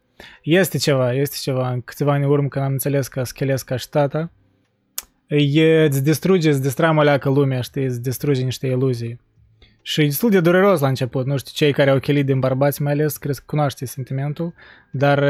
Este 0.42 0.78
ceva, 0.78 1.12
este 1.12 1.36
ceva. 1.40 1.70
În 1.70 1.80
câteva 1.80 2.12
ani 2.12 2.24
urmă 2.24 2.48
când 2.48 2.64
am 2.64 2.70
înțeles 2.70 3.08
că 3.08 3.24
schelesc 3.24 3.64
ca 3.64 3.76
și 3.76 3.88
tata, 3.88 4.30
e, 5.26 5.84
îți 5.84 6.02
distruge, 6.02 6.48
îți 6.48 6.62
distramă 6.62 7.18
lumea, 7.24 7.60
știi, 7.60 7.84
îți 7.84 8.02
distruge 8.02 8.42
niște 8.42 8.66
iluzii. 8.66 9.20
Și 9.82 10.00
e 10.00 10.04
destul 10.04 10.30
de 10.30 10.40
dureros 10.40 10.80
la 10.80 10.88
început, 10.88 11.26
nu 11.26 11.36
știu, 11.36 11.52
cei 11.54 11.72
care 11.72 11.90
au 11.90 11.98
chelit 11.98 12.26
din 12.26 12.38
bărbați 12.38 12.82
mai 12.82 12.92
ales, 12.92 13.16
cred 13.16 13.34
că 13.34 13.42
cunoaște 13.46 13.86
sentimentul, 13.86 14.54
dar 14.90 15.24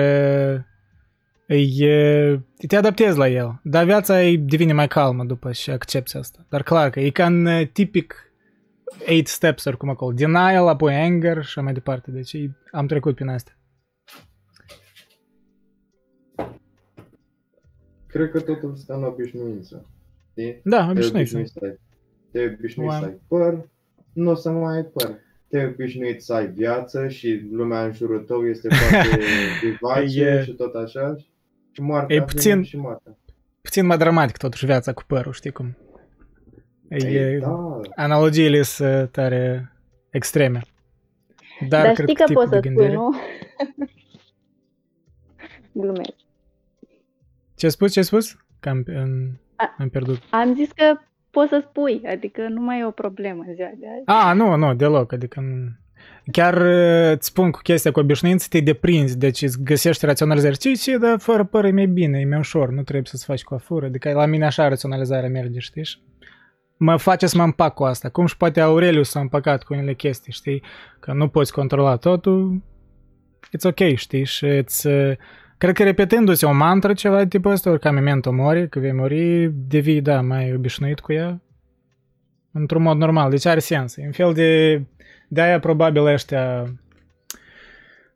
e, 1.56 2.40
te 2.66 2.76
adaptezi 2.76 3.18
la 3.18 3.28
el. 3.28 3.60
Dar 3.62 3.84
viața 3.84 4.22
e 4.22 4.36
devine 4.36 4.72
mai 4.72 4.88
calmă 4.88 5.24
după 5.24 5.52
și 5.52 5.70
accepti 5.70 6.16
asta. 6.16 6.46
Dar 6.48 6.62
clar 6.62 6.90
că 6.90 7.00
e 7.00 7.10
ca 7.10 7.26
în 7.26 7.48
tipic 7.72 8.32
8 9.18 9.26
steps, 9.26 9.64
oricum 9.64 9.88
acolo. 9.88 10.12
Denial, 10.12 10.68
apoi 10.68 10.94
anger 10.94 11.44
și 11.44 11.58
mai 11.60 11.72
departe. 11.72 12.10
Deci 12.10 12.36
am 12.70 12.86
trecut 12.86 13.14
prin 13.14 13.28
asta. 13.28 13.54
Cred 18.06 18.30
că 18.30 18.40
totul 18.40 18.76
stă 18.76 18.94
în 18.94 19.04
obișnuință. 19.04 19.86
Știi? 20.30 20.60
Da, 20.64 20.88
obișnuință. 20.90 21.78
Te 22.30 22.54
obișnuiți 22.54 22.96
să 22.96 23.04
ai 23.04 23.20
păr, 23.28 23.68
nu 24.12 24.30
o 24.30 24.34
să 24.34 24.50
mai 24.50 24.76
ai 24.76 24.82
păr. 24.82 25.18
Te 25.48 25.64
obișnuit 25.64 26.22
să 26.22 26.32
ai 26.32 26.46
viață 26.46 27.08
și 27.08 27.48
lumea 27.52 27.84
în 27.84 27.92
jurul 27.92 28.20
tău 28.20 28.46
este 28.46 28.68
foarte 28.74 29.18
vivace 29.62 30.20
e... 30.20 30.42
și 30.44 30.52
tot 30.52 30.74
așa. 30.74 31.16
Și 31.73 31.81
moartea 31.81 32.16
e 32.16 32.23
puțin, 32.23 32.62
și 32.62 32.76
moartea. 32.76 33.16
puțin 33.62 33.86
mai 33.86 33.97
dramatic 33.97 34.36
totuși 34.36 34.66
viața 34.66 34.92
cu 34.92 35.02
părul, 35.07 35.32
știi 35.32 35.50
cum? 35.50 35.76
Ei, 36.89 37.15
e, 37.15 37.39
da. 37.39 37.81
Analogiile 37.94 38.62
sunt 38.62 39.10
tare 39.10 39.73
extreme. 40.10 40.62
Dar, 41.68 41.84
Dar 41.84 41.92
cred 41.92 42.08
știi 42.08 42.24
că 42.24 42.32
poți 42.32 42.50
să 42.50 42.60
gândire... 42.60 42.92
spui, 42.92 42.97
nu? 42.97 43.15
Glumesc. 45.82 46.15
Ce 47.55 47.65
ai 47.66 47.70
spus? 47.70 47.92
Ce 47.92 47.99
ai 47.99 48.05
spus? 48.05 48.36
Că 48.60 48.68
am, 48.68 48.84
am, 48.97 49.40
am 49.78 49.89
pierdut. 49.89 50.18
Am 50.31 50.55
zis 50.55 50.73
că 50.73 50.99
poți 51.31 51.49
să 51.49 51.65
spui, 51.68 52.02
adică 52.07 52.49
nu 52.49 52.60
mai 52.60 52.81
e 52.81 52.84
o 52.84 52.90
problemă 52.90 53.44
ziua 53.55 53.70
de 53.76 53.86
azi. 53.86 54.28
Ah, 54.28 54.36
nu, 54.36 54.57
nu, 54.57 54.74
deloc, 54.74 55.12
adică 55.12 55.40
chiar 56.32 56.55
îți 57.12 57.26
spun 57.26 57.50
cu 57.50 57.60
chestia 57.62 57.90
cu 57.90 58.00
obișnuință, 58.00 58.47
te 58.50 58.60
deprinzi, 58.60 59.18
deci 59.18 59.42
îți 59.42 59.62
găsești 59.62 60.06
raționalizări. 60.06 60.58
Ce, 60.58 60.72
ce, 60.72 60.97
dar 60.97 61.18
fără 61.18 61.44
păr 61.44 61.64
e 61.64 61.70
mai 61.70 61.86
bine, 61.86 62.18
e 62.18 62.24
mai 62.24 62.39
ușor, 62.39 62.68
nu 62.68 62.82
trebuie 62.82 63.06
să-ți 63.06 63.24
faci 63.24 63.42
coafură, 63.42 63.86
adică 63.86 64.12
la 64.12 64.26
mine 64.26 64.44
așa 64.44 64.68
raționalizarea 64.68 65.28
merge, 65.28 65.58
știi? 65.58 65.84
Mă 66.76 66.97
face 66.97 67.26
să 67.26 67.36
mă 67.36 67.42
împac 67.42 67.74
cu 67.74 67.84
asta, 67.84 68.08
cum 68.08 68.26
și 68.26 68.36
poate 68.36 68.60
Aurelius 68.60 69.10
s-a 69.10 69.20
împăcat 69.20 69.62
cu 69.62 69.74
unele 69.74 69.94
chestii, 69.94 70.32
știi? 70.32 70.62
Că 71.00 71.12
nu 71.12 71.28
poți 71.28 71.52
controla 71.52 71.97
totul, 71.97 72.62
it's 73.47 73.62
ok, 73.62 73.94
știi? 73.94 74.24
Și 74.24 74.44
îți, 74.44 74.89
cred 75.58 75.74
că 75.74 75.82
repetându-se 75.82 76.47
o 76.47 76.52
mantră 76.52 76.92
ceva 76.92 77.18
de 77.18 77.28
tipul 77.28 77.50
ăsta, 77.50 77.70
ori 77.70 77.80
ca 77.80 77.90
memento 77.90 78.32
mori, 78.32 78.68
că 78.68 78.78
vei 78.78 78.92
mori, 78.92 79.52
devii, 79.68 80.00
da, 80.00 80.20
mai 80.20 80.55
obișnuit 80.55 81.00
cu 81.00 81.12
ea, 81.12 81.40
într-un 82.52 82.82
mod 82.82 82.97
normal, 82.97 83.30
deci 83.30 83.47
are 83.47 83.60
sens. 83.60 83.97
E 83.97 84.02
un 84.06 84.12
fel 84.12 84.32
de, 84.32 84.82
de 85.33 85.41
aia 85.41 85.59
probabil 85.59 86.07
ăștia 86.07 86.75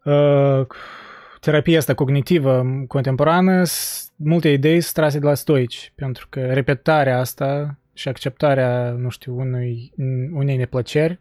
uh, 0.05 0.67
terapia 1.41 1.79
asta 1.79 1.95
cognitivă 1.95 2.65
contemporană, 2.89 3.63
multe 4.17 4.49
idei 4.49 4.81
sunt 4.81 4.95
trase 4.95 5.19
de 5.19 5.27
la 5.27 5.35
stoici, 5.35 5.93
pentru 5.95 6.27
că 6.31 6.41
repetarea 6.41 7.19
asta 7.19 7.79
și 7.93 8.09
acceptarea, 8.09 8.91
nu 8.91 9.09
știu, 9.09 9.39
unui, 9.39 9.93
unei 10.33 10.57
neplăceri, 10.57 11.21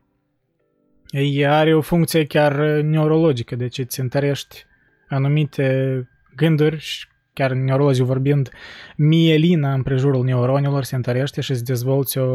ea 1.11 1.57
are 1.57 1.75
o 1.75 1.81
funcție 1.81 2.25
chiar 2.25 2.55
neurologică, 2.81 3.55
deci 3.55 3.77
îți 3.77 3.99
întărești 3.99 4.65
anumite 5.09 6.07
gânduri 6.35 6.77
și 6.77 7.07
chiar 7.33 7.51
neurologii 7.51 8.03
vorbind, 8.03 8.49
mielina 8.97 9.73
în 9.73 9.83
prejurul 9.83 10.23
neuronilor 10.23 10.83
se 10.83 10.95
întărește 10.95 11.41
și 11.41 11.51
îți 11.51 11.63
dezvolți 11.63 12.17
o, 12.17 12.25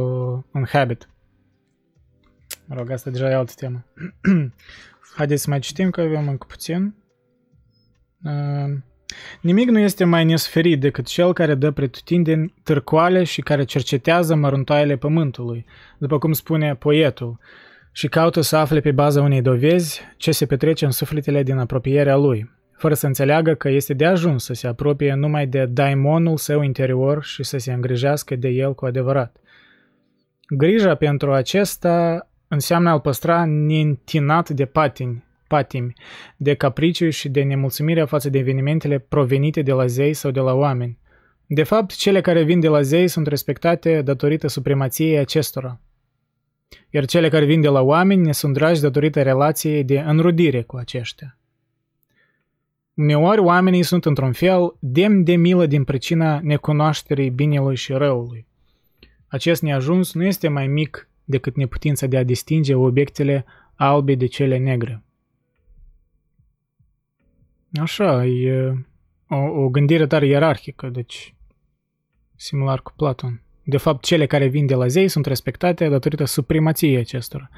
un 0.53 0.65
habit. 0.69 1.09
Mă 2.69 2.75
rog, 2.75 2.91
asta 2.91 3.11
deja 3.11 3.31
e 3.31 3.35
altă 3.35 3.53
temă. 3.57 3.85
Haideți 5.17 5.43
să 5.43 5.51
mai 5.51 5.59
citim, 5.59 5.91
că 5.91 6.01
avem 6.01 6.29
încă 6.29 6.47
puțin. 6.49 6.95
Uh, 8.25 8.77
nimic 9.41 9.69
nu 9.69 9.79
este 9.79 10.05
mai 10.05 10.25
nesuferit 10.25 10.81
decât 10.81 11.07
cel 11.07 11.33
care 11.33 11.55
dă 11.55 11.71
pretutindeni 11.71 12.55
târcoale 12.63 13.25
și 13.25 13.41
care 13.41 13.65
cercetează 13.65 14.35
măruntoaiele 14.35 14.97
pământului, 14.97 15.67
după 15.99 16.19
cum 16.19 16.33
spune 16.33 16.75
poetul, 16.75 17.39
și 17.93 18.09
caută 18.09 18.41
să 18.41 18.57
afle 18.57 18.81
pe 18.81 18.93
baza 18.93 19.23
unei 19.23 19.43
dovezi 19.43 20.01
ce 20.17 20.33
se 20.33 20.47
petrece 20.47 20.85
în 20.85 20.91
sufletele 20.91 21.43
din 21.43 21.59
apropierea 21.59 22.17
lui 22.17 22.57
fără 22.79 22.95
să 22.95 23.07
înțeleagă 23.07 23.55
că 23.55 23.69
este 23.69 23.95
de 23.95 24.05
ajuns 24.05 24.45
să 24.45 24.53
se 24.53 24.67
apropie 24.67 25.15
numai 25.15 25.47
de 25.47 25.67
daimonul 25.67 26.37
său 26.37 26.63
interior 26.63 27.25
și 27.25 27.43
să 27.43 27.59
se 27.59 27.73
îngrijească 27.73 28.37
de 28.37 28.49
el 28.49 28.75
cu 28.75 28.87
adevărat. 28.87 29.37
Grija 30.49 30.95
pentru 30.95 31.33
acesta 31.33 32.29
înseamnă 32.49 32.91
a-l 32.91 33.01
păstra 33.01 33.45
neîntinat 33.45 34.51
de 34.51 34.65
patini, 34.65 35.25
patimi, 35.49 35.93
de 36.37 36.55
capriciu 36.55 37.11
și 37.11 37.29
de 37.29 37.43
nemulțumire 37.43 38.05
față 38.05 38.31
de 38.31 38.39
evenimentele 38.39 38.99
provenite 38.99 39.63
de 39.63 39.73
la 39.73 39.87
zei 39.87 40.15
sau 40.15 40.31
de 40.31 40.41
la 40.41 40.53
oameni. 40.53 40.99
De 41.47 41.63
fapt, 41.63 41.95
cele 41.95 42.21
care 42.21 42.43
vin 42.43 42.61
de 42.61 42.69
la 42.69 42.83
zei 42.83 43.09
sunt 43.09 43.27
respectate 43.27 44.03
datorită 44.03 44.47
supremației 44.49 45.19
acestora. 45.19 45.81
Iar 46.91 47.05
cele 47.05 47.29
care 47.29 47.45
vin 47.45 47.61
de 47.61 47.69
la 47.69 47.81
oameni 47.81 48.23
ne 48.23 48.33
sunt 48.33 48.55
dragi 48.55 48.81
datorită 48.81 49.23
relației 49.23 49.85
de 49.85 49.99
înrudire 49.99 50.63
cu 50.63 50.77
aceștia. 50.77 51.39
Uneori 52.95 53.41
oamenii 53.41 53.83
sunt 53.83 54.05
într-un 54.05 54.33
fel 54.33 54.77
demn 54.79 55.25
de 55.25 55.37
milă 55.37 55.67
din 55.67 55.85
pricina 55.85 56.41
necunoașterii 56.43 57.31
binelui 57.31 57.77
și 57.77 57.93
răului. 57.93 58.47
Acest 59.27 59.63
neajuns 59.63 60.15
nu 60.15 60.25
este 60.25 60.49
mai 60.49 60.67
mic 60.67 61.09
decât 61.29 61.57
neputința 61.57 62.07
de 62.07 62.17
a 62.17 62.23
distinge 62.23 62.75
obiectele 62.75 63.45
albe 63.75 64.15
de 64.15 64.27
cele 64.27 64.59
negre. 64.59 65.03
Așa, 67.81 68.27
e 68.27 68.75
o, 69.29 69.37
o 69.37 69.69
gândire 69.69 70.07
tare 70.07 70.27
ierarhică, 70.27 70.89
deci 70.89 71.35
similar 72.37 72.83
cu 72.83 72.93
Platon. 72.97 73.43
De 73.63 73.77
fapt, 73.77 74.05
cele 74.05 74.27
care 74.27 74.47
vin 74.47 74.67
de 74.67 74.75
la 74.75 74.87
zei 74.87 75.09
sunt 75.09 75.27
respectate 75.27 75.89
datorită 75.89 76.25
supremației 76.25 76.97
acestora. 76.97 77.51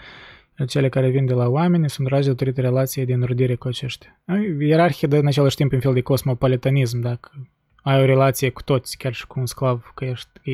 Iar 0.58 0.68
cele 0.68 0.88
care 0.88 1.08
vin 1.08 1.26
de 1.26 1.32
la 1.32 1.48
oameni 1.48 1.90
sunt 1.90 2.06
dragi 2.06 2.26
datorită 2.26 2.60
relației 2.60 3.04
de 3.04 3.12
înrudire 3.12 3.54
cu 3.54 3.68
aceștia. 3.68 4.20
Ierarhie 4.60 5.08
de 5.08 5.16
în 5.16 5.26
același 5.26 5.56
timp 5.56 5.72
un 5.72 5.80
fel 5.80 5.92
de 5.92 6.00
cosmopolitanism, 6.00 7.00
dacă 7.00 7.30
ai 7.82 8.02
o 8.02 8.04
relație 8.04 8.50
cu 8.50 8.62
toți, 8.62 8.96
chiar 8.96 9.12
și 9.12 9.26
cu 9.26 9.40
un 9.40 9.46
sclav, 9.46 9.92
că 9.94 10.04
ești, 10.04 10.28
e, 10.42 10.52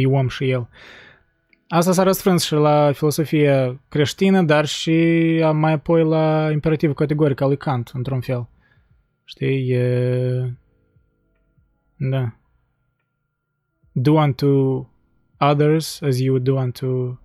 e 0.00 0.06
om 0.06 0.28
și 0.28 0.50
el. 0.50 0.68
Asta 1.68 1.92
s-a 1.92 2.02
răsfrâns 2.02 2.44
și 2.44 2.52
la 2.52 2.92
filosofia 2.92 3.80
creștină, 3.88 4.42
dar 4.42 4.64
și 4.64 4.92
mai 5.52 5.72
apoi 5.72 6.04
la 6.04 6.50
imperativul 6.52 6.94
categoric 6.94 7.40
al 7.40 7.48
lui 7.48 7.56
Kant, 7.56 7.90
într-un 7.94 8.20
fel. 8.20 8.48
Știi? 9.24 9.70
E... 9.70 10.56
Da. 11.96 12.36
Do 13.92 14.12
unto 14.12 14.46
others 15.38 16.02
as 16.02 16.18
you 16.18 16.34
would 16.34 16.44
do 16.44 16.54
unto 16.54 17.20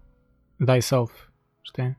thyself. 0.66 1.11
Știi? 1.61 1.98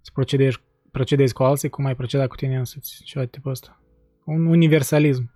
Să 0.00 0.10
procedezi, 0.14 0.62
procedezi 0.90 1.32
cu 1.32 1.42
alții 1.42 1.68
cum 1.68 1.84
ai 1.84 1.96
proceda 1.96 2.26
cu 2.26 2.36
tine 2.36 2.56
însuți. 2.56 3.02
Ceva 3.04 3.24
de 3.24 3.30
tipul 3.30 3.50
ăsta. 3.50 3.80
Un 4.24 4.46
universalism. 4.46 5.34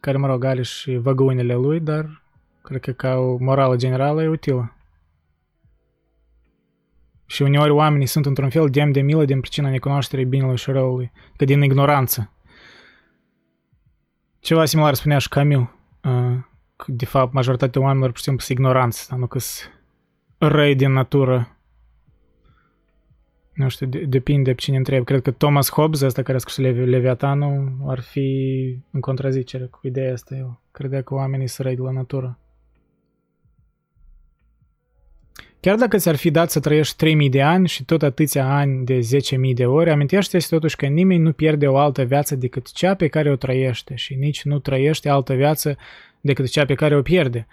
Care, 0.00 0.16
mă 0.16 0.26
rog, 0.26 0.44
are 0.44 0.62
și 0.62 0.96
văgăunile 0.96 1.54
lui, 1.54 1.80
dar 1.80 2.23
cred 2.64 2.80
că 2.80 2.92
ca 2.92 3.14
o 3.14 3.36
morală 3.36 3.76
generală 3.76 4.22
e 4.22 4.28
utilă. 4.28 4.76
Și 7.26 7.42
uneori 7.42 7.70
oamenii 7.70 8.06
sunt 8.06 8.26
într-un 8.26 8.50
fel 8.50 8.68
dem 8.68 8.90
de 8.90 9.00
milă 9.00 9.24
din 9.24 9.40
pricina 9.40 9.70
necunoașterii 9.70 10.24
binelui 10.24 10.56
și 10.56 10.70
răului, 10.70 11.12
că 11.36 11.44
din 11.44 11.62
ignoranță. 11.62 12.32
Ceva 14.38 14.64
similar 14.64 14.94
spunea 14.94 15.18
și 15.18 15.28
Camil, 15.28 15.70
că 16.76 16.84
de 16.86 17.04
fapt 17.04 17.32
majoritatea 17.32 17.80
oamenilor 17.80 18.08
pur 18.08 18.18
și 18.18 18.24
simplu 18.24 18.42
sunt 18.42 18.58
ignoranți, 18.58 19.14
nu 19.14 19.26
că 19.26 19.38
sunt 19.38 19.72
răi 20.38 20.74
din 20.74 20.92
natură. 20.92 21.56
Nu 23.52 23.68
știu, 23.68 23.86
depinde 23.86 24.50
de 24.50 24.56
cine 24.56 24.76
întreb. 24.76 25.04
Cred 25.04 25.22
că 25.22 25.30
Thomas 25.30 25.70
Hobbes, 25.70 26.00
ăsta 26.00 26.22
care 26.22 26.36
a 26.36 26.40
scris 26.40 26.56
Leviatanul, 26.56 27.84
ar 27.86 28.00
fi 28.00 28.78
în 28.90 29.00
contrazicere 29.00 29.64
cu 29.64 29.78
ideea 29.82 30.12
asta. 30.12 30.34
Eu 30.34 30.60
credea 30.70 31.02
că 31.02 31.14
oamenii 31.14 31.46
sunt 31.46 31.66
răi 31.66 31.76
de 31.76 31.82
la 31.82 31.90
natură. 31.90 32.38
Chiar 35.64 35.76
dacă 35.76 35.96
ți-ar 35.96 36.16
fi 36.16 36.30
dat 36.30 36.50
să 36.50 36.60
trăiești 36.60 36.96
3000 36.96 37.28
de 37.28 37.42
ani 37.42 37.68
și 37.68 37.84
tot 37.84 38.02
atâția 38.02 38.54
ani 38.56 38.84
de 38.84 38.98
10.000 38.98 39.54
de 39.54 39.66
ori, 39.66 39.90
amintește-ți 39.90 40.48
totuși 40.48 40.76
că 40.76 40.86
nimeni 40.86 41.22
nu 41.22 41.32
pierde 41.32 41.66
o 41.66 41.76
altă 41.76 42.02
viață 42.02 42.36
decât 42.36 42.72
cea 42.72 42.94
pe 42.94 43.08
care 43.08 43.30
o 43.30 43.36
trăiește 43.36 43.94
și 43.94 44.14
nici 44.14 44.42
nu 44.42 44.58
trăiește 44.58 45.08
altă 45.08 45.34
viață 45.34 45.76
decât 46.20 46.48
cea 46.48 46.64
pe 46.64 46.74
care 46.74 46.96
o 46.96 47.02
pierde. 47.02 47.46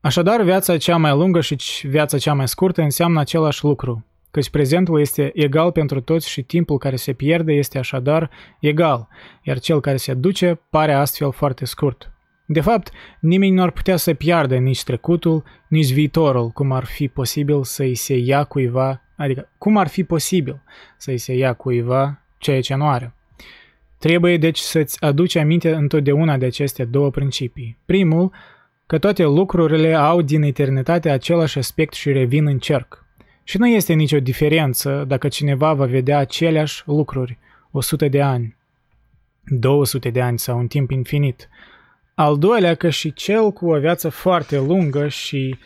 Așadar, 0.00 0.42
viața 0.42 0.76
cea 0.76 0.96
mai 0.96 1.10
lungă 1.10 1.40
și 1.40 1.56
viața 1.82 2.18
cea 2.18 2.32
mai 2.32 2.48
scurtă 2.48 2.82
înseamnă 2.82 3.20
același 3.20 3.64
lucru, 3.64 4.04
căci 4.30 4.50
prezentul 4.50 5.00
este 5.00 5.30
egal 5.34 5.72
pentru 5.72 6.00
toți 6.00 6.28
și 6.28 6.42
timpul 6.42 6.78
care 6.78 6.96
se 6.96 7.12
pierde 7.12 7.52
este 7.52 7.78
așadar 7.78 8.30
egal, 8.60 9.08
iar 9.42 9.58
cel 9.58 9.80
care 9.80 9.96
se 9.96 10.14
duce 10.14 10.60
pare 10.70 10.92
astfel 10.92 11.32
foarte 11.32 11.64
scurt. 11.64 12.10
De 12.46 12.60
fapt, 12.60 12.90
nimeni 13.20 13.54
nu 13.54 13.62
ar 13.62 13.70
putea 13.70 13.96
să 13.96 14.14
piardă 14.14 14.56
nici 14.56 14.84
trecutul, 14.84 15.44
nici 15.68 15.92
viitorul, 15.92 16.48
cum 16.48 16.72
ar 16.72 16.84
fi 16.84 17.08
posibil 17.08 17.64
să-i 17.64 17.94
se 17.94 18.16
ia 18.16 18.44
cuiva, 18.44 19.02
adică 19.16 19.48
cum 19.58 19.76
ar 19.76 19.88
fi 19.88 20.04
posibil 20.04 20.60
să-i 20.96 21.18
se 21.18 21.34
ia 21.34 21.52
cuiva 21.52 22.20
ceea 22.38 22.60
ce 22.60 22.74
nu 22.74 22.88
are. 22.88 23.14
Trebuie 23.98 24.36
deci 24.36 24.58
să-ți 24.58 25.02
aduci 25.02 25.36
aminte 25.36 25.74
întotdeauna 25.74 26.36
de 26.36 26.46
aceste 26.46 26.84
două 26.84 27.10
principii. 27.10 27.78
Primul, 27.84 28.32
că 28.86 28.98
toate 28.98 29.22
lucrurile 29.22 29.94
au 29.94 30.22
din 30.22 30.42
eternitate 30.42 31.10
același 31.10 31.58
aspect 31.58 31.92
și 31.92 32.12
revin 32.12 32.46
în 32.46 32.58
cerc. 32.58 33.04
Și 33.44 33.58
nu 33.58 33.68
este 33.68 33.92
nicio 33.92 34.20
diferență 34.20 35.04
dacă 35.08 35.28
cineva 35.28 35.74
va 35.74 35.84
vedea 35.84 36.18
aceleași 36.18 36.82
lucruri 36.86 37.38
100 37.70 38.08
de 38.08 38.22
ani, 38.22 38.56
200 39.44 40.10
de 40.10 40.20
ani 40.20 40.38
sau 40.38 40.58
un 40.58 40.66
timp 40.66 40.90
infinit– 40.90 41.48
al 42.18 42.38
doilea 42.38 42.74
că 42.74 42.90
și 42.90 43.12
cel 43.12 43.52
cu 43.52 43.70
o 43.70 43.78
viață 43.78 44.08
foarte 44.08 44.58
lungă 44.58 45.08
și 45.08 45.58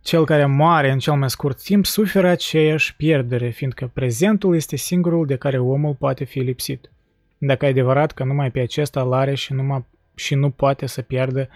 cel 0.00 0.24
care 0.24 0.46
moare 0.46 0.90
în 0.90 0.98
cel 0.98 1.14
mai 1.14 1.30
scurt 1.30 1.62
timp 1.62 1.86
suferă 1.86 2.28
aceeași 2.28 2.96
pierdere, 2.96 3.48
fiindcă 3.48 3.90
prezentul 3.94 4.54
este 4.54 4.76
singurul 4.76 5.26
de 5.26 5.36
care 5.36 5.58
omul 5.58 5.94
poate 5.94 6.24
fi 6.24 6.38
lipsit. 6.38 6.90
Dacă 7.38 7.66
e 7.66 7.68
adevărat 7.68 8.12
că 8.12 8.24
numai 8.24 8.50
pe 8.50 8.60
acesta 8.60 9.02
îl 9.02 9.12
are 9.12 9.34
și, 9.34 9.52
numai, 9.52 9.84
și 10.14 10.34
nu 10.34 10.50
poate 10.50 10.86
să 10.86 11.02
pierdă 11.02 11.48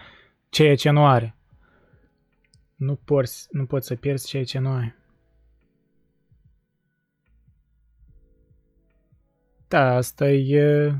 ceea 0.49 0.77
ce 0.77 0.91
nu 0.91 1.07
are. 1.07 1.35
Nu 2.77 2.95
poți, 3.05 3.47
nu 3.51 3.65
poți 3.65 3.87
să 3.87 3.95
pierzi 3.95 4.27
ceea 4.27 4.45
ce 4.45 4.59
nu 4.59 4.71
ai. 4.71 4.95
Da, 9.69 9.95
asta 9.95 10.31
e 10.31 10.95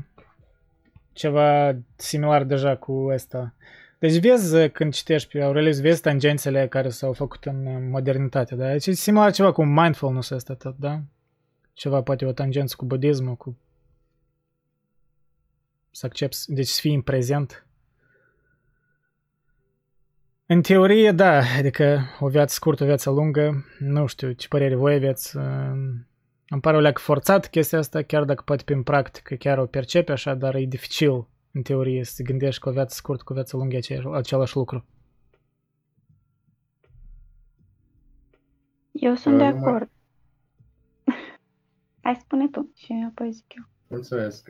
ceva 1.21 1.75
similar 1.95 2.43
deja 2.43 2.75
cu 2.75 2.91
ăsta. 2.91 3.53
Deci 3.99 4.19
vezi 4.19 4.69
când 4.69 4.93
citești 4.93 5.31
pe 5.31 5.43
Aurelius, 5.43 5.79
vezi 5.79 6.01
tangențele 6.01 6.67
care 6.67 6.89
s-au 6.89 7.13
făcut 7.13 7.45
în 7.45 7.89
modernitate, 7.89 8.55
da? 8.55 8.71
Deci 8.71 8.87
e 8.87 8.91
similar 8.91 9.31
ceva 9.31 9.51
cu 9.51 9.63
mindfulness 9.63 10.29
ăsta 10.29 10.53
tot, 10.53 10.75
da? 10.77 11.01
Ceva 11.73 12.01
poate 12.01 12.25
o 12.25 12.31
tangență 12.31 12.75
cu 12.77 12.85
budismul, 12.85 13.35
cu 13.35 13.57
să 15.91 16.05
accepti, 16.05 16.37
deci 16.47 16.67
să 16.67 16.79
fii 16.81 16.93
în 16.93 17.01
prezent. 17.01 17.65
În 20.45 20.61
teorie, 20.61 21.11
da, 21.11 21.41
adică 21.57 22.01
o 22.19 22.27
viață 22.27 22.53
scurtă, 22.53 22.83
o 22.83 22.85
viață 22.85 23.09
lungă, 23.09 23.65
nu 23.79 24.05
știu 24.05 24.31
ce 24.31 24.47
părere 24.47 24.75
voi 24.75 24.93
aveți, 24.93 25.37
îmi 26.51 26.61
pare 26.61 26.77
o 26.77 26.79
leac 26.79 26.97
forțat 26.97 27.49
chestia 27.49 27.77
asta, 27.77 28.01
chiar 28.01 28.23
dacă 28.23 28.41
poate 28.45 28.63
prin 28.63 28.83
practică 28.83 29.35
chiar 29.35 29.57
o 29.57 29.65
percepe 29.65 30.11
așa, 30.11 30.35
dar 30.35 30.55
e 30.55 30.65
dificil 30.65 31.27
în 31.51 31.61
teorie 31.61 32.03
să 32.03 32.13
te 32.15 32.23
gândești 32.23 32.61
cu 32.61 32.69
o 32.69 32.71
viață 32.71 32.95
scurtă, 32.95 33.23
cu 33.25 33.31
o 33.31 33.35
viață 33.35 33.57
lungă 33.57 33.77
același 34.13 34.55
lucru. 34.55 34.85
Eu 38.91 39.15
sunt 39.15 39.37
de 39.37 39.43
acord. 39.43 39.89
Hai 42.03 42.15
spune 42.19 42.47
tu 42.47 42.71
și 42.75 43.05
apoi 43.09 43.31
zic 43.31 43.53
eu. 43.57 43.63
Mulțumesc. 43.87 44.49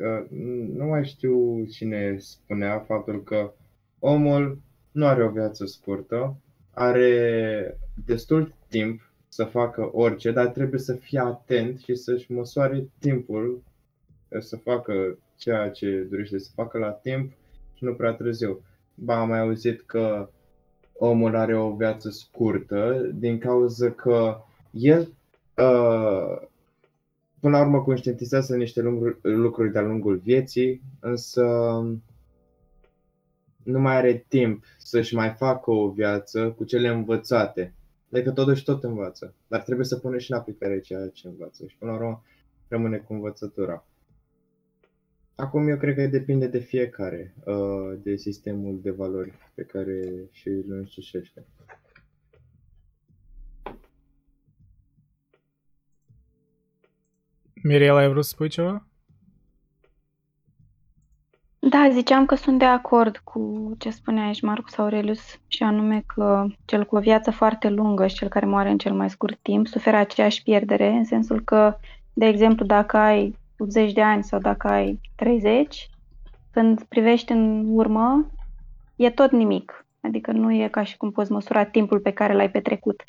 Nu 0.74 0.86
mai 0.86 1.06
știu 1.06 1.66
cine 1.66 2.18
spunea 2.18 2.80
faptul 2.80 3.24
că 3.24 3.54
omul 4.00 4.62
nu 4.92 5.06
are 5.06 5.26
o 5.26 5.30
viață 5.30 5.66
scurtă, 5.66 6.36
are 6.72 7.78
destul 8.06 8.54
timp 8.68 9.11
să 9.34 9.44
facă 9.44 9.90
orice, 9.94 10.32
dar 10.32 10.48
trebuie 10.48 10.80
să 10.80 10.94
fie 10.94 11.20
atent 11.20 11.80
și 11.80 11.96
să-și 11.96 12.32
măsoare 12.32 12.88
timpul 13.00 13.64
să 14.40 14.56
facă 14.56 15.18
ceea 15.36 15.70
ce 15.70 16.08
dorește 16.10 16.40
să 16.40 16.50
facă 16.56 16.78
la 16.78 16.92
timp 16.92 17.32
și 17.74 17.84
nu 17.84 17.94
prea 17.94 18.14
târziu. 18.14 18.62
Ba, 18.96 19.20
am 19.20 19.28
mai 19.28 19.40
auzit 19.40 19.82
că 19.82 20.30
omul 20.98 21.36
are 21.36 21.58
o 21.58 21.76
viață 21.76 22.10
scurtă 22.10 23.10
din 23.14 23.38
cauza 23.38 23.92
că 23.92 24.42
el 24.72 25.02
uh, 25.58 26.48
până 27.40 27.58
la 27.58 27.62
urmă 27.62 27.82
conștientizează 27.82 28.56
niște 28.56 28.82
lucruri 29.22 29.72
de-a 29.72 29.82
lungul 29.82 30.18
vieții, 30.18 30.82
însă 31.00 31.46
nu 33.64 33.80
mai 33.80 33.96
are 33.96 34.26
timp 34.28 34.64
să-și 34.78 35.16
mai 35.16 35.30
facă 35.30 35.72
o 35.72 35.90
viață 35.90 36.50
cu 36.50 36.64
cele 36.64 36.88
învățate. 36.88 37.74
Adică 38.12 38.32
totuși 38.32 38.64
tot 38.64 38.84
învață, 38.84 39.36
dar 39.48 39.62
trebuie 39.62 39.86
să 39.86 39.98
pune 39.98 40.18
și 40.18 40.32
în 40.32 40.38
aplicare 40.38 40.80
ceea 40.80 41.08
ce 41.08 41.28
învață 41.28 41.66
și 41.68 41.76
până 41.78 41.92
la 41.92 41.98
urmă 41.98 42.24
rămâne 42.68 42.98
cu 42.98 43.14
învățătura. 43.14 43.86
Acum 45.36 45.68
eu 45.68 45.78
cred 45.78 45.96
că 45.96 46.08
depinde 46.08 46.48
de 46.48 46.60
fiecare, 46.60 47.34
uh, 47.46 48.00
de 48.04 48.16
sistemul 48.16 48.80
de 48.82 48.92
valori 48.92 49.34
pe 49.56 49.64
care 49.64 50.28
și 50.32 50.48
îl 50.48 50.66
însușește. 50.68 51.46
Mirela, 57.64 58.00
ai 58.00 58.10
vrut 58.10 58.24
să 58.24 58.30
spui 58.30 58.50
ceva? 58.50 58.91
Da, 61.72 61.90
ziceam 61.92 62.26
că 62.26 62.36
sunt 62.36 62.60
de 62.60 62.66
acord 62.66 63.18
cu 63.18 63.72
ce 63.78 63.90
spunea 63.90 64.26
aici 64.26 64.42
Marcus 64.42 64.78
Aurelius 64.78 65.40
și 65.48 65.64
anume 65.64 66.04
că 66.06 66.46
cel 66.66 66.86
cu 66.86 66.96
o 66.96 67.00
viață 67.00 67.32
foarte 67.32 67.70
lungă 67.70 68.08
și 68.08 68.16
cel 68.16 68.28
care 68.28 68.46
moare 68.46 68.70
în 68.70 68.78
cel 68.78 68.94
mai 68.94 69.10
scurt 69.10 69.40
timp 69.42 69.68
suferă 69.68 69.98
aceeași 69.98 70.44
pierdere, 70.44 70.90
în 70.90 71.04
sensul 71.04 71.42
că, 71.42 71.78
de 72.14 72.26
exemplu, 72.26 72.66
dacă 72.66 72.98
ai 72.98 73.36
80 73.58 73.94
de 73.94 74.02
ani 74.02 74.24
sau 74.24 74.40
dacă 74.40 74.68
ai 74.68 75.00
30, 75.16 75.90
când 76.52 76.84
privești 76.84 77.32
în 77.32 77.66
urmă, 77.68 78.26
e 78.96 79.10
tot 79.10 79.32
nimic. 79.32 79.86
Adică 80.02 80.32
nu 80.32 80.54
e 80.54 80.68
ca 80.68 80.84
și 80.84 80.98
cum 80.98 81.12
poți 81.12 81.32
măsura 81.32 81.64
timpul 81.64 82.00
pe 82.00 82.12
care 82.12 82.34
l-ai 82.34 82.52
petrecut. 82.52 83.04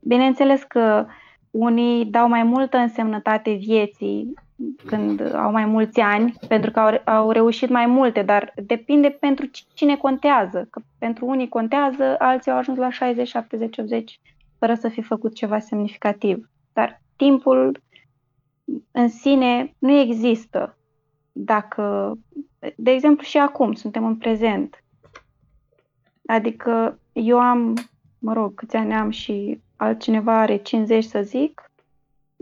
Bineînțeles 0.00 0.62
că 0.62 1.06
unii 1.50 2.04
dau 2.04 2.28
mai 2.28 2.42
multă 2.42 2.76
însemnătate 2.76 3.52
vieții 3.52 4.34
când 4.86 5.34
au 5.34 5.50
mai 5.50 5.64
mulți 5.64 6.00
ani, 6.00 6.34
pentru 6.48 6.70
că 6.70 6.80
au, 6.80 7.14
au 7.14 7.30
reușit 7.30 7.68
mai 7.68 7.86
multe, 7.86 8.22
dar 8.22 8.52
depinde 8.66 9.08
pentru 9.10 9.46
cine 9.74 9.96
contează. 9.96 10.66
Că 10.70 10.80
pentru 10.98 11.26
unii 11.26 11.48
contează, 11.48 12.14
alții 12.18 12.50
au 12.50 12.56
ajuns 12.56 12.78
la 12.78 12.90
60, 12.90 13.28
70, 13.28 13.78
80, 13.78 14.20
fără 14.58 14.74
să 14.74 14.88
fi 14.88 15.02
făcut 15.02 15.34
ceva 15.34 15.58
semnificativ. 15.58 16.50
Dar 16.72 17.02
timpul 17.16 17.80
în 18.92 19.08
sine 19.08 19.74
nu 19.78 19.92
există. 19.92 20.76
Dacă, 21.32 22.14
de 22.76 22.90
exemplu, 22.90 23.24
și 23.24 23.38
acum 23.38 23.72
suntem 23.72 24.04
în 24.04 24.16
prezent. 24.16 24.84
Adică 26.26 26.98
eu 27.12 27.40
am, 27.40 27.74
mă 28.18 28.32
rog, 28.32 28.54
câți 28.54 28.76
ani 28.76 28.94
am 28.94 29.10
și 29.10 29.60
altcineva 29.76 30.40
are 30.40 30.56
50 30.56 31.04
să 31.04 31.22
zic, 31.22 31.70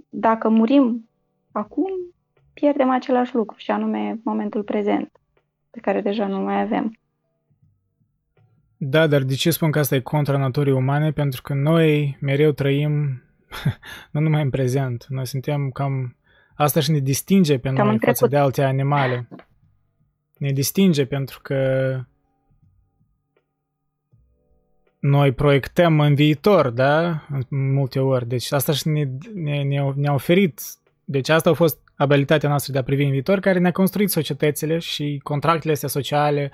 dacă 0.09 0.49
murim 0.49 1.09
acum, 1.55 1.91
pierdem 2.53 2.91
același 2.91 3.35
lucru 3.35 3.57
și 3.59 3.71
anume 3.71 4.21
momentul 4.25 4.63
prezent, 4.63 5.11
pe 5.71 5.81
care 5.81 6.01
deja 6.01 6.27
nu 6.27 6.39
mai 6.41 6.61
avem. 6.61 6.99
Da, 8.77 9.07
dar 9.07 9.23
de 9.23 9.35
ce 9.35 9.51
spun 9.51 9.71
că 9.71 9.79
asta 9.79 9.95
e 9.95 10.01
contra 10.01 10.39
naturii 10.39 10.73
umane? 10.73 11.13
Pentru 11.13 11.43
că 11.43 11.55
noi 11.55 12.17
mereu 12.21 12.53
trăim 12.53 13.23
nu 14.13 14.21
numai 14.21 14.43
în 14.43 14.51
prezent. 14.51 15.07
Noi 15.09 15.27
suntem 15.27 15.71
cam... 15.71 16.17
Asta 16.55 16.81
și 16.81 16.91
ne 16.91 16.99
distinge 16.99 17.59
pe 17.59 17.73
cam 17.73 17.87
noi 17.87 17.99
față 18.01 18.27
de 18.27 18.37
alte 18.37 18.63
animale. 18.63 19.29
Ne 20.39 20.51
distinge 20.51 21.07
pentru 21.07 21.41
că 21.43 22.01
noi 24.99 25.33
proiectăm 25.33 26.01
în 26.01 26.15
viitor, 26.15 26.71
da? 26.71 27.25
În 27.29 27.73
multe 27.73 27.99
ori. 27.99 28.29
Deci 28.29 28.53
asta 28.53 28.73
și 28.73 28.89
ne, 28.89 29.09
ne, 29.35 29.63
ne, 29.63 29.93
ne-a 29.95 30.13
oferit. 30.13 30.61
Deci 31.05 31.29
asta 31.29 31.51
a 31.51 31.53
fost 31.53 31.79
abilitatea 31.95 32.49
noastră 32.49 32.73
de 32.73 32.79
a 32.79 32.83
privi 32.83 33.05
în 33.05 33.11
viitor 33.11 33.41
care 33.41 33.59
ne-a 33.59 33.73
construit 33.73 34.11
societățile 34.11 34.79
și 34.79 35.21
contractele 35.23 35.73
astea 35.73 35.89
sociale, 35.89 36.51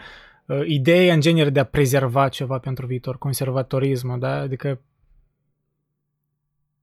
uh, 0.46 0.60
ideea 0.66 1.14
în 1.14 1.20
genere 1.20 1.50
de 1.50 1.60
a 1.60 1.64
prezerva 1.64 2.28
ceva 2.28 2.58
pentru 2.58 2.86
viitor, 2.86 3.18
conservatorismul, 3.18 4.18
da? 4.18 4.40
Adică 4.40 4.80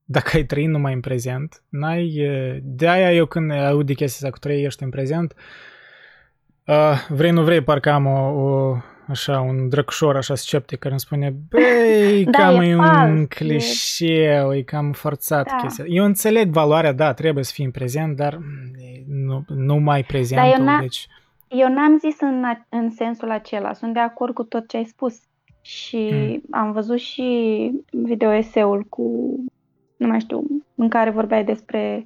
dacă 0.06 0.30
ai 0.34 0.46
trăit 0.46 0.68
numai 0.68 0.94
în 0.94 1.00
prezent, 1.00 1.64
n-ai... 1.70 2.28
Uh, 2.28 2.58
de 2.62 2.88
aia 2.88 3.14
eu 3.14 3.26
când 3.26 3.52
aud 3.52 3.86
de 3.86 3.94
chestia 3.94 4.28
asta 4.28 4.30
cu 4.30 4.48
trăiești 4.48 4.84
în 4.84 4.90
prezent, 4.90 5.34
uh, 6.66 7.08
vrei 7.10 7.32
nu 7.32 7.44
vrei, 7.44 7.62
parcă 7.62 7.92
am 7.92 8.06
o, 8.06 8.20
o 8.20 8.78
așa, 9.08 9.40
un 9.40 9.70
drăcșor 9.70 10.16
așa 10.16 10.36
sceptic 10.36 10.80
care 10.80 10.92
îmi 10.92 11.00
spune 11.00 11.34
băi, 11.50 12.24
da, 12.32 12.38
cam 12.38 12.62
e, 12.62 12.68
e 12.68 12.76
un 12.76 13.26
clișeu, 13.26 14.56
e 14.56 14.62
cam 14.62 14.92
forțat 14.92 15.48
da. 15.48 15.56
chestia. 15.56 15.86
Eu 15.88 16.06
înțeleg 16.06 16.50
valoarea, 16.50 16.92
da, 16.92 17.14
trebuie 17.14 17.44
să 17.44 17.52
fii 17.54 17.66
în 17.66 17.72
prezent, 17.72 18.16
dar 18.16 18.40
nu, 19.08 19.44
nu 19.48 19.76
mai 19.76 20.04
prezentul, 20.04 20.50
da, 20.50 20.58
eu 20.58 20.64
n-am, 20.64 20.82
deci... 20.82 21.08
Eu 21.48 21.74
n-am 21.74 21.98
zis 21.98 22.20
în, 22.20 22.44
în 22.70 22.90
sensul 22.90 23.32
acela, 23.32 23.74
sunt 23.74 23.94
de 23.94 24.00
acord 24.00 24.34
cu 24.34 24.44
tot 24.44 24.68
ce 24.68 24.78
ai 24.78 24.86
spus 24.86 25.20
și 25.62 26.10
hmm. 26.10 26.42
am 26.52 26.72
văzut 26.72 26.98
și 26.98 27.72
video-eseul 27.90 28.84
cu, 28.90 29.36
nu 29.98 30.08
mai 30.08 30.20
știu, 30.20 30.44
în 30.76 30.90
care 30.90 31.10
vorbeai 31.10 31.44
despre 31.44 32.06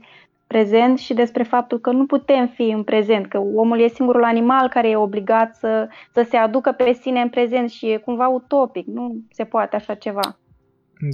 prezent 0.52 0.98
și 0.98 1.14
despre 1.14 1.44
faptul 1.44 1.80
că 1.80 1.92
nu 1.92 2.06
putem 2.06 2.48
fi 2.48 2.62
în 2.62 2.84
prezent, 2.84 3.28
că 3.28 3.38
omul 3.38 3.80
e 3.80 3.88
singurul 3.88 4.24
animal 4.24 4.70
care 4.70 4.90
e 4.90 4.96
obligat 4.96 5.56
să, 5.56 5.88
să 6.14 6.26
se 6.30 6.38
aducă 6.38 6.72
pe 6.72 6.98
sine 7.02 7.22
în 7.22 7.30
prezent 7.30 7.70
și 7.70 7.92
e 7.92 7.98
cumva 7.98 8.28
utopic, 8.28 8.88
nu 8.88 9.16
se 9.30 9.44
poate 9.44 9.76
așa 9.76 9.94
ceva. 9.94 10.38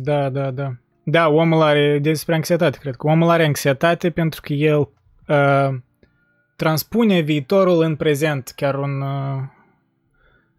Da, 0.04 0.30
da, 0.30 0.52
da. 0.52 0.72
Da, 1.04 1.30
omul 1.30 1.62
are, 1.62 2.00
despre 2.00 2.36
anxietate, 2.36 2.78
cred 2.82 2.96
că 2.96 3.08
omul 3.08 3.30
are 3.30 3.46
anxietate 3.46 4.10
pentru 4.10 4.42
că 4.44 4.54
el 4.54 4.80
uh, 4.80 5.78
transpune 6.56 7.20
viitorul 7.20 7.82
în 7.84 7.96
prezent. 7.96 8.54
Chiar 8.56 8.76
un, 8.76 9.02
uh, 9.02 9.42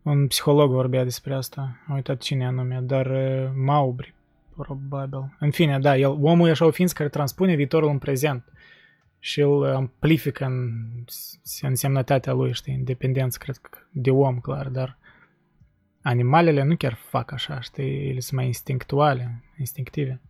un 0.03 0.27
psiholog 0.27 0.71
vorbea 0.71 1.05
despre 1.05 1.35
asta. 1.35 1.61
Am 1.89 1.95
uitat 1.95 2.19
cine 2.19 2.47
anume, 2.47 2.81
dar 2.83 3.07
uh, 3.07 3.49
Maubri, 3.65 4.15
probabil. 4.57 5.37
În 5.41 5.51
fine, 5.51 5.79
da, 5.79 5.97
el, 5.97 6.19
omul 6.23 6.49
e 6.49 6.51
așa 6.51 6.67
o 6.67 6.71
ființă 6.71 6.95
care 6.97 7.09
transpune 7.09 7.55
viitorul 7.55 7.91
în 7.91 7.99
prezent 7.99 8.45
și 9.19 9.41
îl 9.41 9.65
amplifică 9.65 10.45
în 10.45 10.71
însemnătatea 11.61 12.33
lui, 12.33 12.53
știi, 12.53 12.73
independență, 12.73 13.39
cred 13.41 13.57
că, 13.57 13.79
de 13.91 14.11
om, 14.11 14.39
clar, 14.39 14.69
dar 14.69 14.99
animalele 16.03 16.63
nu 16.63 16.77
chiar 16.77 16.95
fac 16.95 17.33
așa, 17.33 17.61
știi, 17.61 18.09
ele 18.09 18.21
sunt 18.21 18.37
mai 18.39 18.47
instinctuale, 18.47 19.43
instinctive. 19.59 20.21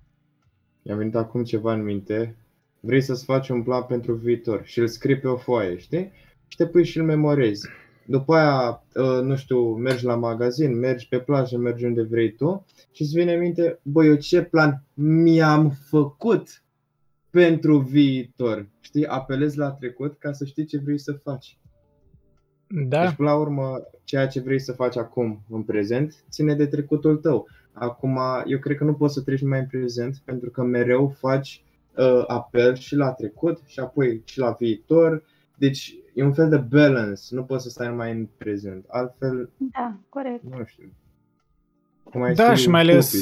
Mi-a 0.83 0.97
venit 0.97 1.15
acum 1.15 1.45
ceva 1.45 1.73
în 1.73 1.83
minte, 1.83 2.37
vrei 2.81 3.01
să-ți 3.01 3.25
faci 3.25 3.49
un 3.49 3.63
plan 3.63 3.83
pentru 3.83 4.15
viitor 4.15 4.65
și 4.65 4.79
îl 4.79 4.87
scrii 4.87 5.19
pe 5.19 5.29
o 5.29 5.37
foaie, 5.37 5.77
știi? 5.77 6.13
Și 6.47 6.57
te 6.57 6.67
pui 6.67 6.85
și 6.85 6.99
îl 6.99 7.05
memorezi. 7.05 7.69
După 8.07 8.35
aia, 8.35 8.85
ă, 8.97 9.21
nu 9.21 9.37
știu, 9.37 9.59
mergi 9.59 10.05
la 10.05 10.17
magazin, 10.17 10.79
mergi 10.79 11.09
pe 11.09 11.19
plajă, 11.19 11.59
mergi 11.59 11.85
unde 11.85 12.03
vrei 12.03 12.33
tu 12.33 12.65
și 12.93 13.03
îți 13.03 13.13
vine 13.13 13.33
în 13.33 13.41
minte, 13.41 13.79
băi, 13.83 14.07
eu 14.07 14.15
ce 14.15 14.43
plan 14.43 14.83
mi-am 14.95 15.71
făcut 15.71 16.63
pentru 17.31 17.79
viitor. 17.79 18.69
Știi, 18.81 19.07
apelezi 19.07 19.59
la 19.59 19.71
trecut 19.71 20.19
ca 20.19 20.33
să 20.33 20.45
știi 20.45 20.65
ce 20.65 20.79
vrei 20.79 20.99
să 20.99 21.13
faci. 21.13 21.59
Da. 22.69 23.05
Deci, 23.05 23.15
până 23.15 23.29
la 23.29 23.37
urmă, 23.37 23.83
ceea 24.05 24.27
ce 24.27 24.41
vrei 24.41 24.61
să 24.61 24.73
faci 24.73 24.97
acum, 24.97 25.45
în 25.51 25.63
prezent, 25.63 26.25
ține 26.31 26.55
de 26.55 26.67
trecutul 26.67 27.17
tău. 27.17 27.49
Acum, 27.73 28.19
eu 28.47 28.59
cred 28.59 28.77
că 28.77 28.85
nu 28.85 28.95
poți 28.95 29.15
să 29.15 29.21
treci 29.21 29.43
mai 29.43 29.59
în 29.59 29.67
prezent, 29.67 30.23
pentru 30.25 30.51
că 30.51 30.63
mereu 30.63 31.09
faci 31.19 31.65
uh, 31.97 32.25
apel 32.27 32.75
și 32.75 32.95
la 32.95 33.13
trecut 33.13 33.61
și 33.67 33.81
apoi 33.81 34.23
și 34.25 34.39
la 34.39 34.57
viitor. 34.59 35.23
Deci, 35.57 35.95
e 36.15 36.23
un 36.23 36.33
fel 36.33 36.49
de 36.49 36.57
balance, 36.57 37.23
nu 37.31 37.45
poți 37.45 37.63
să 37.63 37.69
stai 37.69 37.91
mai 37.91 38.13
în 38.13 38.29
prezent. 38.37 38.85
Altfel, 38.89 39.51
da, 39.57 39.97
corect. 40.09 40.43
Nu 40.43 40.65
știu. 40.65 40.93
Cum 42.03 42.33
da, 42.35 42.55
și 42.55 42.69
mai 42.69 42.81
ales, 42.81 43.13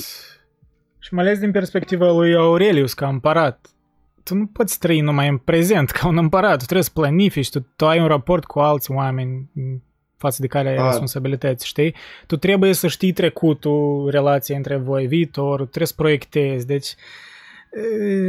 și 0.99 1.15
mai 1.15 1.25
ales 1.25 1.39
din 1.39 1.51
perspectiva 1.51 2.13
lui 2.13 2.35
Aurelius 2.35 2.95
ca 2.95 3.09
împărat 3.09 3.76
tu 4.27 4.35
nu 4.35 4.47
poți 4.47 4.79
trăi 4.79 5.01
numai 5.01 5.29
în 5.29 5.37
prezent 5.37 5.91
ca 5.91 6.07
un 6.09 6.17
împărat, 6.17 6.59
tu 6.59 6.65
trebuie 6.65 6.83
să 6.83 6.91
planifici, 6.95 7.51
tu, 7.51 7.67
tu 7.77 7.87
ai 7.87 8.01
un 8.01 8.07
raport 8.07 8.45
cu 8.45 8.59
alți 8.59 8.91
oameni 8.91 9.51
față 10.17 10.41
de 10.41 10.47
care 10.47 10.69
ai 10.69 10.77
A. 10.77 10.87
responsabilități, 10.87 11.67
știi? 11.67 11.95
Tu 12.27 12.37
trebuie 12.37 12.73
să 12.73 12.89
știi 12.89 13.13
trecutul, 13.13 14.11
relația 14.11 14.57
între 14.57 14.77
voi, 14.77 15.07
viitorul, 15.07 15.67
trebuie 15.67 15.87
să 15.87 15.95
proiectezi, 15.97 16.67
deci 16.67 16.95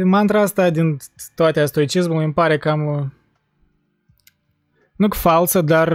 mantra 0.04 0.40
asta 0.40 0.70
din 0.70 0.96
toate 1.34 1.64
stoicismul 1.64 2.22
îmi 2.22 2.32
pare 2.32 2.58
cam 2.58 3.12
nu 4.98 5.08
falsă, 5.10 5.60
dar 5.60 5.88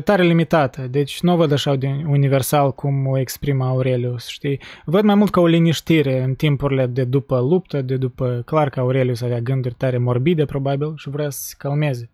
tare 0.00 0.22
limitată. 0.22 0.82
Deci 0.82 1.20
nu 1.20 1.32
o 1.32 1.36
văd 1.36 1.52
așa 1.52 1.74
de 1.74 1.86
universal 2.06 2.72
cum 2.72 3.06
o 3.06 3.18
exprimă 3.18 3.64
Aurelius, 3.64 4.26
știi? 4.26 4.60
Văd 4.84 5.04
mai 5.04 5.14
mult 5.14 5.30
ca 5.30 5.40
o 5.40 5.46
liniștire 5.46 6.22
în 6.22 6.34
timpurile 6.34 6.86
de 6.86 7.04
după 7.04 7.40
luptă, 7.40 7.82
de 7.82 7.96
după... 7.96 8.42
Clar 8.46 8.68
că 8.68 8.80
Aurelius 8.80 9.20
avea 9.20 9.40
gânduri 9.40 9.74
tare 9.74 9.98
morbide, 9.98 10.44
probabil, 10.44 10.92
și 10.96 11.08
vrea 11.08 11.30
să 11.30 11.40
se 11.42 11.54
calmeze. 11.58 12.10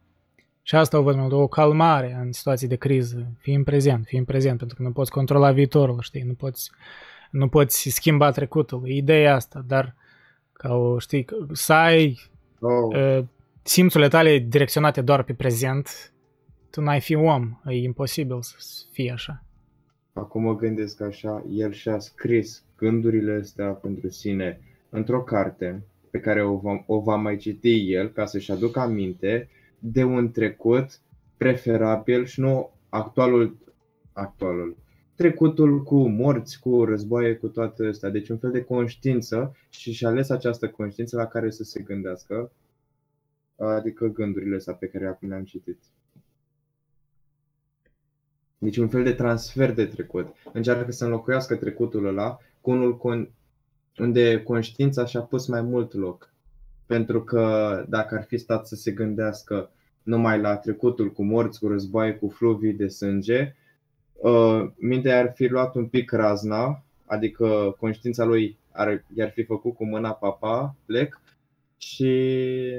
Și 0.62 0.74
asta 0.74 0.98
o 0.98 1.02
văd 1.02 1.14
mai 1.14 1.22
mult, 1.22 1.34
o 1.34 1.46
calmare 1.46 2.18
în 2.22 2.32
situații 2.32 2.68
de 2.68 2.76
criză. 2.76 3.26
Fii 3.38 3.54
în 3.54 3.64
prezent, 3.64 4.06
fii 4.06 4.18
în 4.18 4.24
prezent, 4.24 4.58
pentru 4.58 4.76
că 4.76 4.82
nu 4.82 4.90
poți 4.90 5.10
controla 5.10 5.52
viitorul, 5.52 5.98
știi? 6.00 6.22
Nu 6.22 6.32
poți, 6.32 6.70
nu 7.30 7.48
poți 7.48 7.88
schimba 7.88 8.30
trecutul. 8.30 8.82
Ideea 8.88 9.34
asta, 9.34 9.64
dar 9.66 9.94
ca 10.52 10.74
o, 10.74 10.98
știi, 10.98 11.24
să 11.52 11.72
ai 11.72 12.20
oh. 12.60 12.96
uh, 12.96 13.24
simțurile 13.62 14.08
tale 14.08 14.38
direcționate 14.38 15.00
doar 15.00 15.22
pe 15.22 15.32
prezent, 15.32 16.12
tu 16.70 16.80
n-ai 16.80 17.00
fi 17.00 17.14
om, 17.14 17.60
e 17.64 17.74
imposibil 17.74 18.38
să 18.42 18.84
fie 18.90 19.12
așa. 19.12 19.44
Acum 20.12 20.42
mă 20.42 20.56
gândesc 20.56 21.00
așa, 21.00 21.44
el 21.50 21.72
și-a 21.72 21.98
scris 21.98 22.64
gândurile 22.76 23.32
astea 23.32 23.70
pentru 23.70 24.08
sine 24.08 24.60
într-o 24.88 25.22
carte 25.22 25.82
pe 26.10 26.20
care 26.20 26.42
o 26.42 26.56
va, 26.56 26.84
o 26.86 27.00
va 27.00 27.16
mai 27.16 27.36
citi 27.36 27.92
el 27.92 28.08
ca 28.08 28.24
să-și 28.24 28.52
aducă 28.52 28.80
aminte 28.80 29.48
de 29.78 30.04
un 30.04 30.30
trecut 30.30 31.00
preferabil 31.36 32.24
și 32.24 32.40
nu 32.40 32.70
actualul, 32.88 33.56
actualul 34.12 34.76
trecutul 35.14 35.82
cu 35.82 36.08
morți, 36.08 36.60
cu 36.60 36.84
războaie, 36.84 37.34
cu 37.34 37.48
toate 37.48 37.86
astea. 37.86 38.10
Deci 38.10 38.28
un 38.28 38.38
fel 38.38 38.50
de 38.50 38.62
conștiință 38.62 39.56
și 39.68 39.92
și 39.92 40.04
ales 40.04 40.30
această 40.30 40.68
conștiință 40.68 41.16
la 41.16 41.26
care 41.26 41.50
să 41.50 41.62
se 41.62 41.80
gândească, 41.80 42.52
adică 43.56 44.06
gândurile 44.06 44.56
astea 44.56 44.74
pe 44.74 44.86
care 44.86 45.06
acum 45.06 45.28
le-am 45.28 45.44
citit. 45.44 45.78
Deci 48.62 48.76
un 48.76 48.88
fel 48.88 49.02
de 49.02 49.12
transfer 49.12 49.72
de 49.72 49.86
trecut. 49.86 50.26
Încearcă 50.52 50.92
să 50.92 51.04
înlocuiască 51.04 51.56
trecutul 51.56 52.06
ăla 52.06 52.38
cu 52.60 52.70
unul 52.70 52.98
con- 52.98 53.30
unde 53.98 54.42
conștiința 54.42 55.04
și-a 55.04 55.20
pus 55.20 55.46
mai 55.46 55.62
mult 55.62 55.94
loc. 55.94 56.32
Pentru 56.86 57.24
că 57.24 57.84
dacă 57.88 58.14
ar 58.14 58.24
fi 58.24 58.38
stat 58.38 58.66
să 58.66 58.74
se 58.74 58.90
gândească 58.90 59.70
numai 60.02 60.40
la 60.40 60.56
trecutul 60.56 61.12
cu 61.12 61.24
morți, 61.24 61.58
cu 61.58 61.68
războaie, 61.68 62.12
cu 62.14 62.28
fluvii 62.28 62.72
de 62.72 62.88
sânge, 62.88 63.54
uh, 64.12 64.70
mintea 64.76 65.18
ar 65.18 65.32
fi 65.34 65.46
luat 65.46 65.74
un 65.74 65.86
pic 65.86 66.12
razna, 66.12 66.82
adică 67.06 67.76
conștiința 67.78 68.24
lui 68.24 68.58
ar, 68.70 69.04
i-ar 69.14 69.30
fi 69.30 69.42
făcut 69.42 69.74
cu 69.74 69.84
mâna 69.84 70.12
papa, 70.12 70.76
plec, 70.86 71.20
și 71.76 72.12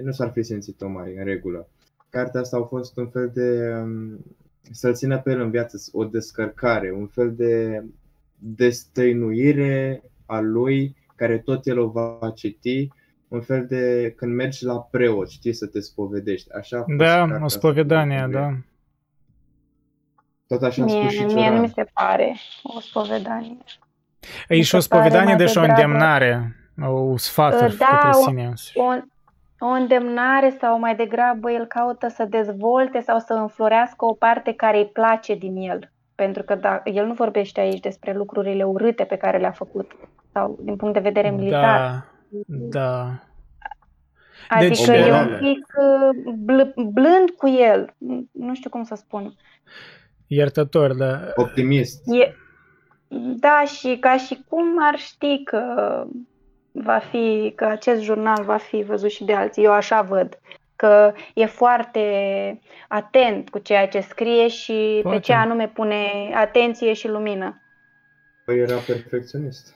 nu 0.03 0.11
s-ar 0.11 0.32
fi 0.32 0.43
simțit-o 0.43 0.88
mai 0.88 1.16
în 1.16 1.24
regulă. 1.24 1.68
Cartea 2.10 2.40
asta 2.40 2.58
a 2.58 2.64
fost 2.64 2.98
un 2.98 3.10
fel 3.10 3.32
de 3.34 3.74
um, 3.82 4.26
să-l 4.72 4.94
țină 4.94 5.20
pe 5.20 5.32
el 5.32 5.42
în 5.42 5.50
viață, 5.50 5.78
o 5.92 6.06
descărcare, 6.06 6.92
un 6.92 7.08
fel 7.08 7.36
de 7.36 7.84
destăinuire 8.36 10.04
a 10.26 10.40
lui 10.40 10.96
care 11.16 11.38
tot 11.38 11.66
el 11.68 11.80
o 11.80 11.88
va 11.88 12.32
citi, 12.36 12.90
un 13.28 13.42
fel 13.42 13.66
de 13.66 14.14
când 14.16 14.36
mergi 14.36 14.66
la 14.66 14.80
preot, 14.80 15.30
știi, 15.30 15.54
să 15.54 15.68
te 15.68 15.80
spovedești. 15.80 16.54
Așa 16.54 16.86
da, 16.98 17.28
o 17.42 17.48
spovedanie, 17.48 18.28
da. 18.32 18.58
Tot 20.48 20.62
așa 20.62 20.84
mie, 20.84 21.10
și 21.10 21.24
mie 21.24 21.50
nu 21.50 21.60
mi 21.60 21.70
se 21.70 21.84
pare 21.94 22.36
o 22.64 22.80
spovedanie. 22.80 23.58
E 24.48 24.62
și 24.62 24.76
o 24.76 24.80
spovedanie, 24.80 25.36
deci 25.36 25.56
o 25.56 25.62
îndemnare, 25.62 26.56
o 26.82 27.18
sfaturi 27.18 27.78
da, 27.78 27.86
către 27.86 28.12
sine. 28.12 28.54
O, 28.74 28.94
o 29.66 29.70
îndemnare 29.70 30.58
sau 30.60 30.80
mai 30.80 30.96
degrabă 30.96 31.52
el 31.52 31.66
caută 31.66 32.08
să 32.08 32.26
dezvolte 32.26 33.00
sau 33.00 33.20
să 33.20 33.34
înflorească 33.34 34.06
o 34.06 34.14
parte 34.14 34.54
care 34.54 34.78
îi 34.78 34.90
place 34.94 35.36
din 35.36 35.56
el. 35.56 35.92
Pentru 36.16 36.44
că 36.44 36.56
da, 36.56 36.82
el 36.84 37.06
nu 37.06 37.14
vorbește 37.14 37.60
aici 37.60 37.80
despre 37.80 38.14
lucrurile 38.14 38.64
urâte 38.64 39.04
pe 39.04 39.16
care 39.16 39.38
le-a 39.38 39.52
făcut 39.52 39.92
sau 40.32 40.60
din 40.62 40.76
punct 40.76 40.94
de 40.94 41.00
vedere 41.00 41.30
da, 41.30 41.36
militar. 41.36 41.80
Da, 42.30 42.70
da. 42.70 43.06
Adică 44.50 44.92
deci, 44.92 45.08
e 45.08 45.14
un 45.14 45.38
pic 45.40 45.68
uh, 45.78 46.34
bl- 46.38 46.82
blând 46.92 47.30
cu 47.38 47.48
el. 47.48 47.94
Nu 48.32 48.54
știu 48.54 48.70
cum 48.70 48.84
să 48.84 48.96
spun. 48.96 49.34
Iertător, 50.28 50.94
da. 50.94 51.20
Optimist. 51.36 52.02
E, 52.06 52.36
da, 53.40 53.64
și 53.66 53.98
ca 54.00 54.18
și 54.18 54.44
cum 54.50 54.66
ar 54.80 54.96
ști 54.96 55.44
că 55.44 55.64
va 56.72 56.98
fi, 56.98 57.53
că 57.56 57.66
acest 57.66 58.01
jurnal 58.01 58.43
va 58.43 58.58
fi 58.58 58.83
văzut 58.83 59.09
și 59.09 59.24
de 59.24 59.33
alții. 59.33 59.64
Eu 59.64 59.72
așa 59.72 60.01
văd 60.01 60.40
că 60.75 61.14
e 61.33 61.45
foarte 61.45 62.01
atent 62.88 63.50
cu 63.50 63.59
ceea 63.59 63.88
ce 63.88 64.00
scrie 64.00 64.48
și 64.48 65.00
Poate. 65.01 65.17
pe 65.17 65.24
ce 65.24 65.33
anume 65.33 65.67
pune 65.67 66.06
atenție 66.35 66.93
și 66.93 67.08
lumină. 67.08 67.61
Păi 68.45 68.59
era 68.59 68.75
perfecționist. 68.75 69.75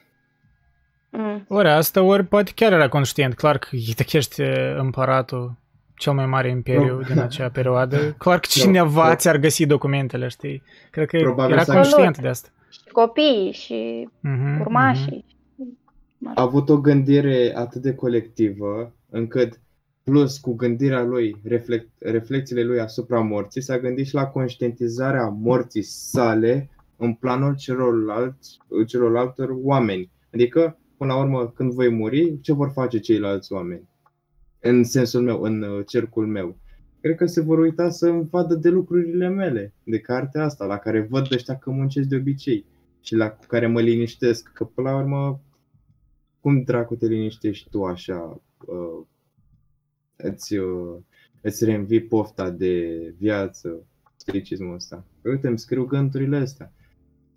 Mm. 1.10 1.46
Ori 1.48 1.68
asta, 1.68 2.02
ori 2.02 2.24
poate 2.24 2.52
chiar 2.56 2.72
era 2.72 2.88
conștient. 2.90 3.34
Clar 3.34 3.58
că 3.58 3.68
ești 4.12 4.42
împăratul 4.78 5.54
cel 5.98 6.14
mai 6.14 6.26
mare 6.26 6.50
imperiu 6.50 7.02
din 7.02 7.20
acea 7.20 7.50
perioadă. 7.60 8.16
Clar 8.18 8.40
că 8.40 8.48
cineva 8.50 9.08
no, 9.08 9.16
ți-ar 9.16 9.38
găsi 9.38 9.66
documentele, 9.66 10.28
știi? 10.28 10.64
Cred 10.92 11.08
că 11.08 11.18
Probabil 11.18 11.54
era 11.54 11.74
conștient 11.74 12.18
de 12.18 12.28
asta. 12.28 12.50
Și 12.70 12.80
copiii 12.92 13.52
și 13.52 14.10
uh-huh, 14.10 14.60
urmașii. 14.60 15.26
Uh-huh. 15.28 15.35
A 16.34 16.42
avut 16.42 16.70
o 16.70 16.82
gândire 16.82 17.52
atât 17.56 17.82
de 17.82 17.94
colectivă 17.94 18.94
încât 19.10 19.60
plus 20.04 20.38
cu 20.38 20.54
gândirea 20.54 21.04
lui, 21.04 21.36
reflect, 21.44 21.90
reflexiile 22.00 22.64
lui 22.64 22.80
asupra 22.80 23.20
morții, 23.20 23.62
s-a 23.62 23.80
gândit 23.80 24.06
și 24.06 24.14
la 24.14 24.26
conștientizarea 24.26 25.28
morții 25.28 25.82
sale 25.82 26.70
în 26.98 27.14
planul 27.14 27.56
celorlalți, 27.56 28.58
celorlaltor 28.88 29.56
oameni. 29.64 30.12
Adică, 30.34 30.78
până 30.98 31.14
la 31.14 31.20
urmă, 31.20 31.52
când 31.56 31.72
voi 31.72 31.90
muri, 31.90 32.40
ce 32.42 32.54
vor 32.54 32.70
face 32.70 33.00
ceilalți 33.00 33.54
oameni? 33.54 33.88
în 34.68 34.84
sensul 34.84 35.22
meu, 35.22 35.42
în 35.42 35.62
uh, 35.62 35.86
cercul 35.88 36.28
meu. 36.28 36.58
Cred 37.02 37.16
că 37.16 37.26
se 37.26 37.42
vor 37.42 37.60
uita 37.60 37.90
să 37.90 38.12
vadă 38.12 38.56
de 38.56 38.70
lucrurile 38.70 39.30
mele, 39.30 39.74
de 39.84 40.00
cartea 40.00 40.44
asta, 40.44 40.66
la 40.66 40.78
care 40.78 41.08
văd 41.10 41.32
ăștia 41.32 41.58
că 41.58 41.70
muncesc 41.70 42.08
de 42.08 42.16
obicei 42.16 42.66
și 43.02 43.16
la 43.16 43.38
care 43.48 43.68
mă 43.68 43.82
liniștesc, 43.82 44.52
că 44.54 44.64
până 44.64 44.90
la 44.90 44.98
urmă, 44.98 45.42
cum 46.46 46.64
dracu 46.64 46.96
te 46.96 47.08
liniștești 47.08 47.70
tu 47.70 47.84
așa, 47.84 48.42
uh, 48.66 49.06
îți, 50.16 50.56
uh, 50.56 50.98
îți 51.42 51.66
reînvii 51.66 52.02
pofta 52.02 52.50
de 52.50 52.96
viață, 53.18 53.84
stoicismul 54.16 54.74
ăsta. 54.74 55.06
Uite, 55.24 55.48
îmi 55.48 55.60
scriu 55.60 55.86
gândurile 55.86 56.38
astea, 56.38 56.74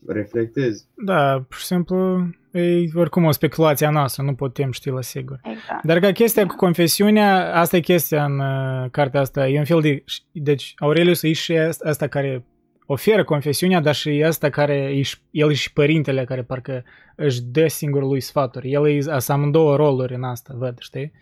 reflectez. 0.07 0.87
Da, 1.05 1.45
pur 1.49 1.59
și 1.59 1.65
simplu 1.65 2.27
e 2.53 2.89
oricum 2.95 3.25
o 3.25 3.31
speculație 3.31 3.87
a 3.87 3.91
noastră, 3.91 4.23
nu 4.23 4.35
putem 4.35 4.71
ști 4.71 4.89
la 4.89 5.03
sigur. 5.03 5.41
Exact. 5.43 5.85
Dar 5.85 5.99
ca 5.99 6.13
chestia 6.13 6.47
cu 6.47 6.55
confesiunea, 6.57 7.55
asta 7.55 7.77
e 7.77 7.81
chestia 7.81 8.25
în 8.25 8.39
uh, 8.39 8.91
cartea 8.91 9.21
asta, 9.21 9.49
e 9.49 9.59
un 9.59 9.65
fel 9.65 9.81
de... 9.81 10.05
Deci 10.33 10.75
Aurelius 10.77 11.23
e 11.23 11.33
și 11.33 11.57
asta 11.83 12.07
care 12.07 12.45
oferă 12.91 13.25
confesiunea, 13.25 13.81
dar 13.81 13.95
și 13.95 14.23
asta 14.27 14.51
care 14.51 14.75
e, 14.75 15.03
el 15.31 15.51
e 15.51 15.55
și 15.55 15.73
părintele 15.73 16.25
care 16.25 16.43
parcă 16.43 16.85
își 17.17 17.43
dă 17.43 17.67
singur 17.67 18.03
lui 18.03 18.21
sfaturi. 18.21 18.73
El 18.73 18.89
e 18.89 19.01
să 19.19 19.33
amândouă 19.33 19.77
roluri 19.77 20.15
în 20.15 20.23
asta, 20.23 20.55
văd, 20.57 20.79
știi? 20.79 21.13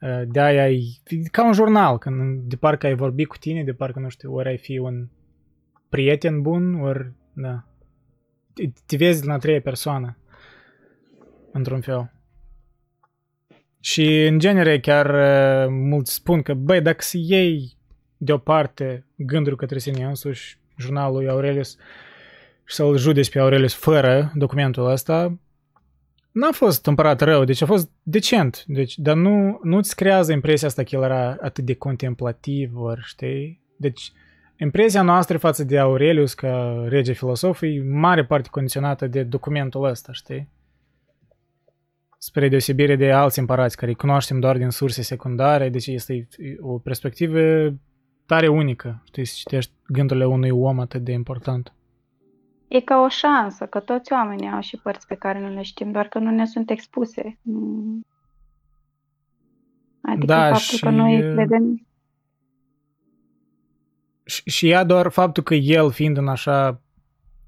Uh, 0.00 0.22
de 0.26 0.40
aia 0.40 0.70
e 0.70 0.80
ca 1.30 1.46
un 1.46 1.52
jurnal, 1.52 1.98
când 1.98 2.40
de 2.40 2.56
parcă 2.56 2.86
ai 2.86 2.94
vorbit 2.94 3.28
cu 3.28 3.36
tine, 3.36 3.64
de 3.64 3.72
parcă, 3.72 3.98
nu 3.98 4.08
știu, 4.08 4.34
ori 4.34 4.48
ai 4.48 4.58
fi 4.58 4.78
un 4.78 5.08
prieten 5.88 6.42
bun, 6.42 6.74
ori, 6.74 7.12
da. 7.32 7.64
Te 8.86 8.96
vezi 8.96 9.26
la 9.26 9.38
treia 9.38 9.60
persoană 9.60 10.18
într-un 11.52 11.80
fel. 11.80 12.12
Și 13.80 14.26
în 14.26 14.38
genere 14.38 14.80
chiar 14.80 15.06
uh, 15.06 15.68
mulți 15.70 16.14
spun 16.14 16.42
că, 16.42 16.54
băi, 16.54 16.80
dacă 16.80 17.02
să 17.02 17.16
iei 17.20 17.76
deoparte 18.16 19.06
gânduri 19.16 19.56
către 19.56 19.78
sine 19.78 20.04
însuși, 20.04 20.62
jurnalul 20.76 21.16
lui 21.16 21.28
Aurelius, 21.28 21.76
și 22.64 22.74
să-l 22.74 22.96
judeci 22.96 23.30
pe 23.30 23.38
Aurelius 23.38 23.74
fără 23.74 24.32
documentul 24.34 24.90
ăsta, 24.90 25.38
n-a 26.32 26.52
fost 26.52 26.86
împărat 26.86 27.20
rău, 27.20 27.44
deci 27.44 27.62
a 27.62 27.66
fost 27.66 27.90
decent, 28.02 28.64
deci, 28.66 28.98
dar 28.98 29.16
nu, 29.16 29.60
nu-ți 29.62 29.96
creează 29.96 30.32
impresia 30.32 30.68
asta 30.68 30.82
că 30.82 30.96
el 30.96 31.02
era 31.02 31.36
atât 31.40 31.64
de 31.64 31.74
contemplativ, 31.74 32.76
ori, 32.76 33.00
știi? 33.04 33.62
Deci, 33.76 34.12
impresia 34.56 35.02
noastră 35.02 35.38
față 35.38 35.64
de 35.64 35.78
Aurelius 35.78 36.34
ca 36.34 36.84
rege 36.88 37.12
filosof 37.12 37.62
e 37.62 37.82
mare 37.84 38.24
parte 38.24 38.48
condiționată 38.50 39.06
de 39.06 39.22
documentul 39.22 39.84
ăsta, 39.84 40.12
știi? 40.12 40.52
spre 42.24 42.48
deosebire 42.48 42.96
de 42.96 43.12
alți 43.12 43.38
împărați 43.38 43.76
care 43.76 43.90
îi 43.90 43.96
cunoaștem 43.96 44.40
doar 44.40 44.56
din 44.56 44.70
surse 44.70 45.02
secundare, 45.02 45.68
deci 45.68 45.86
este 45.86 46.28
o 46.60 46.78
perspectivă 46.78 47.72
tare 48.26 48.48
unică, 48.48 49.02
știi, 49.06 49.24
să 49.24 49.34
citești 49.36 49.72
gândurile 49.86 50.26
unui 50.26 50.50
om 50.50 50.80
atât 50.80 51.04
de 51.04 51.12
important. 51.12 51.72
E 52.68 52.80
ca 52.80 53.00
o 53.00 53.08
șansă, 53.08 53.66
că 53.66 53.80
toți 53.80 54.12
oamenii 54.12 54.48
au 54.48 54.60
și 54.60 54.76
părți 54.76 55.06
pe 55.06 55.14
care 55.14 55.40
nu 55.40 55.54
le 55.54 55.62
știm, 55.62 55.92
doar 55.92 56.08
că 56.08 56.18
nu 56.18 56.30
ne 56.30 56.46
sunt 56.46 56.70
expuse. 56.70 57.38
Adică 60.00 60.26
da, 60.26 60.42
faptul 60.42 60.76
și... 60.76 60.80
că 60.80 60.90
noi 60.90 61.20
vedem... 61.20 61.86
Și, 64.24 64.42
și 64.50 64.68
ea 64.68 64.84
doar 64.84 65.08
faptul 65.08 65.42
că 65.42 65.54
el, 65.54 65.90
fiind 65.90 66.16
în 66.16 66.28
așa, 66.28 66.80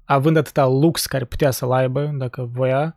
având 0.05 0.37
atâta 0.37 0.65
lux 0.65 1.05
care 1.05 1.25
putea 1.25 1.51
să-l 1.51 1.71
aibă, 1.71 2.11
dacă 2.17 2.49
voia, 2.53 2.95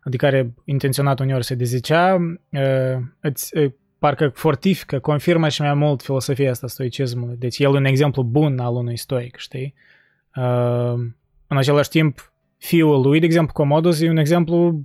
adică 0.00 0.24
care 0.24 0.54
intenționat 0.64 1.20
uneori 1.20 1.44
se 1.44 1.54
dezicea, 1.54 2.36
îți, 3.20 3.52
parcă 4.04 4.28
fortifică, 4.28 4.98
confirmă 4.98 5.48
și 5.48 5.60
mai 5.60 5.74
mult 5.74 6.02
filosofia 6.02 6.50
asta 6.50 6.66
stoicismului. 6.66 7.36
Deci 7.36 7.58
el 7.58 7.68
un 7.68 7.84
exemplu 7.84 8.22
bun 8.22 8.58
al 8.58 8.74
unui 8.74 8.96
stoic, 8.96 9.36
știi? 9.36 9.74
În 11.46 11.56
același 11.56 11.88
timp, 11.88 12.32
fiul 12.58 13.00
lui, 13.00 13.20
de 13.20 13.26
exemplu, 13.26 13.52
Comodus, 13.52 14.00
e 14.00 14.08
un 14.08 14.16
exemplu 14.16 14.84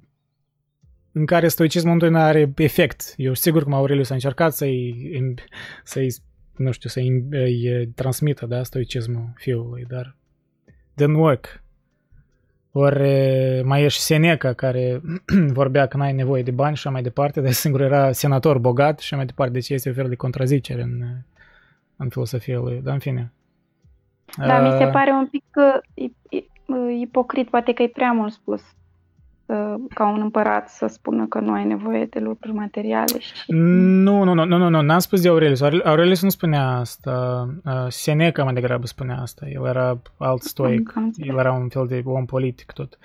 în 1.11 1.25
care 1.25 1.47
stoicismul 1.47 2.09
nu 2.09 2.17
are 2.17 2.53
efect. 2.55 3.13
Eu 3.17 3.33
sigur 3.33 3.63
că 3.63 3.73
Aurelius 3.73 4.09
a 4.09 4.13
încercat 4.13 4.53
să-i, 4.53 5.35
să-i 5.83 6.15
nu 6.55 6.71
știu, 6.71 6.89
să-i 6.89 7.89
transmită, 7.95 8.45
da, 8.45 8.63
stoicismul 8.63 9.31
fiului, 9.35 9.85
dar 9.87 10.15
didn't 11.01 11.15
work. 11.15 11.63
Ori 12.71 13.63
mai 13.63 13.83
e 13.83 13.87
și 13.87 13.99
Seneca 13.99 14.53
care 14.53 15.01
vorbea 15.59 15.85
că 15.85 15.97
n-ai 15.97 16.13
nevoie 16.13 16.43
de 16.43 16.51
bani 16.51 16.75
și 16.75 16.81
așa 16.81 16.89
mai 16.89 17.01
departe, 17.01 17.41
dar 17.41 17.51
singur 17.51 17.81
era 17.81 18.11
senator 18.11 18.57
bogat 18.57 18.99
și 18.99 19.05
așa 19.05 19.15
mai 19.15 19.25
departe, 19.25 19.53
deci 19.53 19.69
este 19.69 19.89
o 19.89 19.93
fel 19.93 20.09
de 20.09 20.15
contrazicere 20.15 20.81
în, 20.81 21.03
în 21.95 22.09
filosofia 22.09 22.59
lui. 22.59 22.81
Dar 22.83 22.93
în 22.93 22.99
fine, 22.99 23.31
Da, 24.37 24.59
uh, 24.59 24.71
mi 24.71 24.77
se 24.77 24.87
pare 24.91 25.11
un 25.11 25.27
pic 25.27 25.45
uh, 25.55 26.99
ipocrit, 27.01 27.49
poate 27.49 27.73
că 27.73 27.83
e 27.83 27.87
prea 27.87 28.11
mult 28.11 28.33
spus 28.33 28.61
ca 29.93 30.09
un 30.09 30.21
împărat 30.21 30.69
să 30.69 30.87
spună 30.87 31.25
că 31.27 31.39
nu 31.39 31.51
ai 31.51 31.65
nevoie 31.65 32.05
de 32.05 32.19
lucruri 32.19 32.55
materiale. 32.55 33.19
Și... 33.19 33.33
Nu, 33.47 34.23
nu, 34.23 34.33
nu, 34.33 34.45
nu, 34.45 34.57
nu, 34.57 34.69
nu, 34.69 34.81
n-am 34.81 34.99
spus 34.99 35.21
de 35.21 35.29
Aurelius. 35.29 35.61
Aurelius 35.61 36.21
nu 36.21 36.29
spunea 36.29 36.67
asta. 36.67 37.47
Seneca 37.87 38.43
mai 38.43 38.53
degrabă 38.53 38.85
spunea 38.85 39.17
asta. 39.21 39.45
El 39.49 39.65
era 39.65 40.01
alt 40.17 40.41
stoic. 40.41 40.93
El 41.17 41.37
era 41.37 41.51
un 41.51 41.69
fel 41.69 41.87
de 41.87 42.01
om 42.05 42.25
politic 42.25 42.71
tot. 42.71 42.97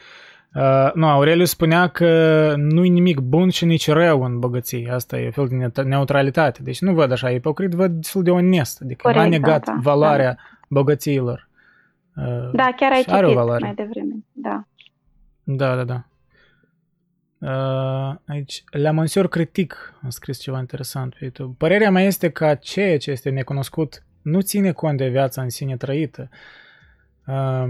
Uh, 0.55 0.93
nu, 0.95 1.07
Aurelius 1.07 1.51
spunea 1.51 1.87
că 1.87 2.55
nu-i 2.57 2.89
nimic 2.89 3.19
bun 3.19 3.49
și 3.49 3.65
nici 3.65 3.89
rău 3.89 4.23
în 4.23 4.39
bogăție. 4.39 4.91
Asta 4.93 5.19
e 5.19 5.25
un 5.25 5.31
fel 5.31 5.71
de 5.73 5.83
neutralitate. 5.83 6.63
Deci 6.63 6.81
nu 6.81 6.95
văd 6.95 7.13
așa 7.13 7.31
ipocrit, 7.31 7.71
văd 7.71 7.91
destul 7.91 8.23
de 8.23 8.31
onest. 8.31 8.83
Adică 8.83 9.01
Corect, 9.03 9.23
n-a 9.23 9.29
negat 9.29 9.65
da, 9.65 9.73
da, 9.73 9.79
valoarea 9.83 10.33
da. 10.33 10.43
bogățiilor. 10.69 11.49
Uh, 12.17 12.51
da, 12.53 12.69
chiar 12.77 12.93
ai 12.93 13.03
citit 13.03 13.35
mai 13.61 13.75
devreme. 13.75 14.15
Da. 14.33 14.65
Da, 15.43 15.77
da, 15.77 15.85
da. 15.85 16.05
Uh, 17.45 18.15
aici, 18.27 18.65
la 18.71 18.91
Monsieur 18.91 19.29
Critic 19.29 19.95
a 20.03 20.09
scris 20.09 20.39
ceva 20.39 20.59
interesant 20.59 21.15
pe 21.15 21.19
YouTube. 21.21 21.55
Părerea 21.59 21.91
mea 21.91 22.03
este 22.03 22.31
că 22.31 22.55
ceea 22.55 22.99
ce 22.99 23.11
este 23.11 23.31
necunoscut 23.31 24.05
nu 24.23 24.41
ține 24.41 24.73
cont 24.73 24.99
de 24.99 25.09
viața 25.09 25.43
în 25.43 25.49
sine 25.49 25.77
trăită 25.77 26.29
uh, 27.27 27.65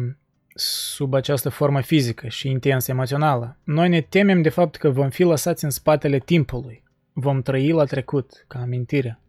sub 0.55 1.15
această 1.15 1.49
formă 1.49 1.81
fizică 1.81 2.28
și 2.28 2.49
intensă 2.49 2.91
emoțională. 2.91 3.59
Noi 3.65 3.89
ne 3.89 4.01
temem 4.01 4.43
de 4.43 4.49
fapt 4.49 4.77
că 4.77 4.91
vom 4.91 5.11
fi 5.11 5.23
lăsați 5.23 5.65
în 5.65 5.70
spatele 5.70 6.19
timpului. 6.19 6.85
Vom 7.12 7.43
trăi 7.43 7.70
la 7.70 7.85
trecut, 7.85 8.44
ca 8.49 8.59
amintire. 8.59 9.20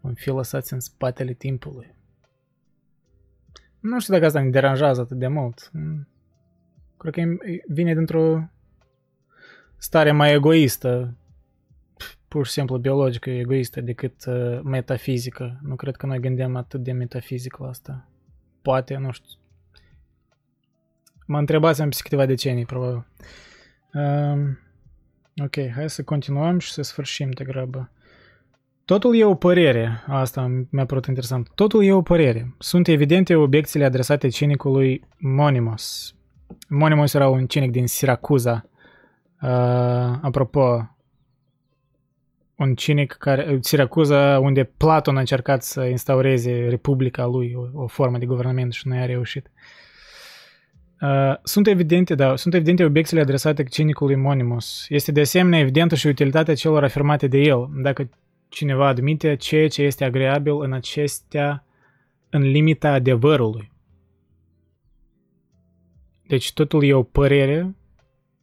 Vom 0.00 0.14
fi 0.14 0.28
lăsați 0.28 0.72
în 0.72 0.80
spatele 0.80 1.32
timpului. 1.32 1.94
Nu 3.80 4.00
știu 4.00 4.12
dacă 4.14 4.26
asta 4.26 4.40
ne 4.40 4.50
deranjează 4.50 5.00
atât 5.00 5.18
de 5.18 5.26
mult. 5.28 5.70
Cred 6.96 7.14
că 7.14 7.22
vine 7.66 7.94
dintr-o 7.94 8.50
stare 9.80 10.12
mai 10.12 10.34
egoistă, 10.34 11.14
pur 12.28 12.46
și 12.46 12.52
simplu 12.52 12.76
biologică 12.76 13.30
egoistă 13.30 13.80
decât 13.80 14.24
uh, 14.26 14.60
metafizică. 14.62 15.60
Nu 15.62 15.74
cred 15.74 15.96
că 15.96 16.06
noi 16.06 16.20
gândim 16.20 16.56
atât 16.56 16.82
de 16.82 16.92
metafizic 16.92 17.56
la 17.56 17.68
asta. 17.68 18.08
Poate, 18.62 18.96
nu 18.96 19.10
știu. 19.10 19.38
Mă 21.26 21.38
întrebați 21.38 21.82
peste 21.82 22.02
câteva 22.02 22.26
decenii, 22.26 22.66
probabil. 22.66 23.06
Um, 23.94 24.58
ok, 25.44 25.70
hai 25.74 25.90
să 25.90 26.02
continuăm 26.02 26.58
și 26.58 26.72
să 26.72 26.82
sfârșim 26.82 27.30
de 27.30 27.44
grabă. 27.44 27.90
Totul 28.84 29.16
e 29.16 29.24
o 29.24 29.34
părere, 29.34 30.02
asta 30.06 30.66
mi-a 30.70 30.86
părut 30.86 31.06
interesant. 31.06 31.50
Totul 31.54 31.84
e 31.84 31.92
o 31.92 32.02
părere. 32.02 32.54
Sunt 32.58 32.88
evidente 32.88 33.34
obiecțiile 33.34 33.84
adresate 33.84 34.28
cinicului 34.28 35.04
Monimos. 35.18 36.14
Monimos 36.68 37.14
era 37.14 37.28
un 37.28 37.46
cinic 37.46 37.70
din 37.70 37.86
Siracuza, 37.86 38.69
Uh, 39.42 40.18
apropo, 40.20 40.88
un 42.56 42.74
cinic 42.74 43.12
care, 43.12 43.58
Siracuza, 43.60 44.38
unde 44.38 44.64
Platon 44.64 45.16
a 45.16 45.20
încercat 45.20 45.62
să 45.62 45.84
instaureze 45.84 46.66
Republica 46.68 47.26
lui, 47.26 47.54
o, 47.54 47.82
o 47.82 47.86
formă 47.86 48.18
de 48.18 48.26
guvernament 48.26 48.72
și 48.72 48.88
nu 48.88 48.94
i-a 48.94 49.04
reușit. 49.04 49.50
Uh, 51.00 51.36
sunt 51.42 51.66
evidente, 51.66 52.14
da, 52.14 52.36
sunt 52.36 52.54
evidente 52.54 52.84
obiecțiile 52.84 53.22
adresate 53.22 53.62
cinicului 53.62 54.14
Monimos. 54.14 54.86
Este 54.88 55.12
de 55.12 55.20
asemenea 55.20 55.58
evidentă 55.58 55.94
și 55.94 56.06
utilitatea 56.06 56.54
celor 56.54 56.84
afirmate 56.84 57.26
de 57.26 57.38
el, 57.38 57.68
dacă 57.82 58.08
cineva 58.48 58.86
admite 58.86 59.36
ceea 59.36 59.68
ce 59.68 59.82
este 59.82 60.04
agreabil 60.04 60.60
în 60.60 60.72
acestea 60.72 61.64
în 62.30 62.42
limita 62.42 62.92
adevărului. 62.92 63.72
Deci 66.26 66.52
totul 66.52 66.84
e 66.84 66.94
o 66.94 67.02
părere 67.02 67.74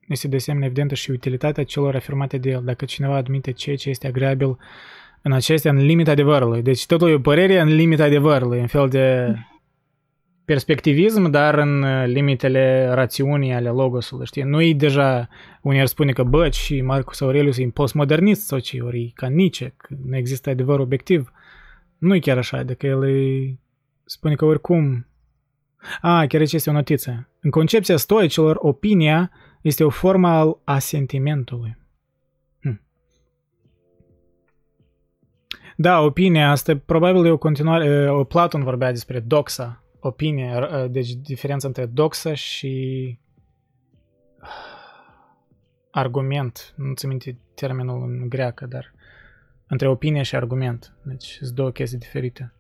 este 0.08 0.28
de 0.28 0.36
asemenea 0.36 0.68
evidentă 0.68 0.96
și 0.96 1.12
utilitatea 1.12 1.64
celor 1.64 1.96
afirmate 1.96 2.38
de 2.38 2.50
el, 2.50 2.62
dacă 2.64 2.86
cineva 2.86 3.16
admite 3.16 3.52
ceea 3.52 3.76
ce 3.76 3.90
este 3.90 4.08
agreabil 4.08 4.58
în 5.22 5.32
acestea 5.32 5.72
în 5.72 5.78
limita 5.78 6.12
adevărului. 6.12 6.62
Deci 6.62 6.86
totul 6.86 7.10
e 7.10 7.14
o 7.14 7.20
părere 7.20 7.60
în 7.60 7.68
limita 7.68 8.04
adevărului, 8.04 8.60
în 8.60 8.68
fel 8.68 8.90
de 8.90 9.36
perspectivism, 10.46 11.30
dar 11.30 11.58
în 11.58 12.04
limitele 12.06 12.90
rațiunii 12.94 13.54
ale 13.54 13.70
logosului, 13.70 14.26
știi? 14.26 14.44
Nu 14.44 14.62
e 14.62 14.74
deja, 14.74 15.30
unii 15.62 15.80
ar 15.80 15.86
spune 15.86 16.12
că 16.12 16.24
bă, 16.24 16.50
și 16.50 16.82
Marcus 16.82 17.22
Aurelius 17.22 17.58
e 17.58 17.70
postmodernist 17.74 18.46
sau 18.46 18.60
ce, 18.60 18.82
ori 18.82 19.02
e 19.02 19.12
ca 19.14 19.28
Nietzsche, 19.28 19.74
că 19.78 19.96
nu 20.06 20.16
există 20.16 20.50
adevăr 20.50 20.80
obiectiv. 20.80 21.32
Nu 21.98 22.16
e 22.16 22.20
chiar 22.20 22.38
așa, 22.38 22.58
adică 22.58 22.88
el 22.88 23.04
e, 23.04 23.58
spune 24.06 24.36
că 24.36 24.46
oricum... 24.46 25.08
A, 26.02 26.26
chiar 26.26 26.40
aici 26.40 26.54
este 26.54 26.70
o 26.70 26.74
notiță. 26.74 27.30
În 27.40 27.50
concepția 27.50 27.98
stoicilor, 27.98 28.58
opinia 28.60 29.32
este 29.62 29.84
o 29.84 29.90
formă 29.90 30.28
al 30.28 30.60
asentimentului. 30.64 31.78
Hm. 32.62 32.82
Da, 35.76 36.00
opinia 36.00 36.52
asta 36.52 36.78
probabil 36.86 37.26
e 37.26 37.30
o 37.30 37.38
continuare, 37.38 38.10
o 38.10 38.24
Platon 38.24 38.64
vorbea 38.64 38.92
despre 38.92 39.20
doxa, 39.20 39.84
opinie, 40.00 40.88
deci 40.92 41.14
diferența 41.14 41.68
între 41.68 41.86
doxa 41.86 42.34
și 42.34 43.20
argument, 45.92 46.74
nu 46.76 46.94
ți 46.94 47.08
minte 47.08 47.40
termenul 47.56 48.04
în 48.04 48.30
greacă, 48.30 48.66
dar 48.66 48.94
între 49.68 49.88
opinie 49.88 50.24
și 50.24 50.36
argument. 50.36 50.94
Deci 51.04 51.38
sunt 51.42 51.56
două 51.56 51.70
chestii 51.72 51.98
diferite. 51.98 52.54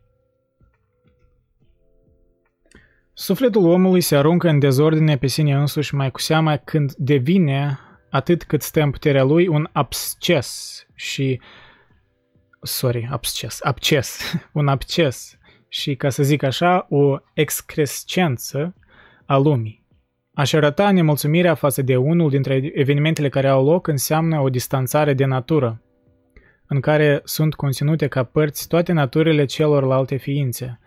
Sufletul 3.19 3.65
omului 3.65 4.01
se 4.01 4.15
aruncă 4.15 4.49
în 4.49 4.59
dezordine 4.59 5.17
pe 5.17 5.27
sine 5.27 5.53
însuși 5.53 5.95
mai 5.95 6.11
cu 6.11 6.19
seama 6.19 6.57
când 6.57 6.93
devine, 6.93 7.79
atât 8.09 8.43
cât 8.43 8.61
stă 8.61 8.81
în 8.81 8.91
puterea 8.91 9.23
lui, 9.23 9.47
un 9.47 9.69
absces 9.71 10.81
și... 10.95 11.41
Sorry, 12.61 13.07
absces, 13.11 13.59
absces, 13.63 14.33
un 14.53 14.67
absces 14.67 15.37
și, 15.67 15.95
ca 15.95 16.09
să 16.09 16.23
zic 16.23 16.43
așa, 16.43 16.87
o 16.89 17.17
excrescență 17.33 18.75
a 19.25 19.37
lumii. 19.37 19.85
Aș 20.33 20.53
arăta 20.53 20.91
nemulțumirea 20.91 21.53
față 21.53 21.81
de 21.81 21.95
unul 21.95 22.29
dintre 22.29 22.71
evenimentele 22.73 23.29
care 23.29 23.47
au 23.47 23.65
loc 23.65 23.87
înseamnă 23.87 24.39
o 24.39 24.49
distanțare 24.49 25.13
de 25.13 25.25
natură, 25.25 25.81
în 26.67 26.79
care 26.79 27.21
sunt 27.23 27.55
conținute 27.55 28.07
ca 28.07 28.23
părți 28.23 28.67
toate 28.67 28.91
naturile 28.91 29.45
celorlalte 29.45 30.15
ființe– 30.15 30.79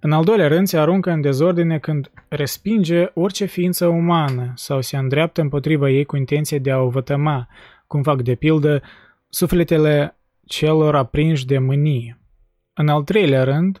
în 0.00 0.12
al 0.12 0.24
doilea 0.24 0.48
rând, 0.48 0.66
se 0.66 0.78
aruncă 0.78 1.10
în 1.10 1.20
dezordine 1.20 1.78
când 1.78 2.10
respinge 2.28 3.06
orice 3.14 3.44
ființă 3.44 3.86
umană 3.86 4.52
sau 4.54 4.80
se 4.80 4.96
îndreaptă 4.96 5.40
împotriva 5.40 5.90
ei 5.90 6.04
cu 6.04 6.16
intenție 6.16 6.58
de 6.58 6.70
a 6.70 6.78
o 6.78 6.88
vătăma, 6.88 7.48
cum 7.86 8.02
fac 8.02 8.22
de 8.22 8.34
pildă 8.34 8.82
sufletele 9.28 10.16
celor 10.46 10.94
aprinși 10.94 11.46
de 11.46 11.58
mânie. 11.58 12.18
În 12.74 12.88
al 12.88 13.02
treilea 13.02 13.44
rând, 13.44 13.80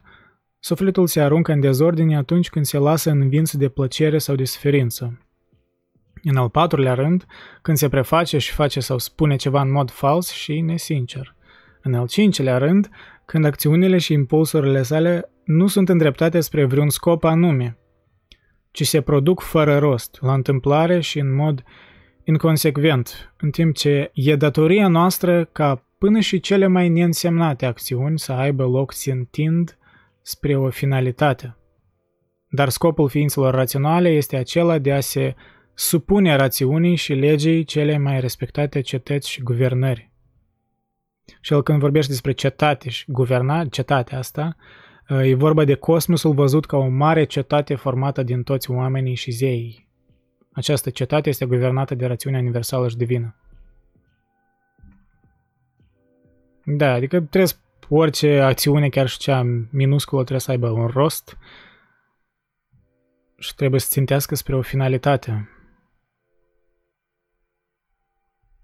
sufletul 0.58 1.06
se 1.06 1.20
aruncă 1.20 1.52
în 1.52 1.60
dezordine 1.60 2.16
atunci 2.16 2.48
când 2.48 2.64
se 2.64 2.78
lasă 2.78 3.10
învins 3.10 3.56
de 3.56 3.68
plăcere 3.68 4.18
sau 4.18 4.34
de 4.34 4.44
suferință. 4.44 5.22
În 6.22 6.36
al 6.36 6.48
patrulea 6.48 6.94
rând, 6.94 7.26
când 7.62 7.76
se 7.76 7.88
preface 7.88 8.38
și 8.38 8.52
face 8.52 8.80
sau 8.80 8.98
spune 8.98 9.36
ceva 9.36 9.60
în 9.60 9.70
mod 9.70 9.90
fals 9.90 10.30
și 10.30 10.60
nesincer. 10.60 11.34
În 11.82 11.94
al 11.94 12.06
cincilea 12.06 12.58
rând, 12.58 12.88
când 13.24 13.44
acțiunile 13.44 13.98
și 13.98 14.12
impulsurile 14.12 14.82
sale 14.82 15.30
nu 15.48 15.66
sunt 15.66 15.88
îndreptate 15.88 16.40
spre 16.40 16.64
vreun 16.64 16.88
scop 16.88 17.24
anume, 17.24 17.78
ci 18.70 18.86
se 18.86 19.00
produc 19.00 19.40
fără 19.40 19.78
rost, 19.78 20.18
la 20.20 20.32
întâmplare 20.32 21.00
și 21.00 21.18
în 21.18 21.34
mod 21.34 21.62
inconsecvent, 22.24 23.34
în 23.36 23.50
timp 23.50 23.74
ce 23.74 24.10
e 24.14 24.36
datoria 24.36 24.88
noastră 24.88 25.44
ca 25.44 25.84
până 25.98 26.20
și 26.20 26.40
cele 26.40 26.66
mai 26.66 26.88
neînsemnate 26.88 27.66
acțiuni 27.66 28.18
să 28.18 28.32
aibă 28.32 28.64
loc 28.64 28.92
țintind 28.92 29.78
spre 30.22 30.56
o 30.56 30.70
finalitate. 30.70 31.56
Dar 32.48 32.68
scopul 32.68 33.08
ființelor 33.08 33.54
raționale 33.54 34.08
este 34.08 34.36
acela 34.36 34.78
de 34.78 34.92
a 34.92 35.00
se 35.00 35.34
supune 35.74 36.36
rațiunii 36.36 36.94
și 36.94 37.12
legii 37.12 37.64
cele 37.64 37.98
mai 37.98 38.20
respectate 38.20 38.80
cetăți 38.80 39.30
și 39.30 39.42
guvernări. 39.42 40.10
Și 41.40 41.52
el 41.52 41.62
când 41.62 41.78
vorbește 41.78 42.10
despre 42.10 42.32
cetate 42.32 42.88
și 42.88 43.04
guverna, 43.12 43.64
cetatea 43.64 44.18
asta, 44.18 44.56
E 45.08 45.34
vorba 45.34 45.64
de 45.64 45.74
cosmosul 45.74 46.34
văzut 46.34 46.66
ca 46.66 46.76
o 46.76 46.88
mare 46.88 47.24
cetate 47.24 47.74
formată 47.74 48.22
din 48.22 48.42
toți 48.42 48.70
oamenii 48.70 49.14
și 49.14 49.30
zeii. 49.30 49.88
Această 50.52 50.90
cetate 50.90 51.28
este 51.28 51.44
guvernată 51.44 51.94
de 51.94 52.06
rațiunea 52.06 52.40
universală 52.40 52.88
și 52.88 52.96
divină. 52.96 53.36
Da, 56.64 56.92
adică 56.92 57.20
trebuie 57.20 57.52
orice 57.88 58.40
acțiune, 58.40 58.88
chiar 58.88 59.08
și 59.08 59.18
cea 59.18 59.42
minusculă, 59.70 60.20
trebuie 60.20 60.40
să 60.40 60.50
aibă 60.50 60.68
un 60.68 60.86
rost 60.86 61.38
și 63.38 63.54
trebuie 63.54 63.80
să 63.80 63.88
țintească 63.90 64.34
spre 64.34 64.56
o 64.56 64.62
finalitate. 64.62 65.48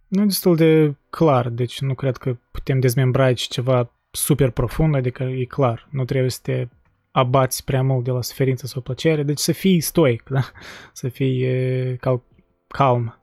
Nu 0.09 0.23
e 0.23 0.25
destul 0.25 0.57
de 0.57 0.95
clar, 1.11 1.49
deci 1.49 1.81
nu 1.81 1.95
cred 1.95 2.17
că 2.17 2.37
putem 2.51 2.81
dezmembra 2.81 3.25
aici 3.25 3.43
ceva 3.43 3.94
super 4.15 4.51
profund, 4.51 4.95
adică 4.95 5.23
e 5.23 5.45
clar, 5.45 5.89
nu 5.91 6.05
trebuie 6.05 6.31
să 6.31 6.39
te 6.43 6.69
abați 7.11 7.65
prea 7.65 7.83
mult 7.83 8.05
de 8.05 8.11
la 8.11 8.23
suferință 8.23 8.67
sau 8.67 8.83
plăcere, 8.83 9.23
deci 9.23 9.39
să 9.39 9.53
fii 9.53 9.81
stoic, 9.81 10.23
da? 10.29 10.51
să 10.93 11.09
fii 11.09 11.47
cal- 11.97 12.25
calm. 12.69 13.19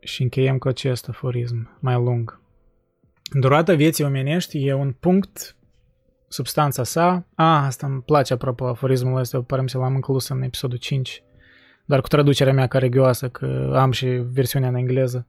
Și 0.00 0.22
încheiem 0.22 0.58
cu 0.58 0.68
acest 0.68 1.08
aforism 1.08 1.78
mai 1.80 1.94
lung. 1.94 2.40
Durata 3.32 3.74
vieții 3.74 4.04
omenești 4.04 4.66
e 4.66 4.72
un 4.72 4.92
punct, 4.92 5.56
substanța 6.28 6.82
sa. 6.82 7.26
A, 7.34 7.64
asta 7.64 7.86
îmi 7.86 8.02
place 8.02 8.32
apropo, 8.32 8.66
aforismul 8.66 9.18
ăsta, 9.18 9.42
pare 9.42 9.62
să 9.66 9.78
l-am 9.78 9.94
inclus 9.94 10.28
în 10.28 10.42
episodul 10.42 10.78
5, 10.78 11.22
dar 11.84 12.00
cu 12.00 12.08
traducerea 12.08 12.52
mea 12.52 12.66
caragioasă, 12.66 13.28
că 13.28 13.74
am 13.74 13.90
și 13.90 14.06
versiunea 14.06 14.68
în 14.68 14.74
engleză. 14.74 15.28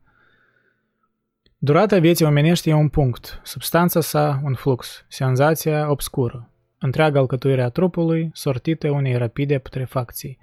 Durata 1.57 1.99
vieții 1.99 2.25
omenești 2.25 2.69
e 2.69 2.73
un 2.73 2.89
punct, 2.89 3.41
substanța 3.43 4.01
sa 4.01 4.41
un 4.43 4.53
flux, 4.53 5.05
senzația 5.07 5.89
obscură, 5.89 6.51
întreaga 6.79 7.19
alcătuire 7.19 7.61
a 7.63 7.69
trupului 7.69 8.29
sortită 8.33 8.89
unei 8.91 9.17
rapide 9.17 9.59
putrefacții, 9.59 10.37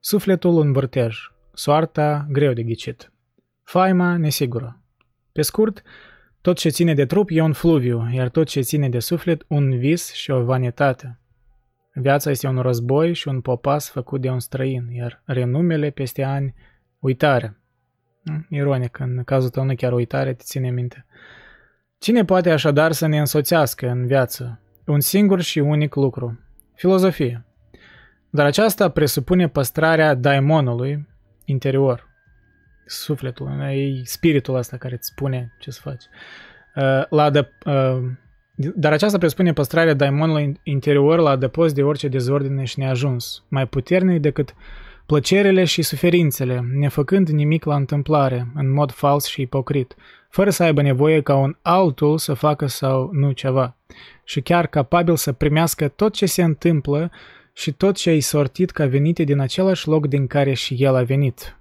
sufletul 0.00 0.54
un 0.54 0.72
vârtej, 0.72 1.16
soarta 1.52 2.26
greu 2.30 2.52
de 2.52 2.62
ghicit, 2.62 3.12
faima 3.62 4.16
nesigură. 4.16 4.80
Pe 5.32 5.42
scurt, 5.42 5.82
tot 6.40 6.56
ce 6.56 6.68
ține 6.68 6.94
de 6.94 7.06
trup 7.06 7.28
e 7.32 7.40
un 7.40 7.52
fluviu, 7.52 8.08
iar 8.12 8.28
tot 8.28 8.46
ce 8.46 8.60
ține 8.60 8.88
de 8.88 8.98
suflet 8.98 9.44
un 9.48 9.78
vis 9.78 10.12
și 10.12 10.30
o 10.30 10.42
vanitate. 10.42 11.20
Viața 11.94 12.30
este 12.30 12.46
un 12.46 12.58
război 12.58 13.12
și 13.12 13.28
un 13.28 13.40
popas 13.40 13.90
făcut 13.90 14.20
de 14.20 14.30
un 14.30 14.40
străin, 14.40 14.88
iar 14.90 15.22
renumele 15.24 15.90
peste 15.90 16.22
ani 16.22 16.54
uitare. 16.98 17.60
Hm? 18.26 18.46
Ironic, 18.48 18.98
în 18.98 19.22
cazul 19.24 19.50
tău 19.50 19.64
nu 19.64 19.74
chiar 19.74 19.92
uitare, 19.92 20.34
te 20.34 20.42
ține 20.42 20.70
minte. 20.70 21.06
Cine 21.98 22.24
poate 22.24 22.50
așadar 22.50 22.92
să 22.92 23.06
ne 23.06 23.18
însoțească 23.18 23.88
în 23.88 24.06
viață? 24.06 24.60
Un 24.86 25.00
singur 25.00 25.40
și 25.40 25.58
unic 25.58 25.94
lucru. 25.94 26.40
Filozofie. 26.74 27.44
Dar 28.30 28.46
aceasta 28.46 28.88
presupune 28.88 29.48
păstrarea 29.48 30.14
daimonului 30.14 31.08
interior. 31.44 32.08
Sufletul, 32.86 33.60
e 33.60 34.00
spiritul 34.04 34.54
ăsta 34.54 34.76
care 34.76 34.94
îți 34.94 35.06
spune 35.06 35.52
ce 35.58 35.70
să 35.70 35.80
faci. 35.82 36.04
Uh, 36.74 37.08
la 37.10 37.30
de, 37.30 37.48
uh, 37.64 37.98
dar 38.74 38.92
aceasta 38.92 39.18
presupune 39.18 39.52
păstrarea 39.52 39.94
daimonului 39.94 40.60
interior 40.62 41.18
la 41.18 41.30
adăpost 41.30 41.74
de 41.74 41.82
orice 41.82 42.08
dezordine 42.08 42.64
și 42.64 42.78
neajuns, 42.78 43.44
mai 43.48 43.66
puternic 43.66 44.20
decât 44.20 44.54
plăcerile 45.06 45.64
și 45.64 45.82
suferințele, 45.82 46.64
nefăcând 46.72 47.28
nimic 47.28 47.64
la 47.64 47.76
întâmplare, 47.76 48.46
în 48.54 48.72
mod 48.72 48.92
fals 48.92 49.26
și 49.26 49.40
ipocrit, 49.40 49.94
fără 50.30 50.50
să 50.50 50.62
aibă 50.62 50.82
nevoie 50.82 51.22
ca 51.22 51.34
un 51.34 51.56
altul 51.62 52.18
să 52.18 52.34
facă 52.34 52.66
sau 52.66 53.10
nu 53.12 53.32
ceva, 53.32 53.76
și 54.24 54.40
chiar 54.40 54.66
capabil 54.66 55.16
să 55.16 55.32
primească 55.32 55.88
tot 55.88 56.12
ce 56.12 56.26
se 56.26 56.42
întâmplă 56.42 57.10
și 57.52 57.72
tot 57.72 57.96
ce 57.96 58.10
ai 58.10 58.20
sortit 58.20 58.70
ca 58.70 58.86
venite 58.86 59.22
din 59.22 59.38
același 59.38 59.88
loc 59.88 60.06
din 60.06 60.26
care 60.26 60.52
și 60.52 60.74
el 60.78 60.94
a 60.94 61.02
venit. 61.02 61.56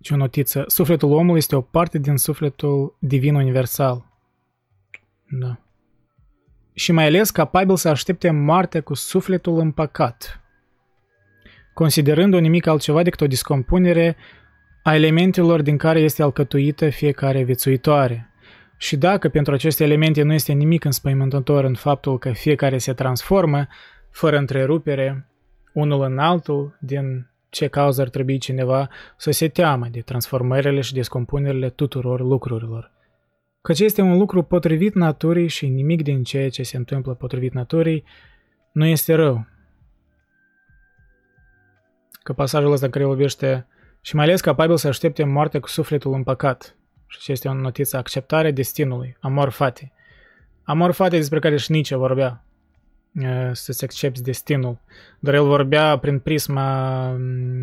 Ce 0.00 0.14
o 0.14 0.16
notiță. 0.16 0.64
Sufletul 0.66 1.12
omului 1.12 1.38
este 1.38 1.56
o 1.56 1.60
parte 1.60 1.98
din 1.98 2.16
sufletul 2.16 2.96
divin 2.98 3.34
universal. 3.34 4.06
Da. 5.28 5.58
Și 6.72 6.92
mai 6.92 7.06
ales 7.06 7.30
capabil 7.30 7.76
să 7.76 7.88
aștepte 7.88 8.30
moartea 8.30 8.80
cu 8.80 8.94
sufletul 8.94 9.58
împăcat 9.58 10.41
considerând-o 11.72 12.38
nimic 12.38 12.66
altceva 12.66 13.02
decât 13.02 13.20
o 13.20 13.26
discompunere 13.26 14.16
a 14.82 14.94
elementelor 14.94 15.62
din 15.62 15.76
care 15.76 16.00
este 16.00 16.22
alcătuită 16.22 16.88
fiecare 16.88 17.42
viețuitoare. 17.42 18.26
Și 18.76 18.96
dacă 18.96 19.28
pentru 19.28 19.54
aceste 19.54 19.84
elemente 19.84 20.22
nu 20.22 20.32
este 20.32 20.52
nimic 20.52 20.84
înspăimântător 20.84 21.64
în 21.64 21.74
faptul 21.74 22.18
că 22.18 22.32
fiecare 22.32 22.78
se 22.78 22.92
transformă, 22.92 23.66
fără 24.10 24.36
întrerupere, 24.36 25.28
unul 25.72 26.02
în 26.02 26.18
altul, 26.18 26.76
din 26.80 27.30
ce 27.48 27.66
cauză 27.66 28.00
ar 28.00 28.08
trebui 28.08 28.38
cineva 28.38 28.88
să 29.16 29.30
se 29.30 29.48
teamă 29.48 29.86
de 29.90 30.00
transformările 30.00 30.80
și 30.80 30.92
descompunerile 30.92 31.68
tuturor 31.68 32.20
lucrurilor. 32.20 32.92
Căci 33.60 33.80
este 33.80 34.00
un 34.00 34.18
lucru 34.18 34.42
potrivit 34.42 34.94
naturii 34.94 35.48
și 35.48 35.68
nimic 35.68 36.02
din 36.02 36.22
ceea 36.22 36.48
ce 36.48 36.62
se 36.62 36.76
întâmplă 36.76 37.14
potrivit 37.14 37.52
naturii 37.52 38.04
nu 38.72 38.86
este 38.86 39.14
rău, 39.14 39.46
că 42.22 42.32
pasajul 42.32 42.72
ăsta 42.72 42.88
care 42.88 43.04
vorbește 43.04 43.66
și 44.00 44.16
mai 44.16 44.24
ales 44.24 44.40
capabil 44.40 44.76
să 44.76 44.88
aștepte 44.88 45.24
moartea 45.24 45.60
cu 45.60 45.68
sufletul 45.68 46.12
în 46.12 46.22
păcat. 46.22 46.76
Și 47.06 47.32
este 47.32 47.48
o 47.48 47.54
notiță, 47.54 47.96
acceptarea 47.96 48.50
destinului, 48.50 49.16
amor 49.20 49.48
fati. 49.50 49.92
Amor 50.62 50.92
fati 50.92 51.16
despre 51.16 51.38
care 51.38 51.56
și 51.56 51.70
Nietzsche 51.70 51.96
vorbea, 51.96 52.44
să-ți 53.52 53.84
accepti 53.84 54.22
destinul. 54.22 54.80
Dar 55.18 55.34
el 55.34 55.44
vorbea 55.44 55.98
prin 55.98 56.18
prisma 56.18 57.02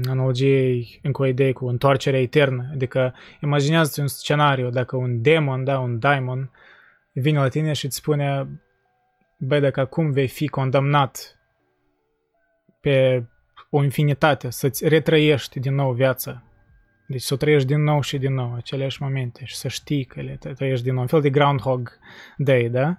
analogiei 0.10 1.00
încă 1.04 1.22
o 1.22 1.26
idee 1.26 1.52
cu 1.52 1.68
întoarcerea 1.68 2.22
eternă. 2.22 2.70
Adică 2.72 3.14
imaginează 3.42 4.02
un 4.02 4.08
scenariu, 4.08 4.70
dacă 4.70 4.96
un 4.96 5.22
demon, 5.22 5.64
da, 5.64 5.80
un 5.80 6.00
daimon, 6.00 6.52
vine 7.14 7.40
la 7.40 7.48
tine 7.48 7.74
și 7.74 7.86
îți 7.86 7.96
spune 7.96 8.48
bă, 9.40 9.60
dacă 9.60 9.80
acum 9.80 10.12
vei 10.12 10.28
fi 10.28 10.48
condamnat 10.48 11.40
pe 12.82 13.26
o 13.70 13.84
infinitate, 13.84 14.50
să-ți 14.50 14.88
retrăiești 14.88 15.60
din 15.60 15.76
nou 15.76 15.92
viața. 15.92 16.44
Deci 17.08 17.22
să 17.22 17.34
o 17.34 17.38
trăiești 17.38 17.68
din 17.68 17.84
nou 17.84 18.02
și 18.02 18.18
din 18.18 18.34
nou, 18.34 18.54
aceleași 18.54 19.02
momente 19.02 19.46
și 19.46 19.56
să 19.56 19.68
știi 19.68 20.04
că 20.04 20.22
le 20.22 20.38
trăiești 20.56 20.84
din 20.84 20.94
nou. 20.94 21.02
Un 21.02 21.08
fel 21.08 21.22
de 21.22 21.30
Groundhog 21.30 22.00
Day, 22.38 22.70
da? 22.70 22.98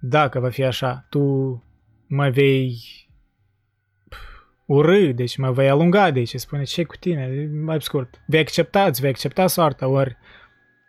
Dacă 0.00 0.40
va 0.40 0.48
fi 0.48 0.64
așa, 0.64 1.06
tu 1.08 1.20
mă 2.06 2.30
vei 2.30 2.74
urâ, 4.66 5.12
deci 5.12 5.36
mă 5.36 5.52
vei 5.52 5.68
alunga, 5.68 6.10
deci 6.10 6.34
spune 6.34 6.62
ce 6.62 6.84
cu 6.84 6.96
tine, 6.96 7.50
mai 7.64 7.82
scurt. 7.82 8.22
Vei 8.26 8.40
accepta, 8.40 8.84
îți 8.84 9.00
vei 9.00 9.10
accepta 9.10 9.46
soarta, 9.46 9.88
ori... 9.88 10.16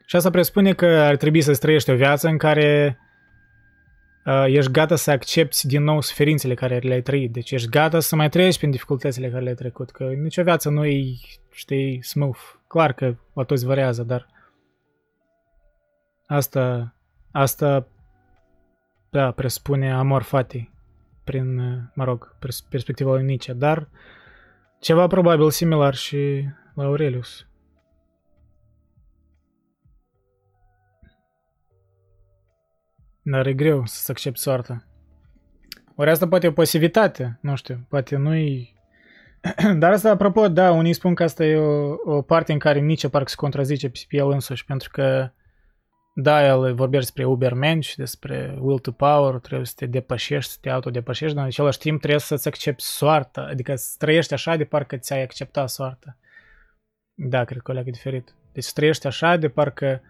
Și 0.05 0.15
asta 0.15 0.29
presupune 0.29 0.73
că 0.73 0.85
ar 0.85 1.15
trebui 1.15 1.41
să 1.41 1.53
trăiești 1.53 1.89
o 1.89 1.95
viață 1.95 2.27
în 2.27 2.37
care 2.37 2.97
uh, 2.99 3.10
ești 4.45 4.71
gata 4.71 4.95
să 4.95 5.11
accepti 5.11 5.67
din 5.67 5.83
nou 5.83 6.01
suferințele 6.01 6.53
care 6.53 6.77
le-ai 6.77 7.01
trăit. 7.01 7.31
Deci 7.31 7.51
ești 7.51 7.69
gata 7.69 7.99
să 7.99 8.15
mai 8.15 8.29
trăiești 8.29 8.59
prin 8.59 8.71
dificultățile 8.71 9.29
care 9.29 9.43
le-ai 9.43 9.55
trecut. 9.55 9.91
Că 9.91 10.03
nicio 10.03 10.43
viață 10.43 10.69
nu 10.69 10.85
e, 10.85 11.03
știi, 11.51 12.03
smooth. 12.03 12.39
Clar 12.67 12.93
că 12.93 13.15
la 13.33 13.43
toți 13.43 13.65
variază, 13.65 14.03
dar 14.03 14.27
asta, 16.27 16.95
asta 17.31 17.87
da, 19.09 19.31
presupune 19.31 19.93
amor 19.93 20.21
fati 20.21 20.71
prin, 21.23 21.55
mă 21.93 22.03
rog, 22.03 22.35
perspectiva 22.69 23.13
lui 23.13 23.23
Nietzsche, 23.23 23.53
dar 23.53 23.87
ceva 24.79 25.07
probabil 25.07 25.49
similar 25.49 25.95
și 25.95 26.45
la 26.75 26.83
Aurelius. 26.83 27.45
Dar 33.21 33.45
e 33.45 33.53
greu 33.53 33.85
să 33.85 34.11
accepti 34.11 34.39
soarta. 34.39 34.85
Ori 35.95 36.09
asta 36.09 36.27
poate 36.27 36.45
e 36.45 36.49
o 36.49 36.53
pasivitate, 36.53 37.39
nu 37.41 37.55
știu, 37.55 37.85
poate 37.89 38.15
nu-i... 38.15 38.75
Dar 39.79 39.91
asta, 39.91 40.09
apropo, 40.09 40.47
da, 40.47 40.71
unii 40.71 40.93
spun 40.93 41.15
că 41.15 41.23
asta 41.23 41.45
e 41.45 41.57
o, 41.57 41.95
o 42.05 42.21
parte 42.21 42.51
în 42.51 42.59
care 42.59 42.79
nici 42.79 43.07
parcă 43.07 43.29
se 43.29 43.35
contrazice 43.35 43.89
pe 43.89 44.05
el 44.09 44.29
însuși, 44.29 44.65
pentru 44.65 44.89
că, 44.91 45.31
da, 46.15 46.45
el 46.47 46.59
vorbește 46.59 47.05
despre 47.05 47.25
Ubermensch, 47.25 47.93
despre 47.95 48.57
will 48.59 48.79
to 48.79 48.91
power, 48.91 49.39
trebuie 49.39 49.65
să 49.65 49.73
te 49.75 49.85
depășești, 49.85 50.51
să 50.51 50.57
te 50.61 50.69
autodepășești, 50.69 51.33
dar 51.33 51.43
în 51.43 51.49
același 51.49 51.77
timp 51.77 51.99
trebuie 51.99 52.19
să-ți 52.19 52.47
accepti 52.47 52.83
soarta, 52.83 53.41
adică 53.41 53.75
să 53.75 53.95
trăiești 53.97 54.33
așa 54.33 54.55
de 54.55 54.63
parcă 54.63 54.97
ți-ai 54.97 55.21
acceptat 55.21 55.69
soarta. 55.69 56.17
Da, 57.13 57.43
cred 57.43 57.61
că 57.61 57.71
o 57.71 57.73
leagă 57.73 57.89
diferit. 57.89 58.35
Deci 58.53 58.63
să 58.63 58.71
trăiești 58.73 59.07
așa 59.07 59.35
de 59.35 59.49
parcă 59.49 60.01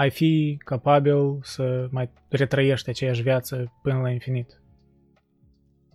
ai 0.00 0.10
fi 0.10 0.60
capabil 0.64 1.38
să 1.42 1.88
mai 1.90 2.10
retrăiești 2.28 2.88
aceeași 2.88 3.22
viață 3.22 3.72
până 3.82 4.00
la 4.00 4.10
infinit. 4.10 4.60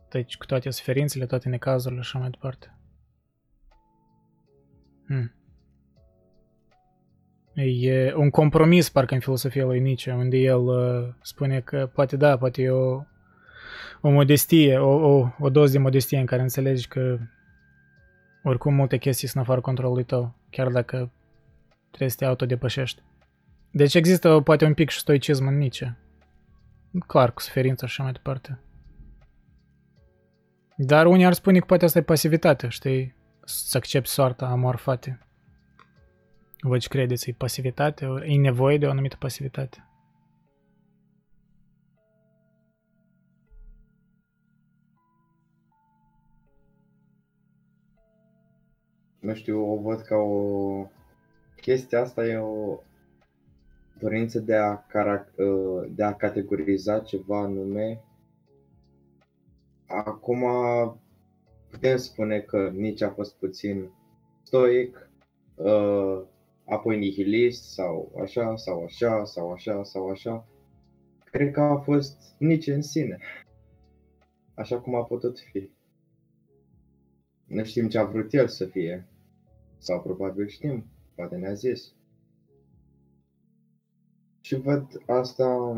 Deci 0.10 0.38
cu 0.38 0.46
toate 0.46 0.70
suferințele, 0.70 1.26
toate 1.26 1.50
necazurile 1.50 2.02
și 2.02 2.08
așa 2.08 2.20
mai 2.20 2.30
departe. 2.30 2.78
Hmm. 5.06 5.34
E 7.54 8.14
un 8.16 8.30
compromis, 8.30 8.90
parcă 8.90 9.14
în 9.14 9.20
filosofia 9.20 9.66
lui 9.66 9.80
Nietzsche, 9.80 10.12
unde 10.12 10.38
el 10.38 10.60
uh, 10.60 11.14
spune 11.22 11.60
că 11.60 11.90
poate 11.94 12.18
da, 12.18 12.38
poate 12.38 12.62
e 12.62 12.70
o, 12.70 13.02
o 14.02 14.10
modestie, 14.10 14.78
o, 14.78 15.18
o, 15.18 15.28
o 15.40 15.50
doză 15.50 15.72
de 15.72 15.78
modestie 15.78 16.20
în 16.20 16.26
care 16.26 16.42
înțelegi 16.42 16.88
că 16.88 17.18
oricum 18.44 18.74
multe 18.74 18.98
chestii 18.98 19.28
sunt 19.28 19.44
afară 19.44 19.62
controlului 19.62 20.04
tău, 20.04 20.36
chiar 20.50 20.68
dacă 20.68 21.12
trebuie 21.88 22.10
să 22.10 22.16
te 22.18 22.26
autodepășești. 22.26 23.02
Deci 23.78 23.94
există 23.94 24.42
poate 24.42 24.66
un 24.66 24.74
pic 24.74 24.90
și 24.90 25.00
stoicism 25.00 25.48
în 25.48 25.58
Nietzsche. 25.58 25.98
Clar, 27.08 27.34
cu 27.34 27.42
suferința 27.42 27.86
și 27.86 27.92
așa 27.92 28.04
mai 28.04 28.12
departe. 28.12 28.60
Dar 30.78 31.06
unii 31.06 31.26
ar 31.26 31.34
spune 31.34 31.60
că 31.60 31.66
poate 31.66 31.86
asta 31.86 32.00
e 32.00 32.04
pasivitate, 32.04 32.68
știi? 32.68 33.16
Să 33.44 33.78
accepti 33.78 34.10
soarta 34.10 34.46
amorfate. 34.46 35.28
Vă 36.60 36.78
ce 36.78 36.88
credeți, 36.88 37.30
e 37.30 37.34
pasivitate? 37.38 38.06
E 38.26 38.36
nevoie 38.36 38.78
de 38.78 38.86
o 38.86 38.90
anumită 38.90 39.16
pasivitate? 39.20 39.88
Nu 49.20 49.34
știu, 49.34 49.72
o 49.72 49.82
văd 49.82 50.02
ca 50.02 50.16
o... 50.16 50.88
Chestia 51.62 52.02
asta 52.02 52.26
e 52.26 52.38
o 52.38 52.80
dorință 54.06 54.40
de 54.40 54.56
a, 54.56 54.86
carac- 54.88 55.36
uh, 55.38 55.92
de 55.96 56.04
a 56.04 56.16
categoriza 56.16 57.00
ceva 57.00 57.40
anume. 57.40 58.04
Acum 59.88 60.44
putem 61.70 61.98
spune 61.98 62.40
că 62.40 62.70
nici 62.70 63.02
a 63.02 63.10
fost 63.10 63.36
puțin 63.36 63.90
stoic, 64.44 65.10
uh, 65.56 66.22
apoi 66.66 66.98
nihilist 66.98 67.74
sau 67.74 68.12
așa, 68.22 68.56
sau 68.56 68.84
așa, 68.84 69.24
sau 69.24 69.52
așa, 69.52 69.84
sau 69.84 70.10
așa. 70.10 70.48
Cred 71.32 71.52
că 71.52 71.62
a 71.62 71.78
fost 71.78 72.18
nici 72.38 72.68
în 72.68 72.82
sine, 72.82 73.20
așa 74.54 74.80
cum 74.80 74.96
a 74.96 75.04
putut 75.04 75.40
fi. 75.40 75.70
Nu 77.48 77.64
știm 77.64 77.88
ce 77.88 77.98
a 77.98 78.04
vrut 78.04 78.34
el 78.34 78.48
să 78.48 78.66
fie, 78.66 79.08
sau 79.78 80.02
probabil 80.02 80.48
știm, 80.48 80.86
poate 81.16 81.36
ne-a 81.36 81.54
zis. 81.54 81.94
Și 84.46 84.56
văd 84.56 84.88
asta 85.06 85.74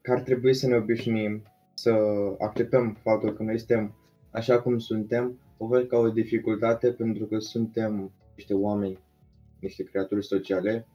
că 0.00 0.12
ar 0.12 0.20
trebui 0.20 0.54
să 0.54 0.66
ne 0.66 0.76
obișnuim, 0.76 1.42
să 1.74 1.92
acceptăm 2.38 2.96
faptul 3.02 3.32
că 3.32 3.42
noi 3.42 3.58
suntem 3.58 3.94
așa 4.30 4.60
cum 4.60 4.78
suntem, 4.78 5.38
o 5.56 5.66
văd 5.66 5.86
ca 5.86 5.96
o 5.96 6.08
dificultate 6.08 6.92
pentru 6.92 7.24
că 7.24 7.38
suntem 7.38 8.12
niște 8.34 8.54
oameni, 8.54 8.98
niște 9.60 9.82
creaturi 9.82 10.26
sociale 10.26 10.86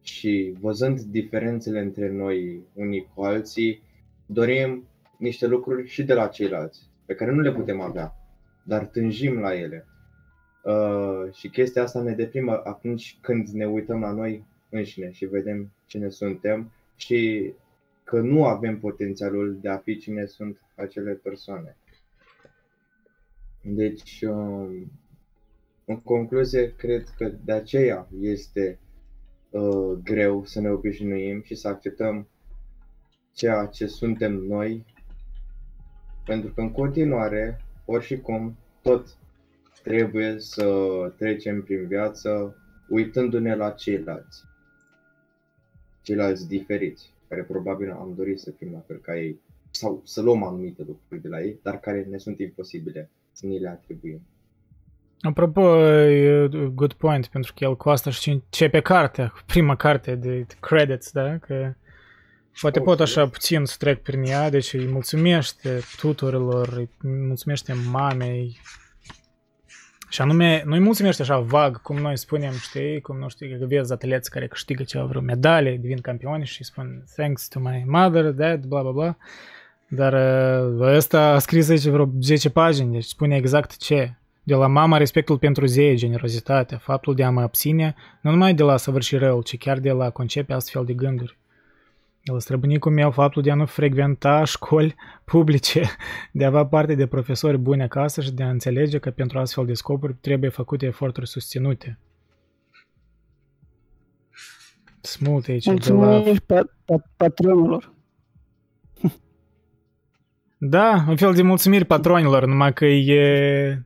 și 0.00 0.56
văzând 0.60 1.00
diferențele 1.00 1.80
între 1.80 2.10
noi 2.10 2.62
unii 2.74 3.10
cu 3.14 3.22
alții, 3.22 3.82
dorim 4.26 4.88
niște 5.18 5.46
lucruri 5.46 5.88
și 5.88 6.04
de 6.04 6.14
la 6.14 6.26
ceilalți, 6.26 6.90
pe 7.06 7.14
care 7.14 7.32
nu 7.32 7.40
le 7.40 7.52
putem 7.52 7.80
avea, 7.80 8.14
dar 8.64 8.86
tânjim 8.86 9.38
la 9.38 9.54
ele. 9.54 9.86
Uh, 10.64 11.32
și 11.32 11.48
chestia 11.48 11.82
asta 11.82 12.02
ne 12.02 12.12
deprimă 12.12 12.60
atunci 12.64 13.18
când 13.20 13.48
ne 13.48 13.66
uităm 13.66 14.00
la 14.00 14.10
noi 14.12 14.50
înșine 14.72 15.10
și 15.10 15.24
vedem 15.24 15.72
cine 15.86 16.08
suntem 16.08 16.72
și 16.96 17.52
că 18.04 18.20
nu 18.20 18.44
avem 18.44 18.78
potențialul 18.78 19.58
de 19.60 19.68
a 19.68 19.76
fi 19.76 19.98
cine 19.98 20.24
sunt 20.24 20.60
acele 20.74 21.12
persoane. 21.12 21.76
Deci, 23.62 24.22
um, 24.22 24.90
în 25.84 26.00
concluzie, 26.00 26.74
cred 26.76 27.08
că 27.16 27.32
de 27.44 27.52
aceea 27.52 28.08
este 28.20 28.78
uh, 29.50 29.98
greu 30.04 30.44
să 30.44 30.60
ne 30.60 30.70
obișnuim 30.70 31.42
și 31.42 31.54
să 31.54 31.68
acceptăm 31.68 32.28
ceea 33.32 33.66
ce 33.66 33.86
suntem 33.86 34.32
noi, 34.32 34.84
pentru 36.24 36.52
că 36.52 36.60
în 36.60 36.72
continuare, 36.72 37.60
ori 37.84 38.04
și 38.04 38.16
cum, 38.20 38.56
tot 38.82 39.16
trebuie 39.82 40.38
să 40.38 40.66
trecem 41.16 41.62
prin 41.62 41.86
viață 41.86 42.56
uitându-ne 42.88 43.54
la 43.54 43.70
ceilalți, 43.70 44.42
ceilalți 46.02 46.48
diferiți, 46.48 47.10
care 47.28 47.42
probabil 47.42 47.90
am 47.90 48.12
dorit 48.16 48.38
să 48.38 48.50
fim 48.50 48.68
la 48.72 48.82
fel 48.86 48.96
ca 48.96 49.16
ei, 49.16 49.40
sau 49.70 50.02
să 50.04 50.20
luăm 50.20 50.42
anumite 50.42 50.84
lucruri 50.86 51.22
de 51.22 51.28
la 51.28 51.40
ei, 51.40 51.58
dar 51.62 51.80
care 51.80 52.06
ne 52.10 52.18
sunt 52.18 52.38
imposibile 52.38 53.10
să 53.32 53.46
ni 53.46 53.58
le 53.58 53.68
atribuim. 53.68 54.20
Apropo, 55.20 55.76
good 56.74 56.92
point, 56.92 57.26
pentru 57.26 57.52
că 57.56 57.64
el 57.64 57.76
cu 57.76 57.88
asta 57.90 58.10
și 58.10 58.30
începe 58.30 58.80
cartea, 58.80 59.32
prima 59.46 59.76
carte 59.76 60.14
de 60.14 60.46
credits, 60.60 61.12
da? 61.12 61.38
Că 61.38 61.74
poate 62.60 62.80
pot 62.80 63.00
așa 63.00 63.28
puțin 63.28 63.64
să 63.64 63.76
trec 63.78 64.02
prin 64.02 64.22
ea, 64.22 64.50
deci 64.50 64.72
îi 64.72 64.86
mulțumește 64.86 65.80
tutorilor, 65.96 66.68
îi 66.76 66.88
mulțumește 67.02 67.72
mamei, 67.90 68.60
și 70.12 70.20
anume, 70.20 70.62
nu-i 70.66 70.78
mulțumește 70.78 71.22
așa 71.22 71.38
vag, 71.38 71.82
cum 71.82 71.96
noi 71.96 72.16
spunem, 72.18 72.52
știi, 72.52 73.00
cum 73.00 73.18
nu 73.18 73.28
știu, 73.28 73.58
că 73.58 73.66
vezi 73.66 73.92
atleți 73.92 74.30
care 74.30 74.46
câștigă 74.46 74.82
ceva 74.82 75.04
vreo 75.04 75.20
medalie, 75.20 75.76
devin 75.76 76.00
campioni 76.00 76.46
și 76.46 76.64
spun 76.64 77.04
thanks 77.16 77.48
to 77.48 77.58
my 77.58 77.84
mother, 77.86 78.30
dad, 78.30 78.64
bla 78.64 78.82
bla 78.82 78.90
bla. 78.90 79.16
Dar 79.88 80.12
uh, 80.12 80.80
ăsta 80.80 81.20
a 81.20 81.38
scris 81.38 81.68
aici 81.68 81.86
vreo 81.86 82.10
10 82.20 82.50
pagini, 82.50 82.92
deci 82.92 83.04
spune 83.04 83.36
exact 83.36 83.76
ce. 83.76 84.14
De 84.42 84.54
la 84.54 84.66
mama 84.66 84.96
respectul 84.96 85.38
pentru 85.38 85.66
zei, 85.66 85.96
generozitatea, 85.96 86.78
faptul 86.78 87.14
de 87.14 87.24
a 87.24 87.30
mă 87.30 87.40
abține, 87.40 87.94
nu 88.20 88.30
numai 88.30 88.54
de 88.54 88.62
la 88.62 88.76
săvârși 88.76 89.16
răul, 89.16 89.42
ci 89.42 89.58
chiar 89.58 89.78
de 89.78 89.90
la 89.90 90.10
concepe 90.10 90.52
astfel 90.52 90.84
de 90.84 90.92
gânduri. 90.92 91.38
El 92.22 92.40
străbunicul 92.40 92.92
meu 92.92 93.10
faptul 93.10 93.42
de 93.42 93.50
a 93.50 93.54
nu 93.54 93.66
frecventa 93.66 94.44
școli 94.44 94.94
publice, 95.24 95.82
de 96.32 96.44
a 96.44 96.46
avea 96.46 96.66
parte 96.66 96.94
de 96.94 97.06
profesori 97.06 97.58
buni 97.58 97.82
acasă 97.82 98.20
și 98.20 98.32
de 98.32 98.42
a 98.42 98.50
înțelege 98.50 98.98
că 98.98 99.10
pentru 99.10 99.38
astfel 99.38 99.66
de 99.66 99.74
scopuri 99.74 100.14
trebuie 100.20 100.50
făcute 100.50 100.86
eforturi 100.86 101.28
susținute. 101.28 101.98
Smult 105.00 105.48
aici. 105.48 105.66
Mulțumim 105.66 106.22
de 106.22 106.42
la... 106.46 106.64
patronilor. 107.16 107.92
Da, 110.58 111.04
un 111.08 111.16
fel 111.16 111.34
de 111.34 111.42
mulțumiri 111.42 111.84
patronilor, 111.84 112.46
numai 112.46 112.72
că 112.72 112.84
e... 112.84 113.84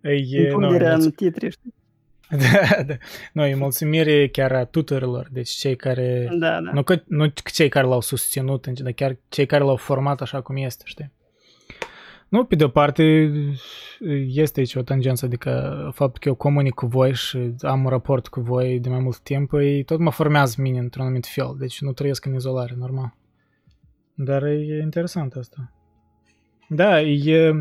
e 0.00 0.42
Impunerea 0.42 0.94
în 0.94 1.10
titri, 1.10 1.50
știi? 1.50 1.74
Da, 2.36 2.82
da. 2.82 2.94
Nu, 3.32 3.46
e 3.46 3.54
mulțumire 3.54 4.28
chiar 4.28 4.52
a 4.52 4.64
tuturor, 4.64 5.28
deci 5.32 5.50
cei 5.50 5.76
care... 5.76 6.28
Da, 6.38 6.60
da. 6.60 6.70
Nu, 6.72 6.82
că, 6.82 7.02
nu 7.06 7.32
cei 7.52 7.68
care 7.68 7.86
l-au 7.86 8.00
susținut, 8.00 8.66
dar 8.66 8.92
chiar 8.92 9.16
cei 9.28 9.46
care 9.46 9.64
l-au 9.64 9.76
format 9.76 10.20
așa 10.20 10.40
cum 10.40 10.56
este, 10.56 10.82
știi? 10.86 11.12
Nu, 12.28 12.44
pe 12.44 12.54
de-o 12.54 12.68
parte, 12.68 13.32
este 14.26 14.60
aici 14.60 14.74
o 14.74 14.82
tangență, 14.82 15.24
adică 15.24 15.80
faptul 15.94 16.20
că 16.20 16.28
eu 16.28 16.34
comunic 16.34 16.74
cu 16.74 16.86
voi 16.86 17.14
și 17.14 17.54
am 17.60 17.84
un 17.84 17.90
raport 17.90 18.28
cu 18.28 18.40
voi 18.40 18.80
de 18.80 18.88
mai 18.88 18.98
mult 18.98 19.18
timp, 19.18 19.52
ei 19.52 19.82
tot 19.82 19.98
mă 19.98 20.10
formează 20.10 20.54
mine 20.58 20.78
într-un 20.78 21.04
anumit 21.04 21.26
fel, 21.26 21.56
deci 21.58 21.80
nu 21.80 21.92
trăiesc 21.92 22.24
în 22.24 22.34
izolare, 22.34 22.74
normal. 22.78 23.14
Dar 24.14 24.42
e 24.42 24.80
interesant 24.82 25.34
asta. 25.34 25.72
Da, 26.68 27.00
e, 27.00 27.52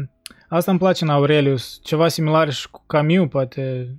asta 0.50 0.72
îmi 0.72 0.80
place 0.80 1.04
în 1.04 1.10
Aurelius, 1.10 1.80
ceva 1.84 2.08
similar 2.08 2.52
și 2.52 2.70
cu 2.70 2.84
Camus, 2.88 3.28
poate, 3.28 3.96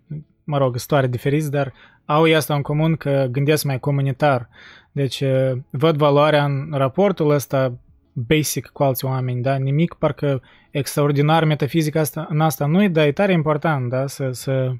mă 0.46 0.58
rog, 0.58 0.74
istorie 0.74 1.08
diferiți, 1.08 1.50
dar 1.50 1.72
au 2.04 2.22
asta 2.22 2.54
în 2.54 2.62
comun 2.62 2.96
că 2.96 3.26
gândesc 3.30 3.64
mai 3.64 3.78
comunitar. 3.78 4.48
Deci 4.92 5.22
văd 5.70 5.96
valoarea 5.96 6.44
în 6.44 6.68
raportul 6.72 7.30
ăsta 7.30 7.78
basic 8.12 8.66
cu 8.66 8.82
alți 8.82 9.04
oameni, 9.04 9.42
da? 9.42 9.56
Nimic 9.56 9.94
parcă 9.94 10.42
extraordinar 10.70 11.44
metafizic 11.44 11.96
asta, 11.96 12.26
în 12.30 12.40
asta 12.40 12.66
nu 12.66 12.82
e, 12.82 12.88
dar 12.88 13.06
e 13.06 13.12
tare 13.12 13.32
important, 13.32 13.90
da? 13.90 14.06
Să, 14.06 14.30
să 14.30 14.72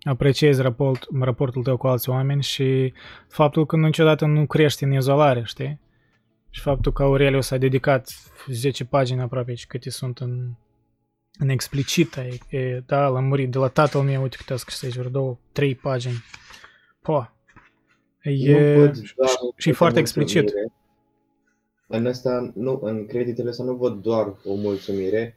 apreciezi 0.00 0.62
raport, 0.62 1.06
raportul 1.20 1.62
tău 1.62 1.76
cu 1.76 1.86
alți 1.86 2.08
oameni 2.08 2.42
și 2.42 2.92
faptul 3.28 3.66
că 3.66 3.76
niciodată 3.76 4.26
nu 4.26 4.46
crești 4.46 4.84
în 4.84 4.92
izolare, 4.92 5.42
știi? 5.44 5.80
Și 6.50 6.60
faptul 6.60 6.92
că 6.92 7.02
Aurelius 7.02 7.46
s-a 7.46 7.56
dedicat 7.56 8.10
10 8.46 8.84
pagini 8.84 9.20
aproape 9.20 9.54
și 9.54 9.66
câte 9.66 9.90
sunt 9.90 10.18
în, 10.18 10.50
în 11.38 11.48
explicită, 11.48 12.20
e, 12.20 12.56
e, 12.56 12.82
da, 12.86 13.08
l-am 13.08 13.24
murit 13.24 13.50
de 13.50 13.58
la 13.58 13.68
tatăl 13.68 14.00
meu, 14.00 14.22
uite 14.22 14.36
câte 14.36 14.52
a 14.52 14.56
scris 14.56 14.82
aici, 14.82 14.96
vreo 14.96 15.10
două, 15.10 15.38
trei 15.52 15.74
pagini. 15.74 16.24
Po, 17.02 17.26
e, 18.22 18.92
și, 19.56 19.68
e 19.68 19.72
foarte 19.72 19.98
explicit. 19.98 20.52
În, 21.86 22.06
asta, 22.06 22.52
nu, 22.54 22.80
în 22.82 23.06
creditele 23.06 23.48
astea 23.48 23.64
nu 23.64 23.74
văd 23.74 24.02
doar 24.02 24.34
o 24.44 24.54
mulțumire, 24.54 25.36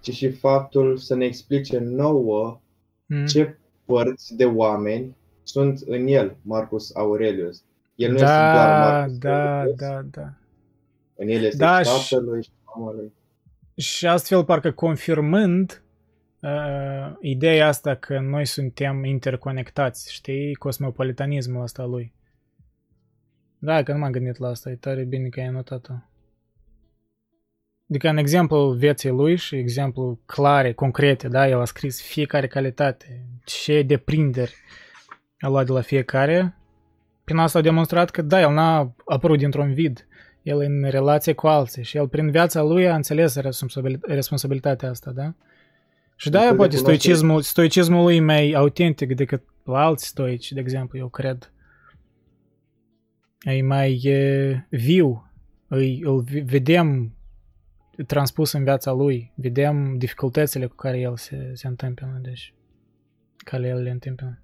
ci 0.00 0.12
și 0.12 0.30
faptul 0.30 0.96
să 0.96 1.14
ne 1.14 1.24
explice 1.24 1.78
nouă 1.78 2.60
mm. 3.06 3.26
ce 3.26 3.58
părți 3.84 4.36
de 4.36 4.44
oameni 4.44 5.16
sunt 5.42 5.80
în 5.86 6.06
el, 6.06 6.36
Marcus 6.42 6.94
Aurelius. 6.94 7.62
El 7.94 8.12
nu 8.12 8.18
da, 8.18 8.24
este 8.24 8.56
doar 8.56 8.68
Marcus 8.68 9.18
da, 9.18 9.58
Aurelius. 9.58 9.76
da, 9.76 10.02
da. 10.10 10.34
În 11.16 11.28
el 11.28 11.42
este 11.42 11.56
da, 11.56 11.80
tatălui 11.82 12.42
și 12.42 12.50
mamului. 12.74 13.12
Și 13.76 14.06
astfel, 14.06 14.44
parcă 14.44 14.70
confirmând 14.70 15.82
uh, 16.40 17.16
ideea 17.20 17.66
asta 17.66 17.94
că 17.94 18.18
noi 18.18 18.46
suntem 18.46 19.04
interconectați, 19.04 20.12
știi, 20.12 20.54
cosmopolitanismul 20.54 21.62
ăsta 21.62 21.84
lui. 21.84 22.14
Da, 23.58 23.82
că 23.82 23.92
nu 23.92 23.98
m-am 23.98 24.10
gândit 24.10 24.36
la 24.36 24.48
asta, 24.48 24.70
e 24.70 24.74
tare 24.74 25.04
bine 25.04 25.28
că 25.28 25.40
ai 25.40 25.48
notat-o. 25.48 25.92
Adică 27.88 28.08
în 28.08 28.16
exemplu 28.16 28.70
vieții 28.70 29.10
lui 29.10 29.36
și 29.36 29.56
exemplu 29.56 30.20
clare, 30.26 30.72
concrete, 30.72 31.28
da, 31.28 31.48
el 31.48 31.60
a 31.60 31.64
scris 31.64 32.02
fiecare 32.02 32.46
calitate, 32.46 33.26
ce 33.44 33.82
deprinderi 33.82 34.54
a 35.38 35.48
luat 35.48 35.66
de 35.66 35.72
la 35.72 35.80
fiecare. 35.80 36.56
Prin 37.24 37.36
asta 37.36 37.58
a 37.58 37.62
demonstrat 37.62 38.10
că 38.10 38.22
da, 38.22 38.40
el 38.40 38.52
n-a 38.52 38.94
apărut 39.04 39.38
dintr-un 39.38 39.72
vid 39.72 40.06
el 40.44 40.58
în 40.58 40.84
relație 40.90 41.32
cu 41.32 41.46
alții 41.46 41.82
și 41.82 41.96
el 41.96 42.08
prin 42.08 42.30
viața 42.30 42.62
lui 42.62 42.88
a 42.88 42.94
înțeles 42.94 43.36
responsabilitatea 44.02 44.90
asta, 44.90 45.10
da? 45.10 45.34
Și 46.16 46.30
da, 46.30 46.54
poate 46.56 46.76
stoicismul, 46.76 47.42
stoicismul 47.42 48.02
lui 48.02 48.20
mai 48.20 48.52
autentic 48.52 49.14
decât 49.14 49.42
la 49.64 49.84
alți 49.84 50.06
stoici, 50.06 50.52
de 50.52 50.60
exemplu, 50.60 50.98
eu 50.98 51.08
cred. 51.08 51.52
E 53.40 53.62
mai 53.62 53.94
e, 53.94 54.66
viu, 54.70 55.30
îi, 55.68 56.00
îl 56.04 56.24
vedem 56.44 57.16
transpus 58.06 58.52
în 58.52 58.64
viața 58.64 58.92
lui, 58.92 59.32
vedem 59.34 59.98
dificultățile 59.98 60.66
cu 60.66 60.74
care 60.74 60.98
el 60.98 61.16
se, 61.16 61.50
se 61.54 61.66
întâmplă, 61.66 62.18
deci 62.22 62.54
Care 63.36 63.66
el 63.66 63.82
le 63.82 63.90
întâmplă. 63.90 64.43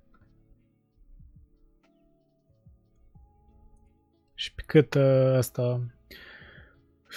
Și 4.41 4.55
pe 4.55 4.63
cât 4.67 4.95
uh, 4.95 5.35
asta... 5.37 5.81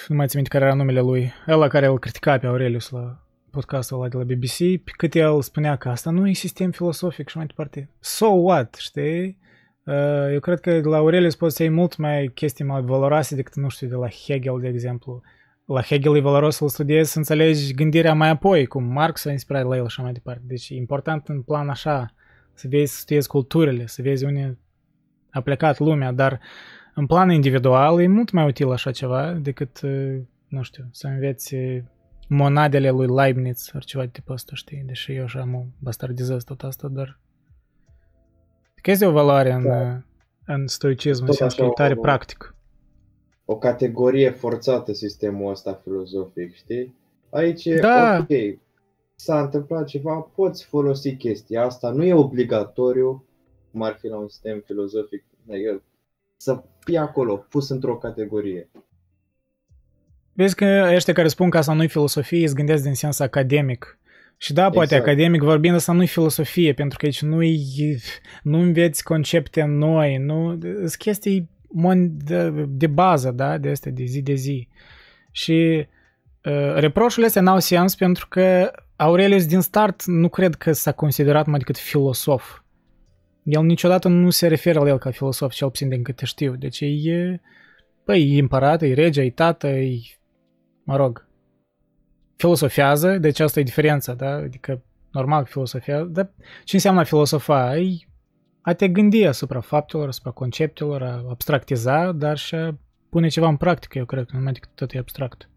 Nu 0.08 0.16
mai 0.16 0.28
țin 0.28 0.40
minte 0.40 0.50
care 0.50 0.66
era 0.66 0.74
numele 0.74 1.00
lui. 1.00 1.32
Ăla 1.48 1.68
care 1.68 1.86
îl 1.86 2.00
critica 2.00 2.38
pe 2.38 2.48
Aurelius 2.48 2.90
la 2.90 3.20
podcastul 3.52 3.98
ăla 3.98 4.08
de 4.08 4.18
la 4.18 4.24
BBC, 4.24 4.84
pe 4.84 4.92
cât 4.98 5.16
el 5.16 5.42
spunea 5.42 5.76
că 5.76 5.90
asta 5.90 6.10
nu 6.10 6.28
e 6.28 6.34
sistem 6.34 6.72
filosofic 6.72 7.30
și 7.30 7.38
mai 7.38 7.46
departe. 7.46 7.90
So 8.00 8.26
what, 8.26 8.76
știi? 8.80 9.38
Uh, 9.84 10.32
eu 10.32 10.40
cred 10.40 10.60
că 10.60 10.80
de 10.80 10.88
la 10.88 10.98
Aurelius 10.98 11.36
poți 11.36 11.56
să 11.56 11.64
iei 11.64 11.72
mult 11.72 11.98
mai 11.98 12.32
chestii 12.34 12.66
mai 12.66 12.82
valoroase 12.82 13.36
decât, 13.36 13.56
nu 13.56 13.70
știu, 13.70 13.88
de 13.88 13.96
la 13.96 14.08
Hegel, 14.10 14.60
de 14.60 14.68
exemplu. 14.68 15.22
La 15.66 15.82
Hegel 15.82 16.16
e 16.16 16.20
valoros 16.20 16.56
să-l 16.56 16.70
studiezi, 16.70 17.12
să 17.12 17.18
înțelegi 17.18 17.74
gândirea 17.74 18.14
mai 18.14 18.30
apoi, 18.30 18.66
cum 18.66 18.84
Marx 18.84 19.26
a 19.26 19.32
inspirat 19.32 19.66
la 19.66 19.76
el 19.76 19.88
și 19.88 20.02
mai 20.02 20.12
departe. 20.12 20.44
Deci 20.46 20.70
e 20.70 20.76
important 20.76 21.28
în 21.28 21.42
plan 21.42 21.70
așa, 21.70 22.14
să 22.54 22.68
vezi, 22.70 22.94
să 22.94 23.00
studiezi 23.00 23.28
culturile, 23.28 23.88
să 23.88 24.02
vezi 24.02 24.26
unde 24.26 24.58
a 25.32 25.42
plecat 25.42 25.80
lumea, 25.80 26.12
dar 26.12 26.40
în 26.96 27.06
plan 27.06 27.32
individual 27.32 28.02
e 28.02 28.08
mult 28.08 28.32
mai 28.32 28.48
util 28.48 28.72
așa 28.72 28.92
ceva 28.92 29.32
decât, 29.32 29.82
uh, 29.82 30.22
nu 30.48 30.62
știu, 30.62 30.88
să 30.92 31.08
înveți 31.08 31.56
monadele 32.28 32.90
lui 32.90 33.08
Leibniz, 33.08 33.72
ori 33.76 33.86
ceva 33.86 34.04
de 34.04 34.10
tipul 34.10 34.34
ăsta, 34.34 34.56
știi? 34.56 34.84
Deși 34.86 35.14
eu 35.14 35.24
așa 35.24 35.44
mă 35.44 35.66
bastardizez 35.80 36.44
tot 36.44 36.64
asta, 36.64 36.88
dar 36.88 37.20
că 38.82 38.92
este 38.92 39.06
o 39.06 39.12
valoare 39.12 39.52
în, 39.52 39.64
da. 39.64 40.02
în 40.46 40.68
stoicism, 40.68 41.26
în 41.26 41.32
sens 41.32 41.54
că 41.54 41.64
e 41.64 41.70
tare 41.70 41.94
o, 41.98 42.02
practic. 42.02 42.56
O 43.46 43.58
categorie 43.58 44.30
forțată 44.30 44.94
sistemul 44.94 45.52
ăsta 45.52 45.74
filozofic, 45.84 46.54
știi? 46.54 46.96
Aici 47.30 47.66
e 47.66 47.80
da. 47.80 48.18
ok, 48.20 48.60
s-a 49.16 49.42
întâmplat 49.42 49.86
ceva, 49.86 50.16
poți 50.36 50.66
folosi 50.66 51.16
chestia 51.16 51.64
asta, 51.64 51.90
nu 51.90 52.04
e 52.04 52.14
obligatoriu, 52.14 53.26
cum 53.72 53.82
ar 53.82 53.98
fi 54.00 54.08
la 54.08 54.18
un 54.18 54.28
sistem 54.28 54.64
filozofic, 54.66 55.24
să 56.38 56.64
fie 56.84 56.98
acolo, 56.98 57.38
pus 57.38 57.70
într-o 57.70 57.98
categorie. 57.98 58.70
Vezi 60.34 60.56
că 60.56 60.90
ăștia 60.94 61.14
care 61.14 61.28
spun 61.28 61.50
că 61.50 61.58
asta 61.58 61.74
nu-i 61.74 61.88
filosofie, 61.88 62.44
îți 62.44 62.56
gândesc 62.56 62.84
din 62.84 62.94
sens 62.94 63.20
academic. 63.20 63.98
Și 64.38 64.54
da, 64.54 64.70
poate 64.70 64.96
exact. 64.96 65.02
academic 65.02 65.42
vorbind, 65.42 65.76
asta 65.76 65.92
nu-i 65.92 66.08
filosofie, 66.08 66.74
pentru 66.74 66.98
că 66.98 67.06
aici 67.06 67.22
nu-i, 67.22 67.60
nu 68.44 68.60
înveți 68.60 69.04
concepte 69.04 69.64
noi, 69.64 70.18
nu, 70.18 70.58
sunt 70.62 70.96
chestii 70.96 71.50
de, 72.08 72.50
de 72.68 72.88
bază, 72.88 73.32
da, 73.32 73.58
de 73.58 73.70
astea, 73.70 73.92
de 73.92 74.04
zi 74.04 74.22
de 74.22 74.34
zi. 74.34 74.68
Și 75.32 75.88
uh, 76.44 76.74
reproșurile 76.76 77.26
astea 77.26 77.42
n-au 77.42 77.60
sens 77.60 77.96
pentru 77.96 78.28
că 78.28 78.72
Aurelius 78.96 79.46
din 79.46 79.62
start 79.62 80.06
nu 80.06 80.30
cred 80.30 80.56
că 80.56 80.72
s-a 80.72 80.92
considerat 80.92 81.46
mai 81.46 81.60
decât 81.60 81.78
filosof. 81.78 82.60
El 83.44 83.64
niciodată 83.64 84.08
nu 84.08 84.30
se 84.30 84.48
referă 84.48 84.80
la 84.80 84.88
el 84.88 84.98
ca 84.98 85.12
filosof, 85.12 85.52
cel 85.54 85.68
puțin 85.68 85.90
din 85.90 86.04
câte 86.04 86.26
știu. 86.26 86.56
Deci 86.56 86.80
e, 86.82 87.42
păi, 88.04 88.36
e 88.38 88.40
împărat, 88.40 88.82
e 88.82 88.94
rege, 88.94 89.22
e 89.22 89.32
tată, 89.32 89.68
e 89.68 90.00
mă 90.84 90.96
rog, 90.96 91.28
filosofează, 92.36 93.18
deci 93.18 93.40
asta 93.40 93.60
e 93.60 93.64
diferența, 93.64 94.14
da? 94.14 94.34
Adică, 94.34 94.84
normal, 95.12 95.46
filosofia, 95.46 96.04
dar 96.04 96.32
ce 96.64 96.76
înseamnă 96.76 97.04
filosofa? 97.04 97.78
E 97.78 98.08
a 98.62 98.74
te 98.74 98.88
gândi 98.88 99.26
asupra 99.26 99.60
faptelor, 99.60 100.08
asupra 100.08 100.32
conceptelor, 100.32 101.02
a 101.02 101.24
abstractiza, 101.30 102.12
dar 102.12 102.38
și 102.38 102.56
a 102.56 102.78
pune 103.10 103.28
ceva 103.28 103.48
în 103.48 103.58
practică, 103.58 103.98
eu 103.98 104.06
cred, 104.06 104.30
numai 104.30 104.52
decât 104.54 104.70
tot 104.76 104.92
e 104.92 104.98
abstract. 104.98 105.50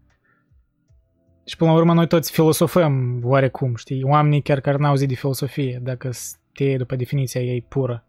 Și 1.45 1.57
până 1.57 1.71
la 1.71 1.77
urmă 1.77 1.93
noi 1.93 2.07
toți 2.07 2.31
filosofăm 2.31 3.21
oarecum, 3.23 3.75
știi? 3.75 4.03
Oamenii 4.03 4.41
chiar 4.41 4.59
care 4.59 4.77
n-au 4.77 4.95
zis 4.95 5.07
de 5.07 5.13
filosofie, 5.13 5.79
dacă 5.83 6.09
te 6.57 6.77
după 6.77 6.95
definiția 6.95 7.41
ei 7.41 7.61
pură. 7.61 8.05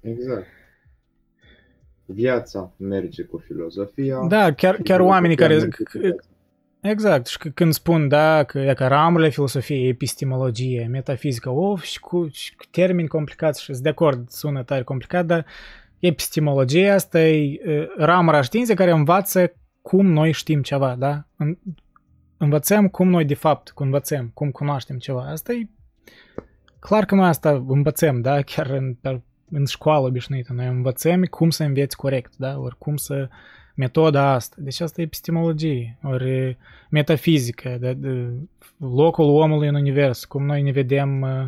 Exact 0.00 0.46
viața 2.06 2.72
merge 2.76 3.22
cu 3.22 3.38
filozofia. 3.38 4.26
Da, 4.28 4.52
chiar, 4.52 4.76
chiar 4.82 5.00
oamenii 5.00 5.36
care... 5.36 5.68
Exact, 6.80 7.26
și 7.26 7.38
când 7.54 7.72
spun, 7.72 8.08
da, 8.08 8.44
că 8.44 8.58
e 8.58 8.74
ca 8.74 8.86
ramurile 8.86 9.28
filosofiei, 9.28 9.88
epistemologie, 9.88 10.88
metafizică, 10.90 11.50
of, 11.50 11.82
și 11.82 12.00
cu, 12.00 12.28
și 12.32 12.56
cu 12.56 12.64
termeni 12.70 13.08
complicați 13.08 13.62
și 13.62 13.70
de 13.70 13.88
acord, 13.88 14.28
sună 14.28 14.62
tare 14.62 14.82
complicat, 14.82 15.26
dar 15.26 15.46
epistemologia 15.98 16.94
asta 16.94 17.20
e 17.20 17.60
ramura 17.96 18.40
științei 18.40 18.74
care 18.74 18.90
învață 18.90 19.52
cum 19.82 20.06
noi 20.06 20.32
știm 20.32 20.62
ceva, 20.62 20.94
da? 20.98 21.26
Învățăm 22.36 22.88
cum 22.88 23.08
noi 23.08 23.24
de 23.24 23.34
fapt, 23.34 23.70
cum 23.70 23.84
învățăm, 23.84 24.30
cum 24.34 24.50
cunoaștem 24.50 24.98
ceva. 24.98 25.28
Asta 25.30 25.52
e 25.52 25.68
clar 26.86 27.04
că 27.04 27.14
noi 27.14 27.26
asta 27.26 27.64
învățăm, 27.68 28.20
da? 28.20 28.42
Chiar 28.42 28.66
în, 28.66 28.96
în 29.50 29.64
școală 29.64 30.06
obișnuită. 30.06 30.52
Noi 30.52 30.66
învățăm 30.66 31.22
cum 31.22 31.50
să 31.50 31.64
înveți 31.64 31.96
corect, 31.96 32.36
da? 32.36 32.58
Ori 32.58 32.78
cum 32.78 32.96
să... 32.96 33.28
Metoda 33.74 34.32
asta. 34.32 34.56
Deci 34.58 34.80
asta 34.80 35.00
e 35.00 35.04
epistemologie, 35.04 35.98
ori 36.02 36.58
metafizică, 36.90 37.76
de, 37.80 37.92
de, 37.92 38.30
locul 38.78 39.24
omului 39.24 39.68
în 39.68 39.74
univers, 39.74 40.24
cum 40.24 40.44
noi 40.44 40.62
ne 40.62 40.70
vedem 40.70 41.20
uh, 41.20 41.44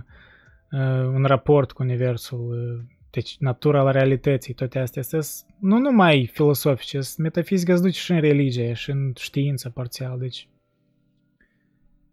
uh, 0.70 1.10
în 1.14 1.24
raport 1.24 1.72
cu 1.72 1.82
universul, 1.82 2.78
uh, 2.78 2.84
deci 3.10 3.36
natura 3.38 3.82
la 3.82 3.90
realității, 3.90 4.54
toate 4.54 4.78
astea 4.78 5.02
sunt 5.02 5.24
nu 5.58 5.78
numai 5.78 6.30
filosofice, 6.32 7.00
metafizica 7.18 7.74
se 7.74 7.82
duce 7.82 8.00
și 8.00 8.12
în 8.12 8.20
religie, 8.20 8.72
și 8.72 8.90
în 8.90 9.12
știință 9.16 9.70
parțial, 9.70 10.18
deci 10.18 10.48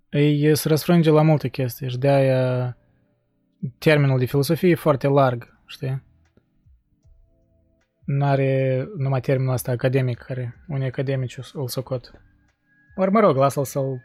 ei 0.09 0.55
se 0.55 0.67
răsfrânge 0.67 1.09
la 1.09 1.21
multe 1.21 1.47
chestii 1.47 1.89
și 1.89 1.97
de-aia 1.97 2.77
termenul 3.77 4.19
de 4.19 4.25
filosofie 4.25 4.69
e 4.69 4.75
foarte 4.75 5.07
larg 5.07 5.55
știi? 5.65 6.03
Nu 8.05 8.25
are 8.25 8.87
numai 8.97 9.21
termenul 9.21 9.53
ăsta 9.53 9.71
academic, 9.71 10.17
care 10.17 10.63
unii 10.67 10.87
academici 10.87 11.37
îl 11.53 11.67
socot. 11.67 12.11
Ori 12.95 13.11
mă 13.11 13.19
rog, 13.19 13.35
lasă-l 13.35 13.65
să-l 13.65 14.01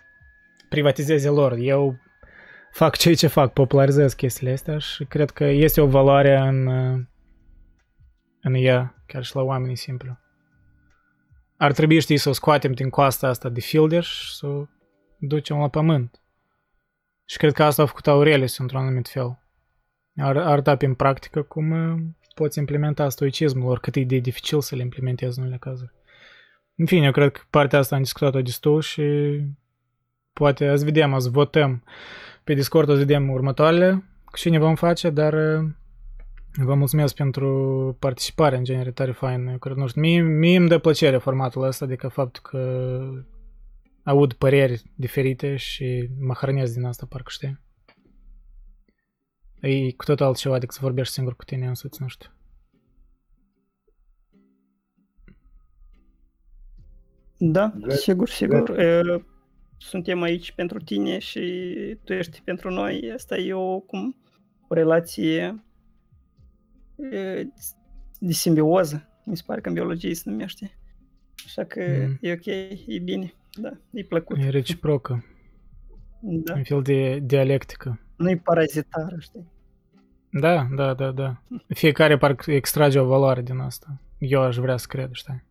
privatizeze 0.69 1.29
lor. 1.29 1.53
Eu 1.53 1.99
fac 2.73 2.97
ceea 2.97 3.15
ce 3.15 3.27
fac, 3.27 3.53
popularizez 3.53 4.13
chestiile 4.13 4.53
astea 4.53 4.79
și 4.79 5.05
cred 5.05 5.31
că 5.31 5.45
este 5.45 5.81
o 5.81 5.87
valoare 5.87 6.37
în, 6.37 6.69
în 8.41 8.55
ea, 8.55 9.03
chiar 9.07 9.25
și 9.25 9.37
la 9.37 9.43
oamenii 9.43 9.77
simpli. 9.77 10.19
Ar 11.57 11.73
trebui, 11.73 12.01
știi, 12.01 12.17
să 12.17 12.29
o 12.29 12.33
scoatem 12.33 12.73
din 12.73 12.91
coasta 12.91 13.29
asta 13.29 13.49
de 13.49 13.61
filder 13.61 14.03
și 14.03 14.35
să 14.35 14.47
o 14.47 14.65
ducem 15.19 15.59
la 15.59 15.69
pământ. 15.69 16.23
Și 17.25 17.37
cred 17.37 17.53
că 17.53 17.63
asta 17.63 17.83
a 17.83 17.87
făcut 17.87 18.07
Aurelius 18.07 18.59
într-un 18.59 18.81
anumit 18.81 19.09
fel 19.09 19.39
ar, 20.21 20.37
arăta 20.37 20.77
prin 20.77 20.95
practică 20.95 21.43
cum 21.43 21.71
uh, 21.71 22.01
poți 22.35 22.59
implementa 22.59 23.09
stoicismul, 23.09 23.71
oricât 23.71 23.97
e 23.97 24.05
de 24.05 24.19
dificil 24.19 24.61
să 24.61 24.77
le 24.77 24.83
implementezi 24.83 25.39
în 25.39 25.45
unele 25.45 25.59
cazuri. 25.61 25.93
În 26.77 26.87
fine, 26.87 27.07
eu 27.07 27.13
cred 27.13 27.33
că 27.33 27.41
partea 27.51 27.79
asta 27.79 27.95
am 27.95 28.03
discutat-o 28.03 28.43
destul 28.43 28.81
și 28.81 29.03
poate 30.33 30.67
azi 30.67 30.85
vedem, 30.85 31.15
azi 31.15 31.31
votăm 31.31 31.85
pe 32.45 32.55
Discord, 32.55 32.91
azi 32.91 32.99
vedem 32.99 33.31
următoarele, 33.31 34.05
ce 34.35 34.49
ne 34.49 34.59
vom 34.59 34.75
face, 34.75 35.11
dar 35.11 35.33
uh, 35.33 35.69
vă 36.53 36.75
mulțumesc 36.75 37.15
pentru 37.15 37.97
participare, 37.99 38.57
în 38.57 38.65
genere, 38.65 38.91
tare 38.91 39.13
fain. 39.13 39.47
Eu 39.47 39.59
cred, 39.59 39.77
nu 39.77 39.87
știu, 39.87 40.01
mie, 40.01 40.21
mie 40.21 40.57
îmi 40.57 40.69
dă 40.69 40.79
plăcere 40.79 41.17
formatul 41.17 41.63
ăsta, 41.63 41.85
adică 41.85 42.09
faptul 42.09 42.43
că 42.43 42.99
aud 44.05 44.33
păreri 44.33 44.83
diferite 44.95 45.57
și 45.57 46.09
mă 46.19 46.35
hrănesc 46.35 46.75
din 46.75 46.85
asta, 46.85 47.07
parcă 47.09 47.31
știi. 47.31 47.61
E 49.61 49.93
cu 49.93 50.05
totul 50.05 50.27
altceva 50.27 50.59
decât 50.59 50.75
să 50.75 50.81
vorbești 50.83 51.13
singur 51.13 51.37
cu 51.37 51.45
tine 51.45 51.67
însuți, 51.67 52.03
nu 52.03 52.09
știu. 52.09 52.31
Da, 57.37 57.73
sigur, 57.89 58.29
sigur. 58.29 58.75
Suntem 59.77 60.23
aici 60.23 60.53
pentru 60.53 60.79
tine 60.79 61.19
și 61.19 61.41
tu 62.05 62.13
ești 62.13 62.43
pentru 62.45 62.71
noi. 62.71 63.13
Asta 63.15 63.37
e 63.37 63.53
o, 63.53 63.81
cum, 63.81 64.17
o 64.69 64.75
relație 64.75 65.65
de 68.19 68.33
simbioză. 68.33 69.09
Mi 69.25 69.37
se 69.37 69.43
pare 69.47 69.61
că 69.61 69.69
în 69.69 69.75
biologie 69.75 70.15
se 70.15 70.31
numește. 70.31 70.79
Așa 71.45 71.65
că 71.65 72.07
mm. 72.07 72.19
e 72.21 72.33
ok, 72.33 72.47
e 72.87 72.99
bine. 73.03 73.35
Da, 73.61 73.71
e 73.93 74.05
plăcut. 74.05 74.39
E 74.39 74.49
reciprocă. 74.49 75.25
Da. 76.21 76.55
Un 76.55 76.65
fel 76.65 76.83
de 76.83 77.19
dialectică 77.23 78.01
nu-i 78.21 78.37
parazitară, 78.37 79.17
știi? 79.19 79.49
Da, 80.31 80.67
da, 80.75 80.95
da, 80.95 81.11
da. 81.11 81.43
Fiecare 81.69 82.17
parcă 82.17 82.53
extrage 82.53 82.99
o 82.99 83.05
valoare 83.05 83.43
din 83.43 83.59
asta. 83.59 84.01
Eu 84.19 84.43
aș 84.43 84.57
vrea 84.57 84.77
să 84.77 84.87
cred, 84.89 85.09
știi? 85.13 85.45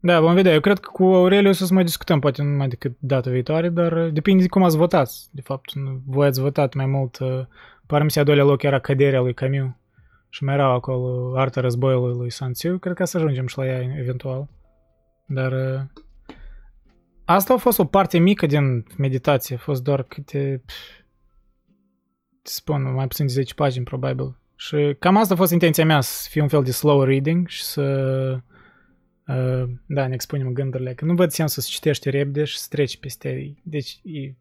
Da, 0.00 0.20
vom 0.20 0.34
vedea. 0.34 0.52
Eu 0.52 0.60
cred 0.60 0.78
că 0.78 0.90
cu 0.92 1.04
Aureliu 1.04 1.52
să 1.52 1.74
mai 1.74 1.84
discutăm, 1.84 2.20
poate 2.20 2.42
nu 2.42 2.56
mai 2.56 2.68
decât 2.68 2.96
data 2.98 3.30
viitoare, 3.30 3.68
dar 3.68 4.08
depinde 4.08 4.42
de 4.42 4.48
cum 4.48 4.62
ați 4.62 4.76
votat. 4.76 5.10
De 5.30 5.40
fapt, 5.40 5.72
voi 6.06 6.26
ați 6.26 6.40
votat 6.40 6.74
mai 6.74 6.86
mult. 6.86 7.18
Uh, 7.18 7.40
Pare 7.86 8.04
mi 8.04 8.10
se 8.10 8.20
a 8.20 8.24
doilea 8.24 8.44
loc 8.44 8.62
era 8.62 8.78
căderea 8.78 9.20
lui 9.20 9.34
Camus 9.34 9.70
și 10.28 10.44
mai 10.44 10.54
erau 10.54 10.74
acolo 10.74 11.38
arta 11.38 11.60
războiului 11.60 12.16
lui 12.16 12.30
Sanțiu. 12.30 12.78
Cred 12.78 12.94
că 12.94 13.04
să 13.04 13.16
ajungem 13.16 13.46
și 13.46 13.58
la 13.58 13.66
ea 13.66 13.98
eventual. 13.98 14.48
Dar 15.26 15.52
uh, 15.52 15.80
asta 17.24 17.54
a 17.54 17.56
fost 17.56 17.78
o 17.78 17.84
parte 17.84 18.18
mică 18.18 18.46
din 18.46 18.86
meditație. 18.96 19.54
A 19.56 19.58
fost 19.58 19.82
doar 19.82 20.02
câte 20.02 20.62
spun, 22.42 22.92
mai 22.94 23.06
puțin 23.06 23.26
de 23.26 23.32
10 23.32 23.54
pagini, 23.54 23.84
probabil. 23.84 24.36
Și 24.56 24.96
cam 24.98 25.16
asta 25.16 25.34
a 25.34 25.36
fost 25.36 25.52
intenția 25.52 25.84
mea, 25.84 26.00
să 26.00 26.28
fie 26.30 26.42
un 26.42 26.48
fel 26.48 26.62
de 26.62 26.70
slow 26.70 27.02
reading 27.02 27.48
și 27.48 27.62
să 27.62 27.82
uh, 29.26 29.70
da, 29.86 30.06
ne 30.06 30.14
expunem 30.14 30.52
gândurile. 30.52 30.94
Că 30.94 31.04
nu 31.04 31.14
văd 31.14 31.30
sensul 31.30 31.62
să 31.62 31.68
citești 31.72 32.10
repede 32.10 32.44
și 32.44 32.58
să 32.58 32.66
treci 32.70 32.98
peste... 32.98 33.54
Deci 33.62 34.00
e, 34.02 34.34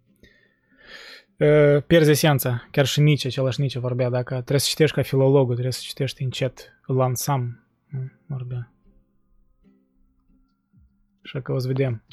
uh, 1.46 1.84
pierzi 1.88 2.10
esența. 2.10 2.68
Chiar 2.72 2.86
și 2.86 3.00
Nietzsche, 3.02 3.28
același 3.28 3.60
Nietzsche 3.60 3.80
vorbea, 3.80 4.10
dacă 4.10 4.34
trebuie 4.34 4.60
să 4.60 4.68
citești 4.70 4.96
ca 4.96 5.02
filologul, 5.02 5.52
trebuie 5.52 5.74
să 5.74 5.82
citești 5.84 6.24
încet, 6.24 6.80
lansam, 6.86 7.68
vorbea. 8.26 8.72
Așa 11.24 11.42
că 11.42 11.52
o 11.52 11.60
să 11.60 11.68
vedem. 11.68 12.04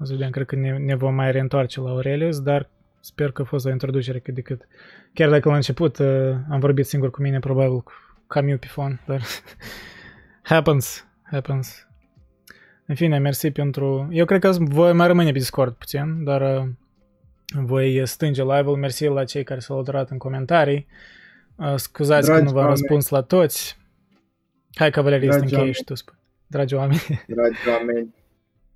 O 0.00 0.04
să 0.04 0.12
vedem, 0.12 0.30
cred 0.30 0.46
că 0.46 0.56
ne, 0.56 0.78
ne 0.78 0.94
vom 0.94 1.14
mai 1.14 1.32
reîntoarce 1.32 1.80
la 1.80 1.90
Aurelius, 1.90 2.40
dar 2.40 2.70
sper 3.00 3.32
că 3.32 3.42
a 3.42 3.44
fost 3.44 3.66
o 3.66 3.70
introducere 3.70 4.18
cât 4.18 4.34
de 4.34 4.40
cât. 4.40 4.68
Chiar 5.18 5.30
dacă 5.30 5.48
la 5.48 5.54
început 5.54 5.98
uh, 5.98 6.34
am 6.50 6.58
vorbit 6.60 6.86
singur 6.86 7.10
cu 7.10 7.22
mine, 7.22 7.38
probabil 7.38 7.80
cu 7.80 7.92
Camiu 8.26 8.58
pe 8.58 8.66
fon, 8.66 9.00
dar 9.06 9.22
happens, 10.52 11.06
happens. 11.22 11.86
În 12.86 12.94
fine, 12.94 13.18
mersi 13.18 13.50
pentru... 13.50 14.08
Eu 14.10 14.24
cred 14.24 14.40
că 14.40 14.50
voi 14.58 14.92
mai 14.92 15.06
rămâne 15.06 15.32
pe 15.32 15.38
Discord 15.38 15.74
puțin, 15.74 16.24
dar 16.24 16.58
uh, 16.58 16.68
voi 17.54 18.06
stânge 18.06 18.42
live-ul. 18.42 18.76
Mersi 18.76 19.06
la 19.06 19.24
cei 19.24 19.44
care 19.44 19.60
s-au 19.60 19.76
alăturat 19.76 20.10
în 20.10 20.18
comentarii. 20.18 20.86
Uh, 21.56 21.74
scuzați 21.76 22.26
Dragi 22.26 22.42
că 22.42 22.44
nu 22.44 22.52
v-am 22.52 22.68
răspuns 22.68 23.08
la 23.08 23.22
toți. 23.22 23.78
Hai, 24.74 24.90
cavalerii, 24.90 25.32
să 25.32 25.38
închei 25.38 25.72
și 25.72 25.84
tu 25.84 25.94
spui. 25.94 26.16
Dragi 26.46 26.74
oameni. 26.74 27.24
Dragi 27.26 27.68
oameni, 27.68 28.14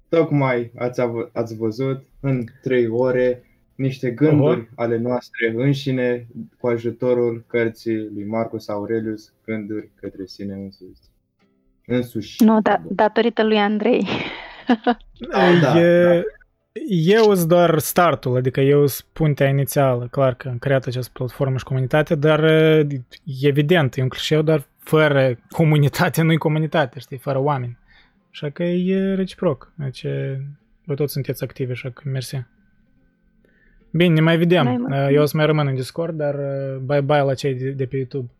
tocmai 0.08 0.72
ați, 0.76 1.00
av- 1.00 1.30
ați 1.32 1.56
văzut 1.56 2.04
în 2.20 2.44
3 2.62 2.88
ore 2.88 3.42
niște 3.82 4.10
gânduri 4.10 4.64
uh-huh. 4.64 4.74
ale 4.74 4.98
noastre 4.98 5.52
înșine 5.56 6.26
cu 6.58 6.66
ajutorul 6.66 7.44
cărții 7.46 7.96
lui 7.96 8.24
Marcus 8.24 8.68
Aurelius, 8.68 9.32
Gânduri 9.44 9.90
către 10.00 10.26
sine 10.26 10.54
însuși. 10.54 11.00
însuși. 11.86 12.44
Nu, 12.44 12.60
da, 12.60 12.82
datorită 12.88 13.44
lui 13.44 13.58
Andrei. 13.58 14.06
da, 15.30 15.60
da, 15.60 15.80
e, 15.80 16.14
da. 16.14 16.22
Eu 16.88 17.34
sunt 17.34 17.48
doar 17.48 17.78
startul, 17.78 18.36
adică 18.36 18.60
eu 18.60 18.86
sunt 18.86 19.08
puntea 19.12 19.48
inițială, 19.48 20.08
clar 20.10 20.34
că 20.34 20.48
am 20.48 20.58
creat 20.58 20.86
această 20.86 21.10
platformă 21.12 21.56
și 21.56 21.64
comunitate, 21.64 22.14
dar 22.14 22.44
evident, 23.42 23.96
e 23.96 24.02
un 24.02 24.08
clișeu, 24.08 24.42
dar 24.42 24.66
fără 24.78 25.38
comunitate 25.50 26.22
nu-i 26.22 26.36
comunitate, 26.36 26.98
știi, 26.98 27.18
fără 27.18 27.38
oameni. 27.38 27.78
Așa 28.30 28.50
că 28.50 28.62
e 28.62 29.14
reciproc. 29.14 29.72
Deci, 29.74 30.06
voi 30.84 30.96
toți 30.96 31.12
sunteți 31.12 31.44
activi, 31.44 31.70
așa 31.70 31.90
că 31.90 32.02
mersi. 32.08 32.44
Bine, 33.92 34.14
ne 34.14 34.20
mai 34.20 34.36
vedem. 34.36 34.92
Eu 35.10 35.22
o 35.22 35.24
să 35.24 35.36
mai 35.36 35.46
rămân 35.46 35.66
în 35.66 35.74
Discord, 35.74 36.16
dar 36.16 36.36
bye-bye 36.78 37.24
la 37.24 37.34
cei 37.34 37.54
de, 37.54 37.70
de 37.70 37.86
pe 37.86 37.96
YouTube. 37.96 38.30